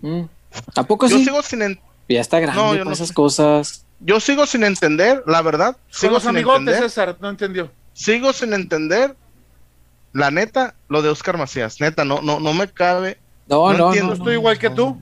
Mm. 0.00 0.22
¿A 0.74 0.82
poco 0.84 1.06
Yo 1.08 1.18
sí? 1.18 1.24
sigo 1.24 1.42
sin 1.42 1.62
en- 1.62 1.80
Ya 2.08 2.20
está 2.20 2.38
grande 2.40 2.60
No, 2.62 2.74
yo 2.74 2.84
no 2.84 2.92
esas 2.92 3.08
sé. 3.08 3.14
cosas. 3.14 3.84
yo 4.00 4.20
sigo 4.20 4.46
sin 4.46 4.64
entender, 4.64 5.22
la 5.26 5.42
verdad. 5.42 5.76
Son 5.90 6.00
Sigo 6.00 6.12
los 6.14 6.22
sin 6.22 6.30
amigotes, 6.30 6.60
entender. 6.60 6.82
César. 6.90 7.16
No 7.20 7.28
entendió. 7.28 7.70
Sigo 7.92 8.32
sin 8.32 8.52
entender. 8.54 9.14
La 10.16 10.30
neta, 10.30 10.74
lo 10.88 11.02
de 11.02 11.10
Oscar 11.10 11.36
Macías. 11.36 11.80
Neta, 11.80 12.04
no, 12.04 12.20
no, 12.22 12.40
no 12.40 12.54
me 12.54 12.68
cabe. 12.68 13.18
No, 13.48 13.72
No 13.72 13.78
no, 13.78 13.86
entiendo, 13.88 14.12
no. 14.14 14.18
Estoy 14.18 14.34
igual 14.34 14.58
que 14.58 14.70
tú. 14.70 15.00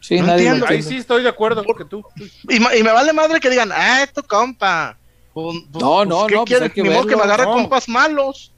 Sí, 0.00 0.20
No 0.20 0.26
nadie 0.28 0.44
lo 0.44 0.50
entiendo. 0.56 0.66
Ahí 0.68 0.82
sí 0.82 0.96
estoy 0.98 1.22
de 1.22 1.28
acuerdo 1.28 1.64
que 1.76 1.84
tú. 1.84 2.04
Y, 2.48 2.60
me 2.60 2.92
vale 2.92 3.12
madre 3.12 3.40
que 3.40 3.50
digan, 3.50 3.70
ah, 3.72 4.02
es 4.02 4.12
tu 4.12 4.22
compa. 4.22 4.96
Pues- 5.32 5.56
pues- 5.72 5.82
No, 5.82 6.04
no, 6.04 6.26
¿qué 6.26 6.34
no, 6.36 6.44
pues 6.44 6.72
que 6.72 6.82
Ni 6.82 6.90
modo 6.90 7.06
que 7.06 7.16
me 7.16 7.22
agarre 7.22 7.44
No. 7.44 7.52
compas 7.54 7.88
malos. 7.88 8.52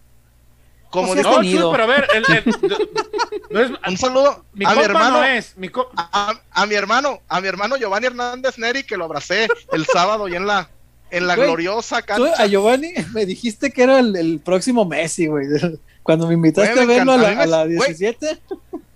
Como 0.91 1.09
Pues 1.15 1.25
No, 1.25 1.71
pero 1.73 1.83
a 1.83 1.87
ver, 1.87 2.07
el- 2.15 2.25
el- 2.37 2.45
no 3.51 3.61
es- 3.61 3.71
un 3.89 3.97
saludo 3.97 4.45
mi 4.53 4.65
a 4.65 4.75
mi 4.75 4.83
hermano, 4.83 5.19
no 5.19 5.25
es. 5.25 5.57
Mi 5.57 5.69
co- 5.69 5.91
a, 5.97 6.35
a 6.53 6.67
mi 6.67 6.75
hermano, 6.75 7.21
a 7.29 7.41
mi 7.41 7.49
hermano 7.49 7.77
Giovanni 7.77 8.07
Hernández 8.07 8.57
Neri, 8.59 8.85
que 8.85 8.97
lo 8.97 9.05
abracé 9.05 9.49
el 9.73 9.85
sábado 9.87 10.29
y 10.29 10.37
en 10.37 10.47
la, 10.47 10.69
en 11.11 11.27
la 11.27 11.35
Güey, 11.37 11.49
gloriosa 11.49 12.01
Tú, 12.01 12.07
cancha. 12.07 12.43
a 12.43 12.47
Giovanni 12.47 12.93
me 13.13 13.27
dijiste 13.27 13.71
que 13.73 13.83
era 13.83 13.99
el, 13.99 14.15
el 14.17 14.39
próximo 14.41 14.85
Messi, 14.85 15.27
güey. 15.27 15.47
Cuando 16.07 16.27
me 16.29 16.35
invitaste 16.35 16.75
me 16.75 16.81
a 16.95 16.97
verlo 16.97 17.13
a 17.13 17.17
la, 17.19 17.27
A 17.29 17.31
mí 17.31 17.37
me- 17.37 17.43
a 17.43 17.47
la 17.47 17.65
güey. 17.65 17.77
17. 17.95 18.39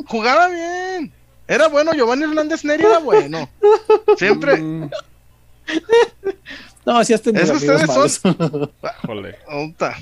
Jugaba 0.06 0.48
bien. 0.48 1.12
Era 1.46 1.68
bueno, 1.68 1.92
Giovanni 1.92 2.22
Hernández 2.24 2.64
Neri 2.64 2.84
era 2.84 2.98
bueno. 3.00 3.48
Siempre. 4.16 4.62
No, 6.86 7.04
sí 7.04 7.12
has 7.12 7.22
tenido 7.22 7.44
Es 7.44 7.50
ustedes 7.50 7.86
malos. 7.86 8.20
híjole. 9.04 9.36
Puta. 9.48 9.96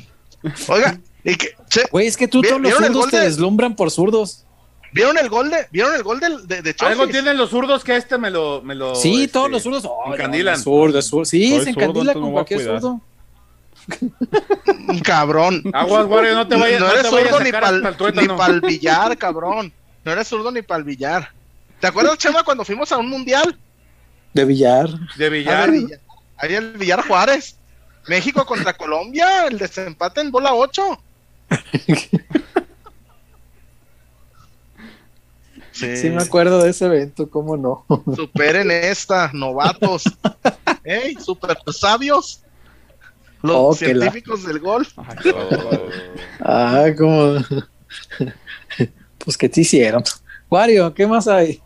Oiga, 0.69 0.99
y 1.25 1.35
que, 1.35 1.49
che, 1.69 1.83
Güey, 1.91 2.07
es 2.07 2.17
que 2.17 2.29
tú 2.29 2.41
¿Vi- 2.41 2.49
todos 2.49 2.61
los 2.61 2.71
vieron 2.71 2.85
el 2.85 2.89
zurdos 2.89 3.03
gol 3.03 3.11
te 3.11 3.19
de- 3.19 3.25
deslumbran 3.25 3.75
por 3.77 3.91
zurdos. 3.91 4.45
¿vieron 4.93 5.19
el 5.19 5.29
gol 5.29 5.51
de, 5.51 5.67
vieron 5.71 5.95
el 5.95 6.03
gol 6.03 6.21
de, 6.21 6.63
de, 6.63 6.75
Algo 6.79 7.09
tienen 7.09 7.37
los 7.37 7.51
zurdos 7.51 7.83
que 7.85 7.97
este 7.97 8.17
me 8.17 8.31
lo. 8.31 8.63
Me 8.63 8.75
lo 8.75 8.95
sí, 8.95 9.23
este, 9.25 9.33
todos 9.35 9.51
los 9.51 9.63
zurdos. 9.63 9.85
Oh, 9.87 10.15
encandilan. 10.15 10.55
no, 10.57 10.63
zurdo, 10.63 11.03
zurdo. 11.03 11.25
Sí, 11.25 11.51
Soy 11.51 11.65
se 11.65 11.71
encandila 11.71 12.15
con 12.15 12.33
cualquier 12.33 12.63
zurdo. 12.63 13.01
Cabrón. 15.05 15.63
Aguas, 15.73 16.07
Wario, 16.07 16.35
no 16.35 16.49
te 16.49 16.57
vayas, 16.57 16.81
no 16.81 16.87
no 16.87 16.93
eres 16.93 17.03
te 17.05 17.11
vayas 17.11 17.29
zurdo 17.31 17.41
a 17.41 17.45
ni 17.45 17.51
hasta 17.51 17.69
el 17.71 17.83
ni 17.83 17.93
tuétano. 17.97 18.37
pal 18.37 18.61
billar, 18.61 19.19
cabrón. 19.19 19.73
No 20.05 20.13
eres 20.13 20.29
zurdo 20.29 20.51
ni 20.51 20.63
pal 20.63 20.85
billar. 20.85 21.33
¿Te 21.81 21.87
acuerdas, 21.87 22.19
Chema, 22.19 22.43
cuando 22.43 22.65
fuimos 22.65 22.91
a 22.93 22.99
un 22.99 23.09
mundial? 23.09 23.59
De 24.35 24.45
billar. 24.45 24.89
De 25.17 25.31
billar. 25.31 25.71
de 25.71 25.79
billar. 25.79 26.01
Ahí 26.37 26.55
el 26.55 26.73
Villar 26.73 27.07
Juárez. 27.07 27.57
México 28.07 28.47
contra 28.47 28.73
Colombia, 28.73 29.47
el 29.47 29.59
desempate 29.59 30.21
en 30.23 30.31
bola 30.31 30.55
8. 30.55 30.83
Sí, 35.73 35.97
Sí 35.97 36.11
me 36.11 36.23
acuerdo 36.23 36.63
de 36.63 36.71
ese 36.71 36.87
evento, 36.87 37.31
cómo 37.31 37.57
no. 37.57 37.85
superen 38.17 38.71
esta, 38.71 39.31
novatos. 39.33 40.05
¡Ey, 40.85 41.15
super 41.17 41.57
sabios! 41.73 42.43
Los 43.43 43.57
Oh, 43.57 43.71
la- 43.71 43.77
científicos 43.77 44.45
del 44.47 44.59
golf. 44.59 44.99
Ay, 44.99 45.33
bárbaro. 45.33 45.89
Ah, 46.41 46.87
como. 46.97 47.35
Pues, 49.19 49.37
¿qué 49.37 49.49
te 49.49 49.61
hicieron? 49.61 50.03
Wario, 50.51 50.93
¿qué 50.95 51.07
más 51.07 51.29
hay? 51.29 51.61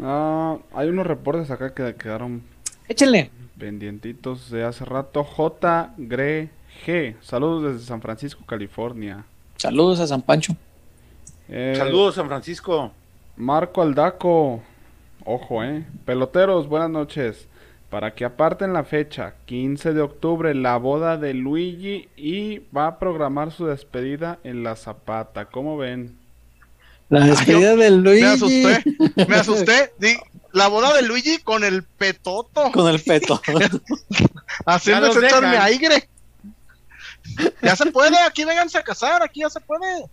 Ah, 0.00 0.56
hay 0.74 0.88
unos 0.88 1.06
reportes 1.06 1.50
acá 1.50 1.74
que 1.74 1.94
quedaron 1.96 2.42
Échenle. 2.88 3.30
pendientitos 3.58 4.50
de 4.50 4.64
hace 4.64 4.84
rato. 4.84 5.24
J. 5.24 5.94
Gre 5.98 6.50
G. 6.86 7.16
Saludos 7.20 7.72
desde 7.74 7.86
San 7.86 8.00
Francisco, 8.00 8.42
California. 8.46 9.24
Saludos 9.56 9.98
a 10.00 10.06
San 10.06 10.22
Pancho. 10.22 10.54
Eh, 11.48 11.74
Saludos, 11.76 12.14
San 12.14 12.28
Francisco. 12.28 12.92
Marco 13.36 13.82
Aldaco. 13.82 14.62
Ojo, 15.24 15.64
eh. 15.64 15.84
Peloteros, 16.04 16.68
buenas 16.68 16.90
noches. 16.90 17.48
Para 17.90 18.14
que 18.14 18.24
aparten 18.26 18.74
la 18.74 18.84
fecha, 18.84 19.34
15 19.46 19.94
de 19.94 20.02
octubre, 20.02 20.54
la 20.54 20.76
boda 20.76 21.16
de 21.16 21.32
Luigi 21.32 22.08
y 22.16 22.58
va 22.76 22.86
a 22.86 22.98
programar 22.98 23.50
su 23.50 23.66
despedida 23.66 24.38
en 24.44 24.62
la 24.62 24.76
Zapata. 24.76 25.46
¿Cómo 25.46 25.78
ven? 25.78 26.18
La 27.08 27.24
despedida 27.24 27.76
del 27.76 28.02
Luigi. 28.02 28.20
Me 28.22 28.28
asusté, 28.28 28.84
me 29.26 29.36
asusté. 29.36 29.92
Di- 29.98 30.18
la 30.52 30.68
boda 30.68 30.94
de 30.94 31.02
Luigi 31.02 31.38
con 31.38 31.64
el 31.64 31.82
petoto, 31.82 32.70
Con 32.72 32.88
el 32.92 33.00
peto. 33.02 33.40
haciendo 34.66 35.14
dejan. 35.14 35.44
aire. 35.44 36.08
Ya 37.62 37.74
se 37.76 37.86
puede, 37.90 38.18
aquí 38.18 38.44
vénganse 38.44 38.76
a 38.78 38.82
casar, 38.82 39.22
aquí 39.22 39.40
ya 39.40 39.50
se 39.50 39.60
puede. 39.60 40.04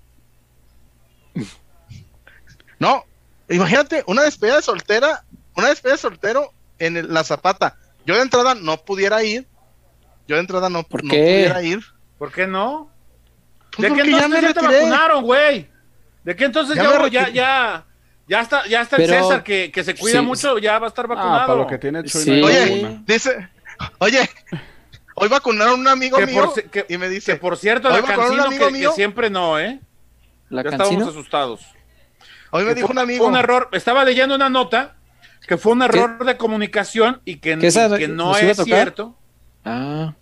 No, 2.80 3.04
imagínate, 3.50 4.04
una 4.08 4.24
despedida 4.24 4.58
de 4.58 4.62
soltera, 4.62 5.24
una 5.56 5.70
despedida 5.70 5.96
de 5.96 6.02
soltero 6.02 6.52
en 6.80 6.98
el- 6.98 7.14
la 7.14 7.24
zapata. 7.24 7.78
Yo 8.06 8.16
de 8.16 8.22
entrada 8.22 8.56
no 8.56 8.78
pudiera 8.78 9.24
ir. 9.24 9.48
Yo 10.28 10.36
de 10.36 10.42
entrada 10.42 10.70
no, 10.70 10.84
¿Por 10.84 11.04
no 11.04 11.12
qué? 11.12 11.18
pudiera 11.18 11.62
ir. 11.64 11.80
¿Por 12.18 12.32
qué 12.32 12.48
no? 12.48 12.92
Pues 13.76 13.90
¿De 13.90 13.96
qué 13.96 14.02
porque 14.02 14.12
ya 14.12 14.18
entonces 14.26 14.42
me 14.42 14.48
ya, 14.48 14.54
te 14.54 14.66
vacunaron, 14.78 15.24
güey? 15.24 15.70
¿De 16.24 16.36
qué 16.36 16.46
entonces 16.46 16.76
Ya 16.76 16.84
ya, 16.84 16.90
ya, 16.92 16.98
retiré. 17.00 17.34
ya, 17.34 17.86
ya 18.28 18.40
está, 18.42 18.66
ya 18.68 18.82
está 18.82 18.96
el 18.96 19.06
Pero- 19.08 19.24
César 19.24 19.44
que, 19.44 19.72
que 19.72 19.84
se 19.84 19.96
cuida 19.96 20.20
Sí. 20.20 20.26
mucho, 20.26 20.58
ya 20.58 20.80
va 20.80 20.88
a 20.88 20.90
estar 20.90 21.06
Ah, 21.06 21.10
vacunado? 21.10 21.48
para 21.48 21.60
lo 21.60 21.68
que 21.68 21.78
tiene 21.78 22.04
Chuy 22.04 22.22
Sí. 22.24 22.40
no 22.42 22.48
Oye, 22.48 22.60
vacuna. 22.82 23.04
dice, 23.06 23.50
oye, 24.00 24.30
hoy 25.16 25.28
vacunaron 25.28 25.74
a 25.74 25.76
un 25.76 25.88
amigo 25.88 26.18
Que 26.18 26.26
mío 26.26 26.46
por 26.54 26.64
que- 26.72 26.86
y 26.90 26.98
me 26.98 27.08
Que 27.08 27.14
dice, 27.14 27.36
por 27.36 27.58
cierto, 27.58 27.90
Hoy 27.90 27.96
la 27.96 28.02
va 28.02 28.06
con 28.08 28.16
un 28.16 28.22
cancino 28.22 28.44
amigo 28.46 28.66
que, 28.68 28.72
mío. 28.74 28.90
que 28.92 28.96
siempre 28.96 29.30
no, 29.30 29.60
¿eh? 29.60 29.80
La 30.50 30.64
Ya 30.64 30.70
estábamos 30.72 31.08
asustados. 31.10 31.62
hoy 32.52 32.64
me 32.64 32.70
Que 32.70 32.76
dijo 32.76 32.92
un 32.92 33.00
amigo, 33.00 33.28
un 33.28 33.36
error, 33.36 33.70
estaba 33.74 34.04
leyendo 34.06 34.36
una 34.36 34.50
nota 34.50 34.96
que 35.48 35.58
fue 35.58 35.74
un 35.74 35.82
error 35.84 36.26
de 36.26 36.38
comunicación 36.38 37.22
y 37.26 37.38
que, 37.38 37.58
¿Qué 37.58 37.68
esa- 37.68 37.96
y 37.96 38.00
que 38.00 38.08
no 38.08 38.36
es 38.38 38.58
cierto, 38.64 39.16
Ah, 39.64 40.14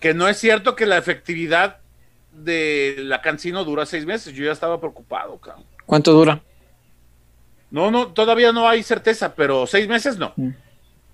que 0.00 0.14
no 0.14 0.28
es 0.28 0.38
cierto 0.38 0.74
que 0.76 0.86
la 0.86 0.96
efectividad 0.98 1.78
de 2.32 2.96
la 2.98 3.20
cancino 3.22 3.64
dura 3.64 3.86
seis 3.86 4.04
meses. 4.06 4.34
Yo 4.34 4.44
ya 4.44 4.52
estaba 4.52 4.78
preocupado, 4.80 5.38
cabrón. 5.38 5.64
¿cuánto 5.86 6.12
dura? 6.12 6.40
No, 7.70 7.90
no, 7.90 8.08
todavía 8.08 8.52
no 8.52 8.68
hay 8.68 8.82
certeza, 8.82 9.34
pero 9.34 9.66
seis 9.66 9.86
meses 9.88 10.16
no. 10.18 10.32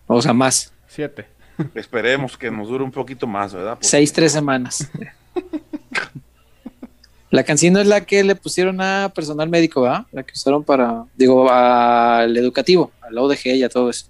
O 0.07 0.21
sea, 0.23 0.33
más. 0.33 0.73
Siete. 0.87 1.27
Esperemos 1.75 2.37
que 2.37 2.51
nos 2.51 2.69
dure 2.69 2.83
un 2.85 2.91
poquito 2.91 3.27
más, 3.27 3.53
¿verdad? 3.55 3.75
Porque- 3.75 3.87
Seis, 3.89 4.13
tres 4.13 4.33
semanas. 4.33 4.91
La 7.31 7.45
cancino 7.45 7.79
es 7.81 7.87
la 7.87 8.01
que 8.03 8.25
le 8.25 8.35
pusieron 8.35 8.81
a 8.81 9.13
personal 9.15 9.49
médico, 9.49 9.83
¿verdad? 9.83 10.07
La 10.13 10.23
que 10.25 10.33
usaron 10.35 10.65
para, 10.65 11.05
digo, 11.17 11.51
al 11.51 12.37
educativo, 12.37 12.91
al 13.01 13.17
ODG 13.17 13.47
y 13.55 13.63
a 13.63 13.69
todo 13.69 13.89
eso. 13.91 14.07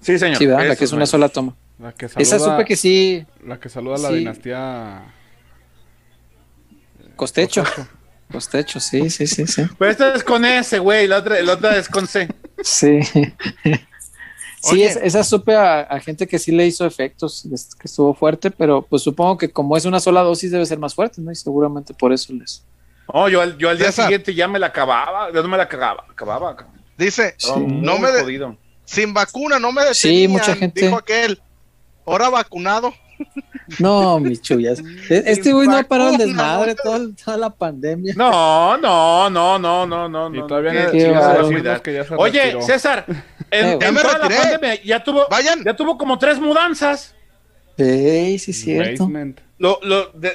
Sí, 0.00 0.18
señor. 0.18 0.36
Sí, 0.36 0.46
¿verdad? 0.46 0.68
La 0.68 0.76
que 0.76 0.84
es 0.84 0.92
una 0.92 1.06
sola 1.06 1.28
toma. 1.30 1.56
La 1.78 1.92
que 1.92 2.08
saluda, 2.08 2.22
Esa 2.22 2.38
supe 2.38 2.64
que 2.66 2.76
sí, 2.76 3.24
La 3.46 3.58
que 3.58 3.68
saluda 3.70 3.94
a 3.96 3.98
la 3.98 4.08
Sí. 4.10 4.14
dinastía. 4.16 5.02
costecho. 7.16 7.64
Costecho, 8.32 8.78
sí, 8.80 9.10
sí, 9.10 9.26
sí, 9.26 9.46
sí. 9.46 9.62
Pero 9.78 9.90
esta 9.90 10.14
es 10.14 10.22
con 10.22 10.44
S, 10.44 10.78
güey, 10.78 11.06
la 11.08 11.18
otra, 11.18 11.40
la 11.42 11.54
otra 11.54 11.76
es 11.76 11.88
con 11.88 12.06
C. 12.06 12.28
Sí. 12.62 13.00
Sí, 14.62 14.82
es- 14.82 14.96
esa 14.96 15.24
supe 15.24 15.54
a, 15.56 15.80
a 15.80 16.00
gente 16.00 16.26
que 16.26 16.38
sí 16.38 16.52
le 16.52 16.66
hizo 16.66 16.84
efectos, 16.86 17.46
que 17.78 17.86
estuvo 17.86 18.12
fuerte, 18.14 18.50
pero 18.50 18.82
pues 18.82 19.02
supongo 19.02 19.38
que 19.38 19.50
como 19.50 19.76
es 19.76 19.84
una 19.86 20.00
sola 20.00 20.20
dosis 20.22 20.50
debe 20.50 20.66
ser 20.66 20.78
más 20.78 20.94
fuerte, 20.94 21.20
¿no? 21.22 21.32
Y 21.32 21.34
seguramente 21.34 21.94
por 21.94 22.12
eso 22.12 22.32
les... 22.34 22.64
No, 23.12 23.28
yo, 23.28 23.40
al- 23.40 23.56
yo 23.58 23.68
al 23.70 23.78
día 23.78 23.86
César. 23.86 24.04
siguiente 24.06 24.34
ya 24.34 24.46
me 24.48 24.58
la 24.58 24.66
acababa, 24.66 25.32
yo 25.32 25.42
no 25.42 25.48
me 25.48 25.56
la 25.56 25.62
acababa, 25.64 26.04
acababa. 26.10 26.56
dice, 26.98 27.34
Sí. 27.38 27.50
no 27.56 27.98
me 27.98 28.10
de- 28.12 28.56
sin 28.84 29.14
vacuna 29.14 29.58
no 29.58 29.72
me 29.72 29.82
Sí, 29.94 30.08
detenían, 30.08 30.30
mucha 30.32 30.54
gente. 30.54 30.82
dijo 30.84 30.96
aquel, 30.96 31.40
ahora 32.06 32.28
vacunado, 32.28 32.92
No, 33.78 34.18
mis 34.18 34.42
chullas. 34.42 34.80
E- 35.08 35.22
Este 35.26 35.52
güey 35.52 35.68
no 35.68 35.76
ha 35.76 35.82
parado 35.84 36.10
el 36.10 36.16
desmadre 36.18 36.74
toda 36.74 37.36
la 37.36 37.50
pandemia. 37.50 38.14
No, 38.16 38.76
no, 38.76 39.30
no, 39.30 39.58
no, 39.58 39.86
no, 39.86 40.08
no. 40.08 40.34
Y 40.34 40.38
no, 40.38 40.46
todavía 40.46 40.72
no, 40.72 40.90
que 40.90 41.92
ya 41.94 42.04
se 42.04 42.14
Oye, 42.16 42.42
retiró. 42.42 42.62
César, 42.62 43.04
en, 43.08 43.66
Eh, 43.66 43.72
en 43.72 43.80
ya 43.80 44.02
toda 44.02 44.18
la 44.18 44.28
pandemia 44.28 44.82
ya 44.82 45.04
tuvo, 45.04 45.26
vayan, 45.30 45.62
ya 45.64 45.74
tuvo 45.76 45.96
como 45.96 46.18
tres 46.18 46.40
mudanzas. 46.40 47.14
Ey, 47.76 48.38
sí, 48.38 48.50
es 48.50 48.60
cierto. 48.60 49.04
Basement. 49.04 49.40
Lo, 49.58 49.78
lo, 49.82 50.10
de, 50.12 50.32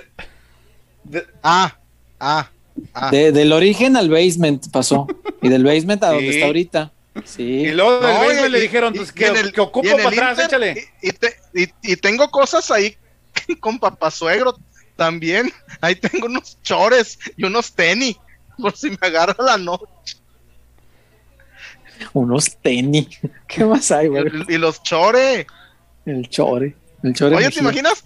de- 1.03 1.26
ah, 1.44 1.76
ah, 2.20 2.49
ah, 2.94 3.12
De- 3.12 3.32
del 3.32 3.52
origen 3.52 3.98
al 3.98 4.10
basement 4.10 4.66
pasó. 4.72 5.07
Y 5.41 5.49
del 5.49 5.64
basement 5.64 6.03
a 6.03 6.07
donde 6.12 6.30
Sí. 6.30 6.36
está 6.36 6.45
ahorita. 6.48 6.91
Sí. 7.24 7.44
y 7.44 7.72
luego 7.72 8.00
del 8.02 8.14
No, 8.40 8.46
y- 8.48 8.50
le 8.50 8.60
dijeron 8.60 8.94
pues, 8.94 9.12
que, 9.12 9.28
en 9.28 9.38
el- 9.38 9.54
que 9.54 9.62
ocupo 9.62 9.88
para 9.90 10.10
atrás, 10.10 10.32
Inter, 10.32 10.46
échale. 10.46 10.94
Y, 11.02 11.12
te- 11.12 11.40
y- 11.54 11.70
y 11.94 11.96
tengo 11.96 12.30
cosas 12.30 12.70
ahí 12.72 12.98
con 13.62 13.80
papá 13.80 14.12
suegro 14.12 14.58
también. 14.96 15.52
Ahí 15.82 15.96
tengo 15.96 16.26
unos 16.28 16.62
chores 16.62 17.18
y 17.38 17.46
unos 17.46 17.74
tenis. 17.74 18.18
Por 18.58 18.76
si 18.76 18.90
me 18.92 18.98
agarra 19.02 19.36
la 19.40 19.58
noche. 19.58 20.18
Unos 22.14 22.58
tenis. 22.58 23.08
¿Qué 23.48 23.64
más 23.66 23.92
hay, 23.92 24.08
güey? 24.08 24.26
Y, 24.48 24.56
y 24.56 24.58
los 24.58 24.82
chores. 24.84 25.46
El 26.06 26.30
chore. 26.30 26.76
El 27.04 27.14
chore. 27.14 27.36
Oye, 27.36 27.50
¿te 27.50 27.60
imaginas? 27.60 28.04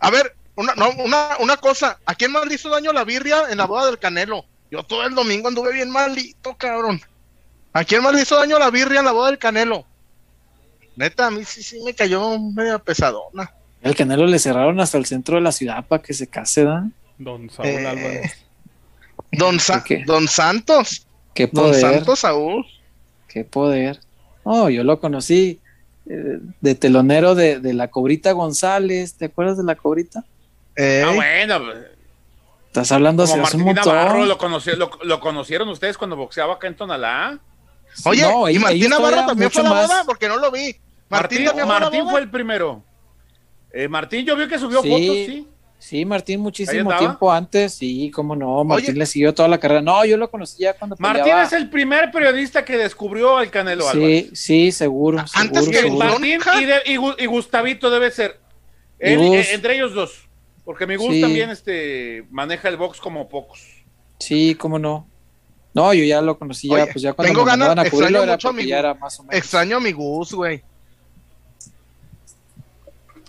A 0.00 0.10
ver, 0.10 0.34
una, 0.56 0.74
no, 0.74 0.90
una, 0.90 1.36
una 1.38 1.56
cosa. 1.56 1.98
¿A 2.04 2.14
quién 2.14 2.32
más 2.32 2.46
le 2.46 2.54
hizo 2.54 2.68
daño 2.68 2.92
la 2.92 3.04
birria 3.04 3.44
en 3.50 3.58
la 3.58 3.66
boda 3.66 3.86
del 3.86 3.98
Canelo? 3.98 4.44
Yo 4.70 4.82
todo 4.82 5.06
el 5.06 5.14
domingo 5.14 5.48
anduve 5.48 5.72
bien 5.72 5.90
malito, 5.90 6.56
cabrón. 6.56 7.00
¿A 7.72 7.84
quién 7.84 8.02
más 8.02 8.14
le 8.14 8.22
hizo 8.22 8.36
daño 8.36 8.58
la 8.58 8.70
birria 8.70 8.98
en 9.00 9.06
la 9.06 9.12
boda 9.12 9.28
del 9.28 9.38
Canelo? 9.38 9.84
Neta, 10.96 11.26
a 11.28 11.30
mí 11.30 11.42
sí, 11.44 11.62
sí 11.62 11.80
me 11.84 11.94
cayó 11.94 12.38
media 12.38 12.78
pesadona. 12.78 13.50
El 13.80 13.94
Canelo 13.96 14.26
le 14.26 14.38
cerraron 14.38 14.78
hasta 14.80 14.98
el 14.98 15.06
centro 15.06 15.36
de 15.36 15.40
la 15.42 15.52
ciudad 15.52 15.84
para 15.86 16.02
que 16.02 16.12
se 16.12 16.26
case, 16.26 16.64
¿da? 16.64 16.86
Don 17.18 17.48
Saúl 17.50 17.68
Eh, 17.68 17.86
Álvarez. 17.86 18.32
Don, 19.32 19.58
Sa-. 19.58 19.82
Don 20.06 20.28
Santos. 20.28 21.06
Qué 21.34 21.46
Don 21.46 21.64
poder. 21.64 21.80
Santos 21.80 22.18
Saúl. 22.20 22.66
Qué 23.28 23.44
poder. 23.44 23.98
Oh, 24.44 24.68
yo 24.68 24.84
lo 24.84 25.00
conocí 25.00 25.58
eh, 26.06 26.38
de 26.60 26.74
telonero 26.74 27.34
de, 27.34 27.58
de 27.60 27.72
la 27.72 27.88
Cobrita 27.88 28.32
González. 28.32 29.14
¿Te 29.14 29.26
acuerdas 29.26 29.56
de 29.56 29.64
la 29.64 29.74
Cobrita? 29.76 30.24
Eh, 30.76 31.02
Ah, 31.06 31.12
bueno, 31.14 31.64
pues, 31.64 31.78
Estás 32.66 32.92
hablando 32.92 33.22
hace 33.22 33.34
un 33.34 33.40
Martín 33.42 33.60
montón. 33.64 33.94
Navarro 33.94 34.24
lo, 34.26 34.38
conoció- 34.38 34.76
lo, 34.76 34.90
lo 35.04 35.20
conocieron 35.20 35.68
ustedes 35.68 35.96
cuando 35.98 36.16
boxeaba 36.16 36.54
acá 36.54 36.66
en 36.68 36.74
Tonalá. 36.76 37.38
Oye, 38.04 38.22
No, 38.22 38.48
¿y 38.48 38.58
Martín 38.58 38.88
Navarro 38.90 39.26
también 39.26 39.50
fue 39.50 39.62
a 39.66 39.70
más. 39.70 39.90
Porque 40.06 40.28
no 40.28 40.36
lo 40.38 40.50
vi. 40.50 40.76
Martín, 41.08 41.44
Martín, 41.44 41.44
también 41.44 41.66
fue 41.66 41.76
a 41.76 41.78
la 41.78 41.84
Martín 41.86 42.00
boda? 42.00 42.10
fue 42.12 42.20
el 42.20 42.30
primero. 42.30 42.84
Eh, 43.72 43.88
Martín, 43.88 44.24
yo 44.26 44.36
vi 44.36 44.48
que 44.48 44.58
subió 44.58 44.82
Sí. 44.82 44.88
fotos, 44.90 45.04
sí. 45.16 45.48
Sí, 45.78 46.04
Martín, 46.04 46.34
¿Ahí 46.38 46.42
muchísimo 46.42 46.96
tiempo 46.96 47.32
antes. 47.32 47.74
Sí, 47.74 48.10
cómo 48.14 48.36
no. 48.36 48.62
Martín 48.62 48.90
Oye. 48.90 48.98
le 49.00 49.06
siguió 49.06 49.34
toda 49.34 49.48
la 49.48 49.58
carrera. 49.58 49.82
No, 49.82 50.04
yo 50.04 50.16
lo 50.16 50.30
conocí 50.30 50.62
ya 50.62 50.74
cuando 50.74 50.94
Martín 51.00 51.22
peleaba. 51.22 51.42
es 51.42 51.52
el 51.54 51.68
primer 51.70 52.12
periodista 52.12 52.64
que 52.64 52.76
descubrió 52.76 53.36
al 53.36 53.50
Canelo 53.50 53.88
Álvarez. 53.88 54.28
Sí, 54.28 54.36
sí, 54.36 54.72
seguro. 54.72 55.18
Antes 55.34 55.64
seguro, 55.64 55.64
que 55.64 55.70
Que 55.70 55.82
seguro. 55.82 56.04
Martín 56.06 56.40
y, 56.60 56.64
de- 56.66 56.82
y 56.86 56.96
Gu- 56.98 57.16
y 57.18 57.26
Gustavito 57.26 57.90
debe 57.90 58.10
ser. 58.12 58.38
Él- 59.00 59.18
Gus. 59.18 59.36
eh, 59.36 59.54
entre 59.54 59.74
ellos 59.74 59.92
dos. 59.92 60.28
Porque 60.64 60.86
mi 60.86 60.94
Gus 60.94 61.14
Sí. 61.14 61.20
también 61.20 61.50
este, 61.50 62.24
maneja 62.30 62.68
el 62.68 62.76
box 62.76 63.00
como 63.00 63.28
pocos. 63.28 63.60
Sí, 64.20 64.54
cómo 64.54 64.78
no. 64.78 65.08
No, 65.74 65.94
yo 65.94 66.04
ya 66.04 66.20
lo 66.20 66.38
conocí 66.38 66.68
ya, 66.68 66.74
Oye, 66.74 66.86
pues 66.92 67.02
ya 67.02 67.12
cuando 67.14 67.32
tengo 67.32 67.44
me 67.44 67.50
ganas- 67.50 67.68
mandaban 67.68 67.86
a 67.86 67.90
cubrirlo 67.90 68.22
era 68.22 68.38
porque 68.38 68.56
mi 68.62 68.68
ya 68.68 68.78
era 68.78 68.94
más 68.94 69.18
o 69.18 69.22
menos. 69.22 69.36
Extraño 69.38 69.76
a 69.78 69.80
mi 69.80 69.92
Gus, 69.92 70.32
güey. 70.34 70.62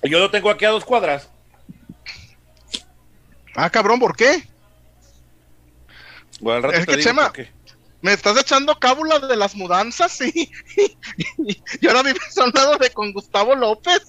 Yo 0.04 0.20
lo 0.20 0.30
tengo 0.30 0.50
aquí 0.50 0.66
a 0.66 0.70
dos 0.72 0.84
cuadras. 0.84 1.30
Ah, 3.56 3.70
cabrón, 3.70 4.00
¿por 4.00 4.16
qué? 4.16 4.44
Bueno, 6.42 6.58
al 6.58 6.64
rato 6.64 6.76
Es 6.76 6.86
te 6.86 6.92
que, 6.92 6.98
digo 6.98 7.10
Chema, 7.10 7.24
por 7.28 7.34
qué. 7.34 7.52
Me 8.02 8.12
estás 8.12 8.38
echando 8.38 8.78
cábula 8.78 9.20
de 9.20 9.38
las 9.38 9.56
mudanzas 9.56 10.20
y, 10.20 10.52
y 11.82 11.88
ahora 11.88 12.04
vives 12.04 12.38
a 12.38 12.44
un 12.44 12.52
lado 12.54 12.78
de 12.78 12.90
con 12.90 13.14
Gustavo 13.14 13.56
López. 13.56 14.02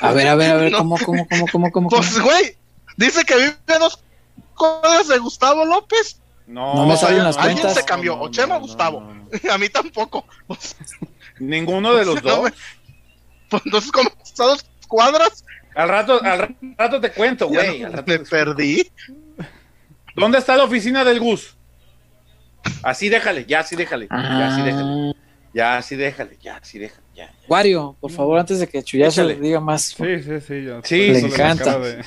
A 0.00 0.12
ver, 0.12 0.28
a 0.28 0.36
ver, 0.36 0.50
a 0.52 0.54
ver, 0.56 0.70
No. 0.72 0.78
¿cómo, 0.78 0.96
cómo, 1.04 1.26
cómo, 1.28 1.46
cómo, 1.50 1.72
cómo? 1.72 1.88
Pues, 1.88 2.20
güey, 2.20 2.56
dice 2.96 3.24
que 3.24 3.34
vive 3.36 3.56
a 3.66 3.78
dos 3.80 3.98
cuadras 4.56 5.08
de 5.08 5.18
Gustavo 5.18 5.64
López. 5.64 6.20
No, 6.50 6.74
No 6.74 6.86
me 6.86 6.94
O 6.94 6.96
sea, 6.96 7.08
salen 7.08 7.22
las 7.24 7.36
alguien 7.36 7.58
cuentas. 7.58 7.74
se 7.74 7.84
cambió, 7.84 8.18
o 8.18 8.28
Chema 8.30 8.56
o 8.56 8.60
Gustavo. 8.60 9.08
A 9.52 9.58
mí 9.58 9.68
tampoco. 9.68 10.26
Ninguno 11.38 11.94
de 11.94 12.04
los 12.04 12.16
no 12.22 12.30
dos. 12.30 12.44
me- 12.44 12.52
pues, 13.48 13.62
entonces, 13.64 13.90
¿cómo 13.92 14.10
a 14.10 14.42
dos 14.44 14.66
cuadras? 14.88 15.44
Al 15.74 15.88
rato, 15.88 16.20
al 16.22 16.56
rato 16.76 17.00
te 17.00 17.10
cuento, 17.12 17.48
güey. 17.48 17.80
no- 17.80 17.90
me 17.90 18.02
te- 18.02 18.18
perdí. 18.20 18.90
¿Dónde 20.16 20.38
está 20.38 20.56
la 20.56 20.64
oficina 20.64 21.04
del 21.04 21.20
Gus? 21.20 21.56
Así 22.82 23.08
déjale, 23.08 23.44
ya 23.46 23.60
así 23.60 23.74
déjale, 23.76 24.06
ya 24.10 24.48
así 24.48 24.62
déjale, 24.62 24.84
Ah, 24.84 25.14
ya 25.54 25.76
así 25.78 25.96
déjale, 25.96 26.38
ya 26.42 26.56
así 26.56 26.78
déjale, 26.78 27.02
ya. 27.14 27.26
ya. 27.26 27.34
Wario, 27.48 27.96
por 28.00 28.10
favor, 28.10 28.38
antes 28.38 28.58
de 28.58 28.68
que 28.68 28.82
Chuyazo 28.82 29.22
Échale. 29.22 29.40
diga 29.40 29.60
más. 29.60 29.82
Sí, 29.96 30.22
sí, 30.22 30.40
sí. 30.46 30.64
Ya 30.64 30.80
Sí, 30.82 31.08
le 31.12 31.18
encanta. 31.20 31.78
de- 31.78 32.04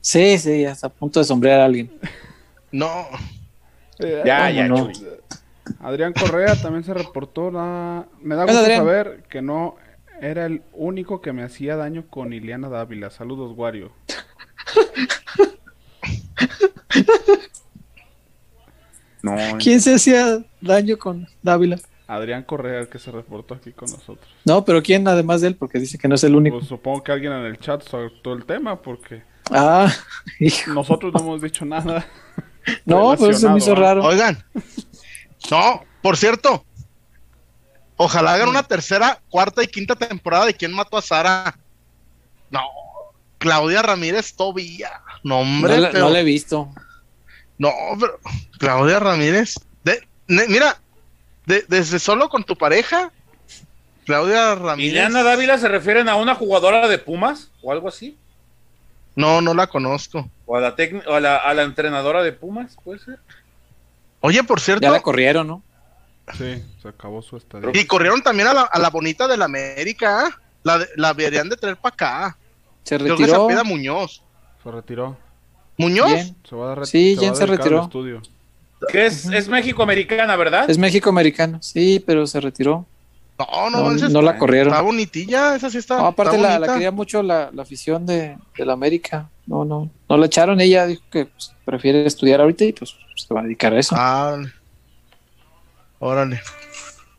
Sí, 0.00 0.38
sí, 0.38 0.62
ya 0.62 0.70
está 0.72 0.86
a 0.86 0.90
punto 0.90 1.20
de 1.20 1.24
sombrear 1.26 1.60
a 1.60 1.64
alguien. 1.66 1.90
No. 2.72 3.06
Eh, 4.00 4.22
Ya, 4.24 4.38
¿Cómo 4.46 4.50
ya, 4.50 4.68
no? 4.68 4.92
Chuy. 4.92 5.06
Adrián 5.80 6.12
Correa 6.12 6.56
también 6.60 6.84
se 6.84 6.92
reportó. 6.94 7.50
Me 8.20 8.34
da 8.34 8.44
gusto 8.44 8.58
Adrián. 8.58 8.78
saber 8.84 9.22
que 9.28 9.40
no 9.42 9.76
era 10.20 10.46
el 10.46 10.62
único 10.72 11.20
que 11.20 11.32
me 11.32 11.42
hacía 11.42 11.76
daño 11.76 12.04
con 12.10 12.32
Ileana 12.32 12.68
Dávila. 12.68 13.10
Saludos, 13.10 13.52
Wario. 13.56 13.92
No, 19.22 19.36
¿Quién 19.58 19.80
se 19.80 19.94
hacía 19.94 20.42
daño 20.60 20.96
con 20.98 21.28
Dávila? 21.42 21.78
Adrián 22.06 22.42
Correa, 22.42 22.80
el 22.80 22.88
que 22.88 22.98
se 22.98 23.10
reportó 23.12 23.54
aquí 23.54 23.70
con 23.72 23.90
nosotros. 23.90 24.26
No, 24.44 24.64
pero 24.64 24.82
¿quién 24.82 25.06
además 25.06 25.42
de 25.42 25.48
él? 25.48 25.56
Porque 25.56 25.78
dice 25.78 25.98
que 25.98 26.08
no 26.08 26.14
es 26.14 26.24
el 26.24 26.34
único. 26.34 26.56
Pues 26.58 26.68
supongo 26.68 27.02
que 27.04 27.12
alguien 27.12 27.32
en 27.32 27.44
el 27.44 27.58
chat 27.58 27.82
soltó 27.82 28.32
el 28.32 28.44
tema 28.46 28.80
porque 28.80 29.22
Ah, 29.50 29.92
hijo. 30.40 30.72
nosotros 30.72 31.12
no 31.12 31.20
hemos 31.20 31.42
dicho 31.42 31.64
nada. 31.64 32.04
No, 32.84 33.14
pero 33.18 33.34
se 33.34 33.48
me 33.48 33.58
hizo 33.58 33.74
raro. 33.74 34.04
Oigan. 34.04 34.42
No, 35.50 35.82
por 36.02 36.16
cierto. 36.16 36.64
Ojalá 37.96 38.34
hagan 38.34 38.48
una 38.48 38.62
tercera, 38.62 39.20
cuarta 39.28 39.62
y 39.62 39.66
quinta 39.66 39.94
temporada 39.94 40.46
de 40.46 40.54
quién 40.54 40.72
mató 40.72 40.96
a 40.96 41.02
Sara. 41.02 41.58
No. 42.50 42.62
Claudia 43.38 43.82
Ramírez 43.82 44.34
Tobía. 44.34 44.90
No, 45.22 45.36
No, 45.36 45.40
hombre, 45.40 45.78
la- 45.78 45.90
pero- 45.90 46.06
no 46.06 46.10
le 46.10 46.20
he 46.20 46.24
visto. 46.24 46.72
No, 47.58 47.70
pero 47.98 48.18
Claudia 48.58 48.98
Ramírez. 49.00 49.54
De, 49.84 50.00
ne- 50.28 50.46
mira, 50.48 50.78
de- 51.46 51.64
desde 51.68 51.98
solo 51.98 52.28
con 52.30 52.42
tu 52.44 52.56
pareja, 52.56 53.12
Claudia 54.06 54.54
Ramírez. 54.54 54.92
¿Ileana 54.92 55.22
Dávila 55.22 55.58
se 55.58 55.68
refieren 55.68 56.08
a 56.08 56.16
una 56.16 56.34
jugadora 56.34 56.88
de 56.88 56.98
Pumas 56.98 57.50
o 57.62 57.70
algo 57.70 57.88
así? 57.88 58.16
No, 59.14 59.40
no 59.42 59.52
la 59.52 59.66
conozco. 59.66 60.28
¿O 60.52 60.56
a 60.56 60.60
la, 60.60 60.74
tecni- 60.74 61.06
o 61.06 61.14
a 61.14 61.20
la, 61.20 61.36
a 61.36 61.54
la 61.54 61.62
entrenadora 61.62 62.24
de 62.24 62.32
Pumas? 62.32 62.76
¿Puede 62.82 62.98
ser? 62.98 63.20
Oye, 64.18 64.42
por 64.42 64.58
cierto, 64.60 64.82
Ya 64.82 64.90
la 64.90 65.00
corrieron, 65.00 65.46
¿no? 65.46 65.62
Sí, 66.36 66.60
se 66.82 66.88
acabó 66.88 67.22
su 67.22 67.36
estadía. 67.36 67.70
y 67.72 67.84
corrieron 67.86 68.20
también 68.20 68.48
a 68.48 68.52
la, 68.54 68.62
a 68.62 68.78
la 68.80 68.90
bonita 68.90 69.28
de 69.28 69.36
la 69.36 69.44
América. 69.44 70.40
La, 70.64 70.78
de- 70.78 70.88
la 70.96 71.14
deberían 71.14 71.48
de 71.48 71.56
traer 71.56 71.76
para 71.76 71.94
acá. 71.94 72.36
Se 72.82 72.98
Creo 72.98 73.16
que 73.16 73.26
se 73.26 73.30
retiró. 73.36 73.64
Muñoz. 73.64 74.22
Se 74.64 74.70
retiró. 74.72 75.16
¿Muñoz? 75.76 76.12
Bien. 76.12 76.36
Se 76.48 76.56
va 76.56 76.72
a 76.72 76.84
Sí, 76.84 77.14
va 77.14 77.20
Jen 77.20 77.32
a 77.32 77.36
se 77.36 77.46
retiró. 77.46 77.82
estudio. 77.84 78.20
Que 78.90 79.06
es, 79.06 79.26
es 79.26 79.48
México-americana, 79.48 80.34
¿verdad? 80.34 80.68
Es 80.68 80.78
México-americano. 80.78 81.58
Sí, 81.62 82.02
pero 82.04 82.26
se 82.26 82.40
retiró. 82.40 82.86
No, 83.38 83.70
no, 83.70 83.90
No, 83.92 84.08
no 84.08 84.20
la 84.22 84.36
corrieron. 84.36 84.72
Está 84.72 84.82
bonitilla, 84.82 85.54
esa 85.54 85.70
sí 85.70 85.78
está. 85.78 85.96
No, 85.98 86.06
aparte 86.08 86.34
está 86.36 86.58
la, 86.58 86.66
la 86.66 86.72
quería 86.74 86.90
mucho 86.90 87.22
la, 87.22 87.50
la 87.54 87.62
afición 87.62 88.04
de, 88.04 88.36
de 88.58 88.66
la 88.66 88.72
América. 88.74 89.28
No, 89.50 89.64
no, 89.64 89.90
no 90.08 90.16
la 90.16 90.26
echaron. 90.26 90.60
Ella 90.60 90.86
dijo 90.86 91.02
que 91.10 91.26
pues, 91.26 91.52
prefiere 91.64 92.06
estudiar 92.06 92.40
ahorita 92.40 92.64
y 92.66 92.72
pues 92.72 92.94
se 93.16 93.34
va 93.34 93.40
a 93.40 93.42
dedicar 93.42 93.72
a 93.74 93.80
eso. 93.80 93.96
Ah, 93.98 94.38
órale. 95.98 96.40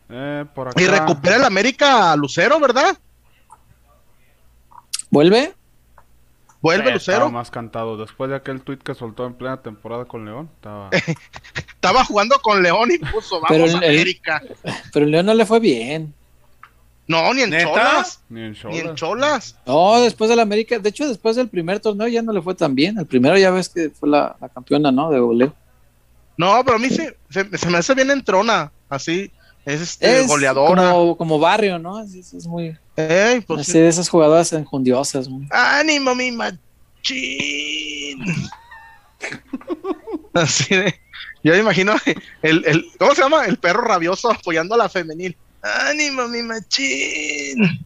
Eh, 0.09 0.45
por 0.55 0.69
acá. 0.69 0.81
Y 0.81 0.87
recupera 0.87 1.35
el 1.35 1.43
América 1.43 2.13
a 2.13 2.15
Lucero, 2.15 2.57
¿verdad? 2.59 2.97
¿Vuelve? 5.09 5.53
Vuelve 6.61 6.91
Sí, 6.91 6.97
Estaba 6.97 7.17
Lucero. 7.17 7.31
más 7.31 7.51
cantado. 7.51 7.97
Después 7.97 8.29
de 8.29 8.35
aquel 8.37 8.61
tweet 8.61 8.77
que 8.77 8.93
soltó 8.95 9.25
en 9.25 9.33
plena 9.33 9.61
temporada 9.61 10.05
con 10.05 10.23
León. 10.25 10.49
Estaba... 10.55 10.89
Estaba 11.73 12.05
jugando 12.05 12.35
con 12.41 12.61
León 12.61 12.91
y 12.91 12.97
puso, 12.99 13.41
vamos 13.41 13.47
Pero 13.49 13.65
el- 13.65 13.71
el- 13.71 13.89
América. 13.89 14.41
Pero 14.93 15.05
el 15.05 15.11
León 15.11 15.25
no 15.25 15.33
le 15.33 15.45
fue 15.45 15.59
bien. 15.59 16.13
No, 17.11 17.33
ni 17.33 17.41
en 17.41 17.49
¿Neta? 17.49 17.65
cholas. 17.69 18.19
Ni 18.29 18.39
en 18.41 18.51
Ni 18.69 18.77
en 18.79 18.95
Cholas. 18.95 18.95
cholas. 18.95 19.55
No, 19.65 20.01
después 20.01 20.29
del 20.29 20.39
América. 20.39 20.79
De 20.79 20.89
hecho, 20.89 21.07
después 21.07 21.35
del 21.35 21.49
primer 21.49 21.79
torneo 21.79 22.07
ya 22.07 22.21
no 22.21 22.31
le 22.31 22.41
fue 22.41 22.55
tan 22.55 22.73
bien. 22.73 22.97
El 22.97 23.05
primero 23.05 23.37
ya 23.37 23.51
ves 23.51 23.69
que 23.69 23.89
fue 23.89 24.09
la, 24.09 24.35
la 24.39 24.49
campeona, 24.49 24.91
¿no? 24.91 25.09
De 25.11 25.19
goleo. 25.19 25.53
No, 26.37 26.63
pero 26.63 26.77
a 26.77 26.79
mí 26.79 26.89
se, 26.89 27.17
se, 27.29 27.57
se 27.57 27.69
me 27.69 27.77
hace 27.79 27.93
bien 27.93 28.09
entrona. 28.11 28.71
Así. 28.89 29.31
Es 29.65 29.79
este, 29.81 30.21
Es 30.21 30.27
goleadora. 30.27 30.91
Como, 30.91 31.17
como 31.17 31.37
barrio, 31.39 31.77
¿no? 31.77 32.01
Es, 32.01 32.15
es- 32.15 32.33
es 32.33 32.47
muy. 32.47 32.75
Ey, 32.95 33.41
pues, 33.41 33.61
así 33.61 33.77
de 33.79 33.87
esas 33.89 34.09
jugadoras 34.09 34.51
enjundiosas. 34.53 35.27
¿no? 35.29 35.45
ánimo, 35.51 36.15
mi 36.15 36.31
machín. 36.31 36.59
Así 40.33 40.75
de. 40.75 40.95
Yo 41.43 41.53
me 41.53 41.59
imagino 41.59 41.93
el, 42.43 42.63
el, 42.65 42.85
¿cómo 42.99 43.15
se 43.15 43.21
llama? 43.21 43.45
El 43.45 43.57
perro 43.57 43.81
rabioso 43.81 44.31
apoyando 44.31 44.75
a 44.75 44.77
la 44.77 44.89
femenil. 44.89 45.35
Ánimo, 45.61 46.27
mi 46.27 46.41
machín. 46.41 47.83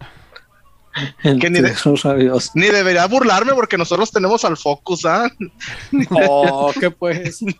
Que 1.21 1.49
ni 1.49 1.59
de-. 1.59 1.75
Ni 2.53 2.67
debería 2.67 3.05
burlarme 3.07 3.53
porque 3.53 3.77
nosotros 3.77 4.11
tenemos 4.11 4.45
al 4.45 4.55
Focus, 4.55 5.05
¿ah? 5.05 5.29
Oh, 6.11 6.71
¿qué 6.79 6.91
pues? 6.91 7.43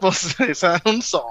Pues 0.00 0.38
esa 0.40 0.80
un 0.84 1.02
son. 1.02 1.22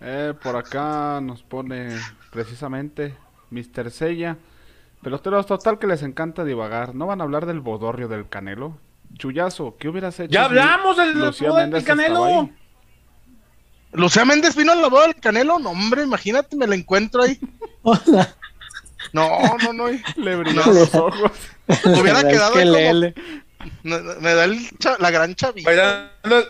Eh, 0.00 0.34
por 0.42 0.56
acá 0.56 1.20
nos 1.22 1.42
pone 1.42 1.96
precisamente 2.32 3.16
Mr. 3.50 3.90
Sella. 3.92 4.36
Peloteros, 5.02 5.46
total 5.46 5.78
que 5.78 5.86
les 5.86 6.02
encanta 6.02 6.44
divagar. 6.44 6.94
¿No 6.94 7.06
van 7.06 7.20
a 7.20 7.24
hablar 7.24 7.46
del 7.46 7.60
bodorrio 7.60 8.08
del 8.08 8.28
Canelo? 8.28 8.78
Chuyazo, 9.14 9.76
¿qué 9.78 9.88
hubieras 9.88 10.18
hecho? 10.18 10.32
Ya 10.32 10.44
hablamos 10.44 10.96
del 10.96 11.18
Lucía 11.18 11.52
del 11.52 11.84
Canelo. 11.84 12.50
Lucía 13.92 14.24
Méndez 14.24 14.54
vino 14.54 14.72
a 14.72 14.76
la 14.76 14.88
boda 14.88 15.06
del 15.06 15.16
Canelo. 15.16 15.58
No, 15.58 15.70
hombre, 15.70 16.02
imagínate, 16.02 16.56
me 16.56 16.66
la 16.66 16.74
encuentro 16.74 17.22
ahí. 17.22 17.38
Hola. 17.82 18.34
No, 19.12 19.28
no, 19.64 19.72
no. 19.72 19.86
Le 20.16 20.36
brillaron 20.36 20.74
los 20.74 20.94
ojos. 20.94 21.32
Hubiera 21.84 22.20
Es 22.20 22.24
quedado 22.26 22.52
que 22.54 22.60
ahí 22.60 22.66
como-. 22.68 23.14
Me, 23.82 23.98
me 24.20 24.34
da 24.34 24.44
el 24.44 24.78
cha- 24.78 24.96
la 24.98 25.10
gran 25.10 25.34
chavita. 25.34 25.68
Bailando, 25.68 26.44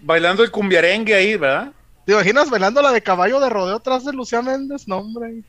bailando 0.00 0.42
el 0.42 0.50
cumbiarengue 0.50 1.14
ahí, 1.14 1.36
¿verdad? 1.36 1.72
¿Te 2.04 2.12
imaginas 2.12 2.50
bailando 2.50 2.82
la 2.82 2.92
de 2.92 3.02
caballo 3.02 3.40
de 3.40 3.48
rodeo 3.50 3.76
atrás 3.76 4.04
de 4.04 4.12
Lucía 4.12 4.42
Méndez? 4.42 4.86
No, 4.86 4.98
hombre. 4.98 5.42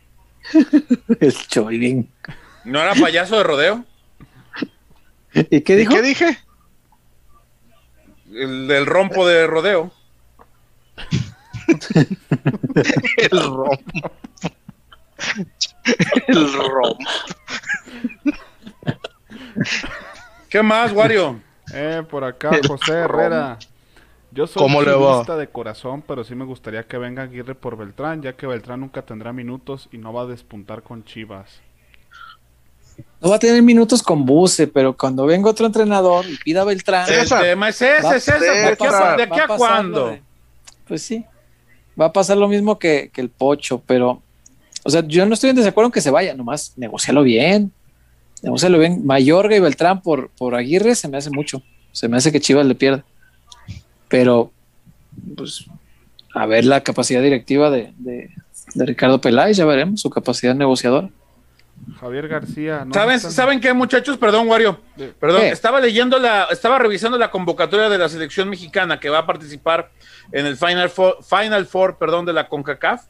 El 1.20 1.34
Choirín. 1.48 2.10
¿No 2.64 2.82
era 2.82 2.96
payaso 2.96 3.38
de 3.38 3.44
rodeo? 3.44 3.86
¿Y 5.34 5.62
qué 5.62 5.74
¿Y 5.74 5.78
dijo? 5.78 5.94
qué 5.94 6.02
dije? 6.02 6.38
El 8.34 8.68
del 8.68 8.86
rompo 8.86 9.28
de 9.28 9.46
rodeo. 9.48 9.92
El 13.18 13.30
rom. 13.42 13.78
El 16.28 16.54
rom. 16.54 16.98
¿Qué 20.50 20.62
más, 20.64 20.94
Wario? 20.94 21.40
Eh, 21.74 22.04
por 22.10 22.24
acá 22.24 22.52
El 22.52 22.68
José 22.68 22.94
Herrera. 22.94 23.58
Yo 24.32 24.46
soy 24.46 24.62
¿Cómo 24.62 24.82
le 24.82 24.94
va? 24.94 25.24
de 25.38 25.48
corazón, 25.48 26.04
pero 26.06 26.24
sí 26.24 26.36
me 26.36 26.46
gustaría 26.46 26.84
que 26.84 26.98
venga 26.98 27.24
Aguirre 27.24 27.56
por 27.56 27.76
Beltrán, 27.78 28.22
ya 28.22 28.34
que 28.34 28.46
Beltrán 28.46 28.82
nunca 28.82 29.02
tendrá 29.02 29.34
minutos 29.34 29.90
y 29.92 29.98
no 29.98 30.14
va 30.14 30.24
a 30.24 30.26
despuntar 30.26 30.84
con 30.84 31.04
Chivas. 31.04 31.60
No 33.22 33.30
va 33.30 33.38
a 33.38 33.40
tener 33.40 33.62
minutos 33.64 34.04
con 34.04 34.26
Buse, 34.26 34.68
pero 34.68 34.96
cuando 34.96 35.26
venga 35.26 35.50
otro 35.50 35.66
entrenador 35.66 36.26
y 36.28 36.36
pida 36.38 36.62
a 36.62 36.66
Beltrán, 36.66 37.08
El 37.10 37.28
tema 37.28 37.70
es 37.70 37.82
ese, 37.82 38.04
Va- 38.04 38.12
César. 38.20 38.40
¿De 38.40 38.66
aquí 38.66 38.86
a, 38.86 39.16
de 39.16 39.24
aquí 39.24 39.40
cuándo? 39.58 40.18
Pues 40.88 41.02
sí, 41.02 41.26
va 42.00 42.06
a 42.06 42.14
pasar 42.14 42.38
lo 42.38 42.48
mismo 42.48 42.80
que, 42.80 43.10
que 43.14 43.22
el 43.22 43.30
Pocho, 43.30 43.82
pero, 43.86 44.22
o 44.84 44.90
sea, 44.90 45.06
yo 45.08 45.26
no 45.26 45.34
estoy 45.34 45.50
en 45.50 45.56
desacuerdo 45.56 45.88
en 45.88 45.92
que 45.92 46.02
se 46.02 46.12
vaya, 46.12 46.34
nomás 46.34 46.74
negocialo 46.78 47.24
bien, 47.24 47.72
negocialo 48.42 48.80
bien. 48.80 49.06
Mayorga 49.06 49.56
y 49.56 49.60
Beltrán 49.60 50.02
por, 50.02 50.30
por 50.32 50.56
Aguirre 50.56 50.96
se 50.96 51.08
me 51.08 51.18
hace 51.18 51.30
mucho, 51.30 51.62
se 51.92 52.08
me 52.08 52.18
hace 52.18 52.32
que 52.32 52.40
Chivas 52.40 52.66
le 52.66 52.76
pierda, 52.76 53.04
pero, 54.08 54.52
pues, 55.36 55.66
a 56.34 56.46
ver 56.46 56.66
la 56.66 56.82
capacidad 56.82 57.22
directiva 57.22 57.70
de, 57.70 57.94
de, 57.98 58.30
de 58.76 58.86
Ricardo 58.86 59.20
Peláez, 59.20 59.58
ya 59.58 59.66
veremos 59.66 60.02
su 60.02 60.10
capacidad 60.10 60.56
negociadora. 60.56 61.10
Javier 62.00 62.28
García. 62.28 62.84
no 62.86 62.94
¿Saben, 62.94 63.16
están- 63.16 63.32
¿Saben 63.32 63.60
qué, 63.62 63.74
muchachos? 63.74 64.18
Perdón, 64.18 64.48
Wario. 64.48 64.80
Perdón, 65.20 65.42
¿Qué? 65.42 65.50
estaba 65.50 65.80
leyendo 65.80 66.20
la, 66.20 66.46
estaba 66.52 66.78
revisando 66.80 67.18
la 67.18 67.32
convocatoria 67.32 67.90
de 67.90 67.98
la 67.98 68.10
selección 68.10 68.50
mexicana 68.50 69.00
que 69.00 69.10
va 69.10 69.20
a 69.20 69.26
participar 69.26 69.90
en 70.32 70.46
el 70.46 70.58
Final 70.58 70.90
Four, 70.90 71.18
Final 71.24 71.66
Four 71.66 71.98
perdón, 71.98 72.26
de 72.26 72.34
la 72.34 72.48
CONCACAF. 72.50 73.06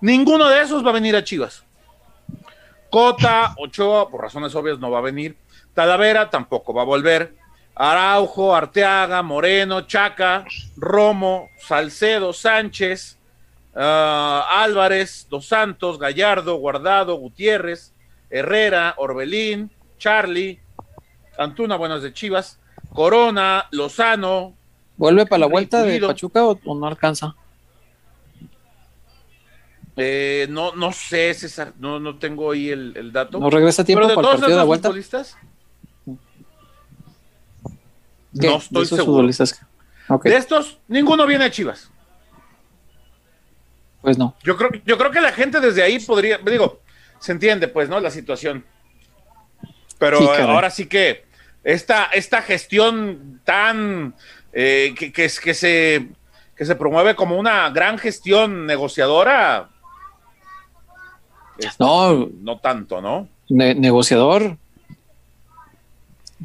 Ninguno 0.00 0.48
de 0.48 0.62
esos 0.62 0.84
va 0.84 0.90
a 0.90 0.94
venir 0.94 1.14
a 1.16 1.24
Chivas. 1.24 1.64
Cota, 2.90 3.54
Ochoa, 3.58 4.08
por 4.08 4.22
razones 4.22 4.54
obvias, 4.54 4.78
no 4.78 4.90
va 4.90 4.98
a 4.98 5.02
venir. 5.02 5.36
Talavera 5.74 6.30
tampoco 6.30 6.72
va 6.72 6.82
a 6.82 6.86
volver. 6.86 7.34
Araujo, 7.74 8.56
Arteaga, 8.56 9.22
Moreno, 9.22 9.82
Chaca, 9.82 10.44
Romo, 10.76 11.48
Salcedo, 11.60 12.32
Sánchez, 12.32 13.18
ah, 13.76 14.46
Álvarez, 14.62 15.26
Dos 15.30 15.46
Santos, 15.46 15.98
Gallardo, 15.98 16.56
Guardado, 16.56 17.14
Gutiérrez, 17.16 17.94
Herrera, 18.30 18.94
Orbelín, 18.98 19.70
Charlie, 19.98 20.60
Antuna, 21.38 21.76
buenos 21.76 22.02
de 22.02 22.12
Chivas, 22.12 22.58
Corona, 22.92 23.66
Lozano, 23.70 24.54
¿Vuelve 24.96 25.26
para 25.26 25.40
la 25.40 25.46
vuelta 25.46 25.82
de. 25.84 26.00
Pachuca 26.00 26.44
o, 26.44 26.58
o 26.64 26.74
no 26.74 26.86
alcanza? 26.86 27.34
eh, 29.96 30.46
no, 30.50 30.74
no 30.74 30.92
sé, 30.92 31.34
César, 31.34 31.72
no, 31.78 31.98
no 31.98 32.18
tengo 32.18 32.52
ahí 32.52 32.68
el, 32.70 32.92
el 32.96 33.12
dato. 33.12 33.38
¿No 33.38 33.50
regresa 33.50 33.84
tiempo 33.84 34.00
Pero 34.06 34.08
de 34.08 34.14
para 34.14 34.28
el 34.28 34.32
partido 34.32 34.50
de 34.50 34.56
la 34.56 34.64
vuelta? 34.64 34.88
futbolistas, 34.88 35.36
¿Qué? 38.40 38.46
no 38.46 38.52
De 38.52 38.58
estoy 38.58 38.82
esos 38.84 38.98
seguro. 38.98 39.16
futbolistas 39.18 39.60
de 40.24 40.36
estos, 40.36 40.78
ninguno 40.88 41.26
viene 41.26 41.44
a 41.44 41.50
Chivas. 41.50 41.90
pues 44.00 44.16
no. 44.16 44.34
Yo 44.42 44.56
creo, 44.56 44.70
yo 44.86 44.96
creo 44.96 45.10
que 45.10 45.20
la 45.20 45.32
gente 45.32 45.60
desde 45.60 45.82
ahí 45.82 45.98
podría, 46.00 46.38
digo, 46.38 46.80
se 47.20 47.32
entiende, 47.32 47.68
pues, 47.68 47.88
¿no? 47.88 48.00
La 48.00 48.10
situación. 48.10 48.64
Pero 49.98 50.18
Sí, 50.18 50.24
eh, 50.24 50.42
ahora 50.42 50.70
sí 50.70 50.86
que 50.86 51.24
esta, 51.64 52.04
esta 52.06 52.40
gestión 52.42 53.40
tan 53.44 54.14
eh, 54.52 54.94
que, 54.96 55.12
que, 55.12 55.24
es- 55.26 55.40
que 55.40 55.54
se 55.54 56.08
que 56.56 56.64
se 56.64 56.74
promueve 56.74 57.14
como 57.14 57.36
una 57.38 57.70
gran 57.70 57.98
gestión 57.98 58.66
negociadora. 58.66 59.68
No, 61.78 62.28
no 62.40 62.58
tanto, 62.58 63.00
¿no? 63.00 63.28
ne- 63.48 63.74
negociador. 63.74 64.56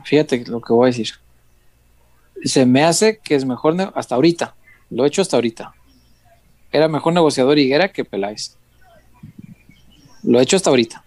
Fíjate 0.05 0.43
lo 0.47 0.61
que 0.61 0.73
voy 0.73 0.85
a 0.85 0.91
decir. 0.91 1.09
Se 2.43 2.65
me 2.65 2.83
hace 2.83 3.19
que 3.19 3.35
es 3.35 3.45
mejor 3.45 3.75
hasta 3.95 4.15
ahorita. 4.15 4.55
Lo 4.89 5.03
he 5.03 5.07
hecho 5.07 5.21
hasta 5.21 5.37
ahorita. 5.37 5.73
Era 6.71 6.87
mejor 6.87 7.13
negociador 7.13 7.57
Higuera 7.57 7.89
que 7.89 8.03
Peláez. 8.05 8.57
Lo 10.23 10.39
he 10.39 10.43
hecho 10.43 10.55
hasta 10.55 10.69
ahorita. 10.69 11.03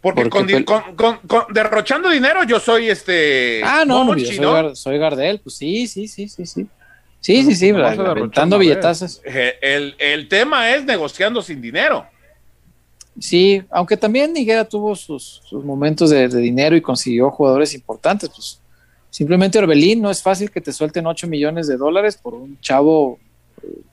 Porque, 0.00 0.22
Porque 0.30 0.64
con, 0.64 1.18
derrochando 1.52 2.08
dinero 2.08 2.42
yo 2.44 2.58
soy 2.58 2.88
este 2.88 3.60
Ah, 3.62 3.84
no, 3.86 4.02
Monchi, 4.02 4.24
yo 4.24 4.32
soy, 4.32 4.40
¿no? 4.46 4.52
Gar- 4.54 4.74
soy 4.74 4.98
Gardel. 4.98 5.40
Pues 5.40 5.56
sí, 5.56 5.86
sí, 5.86 6.08
sí, 6.08 6.26
sí, 6.28 6.46
sí. 6.46 6.66
Sí, 7.20 7.44
sí, 7.44 7.54
sí, 7.54 7.70
¿cómo 7.70 7.82
vas 7.82 7.98
a 7.98 8.02
aventando 8.12 8.14
derrochando, 8.14 8.56
a 8.56 8.58
ver? 8.60 8.66
billetazos. 8.68 9.20
Eh, 9.26 9.54
El, 9.60 9.94
el 9.98 10.26
tema 10.28 10.70
es 10.74 10.84
negociando 10.84 11.42
sin 11.42 11.60
dinero. 11.60 12.06
Sí, 13.18 13.62
aunque 13.70 13.98
también 13.98 14.34
Higuera 14.34 14.64
tuvo 14.64 14.96
sus, 14.96 15.42
sus 15.44 15.62
momentos 15.62 16.08
de, 16.08 16.28
de 16.28 16.40
dinero 16.40 16.74
y 16.76 16.80
consiguió 16.80 17.30
jugadores 17.30 17.74
importantes, 17.74 18.30
pues 18.30 18.58
simplemente 19.10 19.58
Orbelín 19.58 20.00
no 20.00 20.10
es 20.10 20.22
fácil 20.22 20.50
que 20.50 20.62
te 20.62 20.72
suelten 20.72 21.06
8 21.06 21.26
millones 21.26 21.66
de 21.66 21.76
dólares 21.76 22.16
por 22.16 22.32
un 22.32 22.58
chavo 22.60 23.18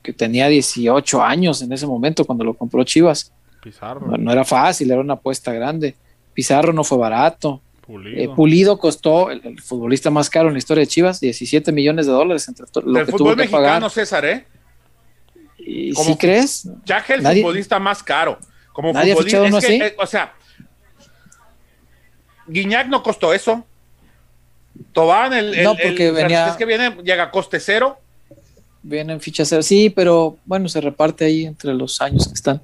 que 0.02 0.12
tenía 0.12 0.48
18 0.48 1.22
años 1.22 1.62
en 1.62 1.72
ese 1.72 1.86
momento 1.86 2.24
cuando 2.24 2.44
lo 2.44 2.54
compró 2.54 2.82
Chivas. 2.84 3.32
Pizarro, 3.62 4.06
No, 4.06 4.16
no 4.16 4.32
era 4.32 4.44
fácil, 4.44 4.90
era 4.90 5.00
una 5.00 5.14
apuesta 5.14 5.52
grande. 5.52 5.94
Pizarro 6.34 6.72
no 6.72 6.84
fue 6.84 6.98
barato. 6.98 7.60
Pulido. 7.82 8.20
Eh, 8.20 8.34
Pulido 8.34 8.78
costó 8.78 9.30
el, 9.30 9.40
el 9.44 9.60
futbolista 9.62 10.10
más 10.10 10.28
caro 10.30 10.48
en 10.48 10.54
la 10.54 10.58
historia 10.58 10.82
de 10.82 10.86
Chivas, 10.86 11.20
17 11.20 11.72
millones 11.72 12.06
de 12.06 12.12
dólares 12.12 12.46
entre 12.48 12.66
lo 12.84 12.92
Del 12.92 13.06
que 13.06 13.12
tuvo 13.12 13.18
fútbol 13.18 13.34
que 13.36 13.40
mexicano, 13.42 13.64
pagar. 13.64 13.90
César, 13.90 14.24
¿eh? 14.26 14.46
¿Y 15.58 15.94
si 15.94 16.16
crees? 16.16 16.68
Chaje 16.84 17.14
el 17.14 17.22
Nadie- 17.22 17.42
futbolista 17.42 17.78
más 17.78 18.02
caro. 18.02 18.38
Como 18.72 18.92
Nadie 18.92 19.12
ha 19.12 19.16
futbolista, 19.16 19.38
fichado 19.38 19.46
uno 19.48 19.58
es 19.58 19.66
que, 19.66 19.82
así. 19.82 19.82
eh, 19.82 19.96
o 19.98 20.06
sea, 20.06 20.32
Guiñac 22.46 22.86
no 22.88 23.02
costó 23.02 23.32
eso. 23.34 23.64
Tobán, 24.92 25.32
el, 25.32 25.54
el- 25.54 25.64
No, 25.64 25.72
porque 25.74 26.08
el 26.08 26.14
venía- 26.14 26.38
francés 26.44 26.56
que 26.56 26.64
viene, 26.64 26.96
llega 27.02 27.24
a 27.24 27.30
coste 27.30 27.60
cero. 27.60 27.98
Vienen 28.82 29.20
fichas 29.20 29.48
cero. 29.48 29.62
Sí, 29.62 29.90
pero 29.90 30.36
bueno, 30.44 30.68
se 30.68 30.80
reparte 30.80 31.24
ahí 31.24 31.46
entre 31.46 31.74
los 31.74 32.00
años 32.00 32.28
que 32.28 32.34
están. 32.34 32.60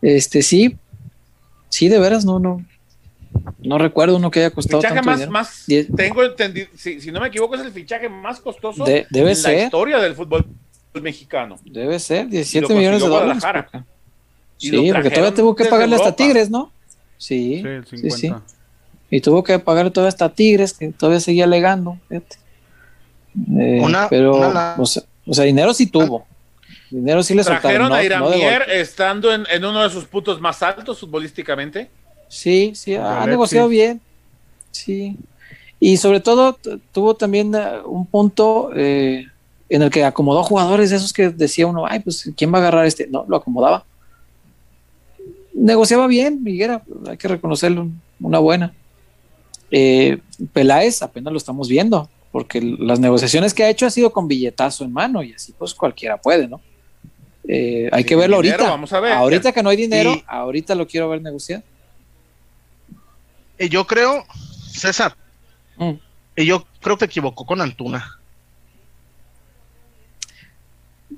Este, 0.00 0.42
sí, 0.42 0.76
sí, 1.68 1.88
de 1.88 1.98
veras, 1.98 2.24
no, 2.24 2.38
no. 2.38 2.64
No 3.62 3.78
recuerdo 3.78 4.16
uno 4.16 4.30
que 4.30 4.40
haya 4.40 4.50
costado 4.50 4.80
Fichaje 4.82 4.94
tanto 4.96 5.10
más, 5.10 5.18
dinero. 5.18 5.32
más 5.32 5.64
Diez- 5.66 5.96
tengo 5.96 6.22
entendido, 6.22 6.68
si, 6.76 7.00
si 7.00 7.10
no 7.10 7.20
me 7.20 7.28
equivoco, 7.28 7.54
es 7.54 7.62
el 7.62 7.72
fichaje 7.72 8.08
más 8.08 8.40
costoso 8.40 8.84
De- 8.84 9.06
debe 9.10 9.30
en 9.32 9.36
la 9.38 9.42
ser. 9.42 9.64
historia 9.64 9.98
del 9.98 10.14
fútbol 10.14 10.44
mexicano. 11.00 11.58
Debe 11.64 11.98
ser, 11.98 12.26
Y 12.26 12.30
17 12.30 12.68
lo 12.74 12.78
millones 12.78 13.02
de 13.02 13.08
dólares. 13.08 13.42
Porque- 13.42 13.84
Sí, 14.58 14.70
porque 14.92 15.10
todavía 15.10 15.34
tuvo 15.34 15.56
que 15.56 15.64
pagarle 15.64 15.96
hasta. 15.96 16.14
Tigres, 16.14 16.48
¿no? 16.50 16.70
Sí, 17.18 17.60
Sí, 17.62 17.66
el 17.68 17.86
sí, 17.86 17.96
50. 18.10 18.42
sí. 18.46 18.54
Y 19.10 19.20
tuvo 19.20 19.42
que 19.42 19.58
pagar 19.58 19.90
todavía 19.90 20.08
hasta 20.10 20.28
Tigres, 20.32 20.72
que 20.74 20.88
todavía 20.92 21.18
seguía 21.20 21.44
alegando. 21.44 21.98
fíjate. 22.08 22.36
Eh, 23.58 23.80
Una- 23.82 24.08
pero, 24.08 24.36
una- 24.36 24.74
o, 24.78 24.84
sea, 24.86 25.02
o 25.26 25.34
sea, 25.34 25.44
dinero 25.44 25.72
sí 25.74 25.86
tuvo. 25.86 26.26
Dinero 26.90 27.22
sí 27.22 27.34
le 27.34 27.42
soltaron. 27.44 27.62
Trajeron 27.62 27.88
no- 27.88 27.94
a 27.94 27.98
no 27.98 28.04
Iramier 28.04 28.58
golpe. 28.60 28.80
estando 28.80 29.32
en, 29.32 29.46
en 29.50 29.64
uno 29.64 29.82
de 29.82 29.90
sus 29.90 30.04
puntos 30.04 30.40
más 30.40 30.62
altos 30.62 30.98
futbolísticamente. 31.00 31.90
Sí, 32.28 32.72
sí, 32.74 32.94
ha 32.94 33.10
Alexis. 33.12 33.30
negociado 33.30 33.68
bien. 33.68 34.00
Sí. 34.70 35.16
Y 35.80 35.96
sobre 35.96 36.20
todo 36.20 36.58
tuvo 36.92 37.14
también 37.14 37.54
eh, 37.54 37.78
un 37.84 38.06
punto 38.06 38.70
eh, 38.74 39.26
en 39.68 39.82
el 39.82 39.90
que 39.90 40.04
acomodó 40.04 40.42
jugadores 40.44 40.90
de 40.90 40.96
esos 40.96 41.12
que 41.12 41.30
decía 41.30 41.66
uno, 41.66 41.86
ay, 41.86 42.00
pues 42.00 42.30
¿quién 42.36 42.52
va 42.52 42.58
a 42.58 42.60
agarrar 42.60 42.86
este? 42.86 43.06
No, 43.08 43.24
lo 43.28 43.36
acomodaba. 43.36 43.84
Negociaba 45.54 46.06
bien, 46.06 46.42
Miguera, 46.42 46.82
hay 47.08 47.16
que 47.16 47.28
reconocerlo, 47.28 47.88
una 48.20 48.38
buena. 48.38 48.72
Eh, 49.70 50.18
Peláez 50.52 51.02
apenas 51.02 51.32
lo 51.32 51.36
estamos 51.38 51.68
viendo, 51.68 52.08
porque 52.32 52.60
las 52.60 52.98
negociaciones 52.98 53.54
que 53.54 53.62
ha 53.62 53.68
hecho 53.70 53.86
ha 53.86 53.90
sido 53.90 54.10
con 54.12 54.26
billetazo 54.26 54.84
en 54.84 54.92
mano 54.92 55.22
y 55.22 55.32
así 55.34 55.52
pues 55.56 55.74
cualquiera 55.74 56.16
puede, 56.16 56.48
¿no? 56.48 56.60
Eh, 57.46 57.88
hay 57.92 58.04
que 58.04 58.16
verlo 58.16 58.40
dinero, 58.40 58.60
ahorita. 58.62 58.70
vamos 58.70 58.92
a 58.92 59.00
ver. 59.00 59.12
Ahorita 59.12 59.52
que 59.52 59.62
no 59.62 59.68
hay 59.68 59.76
dinero, 59.76 60.14
Y- 60.14 60.24
ahorita 60.26 60.74
lo 60.74 60.86
quiero 60.86 61.08
ver 61.10 61.20
negociar. 61.22 61.62
Y 63.58 63.68
yo 63.68 63.86
creo, 63.86 64.24
César, 64.72 65.14
Mm. 65.76 65.92
y 66.36 66.46
yo 66.46 66.64
creo 66.80 66.96
que 66.96 67.04
equivocó 67.04 67.44
con 67.44 67.60
Antuna. 67.60 68.18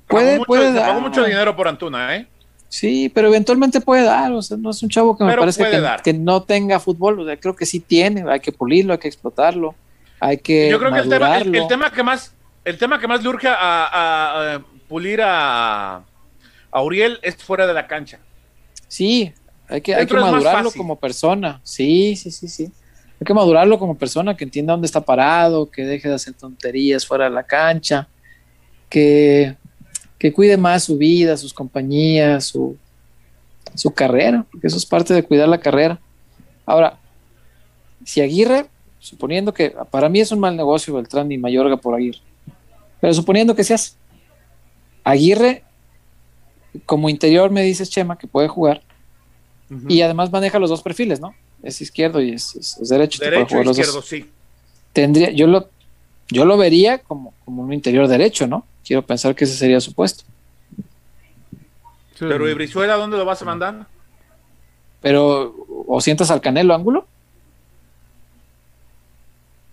Puede, 0.09 0.39
mucho, 0.39 0.47
puede 0.47 0.73
dar. 0.73 1.01
mucho 1.01 1.24
dinero 1.24 1.55
por 1.57 1.69
Antuna, 1.69 2.16
¿eh? 2.16 2.27
Sí, 2.69 3.09
pero 3.09 3.28
eventualmente 3.28 3.81
puede 3.81 4.03
dar. 4.05 4.32
O 4.32 4.43
sea, 4.43 4.57
no 4.57 4.70
es 4.70 4.82
un 4.82 4.89
chavo 4.89 5.16
que 5.16 5.24
me 5.24 5.36
parece 5.36 5.62
que, 5.65 5.81
que 6.03 6.12
no 6.12 6.43
tenga 6.43 6.81
fútbol. 6.81 7.20
O 7.20 7.24
sea, 7.24 7.36
creo 7.36 7.55
que 7.55 7.66
sí 7.66 7.78
tiene. 7.81 8.24
Hay 8.28 8.41
que 8.41 8.51
pulirlo, 8.51 8.93
hay 8.93 8.99
que 8.99 9.07
explotarlo. 9.09 9.74
Hay 10.26 10.38
que 10.38 10.70
Yo 10.70 10.78
creo 10.78 10.90
que 10.90 11.01
el 11.01 11.09
tema, 11.10 11.36
el, 11.38 11.66
tema 11.68 11.92
que 11.92 12.02
más, 12.02 12.34
el 12.64 12.78
tema 12.78 12.98
que 12.98 13.06
más 13.06 13.22
le 13.22 13.28
urge 13.28 13.46
a, 13.46 13.55
a- 13.55 14.55
a 14.55 14.64
pulir 14.88 15.20
a, 15.22 15.96
a 16.70 16.82
Uriel 16.82 17.18
es 17.22 17.36
fuera 17.36 17.66
de 17.66 17.74
la 17.74 17.86
cancha. 17.86 18.18
Sí, 18.88 19.32
hay 19.68 19.82
que, 19.82 19.94
hay 19.94 20.06
que 20.06 20.14
madurarlo 20.14 20.70
como 20.72 20.96
persona. 20.98 21.60
Sí, 21.62 22.16
sí, 22.16 22.30
sí, 22.30 22.48
sí. 22.48 22.64
Hay 23.20 23.26
que 23.26 23.34
madurarlo 23.34 23.78
como 23.78 23.98
persona, 23.98 24.34
que 24.34 24.44
entienda 24.44 24.72
dónde 24.72 24.86
está 24.86 25.02
parado, 25.02 25.70
que 25.70 25.82
deje 25.84 26.09
de 26.09 26.14
hacer 26.14 26.32
tonterías 26.32 27.06
fuera 27.06 27.24
de 27.24 27.30
la 27.30 27.42
cancha, 27.42 28.09
que, 28.88 29.56
que 30.18 30.32
cuide 30.32 30.56
más 30.56 30.84
su 30.84 30.96
vida, 30.96 31.36
sus 31.36 31.52
compañías, 31.52 32.46
su, 32.46 32.78
su 33.74 33.90
carrera, 33.92 34.46
porque 34.51 34.68
eso 34.68 34.78
es 34.78 34.86
parte 34.86 35.12
de 35.12 35.22
cuidar 35.22 35.48
la 35.48 35.60
carrera. 35.60 35.98
Ahora, 36.64 36.96
si 38.05 38.20
Aguirre, 38.22 38.66
suponiendo 39.05 39.52
que 39.52 39.74
para 39.90 40.09
mí 40.09 40.20
es 40.20 40.32
un 40.32 40.40
mal 40.40 40.56
negocio 40.56 40.94
Beltrán 40.94 41.31
y 41.31 41.36
Mayorga 41.39 41.76
por 41.76 41.94
Aguirre, 41.94 42.20
pero 43.01 43.12
suponiendo 43.12 43.55
que 43.55 43.62
se 43.64 43.74
hace, 43.74 43.93
Aguirre, 45.05 45.62
como 46.86 47.09
interior 47.10 47.51
me 47.51 47.62
dices 47.62 47.90
Chema 47.90 48.16
que 48.16 48.26
puede 48.26 48.48
jugar, 48.48 48.81
y 49.89 50.01
además 50.02 50.31
maneja 50.32 50.59
los 50.59 50.70
dos 50.70 50.82
perfiles, 50.82 51.20
¿no? 51.20 51.35
Es 51.62 51.81
izquierdo 51.81 52.20
y 52.22 52.31
es, 52.32 52.55
es- 52.56 52.78
es 52.78 52.89
derecho. 52.89 53.22
Derecho 53.22 53.59
e 53.60 53.64
dos. 53.64 53.78
izquierdo, 53.78 54.02
sí. 54.02 54.31
Tendría, 54.93 55.31
yo 55.32 55.47
lo, 55.47 55.68
yo 56.28 56.44
lo 56.44 56.56
vería 56.56 56.98
como, 56.98 57.35
como 57.44 57.62
un 57.62 57.72
interior 57.72 58.06
derecho, 58.09 58.47
¿no? 58.47 58.64
Quiero 58.86 59.05
pensar 59.05 59.35
que 59.35 59.44
ese 59.44 59.55
sería 59.56 59.81
su 59.81 59.93
puesto. 59.93 60.24
Pero 62.18 62.48
¿y 62.48 62.55
Brizuela 62.55 62.94
dónde 62.97 63.16
lo 63.18 63.24
vas 63.24 63.43
a 63.43 63.44
mandar? 63.44 63.86
Pero, 65.01 65.55
¿o 65.86 66.01
sientas 66.01 66.31
al 66.31 66.40
Canelo 66.40 66.74
ángulo? 66.74 67.06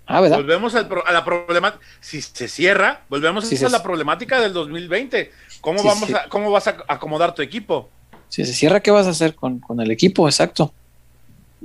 Ah, 0.08 0.20
¿verdad? 0.22 0.38
Volvemos 0.38 0.76
al 0.76 0.88
pro- 0.88 1.06
a 1.08 1.12
la 1.12 1.24
problemática. 1.24 1.84
Si 2.02 2.22
se 2.22 2.48
cierra, 2.48 3.02
volvemos 3.10 3.50
a 3.64 3.70
la 3.70 3.84
problemática 3.84 4.40
del 4.42 4.52
2020. 4.54 5.32
¿Cómo, 5.62 5.84
vamos. 5.84 6.14
A, 6.14 6.28
¿Cómo 6.28 6.52
vas 6.52 6.68
a 6.68 6.78
acomodar 6.88 7.34
tu 7.34 7.42
equipo? 7.42 7.90
Si 8.28 8.44
se 8.46 8.54
cierra, 8.54 8.80
¿qué 8.80 8.92
vas 8.92 9.08
a 9.08 9.12
hacer 9.12 9.36
con, 9.36 9.60
con 9.60 9.80
el 9.80 9.92
equipo? 9.92 10.28
Exacto. 10.28 10.74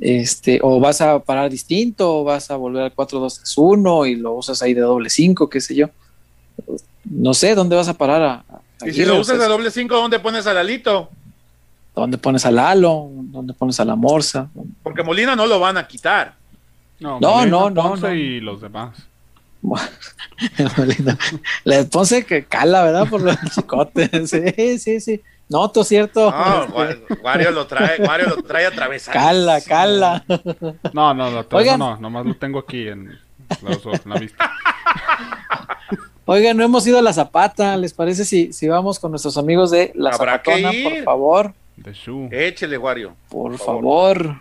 Este, 0.00 0.58
o 0.62 0.78
vas 0.78 1.00
a 1.00 1.18
parar 1.20 1.50
distinto, 1.50 2.18
o 2.18 2.24
vas 2.24 2.50
a 2.50 2.56
volver 2.56 2.82
al 2.84 2.94
4-2-3-1 2.94 4.10
y 4.10 4.16
lo 4.16 4.34
usas 4.34 4.60
ahí 4.62 4.74
de 4.74 4.82
doble 4.82 5.08
5, 5.08 5.48
qué 5.48 5.60
sé 5.60 5.74
yo. 5.74 5.88
No 7.04 7.32
sé, 7.34 7.54
¿dónde 7.54 7.76
vas 7.76 7.88
a 7.88 7.94
parar 7.94 8.22
a, 8.22 8.44
a 8.80 8.88
Y 8.88 8.92
si 8.92 9.04
lo 9.04 9.18
usas 9.18 9.38
de 9.38 9.46
doble 9.46 9.70
5, 9.70 9.94
¿dónde 9.94 10.18
pones 10.18 10.46
al 10.46 10.58
Alito? 10.58 11.08
¿Dónde 11.94 12.18
pones 12.18 12.44
al 12.44 12.56
Lalo? 12.56 13.08
¿Dónde 13.10 13.54
pones 13.54 13.80
a 13.80 13.84
la 13.86 13.96
Morsa? 13.96 14.50
Porque 14.82 15.02
Molina 15.02 15.34
no 15.34 15.46
lo 15.46 15.58
van 15.58 15.78
a 15.78 15.88
quitar. 15.88 16.34
No, 17.00 17.20
No, 17.20 17.30
Molina, 17.36 17.50
no, 17.50 17.70
no, 17.70 17.82
Ponce 17.82 18.06
no. 18.08 18.14
y 18.14 18.40
los 18.40 18.60
demás. 18.60 18.96
Le 21.64 21.84
Ponce 21.84 22.24
que 22.24 22.44
cala, 22.44 22.82
¿verdad? 22.84 23.08
Por 23.08 23.22
los 23.22 23.36
chicotes. 23.54 24.30
Sí, 24.30 24.78
sí, 24.78 25.00
sí. 25.00 25.22
Noto, 25.48 25.84
cierto. 25.84 26.30
No, 26.30 26.84
Este, 26.84 27.06
Gua- 27.14 27.20
Wario 27.22 27.50
lo 27.52 27.66
trae, 27.66 28.00
Wario 28.02 28.28
lo 28.28 28.42
trae 28.42 28.66
atravesado. 28.66 29.16
cala, 29.18 29.60
cala. 29.60 30.24
No, 30.92 31.14
no, 31.14 31.30
lo 31.30 31.44
traigo, 31.46 31.58
Oigan. 31.58 31.78
no, 31.78 31.96
nomás 31.98 32.26
lo 32.26 32.34
tengo 32.34 32.58
aquí 32.60 32.88
en, 32.88 33.16
los 33.62 33.84
ojos, 33.86 34.00
en 34.04 34.10
la 34.12 34.18
vista. 34.18 34.50
Oigan, 36.24 36.56
no 36.56 36.64
hemos 36.64 36.84
ido 36.86 36.98
a 36.98 37.02
la 37.02 37.12
Zapata. 37.12 37.76
¿Les 37.76 37.92
parece 37.94 38.24
si, 38.24 38.52
si 38.52 38.66
vamos 38.66 38.98
con 38.98 39.12
nuestros 39.12 39.38
amigos 39.38 39.70
de 39.70 39.92
la 39.94 40.10
Habrá 40.10 40.42
que 40.42 40.60
Zapatona, 40.60 40.90
por 40.90 41.04
favor? 41.04 41.54
De 41.76 41.92
Shu. 41.92 42.28
Échele, 42.32 42.76
Wario. 42.78 43.14
Por, 43.28 43.52
Por 43.52 43.58
favor. 43.60 44.40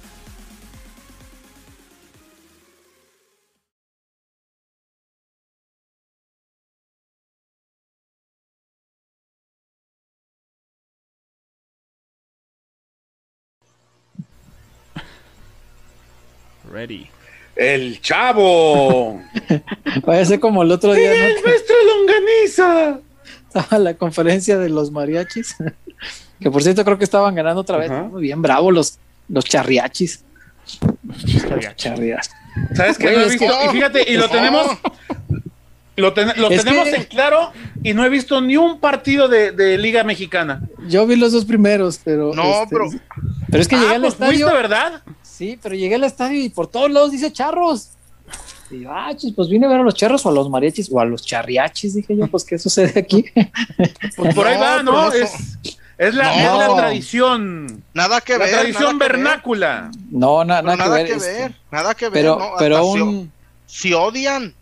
Ready. 16.71 17.07
El 17.55 17.99
chavo. 18.01 19.21
Ser 20.25 20.39
como 20.39 20.63
el 20.63 20.71
otro 20.71 20.93
día, 20.93 21.11
¿no? 21.11 21.41
nuestro 21.49 21.75
longaniza. 21.97 22.99
Estaba 23.47 23.77
la 23.79 23.93
conferencia 23.95 24.57
de 24.57 24.69
los 24.69 24.91
mariachis. 24.91 25.55
que 26.39 26.49
por 26.49 26.63
cierto 26.63 26.83
creo 26.85 26.97
que 26.97 27.03
estaban 27.03 27.35
ganando 27.35 27.61
otra 27.61 27.77
vez. 27.77 27.91
Muy 27.91 28.21
bien, 28.23 28.41
bravo 28.41 28.71
los, 28.71 28.97
los 29.27 29.45
charriachis. 29.45 30.23
Charriachis. 31.75 32.31
¿Sabes 32.75 32.97
qué? 32.97 33.03
Güey, 33.05 33.15
no 33.17 33.21
he 33.23 33.25
es 33.25 33.39
visto? 33.39 33.47
que- 33.59 33.65
Y 33.65 33.69
fíjate, 33.69 34.11
y 34.11 34.17
lo 34.17 34.29
tenemos. 34.29 34.67
Lo, 35.97 36.13
ten- 36.13 36.31
lo 36.37 36.49
Es 36.49 36.63
tenemos 36.63 36.87
que- 36.87 36.95
en 36.95 37.03
claro 37.03 37.51
y 37.83 37.93
no 37.93 38.05
he 38.05 38.09
visto 38.09 38.39
ni 38.41 38.55
un 38.57 38.79
partido 38.79 39.27
de, 39.27 39.51
de 39.51 39.77
Liga 39.77 40.03
Mexicana. 40.03 40.61
Yo 40.87 41.05
vi 41.05 41.15
los 41.17 41.31
dos 41.33 41.45
primeros, 41.45 41.99
pero. 42.03 42.33
No, 42.33 42.63
este, 42.63 42.67
pero- 42.75 42.85
Pero 43.49 43.61
es 43.61 43.67
que 43.67 43.75
Ah, 43.75 43.79
llegué 43.81 43.95
al 43.95 44.01
pues 44.01 44.13
estadio. 44.13 44.31
fuiste, 44.47 44.53
¿verdad? 44.61 45.01
Sí, 45.41 45.57
pero 45.59 45.73
llegué 45.73 45.95
al 45.95 46.03
estadio 46.03 46.39
y 46.39 46.49
por 46.49 46.67
todos 46.67 46.91
lados 46.91 47.09
dice 47.11 47.33
charros. 47.33 47.89
Y 48.69 48.81
yo, 48.81 48.91
ah, 48.93 49.11
chis, 49.17 49.33
pues 49.35 49.49
vine 49.49 49.65
a 49.65 49.69
ver 49.69 49.79
a 49.79 49.83
los 49.83 49.95
charros 49.95 50.23
o 50.23 50.29
a 50.29 50.31
los 50.31 50.47
mariachis 50.51 50.87
o 50.91 50.99
a 50.99 51.05
los 51.05 51.25
charriachis, 51.25 51.95
dije 51.95 52.15
yo, 52.15 52.27
pues 52.27 52.43
qué 52.43 52.59
sucede 52.59 52.99
aquí. 52.99 53.25
Pues 54.15 54.35
por 54.35 54.45
ahí 54.45 54.57
No, 54.57 54.61
va, 54.63 54.83
¿no? 54.83 54.91
no 54.91 55.11
es, 55.11 55.57
es 55.97 56.13
la, 56.13 56.25
No. 56.25 56.61
es 56.61 56.67
la 56.69 56.75
tradición. 56.75 57.83
Nada 57.95 58.21
que 58.21 58.33
La 58.33 58.45
ver. 58.45 58.51
tradición 58.51 58.83
nada 58.83 58.91
que 58.93 58.99
ver. 58.99 59.11
vernácula. 59.13 59.91
No, 60.11 60.43
na- 60.45 60.61
nada, 60.61 60.77
nada 60.77 60.97
que 60.97 61.01
ver. 61.03 61.07
que 61.07 61.13
este, 61.13 61.33
ver, 61.33 61.55
nada 61.71 61.95
que 61.95 62.05
ver. 62.05 62.13
pero, 62.13 62.37
no, 62.37 62.49
pero 62.59 62.93
si- 62.93 63.01
un, 63.01 63.31
si 63.65 63.93
odian. 63.95 64.53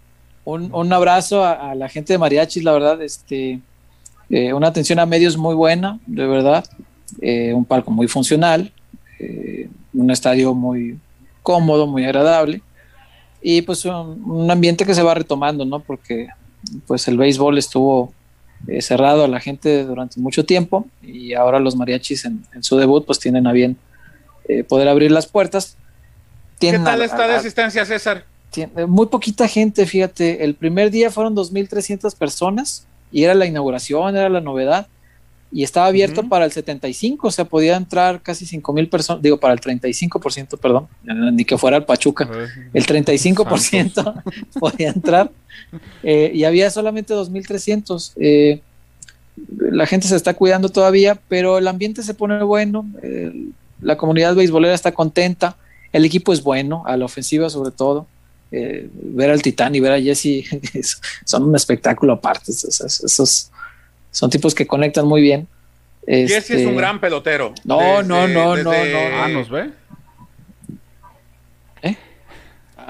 un, 0.45 0.73
un 0.73 0.93
abrazo 0.93 1.43
a, 1.43 1.71
a 1.71 1.75
la 1.75 1.89
gente 1.89 2.13
de 2.13 2.19
mariachis, 2.19 2.63
la 2.63 2.71
verdad, 2.71 3.01
este, 3.01 3.59
eh, 4.29 4.53
una 4.53 4.67
atención 4.69 4.97
a 4.99 5.05
medios 5.05 5.35
muy 5.35 5.55
buena, 5.55 5.99
de 6.07 6.25
verdad, 6.25 6.63
eh, 7.21 7.51
un 7.53 7.65
palco 7.65 7.91
muy 7.91 8.07
funcional, 8.07 8.71
un 9.99 10.11
estadio 10.11 10.53
muy 10.53 10.97
cómodo, 11.43 11.87
muy 11.87 12.03
agradable 12.05 12.61
y 13.41 13.61
pues 13.61 13.85
un, 13.85 14.21
un 14.25 14.51
ambiente 14.51 14.85
que 14.85 14.93
se 14.93 15.01
va 15.03 15.13
retomando, 15.13 15.65
¿no? 15.65 15.79
Porque 15.79 16.27
pues 16.87 17.07
el 17.07 17.17
béisbol 17.17 17.57
estuvo 17.57 18.13
eh, 18.67 18.81
cerrado 18.81 19.23
a 19.23 19.27
la 19.27 19.39
gente 19.39 19.83
durante 19.85 20.19
mucho 20.19 20.45
tiempo 20.45 20.85
y 21.01 21.33
ahora 21.33 21.59
los 21.59 21.75
mariachis 21.75 22.25
en, 22.25 22.43
en 22.53 22.63
su 22.63 22.77
debut 22.77 23.05
pues 23.05 23.19
tienen 23.19 23.47
a 23.47 23.51
bien 23.53 23.77
eh, 24.47 24.63
poder 24.63 24.87
abrir 24.89 25.11
las 25.11 25.25
puertas. 25.27 25.77
¿Qué 26.59 26.77
tal 26.79 27.01
a- 27.01 27.05
está 27.05 27.27
de 27.27 27.35
asistencia, 27.35 27.85
César? 27.85 28.25
tiene- 28.51 28.85
muy 28.87 29.05
poquita 29.07 29.47
gente, 29.47 29.85
fíjate. 29.85 30.43
El 30.43 30.55
primer 30.55 30.91
día 30.91 31.09
fueron 31.11 31.35
2.300 31.35 32.13
personas 32.15 32.85
y 33.11 33.23
era 33.23 33.33
la 33.33 33.45
inauguración, 33.45 34.15
era 34.17 34.27
la 34.29 34.41
novedad. 34.41 34.87
Y 35.51 35.63
estaba 35.63 35.87
abierto 35.87 36.21
para 36.29 36.45
el 36.45 36.51
75, 36.51 37.27
o 37.27 37.31
sea, 37.31 37.43
podía 37.45 37.75
entrar 37.75 38.21
casi 38.21 38.45
5.000 38.45 38.87
personas, 38.89 39.23
digo, 39.23 39.39
para 39.39 39.53
el 39.53 39.59
35%, 39.59 40.59
perdón, 40.59 40.87
ni 41.03 41.43
que 41.43 41.57
fuera 41.57 41.77
el 41.77 41.85
Pachuca. 41.85 42.29
El 42.71 42.85
35% 42.85 44.23
podía 44.59 44.89
entrar 44.89 45.31
eh, 46.03 46.31
y 46.33 46.43
había 46.43 46.69
solamente 46.69 47.13
2.300. 47.15 48.13
Eh, 48.17 48.61
la 49.59 49.85
gente 49.87 50.07
se 50.07 50.15
está 50.15 50.33
cuidando 50.35 50.69
todavía, 50.69 51.19
pero 51.27 51.57
el 51.57 51.67
ambiente 51.67 52.03
se 52.03 52.13
pone 52.13 52.43
bueno, 52.43 52.85
eh, 53.01 53.33
la 53.81 53.97
comunidad 53.97 54.35
beisbolera 54.35 54.75
está 54.75 54.91
contenta, 54.91 55.55
el 55.93 56.05
equipo 56.05 56.31
es 56.33 56.43
bueno, 56.43 56.83
a 56.85 56.95
la 56.97 57.05
ofensiva 57.05 57.49
sobre 57.49 57.71
todo. 57.71 58.05
Eh, 58.51 58.89
ver 58.93 59.29
al 59.29 59.41
Titán 59.43 59.75
y 59.75 59.79
ver 59.79 59.91
a 59.93 60.01
Jesse 60.01 60.43
es- 60.73 60.99
son 61.25 61.43
un 61.43 61.55
espectáculo 61.55 62.13
aparte. 62.13 62.51
Esos, 62.51 62.81
esos 63.03 63.51
son 64.11 64.29
tipos 64.29 64.53
que 64.55 64.65
conectan 64.67 65.05
muy 65.07 65.21
bien. 65.21 65.47
Jesse 66.07 66.31
Este, 66.37 66.61
es 66.61 66.67
un 66.67 66.75
gran 66.75 66.99
pelotero. 66.99 67.53
No, 67.63 68.01
no, 68.01 68.27
no, 68.27 68.55
no, 68.57 68.71
desde- 68.71 69.13
Ah, 69.15 69.27
¿nos 69.27 69.49
ve? 69.49 69.69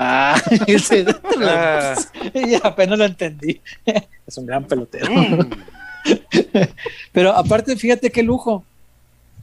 Ah, 0.02 0.42
ese- 0.68 1.06
Ah. 1.42 1.96
ya 2.34 2.60
apenas 2.64 2.98
lo 2.98 3.06
entendí. 3.06 3.60
es 4.28 4.38
un 4.38 4.46
gran 4.46 4.64
pelotero. 4.66 5.12
Mm. 5.12 5.50
Pero 7.12 7.32
aparte, 7.32 7.76
fíjate 7.76 8.10
qué 8.10 8.24
lujo. 8.24 8.64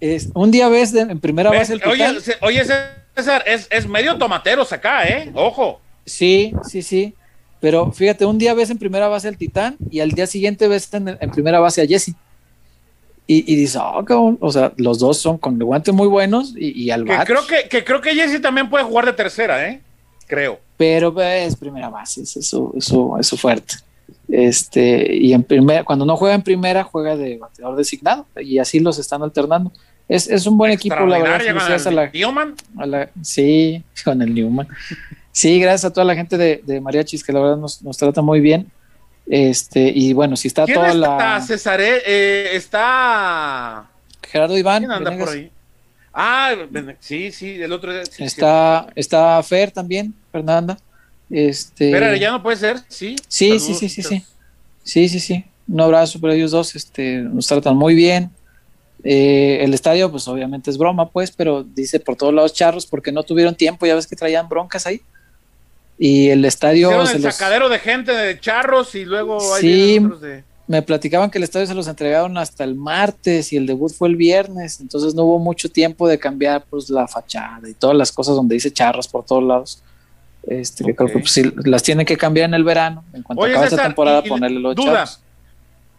Es, 0.00 0.30
un 0.34 0.50
día 0.50 0.68
ves 0.68 0.92
de- 0.92 1.00
en 1.02 1.20
primera 1.20 1.50
¿Ves? 1.50 1.60
base 1.60 1.72
el 1.74 1.80
Titán. 1.80 2.16
Oye, 2.16 2.60
oye, 2.62 2.64
César, 3.14 3.42
es, 3.46 3.66
es 3.70 3.86
medio 3.86 4.16
tomateros 4.16 4.72
acá, 4.72 5.04
¿eh? 5.04 5.30
Ojo. 5.34 5.80
Sí, 6.06 6.52
sí, 6.66 6.80
sí. 6.82 7.14
Pero 7.66 7.90
fíjate, 7.90 8.24
un 8.24 8.38
día 8.38 8.54
ves 8.54 8.70
en 8.70 8.78
primera 8.78 9.08
base 9.08 9.26
al 9.26 9.36
Titán 9.36 9.74
y 9.90 9.98
al 9.98 10.12
día 10.12 10.28
siguiente 10.28 10.68
ves 10.68 10.88
en, 10.94 11.08
en 11.20 11.30
primera 11.32 11.58
base 11.58 11.82
a 11.82 11.86
Jesse. 11.86 12.14
Y, 13.26 13.52
y 13.52 13.56
dices, 13.56 13.80
oh, 13.84 14.04
cabrón", 14.04 14.38
o 14.40 14.52
sea, 14.52 14.72
los 14.76 15.00
dos 15.00 15.18
son 15.18 15.36
con 15.36 15.58
guantes 15.58 15.92
muy 15.92 16.06
buenos 16.06 16.54
y, 16.56 16.80
y 16.84 16.92
al 16.92 17.04
Que 17.04 17.10
bat, 17.16 17.26
creo 17.26 17.44
que, 17.44 17.68
que 17.68 17.82
creo 17.82 18.00
que 18.00 18.14
Jesse 18.14 18.40
también 18.40 18.70
puede 18.70 18.84
jugar 18.84 19.04
de 19.04 19.14
tercera, 19.14 19.68
¿eh? 19.68 19.80
Creo. 20.28 20.60
pero 20.76 21.10
ves 21.10 21.56
primera 21.56 21.88
base, 21.88 22.22
es 22.22 22.30
su, 22.30 22.72
es 22.76 22.84
su- 22.84 23.16
es 23.18 23.26
su 23.26 23.36
fuerte. 23.36 23.74
Este, 24.28 25.12
y 25.16 25.32
en 25.32 25.42
primera, 25.42 25.82
cuando 25.82 26.04
no 26.06 26.16
juega 26.16 26.36
en 26.36 26.42
primera, 26.42 26.84
juega 26.84 27.16
de 27.16 27.36
bateador 27.36 27.74
designado 27.76 28.26
y 28.40 28.58
así 28.60 28.78
los 28.78 28.96
están 29.00 29.24
alternando. 29.24 29.72
Es, 30.08 30.28
es 30.28 30.46
un 30.46 30.56
buen 30.56 30.70
equipo, 30.70 30.94
la 31.06 31.18
verdad. 31.18 31.38
Con 31.52 31.58
a 31.88 31.90
la, 31.90 32.10
Newman. 32.12 32.54
a 32.78 32.86
la- 32.86 33.10
sí, 33.22 33.82
con 34.04 34.22
el 34.22 34.32
Newman. 34.32 34.68
Sí, 35.36 35.60
gracias 35.60 35.84
a 35.84 35.92
toda 35.92 36.06
la 36.06 36.14
gente 36.14 36.38
de, 36.38 36.62
de 36.64 36.80
Mariachis 36.80 37.22
que 37.22 37.30
la 37.30 37.40
verdad 37.40 37.56
nos, 37.58 37.82
nos 37.82 37.98
trata 37.98 38.22
muy 38.22 38.40
bien. 38.40 38.72
Este, 39.26 39.92
y 39.94 40.14
bueno, 40.14 40.34
si 40.34 40.48
está 40.48 40.64
¿Quién 40.64 40.76
toda 40.76 40.88
está, 40.88 40.98
la 40.98 41.40
César? 41.42 41.78
Eh, 41.78 41.98
eh, 42.06 42.50
está... 42.54 43.86
Gerardo 44.26 44.56
Iván, 44.56 44.78
¿Quién 44.78 44.92
anda 44.92 45.10
Venegas. 45.10 45.28
por 45.28 45.36
ahí? 45.36 45.50
Ah, 46.14 46.54
sí, 47.00 47.32
sí, 47.32 47.60
el 47.60 47.70
otro 47.70 47.92
sí, 48.06 48.24
está, 48.24 48.86
está 48.94 49.42
Fer 49.42 49.70
también, 49.72 50.14
Fernanda. 50.32 50.78
Este, 51.28 51.90
Fer 51.90 52.18
ya 52.18 52.30
no 52.30 52.42
puede 52.42 52.56
ser, 52.56 52.78
sí. 52.88 53.16
Sí, 53.28 53.60
sí, 53.60 53.74
sí, 53.74 53.90
sí, 53.90 54.02
sí. 54.02 54.24
Sí, 54.84 55.08
sí, 55.10 55.20
sí. 55.20 55.44
Un 55.68 55.82
abrazo 55.82 56.18
para 56.18 56.32
ellos 56.32 56.52
dos, 56.52 56.74
este, 56.74 57.18
nos 57.18 57.46
tratan 57.46 57.76
muy 57.76 57.94
bien. 57.94 58.30
Eh, 59.04 59.58
el 59.60 59.74
estadio, 59.74 60.10
pues 60.10 60.26
obviamente 60.28 60.70
es 60.70 60.78
broma, 60.78 61.10
pues, 61.10 61.30
pero 61.30 61.62
dice 61.62 62.00
por 62.00 62.16
todos 62.16 62.32
lados 62.32 62.54
charros 62.54 62.86
porque 62.86 63.12
no 63.12 63.22
tuvieron 63.22 63.54
tiempo, 63.54 63.84
ya 63.84 63.94
ves 63.94 64.06
que 64.06 64.16
traían 64.16 64.48
broncas 64.48 64.86
ahí. 64.86 65.02
Y 65.98 66.28
el 66.28 66.44
estadio. 66.44 67.02
el 67.02 67.22
sacadero 67.22 67.68
de 67.68 67.78
gente 67.78 68.12
de 68.12 68.38
charros 68.38 68.94
y 68.94 69.04
luego 69.04 69.40
sí, 69.58 69.98
Me 70.66 70.82
platicaban 70.82 71.30
que 71.30 71.38
el 71.38 71.44
estadio 71.44 71.66
se 71.66 71.74
los 71.74 71.88
entregaron 71.88 72.36
hasta 72.36 72.64
el 72.64 72.74
martes 72.74 73.52
y 73.52 73.56
el 73.56 73.66
debut 73.66 73.92
fue 73.92 74.08
el 74.08 74.16
viernes, 74.16 74.80
entonces 74.80 75.14
no 75.14 75.22
hubo 75.22 75.38
mucho 75.38 75.70
tiempo 75.70 76.08
de 76.08 76.18
cambiar 76.18 76.64
pues 76.68 76.90
la 76.90 77.08
fachada 77.08 77.68
y 77.68 77.74
todas 77.74 77.96
las 77.96 78.12
cosas 78.12 78.34
donde 78.34 78.54
dice 78.54 78.70
charros 78.70 79.08
por 79.08 79.24
todos 79.24 79.42
lados. 79.42 79.82
Este, 80.46 80.84
que 80.84 80.94
creo 80.94 81.08
que 81.08 81.18
pues, 81.18 81.40
las 81.64 81.82
tienen 81.82 82.06
que 82.06 82.16
cambiar 82.16 82.48
en 82.48 82.54
el 82.54 82.62
verano, 82.62 83.04
en 83.12 83.22
cuanto 83.22 83.44
acabe 83.44 83.66
esta 83.66 83.82
temporada, 83.82 84.22
ponerle 84.22 84.60
los 84.60 84.76
charros. 84.76 85.20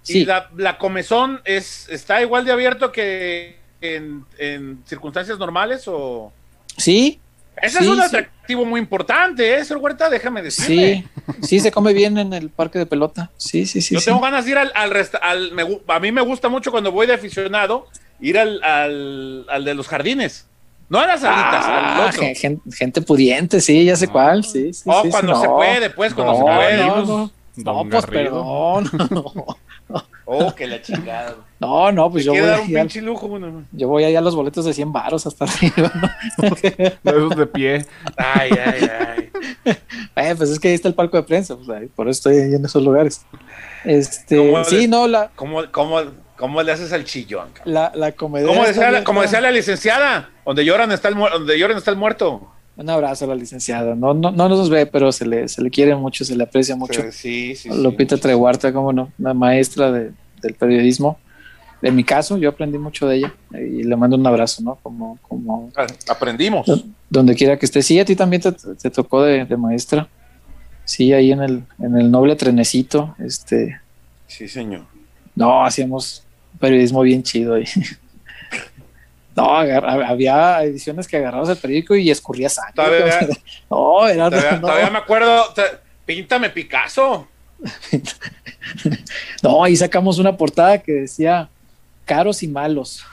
¿Y 0.07 0.25
la, 0.25 0.77
comezón 0.77 1.41
es, 1.43 1.89
está 1.89 2.21
igual 2.21 2.45
de 2.45 2.53
abierto 2.53 2.93
que 2.93 3.57
en, 3.81 4.25
en 4.37 4.83
circunstancias 4.85 5.37
normales 5.37 5.83
o...? 5.87 6.31
Sí, 6.77 7.19
ese 7.61 7.79
es 7.79 7.87
un 7.87 7.99
atractivo 8.47 8.65
muy 8.65 8.79
importante, 8.79 9.57
¿eh, 9.57 9.65
señor 9.65 9.83
Huerta? 9.83 10.09
Déjame 10.09 10.41
decirle. 10.41 11.05
Sí, 11.33 11.45
sí, 11.47 11.59
se 11.59 11.71
come 11.71 11.91
bien 11.91 12.17
en 12.17 12.31
el 12.31 12.49
parque 12.49 12.79
de 12.79 12.85
pelota. 12.85 13.29
Sí, 13.35 13.65
sí, 13.65 13.81
sí. 13.81 13.95
Yo 13.95 14.01
tengo 14.01 14.21
ganas 14.21 14.45
de 14.45 14.51
ir 14.51 14.57
al, 14.57 14.71
al, 14.73 15.53
A 15.87 15.99
mí 15.99 16.11
me 16.13 16.21
gusta 16.21 16.47
mucho 16.47 16.71
cuando 16.71 16.91
voy 16.91 17.07
de 17.07 17.13
aficionado 17.13 17.87
ir 18.21 18.37
al, 18.39 18.63
al, 18.63 19.65
de 19.65 19.73
los 19.73 19.87
jardines. 19.87 20.45
No 20.89 20.99
a 20.99 21.07
las 21.07 21.19
salitas, 21.19 21.65
ah, 21.67 22.11
Gente, 22.71 23.01
pudiente, 23.01 23.59
sí, 23.59 23.83
ya 23.83 23.97
sé 23.97 24.07
cuál. 24.07 24.45
Sí, 24.45 24.71
sí, 24.71 24.83
oh, 24.85 25.03
cuando 25.11 25.41
se 25.41 25.47
puede, 25.49 25.89
pues, 25.89 26.13
cuando 26.13 26.35
se 26.37 26.43
puede. 26.43 26.77
No, 26.77 27.31
no, 27.57 27.89
pues 27.89 28.05
perdón. 28.05 28.89
Oh, 30.29 30.53
que 30.53 30.67
la 30.67 30.81
chingada. 30.81 31.35
No, 31.59 31.91
no, 31.91 32.11
pues 32.11 32.23
yo 32.23 32.33
voy, 32.33 32.41
dar 32.41 32.59
un 32.59 32.67
pinche 32.67 33.01
lujo, 33.01 33.27
bueno. 33.27 33.65
yo 33.71 33.87
voy 33.87 34.03
allá 34.03 34.19
a 34.19 34.21
los 34.21 34.35
boletos 34.35 34.63
de 34.63 34.75
100 34.75 34.93
varos 34.93 35.25
hasta 35.25 35.45
arriba. 35.51 35.91
¿no? 35.95 36.49
Esos 37.03 37.35
de 37.35 37.47
pie. 37.47 37.85
Ay, 38.15 38.51
ay, 38.51 38.89
ay. 39.07 39.29
Eh, 40.15 40.33
pues 40.35 40.49
es 40.51 40.59
que 40.59 40.67
ahí 40.67 40.73
está 40.75 40.87
el 40.87 40.93
palco 40.93 41.17
de 41.17 41.23
prensa, 41.23 41.55
pues 41.55 41.69
ahí, 41.69 41.87
por 41.87 42.07
eso 42.09 42.29
estoy 42.29 42.37
ahí 42.43 42.55
en 42.55 42.65
esos 42.65 42.83
lugares. 42.83 43.25
Este, 43.85 44.63
sí, 44.65 44.87
no, 44.87 45.07
la. 45.07 45.31
¿Cómo, 45.35 45.63
cómo, 45.71 45.99
cómo 46.35 46.61
le 46.61 46.71
haces 46.71 46.91
al 46.93 47.05
chillón? 47.05 47.49
La, 47.65 47.91
la 47.95 48.11
comedia. 48.11 48.47
¿Cómo 48.47 48.63
decía, 48.63 48.91
la, 48.91 49.03
como 49.03 49.21
decía 49.21 49.41
la 49.41 49.51
licenciada? 49.51 50.29
Donde 50.45 50.65
lloran 50.65 50.91
está 50.91 51.07
el, 51.09 51.15
donde 51.15 51.57
lloran 51.57 51.77
está 51.77 51.91
el 51.91 51.97
muerto. 51.97 52.51
Un 52.77 52.89
abrazo 52.89 53.25
a 53.25 53.29
la 53.29 53.35
licenciada. 53.35 53.95
No, 53.95 54.13
no, 54.13 54.31
no 54.31 54.49
nos 54.49 54.69
ve, 54.69 54.85
pero 54.85 55.11
se 55.11 55.25
le, 55.25 55.47
se 55.47 55.61
le 55.63 55.71
quiere 55.71 55.95
mucho, 55.95 56.23
se 56.23 56.35
le 56.35 56.43
aprecia 56.43 56.75
mucho. 56.75 57.11
Sí, 57.11 57.55
sí, 57.55 57.69
Lupita 57.69 58.17
Trehuarta, 58.17 58.71
cómo 58.71 58.93
no, 58.93 59.11
una 59.17 59.33
maestra 59.33 59.91
de, 59.91 60.11
del 60.41 60.53
periodismo. 60.53 61.17
En 61.81 61.95
mi 61.95 62.03
caso, 62.03 62.37
yo 62.37 62.49
aprendí 62.49 62.77
mucho 62.77 63.07
de 63.07 63.17
ella 63.17 63.33
y 63.51 63.83
le 63.83 63.95
mando 63.95 64.15
un 64.15 64.25
abrazo, 64.25 64.61
¿no? 64.61 64.75
Como, 64.81 65.17
como 65.27 65.71
ah, 65.75 65.87
aprendimos. 66.07 66.67
Donde 67.09 67.35
quiera 67.35 67.57
que 67.57 67.65
esté. 67.65 67.81
Sí, 67.81 67.99
a 67.99 68.05
ti 68.05 68.15
también 68.15 68.41
te, 68.41 68.89
tocó 68.91 69.23
de, 69.23 69.45
maestra. 69.57 70.07
Sí, 70.85 71.13
ahí 71.13 71.31
en 71.31 71.41
el, 71.41 71.63
en 71.79 71.97
el 71.97 72.11
noble 72.11 72.35
trenecito. 72.35 73.15
Este. 73.19 73.79
Sí, 74.27 74.47
señor. 74.47 74.81
No, 75.35 75.65
hacíamos 75.65 76.23
periodismo 76.59 77.01
bien 77.01 77.23
chido 77.23 77.55
ahí. 77.55 77.65
No, 79.37 79.55
había 79.55 80.63
ediciones 80.63 81.07
que 81.07 81.17
agarrabas 81.17 81.49
el 81.49 81.57
periódico 81.57 81.95
y 81.95 82.09
escurría 82.09 82.49
sangre. 82.49 82.73
Todavía, 82.73 83.27
no, 83.69 84.07
era, 84.07 84.59
todavía, 84.59 84.89
me 84.91 84.97
acuerdo, 84.97 85.53
píntame 86.07 86.49
Picasso. 86.49 87.27
no, 89.43 89.63
ahí 89.63 89.75
sacamos 89.75 90.17
una 90.17 90.35
portada 90.35 90.79
que 90.79 90.91
decía 90.91 91.49
caros 92.05 92.41
y 92.41 92.47
malos. 92.47 93.05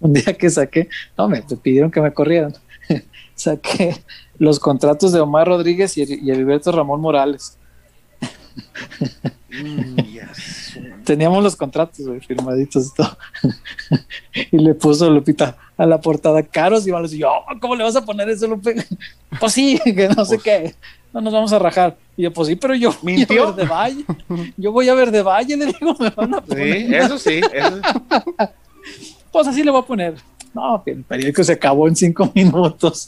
Un 0.00 0.14
día 0.14 0.34
que 0.34 0.50
saqué, 0.50 0.88
no, 1.16 1.28
me 1.28 1.42
pidieron 1.42 1.88
que 1.88 2.00
me 2.00 2.12
corrieran. 2.12 2.54
saqué 3.36 4.02
los 4.36 4.58
contratos 4.58 5.12
de 5.12 5.20
Omar 5.20 5.46
Rodríguez 5.46 5.96
y, 5.96 6.02
y 6.24 6.30
Heriberto 6.32 6.72
Ramón 6.72 7.00
Morales. 7.00 7.56
Mm, 9.48 9.96
Teníamos 11.04 11.42
los 11.42 11.54
contratos 11.54 12.04
firmaditos 12.26 12.88
y 12.88 12.94
todo. 12.94 13.16
y 14.52 14.58
le 14.58 14.74
puso 14.74 15.08
Lupita 15.08 15.56
a 15.76 15.86
la 15.86 16.00
portada 16.00 16.42
caros 16.42 16.86
y 16.86 16.92
malos. 16.92 17.12
Y 17.12 17.18
yo, 17.18 17.30
oh, 17.30 17.60
¿cómo 17.60 17.76
le 17.76 17.84
vas 17.84 17.96
a 17.96 18.04
poner 18.04 18.28
eso, 18.28 18.46
Lupe? 18.48 18.74
pues 19.40 19.52
sí, 19.52 19.80
que 19.84 20.08
no 20.08 20.24
sé 20.24 20.38
qué. 20.38 20.74
No 21.12 21.20
nos 21.20 21.32
vamos 21.32 21.52
a 21.52 21.58
rajar. 21.58 21.96
Y 22.16 22.24
yo, 22.24 22.32
pues 22.32 22.48
sí, 22.48 22.56
pero 22.56 22.74
yo 22.74 22.92
voy 23.02 23.22
a 23.22 23.26
ver 23.26 23.54
de 23.54 23.64
Valle. 23.64 24.04
Yo 24.56 24.72
voy 24.72 24.88
a 24.88 24.94
ver 24.94 25.10
de 25.10 25.22
Valle, 25.22 25.56
le 25.56 25.66
digo, 25.66 25.94
me 25.98 26.10
van 26.10 26.34
a 26.34 26.40
poner. 26.40 26.76
Sí, 26.76 26.94
eso 26.94 27.18
sí. 27.18 27.40
Eso... 27.52 27.80
pues 29.32 29.46
así 29.46 29.62
le 29.62 29.70
voy 29.70 29.80
a 29.80 29.86
poner. 29.86 30.14
No, 30.52 30.82
el 30.84 31.04
periódico 31.04 31.44
se 31.44 31.52
acabó 31.52 31.88
en 31.88 31.96
cinco 31.96 32.30
minutos. 32.34 33.06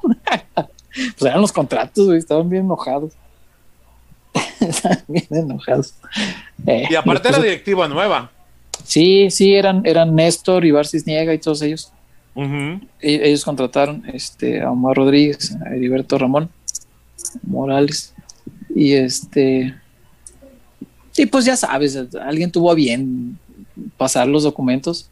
pues 0.00 1.22
eran 1.22 1.40
los 1.40 1.52
contratos, 1.52 2.06
güey, 2.06 2.18
estaban 2.18 2.48
bien 2.48 2.64
enojados. 2.64 3.12
bien 5.08 5.26
enojados. 5.30 5.94
Eh, 6.66 6.86
y 6.90 6.94
aparte 6.94 7.28
era 7.28 7.38
directiva 7.38 7.88
nueva. 7.88 8.30
Sí, 8.84 9.30
sí, 9.30 9.54
eran, 9.54 9.82
eran 9.84 10.14
Néstor 10.14 10.64
y 10.64 10.70
Barcis 10.70 11.06
Niega 11.06 11.32
y 11.34 11.38
todos 11.38 11.62
ellos. 11.62 11.92
E-, 12.36 12.80
ellos 13.00 13.44
contrataron 13.44 14.04
este, 14.12 14.62
a 14.62 14.70
Omar 14.70 14.96
Rodríguez, 14.96 15.56
a 15.64 15.74
Heriberto 15.74 16.18
Ramón 16.18 16.50
Morales. 17.42 18.14
Y 18.74 18.92
este. 18.92 19.74
Y 21.16 21.26
pues 21.26 21.46
ya 21.46 21.56
sabes, 21.56 21.98
alguien 22.20 22.52
tuvo 22.52 22.70
a 22.70 22.74
bien 22.74 23.38
pasar 23.96 24.28
los 24.28 24.42
documentos. 24.42 25.08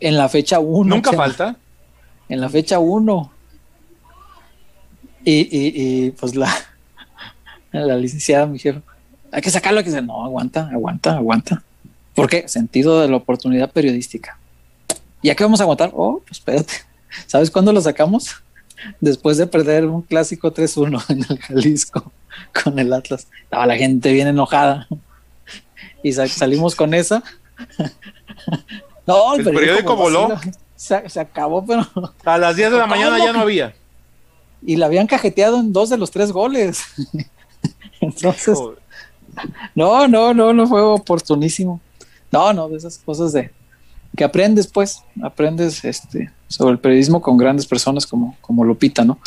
En 0.00 0.16
la 0.16 0.28
fecha 0.28 0.58
1. 0.58 0.94
Nunca 0.94 1.12
falta. 1.12 1.56
En 2.28 2.40
la 2.40 2.48
fecha 2.48 2.78
1. 2.78 3.32
Y, 5.24 5.48
y, 5.50 6.10
pues 6.12 6.34
la, 6.34 6.50
la 7.72 7.96
licenciada 7.96 8.46
me 8.46 8.54
dijeron, 8.54 8.82
hay 9.32 9.42
que 9.42 9.50
sacarlo, 9.50 9.78
hay 9.78 9.84
que 9.84 10.02
no, 10.02 10.24
aguanta, 10.24 10.68
aguanta, 10.72 11.16
aguanta. 11.16 11.62
¿Por 12.14 12.28
qué? 12.28 12.48
Sentido 12.48 13.00
de 13.00 13.08
la 13.08 13.16
oportunidad 13.16 13.70
periodística. 13.70 14.38
¿Y 15.22 15.30
a 15.30 15.34
qué 15.34 15.44
vamos 15.44 15.60
a 15.60 15.64
aguantar? 15.64 15.90
Oh, 15.94 16.20
pues 16.26 16.38
espérate. 16.38 16.72
¿Sabes 17.26 17.50
cuándo 17.50 17.72
lo 17.72 17.80
sacamos? 17.80 18.42
Después 19.00 19.36
de 19.36 19.46
perder 19.46 19.84
un 19.86 20.02
clásico 20.02 20.52
3-1 20.52 21.04
en 21.10 21.24
el 21.28 21.38
Jalisco 21.38 22.12
con 22.62 22.78
el 22.78 22.92
Atlas. 22.92 23.26
Estaba 23.42 23.66
la 23.66 23.76
gente 23.76 24.12
bien 24.12 24.28
enojada. 24.28 24.88
Y 26.02 26.12
salimos 26.12 26.74
con 26.74 26.94
esa. 26.94 27.22
No, 29.06 29.34
el, 29.34 29.42
periódico, 29.42 29.96
voló. 29.96 30.38
Se, 30.76 30.94
acabó, 30.94 31.66
pero. 31.66 31.88
A 32.24 32.38
las 32.38 32.54
10 32.54 32.70
de 32.70 32.78
la 32.78 32.86
mañana 32.86 33.18
ya 33.18 33.32
no 33.32 33.40
había. 33.40 33.74
Y 34.62 34.76
la 34.76 34.86
habían 34.86 35.08
cajeteado 35.08 35.58
en 35.58 35.72
dos 35.72 35.90
de 35.90 35.98
los 35.98 36.12
tres 36.12 36.30
goles. 36.30 36.84
Entonces, 38.00 38.58
no, 39.74 40.08
no, 40.08 40.34
no, 40.34 40.52
no 40.52 40.66
fue 40.66 40.80
oportunísimo. 40.80 41.80
No, 42.32 42.52
no, 42.52 42.68
de 42.68 42.76
esas 42.76 42.98
cosas 42.98 43.32
de 43.32 43.50
que 44.16 44.24
aprendes, 44.24 44.66
pues, 44.66 45.02
aprendes 45.22 45.84
este, 45.84 46.30
sobre 46.48 46.72
el 46.72 46.78
periodismo 46.78 47.20
con 47.20 47.36
grandes 47.36 47.66
personas 47.66 48.06
como, 48.06 48.36
como 48.40 48.64
Lupita, 48.64 49.04
¿no? 49.04 49.18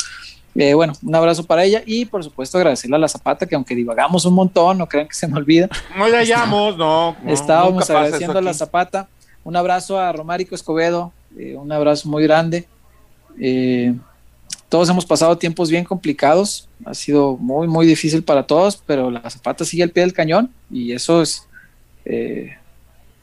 Eh, 0.54 0.72
bueno, 0.74 0.92
un 1.02 1.14
abrazo 1.14 1.44
para 1.44 1.64
ella 1.64 1.82
y 1.84 2.04
por 2.04 2.22
supuesto 2.22 2.58
agradecerle 2.58 2.94
a 2.94 2.98
la 3.00 3.08
Zapata 3.08 3.44
que 3.44 3.56
aunque 3.56 3.74
divagamos 3.74 4.24
un 4.24 4.34
montón, 4.34 4.78
no 4.78 4.86
crean 4.86 5.08
que 5.08 5.14
se 5.14 5.26
me 5.26 5.36
olvida. 5.36 5.68
No 5.96 6.06
le 6.06 6.16
hallamos, 6.16 6.76
no, 6.76 7.16
Estábamos 7.26 7.90
agradeciendo 7.90 8.38
a 8.38 8.42
la 8.42 8.54
Zapata. 8.54 9.08
Un 9.42 9.56
abrazo 9.56 9.98
a 9.98 10.12
Romárico 10.12 10.54
Escobedo, 10.54 11.12
eh, 11.36 11.56
un 11.56 11.72
abrazo 11.72 12.08
muy 12.08 12.22
grande. 12.22 12.68
Eh, 13.40 13.94
todos 14.74 14.88
hemos 14.88 15.06
pasado 15.06 15.38
tiempos 15.38 15.70
bien 15.70 15.84
complicados, 15.84 16.68
ha 16.84 16.94
sido 16.94 17.36
muy, 17.36 17.68
muy 17.68 17.86
difícil 17.86 18.24
para 18.24 18.44
todos, 18.44 18.82
pero 18.84 19.08
la 19.08 19.30
Zapata 19.30 19.64
sigue 19.64 19.84
al 19.84 19.90
pie 19.90 20.02
del 20.02 20.12
cañón 20.12 20.50
y 20.68 20.90
eso 20.90 21.22
es, 21.22 21.46
eh, 22.04 22.56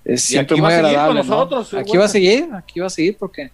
es 0.06 0.22
siempre 0.24 0.56
muy 0.56 0.72
agradable. 0.72 1.20
Aquí 1.78 1.98
va 1.98 2.06
a 2.06 2.08
seguir, 2.08 2.48
aquí 2.54 2.80
va 2.80 2.88
a 2.88 2.90
seguir 2.90 3.18
porque 3.20 3.52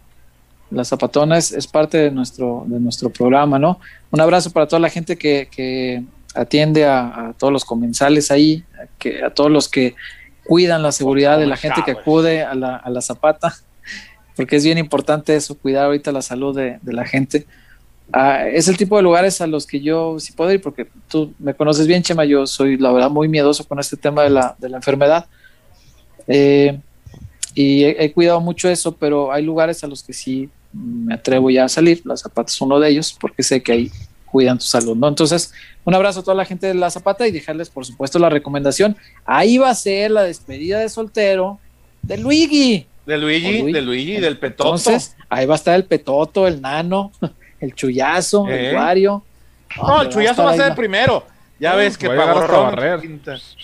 la 0.69 0.85
Zapatona 0.85 1.40
es, 1.40 1.66
parte 1.66 1.98
de 1.98 2.11
nuestro, 2.11 2.66
de 2.67 2.80
nuestro 2.80 3.09
programa, 3.09 3.58
¿no? 3.58 3.80
Un 4.11 4.22
abrazo 4.22 4.51
para 4.51 4.67
toda 4.67 4.80
la 4.80 4.92
gente 4.92 5.17
que, 5.17 6.03
atiende 6.35 6.85
a, 6.85 7.34
todos 7.40 7.51
los 7.51 7.66
comensales 7.66 8.30
ahí, 8.30 8.64
a, 8.80 8.85
que, 9.00 9.24
a 9.24 9.32
todos 9.32 9.50
los 9.50 9.67
que 9.67 9.95
cuidan 10.45 10.84
la 10.84 10.92
seguridad 10.92 11.40
de 11.40 11.48
la 11.48 11.58
gente 11.58 11.82
que 11.84 11.93
acude 11.93 12.43
a 12.43 12.53
la, 12.53 12.76
a 12.76 12.92
la 12.92 13.01
Zapata, 13.01 13.56
porque 14.35 14.58
es 14.58 14.64
bien 14.64 14.77
importante 14.77 15.35
eso, 15.35 15.58
cuidar 15.58 15.85
ahorita 15.85 16.11
la 16.11 16.22
salud 16.22 16.56
de, 16.56 16.77
de 16.84 16.93
la 16.93 17.03
gente. 17.03 17.48
Ah, 18.13 18.47
es 18.47 18.67
el 18.67 18.77
tipo 18.77 18.95
de 18.95 19.03
lugares 19.03 19.41
a 19.41 19.47
los 19.47 19.67
que 19.67 19.81
yo 19.81 20.19
sí 20.19 20.31
puedo 20.31 20.51
ir, 20.51 20.61
porque 20.61 20.87
tú 21.09 21.33
me 21.39 21.53
conoces 21.53 21.87
bien, 21.87 22.03
Chema, 22.03 22.25
yo 22.25 22.47
soy 22.47 22.77
la 22.77 22.91
verdad 22.91 23.09
muy 23.09 23.27
miedoso 23.27 23.67
con 23.67 23.79
este 23.79 23.97
tema 23.97 24.23
de 24.23 24.29
la, 24.29 24.55
de 24.57 24.69
la 24.69 24.77
enfermedad. 24.77 25.25
Eh, 26.27 26.79
y 27.53 27.83
he, 27.83 28.05
he 28.05 28.13
cuidado 28.13 28.39
mucho 28.39 28.69
eso, 28.69 28.95
pero 28.95 29.31
hay 29.31 29.43
lugares 29.43 29.83
a 29.83 29.87
los 29.87 30.03
que 30.03 30.13
sí 30.13 30.49
me 30.71 31.15
atrevo 31.15 31.49
ya 31.49 31.65
a 31.65 31.69
salir. 31.69 32.01
La 32.05 32.15
Zapata 32.15 32.49
es 32.49 32.61
uno 32.61 32.79
de 32.79 32.89
ellos 32.89 33.15
porque 33.19 33.43
sé 33.43 33.61
que 33.61 33.71
ahí 33.71 33.91
cuidan 34.25 34.57
tu 34.57 34.65
salud, 34.65 34.95
¿no? 34.95 35.07
Entonces, 35.07 35.53
un 35.83 35.93
abrazo 35.95 36.19
a 36.19 36.23
toda 36.23 36.35
la 36.35 36.45
gente 36.45 36.67
de 36.67 36.73
La 36.73 36.91
Zapata 36.91 37.27
y 37.27 37.31
dejarles, 37.31 37.69
por 37.69 37.85
supuesto, 37.85 38.19
la 38.19 38.29
recomendación. 38.29 38.95
Ahí 39.25 39.57
va 39.57 39.69
a 39.69 39.75
ser 39.75 40.11
la 40.11 40.23
despedida 40.23 40.79
de 40.79 40.89
soltero 40.89 41.59
de 42.01 42.17
Luigi. 42.17 42.85
De 43.05 43.17
Luigi, 43.17 43.59
Luigi. 43.59 43.71
de 43.73 43.81
Luigi, 43.81 44.17
del 44.17 44.37
Petoto. 44.37 44.69
Entonces, 44.75 45.15
ahí 45.29 45.45
va 45.45 45.55
a 45.55 45.57
estar 45.57 45.75
el 45.75 45.85
Petoto, 45.85 46.45
el 46.45 46.61
Nano, 46.61 47.11
el 47.59 47.73
Chullazo, 47.75 48.47
¿Eh? 48.47 48.69
el 48.69 48.75
Wario. 48.75 49.23
no, 49.77 50.01
el 50.01 50.09
chullazo 50.09 50.43
va 50.43 50.51
a 50.51 50.55
ser 50.55 50.67
el 50.67 50.75
primero. 50.75 51.25
Ya 51.59 51.73
ves 51.75 51.97
que 51.97 52.07
pagó. 52.07 52.39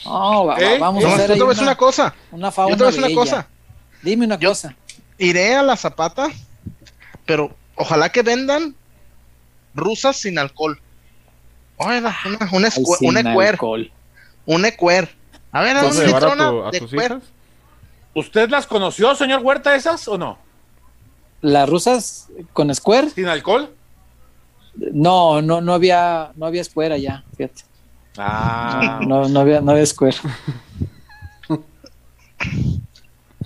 No, 0.05 0.45
va- 0.45 0.57
¿Eh? 0.59 0.79
vamos 0.79 1.03
No, 1.03 1.09
a 1.09 1.11
yo 1.11 1.15
hacer 1.15 1.27
te 1.27 1.33
a 1.33 1.49
decir 1.49 1.63
una, 1.63 1.71
una 1.71 1.75
cosa. 1.77 2.15
una 2.31 2.51
fauna 2.51 2.71
Yo 2.71 2.77
te 2.77 2.83
voy 2.83 2.87
a 2.87 2.95
decir 2.95 3.05
una 3.05 3.15
cosa. 3.15 3.47
Dime 4.01 4.25
una 4.25 4.37
Yo- 4.39 4.49
cosa. 4.49 4.75
Iré 5.19 5.55
a 5.55 5.61
la 5.61 5.77
zapata, 5.77 6.27
pero 7.25 7.55
ojalá 7.75 8.09
que 8.09 8.23
vendan 8.23 8.75
rusas 9.75 10.17
sin 10.17 10.39
alcohol. 10.39 10.79
Oiga, 11.77 12.15
una, 12.25 12.49
una, 12.51 12.69
Ay, 12.69 12.81
una 13.01 13.19
ecuer, 13.19 13.49
alcohol. 13.51 13.91
una 14.45 14.67
ecuer. 14.69 15.15
A 15.51 15.61
ver, 15.61 15.75
¿Vas 15.75 15.83
a 15.83 15.87
una 15.89 16.05
llevar 16.05 16.23
a, 16.25 16.49
tu- 16.49 16.63
a 16.65 16.71
de 16.71 16.79
tus 16.79 16.93
ecuer. 16.93 17.11
hijas? 17.11 17.23
¿Usted 18.15 18.49
las 18.49 18.65
conoció, 18.67 19.13
señor 19.15 19.41
Huerta, 19.41 19.75
esas 19.75 20.07
o 20.07 20.17
no? 20.17 20.37
¿Las 21.41 21.67
rusas 21.69 22.27
con 22.53 22.73
Square? 22.73 23.09
¿Sin 23.11 23.27
alcohol? 23.27 23.69
No, 24.75 25.41
no, 25.41 25.61
no 25.61 25.73
había, 25.73 26.31
no 26.35 26.45
había 26.45 26.63
Square 26.63 26.95
allá, 26.95 27.23
fíjate. 27.37 27.63
Ah. 28.17 28.99
No, 29.07 29.27
no 29.27 29.39
había, 29.39 29.61
no 29.61 29.71
había 29.71 29.85
Square. 29.85 30.17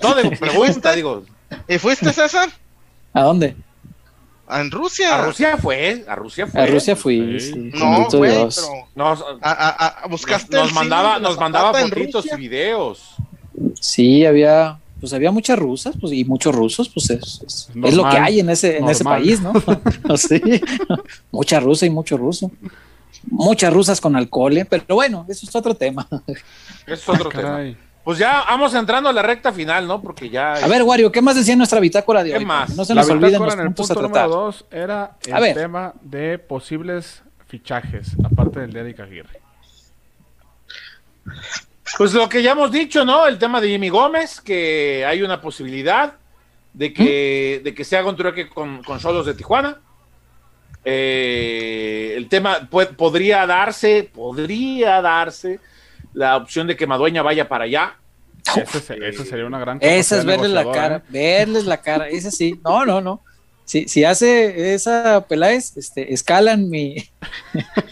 No, 0.01 0.15
digo, 0.15 0.31
pregunta, 0.39 0.91
digo. 0.93 1.23
¿Y 1.67 1.77
fuiste, 1.77 2.11
César? 2.13 2.49
¿A 3.13 3.23
dónde? 3.23 3.55
En 4.49 4.71
Rusia. 4.71 5.15
A 5.23 5.25
Rusia 5.25 5.57
fue, 5.57 6.05
a 6.07 6.15
Rusia 6.15 6.47
fue. 6.47 6.61
A 6.61 6.65
Rusia 6.67 6.95
fui, 6.95 7.39
Sí. 7.39 7.51
sí, 7.53 7.71
No, 7.73 8.07
güey, 8.09 8.31
pero 8.31 8.49
Nos, 8.95 9.21
a, 9.21 9.51
a- 9.51 9.87
a- 10.03 10.07
buscaste 10.07 10.55
nos 10.55 10.71
mandaba, 10.73 11.19
nos 11.19 11.37
mandaba 11.37 11.73
fotitos 11.73 12.25
y 12.31 12.35
videos. 12.37 13.15
Sí, 13.81 14.25
había, 14.25 14.79
pues 14.99 15.13
había 15.13 15.31
muchas 15.31 15.57
rusas, 15.59 15.95
pues, 15.99 16.13
y 16.13 16.23
muchos 16.25 16.53
rusos, 16.55 16.89
pues 16.89 17.09
es, 17.09 17.41
es- 17.45 17.69
Normal, 17.73 17.89
es 17.89 17.95
lo 17.97 18.09
que 18.09 18.17
hay 18.17 18.39
en 18.39 18.49
ese, 18.49 18.77
en 18.77 18.89
ese 18.89 19.03
país, 19.03 19.41
¿no? 19.41 19.53
sí, 20.17 20.41
mucha 21.31 21.59
rusa 21.59 21.85
y 21.85 21.89
mucho 21.89 22.17
ruso. 22.17 22.51
Muchas 23.29 23.73
rusas 23.73 23.99
con 23.99 24.15
alcohol, 24.15 24.55
¿eh? 24.57 24.65
pero 24.65 24.83
bueno, 24.95 25.25
eso 25.27 25.45
es 25.47 25.55
otro 25.55 25.73
tema. 25.73 26.07
Eso 26.85 26.93
es 26.93 27.09
otro 27.09 27.29
tema. 27.29 27.41
Caray. 27.43 27.77
Pues 28.03 28.19
ya 28.19 28.43
vamos 28.47 28.73
entrando 28.73 29.09
a 29.09 29.13
la 29.13 29.21
recta 29.21 29.51
final, 29.51 29.85
¿no? 29.85 30.01
Porque 30.01 30.29
ya. 30.29 30.53
A 30.53 30.67
ver, 30.67 30.83
Wario, 30.83 31.11
¿qué 31.11 31.21
más 31.21 31.35
decía 31.35 31.51
en 31.53 31.57
nuestra 31.57 31.81
bitácora 31.81 32.23
de 32.23 32.31
¿Qué 32.31 32.37
hoy? 32.37 32.45
más? 32.45 32.73
No 32.75 32.85
se 32.85 32.95
La 32.95 33.01
nos 33.01 33.09
olviden 33.09 33.41
los 33.43 33.53
en 33.53 33.59
el 33.59 33.65
puntos 33.67 33.91
a 33.91 33.93
punto 33.95 34.09
tratar. 34.09 34.29
número 34.29 34.45
2 34.45 34.65
era 34.71 35.03
A 35.31 35.37
el 35.37 35.41
ver. 35.41 35.55
tema 35.57 35.93
de 36.01 36.39
posibles 36.39 37.21
fichajes, 37.47 38.11
aparte 38.23 38.61
del 38.61 38.71
de 38.71 38.79
Eric 38.79 38.99
Aguirre. 39.01 39.41
Pues 41.97 42.13
lo 42.13 42.27
que 42.27 42.43
ya 42.43 42.51
hemos 42.51 42.71
dicho, 42.71 43.05
¿no? 43.05 43.27
El 43.27 43.37
tema 43.37 43.61
de 43.61 43.69
Jimmy 43.69 43.89
Gómez, 43.89 44.41
que 44.41 45.05
hay 45.05 45.21
una 45.21 45.41
posibilidad 45.41 46.15
de 46.73 46.93
que, 46.93 47.61
de 47.63 47.73
que 47.73 47.83
se 47.83 47.97
haga 47.97 48.09
un 48.09 48.15
trueque 48.15 48.49
con, 48.49 48.83
con 48.83 48.99
Solos 48.99 49.25
de 49.25 49.33
Tijuana. 49.33 49.81
Eh, 50.85 52.13
el 52.15 52.29
tema 52.29 52.69
podría 52.69 53.45
darse, 53.45 54.09
podría 54.13 55.01
darse 55.01 55.59
la 56.13 56.37
opción 56.37 56.67
de 56.67 56.75
que 56.75 56.87
Madueña 56.87 57.21
vaya 57.21 57.47
para 57.49 57.65
allá. 57.65 57.95
Ese 58.55 59.25
sería 59.25 59.45
una 59.45 59.59
gran 59.59 59.79
Esa 59.81 60.17
es 60.17 60.25
verles 60.25 60.51
la 60.51 60.71
cara, 60.71 60.97
¿eh? 60.97 61.01
verles 61.09 61.65
la 61.65 61.81
cara, 61.81 62.07
ese 62.07 62.31
sí. 62.31 62.59
No, 62.63 62.85
no, 62.85 63.01
no. 63.01 63.21
Si, 63.67 63.85
si 63.89 64.05
hace 64.05 64.73
esa 64.73 65.25
Peláez, 65.27 65.75
este, 65.75 66.13
escala 66.13 66.53
en 66.53 66.69
mi, 66.69 66.95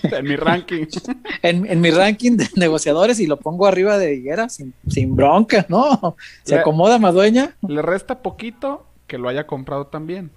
En 0.10 0.24
mi 0.26 0.38
ranking. 0.38 0.86
en, 1.44 1.70
en 1.70 1.82
mi 1.82 1.92
ranking 1.92 2.38
de 2.38 2.48
negociadores 2.56 3.20
y 3.20 3.28
lo 3.28 3.38
pongo 3.38 3.68
arriba 3.68 3.98
de 3.98 4.16
Higuera 4.16 4.48
sin, 4.48 4.74
sin 4.88 5.16
bronca, 5.18 5.66
¿no? 5.68 6.16
Se 6.44 6.56
Le- 6.56 6.62
acomoda 6.62 6.98
Madueña. 6.98 7.58
Le 7.68 7.82
resta 7.82 8.22
poquito 8.22 8.86
que 9.06 9.18
lo 9.18 9.28
haya 9.28 9.46
comprado 9.46 9.88
también. 9.88 10.32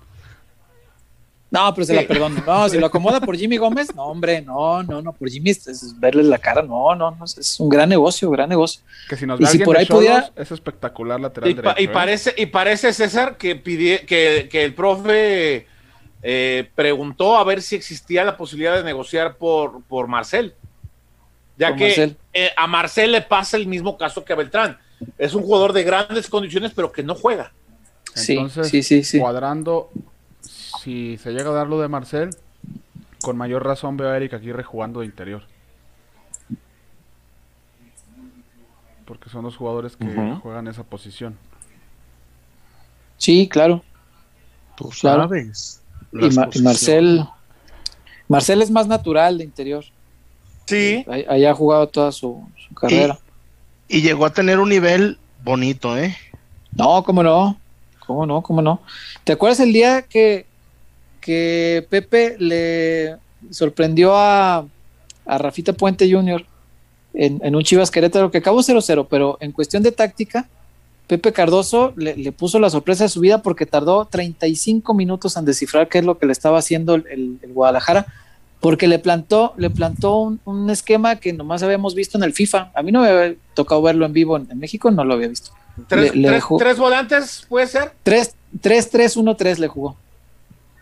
No, 1.51 1.73
pero 1.75 1.86
se 1.86 1.94
la 1.94 2.02
perdono. 2.07 2.43
No, 2.47 2.68
si 2.68 2.77
lo 2.78 2.86
acomoda 2.86 3.20
por 3.20 3.35
Jimmy 3.35 3.57
Gómez, 3.57 3.94
no, 3.94 4.05
hombre, 4.05 4.43
no, 4.43 4.83
no, 4.83 5.01
no, 5.01 5.12
por 5.15 5.31
Jimmy 5.31 5.49
es, 5.51 5.67
es 5.67 5.99
verles 5.99 6.27
la 6.27 6.36
cara, 6.36 6.60
no, 6.60 6.94
no, 6.94 7.10
no, 7.12 7.25
es 7.25 7.59
un 7.59 7.70
gran 7.70 7.89
negocio, 7.89 8.31
gran 8.31 8.51
negocio. 8.51 8.83
Que 9.09 9.17
si 9.17 9.25
nos 9.25 9.41
Y 9.41 9.47
si 9.47 9.59
por 9.60 9.78
ahí 9.78 9.86
pudiera- 9.86 10.31
es 10.36 10.51
espectacular 10.51 11.18
lateral 11.18 11.49
Y, 11.51 11.55
pa- 11.55 11.62
derecho. 11.62 11.81
y 11.81 11.85
¿eh? 11.85 11.89
parece, 11.89 12.35
y 12.36 12.47
parece, 12.47 12.93
César, 12.93 13.39
que, 13.39 13.62
pidie- 13.65 14.05
que, 14.05 14.49
que 14.51 14.62
el 14.65 14.75
profe 14.75 15.67
eh, 16.23 16.68
preguntó 16.75 17.36
a 17.39 17.44
ver 17.44 17.62
si 17.62 17.77
existía 17.77 18.25
la 18.25 18.36
posibilidad 18.36 18.77
de 18.77 18.85
negociar 18.85 19.36
por, 19.36 19.83
por 19.85 20.07
Marcel. 20.07 20.55
Ya 21.57 21.68
Por 21.70 21.78
que 21.78 21.85
Marcel. 21.86 22.17
eh, 22.35 22.51
a 22.57 22.67
Marcel 22.67 23.12
le 23.12 23.23
pasa 23.23 23.57
el 23.57 23.67
mismo 23.67 23.97
caso 23.97 24.23
que 24.25 24.33
a 24.35 24.36
Beltrán. 24.36 24.77
Es 25.17 25.33
un 25.35 25.43
jugador 25.44 25.73
de 25.73 25.83
grandes 25.85 26.28
condiciones, 26.28 26.73
pero 26.75 26.93
que 26.93 27.02
no 27.02 27.15
juega. 27.15 27.52
Sí, 28.15 28.33
Entonces, 28.35 28.68
sí, 28.68 28.83
sí, 28.83 29.02
sí. 29.05 29.18
cuadrando, 29.18 29.91
si 30.89 31.18
se 31.18 31.33
llega 31.33 31.50
a 31.50 31.52
dar 31.52 31.67
lo 31.67 31.78
de 31.81 31.89
Marcel, 31.89 32.31
con 33.20 33.36
mayor 33.36 33.62
razón 33.62 33.99
veo 33.99 34.08
a 34.08 34.17
Eric 34.17 34.33
Aguirre 34.33 34.62
jugando 34.65 35.00
de 35.00 35.07
interior. 35.07 35.42
Porque 39.05 39.28
son 39.28 39.44
los 39.44 39.55
jugadores 39.57 39.97
que 39.97 40.07
juegan 40.42 40.67
esa 40.67 40.84
posición. 40.84 41.36
Sí, 43.18 43.49
claro. 43.50 43.84
Tú 44.76 44.89
Claro. 45.00 45.25
sabes. 45.25 45.83
Y, 46.12 46.31
Ma- 46.34 46.49
y. 46.55 46.62
Marcel, 46.62 47.25
Marcel 48.28 48.62
es 48.62 48.70
más 48.70 48.86
natural 48.86 49.36
de 49.39 49.44
interior. 49.44 49.84
Sí. 50.65 51.05
Ahí, 51.07 51.26
ahí 51.28 51.44
ha 51.44 51.55
jugado 51.55 51.86
toda 51.89 52.12
su, 52.12 52.49
su 52.67 52.75
carrera. 52.75 53.18
Y 53.89 54.00
llegó 54.00 54.25
a 54.25 54.31
tener 54.33 54.58
un 54.58 54.70
nivel 54.70 55.18
bonito, 55.44 55.99
¿eh? 55.99 56.17
No, 56.73 57.02
cómo 57.05 57.23
no, 57.23 57.58
cómo 58.07 58.25
no, 58.25 58.41
cómo 58.42 58.62
no. 58.62 58.81
¿Te 59.25 59.33
acuerdas 59.33 59.60
el 59.60 59.73
día 59.75 60.02
que, 60.02 60.47
que 61.28 61.86
Pepe 61.90 62.36
le 62.39 63.16
sorprendió 63.50 64.16
a, 64.16 64.65
a 65.26 65.39
Rafita 65.39 65.74
Puente 65.74 66.10
Jr. 66.10 66.42
En, 67.12 67.39
en 67.44 67.55
un 67.55 67.62
Chivas 67.62 67.90
Querétaro 67.90 68.31
que 68.31 68.39
acabó 68.39 68.60
0-0, 68.60 69.07
pero 69.10 69.36
en 69.42 69.52
cuestión 69.52 69.82
de 69.82 69.92
táctica, 69.92 70.48
Pepe 71.07 71.34
Cardoso 71.34 71.92
le, 71.97 72.16
le 72.16 72.32
puso 72.32 72.58
la 72.58 72.70
sorpresa 72.70 73.05
de 73.05 73.10
su 73.10 73.20
vida 73.20 73.42
porque 73.42 73.66
tardó 73.66 74.07
35 74.07 74.94
minutos 74.94 75.36
en 75.36 75.44
descifrar 75.44 75.89
qué 75.89 75.98
es 75.98 76.05
lo 76.07 76.16
que 76.16 76.24
le 76.24 76.32
estaba 76.32 76.58
haciendo 76.60 76.94
el, 76.94 77.05
el- 77.10 77.39
el 77.42 77.52
Guadalajara, 77.52 78.07
porque 78.60 78.89
le 78.89 78.98
plantó, 78.98 79.52
le 79.58 79.68
plantó 79.68 80.16
un, 80.20 80.40
un 80.47 80.70
esquema 80.70 81.16
que 81.16 81.34
nomás 81.34 81.62
habíamos 81.62 81.94
visto 81.94 82.16
en 82.16 82.24
el 82.24 82.32
FIFA. 82.32 82.70
A 82.74 82.82
mí 82.82 82.90
no 82.90 83.02
me 83.02 83.08
había 83.08 83.34
tocado 83.52 83.82
verlo 83.82 84.07
en 84.07 84.15
vivo 84.15 84.39
en, 84.39 84.48
en 84.50 84.58
México, 84.58 84.90
no 84.90 85.05
lo 85.05 85.12
había 85.12 85.28
visto. 85.28 85.50
Tres, 85.89 86.15
Le- 86.15 86.23
le 86.23 86.28
tres- 86.28 86.32
dejó- 86.42 86.57
tres 86.58 86.78
volantes, 86.78 87.44
puede 87.50 87.66
ser. 87.66 87.92
3-3-1-3 88.62 89.58
le 89.58 89.68
jugó. 89.68 89.94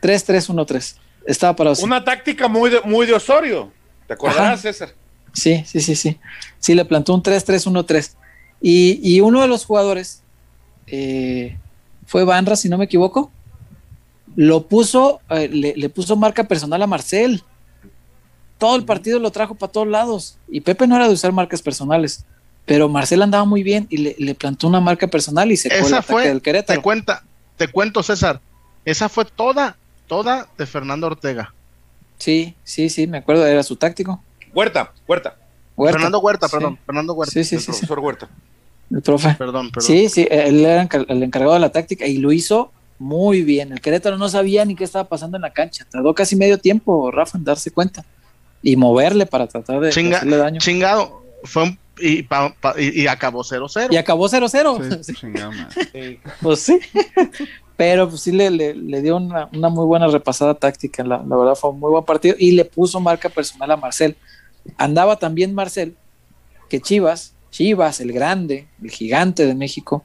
3-3-1-3. 0.07 0.97
Estaba 1.27 1.57
para 1.57 1.73
Una 1.83 2.05
táctica 2.05 2.47
muy 2.49 2.71
de, 2.71 2.81
muy 2.83 3.07
de 3.07 3.15
Osorio. 3.15 3.73
¿Te 4.07 4.15
Ajá. 4.15 4.57
César? 4.57 4.91
Sí, 5.33 5.65
sí, 5.67 5.81
sí, 5.81 5.97
sí. 5.97 6.19
Sí, 6.59 6.75
le 6.75 6.85
plantó 6.85 7.13
un 7.15 7.23
3-3-1-3. 7.23 8.13
Y, 8.61 9.01
y 9.03 9.21
uno 9.21 9.43
de 9.43 9.49
los 9.49 9.65
jugadores 9.65 10.23
eh, 10.87 11.59
fue 12.07 12.25
Banra, 12.25 12.57
si 12.57 12.69
no 12.69 12.79
me 12.79 12.85
equivoco. 12.85 13.31
Lo 14.37 14.67
puso, 14.69 15.21
eh, 15.31 15.49
le, 15.49 15.75
le 15.77 15.89
puso 15.89 16.17
marca 16.17 16.45
personal 16.45 16.81
a 16.83 16.87
Marcel. 16.87 17.43
Todo 18.59 18.77
el 18.77 18.85
partido 18.85 19.19
lo 19.19 19.31
trajo 19.33 19.55
para 19.55 19.73
todos 19.73 19.89
lados. 19.89 20.39
Y 20.49 20.61
Pepe 20.61 20.87
no 20.87 20.97
era 20.97 21.09
de 21.09 21.15
usar 21.15 21.33
marcas 21.33 21.61
personales. 21.61 22.25
Pero 22.65 22.89
Marcel 22.89 23.23
andaba 23.23 23.45
muy 23.45 23.63
bien 23.63 23.87
y 23.91 23.99
le, 23.99 24.17
le 24.19 24.35
plantó 24.35 24.67
una 24.69 24.81
marca 24.81 25.07
personal 25.07 25.51
y 25.53 25.57
se 25.57 25.69
fue 25.69 25.79
el 25.79 25.85
Esa 25.85 25.97
ataque 25.99 26.13
fue, 26.13 26.29
del 26.29 26.39
te 26.39 26.43
Querétaro. 26.43 26.83
cuenta, 26.83 27.25
te 27.57 27.69
cuento, 27.69 28.03
César. 28.03 28.41
Esa 28.85 29.09
fue 29.09 29.25
toda, 29.25 29.77
toda 30.07 30.49
de 30.57 30.67
Fernando 30.67 31.07
Ortega. 31.09 31.53
Sí, 32.19 32.55
sí, 32.65 32.89
sí, 32.89 33.07
me 33.07 33.19
acuerdo, 33.19 33.47
era 33.47 33.63
su 33.63 33.77
táctico. 33.77 34.23
Huerta, 34.55 34.93
Huerta. 35.07 35.37
Huerta. 35.77 35.99
Fernando 35.99 36.19
Huerta, 36.21 36.49
Sí. 36.49 36.57
perdón. 36.57 36.79
Fernando 36.87 37.13
Huerta. 37.15 37.33
Sí, 37.33 37.45
sí, 37.45 37.57
el 37.57 37.61
sí, 37.61 37.67
sí, 37.67 37.73
profesor 37.73 37.99
Huerta. 38.01 38.29
el 38.91 39.03
profe. 39.03 39.35
Perdón, 39.37 39.71
perdón. 39.71 39.87
Sí, 39.87 40.09
sí, 40.09 40.27
él 40.31 40.65
era 40.65 40.89
el 41.09 41.23
encargado 41.23 41.55
de 41.55 41.61
la 41.61 41.71
táctica 41.71 42.07
y 42.07 42.17
lo 42.19 42.33
hizo 42.33 42.73
muy 42.99 43.43
bien. 43.43 43.73
El 43.73 43.81
Querétaro 43.83 44.17
no 44.17 44.29
sabía 44.31 44.65
ni 44.65 44.75
qué 44.75 44.85
estaba 44.85 45.07
pasando 45.09 45.37
en 45.37 45.43
la 45.43 45.53
cancha. 45.53 45.85
Tardó 45.91 46.15
casi 46.15 46.35
medio 46.37 46.57
tiempo, 46.59 47.11
Rafa, 47.11 47.37
en 47.37 47.45
darse 47.45 47.71
cuenta 47.71 48.05
y 48.63 48.77
moverle 48.77 49.27
para 49.27 49.47
tratar 49.47 49.81
de, 49.81 49.91
Chinga- 49.91 50.17
hacerle 50.17 50.37
daño. 50.39 50.61
Chingado. 50.61 51.23
Fue 51.45 51.65
un- 51.65 51.79
y, 51.99 52.23
pa- 52.23 52.55
pa- 52.59 52.75
y- 52.79 53.03
y 53.03 53.07
acabó 53.07 53.43
0-0. 53.45 53.89
Y 53.93 53.97
acabó 53.99 54.29
0-0. 54.29 55.03
Sí, 55.05 55.13
chingada 55.15 55.51
madre. 55.51 56.21
Pues 56.41 56.61
sí. 56.61 56.79
Pero 57.77 58.09
pues 58.09 58.23
sí 58.23 58.33
le, 58.33 58.51
le- 58.51 58.75
le 58.75 59.03
dio 59.03 59.17
una, 59.17 59.49
una 59.53 59.69
muy 59.69 59.85
buena 59.85 60.07
repasada 60.09 60.55
táctica. 60.55 61.05
La, 61.05 61.19
la 61.27 61.37
verdad 61.37 61.55
fue 61.55 61.71
un 61.71 61.79
muy 61.81 61.91
buen 61.91 62.05
partido 62.05 62.35
y 62.39 62.53
le 62.53 62.65
puso 62.65 63.01
marca 63.01 63.29
personal 63.29 63.71
a 63.71 63.77
Marcel. 63.77 64.17
Andaba 64.79 65.17
también 65.17 65.55
Marcel, 65.55 65.95
que 66.71 66.81
Chivas, 66.81 67.35
Chivas, 67.51 68.01
el 68.01 68.13
grande, 68.13 68.67
el 68.83 68.91
gigante 68.91 69.47
de 69.47 69.55
México, 69.55 70.05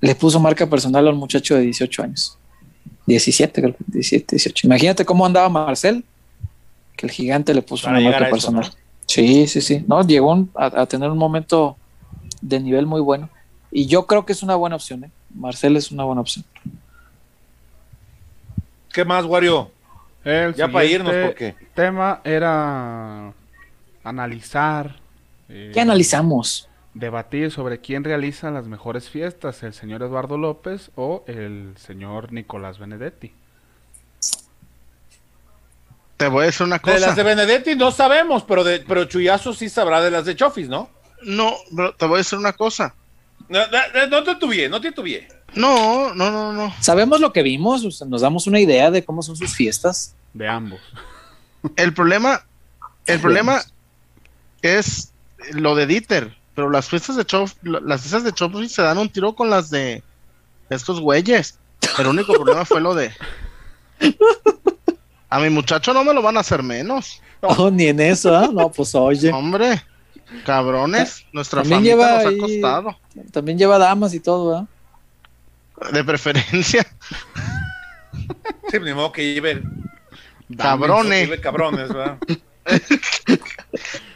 le 0.00 0.14
puso 0.14 0.38
marca 0.38 0.66
personal 0.68 1.06
a 1.06 1.10
un 1.10 1.16
muchacho 1.16 1.54
de 1.54 1.62
18 1.62 2.02
años. 2.02 2.36
17, 3.06 3.62
creo 3.62 3.72
que 3.74 3.84
17, 3.86 4.36
18. 4.36 4.66
Imagínate 4.66 5.04
cómo 5.04 5.24
andaba 5.24 5.48
Marcel, 5.48 6.04
que 6.96 7.06
el 7.06 7.10
gigante 7.12 7.54
le 7.54 7.62
puso 7.62 7.84
Para 7.86 7.98
una 7.98 8.10
marca 8.10 8.26
eso, 8.26 8.30
personal. 8.34 8.70
Sí, 9.06 9.46
sí, 9.46 9.60
sí. 9.62 9.82
No, 9.88 10.06
llegó 10.06 10.30
un- 10.32 10.50
a, 10.54 10.82
a 10.82 10.86
tener 10.86 11.10
un 11.10 11.16
momento 11.18 11.76
de 12.42 12.60
nivel 12.60 12.84
muy 12.86 13.00
bueno. 13.00 13.30
Y 13.72 13.86
yo 13.86 14.06
creo 14.06 14.26
que 14.26 14.32
es 14.32 14.42
una 14.42 14.54
buena 14.56 14.76
opción, 14.76 15.04
¿eh? 15.04 15.10
Marcel 15.34 15.76
es 15.76 15.90
una 15.90 16.04
buena 16.04 16.20
opción. 16.20 16.44
¿Qué 18.98 19.04
más, 19.04 19.24
Wario? 19.26 19.70
El 20.24 20.56
Ya 20.56 20.66
para 20.66 20.84
irnos, 20.84 21.14
porque 21.24 21.54
tema 21.72 22.20
era 22.24 23.32
analizar. 24.02 24.96
eh, 25.48 25.70
¿Qué 25.72 25.80
analizamos? 25.80 26.68
Debatir 26.94 27.52
sobre 27.52 27.78
quién 27.78 28.02
realiza 28.02 28.50
las 28.50 28.66
mejores 28.66 29.08
fiestas, 29.08 29.62
el 29.62 29.72
señor 29.72 30.02
Eduardo 30.02 30.36
López 30.36 30.90
o 30.96 31.22
el 31.28 31.74
señor 31.76 32.32
Nicolás 32.32 32.80
Benedetti. 32.80 33.32
Te 36.16 36.26
voy 36.26 36.42
a 36.42 36.46
decir 36.46 36.66
una 36.66 36.78
de 36.78 36.82
cosa. 36.82 36.98
las 36.98 37.14
de 37.14 37.22
Benedetti 37.22 37.76
no 37.76 37.92
sabemos, 37.92 38.42
pero 38.42 38.64
de 38.64 38.80
pero 38.80 39.04
Chuyazo 39.04 39.54
sí 39.54 39.68
sabrá 39.68 40.00
de 40.00 40.10
las 40.10 40.24
de 40.24 40.34
Chofis, 40.34 40.68
¿no? 40.68 40.90
No, 41.22 41.54
pero 41.76 41.94
te 41.94 42.04
voy 42.04 42.16
a 42.16 42.18
decir 42.18 42.36
una 42.36 42.52
cosa. 42.52 42.96
No, 43.48 43.60
no, 43.68 44.06
no 44.08 44.24
te 44.24 44.34
tuvié, 44.34 44.68
no 44.68 44.80
te 44.80 44.90
tuvié. 44.90 45.28
No, 45.54 46.14
no, 46.14 46.30
no, 46.30 46.52
no. 46.52 46.74
Sabemos 46.80 47.20
lo 47.20 47.32
que 47.32 47.42
vimos, 47.42 47.84
o 47.84 47.90
sea, 47.90 48.06
nos 48.06 48.20
damos 48.20 48.46
una 48.46 48.60
idea 48.60 48.90
de 48.90 49.04
cómo 49.04 49.22
son 49.22 49.36
sus 49.36 49.54
fiestas. 49.54 50.14
De 50.34 50.46
ambos. 50.48 50.80
El 51.76 51.92
problema, 51.94 52.44
el 53.06 53.18
problema 53.20 53.60
es 54.62 55.12
lo 55.52 55.74
de 55.74 55.86
Dieter, 55.86 56.36
pero 56.54 56.70
las 56.70 56.88
fiestas 56.88 57.16
de 57.16 57.24
Chof, 57.24 57.54
las 57.62 58.02
fiestas 58.02 58.24
de 58.24 58.32
Chof 58.32 58.52
se 58.68 58.82
dan 58.82 58.98
un 58.98 59.08
tiro 59.08 59.34
con 59.34 59.50
las 59.50 59.70
de 59.70 60.02
estos 60.70 61.00
güeyes. 61.00 61.58
El 61.98 62.06
único 62.06 62.32
problema 62.34 62.64
fue 62.64 62.80
lo 62.80 62.94
de 62.94 63.10
a 65.30 65.40
mi 65.40 65.50
muchacho 65.50 65.92
no 65.92 66.04
me 66.04 66.14
lo 66.14 66.22
van 66.22 66.36
a 66.36 66.40
hacer 66.40 66.62
menos. 66.62 67.20
Oh, 67.40 67.70
ni 67.70 67.86
en 67.86 68.00
eso, 68.00 68.34
¿ah? 68.36 68.48
No, 68.52 68.70
pues 68.70 68.94
oye. 68.94 69.30
Hombre, 69.32 69.82
cabrones, 70.44 71.24
nuestra 71.32 71.62
También 71.62 71.78
familia 71.80 71.94
lleva 71.96 72.16
nos 72.16 72.24
ha 72.24 72.28
ahí- 72.28 72.38
costado. 72.38 72.96
También 73.32 73.58
lleva 73.58 73.78
damas 73.78 74.14
y 74.14 74.20
todo, 74.20 74.56
¿ah? 74.56 74.66
De 75.92 76.04
preferencia, 76.04 76.86
Sí, 78.70 78.78
ni 78.80 78.92
modo 78.92 79.12
que 79.12 79.34
lleve, 79.34 79.62
cabrones. 80.56 81.26
lleve 81.26 81.40
cabrones, 81.40 81.88
¿verdad? 81.88 82.18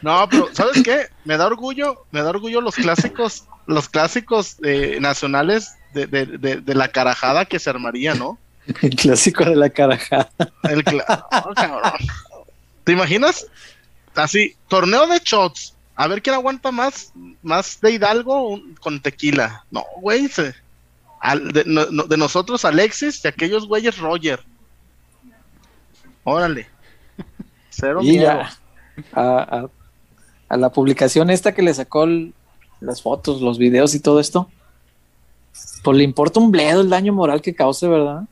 No, 0.01 0.27
pero 0.29 0.49
¿sabes 0.53 0.83
qué? 0.83 1.07
Me 1.25 1.37
da 1.37 1.47
orgullo, 1.47 2.05
me 2.11 2.21
da 2.21 2.29
orgullo 2.29 2.61
los 2.61 2.75
clásicos, 2.75 3.45
los 3.65 3.89
clásicos 3.89 4.57
eh, 4.63 4.97
nacionales 5.01 5.73
de, 5.93 6.05
de, 6.07 6.25
de, 6.25 6.55
de 6.57 6.75
la 6.75 6.89
carajada 6.89 7.45
que 7.45 7.59
se 7.59 7.69
armaría, 7.69 8.13
¿no? 8.13 8.37
El 8.81 8.95
clásico 8.95 9.43
de 9.45 9.55
la 9.55 9.69
carajada. 9.69 10.29
El 10.63 10.83
oh, 10.87 11.53
cabrón. 11.55 11.91
¿Te 12.83 12.91
imaginas? 12.91 13.47
Así, 14.15 14.55
torneo 14.67 15.07
de 15.07 15.19
shots. 15.23 15.75
A 15.95 16.07
ver 16.07 16.21
quién 16.21 16.35
aguanta 16.35 16.71
más, 16.71 17.11
más 17.41 17.79
de 17.81 17.91
Hidalgo 17.91 18.47
un- 18.49 18.75
con 18.75 18.99
tequila. 19.01 19.65
No, 19.71 19.83
güey. 20.01 20.27
se- 20.27 20.53
al- 21.23 21.51
de, 21.53 21.63
no- 21.65 21.85
no- 21.89 22.03
de 22.03 22.17
nosotros 22.17 22.65
Alexis 22.65 23.23
y 23.23 23.27
aquellos 23.27 23.67
güeyes 23.67 23.97
Roger. 23.97 24.41
Órale. 26.23 26.67
Cero 27.69 28.01
ya. 28.03 28.51
A, 29.13 29.21
a- 29.21 29.69
a 30.49 30.57
la 30.57 30.71
publicación 30.71 31.29
esta 31.29 31.53
que 31.53 31.61
le 31.63 31.73
sacó 31.73 32.03
el- 32.03 32.33
las 32.81 33.01
fotos, 33.01 33.41
los 33.41 33.57
videos 33.57 33.95
y 33.95 33.99
todo 33.99 34.19
esto. 34.19 34.49
Pues 35.83 35.97
le 35.97 36.03
importa 36.03 36.39
un 36.39 36.51
bledo 36.51 36.81
el 36.81 36.89
daño 36.89 37.13
moral 37.13 37.41
que 37.41 37.55
cause, 37.55 37.87
¿verdad? 37.87 38.23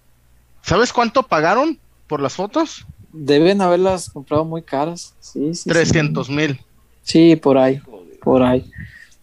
¿Sabes 0.61 0.93
cuánto 0.93 1.23
pagaron 1.23 1.79
por 2.07 2.19
las 2.21 2.33
fotos? 2.33 2.85
Deben 3.13 3.61
haberlas 3.61 4.09
comprado 4.09 4.45
muy 4.45 4.61
caras. 4.61 5.13
Sí, 5.19 5.53
sí. 5.53 5.63
sí. 5.63 5.69
300 5.69 6.29
mil. 6.29 6.61
Sí, 7.03 7.35
por 7.35 7.57
ahí, 7.57 7.81
por 8.21 8.43
ahí. 8.43 8.69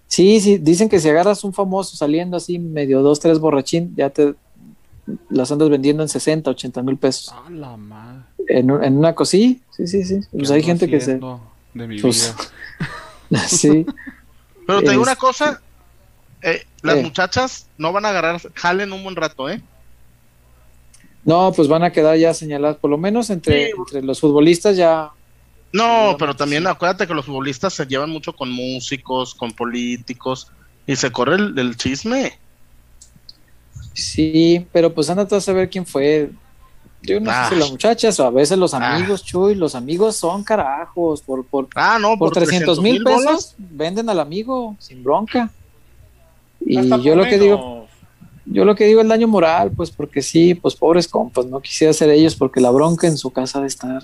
Sí, 0.09 0.41
sí, 0.41 0.59
dicen 0.59 0.89
que 0.89 0.99
si 1.01 1.09
agarras 1.09 1.45
un 1.45 1.53
famoso 1.53 1.95
saliendo 1.97 2.37
así, 2.37 2.59
medio 2.59 3.03
dos, 3.03 3.21
tres 3.21 3.39
borrachín, 3.39 3.95
ya 3.95 4.09
te 4.11 4.35
las 5.31 5.53
andas 5.53 5.69
vendiendo 5.71 6.03
en 6.03 6.09
60, 6.09 6.51
80 6.51 6.83
mil 6.83 6.97
pesos. 6.97 7.33
A 7.47 7.49
la 7.51 7.77
madre. 7.77 8.23
En, 8.49 8.71
un- 8.71 8.83
en 8.83 8.97
una 8.97 9.15
cosilla, 9.15 9.59
sí, 9.71 9.87
sí, 9.87 10.03
sí. 10.05 10.21
Pues 10.33 10.49
¿Qué 10.49 10.55
hay 10.55 10.63
gente 10.63 10.87
que 10.89 10.99
se... 11.01 11.13
haciendo 11.13 11.41
De 11.75 11.87
mi 11.87 12.01
Pues, 12.01 12.35
vida. 13.31 13.39
sí, 13.49 13.87
Pero 14.67 14.83
te 14.83 14.91
digo 14.91 15.03
una 15.03 15.17
cosa. 15.17 15.61
eh, 16.43 16.63
las 16.83 16.97
¿Qué? 16.97 17.03
muchachas 17.03 17.67
no 17.79 17.93
van 17.93 18.05
a 18.07 18.09
agarrar 18.11 18.41
jalen 18.55 18.93
un 18.93 19.03
buen 19.05 19.17
rato, 19.17 19.49
¿eh? 19.51 19.61
no, 21.25 21.53
pues 21.53 21.69
van 21.69 21.83
a 21.83 21.93
quedar 21.93 22.17
ya 22.17 22.33
señaladas, 22.33 22.77
por 22.79 22.89
lo 22.91 22.97
menos 22.97 23.29
entre, 23.29 23.67
Sí. 23.67 23.73
entre 23.77 24.03
los 24.03 24.19
futbolistas 24.21 24.77
ya... 24.77 25.11
No, 25.73 26.17
pero 26.19 26.35
también 26.35 26.63
sí. 26.63 26.69
acuérdate 26.69 27.07
que 27.07 27.15
los 27.15 27.27
futbolistas 27.27 27.75
se 27.75 27.87
llevan 27.87 28.11
mucho 28.11 28.33
con 28.35 28.51
músicos, 28.51 29.35
con 29.35 29.53
políticos, 29.53 30.51
y 30.87 30.97
se 30.97 31.11
corre 31.13 31.37
el, 31.37 31.59
el 31.59 31.77
chisme. 31.77 32.39
Sí, 33.93 34.67
pero 34.73 34.95
pues 34.95 35.11
anda 35.11 35.27
todo 35.27 35.39
a 35.39 35.43
saber 35.43 35.69
quién 35.69 35.85
fue. 35.85 36.31
Yo 37.03 37.21
no 37.21 37.31
Ah. 37.31 37.49
sé 37.49 37.55
si 37.55 37.61
las 37.61 37.71
muchachas 37.71 38.19
o 38.21 38.27
a 38.27 38.31
veces 38.31 38.59
los 38.59 38.75
Ah. 38.75 38.97
amigos, 38.97 39.25
Chuy, 39.25 39.55
los 39.55 39.75
amigos 39.75 40.17
son 40.17 40.43
carajos, 40.43 41.21
por, 41.23 41.45
por, 41.47 41.69
Ah, 41.75 41.99
no, 42.01 42.17
por 42.19 42.33
300 42.33 42.81
mil 42.81 43.03
bolas. 43.03 43.21
pesos 43.25 43.55
venden 43.59 44.09
al 44.09 44.21
amigo 44.21 44.77
sin 44.79 45.03
bronca. 45.03 45.51
Y 46.65 46.77
Hasta 46.77 46.97
yo 46.99 47.15
por 47.15 47.25
lo 47.25 47.31
que 47.31 47.39
digo, 47.39 47.87
yo 48.47 48.65
lo 48.65 48.75
que 48.75 48.85
digo 48.85 49.01
es 49.01 49.09
daño 49.09 49.29
moral, 49.29 49.71
pues 49.77 49.91
porque 49.91 50.23
sí, 50.23 50.55
pues 50.55 50.75
pobres 50.75 51.07
compas, 51.07 51.47
no 51.47 51.61
quisiera 51.61 51.93
ser 51.93 52.11
ellos 52.11 52.35
porque 52.35 52.61
la 52.61 52.71
bronca 52.71 53.07
en 53.07 53.17
su 53.19 53.31
casa 53.31 53.61
de 53.61 53.69
estar. 53.69 54.03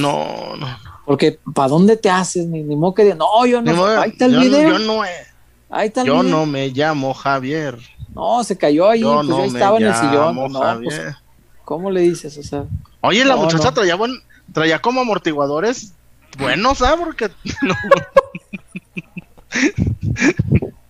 No, 0.00 0.56
no. 0.56 0.78
Porque 1.04 1.38
¿para 1.54 1.68
dónde 1.68 1.96
te 1.96 2.10
haces? 2.10 2.46
Ni, 2.46 2.62
ni 2.62 2.76
modo 2.76 2.94
que 2.94 3.04
de, 3.04 3.14
no, 3.14 3.46
yo 3.46 3.62
no, 3.62 3.74
modo, 3.74 4.00
ahí 4.00 4.10
está 4.10 4.26
el 4.26 4.32
yo, 4.34 4.40
video, 4.40 4.68
yo 4.70 4.78
no, 4.80 5.04
he- 5.04 5.26
ahí 5.70 5.88
está 5.88 6.02
el 6.02 6.06
yo 6.08 6.20
video. 6.20 6.30
no 6.38 6.46
me 6.46 6.68
llamo 6.68 7.14
Javier. 7.14 7.78
No, 8.14 8.42
se 8.44 8.56
cayó 8.58 8.88
ahí, 8.90 9.00
Yo 9.00 9.14
pues 9.16 9.26
no 9.28 9.36
ahí 9.36 9.50
me 9.50 9.58
estaba 9.58 9.78
en 9.78 9.86
el 9.86 9.94
sillón. 9.94 10.34
No, 10.34 10.48
pues, 10.48 10.62
Javier. 10.94 11.16
¿cómo 11.64 11.90
le 11.90 12.00
dices? 12.02 12.36
O 12.38 12.42
sea, 12.42 12.64
Oye, 13.00 13.24
la 13.24 13.36
No, 13.36 13.42
muchacha 13.42 13.64
no. 13.68 13.74
traía 13.74 13.94
buen, 13.94 14.12
traía 14.52 14.80
como 14.80 15.00
amortiguadores 15.00 15.92
buenos, 16.38 16.78
¿sabes? 16.78 16.98
Porque 17.04 17.30
no, 17.62 17.74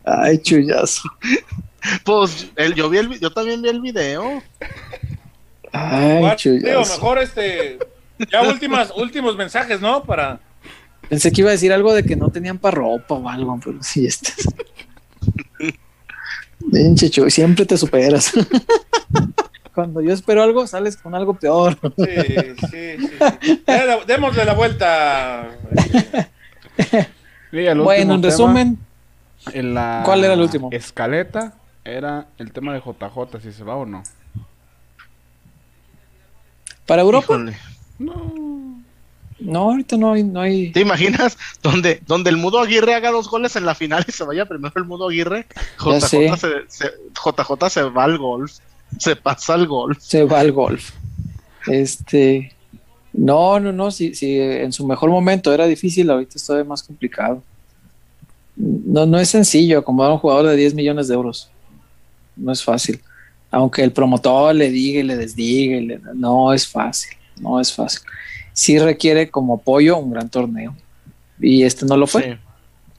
ay, 0.05 0.39
chullazo. 0.39 1.09
pues 2.05 2.49
el, 2.57 2.75
yo 2.75 2.89
vi 2.89 2.99
el, 2.99 3.20
yo 3.20 3.31
también 3.33 3.62
vi 3.62 3.69
el 3.69 3.81
video. 3.81 4.43
Ay, 5.73 6.19
Bueno, 6.20 6.20
digo, 6.20 6.35
chullazo. 6.37 6.95
mejor 6.95 7.19
este. 7.19 7.78
Ya 8.30 8.42
últimas, 8.42 8.92
últimos 8.97 9.36
mensajes, 9.36 9.80
¿no? 9.80 10.02
Para. 10.05 10.40
Pensé 11.08 11.32
que 11.32 11.40
iba 11.40 11.50
a 11.50 11.52
decir 11.52 11.72
algo 11.72 11.94
de 11.94 12.05
que 12.05 12.16
no 12.16 12.28
tenían 12.30 12.58
para 12.58 12.76
ropa 12.76 13.14
o 13.14 13.28
algo, 13.28 13.58
pero 13.64 13.82
sí, 13.82 14.06
este. 14.06 14.32
Pinche 16.72 17.08
Chuy, 17.10 17.30
siempre 17.30 17.64
te 17.64 17.76
superas. 17.76 18.32
Cuando 19.74 20.00
yo 20.00 20.12
espero 20.12 20.42
algo, 20.42 20.66
sales 20.66 20.97
con 20.97 21.14
algo 21.14 21.34
peor. 21.34 21.78
Sí, 21.97 22.05
sí, 22.05 22.66
sí. 22.70 23.08
sí. 23.40 23.62
Ya, 23.66 24.05
Démosle 24.05 24.44
la 24.44 24.55
vuelta. 24.55 25.48
Sí, 27.50 27.58
el 27.58 27.80
Bueno, 27.80 28.14
en 28.14 28.20
tema, 28.20 28.30
resumen, 28.30 28.78
en 29.52 29.74
la 29.74 30.02
¿cuál 30.05 30.24
era 30.24 30.34
el 30.34 30.40
último? 30.40 30.68
Escaleta 30.72 31.55
era 31.84 32.26
el 32.38 32.52
tema 32.52 32.74
de 32.74 32.80
JJ, 32.80 33.40
si 33.40 33.52
se 33.52 33.64
va 33.64 33.76
o 33.76 33.86
no. 33.86 34.02
para 36.86 37.02
Europa, 37.02 37.34
Híjole. 37.34 37.56
No. 37.99 38.81
no, 39.41 39.59
ahorita 39.70 39.97
no 39.97 40.12
hay, 40.12 40.23
no 40.25 40.41
hay. 40.41 40.70
¿Te 40.73 40.81
imaginas 40.81 41.36
donde, 41.62 42.01
donde 42.07 42.31
el 42.31 42.36
Mudo 42.36 42.60
Aguirre 42.60 42.94
haga 42.94 43.10
dos 43.10 43.28
goles 43.28 43.57
en 43.57 43.67
la 43.67 43.75
final 43.75 44.05
y 44.09 44.12
se 44.12 44.25
vaya 44.25 44.47
primero 44.47 44.73
el 44.77 44.85
Mudo 44.85 45.09
Aguirre? 45.09 45.47
Ya 45.85 46.01
sé. 46.01 46.28
JJ 46.28 46.36
se, 46.36 46.49
se- 46.68 46.93
JJ 47.15 47.68
se 47.70 47.83
va 47.83 48.05
al 48.05 48.18
golf, 48.18 48.52
se 48.99 49.17
pasa 49.17 49.55
al 49.55 49.67
golf. 49.67 49.99
Se 50.01 50.25
va 50.25 50.41
al 50.41 50.52
golf. 50.52 50.91
Este. 51.67 52.52
No, 53.12 53.59
no, 53.59 53.73
no. 53.73 53.91
Si, 53.91 54.15
si 54.15 54.39
en 54.39 54.73
su 54.73 54.86
mejor 54.86 55.10
momento 55.10 55.52
era 55.52 55.67
difícil, 55.67 56.09
ahorita 56.10 56.33
es 56.36 56.44
todavía 56.47 56.68
más 56.68 56.83
complicado. 56.83 57.43
No, 58.57 59.07
no 59.07 59.18
es 59.18 59.28
sencillo 59.31 59.78
acomodar 59.81 60.10
a 60.10 60.15
un 60.15 60.20
jugador 60.20 60.47
de 60.47 60.57
10 60.57 60.75
millones 60.75 61.09
de 61.09 61.15
euros. 61.15 61.49
No 62.36 62.52
es 62.52 62.62
fácil. 62.62 63.01
Aunque 63.51 63.83
el 63.83 63.93
promotor 63.93 64.55
le 64.55 64.70
diga 64.70 65.01
y 65.01 65.05
le 65.05 65.17
desdiga, 65.17 65.77
y 65.77 65.86
le- 65.86 66.01
no 66.15 66.52
es 66.52 66.67
fácil. 66.68 67.10
No 67.41 67.60
es 67.60 67.73
fácil. 67.75 68.00
Sí 68.52 68.78
requiere 68.78 69.31
como 69.31 69.55
apoyo 69.55 69.97
un 69.99 70.10
gran 70.10 70.28
torneo. 70.28 70.75
Y 71.41 71.62
este 71.65 71.86
no 71.86 71.97
lo 71.97 72.07
fue. 72.07 72.23
Sí. 72.34 72.39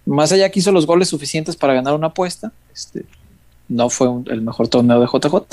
Más 0.06 0.32
allá 0.32 0.50
que 0.50 0.60
hizo 0.60 0.72
los 0.72 0.86
goles 0.86 1.10
suficientes 1.10 1.56
para 1.56 1.74
ganar 1.74 1.94
una 1.94 2.08
apuesta, 2.08 2.52
este, 2.74 3.06
no 3.68 3.90
fue 3.90 4.08
un- 4.08 4.26
el 4.30 4.42
mejor 4.42 4.68
torneo 4.70 5.00
de 5.00 5.08
JJ. 5.08 5.46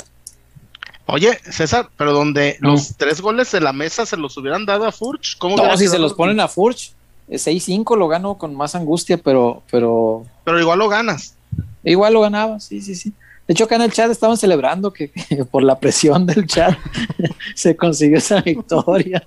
Oye, 1.05 1.37
César, 1.49 1.89
pero 1.97 2.11
donde 2.13 2.57
No. 2.59 2.71
los 2.71 2.95
tres 2.97 3.21
goles 3.21 3.51
de 3.51 3.61
la 3.61 3.71
mesa 3.71 4.05
se 4.05 4.17
los 4.17 4.35
hubieran 4.37 4.65
dado 4.65 4.85
a 4.85 4.91
Furch, 4.91 5.37
¿cómo 5.37 5.55
No, 5.55 5.77
si 5.77 5.87
se 5.87 5.99
los 5.99 6.13
ponen 6.13 6.39
a 6.41 6.47
Furch, 6.49 6.91
eh, 7.29 7.37
6-5 7.37 7.95
lo 7.95 8.07
ganó 8.09 8.37
con 8.37 8.55
más 8.55 8.75
angustia, 8.75 9.17
pero, 9.17 9.63
pero 9.71 10.25
Pero 10.43 10.59
igual 10.59 10.79
lo 10.79 10.89
ganas. 10.89 11.35
igual 11.83 12.13
lo 12.13 12.21
ganaba, 12.21 12.59
sí, 12.59 12.81
sí, 12.81 12.95
sí. 12.95 13.13
De 13.47 13.53
hecho, 13.53 13.63
acá 13.63 13.75
en 13.75 13.83
el 13.83 13.93
chat 13.93 14.11
estaban 14.11 14.35
celebrando 14.37 14.91
que, 14.91 15.09
que 15.09 15.45
por 15.45 15.63
la 15.63 15.79
presión 15.79 16.25
del 16.25 16.45
chat 16.47 16.77
se 17.55 17.75
consiguió 17.77 18.17
esa 18.17 18.41
victoria. 18.41 19.25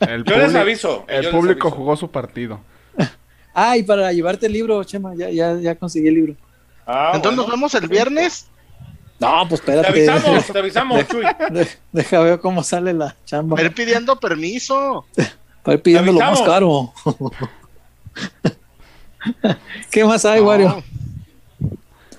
El, 0.00 0.24
Yo 0.24 0.36
les 0.36 0.54
aviso. 0.54 1.04
el 1.08 1.30
público 1.30 1.68
aviso. 1.68 1.76
jugó 1.78 1.96
su 1.96 2.10
partido. 2.10 2.60
Ah, 3.54 3.76
y 3.76 3.82
para 3.82 4.12
llevarte 4.12 4.46
el 4.46 4.52
libro, 4.52 4.82
Chema, 4.84 5.14
ya, 5.14 5.30
ya, 5.30 5.54
ya 5.56 5.74
conseguí 5.74 6.08
el 6.08 6.14
libro. 6.14 6.34
Ah, 6.86 7.12
Entonces 7.14 7.36
nos 7.36 7.50
vemos 7.50 7.74
el 7.74 7.88
viernes. 7.88 8.46
No, 9.20 9.46
pues 9.48 9.60
Te 9.62 9.72
espérate. 9.72 10.10
avisamos, 10.10 10.46
te 10.46 10.58
avisamos, 10.58 11.08
Chuy. 11.08 11.24
De- 11.50 11.68
Deja 11.92 12.18
ver 12.20 12.40
cómo 12.40 12.62
sale 12.64 12.92
la 12.92 13.14
chamba. 13.24 13.58
A 13.58 13.62
ir 13.62 13.72
pidiendo 13.72 14.18
permiso. 14.18 15.06
Para 15.62 15.76
ir 15.76 15.82
pidiendo 15.82 16.12
lo 16.12 16.18
más 16.18 16.40
caro. 16.42 16.92
¿Qué 19.90 20.04
más 20.04 20.24
hay, 20.24 20.40
No. 20.40 20.46
Wario? 20.46 20.84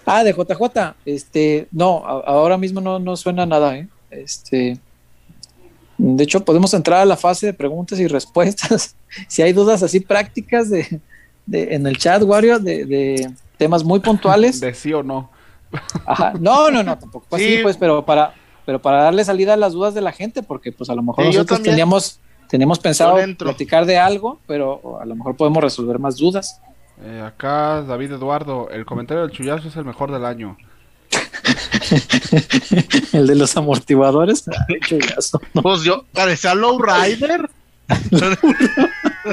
Ah, 0.05 0.23
de 0.23 0.33
JJ. 0.33 0.95
Este, 1.05 1.67
no, 1.71 2.05
a- 2.05 2.23
ahora 2.25 2.57
mismo 2.57 2.81
no, 2.81 2.99
no 2.99 3.15
suena 3.15 3.45
nada, 3.45 3.77
¿eh? 3.77 3.87
Este. 4.11 4.77
De 5.97 6.23
hecho, 6.23 6.43
podemos 6.43 6.73
entrar 6.73 6.99
a 7.01 7.05
la 7.05 7.15
fase 7.17 7.47
de 7.47 7.53
preguntas 7.53 7.99
y 7.99 8.07
respuestas. 8.07 8.95
si 9.27 9.41
hay 9.41 9.53
dudas 9.53 9.83
así 9.83 9.99
prácticas 9.99 10.69
de, 10.69 10.99
de- 11.45 11.75
en 11.75 11.87
el 11.87 11.97
chat, 11.97 12.21
Wario, 12.23 12.59
de, 12.59 12.85
de 12.85 13.31
temas 13.57 13.83
muy 13.83 13.99
puntuales. 13.99 14.59
De 14.59 14.73
sí 14.73 14.91
o 14.93 15.03
no. 15.03 15.29
Ajá. 16.05 16.33
No, 16.39 16.69
no, 16.69 16.83
no, 16.83 16.97
tampoco. 16.97 17.25
Pues 17.29 17.41
sí, 17.41 17.57
Sí. 17.57 17.63
pues, 17.63 17.77
pero 17.77 18.05
para, 18.05 18.33
pero 18.65 18.81
para 18.81 19.03
darle 19.03 19.23
salida 19.23 19.53
a 19.53 19.57
las 19.57 19.73
dudas 19.73 19.93
de 19.93 20.01
la 20.01 20.11
gente, 20.11 20.43
porque 20.43 20.71
pues 20.71 20.89
a 20.89 20.95
lo 20.95 21.01
mejor 21.03 21.23
Sí, 21.25 21.29
nosotros 21.31 21.61
teníamos, 21.63 22.19
teníamos 22.49 22.79
pensado 22.79 23.15
platicar 23.37 23.85
de 23.85 23.97
algo, 23.97 24.39
pero 24.45 24.99
a 24.99 25.05
lo 25.05 25.15
mejor 25.15 25.35
podemos 25.35 25.63
resolver 25.63 25.97
más 25.99 26.17
dudas. 26.17 26.59
Eh, 27.03 27.21
acá 27.21 27.81
David 27.81 28.13
Eduardo, 28.13 28.69
el 28.69 28.85
comentario 28.85 29.23
del 29.23 29.31
chullazo 29.31 29.67
es 29.67 29.75
el 29.75 29.85
mejor 29.85 30.11
del 30.11 30.25
año. 30.25 30.57
El 33.13 33.27
de 33.27 33.35
los 33.35 33.55
amortiguadores. 33.57 34.45
Ay, 34.67 34.79
chullazo. 34.79 35.39
Pues 35.61 35.83
yo, 35.83 36.05
parecía 36.13 36.55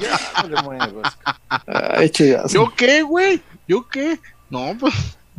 ya 0.00 0.42
no 0.42 0.48
le 0.48 0.62
muevas. 0.62 1.18
Ay, 1.66 2.10
chullazo. 2.10 2.48
¿Yo 2.48 2.72
qué, 2.76 3.02
güey? 3.02 3.40
¿Yo 3.68 3.86
qué? 3.88 4.18
No, 4.48 4.74
pues. 4.78 4.94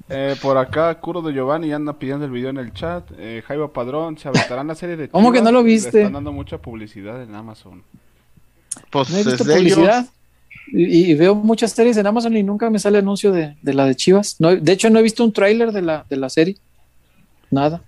Eh, 0.10 0.36
por 0.42 0.58
acá, 0.58 0.94
Curo 1.00 1.22
de 1.22 1.34
Giovanni 1.34 1.72
anda 1.74 1.94
pidiendo 1.94 2.26
el 2.26 2.32
video 2.32 2.50
en 2.50 2.58
el 2.58 2.74
chat. 2.74 3.10
Eh, 3.18 3.44
Jaiba 3.48 3.72
Padrón, 3.72 4.18
se 4.18 4.28
aventarán 4.28 4.68
la 4.68 4.76
serie 4.76 4.98
de 4.98 5.10
¿Cómo 5.10 5.32
que 5.32 5.40
Chivas? 5.40 5.52
no 5.52 5.60
lo 5.60 5.66
Le 5.66 5.72
viste? 5.74 6.00
están 6.00 6.14
dando 6.14 6.32
mucha 6.32 6.58
publicidad 6.58 7.22
en 7.22 7.34
Amazon. 7.34 7.84
Pues 8.90 9.10
No 9.10 9.18
he 9.18 9.24
visto 9.24 9.44
de 9.44 9.60
ellos. 9.60 9.80
Y, 10.68 11.12
y 11.12 11.16
veo 11.16 11.36
muchas 11.36 11.72
series 11.72 11.98
en 11.98 12.08
Amazon 12.08 12.36
y 12.38 12.44
nunca 12.44 12.70
me 12.70 12.80
sale 12.80 13.00
anuncio 13.00 13.32
de, 13.32 13.58
de 13.62 13.74
la 13.74 13.86
de 13.86 13.96
Chivas. 13.96 14.36
No, 14.40 14.56
de 14.56 14.72
hecho, 14.72 14.90
no 14.90 15.00
he 15.00 15.04
visto 15.04 15.24
un 15.24 15.34
tráiler 15.34 15.72
de 15.72 15.82
la, 15.82 16.06
de 16.10 16.18
la 16.18 16.30
serie. 16.30 16.58
Nada. 17.50 17.82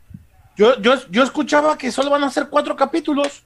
Yo, 0.58 0.80
yo, 0.82 0.94
yo 1.10 1.24
escuchaba 1.24 1.78
que 1.78 1.92
solo 1.92 2.10
van 2.10 2.24
a 2.24 2.30
ser 2.30 2.48
cuatro 2.50 2.76
capítulos. 2.76 3.44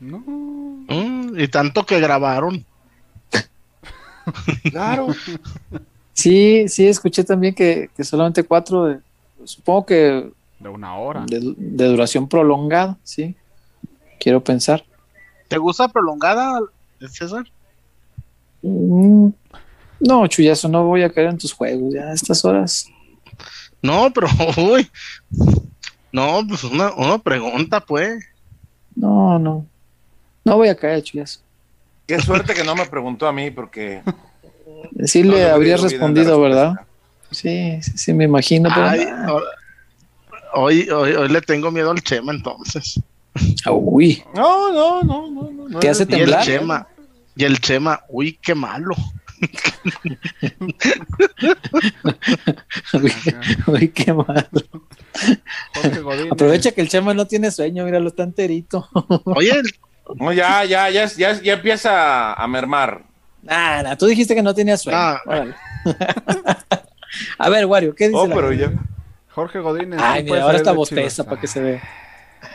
No. 0.00 0.18
Mm, 0.18 1.38
y 1.38 1.48
tanto 1.48 1.84
que 1.86 1.98
grabaron. 2.00 2.64
Claro. 4.70 5.08
Sí, 6.14 6.68
sí, 6.68 6.86
escuché 6.86 7.24
también 7.24 7.54
que, 7.54 7.90
que 7.96 8.04
solamente 8.04 8.42
cuatro, 8.44 8.84
de- 8.86 9.00
supongo 9.44 9.84
que 9.84 10.30
De 10.60 10.68
una 10.68 10.96
hora. 10.96 11.24
de, 11.26 11.54
de 11.56 11.84
duración 11.86 12.28
prolongada, 12.28 12.96
sí. 13.02 13.34
Quiero 14.18 14.42
pensar. 14.42 14.84
¿Te 15.48 15.58
gusta 15.58 15.88
prolongada, 15.88 16.60
César? 17.10 17.44
Mm, 18.66 19.28
No, 20.00 20.26
chullazo, 20.26 20.68
no 20.68 20.84
voy 20.84 21.02
a 21.02 21.10
caer 21.10 21.28
en 21.28 21.38
tus 21.38 21.52
juegos 21.52 21.92
ya 21.94 22.02
a 22.08 22.14
estas 22.14 22.44
horas. 22.44 22.86
No, 23.82 24.10
pero, 24.12 24.26
uy. 24.56 24.88
No, 26.12 26.40
pues 26.48 26.64
una, 26.64 26.92
una 26.94 27.18
pregunta, 27.18 27.80
pues. 27.80 28.24
No, 28.96 29.38
no. 29.38 29.66
No 30.44 30.56
voy 30.56 30.68
a 30.68 30.74
caer, 30.76 31.02
chullazo. 31.02 31.40
Qué 32.06 32.20
suerte 32.20 32.54
que 32.54 32.64
no 32.64 32.74
me 32.74 32.86
preguntó 32.86 33.26
a 33.26 33.32
mí, 33.32 33.50
porque. 33.50 34.02
Sí 35.04 35.22
no 35.22 35.32
le 35.34 35.42
la 35.68 35.76
respondido, 35.76 36.40
¿verdad? 36.40 36.74
Sí, 37.30 37.78
sí, 37.82 37.92
sí, 37.96 38.12
me 38.12 38.24
imagino. 38.24 38.68
Pero 38.74 38.86
Ay, 38.86 39.04
nah. 39.06 39.26
ahora- 39.28 39.46
hoy, 40.54 40.88
hoy, 40.90 41.12
hoy 41.12 41.28
le 41.28 41.40
tengo 41.40 41.70
miedo 41.70 41.90
al 41.90 42.02
Chema, 42.02 42.32
entonces. 42.32 43.00
Ah, 43.64 43.72
Uy, 43.72 44.22
No, 44.34 44.72
no, 44.72 45.02
no, 45.02 45.30
no. 45.30 45.68
no, 45.68 45.78
¿Te 45.80 45.88
hace 45.88 46.04
Y 46.04 46.12
el 46.12 46.18
temblar? 46.20 46.44
Chema. 46.44 46.86
Y 47.36 47.44
el 47.44 47.60
Chema, 47.60 48.00
uy, 48.08 48.38
qué 48.40 48.54
malo. 48.54 48.94
uy, 52.94 53.12
uy, 53.66 53.88
qué 53.88 54.12
mal. 54.12 54.48
Jorge 55.74 56.00
Godínez. 56.00 56.32
Aprovecha 56.32 56.72
que 56.72 56.80
el 56.80 56.88
Chema 56.88 57.14
no 57.14 57.26
tiene 57.26 57.50
sueño, 57.50 57.84
míralo, 57.84 58.08
está 58.08 58.22
enterito. 58.22 58.88
Oye, 59.24 59.52
No, 60.16 60.32
ya, 60.32 60.64
ya, 60.64 60.90
ya, 60.90 61.06
ya, 61.06 61.40
ya 61.40 61.52
empieza 61.54 62.34
a 62.34 62.46
mermar. 62.46 63.04
Nah, 63.42 63.82
nah, 63.82 63.96
tú 63.96 64.06
dijiste 64.06 64.34
que 64.34 64.42
no 64.42 64.54
tenía 64.54 64.76
sueño. 64.76 64.98
Ah. 64.98 65.20
A 67.38 67.48
ver, 67.48 67.66
Wario, 67.66 67.94
¿qué 67.94 68.08
dice 68.08 68.18
Oh, 68.18 68.28
pero 68.28 68.52
ya. 68.52 68.72
Jorge 69.30 69.58
Godínez. 69.58 70.00
Ay, 70.02 70.22
¿quién 70.22 70.28
puede 70.28 70.40
mira, 70.40 70.44
ahora 70.44 70.56
está 70.58 70.72
bosteza 70.72 71.24
para 71.24 71.40
que 71.40 71.46
se 71.46 71.60
vea. 71.60 71.82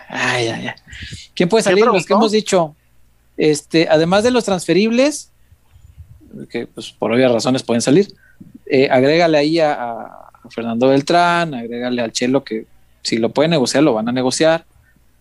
Ay, 0.09 0.47
ay, 0.47 0.67
ay. 0.67 0.75
¿Quién 1.35 1.47
puede 1.49 1.63
¿Quién 1.63 1.75
salir? 1.75 1.85
Los 1.85 2.05
que 2.05 2.13
hemos 2.13 2.31
dicho. 2.31 2.75
Este, 3.39 3.87
además 3.89 4.23
de 4.25 4.31
los 4.31 4.43
transferibles, 4.43 5.31
que 6.49 6.67
pues 6.67 6.91
por 6.91 7.11
obvias 7.13 7.31
razones 7.31 7.63
pueden 7.63 7.81
salir, 7.81 8.13
eh, 8.65 8.89
agrégale 8.91 9.37
ahí 9.37 9.59
a, 9.59 9.71
a 9.73 10.29
Fernando 10.49 10.89
Beltrán, 10.89 11.53
agrégale 11.53 12.01
al 12.01 12.11
Chelo 12.11 12.43
que 12.43 12.65
si 13.01 13.17
lo 13.17 13.29
puede 13.29 13.47
negociar, 13.47 13.83
lo 13.83 13.93
van 13.93 14.09
a 14.09 14.11
negociar. 14.11 14.65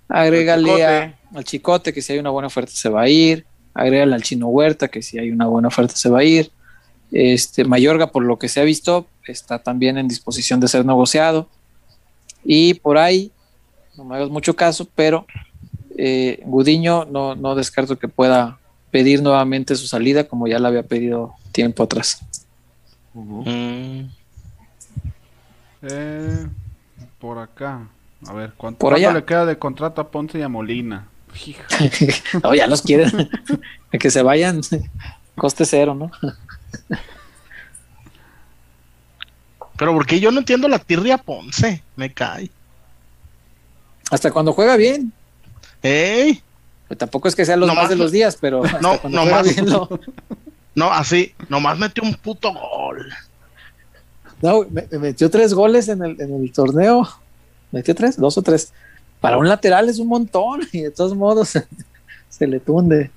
Agrégale 0.08 0.64
Chicote. 0.64 0.84
a- 0.84 1.14
al 1.34 1.44
Chicote 1.44 1.92
que 1.92 2.02
si 2.02 2.12
hay 2.12 2.18
una 2.18 2.30
buena 2.30 2.48
oferta 2.48 2.72
se 2.74 2.88
va 2.88 3.02
a 3.02 3.08
ir. 3.08 3.46
Agrégale 3.72 4.14
al 4.16 4.22
Chino 4.22 4.48
Huerta 4.48 4.88
que 4.88 5.00
si 5.00 5.16
hay 5.18 5.30
una 5.30 5.46
buena 5.46 5.68
oferta 5.68 5.94
se 5.94 6.10
va 6.10 6.18
a 6.20 6.24
ir. 6.24 6.50
Este, 7.12 7.64
Mayorga, 7.64 8.08
por 8.10 8.24
lo 8.24 8.36
que 8.38 8.48
se 8.48 8.60
ha 8.60 8.64
visto, 8.64 9.06
está 9.28 9.60
también 9.60 9.96
en 9.96 10.08
disposición 10.08 10.58
de 10.58 10.66
ser 10.66 10.84
negociado. 10.84 11.48
Y 12.44 12.74
por 12.74 12.98
ahí, 12.98 13.30
no 13.96 14.04
me 14.04 14.16
hagas 14.16 14.28
mucho 14.30 14.56
caso, 14.56 14.88
pero 14.94 15.24
eh, 15.98 16.40
Gudiño 16.46 17.04
no, 17.04 17.34
no 17.34 17.54
descarto 17.54 17.98
que 17.98 18.08
pueda 18.08 18.58
pedir 18.90 19.20
nuevamente 19.22 19.76
su 19.76 19.86
salida 19.86 20.24
como 20.24 20.46
ya 20.48 20.58
la 20.58 20.68
había 20.68 20.82
pedido 20.84 21.34
tiempo 21.52 21.82
atrás. 21.82 22.20
mm, 23.12 24.00
Eh, 25.82 26.46
por 27.20 27.38
acá. 27.38 27.88
A 28.26 28.32
ver, 28.32 28.52
¿cuánto, 28.56 28.78
Por 28.78 28.92
cuánto 28.92 29.08
allá. 29.08 29.18
le 29.18 29.24
queda 29.24 29.46
de 29.46 29.58
contrato 29.58 30.00
a 30.00 30.10
Ponce 30.10 30.38
y 30.38 30.42
a 30.42 30.48
Molina? 30.48 31.06
No, 32.42 32.54
ya 32.54 32.66
los 32.66 32.82
quieren. 32.82 33.28
Que 34.00 34.10
se 34.10 34.22
vayan, 34.22 34.60
coste 35.36 35.64
cero, 35.64 35.94
¿no? 35.94 36.10
pero 39.76 39.94
porque 39.94 40.18
yo 40.20 40.30
no 40.30 40.40
entiendo 40.40 40.68
la 40.68 40.78
tirria 40.78 41.16
Ponce, 41.18 41.82
me 41.96 42.12
cae. 42.12 42.50
Hasta 44.10 44.30
cuando 44.30 44.52
juega 44.52 44.76
bien. 44.76 45.12
¡Ey! 45.82 46.42
Pues 46.88 46.98
tampoco 46.98 47.28
es 47.28 47.34
que 47.36 47.44
sea 47.44 47.56
los 47.56 47.66
Nomás 47.68 47.84
más 47.84 47.90
de 47.90 47.96
los 47.96 48.10
días, 48.12 48.36
pero 48.40 48.62
no, 48.80 48.94
nomás- 49.08 49.56
lo- 49.62 50.00
No, 50.74 50.90
así, 50.92 51.34
nomás 51.48 51.78
metió 51.78 52.02
un 52.02 52.14
puto 52.14 52.52
gol. 52.52 53.12
No, 54.40 54.64
me, 54.70 54.86
me 54.90 54.98
metió 54.98 55.28
tres 55.30 55.52
goles 55.52 55.88
en 55.88 56.02
el, 56.04 56.20
en 56.20 56.32
el 56.42 56.52
torneo. 56.52 57.08
¿Metió 57.72 57.94
tres? 57.94 58.16
¿Dos 58.16 58.38
o 58.38 58.42
tres? 58.42 58.72
Para 59.20 59.36
un 59.36 59.48
lateral 59.48 59.88
es 59.88 59.98
un 59.98 60.06
montón 60.08 60.60
y 60.72 60.82
de 60.82 60.90
todos 60.92 61.14
modos 61.14 61.58
se 62.28 62.46
le 62.46 62.60
tunde. 62.60 63.10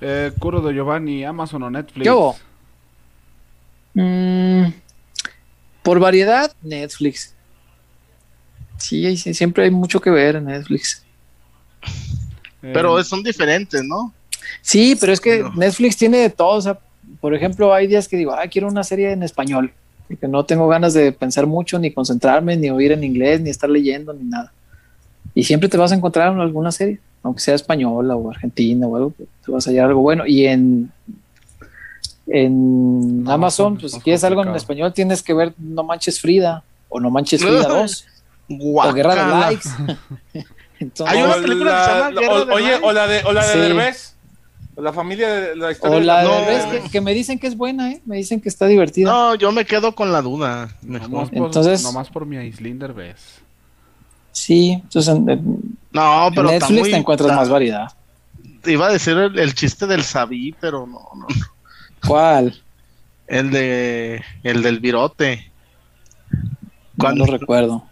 Eh, 0.00 0.32
Curo 0.38 0.60
de 0.60 0.74
Giovanni, 0.74 1.24
Amazon 1.24 1.62
o 1.62 1.70
Netflix. 1.70 2.02
¿Qué 2.04 2.10
hubo? 2.10 2.36
Mm, 3.94 4.66
por 5.82 6.00
variedad, 6.00 6.52
Netflix. 6.62 7.34
Sí, 8.78 9.16
sí, 9.16 9.32
siempre 9.34 9.64
hay 9.64 9.70
mucho 9.70 10.00
que 10.00 10.10
ver 10.10 10.36
en 10.36 10.46
Netflix. 10.46 11.02
Eh, 12.62 12.70
Pero 12.72 13.02
son 13.04 13.22
diferentes, 13.22 13.82
¿no? 13.84 14.12
Sí, 14.60 14.96
pero 15.00 15.12
es 15.12 15.20
que. 15.20 15.44
Netflix 15.56 15.96
tiene 15.96 16.18
de 16.18 16.30
todo. 16.30 16.56
O 16.56 16.60
sea, 16.60 16.78
por 17.20 17.34
ejemplo, 17.34 17.72
hay 17.72 17.86
días 17.86 18.08
que 18.08 18.16
digo, 18.16 18.32
ah, 18.32 18.46
quiero 18.48 18.68
una 18.68 18.84
serie 18.84 19.12
en 19.12 19.22
español, 19.22 19.72
porque 20.08 20.28
no 20.28 20.44
tengo 20.44 20.68
ganas 20.68 20.94
de 20.94 21.12
pensar 21.12 21.46
mucho, 21.46 21.78
ni 21.78 21.92
concentrarme, 21.92 22.56
ni 22.56 22.70
oír 22.70 22.92
en 22.92 23.04
inglés, 23.04 23.40
ni 23.40 23.50
estar 23.50 23.70
leyendo, 23.70 24.12
ni 24.12 24.24
nada. 24.24 24.52
Y 25.34 25.44
siempre 25.44 25.68
te 25.68 25.76
vas 25.76 25.92
a 25.92 25.94
encontrar 25.94 26.32
en 26.32 26.40
alguna 26.40 26.72
serie, 26.72 26.98
aunque 27.22 27.40
sea 27.40 27.54
española 27.54 28.16
o 28.16 28.30
argentina 28.30 28.86
o 28.86 28.96
algo, 28.96 29.12
te 29.44 29.52
vas 29.52 29.66
a 29.66 29.70
hallar 29.70 29.86
algo 29.86 30.00
bueno. 30.00 30.26
Y 30.26 30.46
en, 30.46 30.90
en 32.26 33.24
No, 33.24 33.32
Amazon, 33.32 33.74
es 33.74 33.80
pues 33.80 33.92
si 33.92 34.00
quieres 34.00 34.24
algo 34.24 34.42
en 34.42 34.54
español, 34.54 34.92
tienes 34.92 35.22
que 35.22 35.34
ver 35.34 35.52
No 35.58 35.84
Manches 35.84 36.20
Frida 36.20 36.62
o 36.88 37.00
No 37.00 37.10
Manches 37.10 37.42
Frida 37.42 37.68
2 37.68 38.06
o 38.60 38.92
Guerra 38.92 39.14
de. 39.14 39.40
Likes. 39.40 39.68
Entonces, 40.80 41.16
Hay 41.16 41.22
una 41.22 41.34
película 41.36 41.70
que 41.70 41.84
se 41.84 41.90
llama 41.98 42.10
la- 42.10 42.20
Guerra 42.20 42.34
o- 42.34 42.44
de 42.44 42.52
Oye, 42.54 42.74
o 42.82 42.92
la 42.92 43.06
de, 43.06 43.24
o 43.24 43.32
la 43.32 43.46
de 43.46 43.52
Sí. 43.52 43.58
Derbez. 43.58 44.12
La 44.76 44.92
familia 44.92 45.28
de 45.32 45.56
la 45.56 45.72
historia 45.72 45.96
O 45.96 46.00
la 46.00 46.18
de 46.22 46.22
de 46.22 46.28
No. 46.28 46.40
Derbez, 46.46 46.82
que, 46.82 46.90
que 46.90 47.00
me 47.00 47.14
dicen 47.14 47.38
que 47.38 47.46
es 47.46 47.56
buena, 47.56 47.92
¿eh? 47.92 48.02
Me 48.04 48.16
dicen 48.16 48.40
que 48.42 48.48
está 48.50 48.66
divertida. 48.66 49.10
No, 49.10 49.34
yo 49.34 49.50
me 49.52 49.64
quedo 49.64 49.94
con 49.94 50.12
la 50.12 50.20
duda. 50.20 50.68
Mejor. 50.82 51.08
Nomás 51.10 51.30
por, 51.30 51.46
Entonces- 51.46 51.82
nomás 51.82 52.10
por 52.10 52.26
mi 52.26 52.36
Aislinn 52.36 52.78
Derbez. 52.78 53.40
Sí, 54.32 54.72
entonces 54.72 55.14
en, 55.16 55.28
en 55.30 55.44
No, 55.92 56.28
pero 56.34 56.50
está 56.50 56.66
Netflix 56.66 56.80
muy- 56.82 56.90
te 56.90 56.96
encuentras 56.98 57.28
está- 57.30 57.40
más 57.40 57.48
variedad. 57.48 57.88
Iba 58.66 58.88
a 58.88 58.92
decir 58.92 59.16
el, 59.16 59.38
el 59.38 59.54
chiste 59.54 59.86
del 59.86 60.02
Sabí, 60.02 60.54
pero 60.60 60.86
no, 60.86 61.08
no. 61.14 61.26
¿Cuál? 62.06 62.60
El 63.26 63.50
de 63.50 64.22
el 64.42 64.62
del 64.62 64.80
virote. 64.80 65.50
No 66.30 66.48
Cuando- 66.98 67.24
lo 67.26 67.32
recuerdo. 67.38 67.84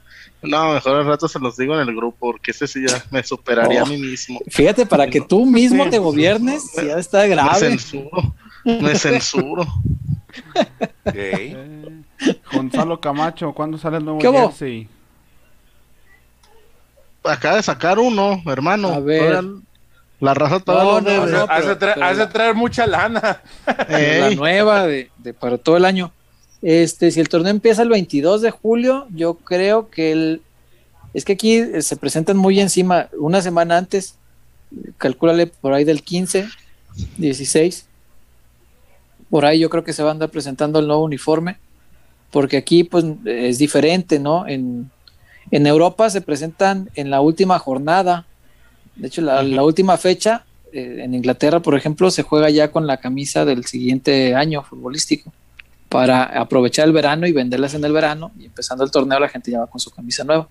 No, 0.45 0.73
mejor 0.75 0.97
al 0.97 1.07
rato 1.07 1.29
se 1.29 1.39
los 1.39 1.57
digo 1.57 1.75
en 1.81 1.89
el 1.89 1.95
grupo, 1.95 2.17
porque 2.21 2.51
ese 2.53 2.67
sí 2.67 2.85
ya 2.87 3.03
me 3.11 3.23
superaría 3.23 3.83
Oh. 3.83 3.87
a 3.87 3.89
mí 3.89 3.97
mismo. 3.99 4.41
Fíjate, 4.49 4.87
para 4.87 5.07
que 5.09 5.21
tú 5.21 5.45
mismo 5.47 5.89
te 5.91 5.99
gobiernes, 5.99 6.73
ya 6.77 6.99
está 6.99 7.19
Me 7.23 7.29
grave. 7.29 7.59
censuro. 7.59 8.35
Me 8.65 8.95
censuro. 8.95 9.63
Ok. 9.63 11.15
Eh, 11.15 12.03
Gonzalo 12.53 13.01
Camacho, 13.01 13.53
¿cuándo 13.53 13.77
sale 13.79 13.99
el 13.99 14.05
nuevo 14.05 14.21
jersey? 14.21 14.89
Acaba 17.23 17.57
de 17.57 17.63
sacar 17.63 17.99
uno, 17.99 18.43
hermano. 18.47 18.89
A 18.89 19.01
ver. 19.01 19.43
La 20.21 20.33
raza 20.33 20.61
todavía 20.61 20.93
No, 20.93 21.27
no, 21.27 21.47
pero 21.47 21.97
la- 22.15 22.29
traer 22.31 22.55
mucha 22.55 22.87
lana. 22.87 23.43
la 23.89 24.31
nueva 24.31 24.87
de, 24.87 25.11
de 25.19 25.35
para 25.35 25.59
todo 25.59 25.77
el 25.77 25.85
año. 25.85 26.13
Este, 26.65 27.11
si 27.11 27.21
el 27.21 27.29
torneo 27.29 27.51
empieza 27.51 27.83
el 27.83 27.91
22 27.91 28.41
de 28.41 28.51
julio, 28.51 29.07
yo 29.11 29.35
creo 29.35 29.91
que 29.91 30.13
el 30.13 30.43
es 31.13 31.27
que 31.27 31.35
aquí 31.35 31.59
eh, 31.59 31.83
se 31.83 31.97
presentan 31.97 32.39
muy 32.39 32.59
encima, 32.59 33.11
una 33.19 33.43
semana 33.43 33.77
antes, 33.77 34.17
calcúlale 34.97 35.47
por 35.47 35.75
ahí 35.75 35.85
del 35.85 36.03
15, 36.03 36.49
16. 37.19 37.87
Por 39.29 39.45
ahí 39.45 39.61
yo 39.61 39.69
creo 39.69 39.85
que 39.85 39.93
se 39.93 40.03
va 40.03 40.09
a 40.09 40.13
andar 40.13 40.31
presentando 40.31 40.79
el 40.79 40.87
nuevo 40.87 41.05
uniforme, 41.05 41.59
porque 42.31 42.57
aquí 42.57 42.83
pues 42.83 43.05
es 43.27 43.59
diferente, 43.59 44.19
¿no? 44.19 44.49
En, 44.49 44.91
en 45.51 45.67
Europa 45.67 46.09
se 46.09 46.23
presentan 46.23 46.89
en 46.95 47.11
la 47.11 47.21
última 47.21 47.59
jornada. 47.59 48.25
De 48.97 49.09
hecho, 49.09 49.21
la, 49.21 49.43
la 49.43 49.63
última 49.63 49.99
fecha 49.99 50.47
eh, 50.73 51.01
en 51.03 51.15
Inglaterra, 51.15 51.61
por 51.61 51.77
ejemplo, 51.77 52.11
se 52.11 52.23
juega 52.23 52.49
ya 52.49 52.73
con 52.73 52.87
la 52.87 52.97
camisa 52.97 53.45
del 53.45 53.67
siguiente 53.67 54.35
año 54.35 54.63
futbolístico 54.63 55.31
para 55.95 56.25
aprovechar 56.25 56.87
el 56.89 56.93
verano 56.93 57.25
y 57.25 57.31
venderlas 57.31 57.73
en 57.75 57.85
el 57.85 57.93
verano 57.93 58.33
y 58.37 58.47
empezando 58.47 58.83
el 58.83 58.91
torneo 58.91 59.21
la 59.21 59.29
gente 59.29 59.53
ya 59.53 59.61
va 59.61 59.69
con 59.69 59.79
su 59.81 59.93
camisa 59.93 60.25
nueva. 60.25 60.49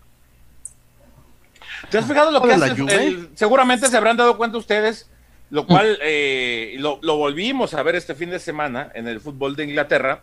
¿Te 1.90 1.98
has 1.98 2.06
fijado 2.08 2.32
lo 2.32 2.42
que 2.42 2.48
¿De 2.48 2.58
la 2.58 2.66
hace? 2.68 2.82
El- 3.08 3.28
seguramente 3.36 3.88
se 3.90 3.98
habrán 3.98 4.16
dado 4.16 4.38
cuenta 4.38 4.58
ustedes, 4.58 5.10
lo 5.50 5.68
cual 5.68 5.98
eh, 6.02 6.78
lo, 6.80 6.98
lo 7.02 7.18
volvimos 7.18 7.74
a 7.74 7.84
ver 7.84 7.96
este 7.96 8.16
fin 8.16 8.30
de 8.30 8.40
semana 8.40 8.90
en 8.94 9.06
el 9.10 9.20
fútbol 9.20 9.58
de 9.58 9.66
Inglaterra. 9.66 10.22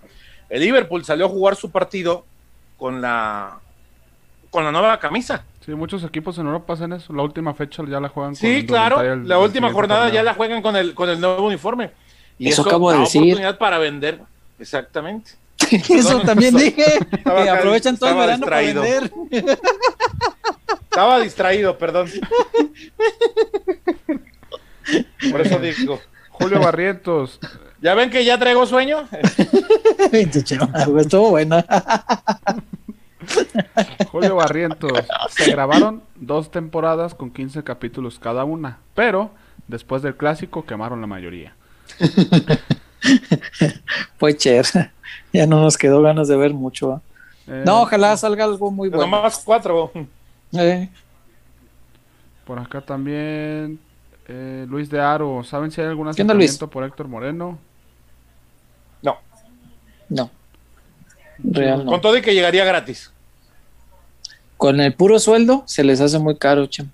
El 0.48 0.62
Liverpool 0.62 1.04
salió 1.04 1.26
a 1.26 1.28
jugar 1.28 1.54
su 1.54 1.70
partido 1.70 2.24
con 2.78 3.02
la 3.02 3.58
con 4.48 4.64
la 4.64 4.72
nueva 4.72 4.98
camisa. 4.98 5.44
Sí, 5.66 5.72
muchos 5.74 6.02
equipos 6.02 6.38
en 6.38 6.46
Europa 6.46 6.72
hacen 6.72 6.94
eso. 6.94 7.12
La 7.12 7.22
última 7.22 7.52
fecha 7.52 7.82
ya 7.86 8.00
la 8.00 8.08
juegan 8.08 8.30
con 8.32 8.36
Sí, 8.36 8.46
indumentaria 8.46 8.88
claro. 8.96 9.02
del- 9.18 9.28
La 9.28 9.38
última 9.38 9.70
jornada 9.70 10.04
torneo. 10.04 10.14
ya 10.14 10.22
la 10.22 10.32
juegan 10.32 10.62
con 10.62 10.76
el, 10.76 10.94
con 10.94 11.10
el 11.10 11.20
nuevo 11.20 11.46
uniforme. 11.46 11.90
Y 12.38 12.48
Eso 12.48 12.62
eso, 12.62 12.70
acabo 12.70 12.90
de 12.90 13.00
decir. 13.00 13.20
oportunidad 13.20 13.58
para 13.58 13.76
vender. 13.76 14.18
Exactamente. 14.60 15.32
Eso 15.70 16.08
Perdón, 16.08 16.26
también 16.26 16.56
dije, 16.56 16.84
estaba 17.12 17.42
que 17.42 17.50
aprovechan 17.50 17.96
todo 17.98 18.10
el 18.10 18.16
estaba 18.16 18.26
verano 18.26 18.44
para 18.46 18.58
distraído. 18.60 18.82
vender. 18.82 19.58
Estaba 20.90 21.20
distraído, 21.20 21.78
perdón. 21.78 22.10
Por 25.30 25.40
eso 25.40 25.58
digo. 25.60 26.00
Julio 26.30 26.58
Barrientos, 26.58 27.38
¿Ya 27.80 27.94
ven 27.94 28.10
que 28.10 28.24
ya 28.24 28.38
traigo 28.38 28.66
sueño? 28.66 29.08
Estuvo 30.10 31.30
buena. 31.30 31.64
Julio 34.10 34.34
Barrientos. 34.34 34.92
Se 35.30 35.52
grabaron 35.52 36.02
dos 36.16 36.50
temporadas 36.50 37.14
con 37.14 37.30
15 37.30 37.62
capítulos 37.62 38.18
cada 38.18 38.44
una, 38.44 38.78
pero 38.94 39.30
después 39.68 40.02
del 40.02 40.16
clásico 40.16 40.66
quemaron 40.66 41.00
la 41.00 41.06
mayoría. 41.06 41.54
Pues 44.18 44.36
cher, 44.36 44.66
ya 45.32 45.46
no 45.46 45.60
nos 45.60 45.76
quedó 45.78 46.02
ganas 46.02 46.28
de 46.28 46.36
ver 46.36 46.52
mucho. 46.54 47.02
Eh, 47.46 47.62
No, 47.64 47.82
ojalá 47.82 48.16
salga 48.16 48.44
algo 48.44 48.70
muy 48.70 48.88
bueno. 48.88 49.04
Nomás 49.04 49.42
cuatro. 49.44 49.90
Eh, 50.52 50.88
Por 52.44 52.58
acá 52.58 52.80
también 52.80 53.78
eh, 54.28 54.66
Luis 54.68 54.90
de 54.90 55.00
Aro. 55.00 55.42
¿Saben 55.44 55.70
si 55.70 55.80
hay 55.80 55.88
algún 55.88 56.08
acercamiento 56.08 56.68
por 56.68 56.84
Héctor 56.84 57.08
Moreno? 57.08 57.58
No. 59.02 59.18
no. 60.08 60.30
Real 61.38 61.84
no. 61.84 61.90
Con 61.92 62.00
todo 62.00 62.16
y 62.16 62.22
que 62.22 62.34
llegaría 62.34 62.64
gratis. 62.64 63.10
Con 64.56 64.80
el 64.80 64.92
puro 64.94 65.18
sueldo 65.18 65.62
se 65.66 65.82
les 65.82 66.00
hace 66.00 66.18
muy 66.18 66.36
caro, 66.36 66.66
Chem. 66.66 66.90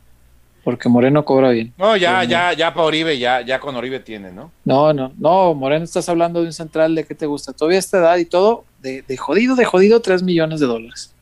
Porque 0.67 0.89
Moreno 0.89 1.25
cobra 1.25 1.51
bien. 1.51 1.73
No, 1.78 1.97
ya, 1.97 2.25
ya, 2.25 2.53
ya 2.53 2.75
para 2.75 2.86
Oribe, 2.86 3.17
ya, 3.20 3.41
ya 3.41 3.61
con 3.61 3.77
Oribe 3.77 4.01
tiene, 4.01 4.33
¿no? 4.33 4.51
No, 4.65 4.93
no, 4.93 5.12
no, 5.17 5.55
Moreno, 5.55 5.85
estás 5.85 6.09
hablando 6.09 6.41
de 6.41 6.47
un 6.47 6.53
central 6.53 6.93
de 6.97 7.05
qué 7.07 7.15
te 7.15 7.25
gusta. 7.25 7.53
Todavía 7.53 7.78
esta 7.78 7.99
edad 7.99 8.17
y 8.17 8.25
todo, 8.25 8.65
de, 8.83 9.03
de 9.03 9.17
jodido, 9.17 9.55
de 9.55 9.65
jodido, 9.65 10.01
3 10.03 10.25
millones 10.25 10.59
de 10.59 10.67
dólares. 10.67 11.15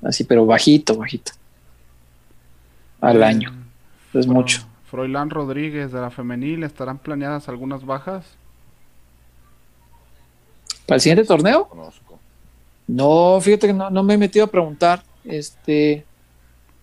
Así, 0.00 0.22
pero 0.22 0.46
bajito, 0.46 0.96
bajito. 0.96 1.32
Al 3.00 3.20
año. 3.24 3.52
Es 4.14 4.28
Fro- 4.28 4.32
mucho. 4.34 4.62
Froilán 4.88 5.28
Rodríguez 5.30 5.90
de 5.90 6.00
la 6.00 6.10
femenil. 6.10 6.62
¿Estarán 6.62 6.98
planeadas 6.98 7.48
algunas 7.48 7.84
bajas? 7.84 8.24
¿Para 10.86 10.94
el 10.96 11.00
siguiente 11.00 11.24
torneo? 11.24 11.66
Conozco. 11.68 12.20
No, 12.86 13.40
fíjate 13.40 13.66
que 13.66 13.72
no, 13.72 13.90
no 13.90 14.04
me 14.04 14.14
he 14.14 14.18
metido 14.18 14.44
a 14.44 14.48
preguntar. 14.48 15.02
Este, 15.24 16.04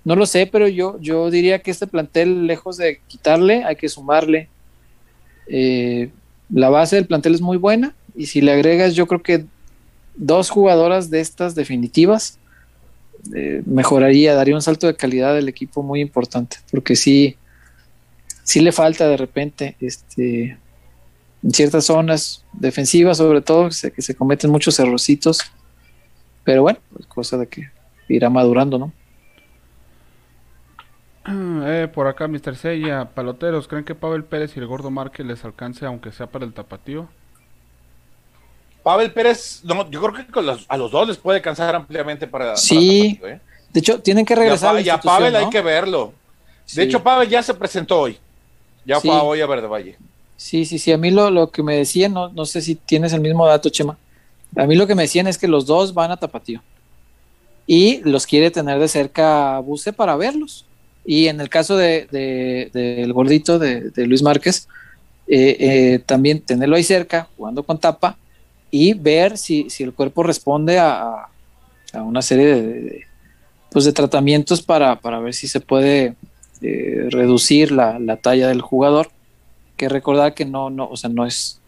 no 0.05 0.15
lo 0.15 0.25
sé, 0.25 0.47
pero 0.47 0.67
yo, 0.67 0.99
yo 0.99 1.29
diría 1.31 1.59
que 1.59 1.71
este 1.71 1.87
plantel, 1.87 2.45
lejos 2.45 2.77
de 2.77 2.99
quitarle, 3.07 3.63
hay 3.63 3.75
que 3.75 3.87
sumarle. 3.87 4.49
Eh, 5.47 6.09
la 6.49 6.69
base 6.69 6.97
del 6.97 7.07
plantel 7.07 7.35
es 7.35 7.41
muy 7.41 7.57
buena 7.57 7.95
y 8.15 8.27
si 8.27 8.41
le 8.41 8.51
agregas, 8.51 8.95
yo 8.95 9.07
creo 9.07 9.21
que 9.21 9.45
dos 10.15 10.49
jugadoras 10.49 11.09
de 11.09 11.21
estas 11.21 11.55
definitivas, 11.55 12.37
eh, 13.33 13.63
mejoraría, 13.65 14.35
daría 14.35 14.55
un 14.55 14.61
salto 14.61 14.87
de 14.87 14.95
calidad 14.95 15.33
del 15.33 15.47
equipo 15.47 15.81
muy 15.81 16.01
importante, 16.01 16.57
porque 16.69 16.95
sí, 16.95 17.37
sí 18.43 18.59
le 18.59 18.73
falta 18.73 19.07
de 19.07 19.17
repente, 19.17 19.77
este, 19.79 20.57
en 21.41 21.51
ciertas 21.51 21.85
zonas 21.85 22.43
defensivas 22.51 23.17
sobre 23.17 23.41
todo, 23.41 23.69
que 23.69 23.75
se, 23.75 23.91
que 23.91 24.01
se 24.01 24.15
cometen 24.15 24.51
muchos 24.51 24.77
errorcitos, 24.79 25.39
pero 26.43 26.61
bueno, 26.61 26.79
es 26.99 27.05
cosa 27.05 27.37
de 27.37 27.47
que 27.47 27.69
irá 28.09 28.29
madurando, 28.29 28.77
¿no? 28.77 28.91
Eh, 31.25 31.87
por 31.93 32.07
acá, 32.07 32.27
Mr. 32.27 32.55
Sella. 32.55 33.05
Paloteros, 33.05 33.67
¿creen 33.67 33.85
que 33.85 33.95
Pavel 33.95 34.23
Pérez 34.25 34.55
y 34.55 34.59
el 34.59 34.67
Gordo 34.67 34.91
Márquez 34.91 35.25
les 35.25 35.43
alcance 35.45 35.85
aunque 35.85 36.11
sea 36.11 36.27
para 36.27 36.45
el 36.45 36.53
tapatío? 36.53 37.07
Pavel 38.83 39.13
Pérez, 39.13 39.61
no, 39.63 39.89
yo 39.89 40.01
creo 40.01 40.13
que 40.13 40.31
con 40.31 40.45
los- 40.45 40.65
a 40.67 40.75
los 40.75 40.91
dos 40.91 41.07
les 41.07 41.17
puede 41.17 41.41
cansar 41.41 41.73
ampliamente 41.75 42.27
para. 42.27 42.57
Sí, 42.57 43.17
para 43.21 43.31
Tapatío, 43.31 43.37
¿eh? 43.37 43.41
De 43.71 43.79
hecho, 43.79 43.99
tienen 44.01 44.25
que 44.25 44.33
Y 44.33 44.35
a, 44.35 44.39
regresar 44.39 44.73
Pa- 44.75 44.81
y 44.81 44.89
a 44.89 44.93
institución, 44.93 45.15
Pavel 45.17 45.35
hay 45.37 45.49
que 45.49 45.61
verlo. 45.61 46.13
Sí. 46.65 46.77
De 46.77 46.83
hecho, 46.83 47.01
Pavel 47.01 47.29
ya 47.29 47.41
se 47.41 47.53
presentó 47.53 48.01
hoy. 48.01 48.17
Ya 48.85 48.99
Sí. 48.99 49.07
fue 49.07 49.17
hoy 49.19 49.39
a 49.41 49.47
Verde 49.47 49.67
Valle. 49.67 49.97
Sí, 50.35 50.65
sí, 50.65 50.77
sí. 50.77 50.91
A 50.91 50.97
mí 50.97 51.09
lo, 51.11 51.29
lo 51.31 51.49
que 51.49 51.63
me 51.63 51.77
decían, 51.77 52.13
no, 52.13 52.27
no 52.29 52.45
sé 52.45 52.61
si 52.61 52.75
tienes 52.75 53.13
el 53.13 53.21
mismo 53.21 53.47
dato, 53.47 53.69
Chema. 53.69 53.97
A 54.57 54.65
mí 54.65 54.75
lo 54.75 54.85
que 54.85 54.93
me 54.95 55.03
decían 55.03 55.27
es 55.27 55.37
que 55.37 55.47
los 55.47 55.65
dos 55.65 55.93
van 55.93 56.11
a 56.11 56.17
Tapatío. 56.17 56.61
Y 57.65 58.01
los 58.07 58.27
quiere 58.27 58.51
tener 58.51 58.77
de 58.79 58.87
cerca 58.89 59.57
Buse 59.59 59.93
para 59.93 60.17
verlos. 60.17 60.65
Y 61.05 61.27
en 61.27 61.41
el 61.41 61.49
caso 61.49 61.75
de, 61.77 62.07
de- 62.11 62.69
del 62.73 63.11
gordito 63.13 63.59
de, 63.59 63.89
de 63.91 64.07
Luis 64.07 64.23
Márquez, 64.23 64.67
eh, 65.27 65.57
eh, 65.59 65.99
también 66.05 66.41
tenerlo 66.41 66.75
ahí 66.75 66.83
cerca, 66.83 67.27
jugando 67.37 67.63
con 67.63 67.79
tapa, 67.79 68.17
y 68.71 68.93
ver 68.93 69.37
si, 69.37 69.69
si 69.69 69.83
el 69.83 69.93
cuerpo 69.93 70.23
responde 70.23 70.79
a, 70.79 71.27
a 71.93 72.01
una 72.03 72.21
serie 72.21 72.45
de, 72.47 72.61
de- 72.61 73.03
pues 73.71 73.85
de 73.85 73.91
tratamientos 73.93 74.61
para, 74.61 74.99
para 74.99 75.19
ver 75.19 75.33
si 75.33 75.47
se 75.47 75.59
puede 75.59 76.15
eh, 76.61 77.07
reducir 77.09 77.71
la, 77.71 77.97
la 77.99 78.17
talla 78.17 78.47
del 78.47 78.61
jugador 78.61 79.09
que 79.75 79.89
recordar 79.89 80.33
que 80.35 80.45
no, 80.45 80.69
no, 80.69 80.87
o 80.87 80.95
sea, 80.95 81.09
no 81.09 81.25
es, 81.25 81.59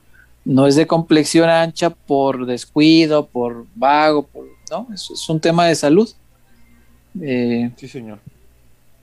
no 0.46 0.68
es 0.68 0.76
de 0.76 0.86
complexión 0.88 1.50
ancha 1.50 1.90
por 1.90 2.46
descuido, 2.46 3.26
por 3.26 3.66
vago, 3.76 4.24
por, 4.28 4.46
no, 4.70 4.88
es, 4.94 5.10
es 5.10 5.28
un 5.30 5.40
tema 5.40 5.66
de 5.66 5.76
salud. 5.76 6.08
Sí, 7.76 7.88
señor. 7.88 8.20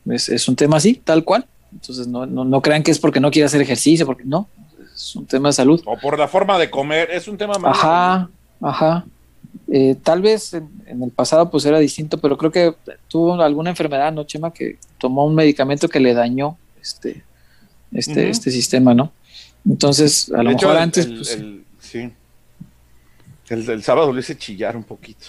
Es, 0.06 0.28
es 0.28 0.48
un 0.48 0.56
tema 0.56 0.76
así, 0.78 0.94
tal 0.94 1.24
cual. 1.24 1.46
Entonces 1.72 2.06
no, 2.06 2.26
no, 2.26 2.44
no 2.44 2.60
crean 2.60 2.82
que 2.82 2.90
es 2.90 2.98
porque 2.98 3.20
no 3.20 3.30
quiere 3.30 3.46
hacer 3.46 3.60
ejercicio, 3.60 4.04
porque 4.04 4.24
no, 4.24 4.48
es 4.94 5.16
un 5.16 5.26
tema 5.26 5.48
de 5.48 5.52
salud. 5.54 5.80
O 5.86 5.96
por 5.96 6.18
la 6.18 6.28
forma 6.28 6.58
de 6.58 6.70
comer. 6.70 7.10
Es 7.10 7.28
un 7.28 7.38
tema 7.38 7.58
más. 7.58 7.76
Ajá, 7.78 8.28
ajá. 8.60 9.04
Eh, 9.68 9.96
tal 10.02 10.20
vez 10.20 10.52
en, 10.54 10.68
en 10.86 11.02
el 11.02 11.10
pasado 11.10 11.50
pues 11.50 11.64
era 11.64 11.78
distinto, 11.78 12.18
pero 12.18 12.36
creo 12.36 12.50
que 12.52 12.74
tuvo 13.08 13.40
alguna 13.40 13.70
enfermedad, 13.70 14.12
¿no, 14.12 14.24
Chema? 14.24 14.52
Que 14.52 14.78
tomó 14.98 15.24
un 15.26 15.34
medicamento 15.34 15.88
que 15.88 15.98
le 16.00 16.12
dañó 16.12 16.58
este, 16.80 17.22
este, 17.92 18.28
este 18.28 18.50
sistema, 18.50 18.94
¿no? 18.94 19.12
Entonces, 19.66 20.30
a 20.34 20.42
lo 20.42 20.50
hecho, 20.50 20.66
mejor 20.66 20.76
el- 20.76 20.82
antes, 20.82 21.06
el- 21.06 21.16
pues, 21.16 21.34
el- 21.34 21.64
sí. 21.80 22.10
El, 23.48 23.82
sábado 23.82 24.12
lo 24.12 24.18
hice 24.18 24.36
chillar 24.36 24.76
un 24.76 24.84
poquito. 24.84 25.26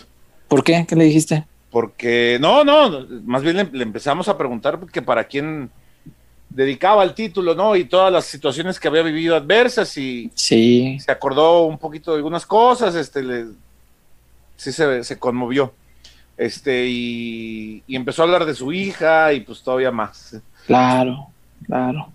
¿por 0.48 0.64
qué? 0.64 0.86
¿Qué 0.88 0.96
le 0.96 1.06
dijiste? 1.06 1.46
Porque, 1.74 2.38
no, 2.40 2.64
no, 2.64 3.08
más 3.26 3.42
bien 3.42 3.58
le, 3.58 3.64
le 3.66 3.82
empezamos 3.82 4.28
a 4.28 4.38
preguntar 4.38 4.80
que 4.92 5.02
para 5.02 5.24
quién 5.24 5.72
dedicaba 6.54 7.04
el 7.04 7.16
título, 7.16 7.56
¿no? 7.56 7.76
Y 7.76 7.86
todas 7.86 8.14
las 8.14 8.26
situaciones 8.26 8.80
que 8.80 8.88
había 8.88 9.02
vivido 9.02 9.36
adversas 9.36 9.98
y 9.98 10.30
Sí, 10.36 11.00
se 11.00 11.12
acordó 11.12 11.64
un 11.64 11.80
poquito 11.80 12.12
de 12.12 12.18
algunas 12.18 12.46
cosas, 12.46 12.94
este, 12.94 13.24
le, 13.24 13.46
sí 14.56 14.72
se, 14.72 15.04
se 15.04 15.18
conmovió. 15.18 15.74
Este, 16.38 16.86
y, 16.88 17.82
y 17.88 17.96
empezó 17.96 18.22
a 18.22 18.26
hablar 18.26 18.46
de 18.46 18.54
su 18.54 18.72
hija 18.72 19.34
y 19.34 19.40
pues 19.40 19.64
todavía 19.64 19.90
más. 19.90 20.40
claro, 20.68 21.30
claro. 21.66 22.10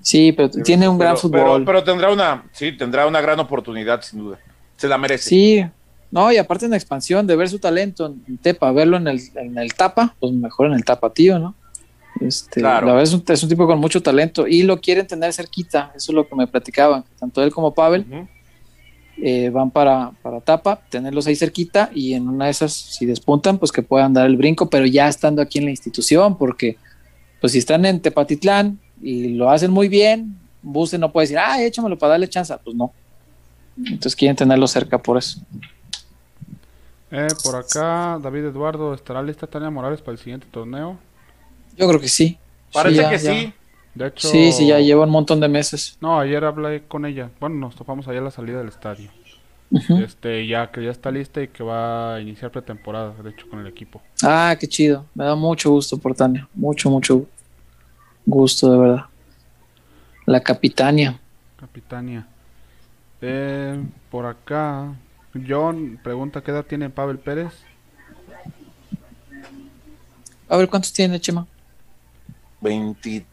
Sí, 0.00 0.32
pero 0.32 0.50
tiene 0.50 0.88
un 0.88 0.98
gran 0.98 1.16
fútbol. 1.16 1.40
Pero, 1.40 1.64
pero 1.64 1.84
tendrá 1.84 2.10
una, 2.10 2.44
sí, 2.50 2.72
tendrá 2.72 3.06
una 3.06 3.20
gran 3.20 3.38
oportunidad, 3.38 4.02
sin 4.02 4.18
duda. 4.20 4.38
Se 4.76 4.88
la 4.88 4.98
merece. 4.98 5.28
Sí, 5.28 5.66
no, 6.12 6.30
y 6.30 6.36
aparte 6.36 6.66
en 6.66 6.74
expansión, 6.74 7.26
de 7.26 7.34
ver 7.36 7.48
su 7.48 7.58
talento 7.58 8.14
en 8.28 8.36
Tepa, 8.36 8.70
verlo 8.70 8.98
en 8.98 9.08
el, 9.08 9.20
en 9.34 9.56
el 9.56 9.72
Tapa, 9.72 10.14
pues 10.20 10.30
mejor 10.32 10.66
en 10.66 10.74
el 10.74 10.84
Tapa, 10.84 11.10
tío, 11.10 11.38
¿no? 11.38 11.54
Este, 12.20 12.60
Claro. 12.60 12.86
La 12.86 12.92
verdad 12.92 13.08
es 13.08 13.14
un, 13.14 13.24
es 13.26 13.42
un 13.42 13.48
tipo 13.48 13.66
con 13.66 13.80
mucho 13.80 14.02
talento 14.02 14.46
y 14.46 14.62
lo 14.62 14.78
quieren 14.78 15.06
tener 15.06 15.32
cerquita, 15.32 15.90
eso 15.96 16.12
es 16.12 16.14
lo 16.14 16.28
que 16.28 16.36
me 16.36 16.46
platicaban, 16.46 17.02
tanto 17.18 17.42
él 17.42 17.50
como 17.50 17.72
Pavel 17.72 18.04
eh, 19.16 19.48
van 19.48 19.70
para, 19.70 20.12
para 20.20 20.42
Tapa, 20.42 20.82
tenerlos 20.90 21.26
ahí 21.26 21.34
cerquita 21.34 21.90
y 21.94 22.12
en 22.12 22.28
una 22.28 22.44
de 22.44 22.50
esas, 22.50 22.74
si 22.74 23.06
despuntan, 23.06 23.56
pues 23.56 23.72
que 23.72 23.80
puedan 23.82 24.12
dar 24.12 24.26
el 24.26 24.36
brinco, 24.36 24.68
pero 24.68 24.84
ya 24.84 25.08
estando 25.08 25.40
aquí 25.40 25.60
en 25.60 25.64
la 25.64 25.70
institución, 25.70 26.36
porque 26.36 26.76
pues 27.40 27.52
si 27.52 27.58
están 27.58 27.86
en 27.86 28.00
Tepatitlán 28.00 28.78
y 29.00 29.28
lo 29.28 29.48
hacen 29.48 29.70
muy 29.70 29.88
bien, 29.88 30.36
Buse 30.60 30.98
no 30.98 31.10
puede 31.10 31.24
decir, 31.24 31.38
ah, 31.38 31.62
échamelo 31.62 31.96
para 31.96 32.10
darle 32.10 32.28
chance, 32.28 32.54
pues 32.62 32.76
no. 32.76 32.92
Entonces 33.78 34.14
quieren 34.14 34.36
tenerlo 34.36 34.66
cerca 34.66 34.98
por 34.98 35.16
eso. 35.16 35.40
Eh, 37.12 37.28
por 37.44 37.56
acá, 37.56 38.18
David 38.22 38.46
Eduardo, 38.46 38.94
¿estará 38.94 39.22
lista 39.22 39.46
Tania 39.46 39.70
Morales 39.70 40.00
para 40.00 40.12
el 40.12 40.18
siguiente 40.18 40.46
torneo? 40.50 40.98
Yo 41.76 41.86
creo 41.86 42.00
que 42.00 42.08
sí. 42.08 42.38
Parece 42.72 42.96
Sí, 42.96 43.02
ya, 43.02 43.10
que 43.10 43.18
ya. 43.18 43.34
sí. 43.34 43.52
De 43.94 44.06
hecho, 44.06 44.28
Sí, 44.28 44.50
sí, 44.52 44.66
ya 44.66 44.80
lleva 44.80 45.04
un 45.04 45.10
montón 45.10 45.38
de 45.40 45.48
meses. 45.48 45.98
No, 46.00 46.18
ayer 46.18 46.42
hablé 46.44 46.84
con 46.88 47.04
ella. 47.04 47.28
Bueno, 47.38 47.56
nos 47.56 47.76
topamos 47.76 48.08
allá 48.08 48.20
a 48.20 48.24
la 48.24 48.30
salida 48.30 48.58
del 48.58 48.68
estadio. 48.68 49.10
Este, 49.70 50.46
ya 50.46 50.70
que 50.70 50.84
ya 50.84 50.90
está 50.90 51.10
lista 51.10 51.42
y 51.42 51.48
que 51.48 51.62
va 51.62 52.16
a 52.16 52.20
iniciar 52.20 52.50
pretemporada, 52.50 53.14
de 53.22 53.30
hecho, 53.30 53.48
con 53.48 53.60
el 53.60 53.66
equipo. 53.66 54.02
Ah, 54.22 54.54
qué 54.58 54.66
chido. 54.68 55.06
Me 55.14 55.24
da 55.24 55.34
mucho 55.34 55.70
gusto 55.70 55.96
por 55.98 56.14
Tania. 56.14 56.46
Mucho, 56.54 56.90
mucho 56.90 57.26
gusto, 58.26 58.70
de 58.70 58.78
verdad. 58.78 59.04
La 60.26 60.40
capitania. 60.40 61.18
Capitania. 61.56 62.26
Eh, 63.22 63.82
por 64.10 64.26
acá, 64.26 64.92
John 65.48 65.98
pregunta 66.02 66.42
qué 66.42 66.50
edad 66.50 66.64
tiene 66.64 66.90
Pavel 66.90 67.18
Pérez. 67.18 67.52
A 70.48 70.56
ver, 70.56 70.68
¿cuántos 70.68 70.92
tiene, 70.92 71.18
Chema? 71.20 71.46
20, 72.60 73.24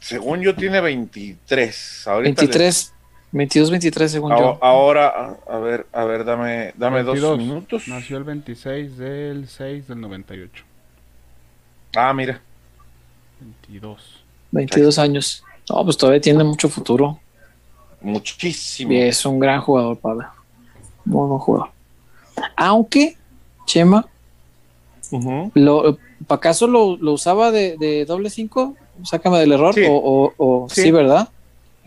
según 0.00 0.40
yo 0.40 0.54
tiene 0.54 0.80
23. 0.80 2.06
Ahorita 2.06 2.42
23. 2.42 2.92
22, 3.32 3.70
23, 3.70 4.12
según 4.12 4.30
les- 4.32 4.40
yo. 4.40 4.58
a- 4.62 4.68
ahora, 4.68 5.08
a, 5.08 5.54
a 5.54 5.58
ver, 5.58 5.86
a 5.92 6.04
ver, 6.04 6.24
dame, 6.24 6.72
dame 6.76 7.02
dos 7.02 7.14
22. 7.20 7.38
minutos. 7.38 7.88
Nació 7.88 8.16
el 8.18 8.24
26 8.24 8.96
del 8.96 9.48
6 9.48 9.88
del 9.88 10.00
98. 10.00 10.64
Ah, 11.96 12.12
mira. 12.14 12.40
22. 13.40 14.22
22 14.52 14.98
años. 14.98 15.42
No, 15.68 15.84
pues 15.84 15.96
todavía 15.96 16.20
tiene 16.20 16.44
mucho 16.44 16.68
futuro. 16.68 17.18
Muchísimo. 18.00 18.92
Y 18.92 18.98
es 19.00 19.26
un 19.26 19.40
gran 19.40 19.60
jugador, 19.60 19.98
Pablo. 19.98 20.26
Muy 21.06 21.26
buen 21.28 21.38
jugador. 21.40 21.70
Aunque, 22.56 23.16
Chema, 23.64 24.06
Ujú. 25.10 25.50
lo, 25.54 25.98
¿acaso 26.28 26.66
lo, 26.66 26.96
lo 26.98 27.12
usaba 27.12 27.50
de, 27.50 27.76
de 27.78 28.04
doble 28.04 28.28
5? 28.28 28.76
Sácame 29.04 29.38
del 29.38 29.52
error. 29.52 29.74
Sí. 29.74 29.84
O, 29.88 29.94
o- 29.94 30.34
o- 30.36 30.68
Sí. 30.68 30.82
sí, 30.82 30.90
¿verdad? 30.90 31.28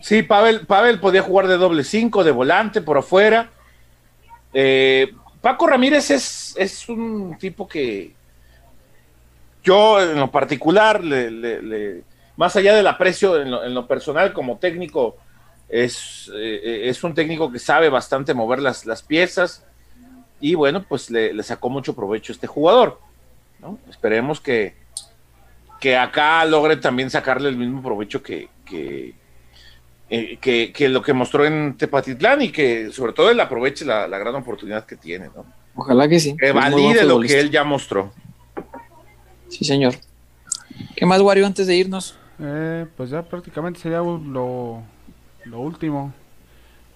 Sí, 0.00 0.22
Pavel, 0.22 0.66
Pavel 0.66 0.98
podía 1.00 1.22
jugar 1.22 1.46
de 1.46 1.56
doble 1.58 1.84
5, 1.84 2.24
de 2.24 2.30
volante, 2.32 2.80
por 2.80 2.98
afuera. 2.98 3.50
Eh, 4.52 5.12
Paco 5.40 5.66
Ramírez 5.66 6.10
es, 6.10 6.54
es 6.58 6.88
un 6.88 7.36
tipo 7.38 7.68
que 7.68 8.12
yo 9.62 10.00
en 10.02 10.18
lo 10.18 10.30
particular, 10.30 11.04
le, 11.04 11.30
le- 11.30 11.62
le- 11.62 12.02
más 12.36 12.56
allá 12.56 12.74
del 12.74 12.86
aprecio 12.86 13.40
en 13.40 13.50
lo, 13.50 13.62
en 13.64 13.74
lo 13.74 13.86
personal 13.86 14.32
como 14.32 14.56
técnico, 14.56 15.16
es, 15.70 16.30
eh, 16.34 16.82
es 16.84 17.02
un 17.04 17.14
técnico 17.14 17.50
que 17.50 17.58
sabe 17.58 17.88
bastante 17.88 18.34
mover 18.34 18.60
las, 18.60 18.86
las 18.86 19.02
piezas 19.02 19.64
y 20.40 20.54
bueno, 20.54 20.84
pues 20.88 21.10
le, 21.10 21.32
le 21.32 21.42
sacó 21.42 21.70
mucho 21.70 21.94
provecho 21.94 22.32
a 22.32 22.34
este 22.34 22.46
jugador. 22.46 23.00
¿no? 23.60 23.78
Esperemos 23.88 24.40
que, 24.40 24.74
que 25.80 25.96
acá 25.96 26.44
logre 26.44 26.76
también 26.76 27.10
sacarle 27.10 27.48
el 27.48 27.56
mismo 27.56 27.82
provecho 27.82 28.22
que, 28.22 28.48
que, 28.64 29.14
eh, 30.08 30.38
que, 30.40 30.72
que 30.72 30.88
lo 30.88 31.02
que 31.02 31.12
mostró 31.12 31.44
en 31.44 31.76
Tepatitlán 31.76 32.42
y 32.42 32.50
que 32.50 32.90
sobre 32.90 33.12
todo 33.12 33.30
él 33.30 33.38
aproveche 33.38 33.84
la, 33.84 34.08
la 34.08 34.18
gran 34.18 34.34
oportunidad 34.34 34.86
que 34.86 34.96
tiene, 34.96 35.26
¿no? 35.34 35.44
Ojalá 35.74 36.08
que 36.08 36.18
sí. 36.18 36.36
que 36.36 36.52
valide 36.52 37.04
lo 37.04 37.20
que 37.20 37.38
él 37.38 37.50
ya 37.50 37.64
mostró. 37.64 38.12
Sí, 39.48 39.64
señor. 39.64 39.94
¿Qué 40.96 41.06
más, 41.06 41.20
Wario, 41.20 41.46
antes 41.46 41.66
de 41.66 41.76
irnos? 41.76 42.16
Eh, 42.38 42.86
pues 42.96 43.10
ya 43.10 43.22
prácticamente 43.22 43.80
sería 43.80 43.98
lo, 43.98 44.82
lo 45.44 45.60
último. 45.60 46.12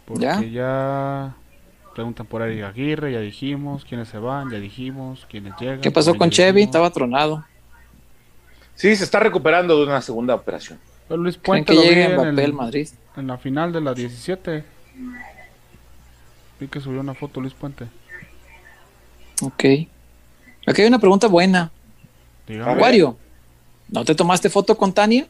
Porque 0.07 0.23
¿Ya? 0.25 0.41
¿Ya? 0.43 1.35
preguntan 1.95 2.27
por 2.27 2.43
Eric 2.43 2.65
Aguirre, 2.65 3.13
ya 3.13 3.21
dijimos. 3.21 3.85
¿Quiénes 3.85 4.09
se 4.09 4.19
van? 4.19 4.51
Ya 4.51 4.59
dijimos. 4.59 5.27
¿Quiénes 5.31 5.55
llegan? 5.61 5.81
¿Qué 5.81 5.91
pasó 5.91 6.15
con 6.15 6.31
Chevy? 6.31 6.61
dijimos. 6.61 6.69
Estaba 6.69 6.91
tronado. 6.91 7.45
Sí, 8.75 8.95
se 8.97 9.05
está 9.05 9.21
recuperando 9.21 9.77
de 9.79 9.85
una 9.87 10.01
segunda 10.03 10.35
operación. 10.35 10.79
Pero 11.09 11.23
Luis 11.23 11.37
¿Creen 11.37 11.65
Puente 11.65 11.73
que 11.73 11.77
lo 11.77 11.83
llegue 11.83 12.05
en, 12.05 12.39
el- 12.39 12.53
Madrid? 12.53 12.89
en 13.17 13.27
la 13.29 13.39
final 13.39 13.73
de 13.73 13.81
la 13.81 13.95
17. 13.95 14.65
Vi 16.61 16.69
que 16.69 16.81
subió 16.81 17.01
una 17.01 17.15
foto 17.15 17.41
Luis 17.41 17.55
Puente. 17.55 17.87
Ok. 19.43 19.65
Aquí 20.67 20.83
hay 20.83 20.89
una 20.89 20.99
pregunta 20.99 21.27
buena. 21.29 21.71
Dígame. 22.49 22.71
A 22.71 22.75
ver. 22.75 22.83
Wario, 22.83 23.17
¿no 23.89 24.05
te 24.05 24.15
tomaste 24.15 24.49
foto 24.51 24.77
con 24.77 24.93
Tania? 24.93 25.27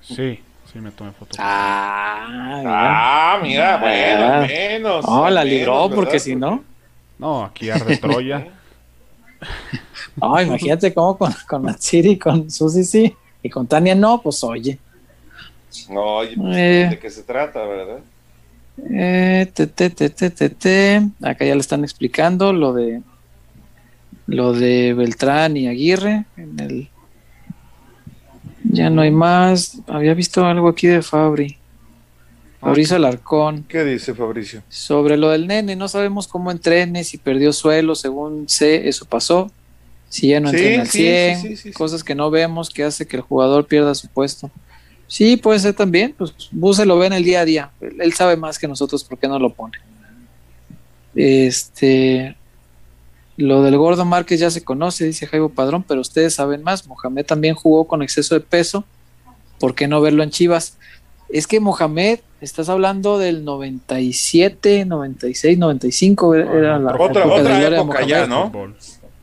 Sí, 0.00 0.40
sí 0.72 0.78
me 0.80 0.90
tomé 0.90 1.12
foto. 1.12 1.36
Ah, 1.38 2.26
Ah, 2.66 3.38
mira, 3.42 3.76
bueno, 3.78 4.24
Ah. 4.24 4.38
al 4.42 4.48
menos. 4.48 5.04
No, 5.06 5.30
la 5.30 5.44
menos, 5.44 5.58
libró 5.58 5.82
¿verdad? 5.82 5.94
porque 5.96 6.18
si 6.20 6.36
no. 6.36 6.64
No, 7.18 7.44
aquí 7.44 7.70
arde 7.70 7.96
Troya. 7.96 8.46
No, 10.16 10.40
imagínate 10.42 10.92
cómo 10.94 11.16
con, 11.18 11.34
con 11.48 11.62
Matsiri, 11.62 12.18
con 12.18 12.50
Susi 12.50 12.84
sí, 12.84 13.14
y 13.42 13.48
con 13.50 13.66
Tania 13.66 13.94
no, 13.94 14.20
pues 14.22 14.42
oye. 14.44 14.78
No, 15.88 16.02
oye, 16.18 16.34
pues, 16.36 16.56
Eh. 16.56 16.86
¿de 16.90 16.98
qué 16.98 17.10
se 17.10 17.22
trata, 17.22 17.62
verdad? 17.64 17.98
Eh, 18.90 19.50
te, 19.52 19.66
te, 19.66 19.90
te, 19.90 20.10
te, 20.10 20.30
te, 20.30 20.48
te. 20.50 21.02
Acá 21.22 21.44
ya 21.44 21.54
le 21.54 21.60
están 21.60 21.84
explicando 21.84 22.52
lo 22.52 22.72
de 22.72 23.02
lo 24.26 24.52
de 24.52 24.94
Beltrán 24.94 25.56
y 25.56 25.66
Aguirre 25.66 26.24
en 26.36 26.58
el 26.60 26.88
ya 28.64 28.90
no 28.90 29.02
hay 29.02 29.10
más. 29.10 29.78
Había 29.86 30.14
visto 30.14 30.44
algo 30.44 30.68
aquí 30.68 30.86
de 30.86 31.02
Fabri. 31.02 31.56
Fabricio 32.60 32.96
Alarcón. 32.96 33.64
¿Qué 33.66 33.84
dice 33.84 34.14
Fabricio? 34.14 34.62
Sobre 34.68 35.16
lo 35.16 35.30
del 35.30 35.46
nene, 35.46 35.76
no 35.76 35.88
sabemos 35.88 36.28
cómo 36.28 36.50
entrene, 36.50 37.04
si 37.04 37.16
perdió 37.16 37.54
suelo, 37.54 37.94
según 37.94 38.48
sé, 38.48 38.86
eso 38.86 39.06
pasó. 39.06 39.50
Si 40.10 40.28
ya 40.28 40.40
no 40.40 40.50
Sí, 40.50 40.56
entrena 40.56 40.82
al 40.82 40.88
sí, 40.88 40.98
100, 40.98 41.56
sí, 41.56 41.72
cosas 41.72 42.04
que 42.04 42.14
no 42.14 42.30
vemos 42.30 42.68
que 42.68 42.84
hace 42.84 43.06
que 43.06 43.16
el 43.16 43.22
jugador 43.22 43.66
pierda 43.66 43.94
su 43.94 44.08
puesto. 44.08 44.50
Sí, 45.06 45.36
puede 45.38 45.58
ser 45.58 45.74
también, 45.74 46.14
pues 46.16 46.34
Buse 46.50 46.84
lo 46.84 46.98
ve 46.98 47.06
en 47.06 47.14
el 47.14 47.24
día 47.24 47.40
a 47.40 47.44
día. 47.44 47.70
Él, 47.80 47.96
él 47.98 48.12
sabe 48.12 48.36
más 48.36 48.58
que 48.58 48.68
nosotros 48.68 49.04
por 49.04 49.18
qué 49.18 49.26
no 49.26 49.38
lo 49.38 49.54
pone. 49.54 49.78
Este, 51.14 52.36
lo 53.40 53.62
del 53.62 53.76
gordo 53.76 54.04
Márquez 54.04 54.40
ya 54.40 54.50
se 54.50 54.62
conoce, 54.62 55.04
dice 55.06 55.26
Jaibo 55.26 55.48
Padrón, 55.48 55.82
pero 55.86 56.00
ustedes 56.00 56.34
saben 56.34 56.62
más. 56.62 56.86
Mohamed 56.86 57.26
también 57.26 57.54
jugó 57.54 57.86
con 57.86 58.02
exceso 58.02 58.34
de 58.34 58.40
peso. 58.40 58.84
¿Por 59.58 59.74
qué 59.74 59.88
no 59.88 60.00
verlo 60.00 60.22
en 60.22 60.30
Chivas? 60.30 60.76
Es 61.28 61.46
que 61.46 61.60
Mohamed, 61.60 62.20
estás 62.40 62.68
hablando 62.68 63.18
del 63.18 63.44
97, 63.44 64.84
96, 64.84 65.58
95, 65.58 66.34
era 66.34 66.78
la 66.78 66.94
Otra, 66.94 67.24
época 67.24 67.40
otra 67.40 67.66
época 67.66 68.06
ya, 68.06 68.26
Mohamed. 68.26 68.52
¿no? 68.54 68.74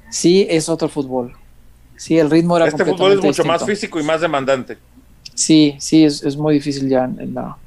Sí, 0.09 0.47
es 0.49 0.69
otro 0.69 0.89
fútbol. 0.89 1.33
Sí, 1.95 2.17
el 2.17 2.29
ritmo 2.29 2.55
era 2.57 2.67
Este 2.67 2.85
fútbol 2.85 3.13
es 3.13 3.23
mucho 3.23 3.43
más 3.43 3.65
físico 3.65 3.99
y 3.99 4.03
más 4.03 4.21
demandante. 4.21 4.77
Sí, 5.33 5.75
sí, 5.79 6.05
es, 6.05 6.23
es 6.23 6.37
muy 6.37 6.55
difícil 6.55 6.87
ya 6.89 7.05
en 7.05 7.33
la, 7.33 7.57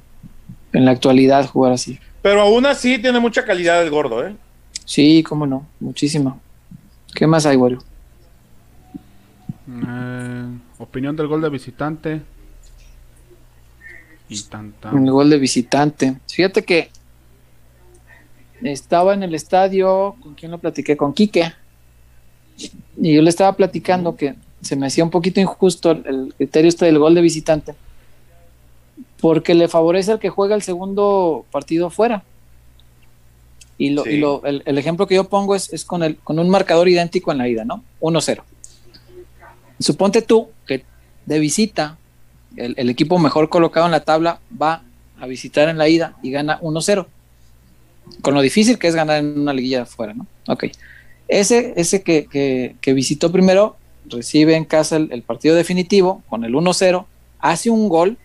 en 0.72 0.84
la 0.84 0.92
actualidad 0.92 1.46
jugar 1.46 1.72
así. 1.72 1.98
Pero 2.22 2.42
aún 2.42 2.66
así 2.66 2.98
tiene 2.98 3.20
mucha 3.20 3.44
calidad 3.44 3.82
el 3.82 3.90
gordo, 3.90 4.26
¿eh? 4.26 4.34
Sí, 4.90 5.22
cómo 5.22 5.46
no, 5.46 5.68
muchísima. 5.78 6.36
¿Qué 7.14 7.24
más 7.24 7.46
hay, 7.46 7.56
Wario? 7.56 7.78
Eh, 9.68 10.58
opinión 10.78 11.14
del 11.14 11.28
gol 11.28 11.40
de 11.40 11.48
visitante. 11.48 12.22
Y 14.28 14.42
tan, 14.42 14.74
el 14.92 15.10
gol 15.12 15.30
de 15.30 15.38
visitante. 15.38 16.16
Fíjate 16.26 16.64
que 16.64 16.90
estaba 18.64 19.14
en 19.14 19.22
el 19.22 19.36
estadio, 19.36 20.16
¿con 20.20 20.34
quién 20.34 20.50
lo 20.50 20.58
platiqué? 20.58 20.96
Con 20.96 21.12
Quique. 21.12 21.52
Y 23.00 23.14
yo 23.14 23.22
le 23.22 23.30
estaba 23.30 23.54
platicando 23.54 24.16
que 24.16 24.34
se 24.60 24.74
me 24.74 24.88
hacía 24.88 25.04
un 25.04 25.10
poquito 25.10 25.38
injusto 25.38 25.92
el 25.92 26.34
criterio 26.36 26.68
este 26.68 26.86
del 26.86 26.98
gol 26.98 27.14
de 27.14 27.20
visitante, 27.20 27.76
porque 29.20 29.54
le 29.54 29.68
favorece 29.68 30.10
al 30.10 30.18
que 30.18 30.30
juega 30.30 30.56
el 30.56 30.62
segundo 30.62 31.46
partido 31.52 31.90
fuera. 31.90 32.24
Y, 33.80 33.90
lo, 33.90 34.04
Sí. 34.04 34.10
y 34.10 34.16
lo- 34.18 34.44
el, 34.44 34.62
el 34.66 34.76
ejemplo 34.76 35.06
que 35.06 35.14
yo 35.14 35.24
pongo 35.28 35.54
es, 35.54 35.72
es 35.72 35.84
con, 35.86 36.02
el, 36.02 36.16
con 36.18 36.38
un 36.38 36.50
marcador 36.50 36.86
idéntico 36.88 37.32
en 37.32 37.38
la 37.38 37.48
ida, 37.48 37.64
¿no? 37.64 37.82
1-0. 38.00 38.42
Suponte 39.78 40.22
tú 40.22 40.48
que 40.66 40.84
de 41.26 41.38
visita 41.38 41.96
el, 42.56 42.74
el 42.76 42.90
equipo 42.90 43.18
mejor 43.18 43.48
colocado 43.48 43.86
en 43.86 43.92
la 43.92 44.00
tabla 44.04 44.40
va 44.60 44.82
a 45.18 45.26
visitar 45.26 45.68
en 45.68 45.78
la 45.78 45.88
ida 45.88 46.16
y 46.22 46.30
gana 46.30 46.60
1-0. 46.60 47.06
Con 48.22 48.34
lo 48.34 48.42
difícil 48.42 48.78
que 48.78 48.88
es 48.88 48.94
ganar 48.94 49.18
en 49.20 49.38
una 49.40 49.52
liguilla 49.54 49.78
de 49.78 49.82
afuera, 49.84 50.12
¿no? 50.14 50.26
Ok. 50.48 50.64
Ese, 51.28 51.72
ese 51.76 52.02
que, 52.02 52.26
que- 52.26 52.74
que 52.80 52.92
visitó 52.92 53.30
primero 53.32 53.76
recibe 54.06 54.56
en 54.56 54.64
casa 54.64 54.96
el, 54.96 55.08
el 55.12 55.22
partido 55.22 55.54
definitivo 55.54 56.22
con 56.28 56.44
el 56.44 56.52
1-0, 56.54 57.06
hace 57.38 57.70
un 57.70 57.88
gol 57.88 58.18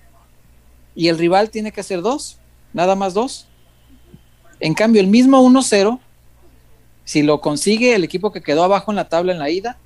y 0.95 1.07
el 1.09 1.17
rival 1.17 1.49
tiene 1.49 1.71
que 1.71 1.81
hacer 1.81 2.01
dos, 2.01 2.39
nada 2.73 2.95
más 2.95 3.13
dos. 3.13 3.47
En 4.59 4.73
cambio, 4.73 5.01
el 5.01 5.07
mismo 5.07 5.41
1-0, 5.41 5.99
si 7.03 7.23
lo 7.23 7.41
consigue 7.41 7.95
el 7.95 8.03
equipo 8.03 8.31
que 8.31 8.41
quedó 8.41 8.63
abajo 8.63 8.91
en 8.91 8.95
la 8.95 9.09
tabla 9.09 9.31
en 9.33 9.39
la 9.39 9.49
ida, 9.49 9.77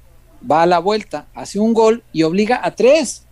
va 0.49 0.64
a 0.64 0.65
la 0.65 0.80
vuelta, 0.80 1.25
hace 1.33 1.59
un 1.59 1.73
gol 1.73 2.03
y 2.14 2.23
obliga 2.23 2.61
a 2.64 2.72
tres. 2.72 3.25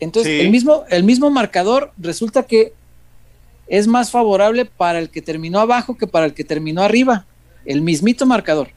Entonces, 0.00 0.32
Sí. 0.32 0.40
el, 0.40 0.50
mismo, 0.50 0.84
el 0.90 1.04
mismo 1.04 1.30
marcador 1.30 1.92
resulta 1.96 2.42
que 2.44 2.72
es 3.66 3.86
más 3.86 4.10
favorable 4.10 4.64
para 4.64 4.98
el 4.98 5.08
que 5.10 5.22
terminó 5.22 5.60
abajo 5.60 5.96
que 5.96 6.06
para 6.06 6.26
el 6.26 6.34
que 6.34 6.44
terminó 6.44 6.82
arriba. 6.82 7.24
El 7.64 7.80
mismito 7.80 8.26
marcador. 8.26 8.68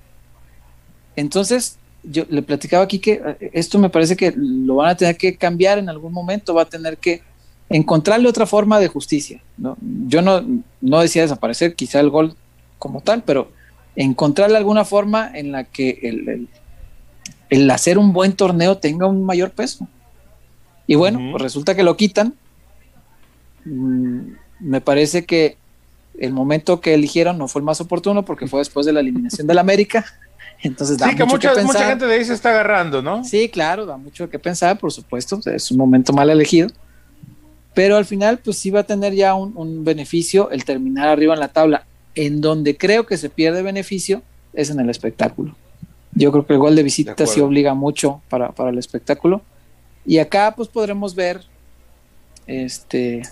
Entonces, 1.15 1.77
yo 2.03 2.23
le 2.29 2.41
platicaba 2.43 2.83
aquí 2.83 2.99
que 2.99 3.21
eh, 3.39 3.49
esto 3.53 3.79
me 3.79 3.89
parece 3.89 4.15
que 4.15 4.33
lo 4.35 4.75
van 4.75 4.89
a 4.89 4.95
tener 4.95 5.17
que 5.17 5.35
cambiar 5.35 5.79
en 5.79 5.89
algún 5.89 6.13
momento, 6.13 6.53
va 6.53 6.61
a 6.63 6.69
tener 6.69 6.97
que 6.97 7.21
encontrarle 7.69 8.27
otra 8.29 8.45
forma 8.45 8.79
de 8.79 8.87
justicia. 8.87 9.41
¿no? 9.57 9.77
Yo 10.07 10.21
no, 10.21 10.43
no 10.81 10.99
decía 10.99 11.23
desaparecer 11.23 11.75
quizá 11.75 11.99
el 11.99 12.09
gol 12.09 12.35
como 12.79 13.01
tal, 13.01 13.23
pero 13.23 13.51
encontrarle 13.95 14.57
alguna 14.57 14.85
forma 14.85 15.31
en 15.33 15.51
la 15.51 15.63
que 15.63 15.99
el, 16.03 16.29
el- 16.29 16.47
el 17.49 17.69
hacer 17.71 17.97
un 17.99 18.11
buen 18.11 18.33
torneo 18.33 18.77
tenga 18.77 19.05
un 19.07 19.23
mayor 19.23 19.51
peso. 19.51 19.87
Y 20.87 20.95
bueno, 20.95 21.19
pues 21.31 21.41
resulta 21.43 21.75
que 21.75 21.83
lo 21.83 21.95
quitan. 21.95 22.33
Mm, 23.65 24.19
me 24.59 24.81
parece 24.81 25.25
que 25.25 25.57
el 26.17 26.31
momento 26.33 26.79
que 26.81 26.93
eligieron 26.93 27.37
no 27.37 27.47
fue 27.47 27.59
el 27.59 27.65
más 27.65 27.81
oportuno 27.81 28.23
porque 28.25 28.47
fue 28.47 28.59
después 28.59 28.85
de 28.85 28.93
la 28.93 28.99
eliminación 28.99 29.47
del 29.47 29.57
América. 29.59 30.05
Entonces 30.63 30.97
da 30.97 31.09
Sí, 31.09 31.15
que 31.15 31.23
mucho 31.23 31.35
mucha, 31.35 31.49
que 31.49 31.55
pensar. 31.57 31.73
mucha 31.75 31.87
gente 31.89 32.05
de 32.05 32.13
ahí 32.15 32.25
se 32.25 32.33
está 32.33 32.49
agarrando, 32.49 33.01
¿no? 33.01 33.23
Sí, 33.23 33.49
claro, 33.49 33.85
da 33.85 33.97
mucho 33.97 34.29
que 34.29 34.39
pensar, 34.39 34.77
por 34.77 34.91
supuesto, 34.91 35.39
es 35.45 35.69
un 35.71 35.77
momento 35.77 36.13
mal 36.13 36.29
elegido, 36.29 36.69
pero 37.75 37.97
al 37.97 38.05
final 38.05 38.39
pues 38.39 38.57
sí 38.57 38.71
va 38.71 38.79
a 38.79 38.83
tener 38.83 39.13
ya 39.13 39.35
un, 39.35 39.51
un 39.55 39.83
beneficio 39.83 40.49
el 40.49 40.65
terminar 40.65 41.07
arriba 41.07 41.35
en 41.35 41.39
la 41.39 41.49
tabla. 41.49 41.85
En 42.15 42.41
donde 42.41 42.77
creo 42.77 43.05
que 43.05 43.17
se 43.17 43.29
pierde 43.29 43.61
beneficio 43.61 44.23
es 44.53 44.71
en 44.71 44.79
el 44.79 44.89
espectáculo. 44.89 45.55
Yo 46.13 46.31
creo 46.31 46.47
que 46.47 46.53
el 46.53 46.59
gol 46.59 46.75
de 46.75 46.83
visita 46.83 47.13
De 47.13 47.27
sí 47.27 47.41
obliga 47.41 47.73
mucho 47.73 48.21
para, 48.29 48.53
para 48.53 48.69
el 48.69 48.77
espectáculo. 48.77 49.41
Y 50.05 50.17
acá 50.17 50.53
pues 50.55 50.69
podremos 50.69 51.13
ver 51.13 51.41
este 52.47 53.23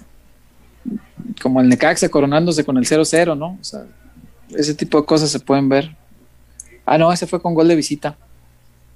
como 1.41 1.61
el 1.61 1.69
Necaxa 1.69 2.09
coronándose 2.09 2.65
con 2.65 2.77
el 2.77 2.85
0-0, 2.85 3.37
¿no? 3.37 3.57
O 3.59 3.63
sea, 3.63 3.85
ese 4.49 4.73
tipo 4.75 4.99
de 4.99 5.05
cosas 5.05 5.29
se 5.29 5.39
pueden 5.39 5.69
ver. 5.69 5.95
Ah, 6.85 6.97
no, 6.97 7.13
ese 7.13 7.25
fue 7.25 7.41
con 7.41 7.53
gol 7.53 7.69
de 7.69 7.75
visita. 7.75 8.17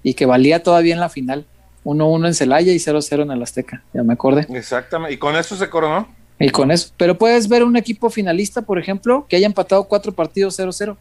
Y 0.03 0.13
que 0.13 0.25
valía 0.25 0.61
todavía 0.61 0.93
en 0.93 0.99
la 0.99 1.09
final. 1.09 1.45
1-1 1.87 2.27
en 2.27 2.33
Celaya 2.33 2.73
y 2.73 2.77
0-0 2.77 3.21
en 3.23 3.31
el 3.31 3.41
Azteca. 3.41 3.83
Ya 3.93 4.03
me 4.03 4.13
acordé. 4.13 4.45
Exactamente. 4.49 5.13
Y 5.13 5.17
con 5.17 5.35
eso 5.35 5.55
se 5.55 5.69
coronó. 5.69 6.07
Y 6.39 6.49
con 6.49 6.69
eso. 6.71 6.91
Pero 6.97 7.17
puedes 7.17 7.47
ver 7.47 7.63
un 7.63 7.77
equipo 7.77 8.09
finalista, 8.09 8.61
por 8.61 8.77
ejemplo, 8.77 9.25
que 9.27 9.37
haya 9.37 9.47
empatado 9.47 9.85
cuatro 9.85 10.11
partidos 10.11 10.59
0-0. 10.59 10.95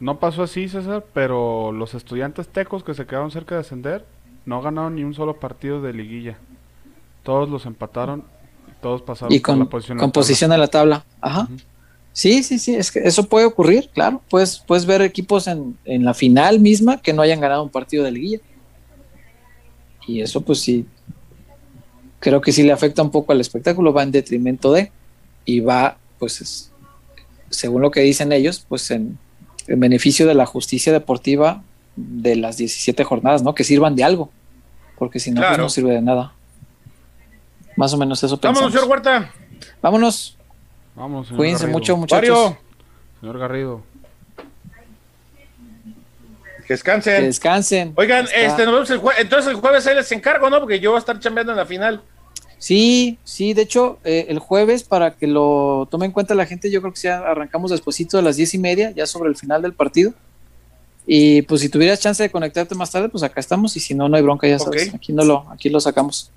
No 0.00 0.18
pasó 0.18 0.44
así, 0.44 0.68
César, 0.68 1.04
pero 1.12 1.72
los 1.72 1.94
estudiantes 1.94 2.48
tecos 2.48 2.84
que 2.84 2.94
se 2.94 3.04
quedaron 3.06 3.30
cerca 3.30 3.56
de 3.56 3.62
ascender 3.62 4.04
no 4.46 4.62
ganaron 4.62 4.94
ni 4.94 5.04
un 5.04 5.12
solo 5.14 5.38
partido 5.38 5.82
de 5.82 5.92
liguilla. 5.92 6.38
Todos 7.22 7.48
los 7.50 7.66
empataron 7.66 8.24
y 8.68 8.80
todos 8.80 9.02
pasaron 9.02 9.32
Y 9.32 9.40
por 9.40 9.46
con, 9.54 9.58
la 9.58 9.64
posición. 9.66 9.96
en 9.96 9.98
con 9.98 10.06
la 10.08 10.12
tabla. 10.12 10.20
posición 10.20 10.52
en 10.52 10.60
la 10.60 10.68
tabla. 10.68 11.04
Ajá. 11.20 11.48
Sí, 12.12 12.42
sí, 12.42 12.58
sí. 12.58 12.74
Es 12.74 12.90
que 12.90 13.00
eso 13.00 13.24
puede 13.28 13.46
ocurrir, 13.46 13.90
claro. 13.92 14.22
Puedes, 14.30 14.58
puedes 14.66 14.86
ver 14.86 15.02
equipos 15.02 15.46
en, 15.46 15.76
en 15.84 16.04
la 16.04 16.14
final 16.14 16.58
misma 16.60 16.96
que 17.00 17.12
no 17.12 17.22
hayan 17.22 17.40
ganado 17.40 17.62
un 17.62 17.68
partido 17.70 18.04
de 18.04 18.12
liguilla. 18.12 18.38
Y 20.08 20.20
eso, 20.22 20.40
pues 20.40 20.58
sí. 20.60 20.84
Creo 22.18 22.40
que 22.40 22.50
sí 22.50 22.64
le 22.64 22.72
afecta 22.72 23.02
un 23.02 23.10
poco 23.12 23.30
al 23.32 23.40
espectáculo. 23.40 23.92
Va 23.92 24.02
en 24.02 24.10
detrimento 24.10 24.72
de. 24.72 24.90
Y 25.44 25.60
va, 25.60 25.98
pues, 26.18 26.40
es- 26.40 26.72
según 27.50 27.80
lo 27.82 27.90
que 27.90 28.00
dicen 28.00 28.32
ellos, 28.32 28.64
pues 28.68 28.90
en, 28.90 29.18
en 29.68 29.78
beneficio 29.80 30.26
de 30.26 30.34
la 30.34 30.44
justicia 30.46 30.92
deportiva 30.92 31.62
de 31.96 32.36
las 32.36 32.56
17 32.56 33.04
jornadas, 33.04 33.42
¿no? 33.42 33.54
Que 33.54 33.64
sirvan 33.64 33.94
de 33.96 34.04
algo. 34.04 34.30
Porque 34.98 35.20
si 35.20 35.30
no, 35.30 35.40
pues 35.46 35.58
no 35.58 35.68
sirve 35.68 35.92
de 35.92 36.02
nada. 36.02 36.32
Más 37.76 37.92
o 37.94 37.96
menos 37.96 38.22
eso 38.24 38.36
pensamos. 38.36 38.58
Vámonos, 38.60 38.72
señor 38.74 38.90
Huerta. 38.90 39.32
Vámonos. 39.80 40.36
Vamos, 40.96 41.26
señor 41.28 41.38
Cuídense 41.38 41.62
Garrido. 41.64 41.78
mucho, 41.78 41.96
muchachos. 41.96 42.36
Wario, 42.38 42.58
Señor 43.20 43.38
Garrido. 43.38 43.82
Que 46.68 46.74
descansen. 46.74 47.16
Que 47.16 47.26
descansen. 47.26 47.92
Oigan, 47.96 48.26
Está- 48.26 48.36
este, 48.36 48.64
nos 48.66 48.74
vemos 48.74 48.90
el 48.90 49.00
jue- 49.00 49.14
entonces 49.18 49.50
el 49.50 49.56
jueves 49.56 49.86
ahí 49.88 49.96
les 49.96 50.12
encargo, 50.12 50.48
¿no? 50.50 50.60
Porque 50.60 50.78
yo 50.78 50.90
voy 50.90 50.96
a 50.96 51.00
estar 51.00 51.18
chambeando 51.18 51.52
en 51.52 51.58
la 51.58 51.66
final. 51.66 52.02
Sí, 52.58 53.18
sí, 53.24 53.54
de 53.54 53.62
hecho, 53.62 53.98
eh, 54.04 54.26
el 54.28 54.38
jueves, 54.38 54.82
para 54.84 55.12
que 55.16 55.26
lo 55.26 55.88
tome 55.90 56.06
en 56.06 56.12
cuenta 56.12 56.34
la 56.34 56.44
gente, 56.44 56.70
yo 56.70 56.80
creo 56.82 56.92
que 56.92 57.00
ya 57.00 57.18
arrancamos 57.18 57.70
despuesito 57.70 58.18
a 58.18 58.22
las 58.22 58.36
diez 58.36 58.52
y 58.54 58.58
media, 58.58 58.90
ya 58.90 59.06
sobre 59.06 59.28
el 59.30 59.36
final 59.36 59.62
del 59.62 59.72
partido. 59.72 60.12
Y 61.06 61.40
pues 61.42 61.62
si 61.62 61.68
tuvieras 61.70 62.00
chance 62.00 62.22
de 62.22 62.30
conectarte 62.30 62.74
más 62.74 62.90
tarde, 62.90 63.08
pues 63.08 63.22
acá 63.22 63.40
estamos, 63.40 63.74
y 63.76 63.80
si 63.80 63.94
no, 63.94 64.08
no 64.08 64.16
hay 64.16 64.22
bronca, 64.22 64.46
ya 64.46 64.58
sabes, 64.58 64.92
aquí 64.94 65.12
no 65.12 65.24
lo, 65.24 65.48
aquí 65.50 65.70
lo 65.70 65.80
sacamos 65.80 66.30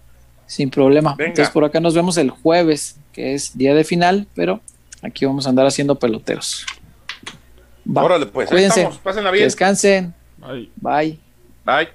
sin 0.47 0.69
problema. 0.69 1.15
Venga. 1.15 1.29
Entonces 1.29 1.51
por 1.51 1.65
acá 1.65 1.79
nos 1.81 1.93
vemos 1.93 2.15
el 2.17 2.29
jueves, 2.29 2.95
que 3.11 3.33
es 3.33 3.57
día 3.57 3.73
de 3.73 3.83
final, 3.83 4.27
pero 4.33 4.61
aquí 5.01 5.25
vamos 5.25 5.45
a 5.45 5.49
andar 5.49 5.65
haciendo 5.65 5.95
peloteros. 5.95 6.65
Va. 7.85 8.03
Órale, 8.03 8.27
pues. 8.27 8.47
Cuídense. 8.49 8.81
estamos. 8.81 8.99
Pásenla 8.99 9.31
Que 9.31 9.37
bien. 9.37 9.47
descansen. 9.47 10.13
Ay. 10.41 10.69
Bye. 10.81 11.17
Bye. 11.65 11.89